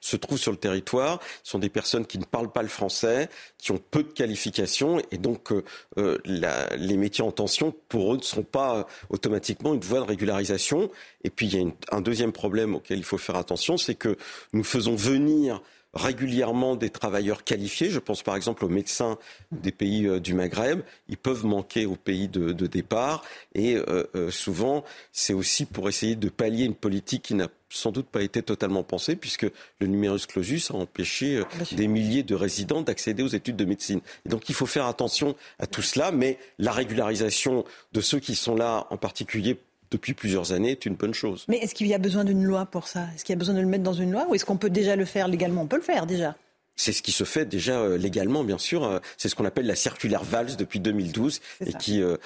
se 0.00 0.16
trouvent 0.16 0.38
sur 0.38 0.50
le 0.50 0.58
territoire 0.58 1.20
sont 1.44 1.60
des 1.60 1.68
personnes 1.68 2.04
qui 2.04 2.18
ne 2.18 2.24
parlent 2.24 2.50
pas 2.50 2.62
le 2.62 2.68
français, 2.68 3.28
qui 3.58 3.70
ont 3.70 3.80
peu 3.90 4.02
de 4.02 4.08
qualifications, 4.08 5.00
et 5.12 5.18
donc 5.18 5.52
euh, 5.52 5.64
euh, 5.98 6.18
les 6.24 6.96
métiers 6.96 7.24
en 7.24 7.30
tension, 7.30 7.72
pour 7.88 8.14
eux, 8.14 8.16
ne 8.16 8.22
sont 8.22 8.42
pas 8.42 8.86
automatiquement 9.10 9.74
une 9.74 9.80
voie 9.80 10.00
de 10.00 10.06
régularisation. 10.06 10.90
Et 11.22 11.30
puis 11.30 11.46
il 11.46 11.54
y 11.56 11.64
a 11.64 11.96
un 11.96 12.00
deuxième 12.00 12.32
problème 12.32 12.74
auquel 12.74 12.98
il 12.98 13.04
faut 13.04 13.18
faire 13.18 13.36
attention, 13.36 13.76
c'est 13.76 13.94
que 13.94 14.16
nous 14.52 14.64
faisons 14.64 14.96
venir 14.96 15.62
régulièrement 15.94 16.74
des 16.76 16.90
travailleurs 16.90 17.44
qualifiés. 17.44 17.90
Je 17.90 17.98
pense 17.98 18.22
par 18.22 18.36
exemple 18.36 18.64
aux 18.64 18.68
médecins 18.68 19.18
des 19.50 19.72
pays 19.72 20.06
euh, 20.06 20.20
du 20.20 20.34
Maghreb. 20.34 20.80
Ils 21.08 21.16
peuvent 21.16 21.44
manquer 21.44 21.86
au 21.86 21.96
pays 21.96 22.28
de, 22.28 22.52
départ. 22.66 23.24
Et 23.54 23.76
euh, 23.76 24.04
euh, 24.14 24.30
souvent, 24.30 24.84
c'est 25.12 25.34
aussi 25.34 25.66
pour 25.66 25.88
essayer 25.88 26.16
de 26.16 26.28
pallier 26.28 26.64
une 26.64 26.74
politique 26.74 27.22
qui 27.22 27.34
n'a 27.34 27.48
sans 27.68 27.90
doute 27.90 28.06
pas 28.06 28.22
été 28.22 28.42
totalement 28.42 28.82
pensée, 28.82 29.16
puisque 29.16 29.46
le 29.80 29.86
numerus 29.86 30.26
clausus 30.26 30.70
a 30.70 30.74
empêché 30.74 31.42
des 31.72 31.88
milliers 31.88 32.22
de 32.22 32.34
résidents 32.34 32.82
d'accéder 32.82 33.22
aux 33.22 33.28
études 33.28 33.56
de 33.56 33.64
médecine. 33.64 34.00
Et 34.26 34.28
donc 34.28 34.50
il 34.50 34.54
faut 34.54 34.66
faire 34.66 34.84
attention 34.86 35.34
à 35.58 35.66
tout 35.66 35.80
cela, 35.80 36.12
mais 36.12 36.38
la 36.58 36.70
régularisation 36.70 37.64
de 37.92 38.00
ceux 38.02 38.18
qui 38.20 38.34
sont 38.34 38.54
là, 38.54 38.86
en 38.90 38.98
particulier 38.98 39.58
depuis 39.92 40.14
plusieurs 40.14 40.52
années 40.52 40.72
est 40.72 40.86
une 40.86 40.94
bonne 40.94 41.14
chose. 41.14 41.44
Mais 41.48 41.58
est-ce 41.58 41.74
qu'il 41.74 41.86
y 41.86 41.94
a 41.94 41.98
besoin 41.98 42.24
d'une 42.24 42.42
loi 42.42 42.66
pour 42.66 42.88
ça? 42.88 43.06
Est-ce 43.14 43.24
qu'il 43.24 43.32
y 43.32 43.36
a 43.36 43.38
besoin 43.38 43.54
de 43.54 43.60
le 43.60 43.66
mettre 43.66 43.84
dans 43.84 43.92
une 43.92 44.10
loi? 44.10 44.26
Ou 44.28 44.34
est-ce 44.34 44.44
qu'on 44.44 44.56
peut 44.56 44.70
déjà 44.70 44.96
le 44.96 45.04
faire 45.04 45.28
légalement? 45.28 45.62
On 45.62 45.66
peut 45.66 45.76
le 45.76 45.82
faire 45.82 46.06
déjà. 46.06 46.34
C'est 46.74 46.92
ce 46.92 47.02
qui 47.02 47.12
se 47.12 47.24
fait 47.24 47.44
déjà 47.44 47.80
euh, 47.80 47.98
légalement, 47.98 48.44
bien 48.44 48.56
sûr. 48.56 48.84
Euh, 48.84 48.98
c'est 49.18 49.28
ce 49.28 49.34
qu'on 49.34 49.44
appelle 49.44 49.66
la 49.66 49.76
circulaire 49.76 50.24
VALS 50.24 50.56
depuis 50.56 50.80
2012 50.80 51.40
et 51.66 51.74
qui 51.74 52.02
euh, 52.02 52.16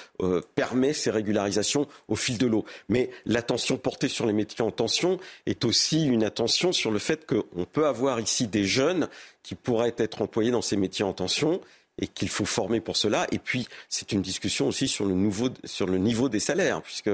permet 0.54 0.92
ces 0.92 1.10
régularisations 1.10 1.88
au 2.06 2.14
fil 2.14 2.38
de 2.38 2.46
l'eau. 2.46 2.64
Mais 2.88 3.10
l'attention 3.26 3.76
portée 3.76 4.08
sur 4.08 4.24
les 4.24 4.32
métiers 4.32 4.64
en 4.64 4.70
tension 4.70 5.18
est 5.46 5.64
aussi 5.64 6.06
une 6.06 6.22
attention 6.22 6.72
sur 6.72 6.92
le 6.92 7.00
fait 7.00 7.26
qu'on 7.26 7.64
peut 7.64 7.86
avoir 7.86 8.20
ici 8.20 8.46
des 8.46 8.64
jeunes 8.64 9.08
qui 9.42 9.56
pourraient 9.56 9.94
être 9.98 10.22
employés 10.22 10.52
dans 10.52 10.62
ces 10.62 10.76
métiers 10.76 11.04
en 11.04 11.12
tension 11.12 11.60
et 12.00 12.06
qu'il 12.06 12.28
faut 12.28 12.44
former 12.44 12.80
pour 12.80 12.96
cela. 12.96 13.26
Et 13.32 13.38
puis, 13.38 13.68
c'est 13.88 14.12
une 14.12 14.22
discussion 14.22 14.68
aussi 14.68 14.88
sur 14.88 15.04
le, 15.06 15.14
nouveau, 15.14 15.48
sur 15.64 15.86
le 15.86 15.98
niveau 15.98 16.28
des 16.28 16.40
salaires, 16.40 16.82
puisque 16.82 17.10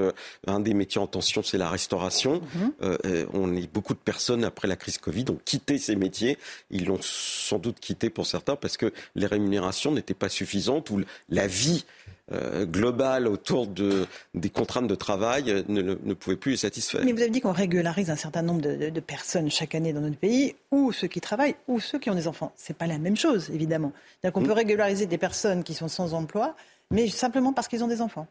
un 0.47 0.59
des 0.59 0.73
métiers 0.73 0.99
en 0.99 1.07
tension, 1.07 1.43
c'est 1.43 1.57
la 1.57 1.69
restauration. 1.69 2.41
Mhm. 2.55 2.73
Euh, 2.81 3.25
on 3.33 3.55
est 3.55 3.71
beaucoup 3.71 3.93
de 3.93 3.99
personnes 3.99 4.43
après 4.43 4.67
la 4.67 4.75
crise 4.75 4.97
Covid 4.97 5.25
ont 5.29 5.39
quitté 5.45 5.77
ces 5.77 5.95
métiers. 5.95 6.37
Ils 6.71 6.85
l'ont 6.85 6.99
sans 7.01 7.59
doute 7.59 7.79
quitté 7.79 8.09
pour 8.09 8.27
certains 8.27 8.55
parce 8.55 8.77
que 8.77 8.91
les 9.15 9.25
rémunérations 9.25 9.91
n'étaient 9.91 10.13
pas 10.13 10.29
suffisantes 10.29 10.89
ou 10.89 11.01
la 11.29 11.47
vie 11.47 11.85
euh, 12.31 12.65
globale 12.65 13.27
autour 13.27 13.67
de, 13.67 14.07
des 14.33 14.49
contraintes 14.49 14.87
de 14.87 14.95
travail 14.95 15.65
ne, 15.67 15.81
ne, 15.81 16.13
pouvait 16.13 16.37
plus 16.37 16.51
les 16.51 16.57
satisfaire. 16.57 17.01
Mais 17.03 17.11
vous 17.11 17.21
avez 17.21 17.29
dit 17.29 17.41
qu'on 17.41 17.51
régularise 17.51 18.09
un 18.09 18.15
certain 18.15 18.41
nombre 18.41 18.61
de, 18.61 18.89
de, 18.89 18.99
personnes 19.01 19.51
chaque 19.51 19.75
année 19.75 19.91
dans 19.91 19.99
notre 19.99 20.15
pays, 20.15 20.55
ou 20.71 20.93
ceux 20.93 21.07
qui 21.07 21.19
travaillent, 21.19 21.55
ou 21.67 21.81
ceux 21.81 21.99
qui 21.99 22.09
ont 22.09 22.15
des 22.15 22.29
enfants. 22.29 22.53
C'est 22.55 22.77
pas 22.77 22.87
la 22.87 22.97
même 22.97 23.17
chose, 23.17 23.49
évidemment. 23.49 23.91
C'est-à-dire 24.21 24.33
qu'on 24.33 24.41
mm. 24.41 24.47
peut 24.47 24.53
régulariser 24.53 25.05
des 25.05 25.17
personnes 25.17 25.63
qui 25.65 25.73
sont 25.73 25.89
sans 25.89 26.13
emploi, 26.13 26.55
mais 26.91 27.09
simplement 27.09 27.51
parce 27.51 27.67
qu'ils 27.67 27.83
ont 27.83 27.87
des 27.87 27.99
enfants. 27.99 28.27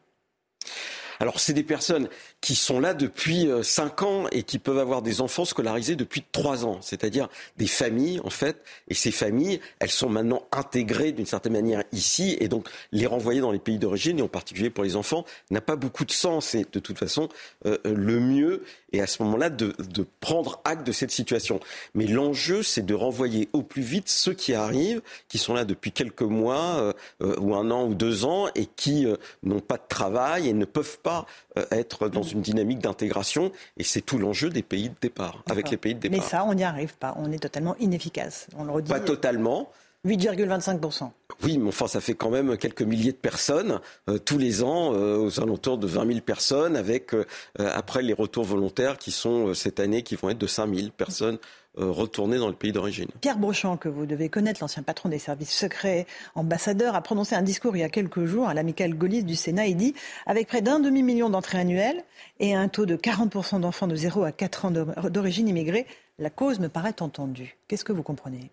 Alors, 1.22 1.38
c'est 1.38 1.52
des 1.52 1.62
personnes 1.62 2.08
qui 2.40 2.56
sont 2.56 2.80
là 2.80 2.94
depuis 2.94 3.48
5 3.62 4.02
euh, 4.02 4.04
ans 4.04 4.26
et 4.32 4.42
qui 4.42 4.58
peuvent 4.58 4.80
avoir 4.80 5.02
des 5.02 5.20
enfants 5.20 5.44
scolarisés 5.44 5.94
depuis 5.94 6.24
3 6.32 6.66
ans, 6.66 6.78
c'est-à-dire 6.80 7.28
des 7.58 7.68
familles, 7.68 8.20
en 8.24 8.30
fait. 8.30 8.64
Et 8.88 8.94
ces 8.94 9.12
familles, 9.12 9.60
elles 9.78 9.92
sont 9.92 10.08
maintenant 10.08 10.42
intégrées 10.50 11.12
d'une 11.12 11.24
certaine 11.24 11.52
manière 11.52 11.84
ici. 11.92 12.36
Et 12.40 12.48
donc, 12.48 12.68
les 12.90 13.06
renvoyer 13.06 13.40
dans 13.40 13.52
les 13.52 13.60
pays 13.60 13.78
d'origine, 13.78 14.18
et 14.18 14.22
en 14.22 14.26
particulier 14.26 14.68
pour 14.68 14.82
les 14.82 14.96
enfants, 14.96 15.24
n'a 15.52 15.60
pas 15.60 15.76
beaucoup 15.76 16.04
de 16.04 16.10
sens. 16.10 16.56
Et 16.56 16.66
de 16.72 16.80
toute 16.80 16.98
façon, 16.98 17.28
euh, 17.66 17.78
le 17.84 18.18
mieux 18.18 18.64
est 18.92 19.00
à 19.00 19.06
ce 19.06 19.22
moment-là 19.22 19.50
de, 19.50 19.74
de 19.78 20.06
prendre 20.20 20.60
acte 20.64 20.86
de 20.86 20.92
cette 20.92 21.10
situation. 21.10 21.60
Mais 21.94 22.06
l'enjeu, 22.06 22.62
c'est 22.62 22.84
de 22.84 22.94
renvoyer 22.94 23.48
au 23.52 23.62
plus 23.62 23.82
vite 23.82 24.08
ceux 24.08 24.34
qui 24.34 24.54
arrivent, 24.54 25.02
qui 25.28 25.38
sont 25.38 25.54
là 25.54 25.64
depuis 25.64 25.92
quelques 25.92 26.22
mois, 26.22 26.94
euh, 27.22 27.36
ou 27.38 27.54
un 27.54 27.70
an 27.70 27.86
ou 27.86 27.94
deux 27.94 28.24
ans, 28.24 28.48
et 28.54 28.66
qui 28.66 29.06
n'ont 29.42 29.60
pas 29.60 29.76
de 29.76 29.86
travail 29.88 30.48
et 30.48 30.52
ne 30.52 30.64
peuvent 30.64 30.98
pas 30.98 31.26
euh, 31.58 31.64
être 31.70 32.08
dans 32.08 32.22
une 32.22 32.42
dynamique 32.42 32.78
d'intégration. 32.78 33.52
Et 33.76 33.84
c'est 33.84 34.00
tout 34.00 34.18
l'enjeu 34.18 34.50
des 34.50 34.62
pays 34.62 34.88
de 34.88 34.94
départ, 35.00 35.42
avec 35.50 35.70
les 35.70 35.76
pays 35.76 35.94
de 35.94 36.00
départ. 36.00 36.18
Mais 36.18 36.24
ça, 36.24 36.44
on 36.44 36.54
n'y 36.54 36.64
arrive 36.64 36.94
pas. 36.96 37.14
On 37.18 37.30
est 37.32 37.38
totalement 37.38 37.76
inefficace. 37.78 38.46
On 38.56 38.64
le 38.64 38.72
redit. 38.72 38.90
Pas 38.90 39.00
totalement. 39.00 39.70
8,25%. 40.06 41.10
Oui, 41.44 41.58
mais 41.58 41.68
enfin, 41.68 41.86
ça 41.86 42.00
fait 42.00 42.14
quand 42.14 42.30
même 42.30 42.56
quelques 42.56 42.82
milliers 42.82 43.12
de 43.12 43.16
personnes 43.16 43.80
euh, 44.08 44.18
tous 44.18 44.38
les 44.38 44.62
ans, 44.62 44.94
euh, 44.94 45.16
aux 45.16 45.40
alentours 45.40 45.78
de 45.78 45.86
20 45.86 46.06
000 46.06 46.20
personnes, 46.20 46.76
avec 46.76 47.14
après 47.58 48.02
les 48.02 48.12
retours 48.12 48.44
volontaires 48.44 48.98
qui 48.98 49.10
sont 49.10 49.54
cette 49.54 49.80
année, 49.80 50.02
qui 50.02 50.16
vont 50.16 50.30
être 50.30 50.38
de 50.38 50.46
5 50.46 50.74
000 50.74 50.88
personnes 50.96 51.38
euh, 51.78 51.90
retourner 51.90 52.36
dans 52.36 52.48
le 52.48 52.54
pays 52.54 52.70
d'origine. 52.70 53.08
Pierre 53.22 53.38
Brochant, 53.38 53.78
que 53.78 53.88
vous 53.88 54.04
devez 54.04 54.28
connaître, 54.28 54.60
l'ancien 54.60 54.82
patron 54.82 55.08
des 55.08 55.18
services 55.18 55.56
secrets, 55.56 56.06
ambassadeur, 56.34 56.94
a 56.94 57.00
prononcé 57.00 57.34
un 57.34 57.40
discours 57.40 57.74
il 57.74 57.80
y 57.80 57.82
a 57.82 57.88
quelques 57.88 58.26
jours 58.26 58.46
à 58.46 58.52
l'amicale 58.52 58.92
gaulliste 58.92 59.24
du 59.24 59.34
Sénat. 59.34 59.68
Il 59.68 59.78
dit 59.78 59.94
Avec 60.26 60.48
près 60.48 60.60
d'un 60.60 60.80
demi-million 60.80 61.30
d'entrées 61.30 61.60
annuelles 61.60 62.04
et 62.40 62.54
un 62.54 62.68
taux 62.68 62.84
de 62.84 62.94
40% 62.96 63.60
d'enfants 63.60 63.86
de 63.86 63.96
0 63.96 64.22
à 64.22 64.32
4 64.32 64.64
ans 64.66 64.70
d'origine 64.70 65.48
immigrée, 65.48 65.86
la 66.18 66.28
cause 66.28 66.58
me 66.60 66.68
paraît 66.68 67.00
entendue. 67.00 67.56
Qu'est-ce 67.68 67.84
que 67.84 67.92
vous 67.94 68.02
comprenez? 68.02 68.50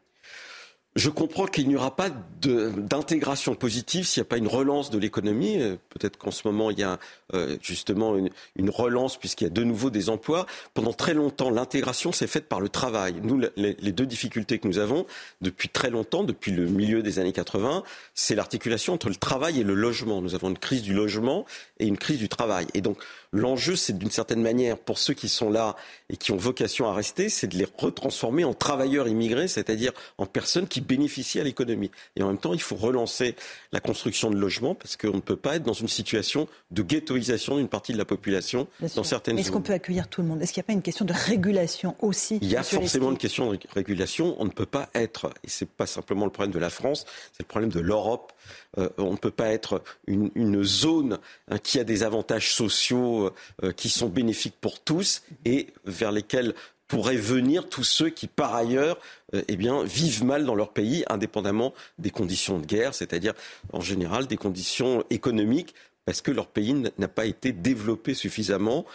Je 0.96 1.10
comprends 1.10 1.46
qu'il 1.46 1.68
n'y 1.68 1.76
aura 1.76 1.96
pas 1.96 2.10
d'intégration 2.42 3.54
positive 3.54 4.06
s'il 4.06 4.22
n'y 4.22 4.28
a 4.28 4.30
pas 4.30 4.38
une 4.38 4.48
relance 4.48 4.90
de 4.90 4.98
l'économie. 4.98 5.62
Euh, 5.62 5.76
peut-être 5.90 6.18
qu'en 6.18 6.32
ce 6.32 6.48
moment, 6.48 6.72
il 6.72 6.80
y 6.80 6.84
a 6.84 6.98
euh, 7.36 7.58
justement 7.62 8.16
une, 8.16 8.70
relance 8.70 9.18
puisqu'il 9.18 9.44
y 9.44 9.48
a 9.48 9.52
de 9.52 9.64
nouveau 9.64 9.92
des 9.92 10.10
emplois. 10.10 10.48
Pendant 10.74 10.94
très 10.94 11.14
longtemps, 11.14 11.52
l'intégration 11.52 12.12
s'est 12.12 12.28
faite 12.28 12.48
par 12.48 12.60
le 12.60 12.70
travail. 12.70 13.16
Nous, 13.22 13.40
les, 13.56 13.92
deux 13.92 14.06
difficultés 14.06 14.58
que 14.58 14.68
nous 14.68 14.80
avons 14.80 15.06
depuis 15.42 15.70
très 15.70 15.92
longtemps, 15.92 16.24
depuis 16.24 16.52
le 16.52 16.66
milieu 16.66 17.04
des 17.04 17.20
années 17.20 17.34
80, 17.34 17.84
c'est 18.16 18.36
l'articulation 18.36 18.94
entre 18.94 19.10
le 19.10 19.16
travail 19.16 19.60
et 19.60 19.64
le 19.64 19.76
logement. 19.76 20.22
Nous 20.22 20.34
avons 20.34 20.50
une 20.50 20.58
crise 20.58 20.82
du 20.82 20.94
logement 20.94 21.46
et 21.80 21.86
une 21.86 21.98
crise 21.98 22.18
du 22.18 22.30
travail. 22.30 22.68
Et 22.74 22.82
donc, 22.82 22.98
l'enjeu, 23.32 23.76
c'est 23.76 23.98
d'une 23.98 24.12
certaine 24.12 24.42
manière, 24.42 24.78
pour 24.78 24.98
ceux 24.98 25.14
qui 25.14 25.30
sont 25.30 25.50
là 25.50 25.76
et 26.10 26.18
qui 26.18 26.32
ont 26.32 26.38
vocation 26.38 26.88
à 26.88 26.94
rester, 26.94 27.30
c'est 27.30 27.48
de 27.48 27.58
les 27.58 27.68
retransformer 27.78 28.44
en 28.44 28.54
travailleurs 28.54 29.08
immigrés, 29.08 29.48
c'est-à-dire 29.48 29.92
en 30.18 30.26
personnes 30.26 30.68
qui 30.68 30.82
bénéficient 30.82 31.40
à 31.40 31.44
l'économie. 31.44 31.92
Et 32.16 32.24
en 32.24 32.28
même 32.28 32.38
temps, 32.38 32.54
il 32.54 32.62
faut 32.62 32.76
relancer 32.76 33.36
la 33.72 33.80
construction 33.80 34.30
de 34.30 34.38
logements 34.38 34.76
parce 34.76 34.98
qu'on 34.98 35.16
ne 35.16 35.22
peut 35.22 35.36
pas 35.36 35.56
être 35.56 35.64
dans 35.64 35.74
une 35.74 35.88
situation 35.88 36.48
de 36.72 36.82
ghettoisation 36.82 37.58
d'une 37.58 37.68
partie 37.68 37.94
de 37.94 37.98
la 37.98 38.06
population 38.06 38.68
dans 38.96 39.04
certaines 39.04 39.38
Est-ce 39.38 39.52
qu'on 39.52 39.62
peut 39.62 39.74
accueillir 39.74 40.08
tout 40.08 40.22
le 40.22 40.28
monde? 40.28 40.42
Est-ce 40.42 40.54
qu'il 40.54 40.62
n'y 40.62 40.66
a 40.66 40.68
pas 40.68 40.74
une 40.74 40.82
question 40.82 41.06
de 41.06 41.14
régulation 41.14 41.96
aussi 42.02 42.40
Il 42.42 42.50
y 42.50 42.56
a 42.56 42.64
forcément 42.64 43.12
une 43.12 43.18
question 43.18 43.52
de 43.52 43.60
régulation. 43.74 44.36
On 44.40 44.46
ne 44.46 44.50
peut 44.50 44.66
pas 44.66 44.90
être, 44.96 45.32
et 45.44 45.50
ce 45.50 45.64
n'est 45.64 45.70
pas 45.78 45.86
simplement 45.86 46.26
le 46.26 46.32
problème 46.32 46.54
de 46.54 46.60
la 46.60 46.70
France, 46.70 47.06
c'est 47.34 47.44
le 47.44 47.48
problème 47.48 47.72
de 47.72 47.80
l'Europe. 47.80 48.34
Euh, 48.78 48.90
on 48.98 49.12
ne 49.12 49.18
peut 49.18 49.32
pas 49.32 49.50
être 49.50 49.82
une, 50.06 50.64
zone 50.64 51.18
hein, 51.48 51.58
qui 51.58 51.80
a 51.80 51.84
des 51.84 52.04
avantages 52.04 52.54
sociaux 52.54 53.32
euh, 53.64 53.72
qui 53.72 53.90
sont 53.90 54.10
bénéfiques 54.10 54.58
pour 54.62 54.80
tous 54.80 55.24
et 55.46 55.68
vers 55.86 56.12
lesquels 56.12 56.54
pourraient 56.88 57.18
venir 57.18 57.70
tous 57.70 57.84
ceux 57.84 58.10
qui, 58.10 58.28
par 58.28 58.56
ailleurs, 58.56 58.98
euh, 59.34 59.44
eh 59.48 59.56
bien, 59.56 59.84
vivent 59.84 60.24
mal 60.24 60.46
dans 60.46 60.56
leur 60.56 60.74
pays, 60.74 61.04
indépendamment 61.08 61.74
des 61.98 62.10
conditions 62.10 62.60
de 62.60 62.66
guerre, 62.66 62.94
c'est-à-dire 62.94 63.34
en 63.74 63.82
général 63.82 64.28
des 64.28 64.38
conditions 64.38 65.04
économiques, 65.10 65.74
parce 66.06 66.22
que 66.22 66.32
leur 66.32 66.48
pays 66.48 66.74
n'a 66.98 67.08
pas 67.08 67.26
été 67.26 67.52
développé 67.52 68.14
suffisamment. 68.14 68.86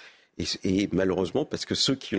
Et, 0.64 0.88
malheureusement, 0.90 1.44
parce 1.44 1.64
que 1.64 1.76
ceux 1.76 1.94
qui, 1.94 2.16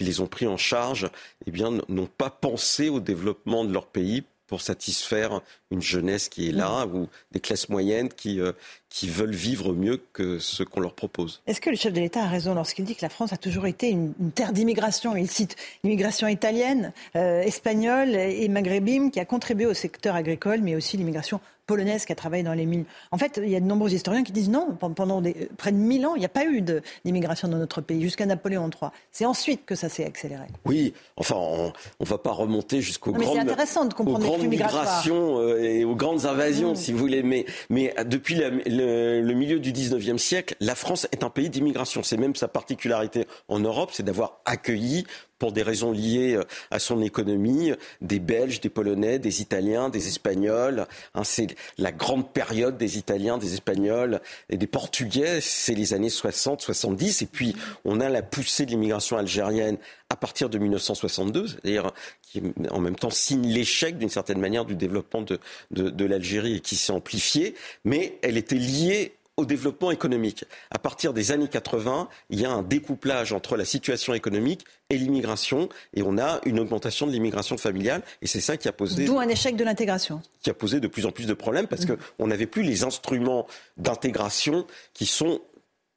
les 0.00 0.20
ont 0.20 0.26
pris 0.26 0.46
en 0.46 0.58
charge 0.58 1.08
eh 1.46 1.50
n'ont 1.50 2.06
pas 2.06 2.28
pensé 2.28 2.90
au 2.90 3.00
développement 3.00 3.64
de 3.64 3.72
leur 3.72 3.86
pays 3.86 4.24
pour 4.48 4.62
satisfaire 4.62 5.40
une 5.70 5.82
jeunesse 5.82 6.28
qui 6.28 6.48
est 6.48 6.52
là 6.52 6.86
ou 6.86 7.06
des 7.30 7.38
classes 7.38 7.68
moyennes 7.68 8.08
qui, 8.08 8.40
euh, 8.40 8.52
qui 8.88 9.08
veulent 9.08 9.34
vivre 9.34 9.72
mieux 9.74 10.02
que 10.12 10.38
ce 10.38 10.62
qu'on 10.62 10.80
leur 10.80 10.94
propose. 10.94 11.42
Est-ce 11.46 11.60
que 11.60 11.70
le 11.70 11.76
chef 11.76 11.92
de 11.92 12.00
l'État 12.00 12.22
a 12.24 12.26
raison 12.26 12.54
lorsqu'il 12.54 12.84
dit 12.84 12.96
que 12.96 13.02
la 13.02 13.10
France 13.10 13.32
a 13.32 13.36
toujours 13.36 13.66
été 13.66 13.90
une, 13.90 14.14
terre 14.34 14.52
d'immigration? 14.52 15.14
Il 15.14 15.30
cite 15.30 15.56
l'immigration 15.84 16.26
italienne, 16.26 16.92
euh, 17.14 17.42
espagnole 17.42 18.16
et 18.16 18.48
maghrébine 18.48 19.10
qui 19.10 19.20
a 19.20 19.24
contribué 19.24 19.66
au 19.66 19.74
secteur 19.74 20.16
agricole, 20.16 20.60
mais 20.62 20.74
aussi 20.74 20.96
l'immigration 20.96 21.40
polonaise 21.68 22.06
qui 22.06 22.12
a 22.12 22.16
travaillé 22.16 22.42
dans 22.42 22.54
les 22.54 22.66
mines. 22.66 22.86
En 23.12 23.18
fait, 23.18 23.38
il 23.40 23.50
y 23.50 23.54
a 23.54 23.60
de 23.60 23.66
nombreux 23.66 23.92
historiens 23.92 24.24
qui 24.24 24.32
disent 24.32 24.48
non, 24.48 24.76
pendant 24.76 25.20
des, 25.20 25.48
près 25.56 25.70
de 25.70 25.76
1000 25.76 26.06
ans, 26.06 26.14
il 26.16 26.20
n'y 26.20 26.24
a 26.24 26.30
pas 26.30 26.46
eu 26.46 26.64
d'immigration 27.04 27.46
dans 27.46 27.58
notre 27.58 27.80
pays, 27.80 28.02
jusqu'à 28.02 28.26
Napoléon 28.26 28.68
III. 28.70 28.90
C'est 29.12 29.26
ensuite 29.26 29.64
que 29.66 29.76
ça 29.76 29.88
s'est 29.88 30.04
accéléré. 30.04 30.46
Oui, 30.64 30.94
enfin, 31.16 31.36
on 31.36 31.72
ne 32.00 32.06
va 32.06 32.18
pas 32.18 32.32
remonter 32.32 32.80
jusqu'aux 32.80 33.12
grandes, 33.12 33.38
intéressant 33.38 33.84
de 33.84 33.94
comprendre 33.94 34.24
aux 34.26 34.36
grandes 34.36 34.48
migrations 34.48 35.38
euh, 35.38 35.62
et 35.62 35.84
aux 35.84 35.94
grandes 35.94 36.26
invasions, 36.26 36.72
mmh. 36.72 36.76
si 36.76 36.92
vous 36.92 36.98
voulez. 36.98 37.22
Mais, 37.22 37.44
mais 37.68 37.94
depuis 38.06 38.34
la, 38.34 38.48
le, 38.48 39.34
milieu 39.34 39.60
du 39.60 39.72
19e 39.72 40.18
siècle, 40.18 40.56
la 40.60 40.74
France 40.74 41.06
est 41.12 41.22
un 41.22 41.30
pays 41.30 41.50
d'immigration. 41.50 42.02
C'est 42.02 42.16
même 42.16 42.34
sa 42.34 42.48
particularité 42.48 43.26
en 43.48 43.60
Europe, 43.60 43.90
c'est 43.92 44.02
d'avoir 44.02 44.40
accueilli 44.46 45.06
pour 45.38 45.52
des 45.52 45.62
raisons 45.62 45.92
liées 45.92 46.34
euh, 46.34 46.44
à 46.70 46.78
son 46.78 47.02
économie, 47.02 47.72
des 48.00 48.18
Belges, 48.18 48.60
des 48.60 48.68
Polonais, 48.68 49.18
des 49.18 49.40
Italiens, 49.40 49.88
des 49.88 50.08
Espagnols. 50.08 50.86
Hein, 51.14 51.24
c'est 51.24 51.56
la 51.78 51.92
grande 51.92 52.32
période 52.32 52.76
des 52.76 52.98
Italiens, 52.98 53.38
des 53.38 53.54
Espagnols 53.54 54.20
et 54.50 54.56
des 54.56 54.66
Portugais, 54.66 55.40
c'est 55.40 55.74
les 55.74 55.94
années 55.94 56.10
60, 56.10 56.60
70. 56.60 57.22
Et 57.22 57.26
puis, 57.26 57.54
on 57.84 58.00
a 58.00 58.08
la 58.08 58.22
poussée 58.22 58.66
de 58.66 58.70
l'immigration 58.70 59.16
algérienne 59.16 59.78
à 60.10 60.16
partir 60.16 60.48
de 60.48 60.58
1962, 60.58 61.46
c'est-à-dire 61.48 61.92
qui 62.22 62.42
en 62.70 62.80
même 62.80 62.96
temps 62.96 63.10
signe 63.10 63.46
l'échec 63.46 63.98
d'une 63.98 64.08
certaine 64.08 64.40
manière 64.40 64.64
du 64.64 64.74
développement 64.74 65.22
de, 65.22 65.38
de, 65.70 65.90
de 65.90 66.04
l'Algérie 66.04 66.56
et 66.56 66.60
qui 66.60 66.76
s'est 66.76 66.92
amplifié, 66.92 67.54
mais 67.84 68.18
elle 68.22 68.36
était 68.36 68.56
liée 68.56 69.12
au 69.38 69.46
développement 69.46 69.92
économique. 69.92 70.44
À 70.70 70.78
partir 70.80 71.14
des 71.14 71.30
années 71.30 71.48
80, 71.48 72.08
il 72.28 72.40
y 72.40 72.44
a 72.44 72.50
un 72.50 72.62
découplage 72.62 73.32
entre 73.32 73.56
la 73.56 73.64
situation 73.64 74.12
économique 74.12 74.64
et 74.90 74.98
l'immigration, 74.98 75.68
et 75.94 76.02
on 76.02 76.18
a 76.18 76.40
une 76.44 76.58
augmentation 76.58 77.06
de 77.06 77.12
l'immigration 77.12 77.56
familiale, 77.56 78.02
et 78.20 78.26
c'est 78.26 78.40
ça 78.40 78.56
qui 78.56 78.66
a 78.66 78.72
posé... 78.72 79.04
D'où 79.04 79.20
un 79.20 79.28
échec 79.28 79.54
de 79.54 79.62
l'intégration. 79.62 80.20
Qui 80.42 80.50
a 80.50 80.54
posé 80.54 80.80
de 80.80 80.88
plus 80.88 81.06
en 81.06 81.12
plus 81.12 81.26
de 81.26 81.34
problèmes, 81.34 81.68
parce 81.68 81.86
mmh. 81.86 81.96
qu'on 82.18 82.26
n'avait 82.26 82.46
plus 82.46 82.64
les 82.64 82.82
instruments 82.82 83.46
d'intégration 83.76 84.66
qui 84.92 85.06
sont 85.06 85.40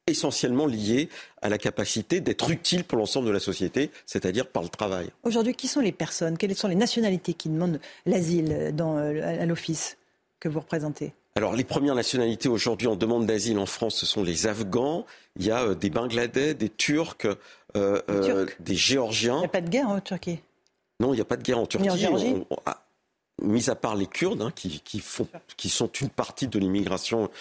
essentiellement 0.06 0.68
liés 0.68 1.10
à 1.42 1.50
la 1.50 1.58
capacité 1.58 2.22
d'être 2.22 2.52
utile 2.52 2.84
pour 2.84 3.00
l'ensemble 3.00 3.26
de 3.26 3.32
la 3.32 3.40
société, 3.40 3.90
c'est-à-dire 4.06 4.48
par 4.48 4.62
le 4.62 4.70
travail. 4.70 5.10
Aujourd'hui, 5.24 5.56
qui 5.56 5.68
sont 5.68 5.80
les 5.80 5.92
personnes, 5.92 6.38
quelles 6.38 6.56
sont 6.56 6.68
les 6.68 6.76
nationalités 6.76 7.34
qui 7.34 7.50
demandent 7.50 7.80
l'asile 8.06 8.72
à 9.24 9.46
l'office 9.48 9.98
que 10.40 10.48
vous 10.48 10.60
représentez? 10.60 11.14
Alors, 11.36 11.56
les 11.56 11.64
premières 11.64 11.96
nationalités 11.96 12.50
aujourd'hui 12.50 12.88
en 12.88 12.98
demande 12.98 13.26
d'asile 13.26 13.58
en 13.58 13.66
France, 13.66 13.96
ce 13.96 14.06
sont 14.06 14.24
les 14.24 14.48
Afghans. 14.48 15.06
Il 15.38 15.46
y 15.46 15.52
a 15.52 15.64
euh, 15.64 15.76
des 15.76 15.90
Bangladais, 15.90 16.54
des 16.54 16.70
Turcs, 16.70 17.26
euh, 17.26 18.02
euh, 18.10 18.46
des 18.60 18.76
Géorgiens. 18.76 19.38
Il 19.38 19.40
n'y 19.40 19.46
a 19.46 19.50
pas 19.50 19.62
de 19.62 19.70
guerre 19.70 19.90
en 19.90 20.02
Turquie? 20.02 20.40
Non, 21.00 21.14
il 21.14 21.16
n'y 21.16 21.22
a 21.22 21.26
pas 21.26 21.38
de 21.38 21.44
guerre 21.44 21.60
en 21.60 21.66
Turquie. 21.66 21.88
mis 23.42 23.70
à 23.70 23.76
part 23.76 23.96
les 23.96 24.08
Kurdes, 24.08 24.42
hein, 24.42 24.52
qui, 24.54 25.00
font, 25.00 25.26
qui, 25.56 25.70
sont 25.70 25.88
une 25.88 26.10
partie 26.10 26.48
de 26.48 26.60
l'immigration 26.60 27.32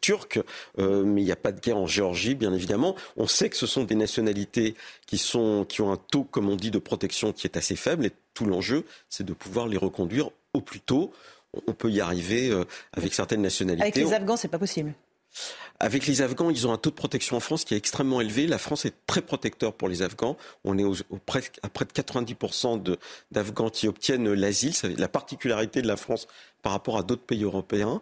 turque, 0.00 0.40
mais 0.76 1.22
il 1.22 1.24
n'y 1.24 1.32
a 1.32 1.36
pas 1.36 1.52
de 1.52 1.60
guerre 1.60 1.78
en 1.78 1.86
Géorgie, 1.86 2.34
bien 2.34 2.52
évidemment. 2.52 2.96
On 3.16 3.26
sait 3.26 3.48
que 3.48 3.56
ce 3.56 3.66
sont 3.66 3.84
des 3.84 3.94
nationalités 3.94 4.74
qui, 5.06 5.16
sont, 5.16 5.64
qui 5.66 5.80
ont 5.80 5.92
un 5.92 5.96
taux, 5.96 6.24
comme 6.24 6.50
on 6.50 6.56
dit, 6.56 6.70
de 6.70 6.78
protection 6.78 7.32
qui 7.32 7.46
est 7.46 7.56
assez 7.56 7.76
faible, 7.76 8.04
et 8.04 8.12
tout 8.34 8.44
l'enjeu, 8.44 8.84
c'est 9.08 9.24
de 9.24 9.32
pouvoir 9.32 9.66
les 9.66 9.78
reconduire 9.78 10.30
au 10.52 10.60
plus 10.60 10.80
tôt 10.80 11.12
on 11.66 11.72
peut 11.72 11.90
y 11.90 12.00
arriver 12.00 12.52
avec 12.92 13.14
certaines 13.14 13.42
nationalités. 13.42 13.82
Avec 13.82 13.96
les 13.96 14.12
Afghans, 14.12 14.36
c'est 14.36 14.48
pas 14.48 14.58
possible. 14.58 14.94
Avec 15.82 16.06
les 16.06 16.20
Afghans, 16.20 16.50
ils 16.50 16.66
ont 16.66 16.72
un 16.72 16.76
taux 16.76 16.90
de 16.90 16.94
protection 16.94 17.36
en 17.36 17.40
France 17.40 17.64
qui 17.64 17.72
est 17.72 17.76
extrêmement 17.78 18.20
élevé. 18.20 18.46
La 18.46 18.58
France 18.58 18.84
est 18.84 18.94
très 19.06 19.22
protecteur 19.22 19.72
pour 19.72 19.88
les 19.88 20.02
Afghans. 20.02 20.36
On 20.64 20.76
est 20.76 20.84
au, 20.84 20.94
presque, 21.24 21.58
à 21.62 21.70
près 21.70 21.86
de 21.86 21.92
90% 21.92 22.96
d'Afghans 23.30 23.70
qui 23.70 23.88
obtiennent 23.88 24.30
l'asile. 24.32 24.74
C'est 24.74 24.98
la 24.98 25.08
particularité 25.08 25.80
de 25.80 25.86
la 25.86 25.96
France 25.96 26.28
par 26.62 26.72
rapport 26.72 26.98
à 26.98 27.02
d'autres 27.02 27.22
pays 27.22 27.44
européens. 27.44 28.00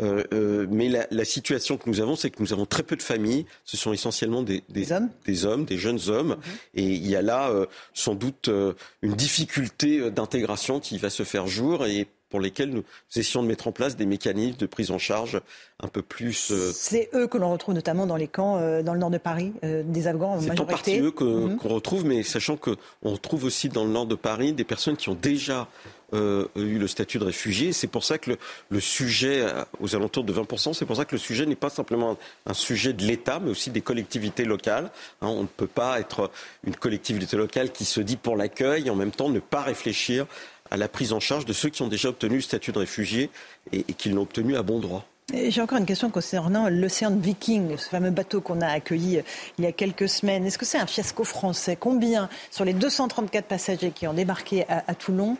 Euh, 0.00 0.24
euh, 0.32 0.66
mais 0.70 0.88
la, 0.88 1.06
la, 1.10 1.24
situation 1.26 1.76
que 1.76 1.88
nous 1.88 2.00
avons, 2.00 2.16
c'est 2.16 2.30
que 2.30 2.42
nous 2.42 2.54
avons 2.54 2.64
très 2.64 2.82
peu 2.82 2.96
de 2.96 3.02
familles. 3.02 3.44
Ce 3.64 3.76
sont 3.76 3.92
essentiellement 3.92 4.42
des, 4.42 4.64
des, 4.70 4.90
hommes. 4.92 5.10
des 5.26 5.44
hommes, 5.44 5.66
des 5.66 5.76
jeunes 5.76 6.00
hommes. 6.08 6.30
Mhm. 6.30 6.36
Et 6.74 6.84
il 6.84 7.06
y 7.06 7.14
a 7.14 7.22
là 7.22 7.50
euh, 7.50 7.66
sans 7.92 8.14
doute 8.14 8.48
euh, 8.48 8.72
une 9.02 9.14
difficulté 9.14 10.10
d'intégration 10.10 10.80
qui 10.80 10.96
va 10.98 11.10
se 11.10 11.22
faire 11.22 11.46
jour. 11.46 11.84
Et 11.86 12.08
pour 12.30 12.40
lesquels 12.40 12.70
nous 12.70 12.84
essayons 13.14 13.42
de 13.42 13.48
mettre 13.48 13.68
en 13.68 13.72
place 13.72 13.96
des 13.96 14.06
mécanismes 14.06 14.56
de 14.56 14.66
prise 14.66 14.90
en 14.90 14.98
charge 14.98 15.40
un 15.82 15.88
peu 15.88 16.02
plus. 16.02 16.50
Euh, 16.50 16.70
c'est 16.72 17.10
eux 17.14 17.26
que 17.26 17.38
l'on 17.38 17.50
retrouve 17.50 17.74
notamment 17.74 18.06
dans 18.06 18.16
les 18.16 18.28
camps 18.28 18.58
euh, 18.58 18.82
dans 18.82 18.94
le 18.94 19.00
nord 19.00 19.10
de 19.10 19.18
Paris, 19.18 19.52
euh, 19.64 19.82
des 19.84 20.06
Afghans 20.06 20.32
en 20.32 20.40
majorité. 20.40 20.54
C'est 20.56 20.62
en 20.62 20.66
partie 20.66 20.98
eux 21.00 21.14
mhm. 21.20 21.56
qu'on 21.56 21.68
retrouve, 21.68 22.04
mais 22.04 22.22
sachant 22.22 22.56
qu'on 22.56 22.76
retrouve 23.02 23.44
aussi 23.44 23.68
dans 23.68 23.84
le 23.84 23.90
nord 23.90 24.06
de 24.06 24.14
Paris 24.14 24.52
des 24.52 24.64
personnes 24.64 24.96
qui 24.96 25.08
ont 25.08 25.18
déjà 25.20 25.68
eu 26.12 26.78
le 26.78 26.88
statut 26.88 27.20
de 27.20 27.24
réfugié. 27.24 27.72
C'est 27.72 27.86
pour 27.86 28.02
ça 28.02 28.18
que 28.18 28.36
le, 28.68 28.80
sujet, 28.80 29.46
aux 29.78 29.94
alentours 29.94 30.24
de 30.24 30.32
20%, 30.32 30.74
c'est 30.74 30.84
pour 30.84 30.96
ça 30.96 31.04
que 31.04 31.14
le 31.14 31.20
sujet 31.20 31.46
n'est 31.46 31.54
pas 31.54 31.70
simplement 31.70 32.18
un, 32.46 32.52
sujet 32.52 32.92
de 32.92 33.04
l'État, 33.04 33.38
mais 33.38 33.50
aussi 33.50 33.70
des 33.70 33.80
collectivités 33.80 34.44
locales. 34.44 34.90
Hein, 35.22 35.28
on 35.28 35.42
ne 35.42 35.46
peut 35.46 35.68
pas 35.68 36.00
être 36.00 36.32
une 36.64 36.74
collectivité 36.74 37.36
locale 37.36 37.70
qui 37.70 37.84
se 37.84 38.00
dit 38.00 38.16
pour 38.16 38.36
l'accueil 38.36 38.88
et 38.88 38.90
en 38.90 38.96
même 38.96 39.12
temps 39.12 39.28
ne 39.28 39.38
pas 39.38 39.62
réfléchir 39.62 40.26
à 40.70 40.76
la 40.76 40.88
prise 40.88 41.12
en 41.12 41.20
charge 41.20 41.44
de 41.44 41.52
ceux 41.52 41.68
qui 41.68 41.82
ont 41.82 41.88
déjà 41.88 42.08
obtenu 42.08 42.36
le 42.36 42.40
statut 42.40 42.72
de 42.72 42.78
réfugié 42.78 43.30
et, 43.72 43.82
qui 43.82 44.10
l'ont 44.10 44.22
obtenu 44.22 44.56
à 44.56 44.62
bon 44.62 44.78
droit. 44.78 45.04
J'ai 45.32 45.60
encore 45.60 45.78
une 45.78 45.86
question 45.86 46.10
concernant 46.10 46.68
l'Océan 46.68 47.14
Viking, 47.14 47.76
ce 47.76 47.88
fameux 47.88 48.10
bateau 48.10 48.40
qu'on 48.40 48.60
a 48.60 48.66
accueilli 48.66 49.18
euh, 49.18 49.22
il 49.58 49.64
y 49.64 49.66
a 49.68 49.72
quelques 49.72 50.08
semaines. 50.08 50.44
Est-ce 50.44 50.58
que 50.58 50.66
c'est 50.66 50.78
un 50.78 50.86
fiasco 50.86 51.22
français? 51.22 51.76
Combien, 51.78 52.28
sur 52.50 52.64
les 52.64 52.72
234 52.72 53.44
passagers 53.44 53.92
qui 53.92 54.08
ont 54.08 54.12
débarqué 54.12 54.64
à, 54.68 54.94
Toulon, 54.96 55.36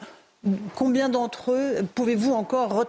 combien 0.76 1.08
d'entre 1.08 1.50
eux 1.50 1.84
pouvez-vous 1.96 2.32
encore 2.32 2.84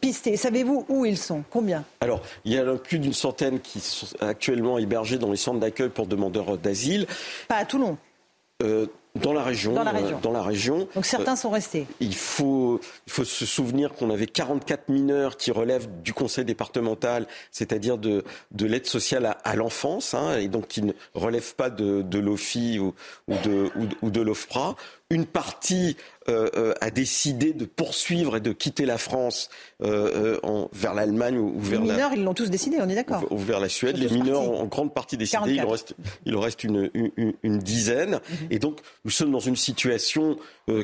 pister? 0.00 0.36
Savez-vous 0.36 0.84
où 0.88 1.04
ils 1.04 1.16
sont? 1.16 1.44
Combien? 1.48 1.84
Alors, 2.00 2.20
il 2.44 2.54
y 2.54 2.58
a 2.58 2.74
plus 2.74 2.98
d'une 2.98 3.12
centaine 3.12 3.60
qui 3.60 3.78
sont 3.78 4.08
actuellement 4.20 4.78
hébergés 4.78 5.18
dans 5.18 5.30
les 5.30 5.36
centres 5.36 5.60
d'accueil 5.60 5.90
pour 5.90 6.08
demandeurs 6.08 6.58
d'asile. 6.58 7.06
Pas 7.46 7.58
à 7.58 7.64
Toulon 7.64 7.98
euh, 8.62 8.86
dans 9.20 9.32
la 9.32 9.42
région. 9.42 9.72
Dans 9.72 9.84
la 9.84 9.90
région. 9.90 10.18
dans 10.22 10.32
la 10.32 10.42
région. 10.42 10.88
Donc 10.94 11.06
certains 11.06 11.32
euh, 11.32 11.36
sont 11.36 11.50
restés. 11.50 11.86
Il 12.00 12.14
faut, 12.14 12.80
il 13.06 13.12
faut 13.12 13.24
se 13.24 13.46
souvenir 13.46 13.92
qu'on 13.92 14.10
avait 14.10 14.26
44 14.26 14.88
mineurs 14.88 15.36
qui 15.36 15.50
relèvent 15.50 15.88
du 16.02 16.12
conseil 16.12 16.44
départemental, 16.44 17.26
c'est-à-dire 17.50 17.98
de, 17.98 18.24
de 18.52 18.66
l'aide 18.66 18.86
sociale 18.86 19.36
à, 19.42 19.56
l'enfance, 19.56 20.14
hein, 20.14 20.38
et 20.38 20.48
donc 20.48 20.68
qui 20.68 20.82
ne 20.82 20.92
relèvent 21.14 21.54
pas 21.54 21.70
de, 21.70 22.02
de 22.02 22.18
l'OFI 22.18 22.78
ou, 22.78 22.94
ou, 23.28 23.34
de, 23.44 23.70
ou, 24.02 24.10
de 24.10 24.20
l'OFPRA. 24.20 24.76
Une 25.10 25.24
partie 25.24 25.96
euh, 26.28 26.48
euh, 26.56 26.74
a 26.80 26.90
décidé 26.90 27.52
de 27.52 27.64
poursuivre 27.64 28.38
et 28.38 28.40
de 28.40 28.50
quitter 28.50 28.84
la 28.84 28.98
France 28.98 29.48
euh, 29.80 30.40
en, 30.42 30.68
vers 30.72 30.92
l'Allemagne 30.92 31.38
ou, 31.38 31.54
vers 31.60 31.80
les 31.80 31.92
mineurs, 31.92 32.10
ils 32.12 32.24
l'ont 32.24 32.34
tous 32.34 32.50
décidé, 32.50 32.78
on 32.80 32.88
est 32.88 32.96
d'accord. 32.96 33.24
Ou, 33.30 33.38
vers 33.38 33.60
la 33.60 33.68
Suède. 33.68 33.96
Les 33.96 34.08
mineurs 34.08 34.42
ont 34.42 34.58
en 34.58 34.66
grande 34.66 34.92
partie 34.92 35.16
décidé. 35.16 35.52
Il 35.52 35.60
en 35.60 35.68
reste, 35.68 35.94
il 36.24 36.34
en 36.34 36.40
reste 36.40 36.64
une, 36.64 36.90
une, 36.94 37.34
une 37.44 37.58
dizaine. 37.58 38.18
Mhm. 38.28 38.48
Et 38.50 38.58
donc, 38.58 38.80
nous 39.04 39.12
sommes 39.12 39.30
dans 39.30 39.38
une 39.38 39.54
situation 39.54 40.36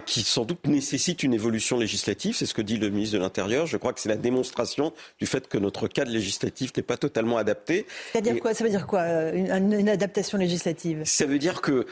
qui 0.06 0.22
sans 0.22 0.44
doute 0.44 0.64
nécessite 0.68 1.24
une 1.24 1.34
évolution 1.34 1.76
législative. 1.76 2.36
C'est 2.36 2.46
ce 2.46 2.54
que 2.54 2.62
dit 2.62 2.76
le 2.76 2.88
ministre 2.88 3.16
de 3.16 3.20
l'Intérieur. 3.20 3.66
Je 3.66 3.76
crois 3.76 3.92
que 3.92 3.98
c'est 3.98 4.08
la 4.08 4.16
démonstration 4.16 4.92
du 5.18 5.26
fait 5.26 5.48
que 5.48 5.58
notre 5.58 5.88
cadre 5.88 6.12
législatif 6.12 6.70
n'est 6.76 6.84
pas 6.84 6.96
totalement 6.96 7.36
adapté. 7.36 7.86
C'est-à-dire 8.12 8.40
quoi? 8.40 8.54
Ça 8.54 8.62
veut 8.62 8.70
dire 8.70 8.86
quoi? 8.86 9.04
Une, 9.32 9.72
une, 9.72 9.88
adaptation 9.88 10.38
législative? 10.38 11.02
Ça 11.04 11.26
veut 11.26 11.40
dire 11.40 11.62
que 11.62 11.84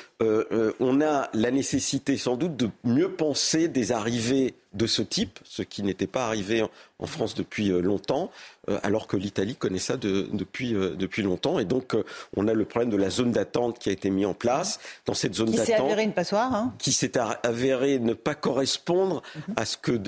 on 0.79 1.01
a 1.01 1.29
la 1.35 1.51
nécessité 1.51 2.17
sans 2.21 2.37
doute 2.37 2.57
de 2.57 2.71
mieux 2.85 3.13
penser 3.13 3.67
des 3.67 3.93
arrivées 3.93 4.55
de 4.73 4.87
ce 4.87 5.03
type, 5.03 5.41
ce 5.45 5.63
qui 5.63 5.83
n'était 5.83 6.07
pas 6.07 6.27
arrivé 6.27 6.63
en, 6.63 7.07
France 7.07 7.35
depuis 7.35 7.73
euh, 7.73 7.81
longtemps, 7.81 8.31
euh, 8.69 8.79
alors 8.83 9.07
que 9.07 9.17
l'Italie 9.17 9.57
connaît 9.57 9.79
ça 9.79 9.97
depuis, 9.97 10.75
euh, 10.75 10.95
depuis 10.95 11.23
longtemps. 11.23 11.59
Et 11.59 11.65
donc, 11.65 11.97
on 12.37 12.47
a 12.47 12.53
le 12.53 12.65
problème 12.67 12.91
de 12.91 12.97
la 12.97 13.09
zone 13.09 13.33
d'attente 13.33 13.79
qui 13.79 13.89
a 13.89 13.93
été 13.93 14.11
mis 14.11 14.27
en 14.27 14.35
place. 14.35 14.79
Dans 15.07 15.15
cette 15.15 15.35
zone 15.35 15.51
d'attente. 15.51 15.67
Qui 15.67 15.73
s'est 15.73 15.81
avéré 15.81 16.03
une 16.03 16.13
passoire. 16.13 16.55
Hein 16.55 16.75
qui 16.79 16.93
s'est 16.93 17.13
avéré 17.43 17.99
ne 17.99 18.13
pas 18.13 18.35
correspondre 18.35 19.23
à 19.57 19.65
ce 19.65 19.77
que 19.79 19.99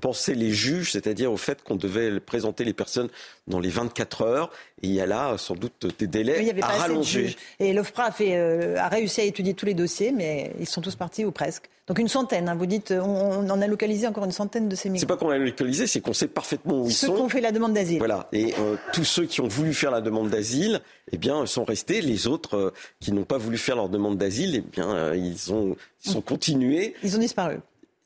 pensaient 0.00 0.34
les 0.34 0.52
juges, 0.52 0.92
c'est-à-dire 0.92 1.30
au 1.30 1.36
fait 1.36 1.62
qu'on 1.62 1.76
devait 1.76 2.18
présenter 2.18 2.64
les 2.64 2.72
personnes 2.72 3.08
dans 3.46 3.60
les 3.60 3.70
24 3.70 4.22
heures. 4.22 4.50
Et 4.82 4.88
il 4.88 4.94
y 4.94 5.00
a 5.00 5.06
là 5.06 5.36
sans 5.38 5.54
doute 5.54 5.86
des 5.98 6.06
délais 6.06 6.38
il 6.40 6.46
y 6.46 6.50
avait 6.50 6.62
à 6.62 6.68
rallonger. 6.68 7.36
Et 7.60 7.72
l'OFPRA 7.72 8.04
a, 8.04 8.84
a 8.84 8.88
réussi 8.88 9.20
à 9.20 9.24
étudier 9.24 9.54
tous 9.54 9.66
les 9.66 9.74
dossiers, 9.74 10.12
mais 10.12 10.52
ils 10.58 10.66
sont 10.66 10.80
tous 10.80 10.96
partis 10.96 11.24
ou 11.24 11.30
presque. 11.30 11.68
Donc 11.88 11.98
une 11.98 12.08
centaine, 12.08 12.48
hein, 12.48 12.54
vous 12.54 12.66
dites, 12.66 12.92
on, 12.92 13.50
en 13.50 13.60
a 13.60 13.66
localisé 13.66 14.06
encore 14.06 14.24
une 14.24 14.30
centaine 14.32 14.68
de 14.68 14.76
ces 14.76 14.88
migrants. 14.88 15.00
C'est 15.00 15.06
pas 15.06 15.16
qu'on 15.16 15.30
a 15.30 15.38
localisé, 15.38 15.88
c'est 15.88 16.00
qu'on 16.00 16.12
sait 16.12 16.28
parfaitement 16.28 16.82
où 16.82 16.86
ils 16.86 16.92
sont. 16.92 17.08
Ceux 17.08 17.14
qui 17.14 17.22
ont 17.22 17.28
fait 17.28 17.40
la 17.40 17.50
demande 17.50 17.72
d'asile. 17.72 17.98
Voilà, 17.98 18.28
et 18.32 18.54
euh, 18.60 18.76
tous 18.92 19.04
ceux 19.04 19.26
qui 19.26 19.40
ont 19.40 19.48
voulu 19.48 19.74
faire 19.74 19.90
la 19.90 20.00
demande 20.00 20.30
d'asile, 20.30 20.80
eh 21.10 21.18
bien, 21.18 21.44
sont 21.44 21.64
restés. 21.64 22.00
Les 22.00 22.28
autres 22.28 22.56
euh, 22.56 22.72
qui 23.00 23.10
n'ont 23.10 23.24
pas 23.24 23.36
voulu 23.36 23.58
faire 23.58 23.74
leur 23.74 23.88
demande 23.88 24.16
d'asile, 24.16 24.54
eh 24.54 24.60
bien, 24.60 24.94
euh, 24.94 25.16
ils 25.16 25.52
ont 25.52 25.74
ils 26.04 26.12
sont 26.12 26.20
continués. 26.20 26.94
Ils 27.02 27.16
ont 27.16 27.20
disparu. 27.20 27.58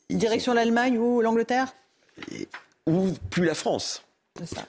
Direction 0.09 0.55
l'Allemagne 0.55 0.97
ou 0.97 1.21
l'Angleterre? 1.21 1.75
Ou 2.87 3.11
plus 3.29 3.45
la 3.45 3.55
France. 3.55 4.05
Ça. 4.43 4.65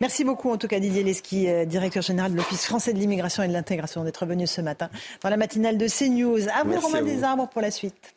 Merci 0.00 0.22
beaucoup 0.22 0.50
en 0.50 0.58
tout 0.58 0.68
cas 0.68 0.78
Didier 0.78 1.02
Leski, 1.02 1.48
directeur 1.66 2.02
général 2.02 2.32
de 2.32 2.36
l'Office 2.36 2.66
français 2.66 2.92
de 2.92 2.98
l'immigration 2.98 3.42
et 3.42 3.48
de 3.48 3.52
l'intégration, 3.52 4.04
d'être 4.04 4.26
venu 4.26 4.46
ce 4.46 4.60
matin 4.60 4.90
dans 5.22 5.30
la 5.30 5.36
matinale 5.36 5.78
de 5.78 5.88
CNews. 5.88 6.48
À 6.48 6.64
vous 6.64 6.78
Romain 6.78 7.02
Desarbres 7.02 7.48
pour 7.48 7.62
la 7.62 7.70
suite. 7.70 8.14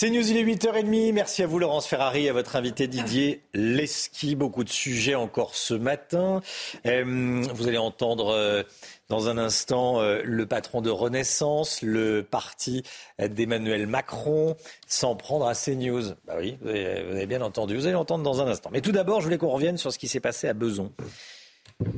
C'est 0.00 0.08
News, 0.08 0.30
il 0.30 0.38
est 0.38 0.44
8h30. 0.44 1.12
Merci 1.12 1.42
à 1.42 1.46
vous, 1.46 1.58
Laurence 1.58 1.86
Ferrari, 1.86 2.26
à 2.26 2.32
votre 2.32 2.56
invité 2.56 2.86
Didier 2.86 3.42
Leski. 3.52 4.34
Beaucoup 4.34 4.64
de 4.64 4.70
sujets 4.70 5.14
encore 5.14 5.54
ce 5.54 5.74
matin. 5.74 6.40
Euh, 6.86 7.44
vous 7.52 7.68
allez 7.68 7.76
entendre 7.76 8.28
euh, 8.28 8.62
dans 9.10 9.28
un 9.28 9.36
instant 9.36 10.00
euh, 10.00 10.22
le 10.24 10.46
patron 10.46 10.80
de 10.80 10.88
Renaissance, 10.88 11.82
le 11.82 12.22
parti 12.22 12.82
d'Emmanuel 13.18 13.86
Macron, 13.86 14.56
s'en 14.86 15.16
prendre 15.16 15.46
à 15.46 15.54
CNews. 15.54 16.14
Bah 16.26 16.36
oui, 16.38 16.56
vous 16.62 16.70
avez, 16.70 17.26
bien 17.26 17.42
entendu. 17.42 17.76
Vous 17.76 17.86
allez 17.86 17.94
entendre 17.94 18.24
dans 18.24 18.40
un 18.40 18.46
instant. 18.46 18.70
Mais 18.72 18.80
tout 18.80 18.92
d'abord, 18.92 19.20
je 19.20 19.26
voulais 19.26 19.36
qu'on 19.36 19.50
revienne 19.50 19.76
sur 19.76 19.92
ce 19.92 19.98
qui 19.98 20.08
s'est 20.08 20.18
passé 20.18 20.48
à 20.48 20.54
Beson. 20.54 20.90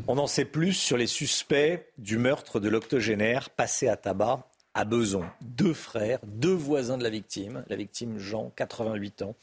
On 0.09 0.19
en 0.19 0.27
sait 0.27 0.45
plus 0.45 0.73
sur 0.73 0.97
les 0.97 1.07
suspects 1.07 1.87
du 1.99 2.19
meurtre 2.19 2.59
de 2.59 2.69
l'octogénaire 2.69 3.49
passé 3.51 3.87
à 3.87 3.95
tabac 3.95 4.49
à 4.75 4.85
Beson. 4.85 5.25
Deux 5.41 5.75
frères, 5.75 6.19
deux 6.25 6.55
voisins 6.55 6.99
de 6.99 7.03
la 7.03 7.11
victime, 7.11 7.65
la 7.69 7.77
victime 7.77 8.19
Jean, 8.19 8.53
88 8.57 9.23
ans. 9.23 9.35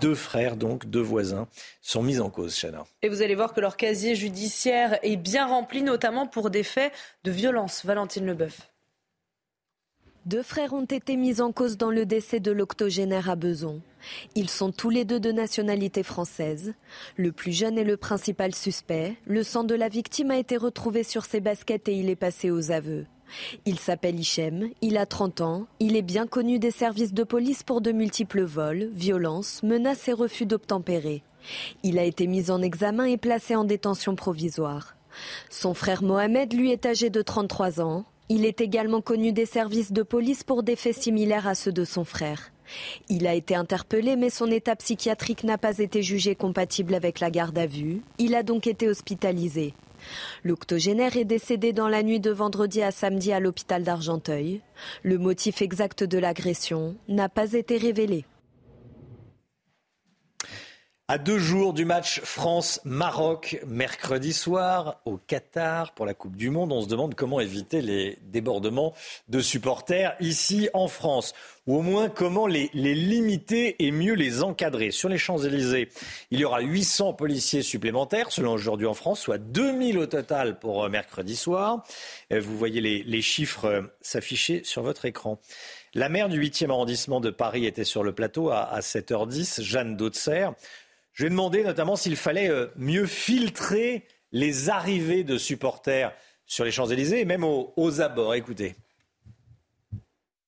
Deux 0.00 0.14
frères, 0.14 0.56
donc, 0.56 0.86
deux 0.86 1.00
voisins, 1.00 1.48
sont 1.80 2.02
mis 2.02 2.20
en 2.20 2.30
cause, 2.30 2.58
Chana. 2.58 2.84
Et 3.02 3.08
vous 3.08 3.22
allez 3.22 3.34
voir 3.34 3.52
que 3.52 3.60
leur 3.60 3.76
casier 3.76 4.14
judiciaire 4.14 4.98
est 5.02 5.16
bien 5.16 5.46
rempli, 5.46 5.82
notamment 5.82 6.26
pour 6.26 6.50
des 6.50 6.62
faits 6.62 6.92
de 7.24 7.30
violence. 7.30 7.84
Valentine 7.84 8.26
Leboeuf. 8.26 8.72
Deux 10.24 10.44
frères 10.44 10.72
ont 10.72 10.84
été 10.84 11.16
mis 11.16 11.40
en 11.40 11.50
cause 11.50 11.76
dans 11.76 11.90
le 11.90 12.06
décès 12.06 12.38
de 12.38 12.52
l'octogénaire 12.52 13.28
à 13.28 13.34
Beson. 13.34 13.80
Ils 14.36 14.48
sont 14.48 14.70
tous 14.70 14.88
les 14.88 15.04
deux 15.04 15.18
de 15.18 15.32
nationalité 15.32 16.04
française. 16.04 16.74
Le 17.16 17.32
plus 17.32 17.50
jeune 17.50 17.76
est 17.76 17.84
le 17.84 17.96
principal 17.96 18.54
suspect. 18.54 19.16
Le 19.26 19.42
sang 19.42 19.64
de 19.64 19.74
la 19.74 19.88
victime 19.88 20.30
a 20.30 20.38
été 20.38 20.56
retrouvé 20.56 21.02
sur 21.02 21.24
ses 21.24 21.40
baskets 21.40 21.88
et 21.88 21.94
il 21.94 22.08
est 22.08 22.14
passé 22.14 22.52
aux 22.52 22.70
aveux. 22.70 23.04
Il 23.66 23.78
s'appelle 23.78 24.18
Hichem, 24.18 24.70
il 24.80 24.96
a 24.96 25.06
30 25.06 25.40
ans, 25.40 25.66
il 25.80 25.96
est 25.96 26.02
bien 26.02 26.26
connu 26.26 26.58
des 26.58 26.70
services 26.70 27.12
de 27.12 27.24
police 27.24 27.62
pour 27.62 27.80
de 27.80 27.92
multiples 27.92 28.42
vols, 28.42 28.88
violences, 28.92 29.62
menaces 29.62 30.08
et 30.08 30.12
refus 30.12 30.46
d'obtempérer. 30.46 31.22
Il 31.82 31.98
a 31.98 32.04
été 32.04 32.26
mis 32.26 32.50
en 32.50 32.62
examen 32.62 33.04
et 33.04 33.16
placé 33.16 33.56
en 33.56 33.64
détention 33.64 34.14
provisoire. 34.14 34.96
Son 35.50 35.74
frère 35.74 36.02
Mohamed, 36.02 36.52
lui, 36.52 36.70
est 36.72 36.86
âgé 36.86 37.10
de 37.10 37.22
33 37.22 37.80
ans. 37.80 38.04
Il 38.28 38.46
est 38.46 38.60
également 38.60 39.00
connu 39.00 39.32
des 39.32 39.46
services 39.46 39.92
de 39.92 40.02
police 40.02 40.44
pour 40.44 40.62
des 40.62 40.76
faits 40.76 40.96
similaires 40.96 41.46
à 41.46 41.54
ceux 41.54 41.72
de 41.72 41.84
son 41.84 42.04
frère. 42.04 42.52
Il 43.08 43.26
a 43.26 43.34
été 43.34 43.54
interpellé, 43.54 44.16
mais 44.16 44.30
son 44.30 44.46
état 44.46 44.76
psychiatrique 44.76 45.44
n'a 45.44 45.58
pas 45.58 45.78
été 45.78 46.02
jugé 46.02 46.34
compatible 46.34 46.94
avec 46.94 47.20
la 47.20 47.30
garde 47.30 47.58
à 47.58 47.66
vue. 47.66 48.00
Il 48.18 48.34
a 48.34 48.42
donc 48.42 48.66
été 48.66 48.88
hospitalisé. 48.88 49.74
L'octogénaire 50.44 51.16
est 51.16 51.24
décédé 51.24 51.72
dans 51.72 51.88
la 51.88 52.02
nuit 52.02 52.20
de 52.20 52.30
vendredi 52.30 52.82
à 52.82 52.90
samedi 52.90 53.32
à 53.32 53.40
l'hôpital 53.40 53.82
d'Argenteuil. 53.82 54.60
Le 55.02 55.18
motif 55.18 55.62
exact 55.62 56.04
de 56.04 56.18
l'agression 56.18 56.96
n'a 57.08 57.28
pas 57.28 57.52
été 57.52 57.76
révélé. 57.76 58.24
À 61.08 61.18
deux 61.18 61.38
jours 61.38 61.74
du 61.74 61.84
match 61.84 62.20
France-Maroc, 62.22 63.60
mercredi 63.66 64.32
soir, 64.32 65.02
au 65.04 65.18
Qatar 65.18 65.92
pour 65.92 66.06
la 66.06 66.14
Coupe 66.14 66.36
du 66.36 66.48
Monde, 66.48 66.72
on 66.72 66.80
se 66.80 66.88
demande 66.88 67.14
comment 67.14 67.38
éviter 67.38 67.82
les 67.82 68.18
débordements 68.22 68.94
de 69.28 69.40
supporters 69.40 70.16
ici 70.20 70.70
en 70.72 70.88
France. 70.88 71.34
Ou 71.68 71.76
au 71.76 71.82
moins 71.82 72.08
comment 72.08 72.48
les, 72.48 72.70
limiter 72.74 73.76
et 73.78 73.92
mieux 73.92 74.14
les 74.14 74.42
encadrer. 74.42 74.90
Sur 74.90 75.08
les 75.08 75.18
Champs-Élysées, 75.18 75.90
il 76.32 76.40
y 76.40 76.44
aura 76.44 76.60
800 76.60 77.12
policiers 77.12 77.62
supplémentaires, 77.62 78.32
selon 78.32 78.52
aujourd'hui 78.52 78.88
en 78.88 78.94
France, 78.94 79.20
soit 79.20 79.38
2000 79.38 79.98
au 79.98 80.06
total 80.06 80.58
pour 80.58 80.82
euh, 80.82 80.88
mercredi 80.88 81.36
soir. 81.36 81.84
Euh, 82.32 82.40
vous 82.40 82.58
voyez 82.58 82.80
les, 82.80 83.22
chiffres 83.22 83.66
euh, 83.66 83.82
s'afficher 84.00 84.62
sur 84.64 84.82
votre 84.82 85.04
écran. 85.04 85.38
La 85.94 86.08
maire 86.08 86.28
du 86.28 86.40
8e 86.40 86.70
arrondissement 86.70 87.20
de 87.20 87.30
Paris 87.30 87.64
était 87.64 87.84
sur 87.84 88.02
le 88.02 88.12
plateau 88.12 88.50
à, 88.50 88.62
à 88.62 88.80
7h10, 88.80 89.62
Jeanne 89.62 89.96
Dautzer. 89.96 90.48
Je 91.12 91.22
lui 91.22 91.26
ai 91.28 91.30
demandé 91.30 91.62
notamment 91.62 91.94
s'il 91.94 92.16
fallait 92.16 92.50
mieux 92.74 93.06
filtrer 93.06 94.04
les 94.32 94.68
arrivées 94.68 95.22
de 95.22 95.38
supporters 95.38 96.12
sur 96.46 96.64
les 96.64 96.72
Champs-Élysées 96.72 97.20
et 97.20 97.24
même 97.24 97.44
aux, 97.44 97.72
aux 97.76 98.00
abords. 98.00 98.34
Écoutez. 98.34 98.74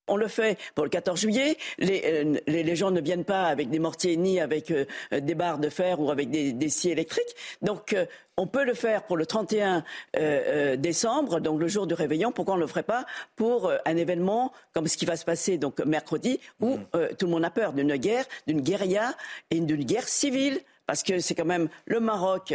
On 0.06 0.16
le 0.16 0.28
fait 0.28 0.58
pour 0.74 0.84
le 0.84 0.90
14 0.90 1.18
juillet. 1.18 1.56
Les, 1.78 2.02
euh, 2.04 2.38
les, 2.46 2.62
les, 2.62 2.76
gens 2.76 2.90
ne 2.90 3.00
viennent 3.00 3.24
pas 3.24 3.44
avec 3.44 3.70
des 3.70 3.78
mortiers 3.78 4.16
ni 4.16 4.38
avec 4.40 4.70
euh, 4.70 4.84
des 5.12 5.34
barres 5.34 5.58
de 5.58 5.68
fer 5.68 6.00
ou 6.00 6.10
avec 6.10 6.30
des, 6.30 6.52
des 6.52 6.68
scies 6.68 6.90
électriques. 6.90 7.34
Donc, 7.62 7.92
euh, 7.92 8.04
on 8.36 8.46
peut 8.46 8.64
le 8.64 8.74
faire 8.74 9.04
pour 9.04 9.16
le 9.16 9.26
31 9.26 9.84
euh, 10.16 10.76
décembre, 10.76 11.40
donc 11.40 11.60
le 11.60 11.68
jour 11.68 11.86
du 11.86 11.94
réveillon. 11.94 12.32
Pourquoi 12.32 12.54
on 12.54 12.56
ne 12.56 12.62
le 12.62 12.66
ferait 12.66 12.82
pas 12.82 13.06
pour 13.36 13.70
un 13.84 13.96
événement 13.96 14.52
comme 14.72 14.88
ce 14.88 14.96
qui 14.96 15.06
va 15.06 15.16
se 15.16 15.24
passer 15.24 15.56
donc 15.56 15.78
mercredi, 15.84 16.40
où 16.60 16.76
mmh. 16.76 16.86
tout 17.16 17.26
le 17.26 17.32
monde 17.32 17.44
a 17.44 17.50
peur 17.50 17.72
d'une 17.72 17.94
guerre, 17.96 18.24
d'une 18.48 18.60
guérilla 18.60 19.14
et 19.50 19.60
d'une 19.60 19.84
guerre 19.84 20.08
civile? 20.08 20.60
Parce 20.86 21.02
que 21.02 21.18
c'est 21.18 21.34
quand 21.34 21.44
même 21.44 21.68
le 21.86 22.00
Maroc 22.00 22.54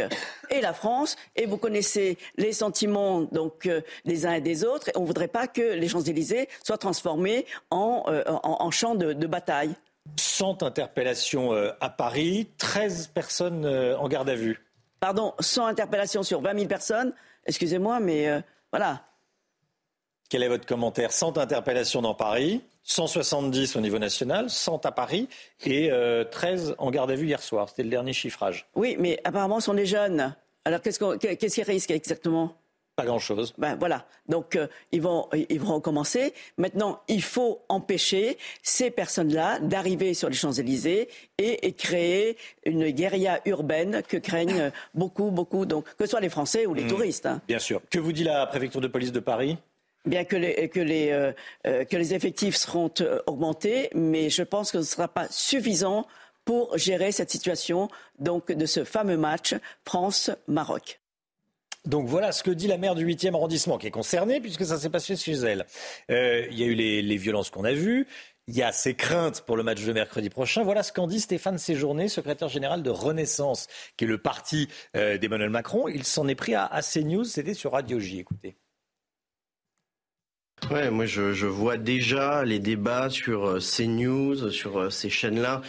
et 0.50 0.60
la 0.60 0.72
France, 0.72 1.16
et 1.36 1.46
vous 1.46 1.56
connaissez 1.56 2.18
les 2.36 2.52
sentiments 2.52 3.22
donc 3.22 3.66
euh, 3.66 3.80
des 4.04 4.26
uns 4.26 4.34
et 4.34 4.40
des 4.40 4.64
autres. 4.64 4.88
Et 4.88 4.92
on 4.96 5.02
ne 5.02 5.06
voudrait 5.06 5.28
pas 5.28 5.46
que 5.46 5.74
les 5.74 5.88
Champs-Élysées 5.88 6.48
soient 6.64 6.78
transformés 6.78 7.46
en, 7.70 8.04
euh, 8.08 8.22
en, 8.26 8.56
en 8.60 8.70
champ 8.70 8.94
de, 8.94 9.12
de, 9.12 9.26
bataille. 9.26 9.74
100 10.16 10.62
interpellations 10.62 11.52
euh, 11.52 11.72
à 11.80 11.90
Paris, 11.90 12.48
13 12.58 13.08
personnes 13.08 13.64
euh, 13.64 13.96
en 13.98 14.08
garde 14.08 14.28
à 14.28 14.34
vue. 14.34 14.64
Pardon, 15.00 15.34
100 15.40 15.66
interpellations 15.66 16.22
sur 16.22 16.40
20 16.40 16.54
000 16.54 16.66
personnes. 16.66 17.12
Excusez-moi, 17.46 18.00
mais 18.00 18.28
euh, 18.28 18.40
voilà. 18.72 19.02
Quel 20.28 20.42
est 20.42 20.48
votre 20.48 20.66
commentaire? 20.66 21.12
100 21.12 21.38
interpellations 21.38 22.02
dans 22.02 22.14
Paris, 22.14 22.62
170 22.84 23.76
au 23.76 23.80
niveau 23.80 23.98
national, 23.98 24.50
100 24.50 24.86
à 24.86 24.92
Paris 24.92 25.28
et 25.64 25.90
euh, 25.90 26.24
13 26.24 26.74
en 26.78 26.90
garde 26.90 27.10
à 27.10 27.14
vue 27.14 27.26
hier 27.26 27.42
soir. 27.42 27.68
C'était 27.68 27.82
le 27.82 27.90
dernier 27.90 28.12
chiffrage. 28.12 28.66
Oui, 28.74 28.96
mais 28.98 29.20
apparemment, 29.24 29.60
ce 29.60 29.66
sont 29.66 29.74
des 29.74 29.86
jeunes. 29.86 30.34
Alors, 30.64 30.80
qu'est-ce 30.80 30.98
qu 30.98 31.36
qu'ils 31.36 31.64
risquent 31.64 31.90
exactement? 31.90 32.56
Pas 32.96 33.06
grand-chose. 33.06 33.54
Ben 33.56 33.76
voilà. 33.76 34.04
Donc, 34.28 34.56
euh, 34.56 34.66
ils, 34.92 35.00
vont, 35.00 35.28
ils 35.48 35.60
vont 35.60 35.74
recommencer. 35.74 36.34
Maintenant, 36.58 37.00
il 37.08 37.22
faut 37.22 37.62
empêcher 37.68 38.36
ces 38.62 38.90
personnes-là 38.90 39.58
d'arriver 39.60 40.12
sur 40.12 40.28
les 40.28 40.34
Champs-Élysées 40.34 41.08
et, 41.38 41.66
et, 41.66 41.72
créer 41.72 42.36
une 42.66 42.90
guérilla 42.90 43.40
urbaine 43.46 44.02
que 44.06 44.18
craignent 44.18 44.70
beaucoup, 44.92 45.30
beaucoup, 45.30 45.64
donc, 45.64 45.84
que 45.96 46.04
ce 46.04 46.10
soit 46.10 46.20
les 46.20 46.28
Français 46.28 46.66
ou 46.66 46.74
les 46.74 46.84
mmh, 46.84 46.88
touristes. 46.88 47.26
Hein. 47.26 47.40
Bien 47.48 47.58
sûr. 47.58 47.80
Que 47.90 47.98
vous 47.98 48.12
dit 48.12 48.24
la 48.24 48.46
préfecture 48.46 48.80
de 48.80 48.88
police 48.88 49.12
de 49.12 49.20
Paris? 49.20 49.56
Bien 50.06 50.24
euh, 50.32 51.32
euh, 51.66 51.84
que 51.84 51.96
les 51.96 52.14
effectifs 52.14 52.56
seront 52.56 52.90
euh, 53.00 53.20
augmentés, 53.26 53.90
mais 53.94 54.30
je 54.30 54.42
pense 54.42 54.70
que 54.70 54.78
ce 54.78 54.84
ne 54.84 54.90
sera 54.90 55.08
pas 55.08 55.26
suffisant 55.30 56.06
pour 56.44 56.76
gérer 56.78 57.12
cette 57.12 57.30
situation 57.30 57.88
donc, 58.18 58.50
de 58.50 58.66
ce 58.66 58.84
fameux 58.84 59.16
match 59.16 59.54
France-Maroc. 59.84 61.00
Donc 61.86 62.06
voilà 62.06 62.32
ce 62.32 62.42
que 62.42 62.50
dit 62.50 62.66
la 62.66 62.76
maire 62.76 62.94
du 62.94 63.06
8e 63.06 63.34
arrondissement, 63.34 63.78
qui 63.78 63.86
est 63.86 63.90
concernée, 63.90 64.40
puisque 64.40 64.64
ça 64.64 64.78
s'est 64.78 64.90
passé 64.90 65.16
chez 65.16 65.32
elle. 65.32 65.64
Il 66.08 66.58
y 66.58 66.62
a 66.62 66.66
eu 66.66 66.74
les, 66.74 67.16
violences 67.16 67.48
qu'on 67.48 67.64
a 67.64 67.72
vues. 67.72 68.06
Il 68.48 68.56
y 68.56 68.62
a 68.62 68.72
ses 68.72 68.94
craintes 68.94 69.42
pour 69.42 69.56
le 69.56 69.62
match 69.62 69.82
de 69.82 69.92
mercredi 69.92 70.28
prochain. 70.28 70.62
Voilà 70.62 70.82
ce 70.82 70.92
qu'en 70.92 71.06
dit 71.06 71.20
Stéphane 71.20 71.56
Séjourné, 71.56 72.08
secrétaire 72.08 72.48
général 72.48 72.82
de 72.82 72.90
Renaissance, 72.90 73.66
qui 73.96 74.04
est 74.04 74.08
le 74.08 74.18
parti 74.18 74.68
d'Emmanuel 74.94 75.50
Macron. 75.50 75.88
Il 75.88 76.04
s'en 76.04 76.28
est 76.28 76.34
pris 76.34 76.54
à, 76.54 76.66
à 76.66 76.82
CNews, 76.82 77.24
c'était 77.24 77.54
sur 77.54 77.72
Radio 77.72 77.98
J. 77.98 78.18
Écoutez. 78.18 78.56
Ouais, 80.68 80.90
moi 80.90 81.04
je, 81.04 81.32
je, 81.32 81.46
vois 81.46 81.76
déjà 81.76 82.44
les 82.44 82.60
débats 82.60 83.10
sur 83.10 83.46
euh, 83.46 83.58
CNews, 83.58 84.50
sur 84.50 84.78
euh, 84.78 84.90
ces 84.90 85.10
chaînes-là. 85.10 85.62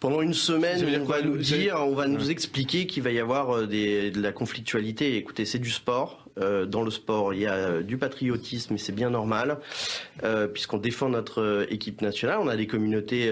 Pendant 0.00 0.20
une 0.20 0.34
semaine, 0.34 0.84
on 1.00 1.04
va 1.04 1.22
nous 1.22 1.38
dire, 1.38 1.76
on 1.80 1.94
va 1.94 2.06
nous 2.06 2.30
expliquer 2.30 2.86
qu'il 2.86 3.02
va 3.02 3.10
y 3.10 3.18
avoir 3.18 3.50
euh, 3.50 3.66
des, 3.66 4.10
de 4.10 4.20
la 4.20 4.32
conflictualité. 4.32 5.16
Écoutez, 5.16 5.44
c'est 5.44 5.58
du 5.58 5.70
sport. 5.70 6.24
Dans 6.68 6.82
le 6.82 6.92
sport, 6.92 7.34
il 7.34 7.40
y 7.40 7.46
a 7.48 7.82
du 7.82 7.98
patriotisme 7.98 8.76
et 8.76 8.78
c'est 8.78 8.94
bien 8.94 9.10
normal, 9.10 9.58
puisqu'on 10.52 10.78
défend 10.78 11.08
notre 11.08 11.66
équipe 11.68 12.00
nationale. 12.00 12.38
On 12.40 12.46
a 12.46 12.54
des 12.54 12.68
communautés 12.68 13.28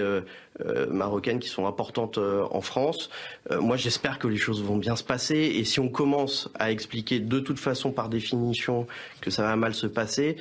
marocaines 0.91 1.39
qui 1.39 1.47
sont 1.47 1.67
importantes 1.67 2.17
en 2.17 2.59
France. 2.59 3.09
moi, 3.49 3.77
j'espère 3.77 4.19
que 4.19 4.27
les 4.27 4.35
choses 4.35 4.61
vont 4.61 4.75
bien 4.75 4.97
se 4.97 5.05
passer. 5.05 5.37
Et 5.37 5.63
si 5.63 5.79
on 5.79 5.87
commence 5.87 6.49
à 6.59 6.69
expliquer 6.69 7.21
de 7.21 7.39
toute 7.39 7.59
façon, 7.59 7.93
par 7.93 8.09
définition, 8.09 8.87
que 9.21 9.29
ça 9.29 9.43
va 9.43 9.55
mal 9.55 9.73
se 9.73 9.87
passer, 9.87 10.35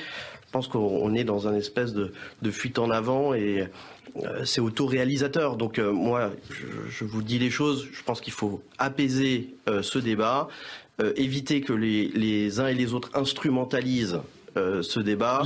pense 0.56 0.68
qu'on 0.68 1.14
est 1.14 1.24
dans 1.24 1.48
un 1.48 1.54
espèce 1.54 1.92
de, 1.92 2.12
fuite 2.50 2.78
en 2.78 2.90
avant 2.90 3.34
et 3.34 3.68
c'est 4.44 4.62
autoréalisateur. 4.62 5.56
Donc 5.56 5.78
euh, 5.78 5.92
moi, 5.92 6.32
je, 6.50 6.66
je, 6.88 7.04
vous 7.04 7.22
dis 7.22 7.38
les 7.38 7.50
choses. 7.50 7.86
Je 7.92 8.02
pense 8.02 8.22
qu'il 8.22 8.32
faut 8.32 8.62
apaiser 8.78 9.54
euh, 9.68 9.82
ce 9.82 9.98
débat, 9.98 10.48
euh, 11.02 11.12
éviter 11.16 11.60
que 11.60 11.74
les, 11.74 12.60
uns 12.60 12.68
et 12.68 12.74
les 12.74 12.94
autres 12.94 13.10
instrumentalisent 13.14 14.20
ce 14.54 15.00
débat. 15.00 15.42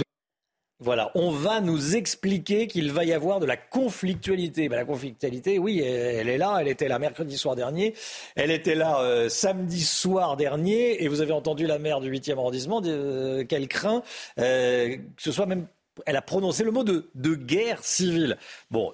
Voilà, 0.82 1.10
on 1.14 1.30
va 1.30 1.60
nous 1.60 1.94
expliquer 1.94 2.66
qu'il 2.66 2.90
va 2.90 3.04
y 3.04 3.12
avoir 3.12 3.38
de 3.38 3.44
la 3.44 3.58
conflictualité. 3.58 4.68
Ben, 4.70 4.76
la 4.76 4.86
conflictualité, 4.86 5.58
oui, 5.58 5.80
elle, 5.80 6.28
est 6.28 6.38
là, 6.38 6.56
elle 6.58 6.68
était 6.68 6.88
là 6.88 6.98
mercredi 6.98 7.36
soir 7.36 7.54
dernier, 7.54 7.94
elle 8.34 8.50
était 8.50 8.74
là 8.74 9.00
euh, 9.00 9.28
samedi 9.28 9.82
soir 9.82 10.38
dernier, 10.38 11.04
et 11.04 11.08
vous 11.08 11.20
avez 11.20 11.32
entendu 11.32 11.66
la 11.66 11.78
maire 11.78 12.00
du 12.00 12.10
8e 12.10 12.38
arrondissement 12.38 12.80
euh, 12.86 13.44
qu'elle 13.44 13.68
craint 13.68 14.02
euh, 14.38 14.96
que 14.96 15.22
ce 15.22 15.32
soit 15.32 15.46
même 15.46 15.66
elle 16.06 16.16
a 16.16 16.22
prononcé 16.22 16.64
le 16.64 16.70
mot 16.70 16.84
de, 16.84 17.34
guerre 17.34 17.84
civile. 17.84 18.38
Bon, 18.70 18.92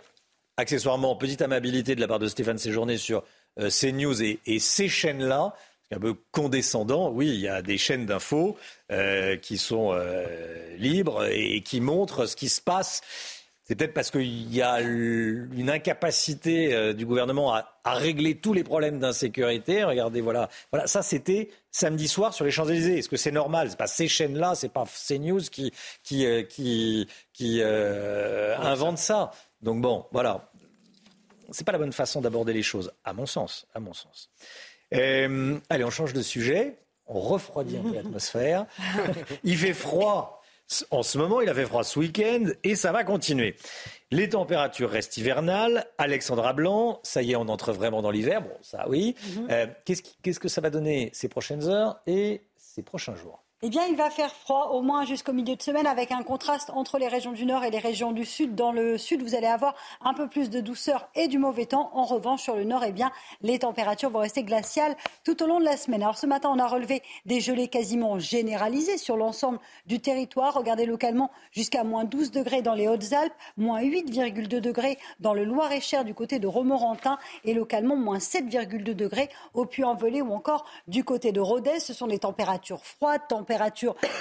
accessoirement, 0.56 1.14
petite 1.14 1.42
amabilité 1.42 1.94
de 1.94 2.00
la 2.00 2.08
part 2.08 2.18
de 2.18 2.26
Stéphane 2.26 2.58
Séjourné 2.58 2.98
sur 2.98 3.22
euh, 3.60 3.68
CNews 3.70 4.22
et, 4.22 4.40
et 4.46 4.58
ces 4.58 4.88
chaînes-là. 4.88 5.54
Un 5.92 6.00
peu 6.00 6.14
condescendant, 6.32 7.10
oui, 7.10 7.28
il 7.28 7.40
y 7.40 7.48
a 7.48 7.62
des 7.62 7.78
chaînes 7.78 8.06
d'infos 8.06 8.56
euh, 8.90 9.36
qui 9.36 9.56
sont 9.56 9.90
euh, 9.92 10.76
libres 10.78 11.24
et, 11.26 11.60
qui 11.60 11.80
montrent 11.80 12.26
ce 12.26 12.34
qui 12.34 12.48
se 12.48 12.60
passe. 12.60 13.02
C'est 13.62 13.74
peut-être 13.74 13.94
parce 13.94 14.10
qu'il 14.10 14.54
y 14.54 14.62
a 14.62 14.80
une 14.80 15.70
incapacité 15.70 16.72
euh, 16.74 16.92
du 16.92 17.06
gouvernement 17.06 17.54
à, 17.54 17.80
à, 17.84 17.94
régler 17.94 18.36
tous 18.36 18.52
les 18.52 18.64
problèmes 18.64 18.98
d'insécurité. 19.00 19.82
Regardez, 19.84 20.20
voilà, 20.20 20.48
voilà, 20.72 20.86
ça 20.86 21.02
c'était 21.02 21.50
samedi 21.72 22.08
soir 22.08 22.32
sur 22.32 22.44
les 22.44 22.50
Champs-Élysées. 22.50 22.98
Est-ce 22.98 23.08
que 23.08 23.16
c'est 23.16 23.32
normal? 23.32 23.70
C'est 23.70 23.78
pas 23.78 23.88
ces 23.88 24.08
chaînes-là, 24.08 24.54
c'est 24.54 24.72
pas 24.72 24.84
CNews 24.86 25.40
qui 25.50 25.72
qui 26.02 26.26
qui, 26.48 27.08
qui 27.32 27.60
euh, 27.60 28.56
invente 28.58 28.98
ça. 28.98 29.32
Donc 29.62 29.80
bon, 29.80 30.06
voilà, 30.12 30.50
c'est 31.50 31.64
pas 31.64 31.72
la 31.72 31.78
bonne 31.78 31.92
façon 31.92 32.20
d'aborder 32.20 32.52
les 32.52 32.62
choses, 32.62 32.92
à 33.04 33.12
mon 33.12 33.26
sens, 33.26 33.66
à 33.74 33.80
mon 33.80 33.92
sens. 33.92 34.30
Euh, 34.94 35.58
allez, 35.68 35.84
on 35.84 35.90
change 35.90 36.12
de 36.12 36.22
sujet. 36.22 36.78
On 37.06 37.20
refroidit 37.20 37.76
un 37.76 37.82
peu 37.82 37.94
l'atmosphère. 37.94 38.66
Il 39.44 39.56
fait 39.56 39.74
froid 39.74 40.36
en 40.90 41.02
ce 41.02 41.16
moment, 41.16 41.40
il 41.40 41.48
a 41.48 41.54
fait 41.54 41.64
froid 41.64 41.84
ce 41.84 41.98
week-end 41.98 42.46
et 42.64 42.74
ça 42.74 42.90
va 42.90 43.04
continuer. 43.04 43.56
Les 44.10 44.28
températures 44.30 44.90
restent 44.90 45.16
hivernales. 45.16 45.86
Alexandra 45.96 46.52
Blanc, 46.52 46.98
ça 47.04 47.22
y 47.22 47.32
est, 47.32 47.36
on 47.36 47.48
entre 47.48 47.72
vraiment 47.72 48.02
dans 48.02 48.10
l'hiver. 48.10 48.42
Bon, 48.42 48.56
ça 48.62 48.88
oui. 48.88 49.14
-hmm. 49.20 49.46
euh, 49.50 49.66
Qu'est-ce 49.84 50.02
qu 50.02 50.40
que 50.40 50.48
ça 50.48 50.60
va 50.60 50.70
donner 50.70 51.10
ces 51.12 51.28
prochaines 51.28 51.68
heures 51.68 52.00
et 52.06 52.42
ces 52.56 52.82
prochains 52.82 53.14
jours? 53.14 53.45
Eh 53.62 53.70
bien, 53.70 53.86
il 53.88 53.96
va 53.96 54.10
faire 54.10 54.34
froid 54.34 54.68
au 54.72 54.82
moins 54.82 55.06
jusqu'au 55.06 55.32
milieu 55.32 55.56
de 55.56 55.62
semaine 55.62 55.86
avec 55.86 56.12
un 56.12 56.22
contraste 56.22 56.68
entre 56.74 56.98
les 56.98 57.08
régions 57.08 57.32
du 57.32 57.46
nord 57.46 57.64
et 57.64 57.70
les 57.70 57.78
régions 57.78 58.12
du 58.12 58.26
sud. 58.26 58.54
Dans 58.54 58.70
le 58.70 58.98
sud, 58.98 59.22
vous 59.22 59.34
allez 59.34 59.46
avoir 59.46 59.74
un 60.02 60.12
peu 60.12 60.28
plus 60.28 60.50
de 60.50 60.60
douceur 60.60 61.08
et 61.14 61.26
du 61.26 61.38
mauvais 61.38 61.64
temps. 61.64 61.90
En 61.94 62.04
revanche, 62.04 62.42
sur 62.42 62.54
le 62.54 62.64
nord, 62.64 62.84
eh 62.84 62.92
bien, 62.92 63.10
les 63.40 63.60
températures 63.60 64.10
vont 64.10 64.18
rester 64.18 64.42
glaciales 64.42 64.94
tout 65.24 65.42
au 65.42 65.46
long 65.46 65.58
de 65.58 65.64
la 65.64 65.78
semaine. 65.78 66.02
Alors, 66.02 66.18
ce 66.18 66.26
matin, 66.26 66.50
on 66.54 66.58
a 66.58 66.66
relevé 66.66 67.02
des 67.24 67.40
gelées 67.40 67.68
quasiment 67.68 68.18
généralisées 68.18 68.98
sur 68.98 69.16
l'ensemble 69.16 69.58
du 69.86 70.00
territoire. 70.00 70.52
Regardez 70.52 70.84
localement 70.84 71.30
jusqu'à 71.50 71.82
moins 71.82 72.04
12 72.04 72.32
degrés 72.32 72.60
dans 72.60 72.74
les 72.74 72.88
Hautes-Alpes, 72.88 73.32
moins 73.56 73.80
8,2 73.80 74.60
degrés 74.60 74.98
dans 75.20 75.32
le 75.32 75.44
Loir-et-Cher 75.44 76.04
du 76.04 76.12
côté 76.12 76.38
de 76.38 76.46
Romorantin 76.46 77.18
et 77.44 77.54
localement 77.54 77.96
moins 77.96 78.18
7,2 78.18 78.92
degrés 78.92 79.30
au 79.54 79.64
Puy-en-Velay 79.64 80.20
ou 80.20 80.34
encore 80.34 80.66
du 80.88 81.04
côté 81.04 81.32
de 81.32 81.40
Rodez. 81.40 81.80
Ce 81.80 81.94
sont 81.94 82.06
des 82.06 82.18
températures 82.18 82.84
froides, 82.84 83.22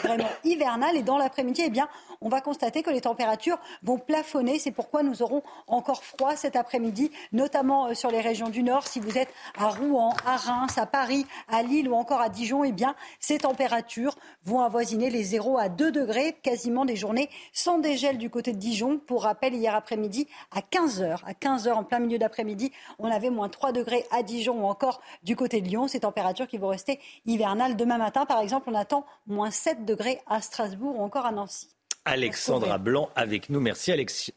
vraiment 0.04 0.30
hivernales. 0.44 0.96
Et 0.96 1.04
dans 1.04 1.18
l'après-midi, 1.18 1.64
eh 1.66 1.70
bien, 1.70 1.88
on 2.22 2.30
va 2.30 2.42
constater 2.42 2.84
que 2.84 2.90
les 2.90 3.02
températures 3.02 3.58
vont 3.84 3.98
plafonner. 3.98 4.60
C'est 4.60 4.72
pourquoi 4.72 5.04
nous 5.04 5.22
aurons 5.22 5.44
encore 5.68 6.04
froid 6.04 6.36
cet 6.36 6.56
après-midi, 6.56 7.12
notamment 7.32 7.88
euh, 7.88 7.94
sur 7.94 8.10
les 8.10 8.22
régions 8.22 8.50
du 8.50 8.64
Nord. 8.64 8.88
Si 8.88 9.00
vous 9.00 9.18
êtes 9.18 9.30
à 9.58 9.70
Rouen, 9.70 10.14
à 10.26 10.38
Reims, 10.38 10.78
à 10.78 10.86
Paris, 10.86 11.26
à 11.48 11.64
Lille 11.64 11.90
ou 11.90 11.96
encore 11.96 12.22
à 12.22 12.30
Dijon, 12.30 12.64
eh 12.64 12.72
bien, 12.72 12.96
ces 13.20 13.40
températures 13.40 14.16
vont 14.44 14.62
avoisiner 14.62 15.10
les 15.10 15.24
0 15.24 15.58
à 15.58 15.70
2 15.70 15.92
degrés, 15.92 16.34
quasiment 16.42 16.86
des 16.86 16.96
journées 16.96 17.30
sans 17.54 17.80
dégel 17.80 18.18
du 18.18 18.30
côté 18.30 18.54
de 18.54 18.58
Dijon. 18.58 19.00
Pour 19.06 19.24
rappel, 19.24 19.54
hier 19.54 19.76
après-midi, 19.76 20.28
à 20.52 20.62
15h, 20.62 21.20
à 21.26 21.34
15h 21.34 21.72
en 21.74 21.84
plein 21.84 22.00
milieu 22.00 22.18
d'après-midi, 22.18 22.72
on 23.00 23.10
avait 23.10 23.30
moins 23.30 23.50
3 23.50 23.72
degrés 23.72 24.06
à 24.12 24.24
Dijon 24.24 24.64
ou 24.64 24.66
encore 24.66 25.02
du 25.24 25.36
côté 25.36 25.62
de 25.62 25.68
Lyon. 25.68 25.88
Ces 25.88 26.02
températures 26.02 26.48
qui 26.48 26.58
vont 26.58 26.70
rester 26.70 27.00
hivernales. 27.26 27.76
Demain 27.76 27.98
matin, 27.98 28.26
par 28.26 28.40
exemple, 28.40 28.70
on 28.70 28.76
attend 28.76 29.06
moins 29.28 29.52
7 29.52 29.86
degrés 29.86 30.22
à 30.28 30.42
Strasbourg 30.42 31.00
ou 31.00 31.04
encore 31.04 31.26
à 31.26 31.32
Nancy. 31.32 31.76
Alexandra 32.06 32.78
Blanc 32.78 33.10
avec 33.16 33.50
nous. 33.50 33.60
Merci 33.60 33.92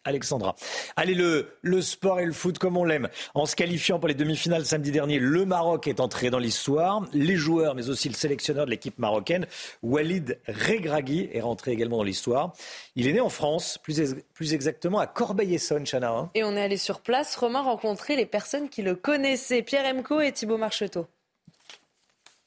Alexandra. 0.05 0.57
Allez, 0.97 1.15
le, 1.15 1.53
le 1.61 1.83
sport 1.83 2.19
et 2.19 2.25
le 2.25 2.33
foot 2.33 2.59
comme 2.59 2.79
on 2.79 2.85
l'aime. 2.85 3.09
En 3.35 3.45
se 3.45 3.55
qualifiant 3.55 3.99
pour 3.99 4.09
les 4.09 4.15
demi-finales 4.15 4.65
samedi 4.65 4.91
dernier, 4.91 5.19
le 5.19 5.45
Maroc 5.45 5.87
est 5.87 6.01
entré 6.01 6.31
dans 6.31 6.39
l'histoire. 6.39 7.05
Les 7.13 7.37
joueurs, 7.37 7.75
mais 7.75 7.91
aussi 7.91 8.09
le 8.09 8.15
sélectionneur 8.15 8.65
de 8.65 8.71
l'équipe 8.71 8.99
marocaine, 8.99 9.47
Walid 9.83 10.39
Regragui, 10.49 11.29
est 11.33 11.43
rentré 11.43 11.73
également 11.73 11.99
dans 11.99 12.05
l'histoire. 12.05 12.55
Il 12.97 13.07
est 13.07 13.13
né 13.13 13.21
en 13.21 13.29
France, 13.29 13.79
plus, 13.83 14.17
plus 14.33 14.55
exactement 14.55 14.99
à 14.99 15.07
Corbeil-Essonne, 15.07 15.85
Chana. 15.87 16.11
Hein. 16.11 16.31
Et 16.35 16.45
on 16.45 16.57
est 16.57 16.63
allé 16.63 16.79
sur 16.79 17.01
place. 17.01 17.37
Romain 17.37 17.61
rencontrer 17.61 18.17
les 18.17 18.27
personnes 18.27 18.71
qui 18.71 18.81
le 18.81 18.95
connaissaient, 18.95 19.63
Pierre 19.63 19.85
Emco 19.95 20.21
et 20.21 20.33
Thibaut 20.33 20.57
Marcheteau. 20.57 21.07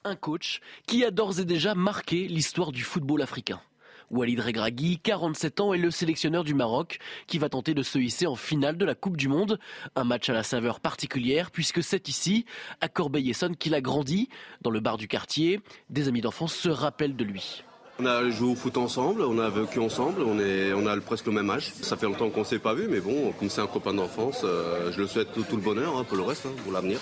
Un 0.03 0.15
coach 0.15 0.61
qui 0.87 1.05
a 1.05 1.11
d'ores 1.11 1.39
et 1.39 1.45
déjà 1.45 1.75
marqué 1.75 2.27
l'histoire 2.27 2.71
du 2.71 2.83
football 2.83 3.21
africain. 3.21 3.61
Walid 4.09 4.39
Regragui, 4.39 4.97
47 4.97 5.59
ans, 5.61 5.73
est 5.73 5.77
le 5.77 5.91
sélectionneur 5.91 6.43
du 6.43 6.55
Maroc 6.55 6.97
qui 7.27 7.37
va 7.37 7.49
tenter 7.49 7.75
de 7.75 7.83
se 7.83 7.99
hisser 7.99 8.25
en 8.25 8.35
finale 8.35 8.77
de 8.77 8.85
la 8.85 8.95
Coupe 8.95 9.15
du 9.15 9.27
Monde. 9.27 9.59
Un 9.95 10.03
match 10.03 10.27
à 10.29 10.33
la 10.33 10.41
saveur 10.41 10.79
particulière 10.79 11.51
puisque 11.51 11.83
c'est 11.83 12.09
ici, 12.09 12.45
à 12.81 12.89
Corbeil-Essonne, 12.89 13.55
qu'il 13.55 13.75
a 13.75 13.81
grandi. 13.81 14.27
Dans 14.61 14.71
le 14.71 14.79
bar 14.79 14.97
du 14.97 15.07
quartier, 15.07 15.61
des 15.91 16.07
amis 16.07 16.21
d'enfance 16.21 16.55
se 16.55 16.69
rappellent 16.69 17.15
de 17.15 17.23
lui. 17.23 17.63
On 18.01 18.05
a 18.07 18.27
joué 18.31 18.49
au 18.49 18.55
foot 18.55 18.77
ensemble, 18.77 19.21
on 19.21 19.37
a 19.37 19.47
vécu 19.49 19.79
ensemble, 19.79 20.23
on, 20.23 20.39
est, 20.39 20.73
on 20.73 20.87
a 20.87 20.97
presque 20.97 21.27
le 21.27 21.33
même 21.33 21.51
âge. 21.51 21.71
Ça 21.83 21.95
fait 21.95 22.07
longtemps 22.07 22.31
qu'on 22.31 22.39
ne 22.39 22.45
s'est 22.45 22.57
pas 22.57 22.73
vu, 22.73 22.87
mais 22.89 22.99
bon, 22.99 23.31
comme 23.37 23.47
c'est 23.47 23.61
un 23.61 23.67
copain 23.67 23.93
d'enfance, 23.93 24.41
euh, 24.43 24.91
je 24.91 25.01
le 25.01 25.05
souhaite 25.05 25.31
tout, 25.33 25.45
le 25.51 25.61
bonheur 25.61 25.95
hein, 25.95 26.03
pour 26.03 26.17
le 26.17 26.23
reste, 26.23 26.47
hein, 26.47 26.53
pour 26.63 26.73
l'avenir. 26.73 26.97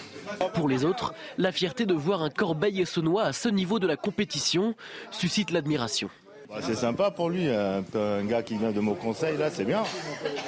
Pour 0.53 0.67
les 0.67 0.83
autres, 0.83 1.13
la 1.37 1.53
fierté 1.53 1.85
de 1.85 1.93
voir 1.93 2.21
un 2.21 2.29
corbeil 2.29 2.81
essonnois 2.81 3.23
à 3.23 3.31
ce 3.31 3.47
niveau 3.47 3.79
de 3.79 3.87
la 3.87 3.95
compétition 3.95 4.75
suscite 5.09 5.51
l'admiration. 5.51 6.09
Bah, 6.49 6.57
c'est 6.61 6.75
sympa 6.75 7.11
pour 7.11 7.29
lui, 7.29 7.47
un, 7.47 7.81
gars 8.25 8.43
qui 8.43 8.57
vient 8.57 8.71
de 8.71 8.81
mon 8.81 8.95
conseil, 8.95 9.37
là, 9.37 9.49
c'est 9.49 9.65
bien. 9.65 9.83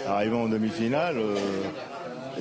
Arrivant 0.05 0.43
en 0.43 0.49
demi-finale, 0.49 1.15
euh, 1.17 1.37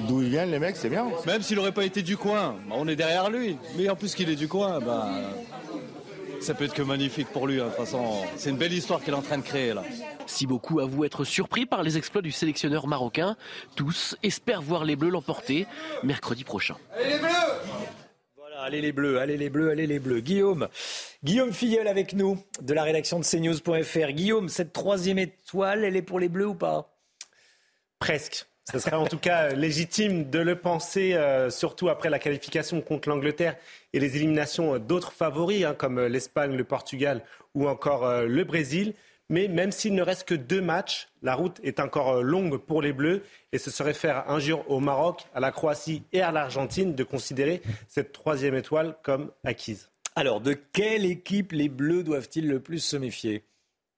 d'où 0.09 0.21
ils 0.21 0.31
viennent 0.31 0.51
les 0.51 0.59
mecs, 0.59 0.77
c'est 0.77 0.91
bien. 0.91 1.07
Même 1.27 1.43
s'il 1.43 1.59
n'aurait 1.59 1.71
pas 1.71 1.85
été 1.85 2.03
du 2.03 2.17
coin, 2.17 2.57
bah, 2.69 2.75
on 2.77 2.89
est 2.89 2.97
derrière 2.97 3.31
lui. 3.31 3.57
Mais 3.77 3.89
en 3.89 3.95
plus 3.95 4.17
qu'il 4.17 4.29
est 4.31 4.37
du 4.37 4.49
coin, 4.49 4.81
bah, 4.81 5.11
ça 6.41 6.55
peut 6.55 6.65
être 6.65 6.75
que 6.75 6.83
magnifique 6.83 7.29
pour 7.29 7.47
lui. 7.47 7.61
Hein, 7.61 7.65
de 7.65 7.69
toute 7.71 7.79
façon, 7.79 8.23
c'est 8.37 8.51
une 8.51 8.57
belle 8.57 8.73
histoire 8.73 9.01
qu'il 9.01 9.13
est 9.13 9.17
en 9.17 9.23
train 9.23 9.39
de 9.39 9.43
créer 9.43 9.75
là. 9.75 9.83
Si 10.27 10.47
beaucoup 10.47 10.81
avouent 10.81 11.05
être 11.05 11.25
surpris 11.25 11.67
par 11.67 11.83
les 11.83 11.97
exploits 11.97 12.23
du 12.23 12.31
sélectionneur 12.31 12.87
marocain, 12.87 13.37
tous 13.77 14.17
espèrent 14.23 14.63
voir 14.63 14.85
les 14.85 14.97
Bleus 14.97 15.11
l'emporter 15.11 15.67
mercredi 16.03 16.45
prochain. 16.45 16.77
Allez 16.97 17.11
les 17.11 17.19
Bleus 17.19 17.31
allez 18.63 18.81
les 18.81 18.93
bleus, 18.93 19.19
allez 19.19 19.37
les 19.37 19.51
bleus, 19.51 19.71
allez 19.71 19.87
les 19.87 19.99
bleus. 19.99 20.21
Guillaume, 20.21 20.69
Guillaume 21.25 21.53
Filleul 21.53 21.89
avec 21.89 22.13
nous 22.13 22.39
de 22.61 22.75
la 22.75 22.83
rédaction 22.83 23.19
de 23.19 23.25
CNews.fr. 23.25 24.13
Guillaume, 24.13 24.49
cette 24.49 24.73
troisième 24.73 25.19
étoile, 25.19 25.85
elle 25.85 25.97
est 25.97 26.03
pour 26.03 26.21
les 26.21 26.29
bleus 26.29 26.49
ou 26.49 26.55
pas? 26.55 26.95
Presque. 27.99 28.47
Ce 28.71 28.79
serait 28.79 28.97
en 28.97 29.07
tout 29.07 29.19
cas 29.19 29.49
légitime 29.49 30.31
de 30.31 30.39
le 30.39 30.57
penser, 30.57 31.15
euh, 31.15 31.51
surtout 31.51 31.89
après 31.89 32.09
la 32.11 32.19
qualification 32.19 32.81
contre 32.81 33.09
l'Angleterre 33.09 33.57
et 33.93 34.01
les 34.01 34.17
éliminations 34.17 34.79
d'autres 34.79 35.13
favoris, 35.13 35.65
hein, 35.65 35.75
comme 35.75 36.01
l'Espagne, 36.01 36.57
le 36.57 36.65
Portugal 36.65 37.23
ou 37.55 37.69
encore 37.69 38.07
euh, 38.07 38.27
le 38.27 38.45
Brésil. 38.45 38.95
Mais 39.29 39.47
même 39.47 39.71
s'il 39.71 39.95
ne 39.95 40.03
reste 40.03 40.27
que 40.27 40.35
deux 40.35 40.61
matchs, 40.61 41.09
la 41.23 41.37
route 41.37 41.61
est 41.63 41.79
encore 41.79 42.17
euh, 42.17 42.23
longue 42.23 42.59
pour 42.59 42.83
les 42.83 42.93
Bleus 42.93 43.23
et 43.53 43.59
ce 43.59 43.71
serait 43.71 43.95
faire 43.95 44.29
injure 44.29 44.69
au 44.69 44.81
Maroc, 44.81 45.27
à 45.35 45.41
la 45.41 45.53
Croatie 45.53 46.03
et 46.13 46.21
à 46.21 46.33
l'Argentine 46.33 46.95
de 46.95 47.05
considérer 47.05 47.63
cette 47.89 48.13
troisième 48.13 48.57
étoile 48.57 48.97
comme 49.03 49.31
acquise. 49.45 49.91
Alors, 50.17 50.41
de 50.41 50.55
quelle 50.55 51.07
équipe 51.07 51.53
les 51.53 51.69
Bleus 51.69 52.03
doivent-ils 52.03 52.49
le 52.49 52.59
plus 52.59 52.81
se 52.81 52.97
méfier? 52.97 53.45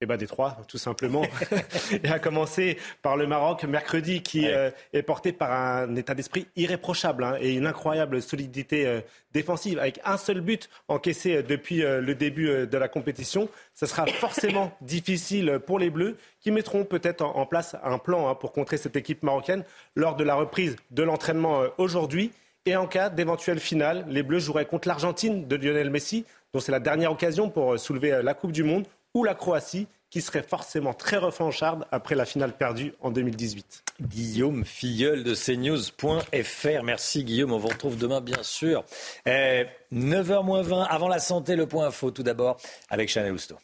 Eh 0.03 0.05
ben, 0.05 0.17
des 0.17 0.27
trois, 0.27 0.57
tout 0.67 0.77
simplement. 0.77 1.23
et 2.03 2.09
à 2.09 2.19
commencer 2.19 2.77
par 3.01 3.17
le 3.17 3.25
Maroc, 3.25 3.63
mercredi, 3.63 4.21
qui 4.21 4.47
euh, 4.47 4.69
est 4.91 5.01
porté 5.01 5.31
par 5.31 5.51
un 5.51 5.95
état 5.95 6.13
d'esprit 6.13 6.47
irréprochable 6.55 7.23
hein, 7.23 7.37
et 7.39 7.53
une 7.53 7.65
incroyable 7.65 8.21
solidité 8.21 8.85
euh, 8.85 9.01
défensive, 9.31 9.79
avec 9.79 9.99
un 10.03 10.17
seul 10.17 10.41
but 10.41 10.69
encaissé 10.87 11.37
euh, 11.37 11.41
depuis 11.41 11.77
le 11.77 12.15
début 12.15 12.67
de 12.67 12.77
la 12.77 12.87
compétition. 12.87 13.49
Ce 13.73 13.85
sera 13.85 14.05
forcément 14.05 14.75
difficile 14.81 15.59
pour 15.65 15.79
les 15.79 15.89
Bleus, 15.89 16.17
qui 16.41 16.51
mettront 16.51 16.83
peut-être 16.83 17.23
en, 17.23 17.45
place 17.45 17.75
un 17.83 17.97
plan 17.97 18.27
hein, 18.27 18.35
pour 18.35 18.51
contrer 18.51 18.77
cette 18.77 18.95
équipe 18.95 19.23
marocaine 19.23 19.63
lors 19.95 20.15
de 20.15 20.23
la 20.23 20.35
reprise 20.35 20.75
de 20.91 21.03
l'entraînement 21.03 21.63
aujourd'hui. 21.77 22.31
Et 22.65 22.75
en 22.75 22.87
cas 22.87 23.09
d'éventuelle 23.09 23.59
finale, 23.59 24.05
les 24.09 24.23
Bleus 24.23 24.39
joueraient 24.39 24.65
contre 24.65 24.87
l'Argentine 24.87 25.47
de 25.47 25.55
Lionel 25.55 25.89
Messi, 25.89 26.25
dont 26.53 26.59
c'est 26.59 26.71
la 26.71 26.79
dernière 26.79 27.11
occasion 27.11 27.49
pour 27.49 27.79
soulever 27.79 28.21
la 28.21 28.33
Coupe 28.33 28.51
du 28.51 28.63
Monde 28.63 28.85
ou 29.13 29.23
la 29.23 29.35
Croatie, 29.35 29.87
qui 30.09 30.21
serait 30.21 30.43
forcément 30.43 30.93
très 30.93 31.17
refancharde 31.17 31.87
après 31.91 32.13
la 32.13 32.25
finale 32.25 32.55
perdue 32.55 32.93
en 33.01 33.09
2018. 33.09 33.83
Guillaume 34.01 34.63
Filleul 34.63 35.23
de 35.23 35.33
cnews.fr. 35.33 36.83
Merci 36.83 37.23
Guillaume, 37.23 37.51
on 37.51 37.57
vous 37.57 37.69
retrouve 37.69 37.97
demain 37.97 38.21
bien 38.21 38.43
sûr. 38.43 38.85
9h20 39.25 40.85
avant 40.87 41.07
la 41.07 41.19
santé, 41.19 41.55
le 41.55 41.65
point 41.65 41.87
info 41.87 42.11
tout 42.11 42.21
d'abord 42.21 42.57
avec 42.89 43.09
Chanel 43.09 43.33
Housteau. 43.33 43.57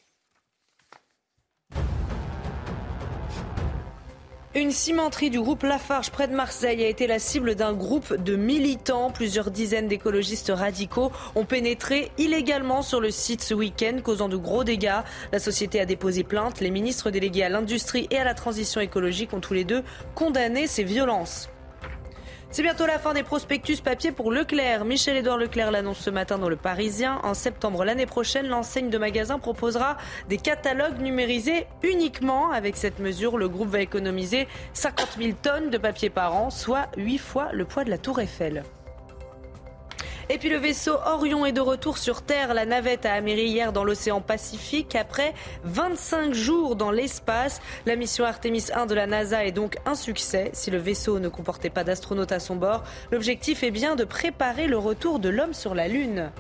Une 4.56 4.72
cimenterie 4.72 5.30
du 5.30 5.40
groupe 5.40 5.62
Lafarge 5.62 6.10
près 6.10 6.28
de 6.28 6.34
Marseille 6.34 6.84
a 6.84 6.88
été 6.88 7.06
la 7.06 7.20
cible 7.20 7.54
d'un 7.54 7.72
groupe 7.72 8.16
de 8.16 8.36
militants. 8.36 9.12
Plusieurs 9.12 9.52
dizaines 9.52 9.88
d'écologistes 9.88 10.52
radicaux 10.52 11.12
ont 11.36 11.46
pénétré 11.46 12.12
illégalement 12.18 12.82
sur 12.82 13.00
le 13.00 13.12
site 13.12 13.44
ce 13.44 13.54
week-end, 13.54 14.00
causant 14.04 14.28
de 14.28 14.38
gros 14.38 14.64
dégâts. 14.64 15.04
La 15.32 15.38
société 15.38 15.80
a 15.80 15.86
déposé 15.86 16.24
plainte. 16.24 16.62
Les 16.62 16.72
ministres 16.72 17.12
délégués 17.12 17.44
à 17.44 17.50
l'industrie 17.50 18.08
et 18.10 18.18
à 18.18 18.24
la 18.24 18.34
transition 18.34 18.82
écologique 18.82 19.36
ont 19.36 19.40
tous 19.40 19.54
les 19.54 19.66
deux 19.66 19.84
condamné 20.16 20.66
ces 20.66 20.84
violences. 20.84 21.48
C'est 22.52 22.64
bientôt 22.64 22.88
la 22.88 22.98
fin 22.98 23.14
des 23.14 23.22
prospectus 23.22 23.80
papier 23.80 24.12
pour 24.12 24.32
Leclerc. 24.32 24.84
Michel-Édouard 24.84 25.38
Leclerc 25.38 25.70
l'annonce 25.70 26.00
ce 26.00 26.10
matin 26.10 26.40
dans 26.40 26.50
Le 26.50 26.56
Parisien. 26.56 27.20
En 27.22 27.36
septembre 27.36 27.86
l'année 27.86 28.08
prochaine, 28.08 28.48
l'enseigne 28.48 28.90
de 28.90 28.98
magasins 28.98 29.38
proposera 29.38 29.98
des 30.30 30.38
catalogues 30.38 31.00
numérisés 31.00 31.68
uniquement. 31.84 32.50
Avec 32.50 32.76
cette 32.76 32.98
mesure, 32.98 33.38
le 33.38 33.50
groupe 33.50 33.70
va 33.70 33.82
économiser 33.82 34.48
50 34.74 35.18
000 35.20 35.34
tonnes 35.40 35.70
de 35.70 35.78
papier 35.78 36.10
par 36.10 36.36
an, 36.36 36.50
soit 36.50 36.88
8 36.98 37.20
fois 37.20 37.50
le 37.54 37.66
poids 37.66 37.84
de 37.84 37.92
la 37.92 38.00
tour 38.00 38.20
Eiffel. 38.20 38.64
Et 40.32 40.38
puis 40.38 40.50
le 40.50 40.58
vaisseau 40.58 40.94
Orion 41.08 41.44
est 41.44 41.52
de 41.52 41.60
retour 41.60 41.98
sur 41.98 42.22
Terre. 42.22 42.54
La 42.54 42.68
navette 42.68 43.08
a 43.08 43.14
améri 43.14 43.46
hier 43.46 43.74
dans 43.74 43.84
l'océan 43.84 44.22
Pacifique 44.22 44.96
après 44.96 45.34
25 45.64 46.36
jours 46.36 46.76
dans 46.76 46.92
l'espace. 46.92 47.62
La 47.88 47.96
mission 47.96 48.26
Artemis 48.26 48.68
1 48.72 48.86
de 48.86 48.94
la 48.94 49.08
NASA 49.08 49.44
est 49.44 49.52
donc 49.52 49.78
un 49.88 49.96
succès. 49.96 50.52
Si 50.54 50.70
le 50.70 50.78
vaisseau 50.78 51.18
ne 51.18 51.30
comportait 51.30 51.72
pas 51.72 51.84
d'astronautes 51.84 52.32
à 52.32 52.40
son 52.40 52.56
bord, 52.56 52.84
l'objectif 53.12 53.64
est 53.64 53.72
bien 53.72 53.96
de 53.96 54.04
préparer 54.04 54.68
le 54.68 54.78
retour 54.78 55.18
de 55.18 55.30
l'homme 55.30 55.56
sur 55.56 55.74
la 55.74 55.88
Lune. 55.88 56.32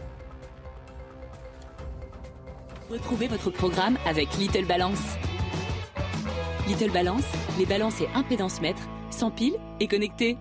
Retrouvez 2.92 3.28
votre 3.28 3.50
programme 3.50 3.98
avec 4.06 4.38
Little 4.38 4.66
Balance. 4.66 5.18
Little 6.68 6.92
Balance, 6.92 7.26
les 7.58 7.66
balances 7.66 8.02
et 8.02 8.10
impédance 8.14 8.62
mètres, 8.62 8.88
sans 9.10 9.32
pile 9.32 9.56
et 9.80 9.88
connectés. 9.88 10.38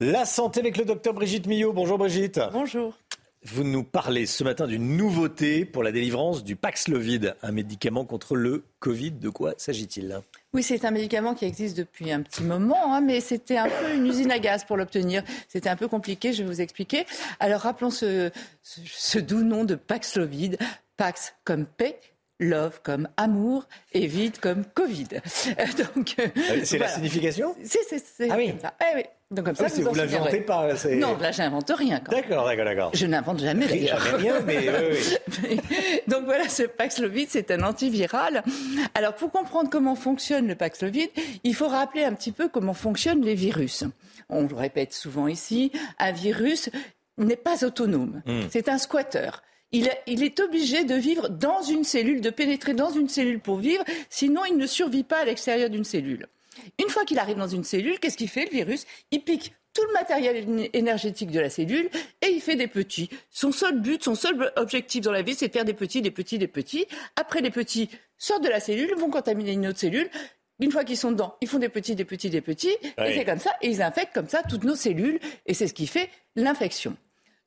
La 0.00 0.24
santé 0.24 0.58
avec 0.58 0.76
le 0.76 0.84
docteur 0.84 1.14
Brigitte 1.14 1.46
Millot. 1.46 1.72
Bonjour 1.72 1.98
Brigitte. 1.98 2.40
Bonjour. 2.52 2.98
Vous 3.44 3.62
nous 3.62 3.84
parlez 3.84 4.26
ce 4.26 4.42
matin 4.42 4.66
d'une 4.66 4.96
nouveauté 4.96 5.64
pour 5.64 5.84
la 5.84 5.92
délivrance 5.92 6.42
du 6.42 6.56
Paxlovid, 6.56 7.36
un 7.42 7.52
médicament 7.52 8.04
contre 8.04 8.34
le 8.34 8.64
Covid. 8.80 9.12
De 9.12 9.28
quoi 9.28 9.54
s'agit-il? 9.56 10.20
Oui, 10.52 10.64
c'est 10.64 10.84
un 10.84 10.90
médicament 10.90 11.34
qui 11.34 11.44
existe 11.44 11.76
depuis 11.76 12.10
un 12.10 12.22
petit 12.22 12.42
moment, 12.42 12.92
hein, 12.92 13.02
mais 13.02 13.20
c'était 13.20 13.56
un 13.56 13.68
peu 13.68 13.94
une 13.94 14.06
usine 14.06 14.32
à 14.32 14.40
gaz 14.40 14.64
pour 14.64 14.76
l'obtenir. 14.76 15.22
C'était 15.46 15.68
un 15.68 15.76
peu 15.76 15.86
compliqué, 15.86 16.32
je 16.32 16.42
vais 16.42 16.48
vous 16.48 16.60
expliquer. 16.60 17.06
Alors 17.38 17.60
rappelons 17.60 17.90
ce, 17.90 18.32
ce 18.62 19.18
doux 19.20 19.44
nom 19.44 19.62
de 19.64 19.76
Paxlovid. 19.76 20.58
Pax 20.96 21.34
comme 21.44 21.66
paix, 21.66 22.00
love 22.40 22.80
comme 22.82 23.08
amour 23.16 23.68
et 23.92 24.06
vide 24.06 24.38
comme 24.38 24.64
Covid. 24.64 25.08
Donc, 25.94 26.16
euh, 26.18 26.28
c'est 26.64 26.78
la 26.78 26.88
signification? 26.88 27.54
C'est, 27.62 27.98
c'est, 27.98 28.30
ah 28.30 28.36
oui. 28.36 28.54
ça. 28.60 28.74
Eh 28.80 29.04
Donc 29.34 29.44
comme 29.46 29.54
ça, 29.54 29.66
Ah 29.68 29.72
oui, 29.74 29.82
vous, 29.82 29.90
vous 29.90 30.00
en 30.00 30.02
l'inventez 30.04 30.40
pas. 30.40 30.76
c'est- 30.76 30.96
Non, 30.96 31.16
là, 31.18 31.32
j'invente 31.32 31.70
rien. 31.74 32.00
D'accord, 32.10 32.46
d'accord, 32.46 32.64
d'accord. 32.64 32.90
Je 32.94 33.06
n'invente 33.06 33.40
jamais 33.40 33.66
d'ailleurs. 33.66 34.00
Jamais 34.00 34.16
rien, 34.22 34.40
mais 34.46 34.58
oui, 34.68 34.98
oui. 35.50 35.60
Donc 36.08 36.24
voilà, 36.24 36.48
ce 36.48 36.62
Paxlovid, 36.62 37.26
c'est 37.28 37.50
un 37.50 37.62
antiviral. 37.62 38.42
Alors 38.94 39.14
pour 39.14 39.30
comprendre 39.30 39.68
comment 39.70 39.94
fonctionne 39.96 40.46
le 40.46 40.54
Paxlovid, 40.54 41.08
il 41.42 41.54
faut 41.54 41.68
rappeler 41.68 42.04
un 42.04 42.14
petit 42.14 42.32
peu 42.32 42.48
comment 42.48 42.74
fonctionnent 42.74 43.22
les 43.22 43.34
virus. 43.34 43.84
On 44.28 44.46
le 44.46 44.54
répète 44.54 44.92
souvent 44.94 45.28
ici, 45.28 45.70
un 45.98 46.12
virus 46.12 46.70
n'est 47.18 47.36
pas 47.36 47.64
autonome. 47.64 48.22
Mm. 48.26 48.40
C'est 48.50 48.68
un. 48.68 48.78
Il 49.72 49.88
est, 49.88 49.98
il 50.06 50.22
est 50.22 50.38
obligé 50.38 50.84
de 50.84 50.94
vivre 50.94 51.28
dans 51.28 51.60
une 51.62 51.82
cellule, 51.82 52.20
de 52.20 52.30
pénétrer 52.30 52.74
dans 52.74 52.90
une 52.90 53.08
cellule 53.08 53.40
pour 53.40 53.56
vivre, 53.56 53.82
sinon 54.08 54.42
il 54.48 54.56
ne 54.56 54.66
survit 54.66 55.02
pas 55.02 55.18
à 55.18 55.24
l'extérieur 55.24 55.68
d'une 55.68 55.82
cellule. 55.84 56.28
Une 56.82 56.88
fois 56.88 57.04
qu'il 57.04 57.18
arrive 57.18 57.36
dans 57.36 57.48
une 57.48 57.64
cellule, 57.64 57.98
qu'est-ce 57.98 58.16
qu'il 58.16 58.28
fait 58.28 58.44
le 58.44 58.50
virus? 58.50 58.86
Il 59.10 59.22
pique 59.22 59.54
tout 59.72 59.82
le 59.86 59.92
matériel 59.92 60.36
éne- 60.48 60.70
énergétique 60.72 61.30
de 61.32 61.40
la 61.40 61.50
cellule 61.50 61.90
et 62.22 62.28
il 62.28 62.40
fait 62.40 62.54
des 62.56 62.68
petits. 62.68 63.10
Son 63.30 63.50
seul 63.50 63.80
but, 63.80 64.02
son 64.04 64.14
seul 64.14 64.52
objectif 64.56 65.00
dans 65.02 65.10
la 65.12 65.22
vie, 65.22 65.34
c'est 65.34 65.48
de 65.48 65.52
faire 65.52 65.64
des 65.64 65.74
petits, 65.74 66.00
des 66.00 66.10
petits, 66.12 66.38
des 66.38 66.46
petits. 66.48 66.86
Après, 67.16 67.40
les 67.40 67.50
petits 67.50 67.90
sortent 68.16 68.44
de 68.44 68.48
la 68.48 68.60
cellule, 68.60 68.94
vont 68.96 69.10
contaminer 69.10 69.52
une 69.52 69.66
autre 69.66 69.80
cellule. 69.80 70.08
Une 70.60 70.70
fois 70.70 70.84
qu'ils 70.84 70.96
sont 70.96 71.10
dedans, 71.10 71.34
ils 71.40 71.48
font 71.48 71.58
des 71.58 71.68
petits, 71.68 71.96
des 71.96 72.04
petits, 72.04 72.30
des 72.30 72.40
petits. 72.40 72.76
Et 73.08 73.14
c'est 73.18 73.24
comme 73.24 73.40
ça. 73.40 73.50
Et 73.62 73.68
ils 73.68 73.82
infectent 73.82 74.14
comme 74.14 74.28
ça 74.28 74.42
toutes 74.48 74.62
nos 74.62 74.76
cellules. 74.76 75.18
Et 75.46 75.54
c'est 75.54 75.66
ce 75.66 75.74
qui 75.74 75.88
fait 75.88 76.08
l'infection. 76.36 76.96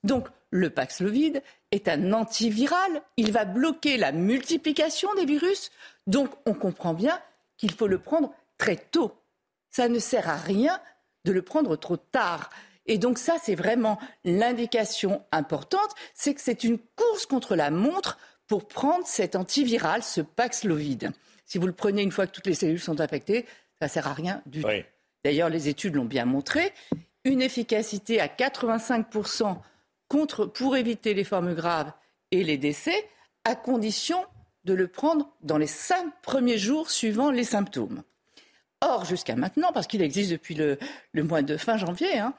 Donc, 0.03 0.27
le 0.49 0.69
Paxlovid 0.69 1.41
est 1.71 1.87
un 1.87 2.11
antiviral. 2.11 3.01
Il 3.15 3.31
va 3.31 3.45
bloquer 3.45 3.95
la 3.95 4.11
multiplication 4.11 5.07
des 5.15 5.25
virus. 5.25 5.71
Donc, 6.05 6.29
on 6.45 6.53
comprend 6.53 6.93
bien 6.93 7.17
qu'il 7.55 7.71
faut 7.71 7.87
le 7.87 7.97
prendre 7.97 8.33
très 8.57 8.75
tôt. 8.75 9.13
Ça 9.69 9.89
ne 9.89 9.99
sert 9.99 10.29
à 10.29 10.37
rien 10.37 10.79
de 11.25 11.31
le 11.31 11.41
prendre 11.41 11.75
trop 11.75 11.97
tard. 11.97 12.49
Et 12.85 12.97
donc 12.97 13.17
ça, 13.17 13.35
c'est 13.41 13.55
vraiment 13.55 13.99
l'indication 14.23 15.23
importante, 15.31 15.93
c'est 16.13 16.33
que 16.33 16.41
c'est 16.41 16.63
une 16.63 16.79
course 16.95 17.25
contre 17.25 17.55
la 17.55 17.69
montre 17.69 18.17
pour 18.47 18.67
prendre 18.67 19.05
cet 19.05 19.35
antiviral, 19.35 20.03
ce 20.03 20.21
Paxlovid. 20.21 21.11
Si 21.45 21.57
vous 21.57 21.67
le 21.67 21.73
prenez 21.73 22.01
une 22.01 22.11
fois 22.11 22.27
que 22.27 22.31
toutes 22.31 22.47
les 22.47 22.53
cellules 22.53 22.79
sont 22.79 23.01
infectées, 23.01 23.45
ça 23.81 23.87
sert 23.87 24.07
à 24.07 24.13
rien 24.13 24.41
du 24.45 24.61
tout. 24.61 24.69
D'ailleurs, 25.23 25.49
les 25.49 25.67
études 25.67 25.95
l'ont 25.95 26.05
bien 26.05 26.25
montré. 26.25 26.73
Une 27.25 27.41
efficacité 27.41 28.21
à 28.21 28.27
85% 28.27 29.57
contre, 30.07 30.45
pour 30.45 30.77
éviter 30.77 31.13
les 31.13 31.25
formes 31.25 31.53
graves 31.53 31.91
et 32.31 32.43
les 32.43 32.57
décès, 32.57 33.09
à 33.43 33.55
condition 33.55 34.23
de 34.63 34.73
le 34.73 34.87
prendre 34.87 35.29
dans 35.41 35.57
les 35.57 35.67
cinq 35.67 36.05
premiers 36.21 36.57
jours 36.57 36.89
suivant 36.89 37.31
les 37.31 37.43
symptômes. 37.43 38.03
Or, 38.81 39.05
jusqu'à 39.05 39.35
maintenant, 39.35 39.71
parce 39.73 39.87
qu'il 39.87 40.01
existe 40.01 40.31
depuis 40.31 40.55
le, 40.55 40.77
mois 41.15 41.41
de 41.41 41.57
fin 41.57 41.77
janvier, 41.77 42.19
hein, 42.19 42.33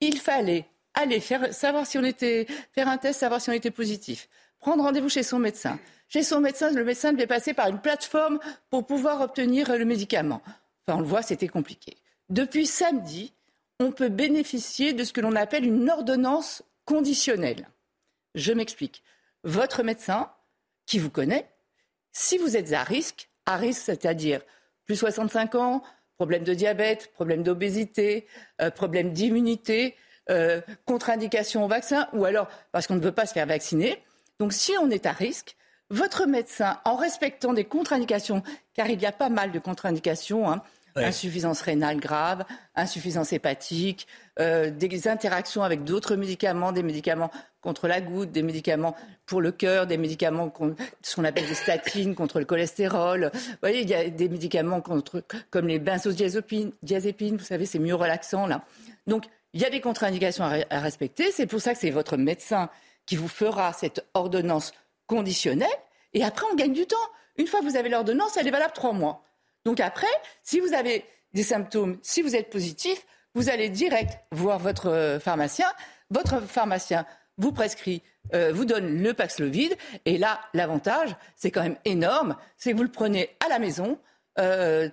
il 0.00 0.18
fallait 0.18 0.66
aller 0.94 1.20
faire, 1.20 1.52
savoir 1.54 1.86
si 1.86 1.98
on 1.98 2.04
était, 2.04 2.46
faire 2.72 2.88
un 2.88 2.98
test, 2.98 3.20
savoir 3.20 3.40
si 3.40 3.50
on 3.50 3.52
était 3.52 3.70
positif, 3.70 4.28
prendre 4.58 4.82
rendez-vous 4.82 5.08
chez 5.08 5.22
son 5.22 5.38
médecin. 5.38 5.78
Chez 6.08 6.22
son 6.22 6.40
médecin, 6.40 6.70
le 6.70 6.84
médecin 6.84 7.12
devait 7.12 7.26
passer 7.26 7.54
par 7.54 7.68
une 7.68 7.80
plateforme 7.80 8.38
pour 8.70 8.86
pouvoir 8.86 9.20
obtenir 9.20 9.76
le 9.76 9.84
médicament. 9.84 10.42
Enfin, 10.86 10.98
on 10.98 11.00
le 11.00 11.06
voit, 11.06 11.22
c'était 11.22 11.48
compliqué. 11.48 11.96
Depuis 12.28 12.66
samedi, 12.66 13.32
on 13.80 13.92
peut 13.92 14.08
bénéficier 14.08 14.92
de 14.92 15.04
ce 15.04 15.12
que 15.12 15.20
l'on 15.20 15.34
appelle 15.36 15.64
une 15.64 15.90
ordonnance 15.90 16.62
conditionnelle. 16.84 17.68
Je 18.34 18.52
m'explique. 18.52 19.02
Votre 19.44 19.82
médecin, 19.82 20.30
qui 20.86 20.98
vous 20.98 21.10
connaît, 21.10 21.48
si 22.12 22.38
vous 22.38 22.56
êtes 22.56 22.72
à 22.72 22.82
risque, 22.82 23.28
à 23.46 23.56
risque, 23.56 23.82
c'est-à-dire 23.82 24.40
plus 24.86 24.96
65 24.96 25.54
ans, 25.54 25.82
problème 26.16 26.44
de 26.44 26.54
diabète, 26.54 27.12
problème 27.12 27.42
d'obésité, 27.42 28.26
euh, 28.60 28.70
problème 28.70 29.12
d'immunité, 29.12 29.96
euh, 30.30 30.60
contre-indication 30.86 31.64
au 31.64 31.68
vaccin, 31.68 32.08
ou 32.12 32.24
alors 32.24 32.48
parce 32.72 32.86
qu'on 32.86 32.94
ne 32.94 33.00
veut 33.00 33.12
pas 33.12 33.26
se 33.26 33.32
faire 33.32 33.46
vacciner. 33.46 34.02
Donc 34.38 34.52
si 34.52 34.72
on 34.80 34.90
est 34.90 35.06
à 35.06 35.12
risque, 35.12 35.56
votre 35.90 36.26
médecin, 36.26 36.80
en 36.84 36.96
respectant 36.96 37.52
des 37.52 37.64
contre-indications, 37.64 38.42
car 38.72 38.88
il 38.88 39.00
y 39.00 39.06
a 39.06 39.12
pas 39.12 39.28
mal 39.28 39.52
de 39.52 39.58
contre-indications, 39.58 40.50
hein, 40.50 40.62
Ouais. 40.96 41.06
insuffisance 41.06 41.60
rénale 41.60 41.98
grave, 41.98 42.44
insuffisance 42.76 43.32
hépatique, 43.32 44.06
euh, 44.40 44.70
des 44.70 45.08
interactions 45.08 45.62
avec 45.62 45.84
d'autres 45.84 46.16
médicaments, 46.16 46.72
des 46.72 46.82
médicaments 46.82 47.30
contre 47.60 47.86
la 47.86 48.00
goutte, 48.00 48.32
des 48.32 48.42
médicaments 48.42 48.96
pour 49.26 49.40
le 49.40 49.52
cœur, 49.52 49.86
des 49.86 49.96
médicaments 49.96 50.52
ce 51.02 51.16
qu'on 51.16 51.24
appelle 51.24 51.46
des 51.46 51.54
statines 51.54 52.14
contre 52.16 52.40
le 52.40 52.44
cholestérol. 52.44 53.30
Vous 53.32 53.40
voyez, 53.60 53.82
il 53.82 53.88
y 53.88 53.94
a 53.94 54.08
des 54.10 54.28
médicaments 54.28 54.80
contre, 54.80 55.22
comme 55.50 55.68
les 55.68 55.78
benzodiazépines, 55.78 56.72
diazépines, 56.82 57.36
vous 57.36 57.44
savez, 57.44 57.64
c'est 57.64 57.78
mieux 57.78 57.94
relaxant 57.94 58.46
là. 58.46 58.64
Donc, 59.06 59.24
il 59.52 59.60
y 59.60 59.64
a 59.64 59.70
des 59.70 59.80
contre-indications 59.80 60.44
à, 60.44 60.58
à 60.68 60.80
respecter. 60.80 61.30
C'est 61.30 61.46
pour 61.46 61.60
ça 61.60 61.72
que 61.72 61.78
c'est 61.78 61.90
votre 61.90 62.16
médecin 62.16 62.70
qui 63.06 63.16
vous 63.16 63.28
fera 63.28 63.72
cette 63.72 64.04
ordonnance 64.14 64.72
conditionnelle. 65.06 65.68
Et 66.12 66.24
après, 66.24 66.46
on 66.50 66.56
gagne 66.56 66.72
du 66.72 66.86
temps. 66.86 66.96
Une 67.36 67.46
fois 67.46 67.60
que 67.60 67.64
vous 67.66 67.76
avez 67.76 67.88
l'ordonnance, 67.88 68.36
elle 68.36 68.48
est 68.48 68.52
valable 68.52 68.72
trois 68.74 68.92
mois. 68.92 69.22
Donc 69.64 69.80
après, 69.80 70.06
si 70.42 70.60
vous 70.60 70.72
avez 70.74 71.04
des 71.32 71.42
symptômes, 71.42 71.98
si 72.02 72.22
vous 72.22 72.36
êtes 72.36 72.50
positif, 72.50 73.04
vous 73.34 73.48
allez 73.48 73.68
direct 73.68 74.18
voir 74.32 74.58
votre 74.58 74.88
euh, 74.88 75.20
pharmacien. 75.20 75.66
Votre 76.10 76.40
pharmacien 76.40 77.06
vous 77.38 77.52
prescrit, 77.52 78.02
euh, 78.34 78.52
vous 78.52 78.64
donne 78.64 79.02
le 79.02 79.14
Paxlovid. 79.14 79.76
Et 80.04 80.18
là, 80.18 80.40
l'avantage, 80.52 81.16
c'est 81.36 81.50
quand 81.50 81.62
même 81.62 81.78
énorme, 81.84 82.36
c'est 82.56 82.72
que 82.72 82.76
vous 82.76 82.82
le 82.84 82.90
prenez 82.90 83.30
à 83.44 83.48
la 83.48 83.58
maison. 83.58 83.98
euh, 84.38 84.88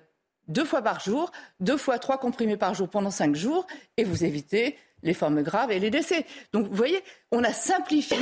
deux 0.47 0.65
fois 0.65 0.81
par 0.81 0.99
jour, 0.99 1.31
deux 1.59 1.77
fois 1.77 1.99
trois 1.99 2.17
comprimés 2.17 2.57
par 2.57 2.73
jour 2.73 2.89
pendant 2.89 3.11
cinq 3.11 3.35
jours, 3.35 3.65
et 3.97 4.03
vous 4.03 4.25
évitez 4.25 4.77
les 5.03 5.13
formes 5.13 5.41
graves 5.41 5.71
et 5.71 5.79
les 5.79 5.89
décès. 5.89 6.25
Donc, 6.51 6.67
vous 6.67 6.75
voyez, 6.75 7.01
on 7.31 7.43
a 7.43 7.53
simplifié. 7.53 8.17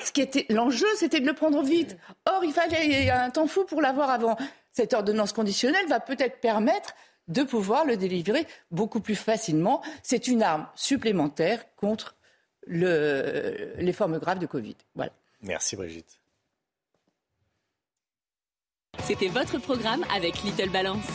Ce 0.00 0.12
qui 0.12 0.22
était 0.22 0.46
l'enjeu, 0.48 0.86
c'était 0.96 1.20
de 1.20 1.26
le 1.26 1.34
prendre 1.34 1.62
vite. 1.62 1.96
Or, 2.26 2.44
il 2.44 2.52
fallait 2.52 3.10
un 3.10 3.30
temps 3.30 3.46
fou 3.46 3.64
pour 3.64 3.82
l'avoir 3.82 4.10
avant. 4.10 4.36
Cette 4.72 4.94
ordonnance 4.94 5.32
conditionnelle 5.32 5.86
va 5.88 6.00
peut-être 6.00 6.40
permettre 6.40 6.94
de 7.28 7.42
pouvoir 7.42 7.84
le 7.84 7.96
délivrer 7.96 8.46
beaucoup 8.70 9.00
plus 9.00 9.16
facilement. 9.16 9.82
C'est 10.02 10.28
une 10.28 10.42
arme 10.42 10.66
supplémentaire 10.74 11.64
contre 11.76 12.16
le- 12.66 13.72
les 13.78 13.92
formes 13.92 14.18
graves 14.18 14.38
de 14.38 14.46
Covid. 14.46 14.76
Voilà. 14.94 15.12
Merci 15.42 15.76
Brigitte. 15.76 16.20
C'était 19.04 19.28
votre 19.28 19.58
programme 19.58 20.04
avec 20.14 20.42
Little 20.42 20.70
Balance. 20.70 21.06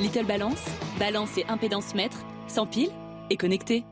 Little 0.00 0.26
Balance, 0.26 0.62
balance 0.98 1.36
et 1.38 1.44
impédance 1.48 1.94
mètre, 1.94 2.18
sans 2.48 2.66
pile 2.66 2.90
et 3.30 3.36
connecté. 3.36 3.84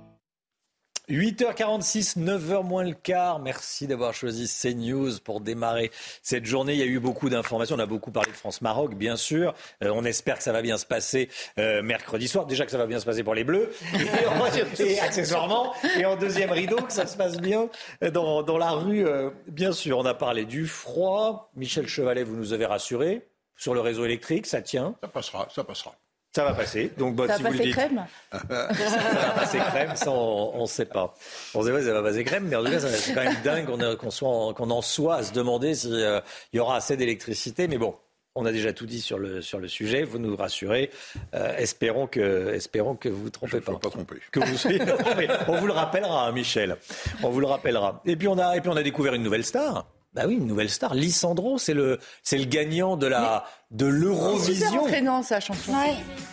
8h46, 1.10 2.18
9h 2.18 2.64
moins 2.64 2.84
le 2.84 2.94
quart. 2.94 3.38
Merci 3.38 3.86
d'avoir 3.86 4.14
choisi 4.14 4.46
CNews 4.48 5.18
pour 5.24 5.40
démarrer 5.40 5.90
cette 6.22 6.44
journée. 6.46 6.72
Il 6.74 6.78
y 6.78 6.82
a 6.82 6.86
eu 6.86 7.00
beaucoup 7.00 7.28
d'informations. 7.28 7.76
On 7.76 7.78
a 7.80 7.86
beaucoup 7.86 8.10
parlé 8.12 8.30
de 8.30 8.36
France-Maroc, 8.36 8.94
bien 8.94 9.16
sûr. 9.16 9.54
Euh, 9.82 9.90
on 9.94 10.04
espère 10.04 10.36
que 10.38 10.42
ça 10.42 10.52
va 10.52 10.62
bien 10.62 10.78
se 10.78 10.86
passer 10.86 11.28
euh, 11.58 11.82
mercredi 11.82 12.28
soir. 12.28 12.46
Déjà 12.46 12.64
que 12.64 12.70
ça 12.70 12.78
va 12.78 12.86
bien 12.86 13.00
se 13.00 13.04
passer 13.04 13.22
pour 13.24 13.34
les 13.34 13.44
Bleus. 13.44 13.70
Et, 13.94 14.26
en- 14.26 14.46
et 14.84 15.00
accessoirement. 15.00 15.74
Et 15.98 16.04
en 16.06 16.16
deuxième 16.16 16.50
rideau, 16.52 16.76
que 16.76 16.92
ça 16.92 17.06
se 17.06 17.16
passe 17.16 17.36
bien 17.38 17.68
dans, 18.12 18.42
dans 18.42 18.58
la 18.58 18.70
rue. 18.70 19.06
euh, 19.06 19.30
bien 19.48 19.72
sûr, 19.72 19.98
on 19.98 20.04
a 20.06 20.14
parlé 20.14 20.44
du 20.44 20.66
froid. 20.66 21.50
Michel 21.56 21.86
Chevalet, 21.88 22.22
vous 22.24 22.36
nous 22.36 22.52
avez 22.52 22.66
rassuré. 22.66 23.26
Sur 23.56 23.74
le 23.74 23.80
réseau 23.80 24.04
électrique, 24.04 24.46
ça 24.46 24.60
tient. 24.62 24.96
Ça 25.02 25.08
passera, 25.08 25.48
ça 25.54 25.62
passera. 25.62 25.94
Ça 26.34 26.44
va 26.44 26.54
passer. 26.54 26.90
Donc, 26.96 27.14
bah, 27.14 27.26
Ça 27.28 27.36
si 27.36 27.42
va 27.42 27.48
vous 27.50 27.52
le 27.54 27.58
passer 27.58 27.68
dites. 27.68 27.76
crème 27.78 28.06
Ça 28.32 28.38
va 28.48 29.30
passer 29.34 29.58
crème, 29.58 29.96
ça 29.96 30.10
on 30.10 30.62
ne 30.62 30.66
sait 30.66 30.86
pas. 30.86 31.14
On 31.54 31.62
sait 31.62 31.70
pas 31.72 31.80
si 31.80 31.86
ça 31.86 31.92
va 31.92 32.02
passer 32.02 32.24
crème, 32.24 32.46
mais 32.48 32.56
en 32.56 32.64
tout 32.64 32.70
cas 32.70 32.80
c'est 32.80 33.12
quand 33.12 33.22
même 33.22 33.36
dingue 33.44 33.66
qu'on 33.96 34.70
en- 34.70 34.82
soit 34.82 35.16
à 35.16 35.22
se 35.22 35.32
demander 35.32 35.74
s'il 35.74 36.22
y 36.54 36.58
aura 36.58 36.76
assez 36.76 36.96
d'électricité. 36.96 37.68
Mais 37.68 37.76
bon, 37.76 37.94
on 38.34 38.46
a 38.46 38.52
déjà 38.52 38.72
tout 38.72 38.86
dit 38.86 39.02
sur 39.02 39.18
le, 39.18 39.42
sur 39.42 39.58
le 39.58 39.68
sujet, 39.68 40.04
vous 40.04 40.18
nous 40.18 40.34
rassurez. 40.34 40.90
Euh, 41.34 41.54
espérons, 41.58 42.06
que, 42.06 42.54
espérons 42.54 42.96
que 42.96 43.10
vous 43.10 43.18
ne 43.18 43.22
vous 43.24 43.30
trompez 43.30 43.60
pas. 43.60 43.74
pas 43.78 43.90
tromper. 43.90 44.16
Que 44.30 44.40
vous 44.40 44.56
soyez 44.56 44.78
pas 44.78 44.92
trompé. 44.92 45.28
On 45.48 45.56
vous 45.58 45.66
le 45.66 45.74
rappellera, 45.74 46.26
hein, 46.28 46.32
Michel. 46.32 46.78
On 47.22 47.28
vous 47.28 47.40
le 47.40 47.46
rappellera. 47.46 48.00
Et 48.06 48.16
puis 48.16 48.28
on 48.28 48.38
a, 48.38 48.56
et 48.56 48.62
puis 48.62 48.70
on 48.70 48.76
a 48.76 48.82
découvert 48.82 49.12
une 49.12 49.22
nouvelle 49.22 49.44
star. 49.44 49.86
Bah 50.14 50.22
oui, 50.26 50.34
une 50.34 50.46
nouvelle 50.46 50.68
star. 50.68 50.94
Lissandro, 50.94 51.56
c'est 51.58 51.72
le, 51.72 51.98
c'est 52.22 52.36
le 52.36 52.44
gagnant 52.44 52.96
de 52.98 53.06
la, 53.06 53.44
de 53.70 53.86
Super 53.86 53.98
l'Eurovision. 54.00 54.82
entraînant, 54.84 55.22
sa 55.22 55.40
chanson. 55.40 55.72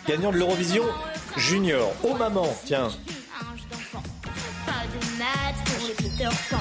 Gagnant 0.06 0.30
de 0.32 0.36
l'Eurovision 0.36 0.84
Junior. 1.36 1.90
Oh 2.02 2.14
maman, 2.14 2.46
tiens. 2.66 2.88
Pas 4.66 4.84
de 4.84 5.18
maths 5.18 5.64
pour 5.64 5.86
les 5.88 5.94
Peter 5.94 6.28
Pan. 6.50 6.58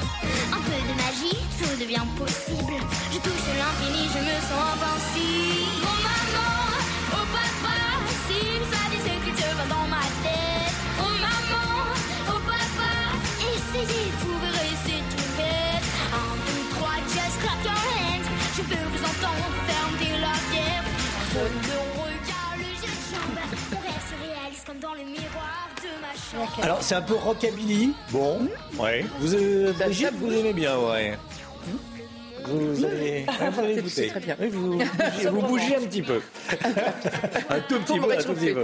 Un 0.53 0.61
peu 0.61 0.71
de 0.71 0.95
magie, 0.97 1.37
tout 1.59 1.79
devient 1.79 2.07
possible. 2.17 2.73
Je 3.11 3.17
touche 3.17 3.47
l'infini, 3.57 4.07
je 4.13 4.19
me 4.19 4.35
sens 4.39 4.63
invincible. 4.73 5.68
Alors 26.61 26.83
c'est 26.83 26.95
un 26.95 27.01
peu 27.01 27.15
rockabilly. 27.15 27.93
Bon, 28.11 28.47
ouais. 28.77 29.05
Vous, 29.19 29.33
euh, 29.33 29.73
vous 30.19 30.33
aimez 30.33 30.53
bien, 30.53 30.77
ouais. 30.77 31.17
Vous 32.45 32.83
avez, 32.85 33.25
ouais, 33.25 33.81
vous 33.81 33.89
très 34.09 34.19
bien. 34.19 34.35
Oui, 34.39 34.47
vous, 34.51 34.69
bougez, 34.77 35.29
vous 35.29 35.41
bougez 35.41 35.75
un 35.75 35.81
petit 35.81 36.01
peu. 36.03 36.19
un 37.49 37.59
tout 37.61 37.79
petit 37.79 37.99
peu, 37.99 38.11
un 38.13 38.17
tout 38.23 38.33
petit 38.33 38.53
peu. 38.53 38.63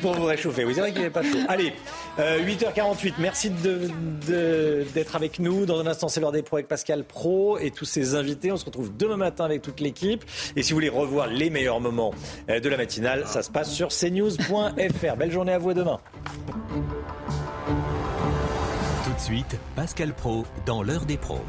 Pour 0.00 0.14
vous 0.14 0.24
réchauffer. 0.24 0.64
Oui, 0.64 0.72
c'est 0.74 0.80
vrai 0.80 0.90
qu'il 0.90 1.00
n'y 1.00 1.06
avait 1.06 1.12
pas 1.12 1.22
chaud. 1.22 1.38
Allez, 1.48 1.72
euh, 2.18 2.38
8h48. 2.44 3.14
Merci 3.18 3.50
de- 3.50 3.90
de- 4.28 4.84
d'être 4.94 5.16
avec 5.16 5.38
nous. 5.38 5.66
Dans 5.66 5.78
un 5.80 5.86
instant, 5.86 6.08
c'est 6.08 6.20
l'heure 6.20 6.32
des 6.32 6.42
pros 6.42 6.56
avec 6.56 6.68
Pascal 6.68 7.04
Pro 7.04 7.58
et 7.58 7.70
tous 7.70 7.84
ses 7.84 8.14
invités. 8.14 8.50
On 8.52 8.56
se 8.56 8.64
retrouve 8.64 8.90
demain 8.96 9.16
matin 9.16 9.44
avec 9.44 9.62
toute 9.62 9.80
l'équipe. 9.80 10.24
Et 10.56 10.62
si 10.62 10.72
vous 10.72 10.76
voulez 10.76 10.88
revoir 10.88 11.26
les 11.26 11.50
meilleurs 11.50 11.80
moments 11.80 12.14
euh, 12.48 12.60
de 12.60 12.68
la 12.68 12.76
matinale, 12.76 13.24
ça 13.26 13.42
se 13.42 13.50
passe 13.50 13.70
sur 13.72 13.88
cnews.fr. 13.88 15.16
Belle 15.16 15.32
journée 15.32 15.52
à 15.52 15.58
vous 15.58 15.70
et 15.70 15.74
demain. 15.74 15.98
Tout 19.04 19.12
de 19.14 19.20
suite, 19.20 19.58
Pascal 19.76 20.14
Pro 20.14 20.44
dans 20.66 20.82
l'heure 20.82 21.04
des 21.04 21.16
pros. 21.16 21.40